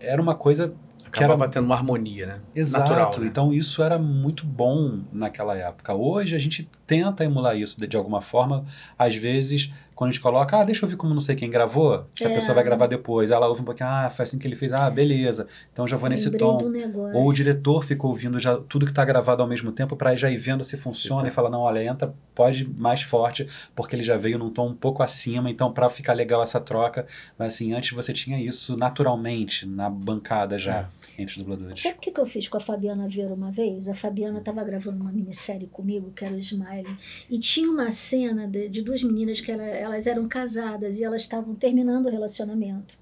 era 0.00 0.20
uma 0.20 0.34
coisa 0.34 0.74
Acabava 1.06 1.48
tendo 1.48 1.64
uma 1.64 1.74
harmonia, 1.74 2.24
né? 2.26 2.38
Exato. 2.54 2.88
Natural, 2.88 3.18
né? 3.20 3.26
Então 3.26 3.52
isso 3.52 3.82
era 3.82 3.98
muito 3.98 4.46
bom 4.46 5.00
naquela 5.12 5.56
época. 5.56 5.92
Hoje 5.92 6.36
a 6.36 6.38
gente 6.38 6.70
tenta 6.86 7.24
emular 7.24 7.56
isso 7.56 7.80
de, 7.80 7.88
de 7.88 7.96
alguma 7.96 8.20
forma. 8.20 8.64
Às 8.96 9.16
vezes, 9.16 9.72
quando 10.00 10.08
a 10.08 10.12
gente 10.12 10.22
coloca, 10.22 10.58
ah, 10.58 10.64
deixa 10.64 10.86
eu 10.86 10.88
ver 10.88 10.96
como 10.96 11.12
não 11.12 11.20
sei 11.20 11.36
quem 11.36 11.50
gravou, 11.50 12.06
se 12.14 12.24
a 12.26 12.30
É. 12.30 12.34
pessoa 12.34 12.54
vai 12.54 12.64
gravar 12.64 12.86
depois, 12.86 13.30
ela 13.30 13.46
ouve 13.46 13.60
um 13.60 13.64
pouquinho, 13.66 13.86
ah, 13.90 14.08
foi 14.08 14.22
assim 14.22 14.38
que 14.38 14.48
ele 14.48 14.56
fez, 14.56 14.72
ah, 14.72 14.88
beleza. 14.88 15.46
Então 15.70 15.86
já 15.86 15.98
vou 15.98 16.08
nesse 16.08 16.30
Lembrei 16.30 16.40
tom. 16.40 16.72
Ou 17.12 17.28
o 17.28 17.34
diretor 17.34 17.84
fica 17.84 18.06
ouvindo 18.06 18.38
já 18.38 18.56
tudo 18.56 18.86
que 18.86 18.92
está 18.92 19.04
gravado 19.04 19.42
ao 19.42 19.48
mesmo 19.48 19.70
tempo 19.72 19.94
para 19.96 20.16
já 20.16 20.30
ir 20.30 20.38
vendo 20.38 20.64
se 20.64 20.78
funciona 20.78 21.28
e 21.28 21.30
fala, 21.30 21.50
não, 21.50 21.60
olha, 21.60 21.84
entra, 21.84 22.14
pode 22.34 22.62
ir 22.62 22.70
mais 22.80 23.02
forte, 23.02 23.46
porque 23.76 23.94
ele 23.94 24.02
já 24.02 24.16
veio 24.16 24.38
num 24.38 24.48
tom 24.48 24.68
um 24.68 24.74
pouco 24.74 25.02
acima, 25.02 25.50
então 25.50 25.70
para 25.70 25.86
ficar 25.90 26.14
legal 26.14 26.42
essa 26.42 26.58
troca. 26.58 27.06
Mas 27.38 27.52
assim, 27.52 27.74
antes 27.74 27.92
você 27.92 28.14
tinha 28.14 28.40
isso 28.40 28.78
naturalmente 28.78 29.66
na 29.66 29.90
bancada 29.90 30.56
já, 30.56 30.88
entre 31.20 31.32
os 31.32 31.36
dubladores. 31.42 31.80
Sabe 31.82 31.96
o 31.96 32.00
que, 32.00 32.10
que 32.10 32.20
eu 32.20 32.26
fiz 32.26 32.48
com 32.48 32.56
a 32.56 32.60
Fabiana 32.60 33.06
Vieira 33.08 33.32
uma 33.34 33.52
vez? 33.52 33.88
A 33.88 33.94
Fabiana 33.94 34.38
estava 34.38 34.62
gravando 34.64 35.00
uma 35.02 35.12
minissérie 35.12 35.66
comigo, 35.68 36.10
que 36.12 36.24
era 36.24 36.34
o 36.34 36.38
Smile, 36.38 36.96
e 37.28 37.38
tinha 37.38 37.70
uma 37.70 37.90
cena 37.90 38.46
de, 38.46 38.68
de 38.68 38.82
duas 38.82 39.02
meninas 39.02 39.40
que 39.40 39.50
era- 39.52 39.64
elas 39.66 40.06
eram 40.06 40.26
casadas 40.28 40.98
e 40.98 41.04
elas 41.04 41.22
estavam 41.22 41.54
terminando 41.54 42.06
o 42.06 42.10
relacionamento. 42.10 42.98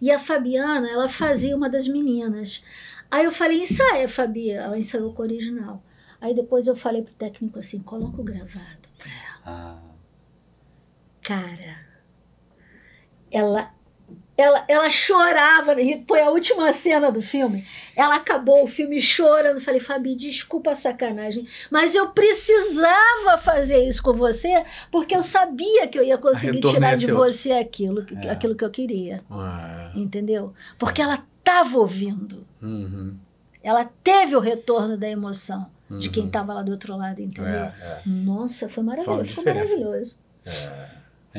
E 0.00 0.10
a 0.10 0.18
Fabiana, 0.18 0.88
ela 0.90 1.08
fazia 1.08 1.56
uma 1.56 1.70
das 1.70 1.88
meninas. 1.88 2.62
Aí 3.10 3.24
eu 3.24 3.32
falei, 3.32 3.62
ensaia, 3.62 4.06
Fabi. 4.08 4.50
Ela 4.50 4.78
ensaiou 4.78 5.12
com 5.14 5.22
o 5.22 5.24
original. 5.24 5.82
Aí 6.20 6.34
depois 6.34 6.66
eu 6.66 6.76
falei 6.76 7.00
pro 7.02 7.14
técnico 7.14 7.58
assim, 7.58 7.78
coloca 7.80 8.20
o 8.20 8.24
gravado 8.24 8.88
pra 8.98 9.10
ela. 9.10 9.82
Cara, 11.22 11.78
ela 13.30 13.74
ela, 14.36 14.64
ela 14.68 14.90
chorava, 14.90 15.80
e 15.80 16.04
foi 16.08 16.20
a 16.20 16.30
última 16.30 16.72
cena 16.72 17.10
do 17.12 17.22
filme. 17.22 17.64
Ela 17.94 18.16
acabou 18.16 18.64
o 18.64 18.66
filme 18.66 19.00
chorando. 19.00 19.60
Falei, 19.60 19.78
Fabi, 19.80 20.16
desculpa 20.16 20.72
a 20.72 20.74
sacanagem, 20.74 21.46
mas 21.70 21.94
eu 21.94 22.08
precisava 22.08 23.36
fazer 23.38 23.86
isso 23.86 24.02
com 24.02 24.12
você, 24.12 24.64
porque 24.90 25.14
eu 25.14 25.22
sabia 25.22 25.86
que 25.86 25.98
eu 25.98 26.02
ia 26.04 26.18
conseguir 26.18 26.60
tirar 26.60 26.96
de 26.96 27.10
outro. 27.12 27.32
você 27.32 27.52
aquilo, 27.52 28.04
que- 28.04 28.14
É. 28.26 28.30
aquilo 28.30 28.54
que 28.54 28.64
eu 28.64 28.70
queria. 28.70 29.22
Ah, 29.30 29.92
Entendeu? 29.94 30.52
Porque 30.78 31.00
ela 31.00 31.22
estava 31.38 31.78
ouvindo. 31.78 32.46
uhum. 32.62 33.16
Ela 33.62 33.84
teve 34.02 34.36
o 34.36 34.40
retorno 34.40 34.96
da 34.98 35.08
emoção 35.08 35.70
de 35.98 36.10
quem 36.10 36.22
Uhum. 36.24 36.26
estava 36.28 36.52
lá 36.52 36.62
do 36.62 36.72
outro 36.72 36.96
lado, 36.96 37.20
entendeu? 37.22 37.46
É, 37.54 37.72
é. 37.80 38.00
Nossa, 38.04 38.68
foi 38.68 38.82
maravilhoso. 38.84 39.24
Ficou 39.30 39.44
diferença. 39.44 39.76
maravilhoso. 39.76 40.18
É, 40.44 40.50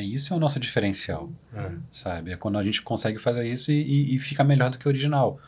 isso 0.03 0.33
é 0.33 0.37
o 0.37 0.39
nosso 0.39 0.59
diferencial, 0.59 1.29
É. 1.53 1.71
sabe? 1.91 2.31
É 2.31 2.35
quando 2.37 2.57
a 2.57 2.63
gente 2.63 2.81
consegue 2.81 3.17
fazer 3.19 3.47
isso 3.47 3.71
e, 3.71 3.81
e- 3.81 4.15
e 4.15 4.19
fica 4.19 4.43
melhor 4.43 4.69
do 4.69 4.77
que 4.77 4.87
o 4.87 4.89
original. 4.89 5.39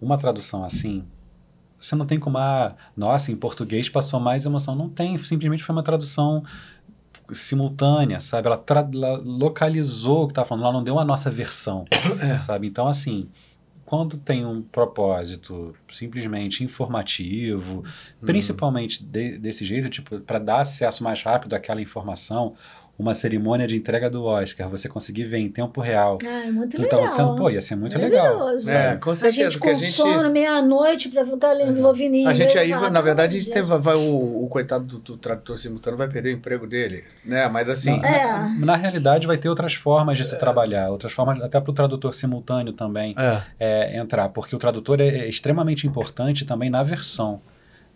Uma 0.00 0.16
tradução 0.18 0.64
assim, 0.64 1.04
você 1.80 1.94
não 1.94 2.06
tem 2.06 2.18
como, 2.18 2.38
ah, 2.38 2.74
nossa, 2.96 3.32
em 3.32 3.36
português 3.36 3.88
passou 3.88 4.18
mais 4.20 4.44
emoção. 4.46 4.74
Não 4.76 4.88
tem, 4.88 5.16
simplesmente 5.18 5.62
foi 5.64 5.74
uma 5.74 5.82
tradução 5.82 6.42
simultânea, 7.32 8.20
sabe? 8.20 8.46
Ela, 8.46 8.62
ela 8.68 9.16
localizou 9.24 10.24
o 10.24 10.26
que 10.26 10.32
estava 10.32 10.46
falando, 10.48 10.64
ela 10.64 10.72
não 10.72 10.84
deu 10.84 10.98
a 10.98 11.04
nossa 11.04 11.30
versão, 11.30 11.84
sabe? 12.38 12.66
Então, 12.68 12.86
assim, 12.86 13.28
quando 13.84 14.16
tem 14.16 14.44
um 14.44 14.62
propósito 14.62 15.74
simplesmente 15.90 16.62
informativo, 16.64 17.84
principalmente 18.20 19.02
de- 19.02 19.38
desse 19.38 19.64
jeito, 19.64 19.88
tipo, 19.88 20.20
para 20.20 20.38
dar 20.38 20.60
acesso 20.60 21.02
mais 21.02 21.22
rápido 21.22 21.54
àquela 21.54 21.80
informação, 21.80 22.54
uma 22.98 23.12
cerimônia 23.12 23.66
de 23.66 23.76
entrega 23.76 24.08
do 24.08 24.24
Oscar, 24.24 24.68
você 24.70 24.88
conseguir 24.88 25.24
ver 25.24 25.38
em 25.38 25.50
tempo 25.50 25.80
real 25.82 26.18
Ah, 26.24 26.46
é 26.46 26.50
muito 26.50 26.72
tudo 26.72 26.82
que 26.84 26.88
tá 26.88 26.96
legal. 26.96 27.10
acontecendo, 27.12 27.36
pô, 27.36 27.50
ia 27.50 27.60
ser 27.60 27.76
muito 27.76 27.98
legal. 27.98 28.38
Maravilhoso. 28.38 28.70
É, 28.70 28.96
com 28.96 29.10
A 29.10 29.14
certeza, 29.14 29.50
gente 29.50 29.60
que 29.60 29.68
a 29.68 29.72
com 29.72 29.76
gente- 29.78 29.92
sono, 29.92 30.30
meia-noite, 30.30 31.08
para 31.10 31.26
ficar 31.26 31.52
lendo 31.52 31.86
ouvindo 31.86 32.26
A 32.28 32.32
gente 32.32 32.56
aí, 32.58 32.70
na 32.70 33.00
verdade, 33.02 33.36
a 33.36 33.40
gente 33.40 33.52
teve, 33.52 33.76
vai, 33.78 33.94
o, 33.96 34.44
o 34.44 34.48
coitado 34.48 34.84
do, 34.84 34.98
do 34.98 35.16
tradutor 35.16 35.58
simultâneo 35.58 35.98
vai 35.98 36.08
perder 36.08 36.30
o 36.30 36.32
emprego 36.38 36.66
dele, 36.66 37.04
né? 37.24 37.48
Mas 37.48 37.68
assim... 37.68 37.98
Na, 38.00 38.48
na- 38.58 38.66
na 38.66 38.76
realidade, 38.76 39.26
vai 39.26 39.36
ter 39.36 39.48
outras 39.48 39.74
formas 39.74 40.16
de 40.18 40.24
se 40.24 40.38
trabalhar, 40.38 40.88
outras 40.90 41.12
formas, 41.12 41.40
até 41.42 41.60
para 41.60 41.70
o 41.70 41.74
tradutor 41.74 42.14
simultâneo 42.14 42.72
também 42.72 43.14
é, 43.60 43.96
entrar, 43.98 44.28
porque 44.30 44.54
o 44.56 44.58
tradutor 44.58 45.00
é, 45.00 45.06
é 45.08 45.28
extremamente 45.28 45.86
importante 45.86 46.44
também 46.44 46.70
na 46.70 46.82
versão, 46.82 47.40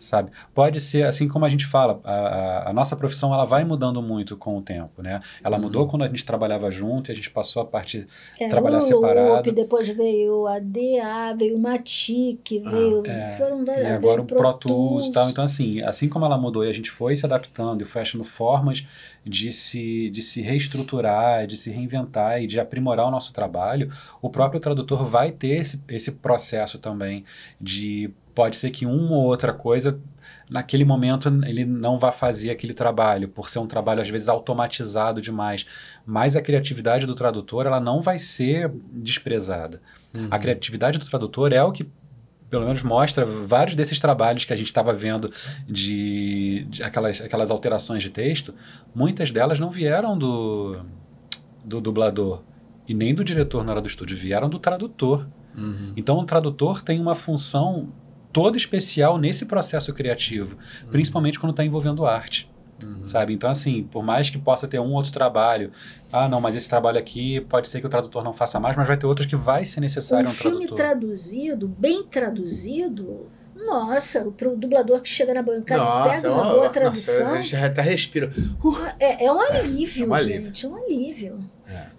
sabe? 0.01 0.31
Pode 0.55 0.81
ser, 0.81 1.05
assim 1.07 1.29
como 1.29 1.45
a 1.45 1.49
gente 1.49 1.67
fala, 1.67 2.01
a, 2.05 2.71
a- 2.71 2.73
nossa 2.73 2.97
profissão 2.97 3.33
ela 3.33 3.45
vai 3.45 3.63
mudando 3.65 4.01
muito 4.03 4.37
com 4.37 4.57
o 4.57 4.63
tempo, 4.63 5.03
né? 5.03 5.21
Ela 5.45 5.57
Uhum. 5.57 5.63
mudou 5.65 5.87
quando 5.87 6.03
a 6.03 6.07
gente 6.07 6.25
trabalhava 6.25 6.71
junto 6.71 7.11
e 7.11 7.13
a 7.13 7.15
gente 7.15 7.31
passou 7.31 7.63
a 7.63 7.65
partir 7.65 8.09
É, 8.41 8.49
trabalhar 8.49 8.79
o 8.79 8.81
separado. 8.81 9.35
Loop, 9.49 9.53
depois 9.53 9.89
veio 9.89 10.47
a 10.47 10.59
DA, 10.59 11.35
veio 11.37 11.57
o 11.57 11.61
Matic, 11.61 12.41
veio. 12.65 13.03
É, 13.07 13.37
foram 13.37 13.63
e 13.63 13.65
várias. 13.67 13.87
agora 13.87 13.99
veio 14.17 14.23
o 14.23 14.27
Pro 14.27 14.53
Tools 14.55 15.07
e 15.09 15.13
tal. 15.13 15.29
Então, 15.31 15.45
assim, 15.45 15.81
assim 15.83 16.09
como 16.09 16.25
ela 16.25 16.39
mudou 16.39 16.65
e 16.65 16.69
a 16.69 16.73
gente 16.73 16.91
foi 16.91 17.15
se 17.15 17.27
adaptando 17.27 17.83
e 17.83 17.85
foi 17.85 18.01
achando 18.03 18.25
formas 18.25 18.87
de 19.25 19.53
se, 19.53 20.09
de 20.11 20.23
se 20.23 20.41
reestruturar, 20.41 21.47
de 21.47 21.57
se 21.57 21.71
reinventar 21.71 22.43
e 22.43 22.47
de 22.47 22.59
aprimorar 22.59 23.07
o 23.07 23.11
nosso 23.11 23.33
trabalho, 23.33 23.93
o 24.23 24.31
próprio 24.31 24.59
tradutor 24.61 25.05
vai 25.05 25.31
ter 25.31 25.59
esse, 25.59 25.81
esse 25.89 26.13
processo 26.13 26.79
também 26.79 27.25
de 27.61 28.11
pode 28.41 28.57
ser 28.57 28.71
que 28.71 28.87
uma 28.87 29.17
ou 29.17 29.25
outra 29.25 29.53
coisa 29.53 30.01
naquele 30.49 30.83
momento 30.83 31.29
ele 31.45 31.67
não 31.67 31.99
vai 31.99 32.11
fazer 32.11 32.51
aquele 32.51 32.73
trabalho 32.73 33.29
por 33.29 33.51
ser 33.51 33.59
um 33.59 33.67
trabalho 33.67 34.01
às 34.01 34.09
vezes 34.09 34.31
automatizado 34.31 35.21
demais 35.21 35.67
mas 36.07 36.37
a 36.37 36.41
criatividade 36.41 37.05
do 37.05 37.15
tradutor 37.15 37.67
ela 37.67 37.79
não 37.79 38.01
vai 38.01 38.19
ser 38.19 38.73
desprezada 38.91 39.83
a 40.31 40.39
criatividade 40.39 40.99
do 40.99 41.05
tradutor 41.05 41.53
é 41.53 41.62
o 41.62 41.71
que 41.71 41.87
pelo 42.49 42.65
menos 42.65 42.83
mostra 42.83 43.27
vários 43.27 43.77
desses 43.77 44.01
trabalhos 44.01 44.47
que 44.47 44.55
a 44.55 44.57
gente 44.57 44.69
estava 44.69 44.95
vendo 44.95 45.31
de, 45.69 46.67
de 46.71 46.83
aquelas, 46.83 47.21
aquelas 47.21 47.51
alterações 47.51 48.03
de 48.03 48.11
texto, 48.11 48.53
muitas 48.93 49.31
delas 49.31 49.61
não 49.61 49.71
vieram 49.71 50.19
do, 50.19 50.81
do 51.62 51.81
dublador 51.81 52.43
e 52.89 52.95
nem 52.95 53.15
do 53.15 53.23
diretor 53.23 53.62
na 53.65 53.71
hora 53.71 53.81
do 53.81 53.87
estúdio, 53.87 54.17
vieram 54.17 54.49
do 54.49 54.59
tradutor. 54.59 55.29
Uhum. 55.57 55.93
Então 55.97 56.19
o 56.19 56.25
tradutor 56.25 56.83
tem 56.83 56.99
uma 56.99 57.15
função 57.15 57.93
toda 58.32 58.57
especial 58.57 59.19
nesse 59.19 59.44
processo 59.47 59.93
criativo, 59.93 60.57
principalmente 60.90 61.39
quando 61.39 61.51
está 61.52 61.65
envolvendo 61.65 62.05
arte. 62.07 62.48
Sabe? 63.05 63.35
Então, 63.35 63.51
assim, 63.51 63.82
por 63.82 64.02
mais 64.02 64.31
que 64.31 64.39
possa 64.39 64.66
ter 64.66 64.78
um 64.81 64.93
outro 64.94 65.12
trabalho, 65.12 65.70
ah, 66.11 66.27
não, 66.27 66.40
mas 66.40 66.57
esse 66.57 66.66
trabalho 66.66 66.98
aqui 66.98 67.39
pode 67.43 67.69
ser 67.69 67.78
que 67.81 67.86
o 67.86 67.90
tradutor 67.90 68.24
não 68.24 68.32
faça 68.32 68.59
mais, 68.59 68.74
mas 68.74 68.89
vai 68.89 68.97
ter 68.97 69.05
outros 69.05 69.27
que 69.27 69.36
vai 69.36 69.66
ser 69.66 69.81
necessário 69.82 70.27
Um 70.27 70.31
um 70.31 70.35
filme 70.35 70.57
tradutor. 70.66 70.77
traduzido, 70.78 71.69
bem 71.69 72.02
traduzido, 72.05 73.27
nossa, 73.55 74.27
o 74.27 74.32
pro 74.32 74.57
dublador 74.57 75.02
que 75.02 75.09
chega 75.11 75.35
na 75.35 75.43
bancada 75.43 75.82
e 75.82 75.85
Nossa, 75.85 76.11
pega 76.15 76.28
é 76.28 76.31
uma 76.31 76.43
uma- 76.43 76.51
boa 76.52 76.57
nossa, 76.69 76.70
tradução. 76.73 77.35
a 77.35 77.43
gente 77.43 77.57
até 77.57 77.82
respira. 77.82 78.32
É, 78.98 79.27
é 79.27 79.31
um 79.32 79.40
alívio, 79.40 80.05
é 80.05 80.09
um 80.09 80.15
alívio. 80.15 80.43
gente, 80.47 80.65
é 80.65 80.69
um 80.70 80.77
alívio. 80.77 81.39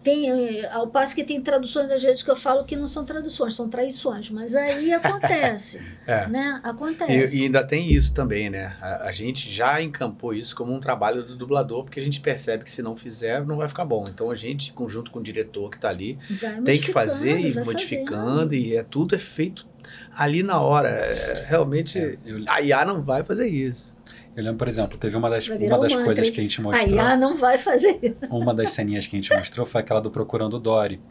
Tem, 0.03 0.29
eh, 0.31 0.69
ao 0.71 0.87
passo 0.87 1.13
que 1.13 1.23
tem 1.23 1.39
traduções, 1.41 1.91
às 1.91 2.01
vezes, 2.01 2.23
que 2.23 2.31
eu 2.31 2.35
falo 2.35 2.63
que 2.65 2.75
não 2.75 2.87
são 2.87 3.05
traduções, 3.05 3.55
são 3.55 3.69
traições, 3.69 4.29
mas 4.31 4.55
aí 4.55 4.91
acontece, 4.93 5.79
É. 6.07 6.27
né? 6.27 6.59
E, 6.63 6.67
Acontece. 6.67 7.37
e 7.39 7.43
ainda 7.43 7.63
tem 7.63 7.91
isso 7.93 8.13
também, 8.13 8.49
né? 8.49 8.75
A, 8.81 9.09
a 9.09 9.11
gente 9.11 9.49
já 9.49 9.81
encampou 9.81 10.33
isso 10.33 10.55
como 10.55 10.73
um 10.73 10.79
trabalho 10.79 11.23
do 11.23 11.35
dublador, 11.35 11.83
porque 11.83 11.99
a 11.99 12.03
gente 12.03 12.19
percebe 12.19 12.63
que 12.63 12.69
se 12.71 12.81
não 12.81 12.95
fizer, 12.95 13.45
não 13.45 13.57
vai 13.57 13.67
ficar 13.67 13.85
bom. 13.85 14.07
Então 14.07 14.31
a 14.31 14.35
gente, 14.35 14.73
conjunto 14.73 15.11
com 15.11 15.19
o 15.19 15.23
diretor 15.23 15.69
que 15.69 15.77
tá 15.79 15.89
ali, 15.89 16.17
Vai 16.41 16.61
tem 16.61 16.79
que 16.81 16.91
fazer 16.91 17.39
e 17.39 17.53
modificando, 17.63 18.55
e 18.55 18.75
é 18.75 18.83
tudo 18.83 19.13
é 19.13 19.19
feito 19.19 19.67
ali 20.15 20.41
na 20.43 20.59
hora. 20.59 20.89
É, 20.89 21.45
realmente, 21.47 22.17
a 22.47 22.61
IA 22.61 22.85
não 22.85 23.01
vai 23.01 23.23
fazer 23.23 23.47
isso. 23.47 23.95
Eu 24.35 24.43
lembro, 24.43 24.57
por 24.59 24.67
exemplo, 24.67 24.97
teve 24.97 25.15
uma 25.17 25.29
das, 25.29 25.47
uma 25.47 25.57
das 25.57 25.91
um 25.91 25.95
mantra, 25.95 26.03
coisas 26.05 26.27
hein? 26.27 26.33
que 26.33 26.39
a 26.39 26.43
gente 26.43 26.59
A 26.59 26.63
mostrou. 26.63 26.95
IA 26.95 27.15
não 27.17 27.35
vai 27.35 27.57
fazer. 27.57 28.15
Uma 28.31 28.53
das 28.53 28.69
ceninhas 28.71 29.05
que 29.07 29.15
a 29.15 29.21
gente 29.21 29.35
mostrou 29.35 29.65
foi 29.65 29.81
aquela 29.81 29.99
do 29.99 30.09
Procurando 30.09 30.57
Dory. 30.57 31.01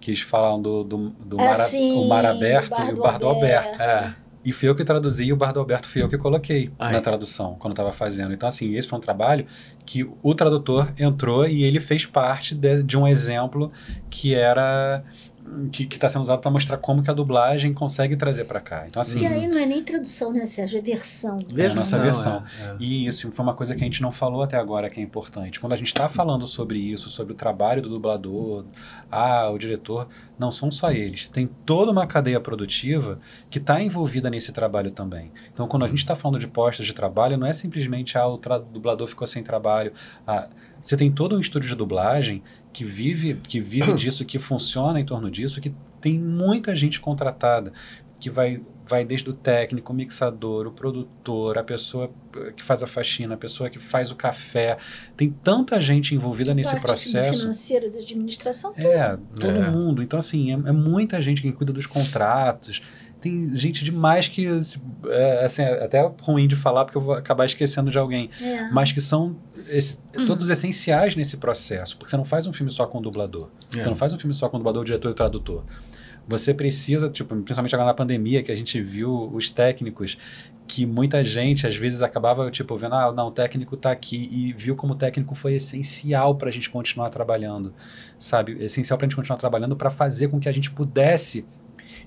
Que 0.00 0.10
eles 0.10 0.20
falam 0.20 0.60
do, 0.62 0.82
do, 0.84 1.10
do 1.10 1.40
É, 1.40 1.44
mar, 1.48 1.60
a- 1.60 1.64
sim, 1.64 1.92
o 1.92 2.08
mar 2.08 2.24
aberto 2.24 2.70
Bar 2.70 2.90
e 2.90 2.92
o 2.92 2.96
bar 2.96 3.18
do 3.18 3.26
Alberto. 3.26 3.80
Alberto. 3.82 4.22
E 4.44 4.52
fui 4.52 4.68
eu 4.68 4.74
que 4.74 4.84
traduzi 4.84 5.24
e 5.26 5.32
o 5.32 5.36
bar 5.36 5.52
do 5.52 5.60
Alberto 5.60 5.88
fui 5.88 6.02
eu 6.02 6.08
que 6.08 6.18
coloquei 6.18 6.70
Ah, 6.78 6.90
na 6.90 6.98
é? 6.98 7.00
tradução, 7.00 7.54
quando 7.60 7.72
estava 7.74 7.92
fazendo. 7.92 8.32
Então, 8.34 8.48
assim, 8.48 8.74
esse 8.74 8.88
foi 8.88 8.98
um 8.98 9.00
trabalho 9.00 9.46
que 9.86 10.08
o 10.20 10.34
tradutor 10.34 10.88
entrou 10.98 11.46
e 11.46 11.62
ele 11.62 11.78
fez 11.78 12.04
parte 12.06 12.52
de, 12.54 12.82
de 12.82 12.98
um 12.98 13.06
exemplo 13.06 13.70
que 14.10 14.34
era 14.34 15.04
que 15.70 15.84
está 15.84 16.08
sendo 16.08 16.22
usado 16.22 16.40
para 16.40 16.50
mostrar 16.50 16.78
como 16.78 17.02
que 17.02 17.10
a 17.10 17.12
dublagem 17.12 17.74
consegue 17.74 18.16
trazer 18.16 18.44
para 18.44 18.60
cá. 18.60 18.86
Então, 18.86 19.00
assim, 19.00 19.18
Que 19.18 19.26
aí 19.26 19.46
não 19.46 19.58
é 19.58 19.66
nem 19.66 19.82
tradução, 19.82 20.32
né, 20.32 20.46
Sérgio? 20.46 20.78
É 20.78 20.82
versão. 20.82 21.38
é 21.56 21.66
a 21.66 21.74
nossa 21.74 21.98
versão. 21.98 22.42
é, 22.60 22.64
é. 22.64 22.76
E 22.78 23.06
isso 23.06 23.30
foi 23.32 23.42
uma 23.42 23.54
coisa 23.54 23.74
que 23.74 23.82
a 23.82 23.84
gente 23.84 24.00
não 24.00 24.12
falou 24.12 24.42
até 24.42 24.56
agora 24.56 24.88
que 24.88 25.00
é 25.00 25.02
importante. 25.02 25.60
Quando 25.60 25.72
a 25.72 25.76
gente 25.76 25.88
está 25.88 26.08
falando 26.08 26.46
sobre 26.46 26.78
isso, 26.78 27.10
sobre 27.10 27.32
o 27.32 27.36
trabalho 27.36 27.82
do 27.82 27.88
dublador, 27.88 28.64
ah, 29.10 29.50
o 29.50 29.58
diretor, 29.58 30.08
não 30.38 30.52
são 30.52 30.70
só 30.70 30.90
eles. 30.90 31.28
Tem 31.28 31.46
toda 31.46 31.90
uma 31.90 32.06
cadeia 32.06 32.40
produtiva 32.40 33.18
que 33.50 33.58
está 33.58 33.82
envolvida 33.82 34.30
nesse 34.30 34.52
trabalho 34.52 34.90
também. 34.90 35.32
Então, 35.52 35.66
quando 35.66 35.84
a 35.84 35.88
gente 35.88 35.98
está 35.98 36.14
falando 36.16 36.38
de 36.38 36.46
postos 36.46 36.86
de 36.86 36.94
trabalho, 36.94 37.36
não 37.36 37.46
é 37.46 37.52
simplesmente 37.52 38.16
ah, 38.16 38.26
o 38.26 38.38
dublador 38.38 39.08
ficou 39.08 39.26
sem 39.26 39.42
trabalho. 39.42 39.92
Ah, 40.26 40.48
você 40.82 40.96
tem 40.96 41.12
todo 41.12 41.36
um 41.36 41.40
estúdio 41.40 41.68
de 41.68 41.76
dublagem 41.76 42.42
que 42.72 42.84
vive, 42.84 43.34
que 43.46 43.60
vive 43.60 43.92
disso, 43.94 44.24
que 44.24 44.38
funciona 44.38 44.98
em 45.00 45.04
torno 45.04 45.30
disso, 45.30 45.60
que 45.60 45.72
tem 46.00 46.18
muita 46.18 46.74
gente 46.74 47.00
contratada 47.00 47.72
que 48.20 48.30
vai 48.30 48.60
vai 48.84 49.04
desde 49.04 49.30
o 49.30 49.32
técnico, 49.32 49.92
o 49.92 49.96
mixador, 49.96 50.66
o 50.66 50.72
produtor, 50.72 51.56
a 51.56 51.62
pessoa 51.64 52.12
que 52.56 52.62
faz 52.62 52.82
a 52.82 52.86
faxina, 52.86 53.34
a 53.34 53.38
pessoa 53.38 53.70
que 53.70 53.78
faz 53.78 54.10
o 54.10 54.16
café. 54.16 54.76
Tem 55.16 55.30
tanta 55.30 55.80
gente 55.80 56.14
envolvida 56.14 56.52
nesse 56.52 56.72
Parte 56.72 56.86
processo. 56.86 57.40
financeira 57.40 57.88
da 57.88 57.98
administração. 57.98 58.74
É, 58.76 59.16
todo 59.40 59.46
É. 59.46 59.70
mundo. 59.70 60.02
Então, 60.02 60.18
assim, 60.18 60.50
é, 60.50 60.54
é 60.54 60.72
muita 60.72 61.22
gente 61.22 61.40
que 61.40 61.50
cuida 61.52 61.72
dos 61.72 61.86
contratos. 61.86 62.82
Tem 63.22 63.54
gente 63.56 63.84
demais 63.84 64.26
que, 64.28 64.46
é, 65.08 65.44
assim, 65.44 65.62
é 65.62 65.84
até 65.84 66.02
ruim 66.20 66.46
de 66.48 66.56
falar 66.56 66.84
porque 66.84 66.98
eu 66.98 67.02
vou 67.02 67.14
acabar 67.14 67.44
esquecendo 67.46 67.90
de 67.90 67.96
alguém. 67.96 68.28
É. 68.42 68.68
Mas 68.70 68.90
que 68.92 69.00
são 69.00 69.36
esse- 69.68 69.98
Hum. 70.18 70.24
todos 70.26 70.50
essenciais 70.50 71.14
nesse 71.16 71.36
processo. 71.36 71.96
Porque 71.96 72.10
você 72.10 72.16
não 72.16 72.24
faz 72.24 72.46
um 72.48 72.52
filme 72.52 72.70
só 72.70 72.84
com 72.84 72.98
o 72.98 73.00
dublador. 73.00 73.48
É. 73.74 73.82
Você 73.82 73.88
não 73.88 73.96
faz 73.96 74.12
um 74.12 74.18
filme 74.18 74.34
só 74.34 74.48
com 74.48 74.56
o 74.56 74.58
dublador, 74.58 74.82
o 74.82 74.84
diretor 74.84 75.08
e 75.08 75.12
o 75.12 75.14
tradutor. 75.14 75.62
Você 76.28 76.52
precisa, 76.52 77.08
tipo, 77.08 77.34
principalmente 77.36 77.74
agora 77.74 77.88
na 77.90 77.94
pandemia, 77.94 78.42
que 78.42 78.50
a 78.52 78.56
gente 78.56 78.80
viu 78.80 79.30
os 79.34 79.50
técnicos, 79.50 80.16
que 80.68 80.86
muita 80.86 81.22
gente 81.24 81.66
às 81.66 81.76
vezes 81.76 82.00
acabava, 82.00 82.48
tipo, 82.50 82.76
vendo, 82.76 82.94
ah, 82.94 83.12
não, 83.12 83.26
o 83.28 83.30
técnico 83.30 83.76
tá 83.76 83.90
aqui, 83.90 84.28
e 84.32 84.52
viu 84.52 84.74
como 84.76 84.92
o 84.94 84.96
técnico 84.96 85.34
foi 85.34 85.54
essencial 85.54 86.36
para 86.36 86.48
a 86.48 86.52
gente 86.52 86.70
continuar 86.70 87.08
trabalhando, 87.10 87.74
sabe? 88.18 88.52
Essencial 88.64 88.96
para 88.96 89.06
a 89.06 89.08
gente 89.08 89.16
continuar 89.16 89.36
trabalhando 89.38 89.74
para 89.76 89.90
fazer 89.90 90.28
com 90.28 90.38
que 90.38 90.48
a 90.48 90.52
gente 90.52 90.70
pudesse 90.70 91.44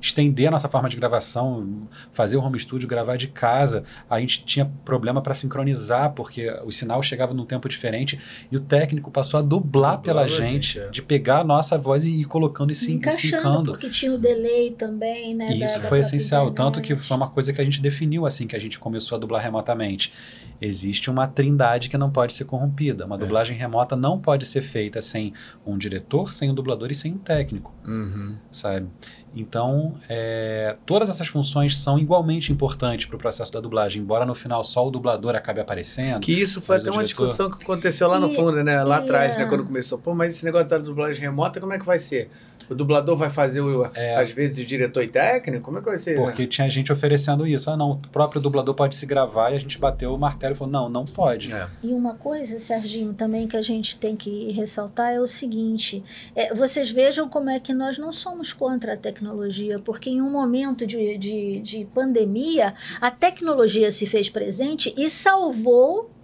estender 0.06 0.48
a 0.48 0.52
nossa 0.52 0.69
forma 0.69 0.88
de 0.88 0.95
gravação, 0.95 1.88
fazer 2.14 2.38
o 2.38 2.41
home 2.41 2.60
studio, 2.60 2.88
gravar 2.88 3.18
de 3.18 3.27
casa. 3.27 3.84
A 4.10 4.19
gente 4.19 4.45
tinha 4.45 4.65
problema 4.86 5.22
para 5.22 5.34
sincronizar, 5.34 6.11
porque 6.14 6.49
o 6.64 6.72
sinal 6.72 7.02
chegava 7.02 7.34
num 7.34 7.45
tempo 7.45 7.68
diferente 7.68 8.19
e 8.52 8.56
o 8.56 8.60
técnico 8.60 9.10
passou 9.10 9.40
a 9.40 9.41
dublar 9.44 9.99
pela 10.02 10.22
a 10.22 10.27
gente, 10.27 10.73
gente, 10.73 10.80
é. 10.80 10.90
de 10.90 11.02
pegar 11.02 11.40
a 11.40 11.44
nossa 11.44 11.77
voz 11.77 12.06
e 12.06 12.10
ir 12.22 12.26
colocando 12.26 12.72
e 12.72 12.76
se 12.76 12.91
Encaixando, 12.94 13.72
porque 13.72 13.90
tinha 13.90 14.14
o 14.14 14.18
delay 14.18 14.72
também, 14.72 15.34
né? 15.36 15.48
E 15.56 15.60
da- 15.60 15.65
isso 15.65 15.82
da 15.82 15.88
foi 15.88 15.99
essencial, 15.99 16.52
tanto 16.52 16.82
que 16.82 16.95
foi 16.95 17.18
uma 17.18 17.30
coisa 17.30 17.52
que 17.52 17.60
a 17.60 17.64
gente 17.65 17.82
definiu 17.82 18.26
assim 18.26 18.45
que 18.48 18.56
a 18.56 18.60
gente 18.60 18.77
começou 18.80 19.15
a 19.15 19.19
dublar 19.19 19.41
remotamente. 19.41 20.14
Existe 20.61 21.10
uma 21.10 21.27
trindade 21.27 21.90
que 21.90 21.98
não 21.98 22.10
pode 22.10 22.34
ser 22.34 22.45
corrompida. 22.45 23.06
Uma 23.06 23.18
dublagem 23.18 23.57
remota 23.57 23.95
não 23.95 24.18
pode 24.19 24.45
ser 24.45 24.61
feita 24.61 25.02
sem 25.02 25.34
um 25.65 25.77
diretor, 25.77 26.34
sem 26.34 26.49
um 26.49 26.53
dublador 26.53 26.91
e 26.91 26.95
sem 26.95 27.14
um 27.14 27.18
técnico, 27.18 27.73
Uhum. 27.86 28.36
sabe? 28.52 28.88
Então, 29.36 29.95
é, 30.07 30.76
todas 30.86 31.10
essas 31.10 31.28
funções 31.28 31.78
são 31.78 31.99
igualmente 31.99 32.53
importantes 32.53 33.06
para 33.06 33.16
o 33.18 33.20
processo 33.20 33.52
da 33.52 33.60
dublagem, 33.60 34.02
embora 34.02 34.26
no 34.26 34.34
final 34.34 34.64
só 34.64 34.88
o 34.88 34.90
dublador 34.90 35.36
acabe 35.36 35.60
aparecendo. 35.60 36.22
Que 36.22 36.32
isso 36.32 36.62
foi 36.62 36.78
até 36.78 36.86
uma 36.86 37.03
diretor- 37.03 37.26
discussão 37.26 37.52
que 37.52 37.62
aconteceu 37.64 38.07
lá 38.07 38.20
no 38.20 38.28
E- 38.32 38.36
fundo, 38.36 38.64
né? 38.64 38.82
Lá 38.84 38.98
atrás, 38.98 39.36
né? 39.38 39.44
é. 39.44 39.45
Quando 39.48 39.66
começou. 39.66 39.98
Pô, 39.98 40.16
mas 40.16 40.36
esse 40.36 40.45
negócio 40.45 40.70
da 40.70 40.78
dublagem 40.78 41.22
remota, 41.22 41.60
como 41.60 41.74
é 41.74 41.80
que 41.80 41.86
vai 41.86 41.99
ser? 41.99 42.30
O 42.70 42.76
dublador 42.76 43.16
vai 43.16 43.30
fazer, 43.30 43.62
o, 43.62 43.90
às 44.18 44.32
vezes, 44.32 44.58
de 44.58 44.66
diretor 44.66 45.04
e 45.04 45.08
técnico? 45.08 45.64
Como 45.66 45.78
é 45.78 45.82
que 45.82 45.88
vai 45.88 45.98
ser? 45.98 46.18
né? 46.18 46.24
Porque 46.24 46.48
tinha 46.48 46.68
gente 46.70 46.92
oferecendo 46.92 47.46
isso. 47.46 47.70
Ah, 47.70 47.78
não, 47.78 47.92
o 47.92 47.98
próprio 47.98 48.42
dublador 48.42 48.74
pode 48.74 48.96
se 48.96 49.06
gravar 49.06 49.52
e 49.52 49.56
a 49.56 49.60
gente 49.60 49.78
bateu 49.80 50.14
o 50.14 50.18
martelo 50.18 50.54
e 50.54 50.58
falou: 50.58 50.72
não, 50.72 50.90
não 50.90 51.06
pode. 51.06 51.52
E 51.84 51.94
uma 51.94 52.16
coisa, 52.16 52.58
Serginho, 52.60 53.14
também 53.14 53.48
que 53.48 53.58
a 53.58 53.62
gente 53.62 53.98
tem 53.98 54.16
que 54.16 54.52
ressaltar 54.52 55.14
é 55.14 55.20
o 55.20 55.28
seguinte: 55.28 56.04
é, 56.36 56.54
vocês 56.54 56.90
vejam 56.90 57.28
como 57.30 57.50
é 57.50 57.60
que 57.60 57.74
nós 57.74 57.98
não 57.98 58.12
somos 58.12 58.54
contra 58.54 58.94
a 58.94 58.98
tecnologia, 58.98 59.80
porque 59.80 60.10
em 60.10 60.22
um 60.22 60.32
momento 60.32 60.88
de, 60.88 61.18
de, 61.18 61.60
de 61.60 61.86
pandemia, 61.94 62.74
a 63.00 63.12
tecnologia 63.12 63.92
se 63.92 64.06
fez 64.06 64.30
presente 64.30 64.94
e 64.98 65.10
salvou 65.10 66.15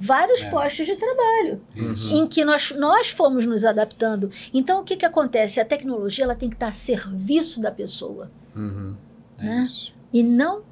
vários 0.00 0.42
É. 0.42 0.50
postos 0.50 0.86
de 0.86 0.96
trabalho 0.96 1.60
Isso. 1.74 2.14
em 2.14 2.26
que 2.26 2.44
nós, 2.44 2.70
nós 2.72 3.10
fomos 3.10 3.44
nos 3.46 3.64
adaptando. 3.64 4.30
Então, 4.54 4.80
o 4.80 4.84
que, 4.84 4.96
que 4.96 5.04
acontece? 5.06 5.60
A 5.60 5.64
tecnologia 5.64 6.24
ela 6.24 6.34
tem 6.34 6.48
que 6.48 6.56
estar 6.56 6.68
a 6.68 6.72
serviço 6.72 7.60
da 7.60 7.70
pessoa, 7.70 8.30
Uhum. 8.54 8.94
né? 9.38 9.64
E 10.12 10.22
não 10.22 10.62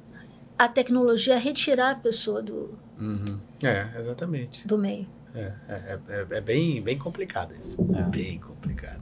a 0.57 0.67
tecnologia 0.67 1.37
retirar 1.37 1.91
a 1.91 1.95
pessoa 1.95 2.41
do, 2.41 2.77
Uhum. 2.99 3.39
É, 3.63 3.87
exatamente. 3.99 4.65
do 4.67 4.77
meio. 4.77 5.07
É, 5.35 5.53
é, 5.69 5.99
é, 6.09 6.25
é 6.37 6.41
bem, 6.41 6.81
bem 6.81 6.97
complicado 6.97 7.53
isso. 7.61 7.77
É. 7.95 8.01
Bem 8.03 8.39
complicado. 8.39 9.01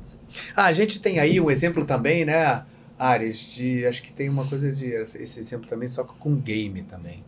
Ah, 0.55 0.65
a 0.65 0.73
gente 0.73 0.99
tem 0.99 1.19
aí 1.19 1.39
um 1.39 1.49
exemplo 1.49 1.85
também, 1.85 2.25
né, 2.25 2.65
Ares, 2.99 3.39
de. 3.39 3.85
Acho 3.85 4.01
que 4.03 4.11
tem 4.11 4.27
uma 4.29 4.45
coisa 4.47 4.71
de. 4.71 4.85
Esse 4.87 5.39
exemplo 5.39 5.67
também, 5.67 5.87
só 5.87 6.03
que 6.03 6.13
com 6.15 6.35
game 6.35 6.81
também. 6.83 7.23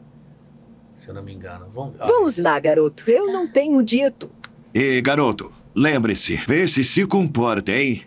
Se 0.98 1.10
eu 1.10 1.14
não 1.14 1.24
me 1.24 1.34
engano. 1.34 1.68
Vamos 1.72 1.94
ver. 1.94 2.02
Ah, 2.02 2.08
Vamos 2.08 2.38
lá, 2.38 2.60
garoto. 2.60 3.10
Eu 3.10 3.32
não 3.32 3.48
tenho 3.48 3.82
dito. 3.84 4.30
E 4.74 5.00
garoto, 5.02 5.52
lembre-se, 5.74 6.36
vê 6.36 6.68
se 6.68 6.84
se 6.84 7.06
comporta, 7.06 7.72
hein? 7.72 8.02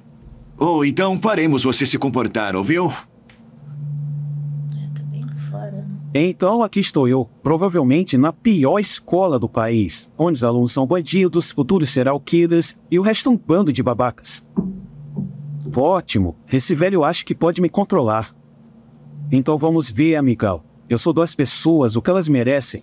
Ou 0.59 0.85
então 0.85 1.19
faremos 1.21 1.63
você 1.65 1.87
se 1.87 1.97
comportar, 1.99 2.55
ouviu? 2.55 2.93
Fora, 5.51 5.71
né? 5.71 5.87
Então 6.15 6.63
aqui 6.63 6.81
estou 6.81 7.09
eu, 7.09 7.29
provavelmente 7.43 8.19
na 8.19 8.33
pior 8.33 8.79
escola 8.79 9.39
do 9.39 9.49
país, 9.49 10.11
onde 10.19 10.37
os 10.37 10.45
alunos 10.45 10.73
são 10.73 10.87
bandidos, 10.87 11.51
futuros 11.51 11.91
serial 11.91 12.21
killers 12.21 12.77
e 12.91 12.99
o 12.99 13.03
resto 13.03 13.31
é 13.31 13.33
um 13.33 13.37
bando 13.37 13.73
de 13.73 13.83
babacas. 13.83 14.47
Ótimo, 15.75 16.37
esse 16.53 16.75
velho 16.75 17.05
acha 17.05 17.25
que 17.25 17.35
pode 17.35 17.61
me 17.63 17.69
controlar. 17.69 18.35
Então 19.31 19.57
vamos 19.57 19.89
ver, 19.89 20.17
amigão. 20.17 20.63
Eu 20.91 20.99
sou 20.99 21.13
das 21.13 21.37
pessoas 21.37 21.95
o 21.95 22.03
que 22.03 22.11
elas 22.11 22.27
merecem. 22.27 22.83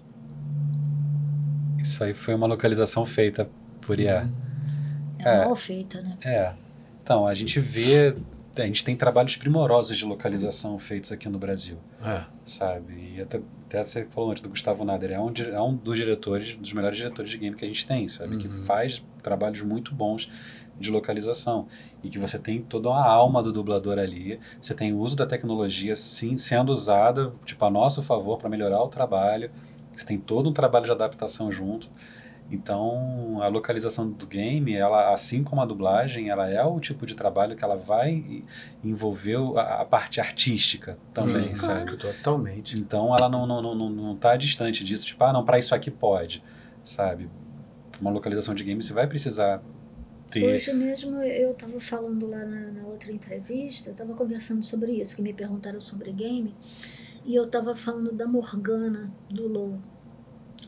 Isso 1.77 2.01
aí 2.01 2.13
foi 2.13 2.33
uma 2.35 2.47
localização 2.47 3.05
feita 3.05 3.49
por 3.81 3.99
IA. 3.99 4.31
É, 5.19 5.43
mal 5.43 5.55
feita, 5.57 6.01
né? 6.01 6.17
É. 6.23 6.53
Então, 7.03 7.27
a 7.27 7.33
gente 7.33 7.59
vê. 7.59 8.15
A 8.55 8.61
gente 8.61 8.83
tem 8.83 8.95
trabalhos 8.95 9.35
primorosos 9.35 9.95
de 9.95 10.05
localização 10.05 10.79
feitos 10.79 11.11
aqui 11.11 11.27
no 11.27 11.37
Brasil. 11.37 11.77
É. 12.01 12.23
Sabe? 12.45 13.13
E 13.15 13.21
até, 13.21 13.41
até 13.65 13.83
você 13.83 14.05
falou 14.05 14.31
antes 14.31 14.41
do 14.41 14.49
Gustavo 14.49 14.85
Nader, 14.85 15.11
é 15.11 15.19
um, 15.19 15.31
é 15.53 15.61
um 15.61 15.75
dos 15.75 15.97
diretores, 15.97 16.55
dos 16.55 16.71
melhores 16.71 16.97
diretores 16.97 17.29
de 17.29 17.37
game 17.37 17.55
que 17.57 17.65
a 17.65 17.67
gente 17.67 17.85
tem, 17.85 18.07
sabe? 18.07 18.37
Que 18.37 18.47
faz 18.47 19.03
trabalhos 19.21 19.61
muito 19.61 19.93
bons 19.93 20.31
de 20.79 20.91
localização. 20.91 21.67
E 22.03 22.09
que 22.09 22.19
você 22.19 22.37
tem 22.37 22.61
toda 22.61 22.89
uma 22.89 23.05
alma 23.05 23.41
do 23.41 23.51
dublador 23.51 23.97
ali, 23.99 24.39
você 24.61 24.73
tem 24.73 24.93
o 24.93 24.99
uso 24.99 25.15
da 25.15 25.25
tecnologia 25.25 25.95
sim 25.95 26.37
sendo 26.37 26.71
usada, 26.71 27.33
tipo, 27.45 27.63
a 27.65 27.69
nosso 27.69 28.01
favor 28.01 28.37
para 28.37 28.49
melhorar 28.49 28.81
o 28.83 28.87
trabalho. 28.87 29.49
Você 29.93 30.05
tem 30.05 30.17
todo 30.17 30.49
um 30.49 30.53
trabalho 30.53 30.85
de 30.85 30.91
adaptação 30.91 31.51
junto. 31.51 31.89
Então, 32.49 33.41
a 33.41 33.47
localização 33.49 34.09
do 34.09 34.25
game, 34.25 34.73
ela, 34.73 35.13
assim 35.13 35.43
como 35.43 35.61
a 35.61 35.65
dublagem, 35.65 36.29
ela 36.29 36.49
é 36.49 36.63
o 36.63 36.79
tipo 36.79 37.05
de 37.05 37.13
trabalho 37.13 37.57
que 37.57 37.63
ela 37.63 37.75
vai 37.75 38.43
envolver 38.81 39.37
a, 39.57 39.81
a 39.81 39.85
parte 39.85 40.21
artística 40.21 40.97
também, 41.13 41.49
Sim, 41.49 41.55
sabe? 41.57 41.83
claro, 41.83 41.97
totalmente. 41.97 42.77
Então, 42.79 43.13
ela 43.13 43.27
não, 43.27 43.45
não, 43.45 43.61
não, 43.61 43.75
não, 43.75 43.89
não 43.89 44.15
tá 44.15 44.37
distante 44.37 44.83
disso, 44.85 45.05
tipo, 45.05 45.21
ah, 45.25 45.33
não, 45.33 45.43
para 45.43 45.59
isso 45.59 45.75
aqui 45.75 45.91
pode, 45.91 46.41
sabe? 46.85 47.29
Pra 47.91 47.99
uma 47.99 48.11
localização 48.11 48.55
de 48.55 48.63
game, 48.63 48.81
você 48.81 48.93
vai 48.93 49.07
precisar 49.07 49.61
ter... 50.31 50.43
Hoje 50.43 50.73
mesmo 50.73 51.21
eu 51.21 51.51
estava 51.51 51.79
falando 51.79 52.27
lá 52.29 52.43
na, 52.45 52.71
na 52.71 52.83
outra 52.87 53.11
entrevista, 53.11 53.89
eu 53.89 53.93
estava 53.93 54.13
conversando 54.13 54.63
sobre 54.63 54.91
isso, 54.93 55.15
que 55.15 55.21
me 55.21 55.33
perguntaram 55.33 55.79
sobre 55.81 56.11
game, 56.11 56.53
e 57.25 57.35
eu 57.35 57.43
estava 57.45 57.75
falando 57.75 58.11
da 58.11 58.25
Morgana 58.27 59.11
do 59.29 59.47
LoL, 59.47 59.79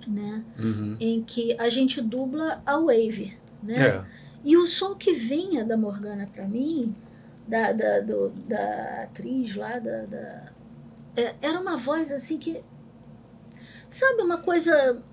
né? 0.07 0.43
Uhum. 0.57 0.97
Em 0.99 1.21
que 1.23 1.55
a 1.59 1.69
gente 1.69 2.01
dubla 2.01 2.61
a 2.65 2.77
Wave, 2.77 3.37
né? 3.63 3.87
É. 3.87 4.05
E 4.43 4.55
o 4.57 4.65
som 4.65 4.95
que 4.95 5.13
vinha 5.13 5.63
da 5.65 5.75
Morgana 5.77 6.27
para 6.27 6.47
mim, 6.47 6.95
da, 7.47 7.71
da, 7.73 7.99
do- 8.01 8.29
da 8.47 9.03
atriz 9.03 9.55
lá, 9.55 9.77
da, 9.79 10.05
da- 10.05 10.45
é, 11.15 11.35
era 11.41 11.59
uma 11.59 11.75
voz 11.75 12.11
assim 12.11 12.37
que, 12.37 12.61
sabe, 13.89 14.21
uma 14.21 14.37
coisa 14.37 15.03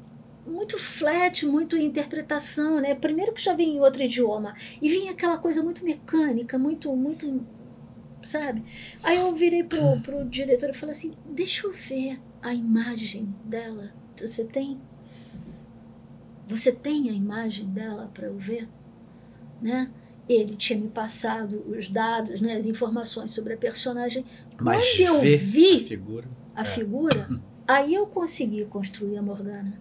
muito 0.47 0.78
flat, 0.78 1.44
muito 1.47 1.77
interpretação, 1.77 2.81
né? 2.81 2.94
Primeiro 2.94 3.32
que 3.32 3.43
já 3.43 3.52
vinha 3.55 3.77
em 3.77 3.81
outro 3.81 4.02
idioma 4.02 4.55
e 4.81 4.89
vinha 4.89 5.12
aquela 5.12 5.39
coisa 5.39 5.62
muito 5.62 5.85
mecânica, 5.85 6.59
muito, 6.59 6.94
muito, 6.94 7.44
sabe? 8.23 8.62
Aí 9.02 9.18
eu 9.18 9.35
virei 9.35 9.64
pro, 9.64 10.01
pro 10.02 10.24
diretor 10.24 10.70
e 10.70 10.74
falei 10.74 10.93
assim, 10.93 11.14
deixa 11.27 11.66
eu 11.66 11.73
ver 11.73 12.18
a 12.43 12.55
imagem 12.55 13.35
dela. 13.44 13.93
Você 14.16 14.44
tem? 14.44 14.81
Você 16.48 16.70
tem 16.73 17.10
a 17.10 17.12
imagem 17.12 17.66
dela 17.70 18.10
para 18.14 18.27
eu 18.28 18.36
ver? 18.39 18.68
Né? 19.60 19.90
Ele 20.28 20.55
tinha 20.56 20.78
me 20.78 20.89
passado 20.89 21.64
os 21.68 21.89
dados, 21.89 22.40
né, 22.40 22.55
as 22.56 22.66
informações 22.66 23.31
sobre 23.31 23.55
a 23.55 23.56
personagem. 23.56 24.24
Mas 24.60 24.85
Quando 24.93 25.01
eu 25.01 25.20
vi 25.20 25.77
a 25.77 25.89
figura. 25.89 26.28
a 26.55 26.62
É. 26.62 26.64
figura, 26.64 27.28
aí 27.66 27.94
eu 27.94 28.06
consegui 28.06 28.64
construir 28.66 29.16
a 29.18 29.23
Morgana. 29.23 29.81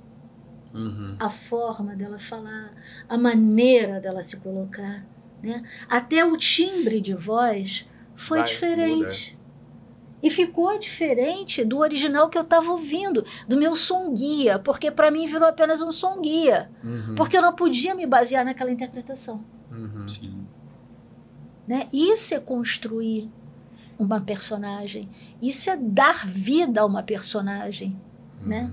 Uhum. 0.75 1.15
A 1.19 1.29
forma 1.29 1.95
dela 1.95 2.19
falar, 2.19 2.73
a 3.07 3.17
maneira 3.17 3.99
dela 4.01 4.21
se 4.21 4.37
colocar, 4.37 5.05
né? 5.41 5.63
Até 5.89 6.25
o 6.25 6.35
timbre 6.35 6.99
de 6.99 7.13
voz 7.13 7.87
foi 8.15 8.39
Vai, 8.39 8.47
diferente. 8.47 9.39
E 10.21 10.29
ficou 10.29 10.77
diferente 10.79 11.63
do 11.63 11.77
original 11.77 12.29
que 12.29 12.37
eu 12.37 12.41
estava 12.41 12.71
ouvindo, 12.71 13.23
do 13.47 13.55
meu 13.57 13.75
som 13.75 14.13
guia, 14.13 14.57
porque 14.59 14.89
para 14.91 15.11
mim 15.11 15.27
virou 15.27 15.47
apenas 15.47 15.81
um 15.81 15.91
som 15.91 16.19
guia, 16.19 16.69
Uhum. 16.83 17.15
porque 17.15 17.37
eu 17.37 17.41
não 17.41 17.53
podia 17.53 17.93
me 17.95 18.05
basear 18.07 18.43
naquela 18.43 18.71
interpretação. 18.71 19.43
Uhum. 19.71 20.07
Sim. 20.07 20.47
Né? 21.67 21.87
Isso 21.93 22.33
é 22.33 22.39
construir 22.39 23.29
uma 23.97 24.19
personagem. 24.19 25.09
Isso 25.41 25.69
é 25.69 25.77
dar 25.77 26.25
vida 26.27 26.81
a 26.81 26.85
uma 26.85 27.01
personagem, 27.03 27.99
né? 28.41 28.71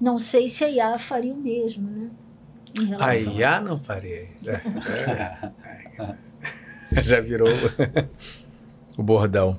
Não 0.00 0.18
sei 0.18 0.48
se 0.48 0.64
a 0.64 0.68
IA 0.68 0.98
faria 0.98 1.32
o 1.32 1.36
mesmo, 1.36 1.88
né? 1.88 2.10
A 2.98 3.16
IA 3.16 3.60
não 3.60 3.78
faria. 3.78 4.28
É. 5.96 7.02
Já 7.02 7.20
virou 7.20 7.48
o 8.96 9.02
bordão. 9.02 9.58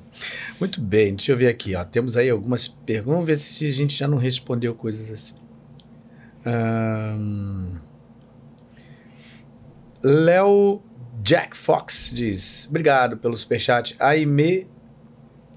Muito 0.58 0.80
bem, 0.80 1.14
deixa 1.14 1.32
eu 1.32 1.36
ver 1.36 1.48
aqui. 1.48 1.74
Ó. 1.74 1.84
Temos 1.84 2.16
aí 2.16 2.30
algumas 2.30 2.68
perguntas. 2.68 3.12
Vamos 3.12 3.26
ver 3.26 3.36
se 3.36 3.66
a 3.66 3.70
gente 3.70 3.96
já 3.96 4.08
não 4.08 4.16
respondeu 4.16 4.74
coisas 4.74 5.10
assim. 5.10 5.34
Ahn, 6.44 7.78
Léo 10.02 10.80
Jack 11.22 11.56
Fox 11.56 12.12
diz: 12.14 12.66
Obrigado 12.68 13.16
pelo 13.16 13.36
superchat. 13.36 13.96
Aime 13.98 14.66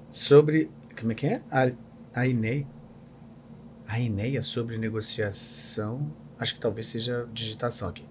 sobre. 0.10 0.70
Como 1.00 1.12
é 1.12 1.16
que 1.16 1.28
é? 1.28 1.42
A, 1.52 1.72
a 2.14 2.28
Inei. 2.28 2.66
A 3.90 4.00
Ineia 4.00 4.44
sobre 4.44 4.78
negociação. 4.78 6.12
Acho 6.38 6.54
que 6.54 6.60
talvez 6.60 6.88
seja 6.88 7.28
digitação 7.34 7.90
aqui. 7.90 8.06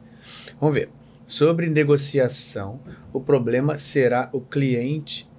Vamos 0.60 0.74
ver. 0.74 0.90
Sobre 1.24 1.68
negociação, 1.68 2.80
o 3.12 3.20
problema 3.20 3.78
será 3.78 4.28
o 4.32 4.40
cliente. 4.40 5.30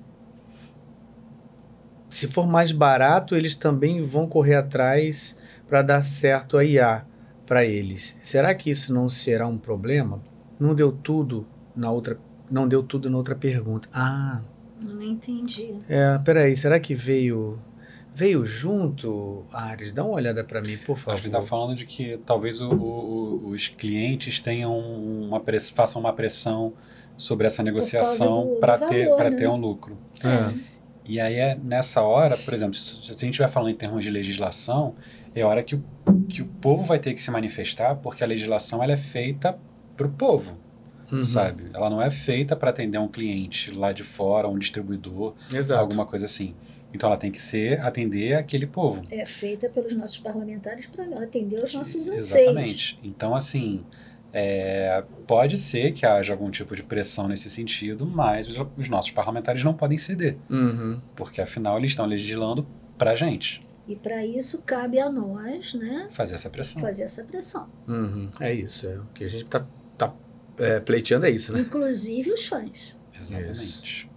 Se 2.09 2.25
for 2.25 2.47
mais 2.47 2.71
barato, 2.71 3.35
eles 3.35 3.53
também 3.53 4.01
vão 4.05 4.27
correr 4.27 4.55
atrás 4.55 5.37
para 5.67 5.81
dar 5.81 6.03
certo 6.03 6.57
a 6.57 6.63
IA 6.63 7.05
para 7.45 7.65
eles. 7.65 8.17
Será 8.23 8.55
que 8.55 8.69
isso 8.69 8.93
não 8.93 9.09
será 9.09 9.45
um 9.45 9.57
problema? 9.57 10.21
Não 10.57 10.73
deu 10.73 10.91
tudo 10.91 11.45
na 11.75 11.91
outra, 11.91 12.17
não 12.49 12.65
deu 12.65 12.81
tudo 12.81 13.09
na 13.09 13.17
outra 13.17 13.35
pergunta. 13.35 13.89
Ah, 13.91 14.41
não 14.81 15.01
entendi. 15.01 15.75
é, 15.89 16.17
peraí, 16.19 16.55
será 16.55 16.79
que 16.79 16.95
veio 16.95 17.59
veio 18.19 18.45
junto, 18.45 19.43
Ares? 19.53 19.91
Dá 19.91 20.03
uma 20.03 20.13
olhada 20.15 20.43
para 20.43 20.61
mim, 20.61 20.77
por 20.77 20.97
favor. 20.97 21.13
Acho 21.13 21.21
que 21.21 21.27
está 21.29 21.41
falando 21.41 21.75
de 21.75 21.85
que 21.85 22.17
talvez 22.25 22.59
o- 22.61 22.69
o- 22.73 23.49
os 23.49 23.67
clientes 23.69 24.39
tenham 24.39 24.77
uma 24.77 25.39
press- 25.39 25.69
façam 25.69 26.01
uma 26.01 26.11
pressão 26.13 26.73
sobre 27.17 27.47
essa 27.47 27.63
negociação 27.63 28.57
para 28.59 28.77
ter, 28.77 29.07
né? 29.15 29.31
ter 29.31 29.47
um 29.47 29.55
lucro. 29.55 29.97
É. 30.23 30.53
E 31.05 31.19
aí 31.19 31.35
é 31.35 31.55
nessa 31.61 32.01
hora, 32.01 32.37
por 32.37 32.53
exemplo, 32.53 32.75
se, 32.75 33.03
se 33.03 33.11
a 33.11 33.13
gente 33.15 33.29
estiver 33.29 33.49
falando 33.49 33.71
em 33.71 33.75
termos 33.75 34.03
de 34.03 34.09
legislação, 34.11 34.95
é 35.33 35.43
hora 35.43 35.63
que 35.63 35.75
o, 35.75 35.83
que 36.27 36.41
o 36.41 36.45
povo 36.45 36.83
vai 36.83 36.99
ter 36.99 37.13
que 37.13 37.21
se 37.21 37.31
manifestar, 37.31 37.95
porque 37.95 38.23
a 38.23 38.27
legislação 38.27 38.83
ela 38.83 38.93
é 38.93 38.97
feita 38.97 39.57
para 39.97 40.05
o 40.07 40.09
povo, 40.09 40.55
Uhum. 41.11 41.23
sabe? 41.23 41.65
Ela 41.73 41.89
não 41.89 41.99
é 42.01 42.11
feita 42.11 42.55
para 42.55 42.69
atender 42.69 42.97
um 42.99 43.07
cliente 43.07 43.71
lá 43.71 43.91
de 43.91 44.03
fora, 44.03 44.47
um 44.47 44.57
distribuidor, 44.59 45.33
Exato. 45.51 45.81
alguma 45.81 46.05
coisa 46.05 46.25
assim. 46.25 46.53
Então 46.93 47.09
ela 47.09 47.17
tem 47.17 47.31
que 47.31 47.41
ser 47.41 47.79
atender 47.81 48.33
aquele 48.33 48.65
povo. 48.65 49.03
É 49.11 49.25
feita 49.25 49.69
pelos 49.69 49.93
nossos 49.93 50.17
parlamentares 50.19 50.87
para 50.87 51.03
atender 51.23 51.63
os 51.63 51.73
nossos 51.73 52.09
anseios. 52.09 52.47
Exatamente. 52.49 52.99
Então, 53.03 53.35
assim, 53.35 53.83
é, 54.33 55.03
pode 55.27 55.57
ser 55.57 55.91
que 55.91 56.05
haja 56.05 56.33
algum 56.33 56.49
tipo 56.49 56.75
de 56.75 56.83
pressão 56.83 57.27
nesse 57.27 57.49
sentido, 57.49 58.05
mas 58.05 58.47
os, 58.49 58.65
os 58.77 58.89
nossos 58.89 59.11
parlamentares 59.11 59.63
não 59.63 59.73
podem 59.73 59.97
ceder, 59.97 60.35
Uhum. 60.49 60.99
porque 61.15 61.41
afinal 61.41 61.77
eles 61.77 61.91
estão 61.91 62.05
legislando 62.05 62.65
para 62.97 63.11
a 63.11 63.15
gente 63.15 63.61
E 63.87 63.95
para 63.95 64.25
isso 64.25 64.61
cabe 64.63 64.99
a 64.99 65.09
nós, 65.11 65.73
né, 65.73 66.07
fazer 66.11 66.35
essa 66.35 66.49
pressão. 66.49 66.81
fazer 66.81 67.03
essa 67.03 67.23
pressão. 67.23 67.67
Uhum. 67.87 68.29
É 68.39 68.53
isso. 68.53 68.87
É, 68.87 68.97
o 68.97 69.05
que 69.13 69.23
a 69.23 69.27
gente 69.27 69.45
tá, 69.45 69.65
tá 69.97 70.13
é, 70.57 70.79
pleiteando 70.79 71.25
é 71.25 71.29
isso, 71.31 71.53
né? 71.53 71.61
Inclusive 71.61 72.31
os 72.31 72.45
fãs. 72.47 72.97
Exatamente. 73.19 74.08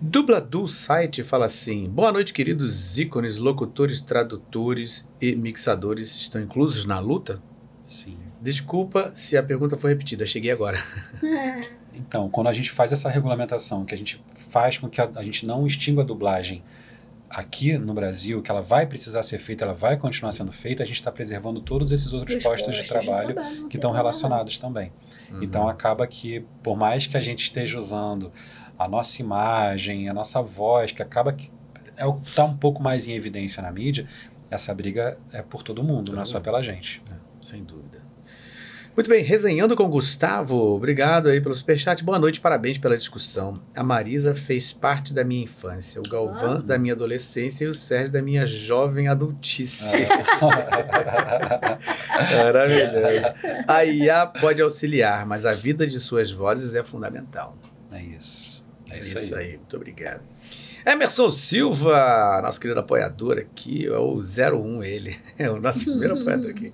Dubladu 0.00 0.68
site 0.68 1.24
fala 1.24 1.46
assim: 1.46 1.88
Boa 1.88 2.12
noite, 2.12 2.32
queridos 2.32 2.98
ícones, 2.98 3.36
locutores, 3.36 4.00
tradutores 4.00 5.04
e 5.20 5.34
mixadores 5.34 6.14
estão 6.14 6.40
inclusos 6.40 6.84
na 6.84 7.00
luta? 7.00 7.42
Sim. 7.82 8.16
Desculpa 8.40 9.10
se 9.14 9.36
a 9.36 9.42
pergunta 9.42 9.76
foi 9.76 9.90
repetida, 9.90 10.24
cheguei 10.24 10.50
agora. 10.50 10.82
Então, 12.00 12.28
quando 12.30 12.46
a 12.46 12.52
gente 12.52 12.70
faz 12.70 12.92
essa 12.92 13.08
regulamentação, 13.08 13.84
que 13.84 13.92
a 13.92 13.98
gente 13.98 14.22
faz 14.32 14.78
com 14.78 14.88
que 14.88 15.00
a, 15.00 15.10
a 15.16 15.24
gente 15.24 15.44
não 15.44 15.66
extingua 15.66 16.04
a 16.04 16.06
dublagem 16.06 16.62
aqui 17.28 17.76
no 17.76 17.92
Brasil, 17.92 18.40
que 18.40 18.50
ela 18.50 18.62
vai 18.62 18.86
precisar 18.86 19.22
ser 19.22 19.38
feita, 19.38 19.64
ela 19.64 19.74
vai 19.74 19.96
continuar 19.96 20.32
sendo 20.32 20.52
feita, 20.52 20.82
a 20.82 20.86
gente 20.86 20.96
está 20.96 21.10
preservando 21.10 21.60
todos 21.60 21.90
esses 21.90 22.12
outros 22.12 22.36
Os 22.36 22.42
postos 22.42 22.76
de 22.76 22.82
postos 22.82 23.00
de 23.00 23.06
trabalho, 23.06 23.34
trabalho 23.34 23.56
vão 23.58 23.68
que 23.68 23.76
estão 23.76 23.90
relacionados 23.90 24.58
também. 24.58 24.92
Uhum. 25.30 25.42
Então 25.42 25.68
acaba 25.68 26.06
que, 26.06 26.44
por 26.62 26.76
mais 26.76 27.06
que 27.06 27.16
a 27.16 27.20
gente 27.20 27.42
esteja 27.42 27.76
usando 27.76 28.32
a 28.78 28.86
nossa 28.86 29.20
imagem, 29.20 30.08
a 30.08 30.14
nossa 30.14 30.40
voz, 30.40 30.92
que 30.92 31.02
acaba 31.02 31.32
que 31.32 31.50
é 31.96 32.06
o 32.06 32.14
que 32.14 32.28
está 32.28 32.44
um 32.44 32.56
pouco 32.56 32.82
mais 32.82 33.08
em 33.08 33.14
evidência 33.14 33.60
na 33.62 33.72
mídia, 33.72 34.06
essa 34.50 34.72
briga 34.72 35.18
é 35.32 35.42
por 35.42 35.62
todo 35.62 35.82
mundo, 35.82 36.12
não 36.12 36.22
é 36.22 36.24
só 36.24 36.40
pela 36.40 36.62
gente. 36.62 37.02
Sem 37.42 37.64
dúvida. 37.64 37.98
Muito 38.96 39.10
bem, 39.10 39.22
resenhando 39.22 39.76
com 39.76 39.84
o 39.84 39.88
Gustavo, 39.88 40.56
obrigado 40.74 41.28
aí 41.28 41.40
pelo 41.40 41.54
superchat. 41.54 42.02
Boa 42.02 42.18
noite, 42.18 42.40
parabéns 42.40 42.78
pela 42.78 42.96
discussão. 42.96 43.60
A 43.72 43.84
Marisa 43.84 44.34
fez 44.34 44.72
parte 44.72 45.14
da 45.14 45.22
minha 45.22 45.44
infância, 45.44 46.00
o 46.00 46.08
Galvão 46.08 46.60
da 46.60 46.76
minha 46.76 46.94
adolescência 46.94 47.64
e 47.64 47.68
o 47.68 47.74
Sérgio 47.74 48.10
da 48.10 48.20
minha 48.20 48.44
jovem 48.44 49.06
adultice. 49.06 49.94
Maravilhoso. 52.42 53.34
A 53.68 53.84
IA 53.84 54.26
pode 54.26 54.60
auxiliar, 54.60 55.24
mas 55.24 55.46
a 55.46 55.54
vida 55.54 55.86
de 55.86 56.00
suas 56.00 56.32
vozes 56.32 56.74
é 56.74 56.82
fundamental. 56.82 57.56
É 57.92 58.02
isso. 58.02 58.57
É 58.90 58.96
É 58.96 58.98
isso, 58.98 59.16
isso 59.18 59.34
aí. 59.34 59.44
aí, 59.50 59.56
muito 59.56 59.76
obrigado. 59.76 60.20
Emerson 60.86 61.28
Silva, 61.30 62.40
nosso 62.42 62.60
querido 62.60 62.80
apoiador 62.80 63.36
aqui, 63.38 63.86
é 63.86 63.96
o 63.98 64.20
01 64.22 64.82
ele, 64.82 65.16
é 65.38 65.50
o 65.50 65.60
nosso 65.60 65.84
primeiro 65.84 66.18
apoiador 66.18 66.50
aqui. 66.50 66.72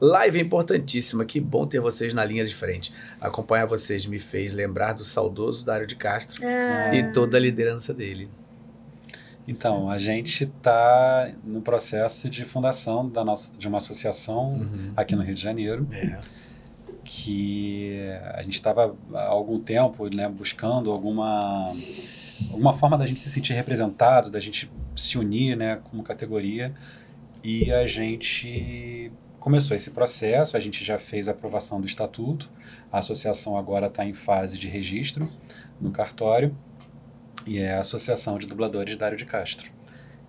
Live 0.00 0.38
importantíssima, 0.38 1.24
que 1.24 1.40
bom 1.40 1.66
ter 1.66 1.80
vocês 1.80 2.12
na 2.12 2.22
linha 2.24 2.44
de 2.44 2.54
frente. 2.54 2.92
Acompanhar 3.20 3.64
vocês 3.66 4.04
me 4.04 4.18
fez 4.18 4.52
lembrar 4.52 4.92
do 4.92 5.02
saudoso 5.02 5.64
Dário 5.64 5.86
de 5.86 5.96
Castro 5.96 6.36
Ah. 6.46 6.94
e 6.94 7.12
toda 7.12 7.38
a 7.38 7.40
liderança 7.40 7.94
dele. 7.94 8.28
Então, 9.48 9.88
a 9.88 9.96
gente 9.96 10.44
está 10.44 11.30
no 11.44 11.60
processo 11.62 12.28
de 12.28 12.44
fundação 12.44 13.08
da 13.08 13.24
nossa, 13.24 13.52
de 13.56 13.68
uma 13.68 13.78
associação 13.78 14.52
Uhum. 14.54 14.92
aqui 14.96 15.14
no 15.16 15.22
Rio 15.22 15.34
de 15.34 15.40
Janeiro, 15.40 15.86
É. 15.92 16.18
que 17.06 18.00
a 18.34 18.42
gente 18.42 18.54
estava 18.54 18.96
há 19.14 19.26
algum 19.26 19.60
tempo 19.60 20.12
né, 20.12 20.28
buscando 20.28 20.90
alguma, 20.90 21.72
alguma 22.50 22.72
forma 22.74 22.98
da 22.98 23.06
gente 23.06 23.20
se 23.20 23.30
sentir 23.30 23.52
representado, 23.52 24.28
da 24.28 24.40
gente 24.40 24.70
se 24.96 25.16
unir 25.16 25.56
né, 25.56 25.78
como 25.84 26.02
categoria, 26.02 26.74
e 27.44 27.72
a 27.72 27.86
gente 27.86 29.12
começou 29.38 29.76
esse 29.76 29.92
processo, 29.92 30.56
a 30.56 30.60
gente 30.60 30.84
já 30.84 30.98
fez 30.98 31.28
a 31.28 31.30
aprovação 31.30 31.80
do 31.80 31.86
estatuto, 31.86 32.50
a 32.90 32.98
associação 32.98 33.56
agora 33.56 33.86
está 33.86 34.04
em 34.04 34.12
fase 34.12 34.58
de 34.58 34.66
registro 34.66 35.30
no 35.80 35.92
cartório, 35.92 36.56
e 37.46 37.58
é 37.58 37.76
a 37.76 37.80
Associação 37.80 38.36
de 38.36 38.48
Dubladores 38.48 38.96
Dário 38.96 39.16
de 39.16 39.24
Castro, 39.24 39.70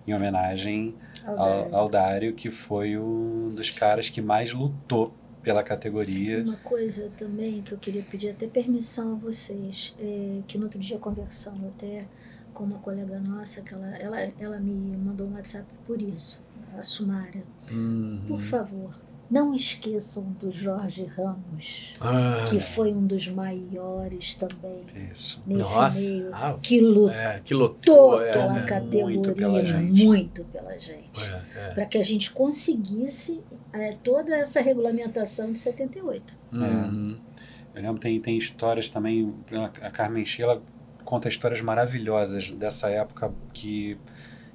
em 0.06 0.14
homenagem 0.14 0.94
Ao 1.26 1.36
ao, 1.36 1.74
ao 1.74 1.88
Dário, 1.88 2.32
que 2.34 2.50
foi 2.50 2.96
um 2.96 3.52
dos 3.52 3.68
caras 3.68 4.08
que 4.08 4.22
mais 4.22 4.52
lutou 4.52 5.12
pela 5.48 5.62
categoria. 5.62 6.42
Uma 6.42 6.56
coisa 6.56 7.10
também 7.16 7.62
que 7.62 7.72
eu 7.72 7.78
queria 7.78 8.02
pedir 8.02 8.28
até 8.28 8.46
permissão 8.46 9.12
a 9.12 9.14
vocês, 9.14 9.94
é, 9.98 10.42
que 10.46 10.58
no 10.58 10.64
outro 10.64 10.78
dia 10.78 10.98
conversando 10.98 11.66
até 11.68 12.06
com 12.52 12.64
uma 12.64 12.78
colega 12.80 13.18
nossa, 13.18 13.62
que 13.62 13.72
ela, 13.72 13.96
ela, 13.96 14.20
ela 14.38 14.60
me 14.60 14.94
mandou 14.94 15.26
um 15.26 15.32
WhatsApp 15.36 15.64
por 15.86 16.02
isso, 16.02 16.44
a 16.78 16.84
Sumara. 16.84 17.42
Uhum. 17.70 18.24
Por 18.28 18.40
favor, 18.42 19.00
não 19.30 19.54
esqueçam 19.54 20.22
do 20.40 20.50
Jorge 20.50 21.04
Ramos, 21.04 21.94
Ah. 22.00 22.46
que 22.48 22.58
foi 22.60 22.92
um 22.92 23.06
dos 23.06 23.28
maiores 23.28 24.34
também 24.34 24.82
Isso. 25.10 25.42
nesse 25.46 25.60
Nossa. 25.78 26.00
meio, 26.10 26.30
Ah, 26.32 26.58
que 26.62 26.80
lutou 26.80 27.10
é, 27.10 27.40
que 27.44 27.54
lutou, 27.54 28.22
é, 28.22 28.32
pela 28.32 28.52
né? 28.54 28.62
categoria, 28.66 29.04
Muito 29.06 29.32
pela 29.34 29.64
gente. 29.64 30.04
muito 30.06 30.44
pela 30.44 30.78
gente. 30.78 31.20
É, 31.20 31.42
é. 31.56 31.70
Para 31.74 31.86
que 31.86 31.98
a 31.98 32.04
gente 32.04 32.30
conseguisse 32.30 33.40
é, 33.72 33.96
toda 34.02 34.34
essa 34.34 34.60
regulamentação 34.62 35.52
de 35.52 35.58
78. 35.58 36.38
Uhum. 36.52 37.18
Eu 37.74 37.82
lembro, 37.82 38.00
tem, 38.00 38.18
tem 38.20 38.36
histórias 38.36 38.88
também, 38.88 39.34
a 39.82 39.90
Carmen 39.90 40.24
Sheila 40.24 40.62
conta 41.04 41.28
histórias 41.28 41.60
maravilhosas 41.60 42.50
dessa 42.52 42.88
época 42.90 43.32
que, 43.52 43.96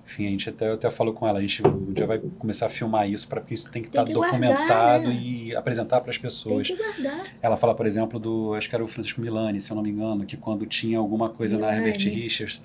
enfim, 0.05 0.27
a 0.27 0.29
gente 0.29 0.49
até, 0.49 0.69
eu 0.69 0.73
até 0.73 0.89
falou 0.91 1.13
com 1.13 1.27
ela, 1.27 1.39
a 1.39 1.41
gente 1.41 1.65
um 1.65 1.93
dia 1.93 2.05
vai 2.05 2.19
começar 2.37 2.65
a 2.65 2.69
filmar 2.69 3.09
isso, 3.09 3.27
para 3.27 3.39
porque 3.41 3.53
isso 3.53 3.71
tem 3.71 3.81
que 3.81 3.89
Tem 3.89 4.01
estar 4.01 4.13
guardar, 4.13 4.31
documentado 4.39 5.07
né? 5.07 5.15
e 5.15 5.55
apresentar 5.55 6.01
para 6.01 6.09
as 6.11 6.17
Tem 6.17 6.23
pessoas. 6.23 6.67
que 6.67 6.75
guardar. 6.75 7.23
Ela 7.41 7.55
fala, 7.57 7.73
por 7.73 7.85
exemplo, 7.85 8.19
do, 8.19 8.53
acho 8.53 8.67
que 8.69 8.75
era 8.75 8.83
o 8.83 8.87
Francisco 8.87 9.21
Milani, 9.21 9.61
se 9.61 9.71
eu 9.71 9.75
não 9.75 9.81
me 9.83 9.89
engano, 9.89 10.25
que 10.25 10.35
quando 10.37 10.65
tinha 10.65 10.97
alguma 10.99 11.29
coisa 11.29 11.57
na 11.57 11.67
Milani. 11.71 11.87
Herbert 11.89 12.13
Richards, 12.13 12.61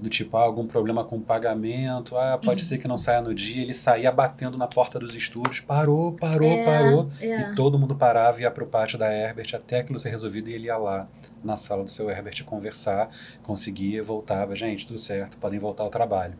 do 0.00 0.08
tipo, 0.08 0.34
ah, 0.38 0.40
algum 0.42 0.66
problema 0.66 1.04
com 1.04 1.16
o 1.16 1.20
pagamento, 1.20 2.16
ah, 2.16 2.38
pode 2.42 2.62
Uhum. 2.62 2.68
ser 2.68 2.78
que 2.78 2.88
não 2.88 2.96
saia 2.96 3.20
no 3.20 3.34
dia, 3.34 3.62
ele 3.62 3.74
saía 3.74 4.10
batendo 4.10 4.56
na 4.56 4.66
porta 4.66 4.98
dos 4.98 5.14
estúdios, 5.14 5.60
parou, 5.60 6.12
parou, 6.12 6.48
É, 6.50 6.64
parou, 6.64 7.10
é. 7.20 7.52
e 7.52 7.54
todo 7.54 7.78
mundo 7.78 7.94
parava 7.94 8.38
e 8.38 8.42
ia 8.44 8.50
pro 8.50 8.64
pátio 8.64 8.98
da 8.98 9.12
Herbert 9.14 9.50
até 9.54 9.80
aquilo 9.80 9.98
ser 9.98 10.08
resolvido 10.08 10.48
e 10.48 10.54
ele 10.54 10.64
ia 10.68 10.78
lá 10.78 11.06
na 11.44 11.56
sala 11.56 11.84
do 11.84 11.90
seu 11.90 12.08
Herbert 12.10 12.44
conversar, 12.44 13.08
conseguia, 13.42 14.02
voltava, 14.02 14.54
gente, 14.56 14.86
tudo 14.86 14.98
certo, 14.98 15.38
podem 15.38 15.58
voltar 15.58 15.82
ao 15.84 15.90
trabalho. 15.90 16.34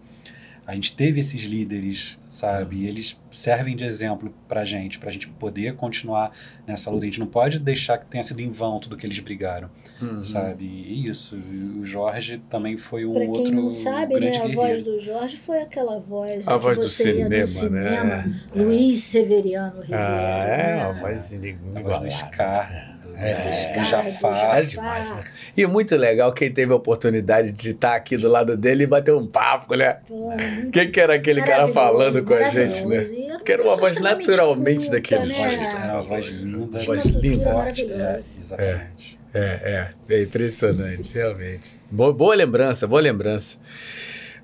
A 0.66 0.74
gente 0.74 0.94
teve 0.94 1.18
esses 1.18 1.42
líderes, 1.42 2.16
sabe? 2.28 2.76
Uhum. 2.76 2.82
E 2.82 2.86
eles 2.86 3.20
servem 3.28 3.74
de 3.74 3.82
exemplo 3.82 4.32
pra 4.46 4.64
gente, 4.64 5.00
pra 5.00 5.10
gente 5.10 5.26
poder 5.26 5.74
continuar 5.74 6.30
nessa 6.64 6.88
luta. 6.90 7.04
A 7.04 7.08
gente 7.08 7.18
não 7.18 7.26
pode 7.26 7.58
deixar 7.58 7.98
que 7.98 8.06
tenha 8.06 8.22
sido 8.22 8.38
em 8.40 8.50
vão 8.52 8.78
tudo 8.78 8.96
que 8.96 9.04
eles 9.04 9.18
brigaram, 9.18 9.68
Uhum. 10.00 10.24
sabe? 10.24 10.64
E 10.64 11.08
isso. 11.08 11.34
E 11.34 11.80
o 11.80 11.84
Jorge 11.84 12.40
também 12.48 12.76
foi 12.76 13.04
um 13.04 13.12
Pra 13.14 13.20
quem 13.22 13.30
outro 13.30 13.52
não 13.52 13.68
sabe, 13.70 14.14
grande 14.14 14.38
né, 14.38 14.44
a 14.44 14.46
guerreiro. 14.46 14.54
voz 14.60 14.82
do 14.84 14.98
Jorge 15.00 15.38
foi 15.38 15.60
aquela 15.60 15.98
voz 15.98 16.46
A 16.46 16.56
voz 16.56 16.76
do 16.78 16.84
no 16.84 16.88
cinema, 16.88 17.28
né? 17.30 17.42
cinema, 17.44 18.24
Luiz 18.54 19.00
Severiano 19.00 19.80
Ribeiro. 19.80 20.04
Ah, 20.04 20.44
é, 20.44 20.76
né? 20.76 20.82
a 20.82 20.92
voz 20.92 21.32
A 21.34 21.80
voz 21.80 21.98
do. 21.98 22.10
Scar, 22.10 22.89
É, 23.20 23.46
do 23.48 23.54
Scar, 23.54 23.84
Jafar. 23.84 24.58
É 24.58 24.62
demais, 24.62 25.10
né? 25.10 25.20
E 25.56 25.66
muito 25.66 25.94
legal 25.96 26.32
quem 26.32 26.50
teve 26.50 26.72
a 26.72 26.76
oportunidade 26.76 27.52
de 27.52 27.70
estar 27.70 27.94
aqui 27.94 28.16
do 28.16 28.28
lado 28.28 28.56
dele 28.56 28.84
e 28.84 28.86
bater 28.86 29.14
um 29.14 29.26
papo, 29.26 29.74
né? 29.74 29.98
Pô, 30.08 30.30
muito 30.30 30.70
Quem 30.70 30.90
que 30.90 31.00
era 31.00 31.14
aquele 31.14 31.42
cara 31.42 31.68
falando 31.68 32.24
com 32.24 32.32
a 32.34 32.42
gente, 32.50 32.86
maravilhoso. 32.86 32.88
né? 32.88 33.18
E 33.18 33.30
era 33.30 33.40
Que 33.44 33.52
era 33.52 33.62
uma 33.62 33.76
voz 33.76 33.98
naturalmente 33.98 34.90
daquele 34.90 35.26
né? 35.26 35.34
jeito. 35.34 35.62
Era 35.62 35.92
uma 35.94 36.02
voz 36.02 36.26
linda, 36.28 36.78
Uma 36.78 36.80
voz 36.80 37.04
linda. 37.04 37.50
É, 37.50 38.20
exatamente. 38.40 39.20
É, 39.32 39.90
é, 40.08 40.14
é 40.14 40.22
impressionante, 40.22 41.14
realmente. 41.14 41.76
Boa, 41.90 42.12
boa 42.12 42.34
lembrança, 42.34 42.86
boa 42.86 43.00
lembrança. 43.00 43.58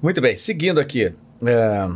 Muito 0.00 0.20
bem, 0.20 0.36
seguindo 0.36 0.78
aqui. 0.78 1.12
é, 1.44 1.88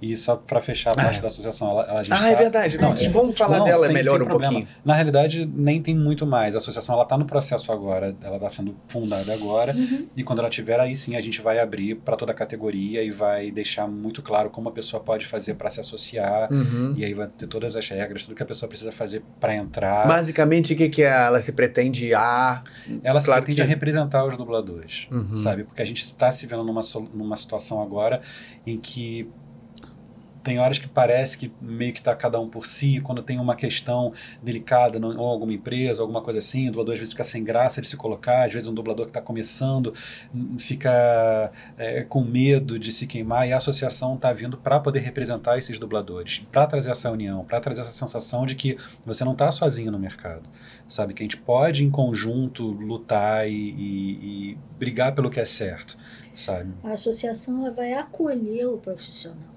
E 0.00 0.14
só 0.16 0.36
para 0.36 0.60
fechar 0.60 0.92
a 0.92 0.94
parte 0.94 1.20
da 1.22 1.28
associação, 1.28 1.70
ela, 1.70 1.82
ela- 1.84 2.00
a 2.00 2.04
gente 2.04 2.12
Ah, 2.22 2.28
é 2.28 2.32
tá- 2.34 2.38
verdade. 2.38 2.78
Não, 2.78 2.90
vamos 3.10 3.36
falar 3.36 3.60
dela 3.60 3.88
melhor 3.88 4.20
um 4.20 4.26
problema. 4.26 4.52
pouquinho. 4.52 4.76
Na 4.84 4.92
realidade, 4.94 5.46
nem 5.46 5.80
tem 5.80 5.94
muito 5.96 6.26
mais. 6.26 6.54
A 6.54 6.58
associação 6.58 6.94
ela 6.94 7.04
está 7.04 7.16
no 7.16 7.24
processo 7.24 7.72
agora, 7.72 8.14
ela 8.22 8.36
está 8.36 8.48
sendo 8.50 8.76
fundada 8.88 9.32
agora. 9.32 9.74
Uhum. 9.74 10.06
E 10.16 10.22
quando 10.22 10.40
ela 10.40 10.50
tiver, 10.50 10.78
aí 10.78 10.94
sim 10.94 11.16
a 11.16 11.20
gente 11.20 11.40
vai 11.40 11.58
abrir 11.58 11.94
para 11.96 12.14
toda 12.16 12.32
a 12.32 12.34
categoria 12.34 13.02
e 13.02 13.10
vai 13.10 13.50
deixar 13.50 13.86
muito 13.88 14.22
claro 14.22 14.50
como 14.50 14.68
a 14.68 14.72
pessoa 14.72 15.02
pode 15.02 15.24
fazer 15.26 15.54
para 15.54 15.70
se 15.70 15.80
associar. 15.80 16.52
Uhum. 16.52 16.94
E 16.96 17.04
aí 17.04 17.14
vai 17.14 17.26
ter 17.28 17.46
todas 17.46 17.74
as 17.74 17.88
regras, 17.88 18.24
tudo 18.24 18.34
que 18.34 18.42
a 18.42 18.46
pessoa 18.46 18.68
precisa 18.68 18.92
fazer 18.92 19.22
para 19.40 19.54
entrar. 19.54 20.06
Basicamente, 20.06 20.74
o 20.74 20.76
que, 20.76 20.88
que 20.90 21.02
ela 21.02 21.40
se 21.40 21.52
pretende 21.52 22.12
a. 22.14 22.62
Ela 23.02 23.20
se 23.20 23.26
Claro 23.26 23.42
pretende 23.42 23.62
que- 23.62 23.68
representar 23.68 24.24
os 24.26 24.36
dubladores, 24.36 25.08
Uhum. 25.10 25.34
sabe? 25.34 25.64
Porque 25.64 25.80
a 25.80 25.84
gente 25.86 26.02
está 26.02 26.30
se 26.30 26.46
vendo 26.46 26.62
numa, 26.64 26.82
numa 27.14 27.36
situação 27.36 27.80
agora 27.82 28.20
em 28.66 28.78
que 28.78 29.28
tem 30.46 30.60
horas 30.60 30.78
que 30.78 30.86
parece 30.86 31.36
que 31.36 31.52
meio 31.60 31.92
que 31.92 31.98
está 31.98 32.14
cada 32.14 32.38
um 32.38 32.48
por 32.48 32.66
si, 32.66 33.00
quando 33.00 33.20
tem 33.20 33.38
uma 33.40 33.56
questão 33.56 34.12
delicada, 34.40 34.98
não- 35.00 35.16
ou 35.18 35.26
alguma 35.28 35.52
empresa, 35.52 36.00
alguma 36.02 36.22
coisa 36.22 36.38
assim, 36.38 36.68
o 36.68 36.70
dublador 36.70 36.92
às 36.94 37.00
vezes 37.00 37.12
fica 37.12 37.24
sem 37.24 37.42
graça 37.42 37.80
de 37.80 37.88
se 37.88 37.96
colocar, 37.96 38.46
às 38.46 38.52
vezes 38.52 38.68
um 38.68 38.74
dublador 38.74 39.06
que 39.06 39.10
está 39.10 39.20
começando 39.20 39.92
hum, 40.32 40.56
fica 40.58 41.50
é, 41.76 42.04
com 42.04 42.22
medo 42.22 42.78
de 42.78 42.92
se 42.92 43.06
queimar, 43.08 43.48
e 43.48 43.52
a 43.52 43.56
associação 43.56 44.14
está 44.14 44.32
vindo 44.32 44.56
para 44.56 44.78
poder 44.78 45.00
representar 45.00 45.58
esses 45.58 45.78
dubladores, 45.80 46.38
para 46.52 46.64
trazer 46.66 46.92
essa 46.92 47.10
união, 47.10 47.44
para 47.44 47.60
trazer 47.60 47.80
essa 47.80 47.90
sensação 47.92 48.46
de 48.46 48.54
que 48.54 48.76
você 49.04 49.24
não 49.24 49.32
está 49.32 49.50
sozinho 49.50 49.90
no 49.90 49.98
mercado, 49.98 50.48
sabe? 50.86 51.12
Que 51.12 51.22
a 51.22 51.24
gente 51.24 51.38
pode 51.38 51.82
em 51.84 51.90
conjunto 51.90 52.62
lutar 52.64 53.48
e, 53.48 53.52
e- 53.52 54.50
e 54.52 54.58
brigar 54.78 55.12
pelo 55.12 55.28
que 55.28 55.40
é 55.40 55.44
certo, 55.44 55.98
sabe? 56.34 56.72
A 56.84 56.92
associação 56.92 57.58
ela 57.66 57.72
vai 57.74 57.92
acolher 57.94 58.66
o 58.68 58.78
profissional. 58.78 59.55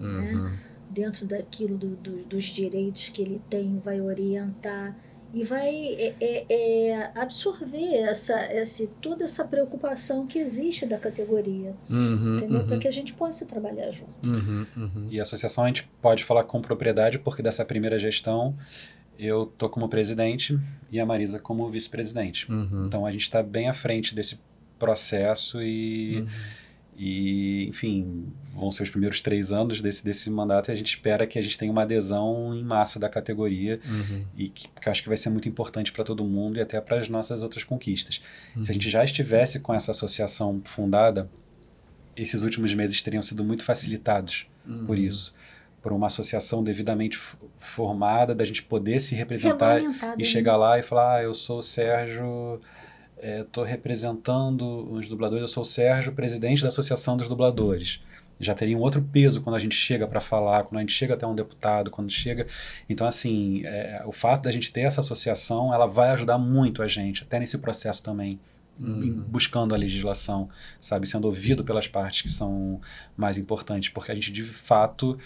Uhum. 0.00 0.44
né? 0.44 0.58
dentro 0.92 1.24
daquilo 1.24 1.78
do- 1.78 1.94
do- 1.94 2.24
dos 2.24 2.44
direitos 2.46 3.10
que 3.10 3.22
ele 3.22 3.40
tem, 3.48 3.78
vai 3.78 4.00
orientar 4.00 4.96
e 5.32 5.44
vai 5.44 5.68
é, 5.94 6.14
é, 6.20 6.46
é, 6.88 7.10
absorver 7.14 7.94
essa, 7.94 8.52
esse, 8.52 8.88
toda 9.00 9.22
essa 9.22 9.44
preocupação 9.44 10.26
que 10.26 10.40
existe 10.40 10.84
da 10.86 10.98
categoria, 10.98 11.76
Uhum, 11.88 12.34
entendeu? 12.36 12.64
Para 12.64 12.74
uhum. 12.74 12.80
que 12.80 12.88
a 12.88 12.90
gente 12.90 13.12
possa 13.12 13.46
trabalhar 13.46 13.92
junto. 13.92 14.10
Uhum, 14.28 14.66
uhum. 14.76 15.06
E 15.08 15.20
a 15.20 15.22
associação 15.22 15.62
a 15.62 15.68
gente 15.68 15.88
pode 16.02 16.24
falar 16.24 16.42
com 16.42 16.60
propriedade, 16.60 17.20
porque 17.20 17.40
dessa 17.40 17.64
primeira 17.64 17.96
gestão 17.96 18.56
eu 19.16 19.46
tô 19.46 19.68
como 19.68 19.88
presidente 19.88 20.58
e 20.90 20.98
a 20.98 21.06
Marisa 21.06 21.38
como 21.38 21.68
vice-presidente. 21.70 22.50
Uhum. 22.50 22.86
Então 22.88 23.06
a 23.06 23.12
gente 23.12 23.22
está 23.22 23.44
bem 23.44 23.68
à 23.68 23.72
frente 23.72 24.12
desse 24.12 24.40
processo 24.76 25.62
e, 25.62 26.26
e, 27.02 27.66
enfim, 27.66 28.30
vão 28.52 28.70
ser 28.70 28.82
os 28.82 28.90
primeiros 28.90 29.22
três 29.22 29.50
anos 29.52 29.80
desse, 29.80 30.04
desse 30.04 30.28
mandato 30.28 30.68
e 30.68 30.72
a 30.72 30.74
gente 30.74 30.88
espera 30.88 31.26
que 31.26 31.38
a 31.38 31.42
gente 31.42 31.56
tenha 31.56 31.72
uma 31.72 31.80
adesão 31.82 32.54
em 32.54 32.62
massa 32.62 32.98
da 33.00 33.08
categoria 33.08 33.80
Uhum. 33.88 34.24
e 34.36 34.48
que, 34.50 34.68
que 34.68 34.88
acho 34.90 35.02
que 35.02 35.08
vai 35.08 35.16
ser 35.16 35.30
muito 35.30 35.48
importante 35.48 35.92
para 35.92 36.04
todo 36.04 36.22
mundo 36.24 36.58
e 36.58 36.60
até 36.60 36.78
para 36.78 36.98
as 36.98 37.08
nossas 37.08 37.42
outras 37.42 37.64
conquistas. 37.64 38.20
Uhum. 38.54 38.62
Se 38.62 38.70
a 38.70 38.74
gente 38.74 38.90
já 38.90 39.02
estivesse 39.02 39.60
com 39.60 39.72
essa 39.72 39.92
associação 39.92 40.60
fundada, 40.62 41.30
esses 42.14 42.42
últimos 42.42 42.74
meses 42.74 43.00
teriam 43.00 43.22
sido 43.22 43.42
muito 43.42 43.64
facilitados 43.64 44.46
por 44.86 44.98
Uhum. 44.98 45.04
isso. 45.04 45.34
Por 45.80 45.92
uma 45.94 46.08
associação 46.08 46.62
devidamente 46.62 47.18
formada, 47.58 48.34
da 48.34 48.44
gente 48.44 48.62
poder 48.62 49.00
se 49.00 49.14
representar 49.14 49.80
e 49.80 49.84
né? 50.18 50.24
chegar 50.24 50.58
lá 50.58 50.78
e 50.78 50.82
falar: 50.82 51.16
ah, 51.16 51.22
eu 51.22 51.32
sou 51.32 51.60
o 51.60 51.62
Sérgio, 51.62 52.60
estou 53.22 53.64
representando 53.64 54.92
os 54.92 55.08
dubladores, 55.08 55.42
eu 55.42 55.48
sou 55.48 55.62
o 55.62 55.66
Sérgio, 55.66 56.12
presidente 56.12 56.62
da 56.62 56.68
Associação 56.68 57.16
dos 57.16 57.28
Dubladores. 57.28 58.00
Já 58.38 58.54
teria 58.54 58.76
um 58.76 58.80
outro 58.80 59.02
peso 59.02 59.42
quando 59.42 59.56
a 59.56 59.58
gente 59.58 59.74
chega 59.74 60.06
para 60.06 60.20
falar, 60.20 60.64
quando 60.64 60.78
a 60.78 60.80
gente 60.80 60.92
chega 60.94 61.12
até 61.12 61.26
um 61.26 61.34
deputado, 61.34 61.90
quando 61.90 62.10
chega. 62.10 62.46
Então, 62.88 63.06
assim, 63.06 63.62
é, 63.66 64.02
o 64.06 64.12
fato 64.12 64.42
da 64.44 64.50
gente 64.50 64.72
ter 64.72 64.80
essa 64.80 65.00
associação, 65.00 65.74
ela 65.74 65.86
vai 65.86 66.08
ajudar 66.10 66.38
muito 66.38 66.82
a 66.82 66.88
gente, 66.88 67.22
até 67.22 67.38
nesse 67.38 67.58
processo 67.58 68.02
também, 68.02 68.40
em- 68.82 69.12
buscando 69.28 69.74
a 69.74 69.76
legislação, 69.78 70.48
sabe, 70.80 71.06
sendo 71.06 71.26
ouvido 71.26 71.62
pelas 71.62 71.86
partes 71.86 72.22
que 72.22 72.30
são 72.30 72.80
mais 73.14 73.36
importantes, 73.36 73.90
porque 73.90 74.10
a 74.10 74.14
gente 74.14 74.32
de 74.32 74.42
fato, 74.42 75.18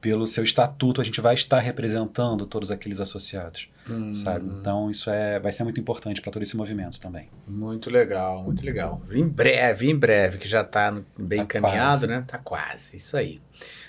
pelo 0.00 0.26
seu 0.26 0.42
estatuto, 0.42 1.00
a 1.00 1.04
gente 1.04 1.20
vai 1.20 1.34
estar 1.34 1.58
representando 1.60 2.46
todos 2.46 2.70
aqueles 2.70 3.00
associados, 3.00 3.68
Hum. 3.88 4.14
sabe? 4.14 4.46
Então 4.46 4.90
isso 4.90 5.10
é, 5.10 5.38
vai 5.38 5.52
ser 5.52 5.62
muito 5.64 5.78
importante 5.78 6.22
para 6.22 6.32
todo 6.32 6.42
esse 6.42 6.56
movimento 6.56 6.98
também. 7.00 7.28
Muito 7.46 7.90
legal, 7.90 8.42
muito 8.42 8.64
legal. 8.64 9.02
Em 9.10 9.26
breve, 9.28 9.90
em 9.90 9.96
breve, 9.96 10.38
que 10.38 10.48
já 10.48 10.62
está 10.62 10.90
bem 11.18 11.38
Tá 11.40 11.44
encaminhado, 11.44 11.88
quase. 11.88 12.06
né? 12.06 12.24
Tá 12.26 12.38
quase, 12.38 12.96
isso 12.96 13.16
aí. 13.16 13.40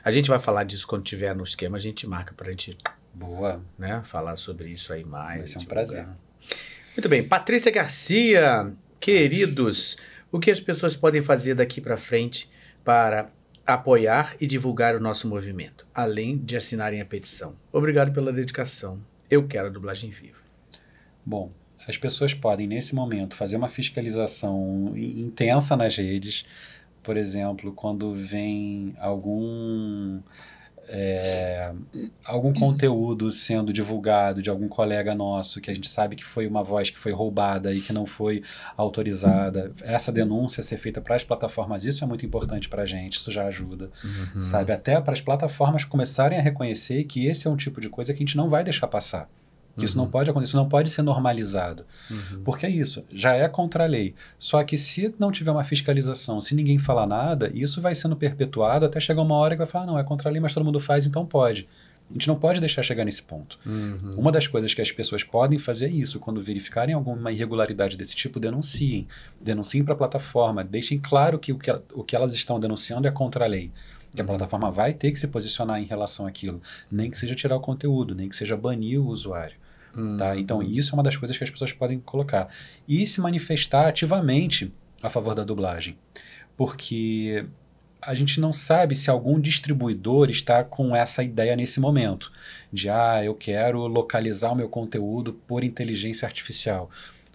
A 0.04 0.12
gente 0.12 0.30
vai 0.30 0.40
falar 0.40 0.64
disso 0.66 0.86
quando 0.86 1.04
tiver 1.04 1.34
no 1.36 1.44
esquema, 1.44 1.78
a 1.78 1.80
gente 1.80 2.06
marca 2.06 2.34
pra 2.36 2.50
gente 2.52 2.78
Boa. 3.14 3.62
né, 3.80 4.02
falar 4.04 4.36
sobre 4.36 4.70
isso 4.70 4.92
aí 4.92 5.04
mais. 5.06 5.38
Vai 5.40 5.48
ser 5.48 5.58
um 5.58 5.62
divulgar. 5.62 5.86
prazer. 5.86 6.06
Muito 6.98 7.08
bem, 7.08 7.24
Patrícia 7.24 7.72
Garcia, 7.72 8.74
queridos, 9.00 9.98
o 10.32 10.40
que 10.40 10.52
as 10.52 10.60
pessoas 10.60 10.98
podem 10.98 11.22
fazer 11.22 11.56
daqui 11.56 11.80
para 11.80 11.96
frente 11.96 12.50
para 12.84 13.30
apoiar 13.66 14.36
e 14.40 14.48
divulgar 14.48 14.96
o 14.96 15.00
nosso 15.00 15.28
movimento, 15.28 15.86
além 15.94 16.38
de 16.38 16.58
assinarem 16.58 17.00
a 17.02 17.06
petição? 17.06 17.56
Obrigado 17.72 18.12
pela 18.12 18.34
dedicação. 18.34 19.00
Eu 19.30 19.48
quero 19.48 19.68
a 19.68 19.72
dublagem 19.72 20.10
viva. 20.10 20.40
Bom, 21.26 21.52
as 21.88 21.98
pessoas 21.98 22.34
podem, 22.34 22.68
nesse 22.68 22.94
momento, 22.96 23.36
fazer 23.36 23.58
uma 23.58 23.70
fiscalização 23.70 24.92
in- 24.96 25.22
intensa 25.22 25.76
nas 25.76 25.96
redes. 25.96 26.46
Por 27.04 27.18
exemplo, 27.18 27.72
quando 27.74 28.14
vem 28.14 28.94
algum. 29.00 30.20
É, 30.94 31.72
algum 32.26 32.54
conteúdo 32.54 33.32
sendo 33.32 33.72
divulgado 33.72 34.42
de 34.42 34.50
algum 34.50 34.68
colega 34.68 35.16
nosso 35.16 35.62
que 35.62 35.72
a 35.72 35.74
gente 35.74 35.88
sabe 35.88 36.18
que 36.18 36.24
foi 36.26 36.46
uma 36.46 36.64
voz 36.64 36.90
que 36.90 37.00
foi 37.00 37.14
roubada 37.14 37.74
e 37.74 37.80
que 37.80 37.94
não 37.94 38.06
foi 38.06 38.44
autorizada, 38.76 39.72
essa 39.82 40.12
denúncia 40.12 40.62
ser 40.62 40.78
feita 40.78 41.00
para 41.00 41.16
as 41.16 41.24
plataformas, 41.24 41.86
isso 41.86 42.04
é 42.04 42.08
muito 42.08 42.26
importante 42.26 42.68
para 42.68 42.84
a 42.84 42.86
gente, 42.86 43.14
isso 43.18 43.32
já 43.32 43.46
ajuda, 43.46 43.90
Uhum. 44.36 44.42
sabe? 44.42 44.72
Até 44.74 45.00
para 45.00 45.14
as 45.14 45.22
plataformas 45.22 45.86
começarem 45.86 46.38
a 46.38 46.42
reconhecer 46.42 47.06
que 47.06 47.26
esse 47.26 47.48
é 47.48 47.50
um 47.50 47.56
tipo 47.56 47.80
de 47.80 47.88
coisa 47.90 48.14
que 48.14 48.18
a 48.18 48.26
gente 48.26 48.36
não 48.38 48.50
vai 48.50 48.64
deixar 48.64 48.88
passar. 48.88 49.30
Que 49.78 49.86
isso 49.86 49.98
não 49.98 50.08
pode 50.08 50.30
acontecer, 50.30 50.50
isso 50.50 50.58
não 50.58 50.68
pode 50.68 50.90
ser 50.90 51.02
normalizado. 51.02 51.86
Uhum. 52.10 52.44
Porque 52.44 52.66
é 52.66 52.70
isso, 52.70 53.04
já 53.12 53.34
é 53.34 53.48
contra 53.48 53.84
a 53.84 53.88
lei. 53.88 54.14
Só 54.38 54.64
que 54.64 54.78
se 54.78 55.14
não 55.18 55.32
tiver 55.32 55.52
uma 55.52 55.64
fiscalização, 55.64 56.42
se 56.42 56.54
ninguém 56.54 56.78
falar 56.78 57.08
nada, 57.08 57.52
isso 57.54 57.82
vai 57.82 57.96
sendo 57.96 58.16
perpetuado 58.16 58.86
até 58.86 59.00
chegar 59.00 59.22
uma 59.22 59.36
hora 59.36 59.56
que 59.56 59.60
vai 59.60 59.68
falar, 59.68 59.86
não, 59.86 59.98
é 59.98 60.04
contra 60.04 60.30
a 60.30 60.32
lei, 60.32 60.42
mas 60.42 60.54
todo 60.54 60.66
mundo 60.66 60.80
faz, 60.80 61.06
então 61.06 61.26
pode. 61.26 61.68
A 62.12 62.14
gente 62.14 62.28
não 62.28 62.36
pode 62.36 62.60
deixar 62.60 62.84
chegar 62.84 63.06
nesse 63.06 63.24
ponto. 63.24 63.58
Uhum. 63.66 64.16
Uma 64.18 64.32
das 64.32 64.46
coisas 64.46 64.74
que 64.74 64.82
as 64.82 64.92
pessoas 64.92 65.24
podem 65.24 65.58
fazer 65.58 65.86
é 65.86 65.92
isso, 65.92 66.20
quando 66.20 66.42
verificarem 66.42 66.94
alguma 66.94 67.32
irregularidade 67.32 67.96
desse 67.98 68.16
tipo, 68.16 68.40
denunciem. 68.40 69.08
Denunciem 69.40 69.84
para 69.84 69.94
a 69.94 69.98
plataforma, 69.98 70.64
deixem 70.64 71.00
claro 71.00 71.40
que 71.40 71.54
o 71.54 71.58
que, 71.58 71.72
o 71.94 72.04
que 72.04 72.16
elas 72.16 72.34
estão 72.34 72.60
denunciando 72.60 73.08
é 73.08 73.12
contra 73.12 73.46
a 73.46 73.48
lei. 73.48 73.72
Que 74.14 74.22
a 74.22 74.26
plataforma 74.26 74.70
vai 74.70 74.94
ter 74.94 75.10
que 75.12 75.20
se 75.20 75.28
posicionar 75.28 75.82
em 75.82 75.86
relação 75.86 76.28
àquilo. 76.28 76.62
Nem 76.92 77.10
que 77.10 77.18
seja 77.18 77.34
tirar 77.34 77.56
o 77.56 77.62
conteúdo, 77.62 78.14
nem 78.14 78.28
que 78.28 78.36
seja 78.36 78.58
banir 78.58 79.00
o 79.00 79.08
usuário. 79.08 79.56
Tá? 80.18 80.38
Então, 80.38 80.62
isso 80.64 80.92
é 80.92 80.94
uma 80.94 81.04
das 81.04 81.18
coisas 81.18 81.38
que 81.38 81.44
as 81.44 81.50
pessoas 81.50 81.74
podem 81.74 82.00
colocar. 82.00 82.48
E 82.88 83.06
se 83.06 83.20
manifestar 83.20 83.88
ativamente 83.88 84.72
a 85.02 85.10
favor 85.10 85.36
da 85.36 85.44
dublagem. 85.44 85.98
Porque 86.56 87.46
a 88.02 88.14
gente 88.14 88.40
não 88.40 88.52
sabe 88.52 88.96
se 88.96 89.10
algum 89.10 89.40
distribuidor 89.40 90.30
está 90.30 90.64
com 90.64 90.96
essa 90.96 91.24
ideia 91.24 91.56
nesse 91.56 91.80
momento, 91.80 92.32
de 92.74 92.90
ah, 92.90 93.24
eu 93.24 93.36
quero 93.36 93.86
localizar 93.86 94.52
o 94.52 94.56
meu 94.56 94.68
conteúdo 94.68 95.34
por 95.48 95.64
inteligência 95.64 96.26
artificial. 96.26 96.90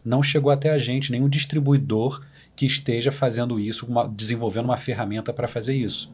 Não 0.04 0.22
chegou 0.22 0.50
até 0.50 0.70
a 0.70 0.78
gente 0.78 1.12
nenhum 1.12 1.28
distribuidor 1.28 2.24
que 2.54 2.66
esteja 2.66 3.12
fazendo 3.12 3.60
isso, 3.60 3.86
uma, 3.86 4.08
desenvolvendo 4.08 4.64
uma 4.64 4.76
ferramenta 4.76 5.32
para 5.32 5.46
fazer 5.46 5.74
isso. 5.74 6.12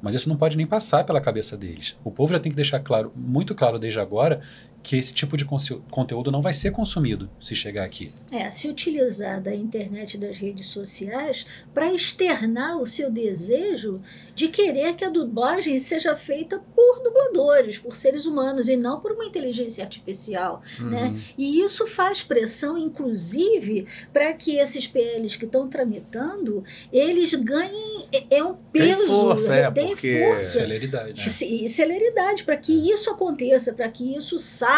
Mas 0.00 0.14
isso 0.14 0.28
não 0.28 0.36
pode 0.36 0.56
nem 0.56 0.66
passar 0.66 1.04
pela 1.04 1.20
cabeça 1.20 1.56
deles. 1.56 1.96
O 2.04 2.10
povo 2.10 2.32
já 2.32 2.38
tem 2.38 2.52
que 2.52 2.56
deixar 2.56 2.78
claro, 2.80 3.12
muito 3.16 3.54
claro 3.54 3.78
desde 3.78 3.98
agora, 3.98 4.40
que 4.84 4.96
esse 4.98 5.12
tipo 5.14 5.34
de 5.36 5.44
conteúdo 5.90 6.30
não 6.30 6.42
vai 6.42 6.52
ser 6.52 6.70
consumido 6.70 7.28
se 7.40 7.56
chegar 7.56 7.84
aqui. 7.84 8.12
É, 8.30 8.50
se 8.50 8.68
utilizar 8.68 9.40
da 9.42 9.52
internet 9.54 10.14
e 10.14 10.18
das 10.18 10.36
redes 10.36 10.66
sociais 10.66 11.46
para 11.72 11.90
externar 11.92 12.78
o 12.78 12.86
seu 12.86 13.10
desejo 13.10 14.00
de 14.34 14.48
querer 14.48 14.94
que 14.94 15.02
a 15.04 15.08
dublagem 15.08 15.78
seja 15.78 16.14
feita 16.14 16.62
por 16.76 17.02
dubladores, 17.02 17.78
por 17.78 17.96
seres 17.96 18.26
humanos 18.26 18.68
e 18.68 18.76
não 18.76 19.00
por 19.00 19.12
uma 19.12 19.24
inteligência 19.24 19.82
artificial, 19.82 20.60
Uhum. 20.78 20.90
né? 20.90 21.18
E 21.38 21.60
isso 21.62 21.86
faz 21.86 22.22
pressão, 22.22 22.76
inclusive, 22.76 23.86
para 24.12 24.32
que 24.34 24.56
esses 24.56 24.86
PLs 24.86 25.38
que 25.38 25.46
estão 25.46 25.66
tramitando, 25.66 26.62
eles 26.92 27.32
ganhem 27.34 28.06
é, 28.12 28.36
é 28.36 28.44
um 28.44 28.52
Tem 28.54 28.82
peso, 28.94 29.06
força, 29.06 29.54
é, 29.54 29.70
tem 29.70 29.88
porque- 29.88 30.24
força. 30.26 30.44
Celeridade. 30.60 31.26
E 31.42 31.68
celeridade, 31.70 32.44
para 32.44 32.56
que 32.58 32.72
isso 32.92 33.08
aconteça, 33.10 33.72
para 33.72 33.88
que 33.88 34.14
isso 34.14 34.38
saia 34.38 34.73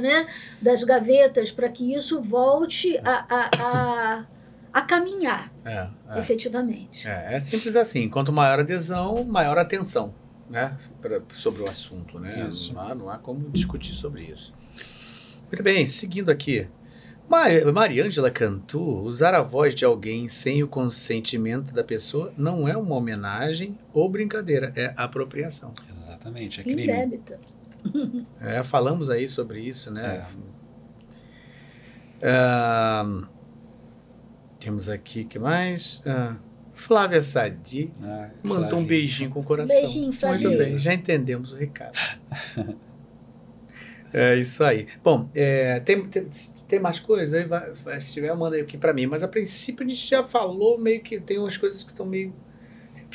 né, 0.00 0.26
das 0.60 0.84
gavetas, 0.84 1.50
para 1.50 1.68
que 1.68 1.94
isso 1.94 2.20
volte 2.22 2.96
a, 2.98 3.26
a, 3.28 3.50
a, 3.62 4.26
a 4.72 4.82
caminhar 4.82 5.52
É, 5.64 5.88
é. 6.10 6.18
efetivamente. 6.18 7.08
É, 7.08 7.34
é 7.34 7.40
simples 7.40 7.76
assim. 7.76 8.08
Quanto 8.08 8.32
maior 8.32 8.60
adesão, 8.60 9.24
maior 9.24 9.58
atenção 9.58 10.14
né, 10.48 10.76
pra- 11.00 11.20
sobre 11.34 11.62
o 11.62 11.68
assunto. 11.68 12.18
Né? 12.18 12.46
Isso. 12.48 12.74
Não, 12.74 12.80
há, 12.82 12.94
não 12.94 13.10
há 13.10 13.18
como 13.18 13.50
discutir 13.50 13.94
sobre 13.94 14.22
isso. 14.24 14.54
Muito 15.46 15.62
bem, 15.62 15.86
seguindo 15.86 16.30
aqui. 16.30 16.68
Mari- 17.28 17.64
Mariângela 17.72 18.28
Cantu, 18.30 18.80
usar 18.80 19.34
a 19.34 19.40
voz 19.42 19.72
de 19.72 19.84
alguém 19.84 20.26
sem 20.28 20.64
o 20.64 20.68
consentimento 20.68 21.72
da 21.72 21.84
pessoa 21.84 22.32
não 22.36 22.66
é 22.66 22.76
uma 22.76 22.96
homenagem 22.96 23.78
ou 23.92 24.08
brincadeira, 24.08 24.72
é 24.74 24.92
apropriação. 24.96 25.72
Exatamente, 25.88 26.58
é 26.58 26.62
Em 26.62 26.74
crime. 26.74 26.86
débito. 26.88 27.34
É, 28.40 28.62
falamos 28.62 29.10
aí 29.10 29.28
sobre 29.28 29.60
isso, 29.60 29.90
né? 29.92 30.24
É. 32.22 33.04
Temos 34.58 34.88
aqui, 34.88 35.24
que 35.24 35.38
mais? 35.38 36.02
Ah, 36.06 36.36
Flávia 36.72 37.20
Sadi 37.22 37.92
Ah, 38.02 38.30
mandou 38.42 38.78
um 38.78 38.84
beijinho 38.84 39.30
com 39.30 39.40
o 39.40 39.44
coração. 39.44 39.76
Beijinho, 39.80 40.12
Flavinha. 40.12 40.48
Muito 40.48 40.58
bem, 40.62 40.78
já 40.78 40.94
entendemos 40.94 41.52
o 41.52 41.56
recado. 41.56 41.98
é 44.12 44.36
isso 44.36 44.62
aí. 44.64 44.86
Bom, 45.02 45.28
é, 45.34 45.80
tem, 45.80 46.02
tem, 46.06 46.28
tem 46.68 46.80
mais 46.80 46.98
coisas? 46.98 47.34
Aí 47.34 47.46
vai- 47.46 48.00
se 48.00 48.12
tiver, 48.12 48.34
manda 48.36 48.56
aí 48.56 48.62
aqui 48.62 48.76
pra 48.76 48.92
mim. 48.92 49.06
Mas 49.06 49.22
a 49.22 49.28
princípio 49.28 49.84
a 49.84 49.88
gente 49.88 50.06
já 50.06 50.24
falou 50.24 50.78
meio 50.78 51.02
que 51.02 51.20
tem 51.20 51.38
umas 51.38 51.56
coisas 51.56 51.82
que 51.82 51.90
estão 51.90 52.06
meio 52.06 52.34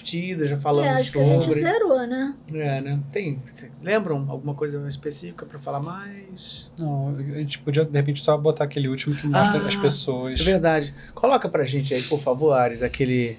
repetidas, 0.05 0.49
já 0.49 0.57
falamos 0.59 0.85
É, 0.85 0.93
acho 0.93 1.11
que 1.11 1.17
sobre. 1.17 1.33
a 1.35 1.39
gente 1.39 1.59
zerou, 1.59 1.97
né? 2.07 2.35
É, 2.53 2.81
né? 2.81 2.99
Tem. 3.11 3.41
Lembram 3.81 4.25
alguma 4.29 4.53
coisa 4.53 4.87
específica 4.87 5.45
pra 5.45 5.57
falar 5.59 5.79
mais? 5.79 6.71
Não, 6.77 7.09
a 7.17 7.21
gente 7.39 7.59
podia, 7.59 7.83
de 7.83 7.91
repente, 7.97 8.21
só 8.23 8.37
botar 8.37 8.63
aquele 8.65 8.87
último 8.87 9.15
que 9.15 9.27
mostra 9.27 9.59
Ah, 9.61 9.67
as 9.67 9.75
pessoas. 9.75 10.39
É 10.39 10.43
verdade. 10.43 10.93
Coloca 11.13 11.49
pra 11.49 11.65
gente 11.65 11.93
aí, 11.93 12.01
por 12.03 12.19
favor, 12.19 12.53
Ares, 12.53 12.83
aquele. 12.83 13.37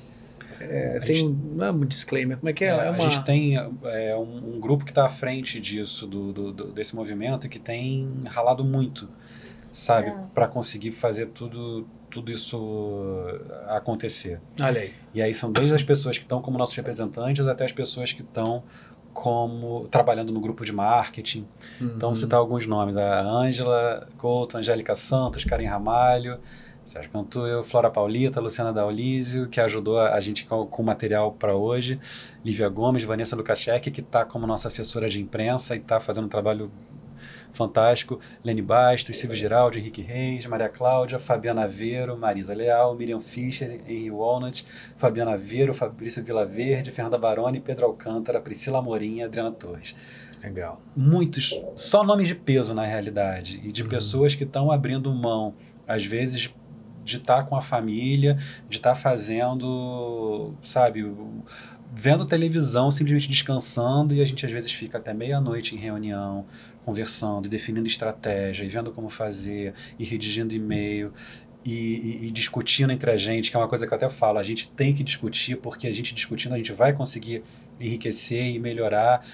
é, 0.61 0.97
A 0.97 1.01
tem 1.01 1.15
gente- 1.17 1.37
não 1.55 1.65
é 1.67 1.71
um 1.71 1.81
disclaimer, 1.85 2.37
como 2.37 2.49
é 2.49 2.53
que 2.53 2.65
é? 2.65 2.69
É, 2.69 2.71
É 2.71 2.89
A 2.89 2.91
uma- 2.91 2.99
gente 3.11 3.25
tem 3.25 3.57
é, 3.57 4.17
um, 4.17 4.57
um 4.57 4.61
grupo 4.61 4.85
que 4.85 4.91
está 4.91 5.07
à 5.07 5.09
frente 5.09 5.61
disso, 5.61 6.07
do, 6.07 6.33
do- 6.33 6.53
do- 6.53 6.73
desse 6.73 6.97
movimento, 6.97 7.47
e 7.47 7.49
que 7.49 7.59
tem 7.59 8.09
ralado 8.27 8.65
muito, 8.65 9.09
sabe, 9.73 10.09
É. 10.09 10.15
para 10.35 10.49
conseguir 10.49 10.93
fazer 10.93 11.27
tudo, 11.27 11.87
tudo 12.17 12.33
isso 12.33 12.57
acontecer. 13.69 14.41
Olha 14.61 14.81
aí. 14.81 14.93
E 15.15 15.21
aí 15.23 15.35
são 15.35 15.53
desde 15.53 15.75
as 15.75 15.83
pessoas 15.83 16.17
que 16.17 16.25
estão 16.25 16.41
como 16.41 16.57
nossos 16.59 16.75
representantes 16.77 17.47
até 17.47 17.65
as 17.65 17.73
pessoas 17.73 18.13
que 18.13 18.23
estão 18.23 18.63
como 19.13 19.89
trabalhando 19.89 20.33
no 20.33 20.41
grupo 20.41 20.65
de 20.65 20.73
marketing. 20.73 21.47
Então, 21.81 22.11
Uhum. 22.11 22.17
citar 22.17 22.39
alguns 22.39 22.67
nomes: 22.67 22.97
a 22.97 23.21
Ângela 23.23 24.07
Couto, 24.19 24.57
Angélica 24.59 24.95
Santos, 24.95 25.45
Karen 25.45 25.67
Ramalho, 25.67 26.39
Sérgio 26.85 27.11
Cantuel, 27.11 27.65
Flora 27.65 27.91
Paulita, 27.91 28.41
Luciana 28.41 28.73
Daulísio, 28.73 29.49
que 29.49 29.61
ajudou 29.61 30.01
a 30.01 30.21
gente 30.21 30.47
com, 30.47 30.67
com 30.67 30.83
material 30.83 31.33
para 31.33 31.55
hoje, 31.55 31.99
Lívia 32.45 32.69
Gomes, 32.69 33.05
Vanessa 33.05 33.35
Lukaszek, 33.37 33.91
que 33.91 34.01
está 34.01 34.25
como 34.25 34.47
nossa 34.47 34.69
assessora 34.69 35.09
de 35.09 35.21
imprensa 35.21 35.75
e 35.75 35.79
está 35.79 35.99
fazendo 35.99 36.25
um 36.27 36.29
trabalho 36.31 36.71
fantástico, 37.57 38.21
Lene 38.45 38.63
Bastos, 38.63 39.17
Silvio 39.17 39.37
Giraldi, 39.37 39.79
Henrique 39.81 40.03
Reis, 40.03 40.47
Maria 40.47 40.69
Cláudia, 40.69 41.19
Fabiana 41.19 41.65
Aveiro, 41.65 42.17
Marisa 42.17 42.55
Leal, 42.55 42.95
Miriam 42.95 43.21
Fischer, 43.21 43.81
Henry 43.87 44.11
Walnut, 44.11 44.65
Fabiana 44.97 45.33
Aveiro, 45.33 45.75
Fabrício 45.75 46.23
Vilaverde, 46.23 46.91
Fernanda 46.93 47.19
Baroni, 47.19 47.59
Pedro 47.61 47.87
Alcântara, 47.87 48.41
Priscila 48.41 48.79
Amorim 48.79 49.17
e 49.19 49.23
Adriana 49.23 49.51
Torres 49.51 49.97
Legal. 50.43 50.81
muitos, 50.95 51.59
só 51.75 52.05
nomes 52.05 52.29
de 52.29 52.35
peso 52.35 52.75
na 52.75 52.85
realidade, 52.85 53.61
e 53.65 53.73
de 53.73 53.83
Uhum. 53.83 53.89
pessoas 53.89 54.35
que 54.35 54.45
estão 54.45 54.71
abrindo 54.71 55.13
mão, 55.13 55.55
às 55.89 56.05
vezes, 56.05 56.53
de 57.05 57.17
estar 57.19 57.45
com 57.47 57.57
a 57.57 57.63
família, 57.63 58.37
de 58.69 58.79
estar 58.79 58.95
fazendo, 58.97 60.55
sabe, 60.63 61.05
vendo 61.95 62.25
televisão, 62.25 62.91
simplesmente 62.91 63.29
descansando, 63.29 64.15
e 64.15 64.21
a 64.21 64.25
gente 64.25 64.45
às 64.45 64.53
vezes 64.53 64.73
fica 64.73 64.99
até 64.99 65.13
meia-noite 65.15 65.75
em 65.75 65.79
reunião, 65.79 66.45
conversando, 66.85 67.49
definindo 67.49 67.87
estratégia, 67.87 68.65
e 68.65 68.69
vendo 68.69 68.93
como 68.93 69.09
fazer, 69.09 69.73
e 69.99 70.05
redigindo 70.05 70.55
e-mail. 70.55 71.13
E, 71.65 71.71
e- 71.73 72.27
e 72.29 72.31
discutindo 72.31 72.93
entre 72.93 73.11
a 73.11 73.17
gente, 73.17 73.51
que 73.51 73.57
é 73.57 73.59
uma 73.61 73.67
coisa 73.67 73.89
que 73.89 73.93
eu 73.93 73.97
até 73.97 74.09
falo, 74.09 74.39
a 74.39 74.43
gente 74.45 74.71
tem 74.71 74.95
que 74.95 75.03
discutir, 75.03 75.57
porque 75.57 75.89
a 75.89 75.93
gente 75.93 76.15
discutindo 76.15 76.55
a 76.55 76.57
gente 76.59 76.73
vai 76.73 76.93
conseguir 76.93 77.43
enriquecer 77.81 78.47
e 78.55 78.59
melhorar 78.61 79.27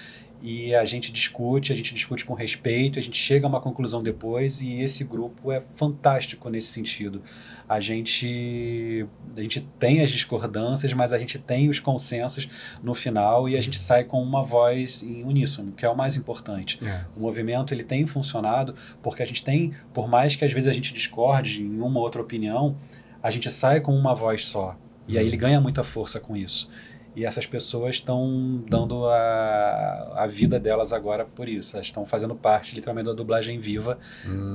e 0.45 0.75
a 0.75 0.83
gente 0.83 1.09
discute, 1.09 1.71
a 1.71 1.75
gente 1.75 1.95
discute 1.95 2.25
com 2.25 2.33
respeito, 2.33 2.99
a 2.99 3.01
gente 3.01 3.15
chega 3.15 3.47
a 3.47 3.49
uma 3.49 3.61
conclusão 3.61 4.03
depois 4.03 4.61
e 4.61 4.81
esse 4.81 5.05
grupo 5.05 5.53
é 5.53 5.63
fantástico 5.75 6.49
nesse 6.49 6.67
sentido. 6.67 7.21
A 7.67 7.79
gente 7.79 9.07
a 9.37 9.41
gente 9.41 9.61
tem 9.79 10.01
as 10.01 10.09
discordâncias, 10.09 10.91
mas 10.91 11.13
a 11.13 11.17
gente 11.17 11.39
tem 11.39 11.69
os 11.69 11.79
consensos 11.79 12.49
no 12.83 12.93
final 12.93 13.47
e 13.47 13.55
a 13.55 13.61
gente 13.61 13.79
sai 13.79 14.03
com 14.03 14.21
uma 14.21 14.43
voz 14.43 15.01
em 15.01 15.23
uníssono, 15.23 15.71
que 15.71 15.85
é 15.85 15.89
o 15.89 15.95
mais 15.95 16.17
importante. 16.17 16.77
É. 16.85 17.05
O 17.15 17.21
movimento 17.21 17.73
ele 17.73 17.85
tem 17.85 18.05
funcionado 18.05 18.75
porque 19.01 19.23
a 19.23 19.25
gente 19.25 19.45
tem, 19.45 19.73
por 19.93 20.09
mais 20.09 20.35
que 20.35 20.43
às 20.43 20.51
vezes 20.51 20.67
a 20.67 20.73
gente 20.73 20.93
discorde 20.93 21.63
em 21.63 21.79
uma 21.79 21.99
ou 21.99 22.03
outra 22.03 22.21
opinião, 22.21 22.75
a 23.21 23.31
gente 23.31 23.49
sai 23.49 23.79
com 23.79 23.95
uma 23.95 24.13
voz 24.13 24.43
só. 24.43 24.77
E 25.07 25.17
aí 25.17 25.25
ele 25.25 25.37
ganha 25.37 25.61
muita 25.61 25.85
força 25.85 26.19
com 26.19 26.35
isso. 26.35 26.69
E 27.15 27.25
essas 27.25 27.45
pessoas 27.45 27.95
estão 27.95 28.63
dando 28.67 29.05
a, 29.07 30.13
a 30.23 30.27
vida 30.27 30.59
delas 30.59 30.91
agora 30.91 31.23
por 31.25 31.47
isso. 31.47 31.75
Elas 31.75 31.85
estão 31.87 32.05
fazendo 32.05 32.33
parte, 32.33 32.73
literalmente, 32.73 33.05
da 33.05 33.13
dublagem 33.13 33.59
viva, 33.59 33.99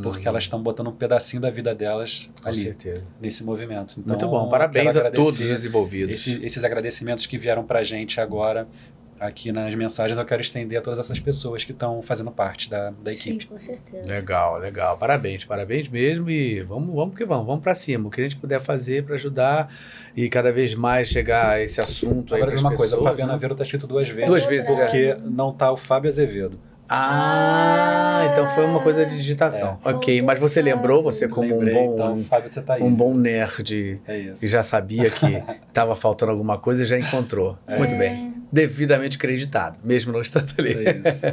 porque 0.02 0.26
elas 0.26 0.42
estão 0.44 0.60
botando 0.60 0.88
um 0.88 0.92
pedacinho 0.92 1.40
da 1.40 1.50
vida 1.50 1.72
delas 1.74 2.28
Com 2.42 2.48
ali, 2.48 2.64
certeza. 2.64 3.04
nesse 3.20 3.44
movimento. 3.44 4.00
Então, 4.00 4.16
Muito 4.16 4.26
bom. 4.28 4.48
Parabéns 4.48 4.96
a 4.96 5.08
todos 5.10 5.38
os 5.38 5.64
envolvidos. 5.64 6.12
esse- 6.26 6.44
esses 6.44 6.64
agradecimentos 6.64 7.26
que 7.26 7.38
vieram 7.38 7.64
para 7.64 7.78
a 7.78 7.82
gente 7.84 8.20
agora, 8.20 8.66
aqui 9.20 9.52
nas 9.52 9.74
mensagens, 9.74 10.18
eu 10.18 10.24
quero 10.24 10.40
estender 10.40 10.78
a 10.78 10.82
todas 10.82 10.98
essas 10.98 11.18
pessoas 11.18 11.64
que 11.64 11.72
estão 11.72 12.02
fazendo 12.02 12.30
parte 12.30 12.70
da, 12.70 12.90
da 12.90 13.12
equipe. 13.12 13.42
Sim, 13.42 13.48
com 13.48 13.58
certeza. 13.58 14.08
Legal, 14.08 14.58
legal. 14.58 14.96
Parabéns, 14.96 15.44
parabéns 15.44 15.88
mesmo. 15.88 16.30
E 16.30 16.62
vamos, 16.62 16.94
vamos 16.94 17.16
que 17.16 17.24
vamos, 17.24 17.46
vamos 17.46 17.62
para 17.62 17.74
cima. 17.74 18.08
O 18.08 18.10
que 18.10 18.20
a 18.20 18.24
gente 18.24 18.36
puder 18.36 18.60
fazer 18.60 19.04
para 19.04 19.14
ajudar 19.14 19.72
e 20.16 20.28
cada 20.28 20.52
vez 20.52 20.74
mais 20.74 21.08
chegar 21.08 21.50
a 21.50 21.62
esse 21.62 21.80
assunto 21.80 22.34
aí 22.34 22.40
Agora, 22.40 22.52
pras 22.52 22.62
uma 22.62 22.70
coisa, 22.74 22.94
o 22.94 22.98
pessoas, 22.98 23.10
Fabiano 23.10 23.30
né? 23.30 23.36
Aveiro 23.36 23.54
está 23.54 23.64
escrito 23.64 23.86
duas 23.86 24.08
vezes. 24.08 24.28
Duas 24.28 24.44
vezes, 24.44 24.74
Porque 24.74 25.16
não 25.24 25.52
tá 25.52 25.70
o 25.70 25.76
Fábio 25.76 26.08
Azevedo. 26.08 26.58
Ah, 26.90 28.28
então 28.32 28.46
foi 28.54 28.64
uma 28.64 28.80
coisa 28.80 29.04
de 29.04 29.16
digitação. 29.16 29.78
ok, 29.84 30.22
mas 30.22 30.38
você 30.38 30.60
lembrou, 30.62 31.02
você 31.02 31.28
como 31.28 31.48
Lembrei, 31.48 31.74
um 31.76 31.86
bom, 31.88 31.94
então, 31.94 32.24
Fábio, 32.24 32.52
você 32.52 32.60
tá 32.62 32.74
aí. 32.74 32.82
um 32.82 32.94
bom 32.94 33.14
nerd 33.14 34.00
É 34.06 34.32
e 34.42 34.46
já 34.48 34.62
sabia 34.62 35.10
que 35.10 35.42
estava 35.68 35.94
faltando 35.94 36.32
alguma 36.32 36.58
coisa 36.58 36.82
e 36.82 36.86
já 36.86 36.98
encontrou. 36.98 37.58
É 37.68 37.76
Muito 37.76 37.90
isso. 37.90 37.98
bem. 37.98 38.34
Devidamente 38.50 39.16
acreditado, 39.18 39.78
mesmo 39.84 40.12
não 40.12 40.20
estando 40.22 40.52
ali. 40.58 40.72
É 40.86 41.08
isso. 41.08 41.26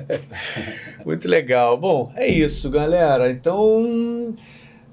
Muito 1.06 1.28
legal. 1.28 1.78
Bom, 1.78 2.12
é 2.16 2.28
isso, 2.28 2.70
galera. 2.70 3.32
Então, 3.32 4.36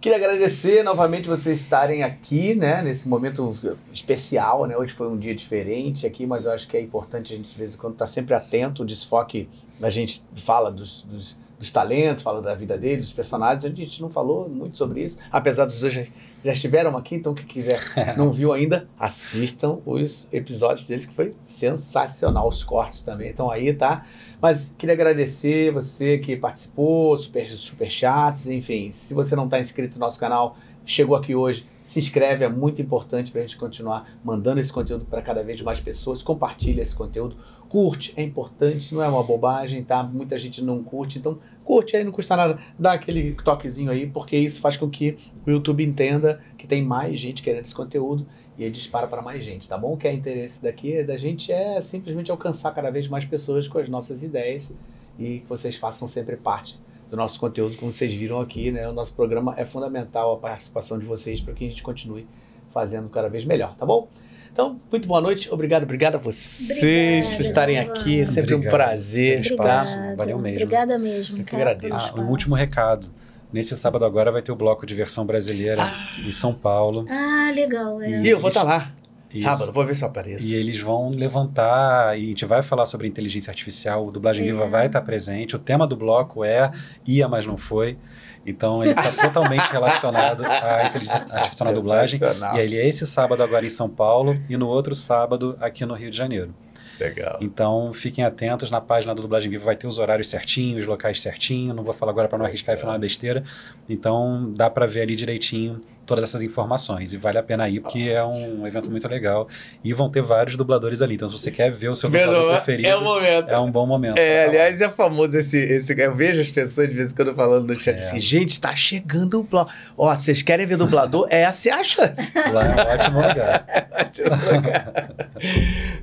queria 0.00 0.18
agradecer 0.18 0.84
novamente 0.84 1.28
vocês 1.28 1.58
estarem 1.60 2.04
aqui, 2.04 2.54
né, 2.54 2.80
nesse 2.82 3.08
momento 3.08 3.56
especial, 3.92 4.66
né? 4.66 4.76
Hoje 4.76 4.92
foi 4.94 5.08
um 5.08 5.18
dia 5.18 5.34
diferente 5.34 6.06
aqui, 6.06 6.24
mas 6.24 6.44
eu 6.44 6.52
acho 6.52 6.68
que 6.68 6.76
é 6.76 6.80
importante 6.80 7.32
a 7.34 7.36
gente 7.36 7.50
de 7.50 7.58
vez 7.58 7.74
em 7.74 7.76
quando 7.76 7.94
estar 7.94 8.06
sempre 8.06 8.34
atento, 8.34 8.82
o 8.84 8.86
desfoque, 8.86 9.48
a 9.80 9.90
gente 9.90 10.22
fala 10.36 10.70
dos, 10.70 11.02
dos, 11.02 11.36
dos 11.58 11.70
talentos, 11.70 12.22
fala 12.22 12.42
da 12.42 12.54
vida 12.54 12.76
deles, 12.76 13.06
dos 13.06 13.12
personagens. 13.12 13.64
A 13.64 13.68
gente 13.68 14.02
não 14.02 14.10
falou 14.10 14.48
muito 14.48 14.76
sobre 14.76 15.04
isso, 15.04 15.18
apesar 15.30 15.64
dos 15.64 15.80
dois 15.80 15.92
já, 15.92 16.04
já 16.44 16.52
estiveram 16.52 16.96
aqui, 16.96 17.14
então 17.14 17.34
quem 17.34 17.46
quiser 17.46 17.80
não 18.18 18.32
viu 18.32 18.52
ainda, 18.52 18.88
assistam 18.98 19.80
os 19.86 20.26
episódios 20.32 20.86
deles, 20.86 21.06
que 21.06 21.14
foi 21.14 21.32
sensacional, 21.40 22.48
os 22.48 22.64
cortes 22.64 23.02
também 23.02 23.30
estão 23.30 23.50
aí, 23.50 23.72
tá? 23.72 24.04
Mas 24.40 24.74
queria 24.76 24.94
agradecer 24.94 25.72
você 25.72 26.18
que 26.18 26.36
participou, 26.36 27.16
super, 27.16 27.48
super 27.48 27.88
chats, 27.88 28.48
enfim. 28.48 28.90
Se 28.90 29.14
você 29.14 29.36
não 29.36 29.44
está 29.44 29.60
inscrito 29.60 29.94
no 29.94 30.00
nosso 30.00 30.18
canal, 30.18 30.56
chegou 30.84 31.14
aqui 31.14 31.34
hoje, 31.34 31.64
se 31.84 31.98
inscreve, 31.98 32.44
é 32.44 32.48
muito 32.48 32.80
importante 32.80 33.30
para 33.30 33.40
a 33.40 33.46
gente 33.46 33.56
continuar 33.56 34.08
mandando 34.24 34.60
esse 34.60 34.72
conteúdo 34.72 35.04
para 35.04 35.22
cada 35.22 35.42
vez 35.42 35.60
mais 35.60 35.80
pessoas. 35.80 36.22
Compartilha 36.22 36.82
esse 36.82 36.94
conteúdo, 36.94 37.36
curte, 37.72 38.12
é 38.18 38.22
importante, 38.22 38.94
não 38.94 39.02
é 39.02 39.08
uma 39.08 39.22
bobagem, 39.22 39.82
tá? 39.82 40.02
Muita 40.02 40.38
gente 40.38 40.62
não 40.62 40.84
curte, 40.84 41.18
então 41.18 41.38
curte 41.64 41.96
aí, 41.96 42.04
não 42.04 42.12
custa 42.12 42.36
nada, 42.36 42.58
dá 42.78 42.92
aquele 42.92 43.32
toquezinho 43.32 43.90
aí, 43.90 44.06
porque 44.06 44.36
isso 44.36 44.60
faz 44.60 44.76
com 44.76 44.90
que 44.90 45.16
o 45.46 45.50
YouTube 45.50 45.82
entenda 45.82 46.42
que 46.58 46.66
tem 46.66 46.82
mais 46.82 47.18
gente 47.18 47.42
querendo 47.42 47.64
esse 47.64 47.74
conteúdo 47.74 48.26
e 48.58 48.62
ele 48.64 48.72
dispara 48.72 49.06
para 49.06 49.22
mais 49.22 49.42
gente, 49.42 49.66
tá 49.66 49.78
bom? 49.78 49.94
O 49.94 49.96
que 49.96 50.06
é 50.06 50.12
interesse 50.12 50.62
daqui 50.62 51.02
da 51.02 51.16
gente 51.16 51.50
é 51.50 51.80
simplesmente 51.80 52.30
alcançar 52.30 52.72
cada 52.72 52.90
vez 52.90 53.08
mais 53.08 53.24
pessoas 53.24 53.66
com 53.66 53.78
as 53.78 53.88
nossas 53.88 54.22
ideias 54.22 54.70
e 55.18 55.38
que 55.38 55.46
vocês 55.48 55.74
façam 55.74 56.06
sempre 56.06 56.36
parte 56.36 56.78
do 57.10 57.16
nosso 57.16 57.40
conteúdo, 57.40 57.74
como 57.78 57.90
vocês 57.90 58.12
viram 58.12 58.38
aqui, 58.38 58.70
né? 58.70 58.86
O 58.86 58.92
nosso 58.92 59.14
programa 59.14 59.54
é 59.56 59.64
fundamental 59.64 60.34
a 60.34 60.36
participação 60.36 60.98
de 60.98 61.06
vocês 61.06 61.40
para 61.40 61.54
que 61.54 61.64
a 61.64 61.68
gente 61.70 61.82
continue 61.82 62.26
fazendo 62.70 63.08
cada 63.08 63.30
vez 63.30 63.46
melhor, 63.46 63.74
tá 63.76 63.86
bom? 63.86 64.08
Então, 64.52 64.78
muito 64.90 65.08
boa 65.08 65.20
noite, 65.20 65.48
obrigado, 65.50 65.84
obrigado 65.84 66.16
a 66.16 66.18
vocês 66.18 66.78
Obrigada, 66.78 67.36
por 67.36 67.42
estarem 67.42 67.78
aqui, 67.78 68.20
é 68.20 68.24
sempre 68.26 68.54
Obrigado 68.54 68.66
um 68.66 68.76
prazer, 68.76 69.36
tá? 69.36 69.50
espaço. 69.50 69.98
Valeu 70.16 70.38
mesmo. 70.38 70.62
Obrigada 70.62 70.98
mesmo. 70.98 71.38
Eu 71.38 71.44
que 71.44 71.50
cara, 71.56 71.70
agradeço. 71.70 72.12
Ah, 72.14 72.20
um 72.20 72.28
último 72.28 72.54
recado. 72.54 73.08
Nesse 73.50 73.74
sábado 73.76 74.04
agora 74.04 74.30
vai 74.30 74.42
ter 74.42 74.52
o 74.52 74.56
bloco 74.56 74.84
de 74.84 74.94
versão 74.94 75.24
brasileira 75.24 75.82
em 76.26 76.30
São 76.30 76.54
Paulo. 76.54 77.06
Ah, 77.08 77.50
legal. 77.54 78.00
É. 78.02 78.20
E 78.22 78.28
eu 78.28 78.38
vou 78.38 78.48
estar 78.48 78.62
lá, 78.62 78.92
Isso. 79.32 79.44
sábado, 79.44 79.72
vou 79.72 79.86
ver 79.86 79.94
se 79.96 80.04
eu 80.04 80.08
apareço. 80.08 80.46
E 80.46 80.54
eles 80.54 80.78
vão 80.80 81.08
levantar, 81.10 82.18
e 82.18 82.24
a 82.24 82.26
gente 82.28 82.44
vai 82.44 82.62
falar 82.62 82.84
sobre 82.84 83.06
inteligência 83.08 83.50
artificial, 83.50 84.06
o 84.06 84.10
Dublagem 84.12 84.46
É. 84.46 84.52
Viva 84.52 84.66
vai 84.66 84.86
estar 84.86 85.00
presente. 85.00 85.56
O 85.56 85.58
tema 85.58 85.86
do 85.86 85.96
bloco 85.96 86.44
é 86.44 86.70
Ia, 87.06 87.26
mas 87.26 87.46
não 87.46 87.56
foi. 87.56 87.96
Então 88.44 88.82
ele 88.82 88.92
está 88.92 89.12
totalmente 89.12 89.66
relacionado 89.70 90.44
à 90.44 90.86
inteligência 90.86 91.26
artificial 91.30 91.68
na 91.68 91.74
dublagem. 91.74 92.20
E 92.54 92.58
ele 92.58 92.76
é 92.76 92.88
esse 92.88 93.06
sábado 93.06 93.42
agora 93.42 93.64
em 93.64 93.70
São 93.70 93.88
Paulo 93.88 94.40
e 94.48 94.56
no 94.56 94.68
outro 94.68 94.94
sábado 94.94 95.56
aqui 95.60 95.86
no 95.86 95.94
Rio 95.94 96.10
de 96.10 96.16
Janeiro. 96.16 96.54
Legal. 96.98 97.38
Então 97.40 97.92
fiquem 97.92 98.24
atentos 98.24 98.70
na 98.70 98.80
página 98.80 99.14
do 99.14 99.22
Dublagem 99.22 99.50
Viva, 99.50 99.64
vai 99.64 99.76
ter 99.76 99.86
os 99.86 99.98
horários 99.98 100.28
certinhos, 100.28 100.80
os 100.80 100.86
locais 100.86 101.20
certinho. 101.20 101.74
Não 101.74 101.82
vou 101.82 101.94
falar 101.94 102.12
agora 102.12 102.28
para 102.28 102.38
não 102.38 102.46
arriscar 102.46 102.76
e 102.76 102.78
falar 102.78 102.92
uma 102.92 102.98
besteira. 102.98 103.42
Então 103.88 104.52
dá 104.54 104.70
para 104.70 104.86
ver 104.86 105.02
ali 105.02 105.16
direitinho 105.16 105.80
todas 106.04 106.24
essas 106.24 106.42
informações. 106.42 107.12
E 107.12 107.16
vale 107.16 107.38
a 107.38 107.42
pena 107.42 107.68
ir, 107.68 107.80
porque 107.80 108.00
é 108.10 108.22
um 108.24 108.66
evento 108.66 108.90
muito 108.90 109.06
legal. 109.08 109.48
E 109.84 109.92
vão 109.92 110.10
ter 110.10 110.20
vários 110.22 110.56
dubladores 110.56 111.00
ali. 111.02 111.14
Então 111.14 111.28
se 111.28 111.38
você 111.38 111.50
quer 111.50 111.70
ver 111.70 111.88
o 111.88 111.94
seu 111.94 112.10
dublador 112.10 112.42
no- 112.46 112.48
preferido, 112.52 112.88
é 112.88 112.96
o 112.96 113.02
momento. 113.02 113.48
é 113.50 113.58
um 113.58 113.70
bom 113.70 113.86
momento. 113.86 114.18
É, 114.18 114.44
aliás, 114.46 114.80
é 114.80 114.88
famoso 114.88 115.36
esse, 115.38 115.58
esse. 115.58 115.98
Eu 116.00 116.14
vejo 116.14 116.40
as 116.40 116.50
pessoas 116.50 116.88
de 116.88 116.94
vez 116.94 117.12
em 117.12 117.14
quando 117.14 117.34
falando 117.34 117.66
no 117.66 117.74
É. 117.74 117.78
chat 117.78 117.98
assim: 117.98 118.18
gente, 118.18 118.60
tá 118.60 118.74
chegando 118.74 119.38
o 119.38 119.42
dublador. 119.42 119.72
Ó, 119.96 120.14
vocês 120.14 120.42
querem 120.42 120.66
ver 120.66 120.76
dublador? 120.76 121.26
Essa 121.30 121.68
é 121.70 121.72
a 121.72 121.84
chance. 121.84 122.32
Lá 122.52 122.64
é 122.64 122.70
um 122.70 122.94
ótimo 122.94 123.16
lugar. 123.16 123.66
Ótimo 123.92 124.28
lugar. 124.56 125.12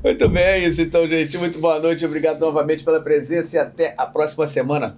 Muito 0.03 0.29
bem, 0.29 0.43
é 0.43 0.59
isso 0.59 0.81
então, 0.81 1.07
gente. 1.07 1.37
Muito 1.37 1.59
boa 1.59 1.79
noite. 1.79 2.05
Obrigado 2.05 2.39
novamente 2.39 2.83
pela 2.83 2.99
presença 3.01 3.57
e 3.57 3.59
até 3.59 3.93
a 3.97 4.05
próxima 4.05 4.47
semana. 4.47 4.95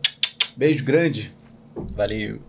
Beijo 0.55 0.83
grande. 0.83 1.33
Valeu. 1.95 2.39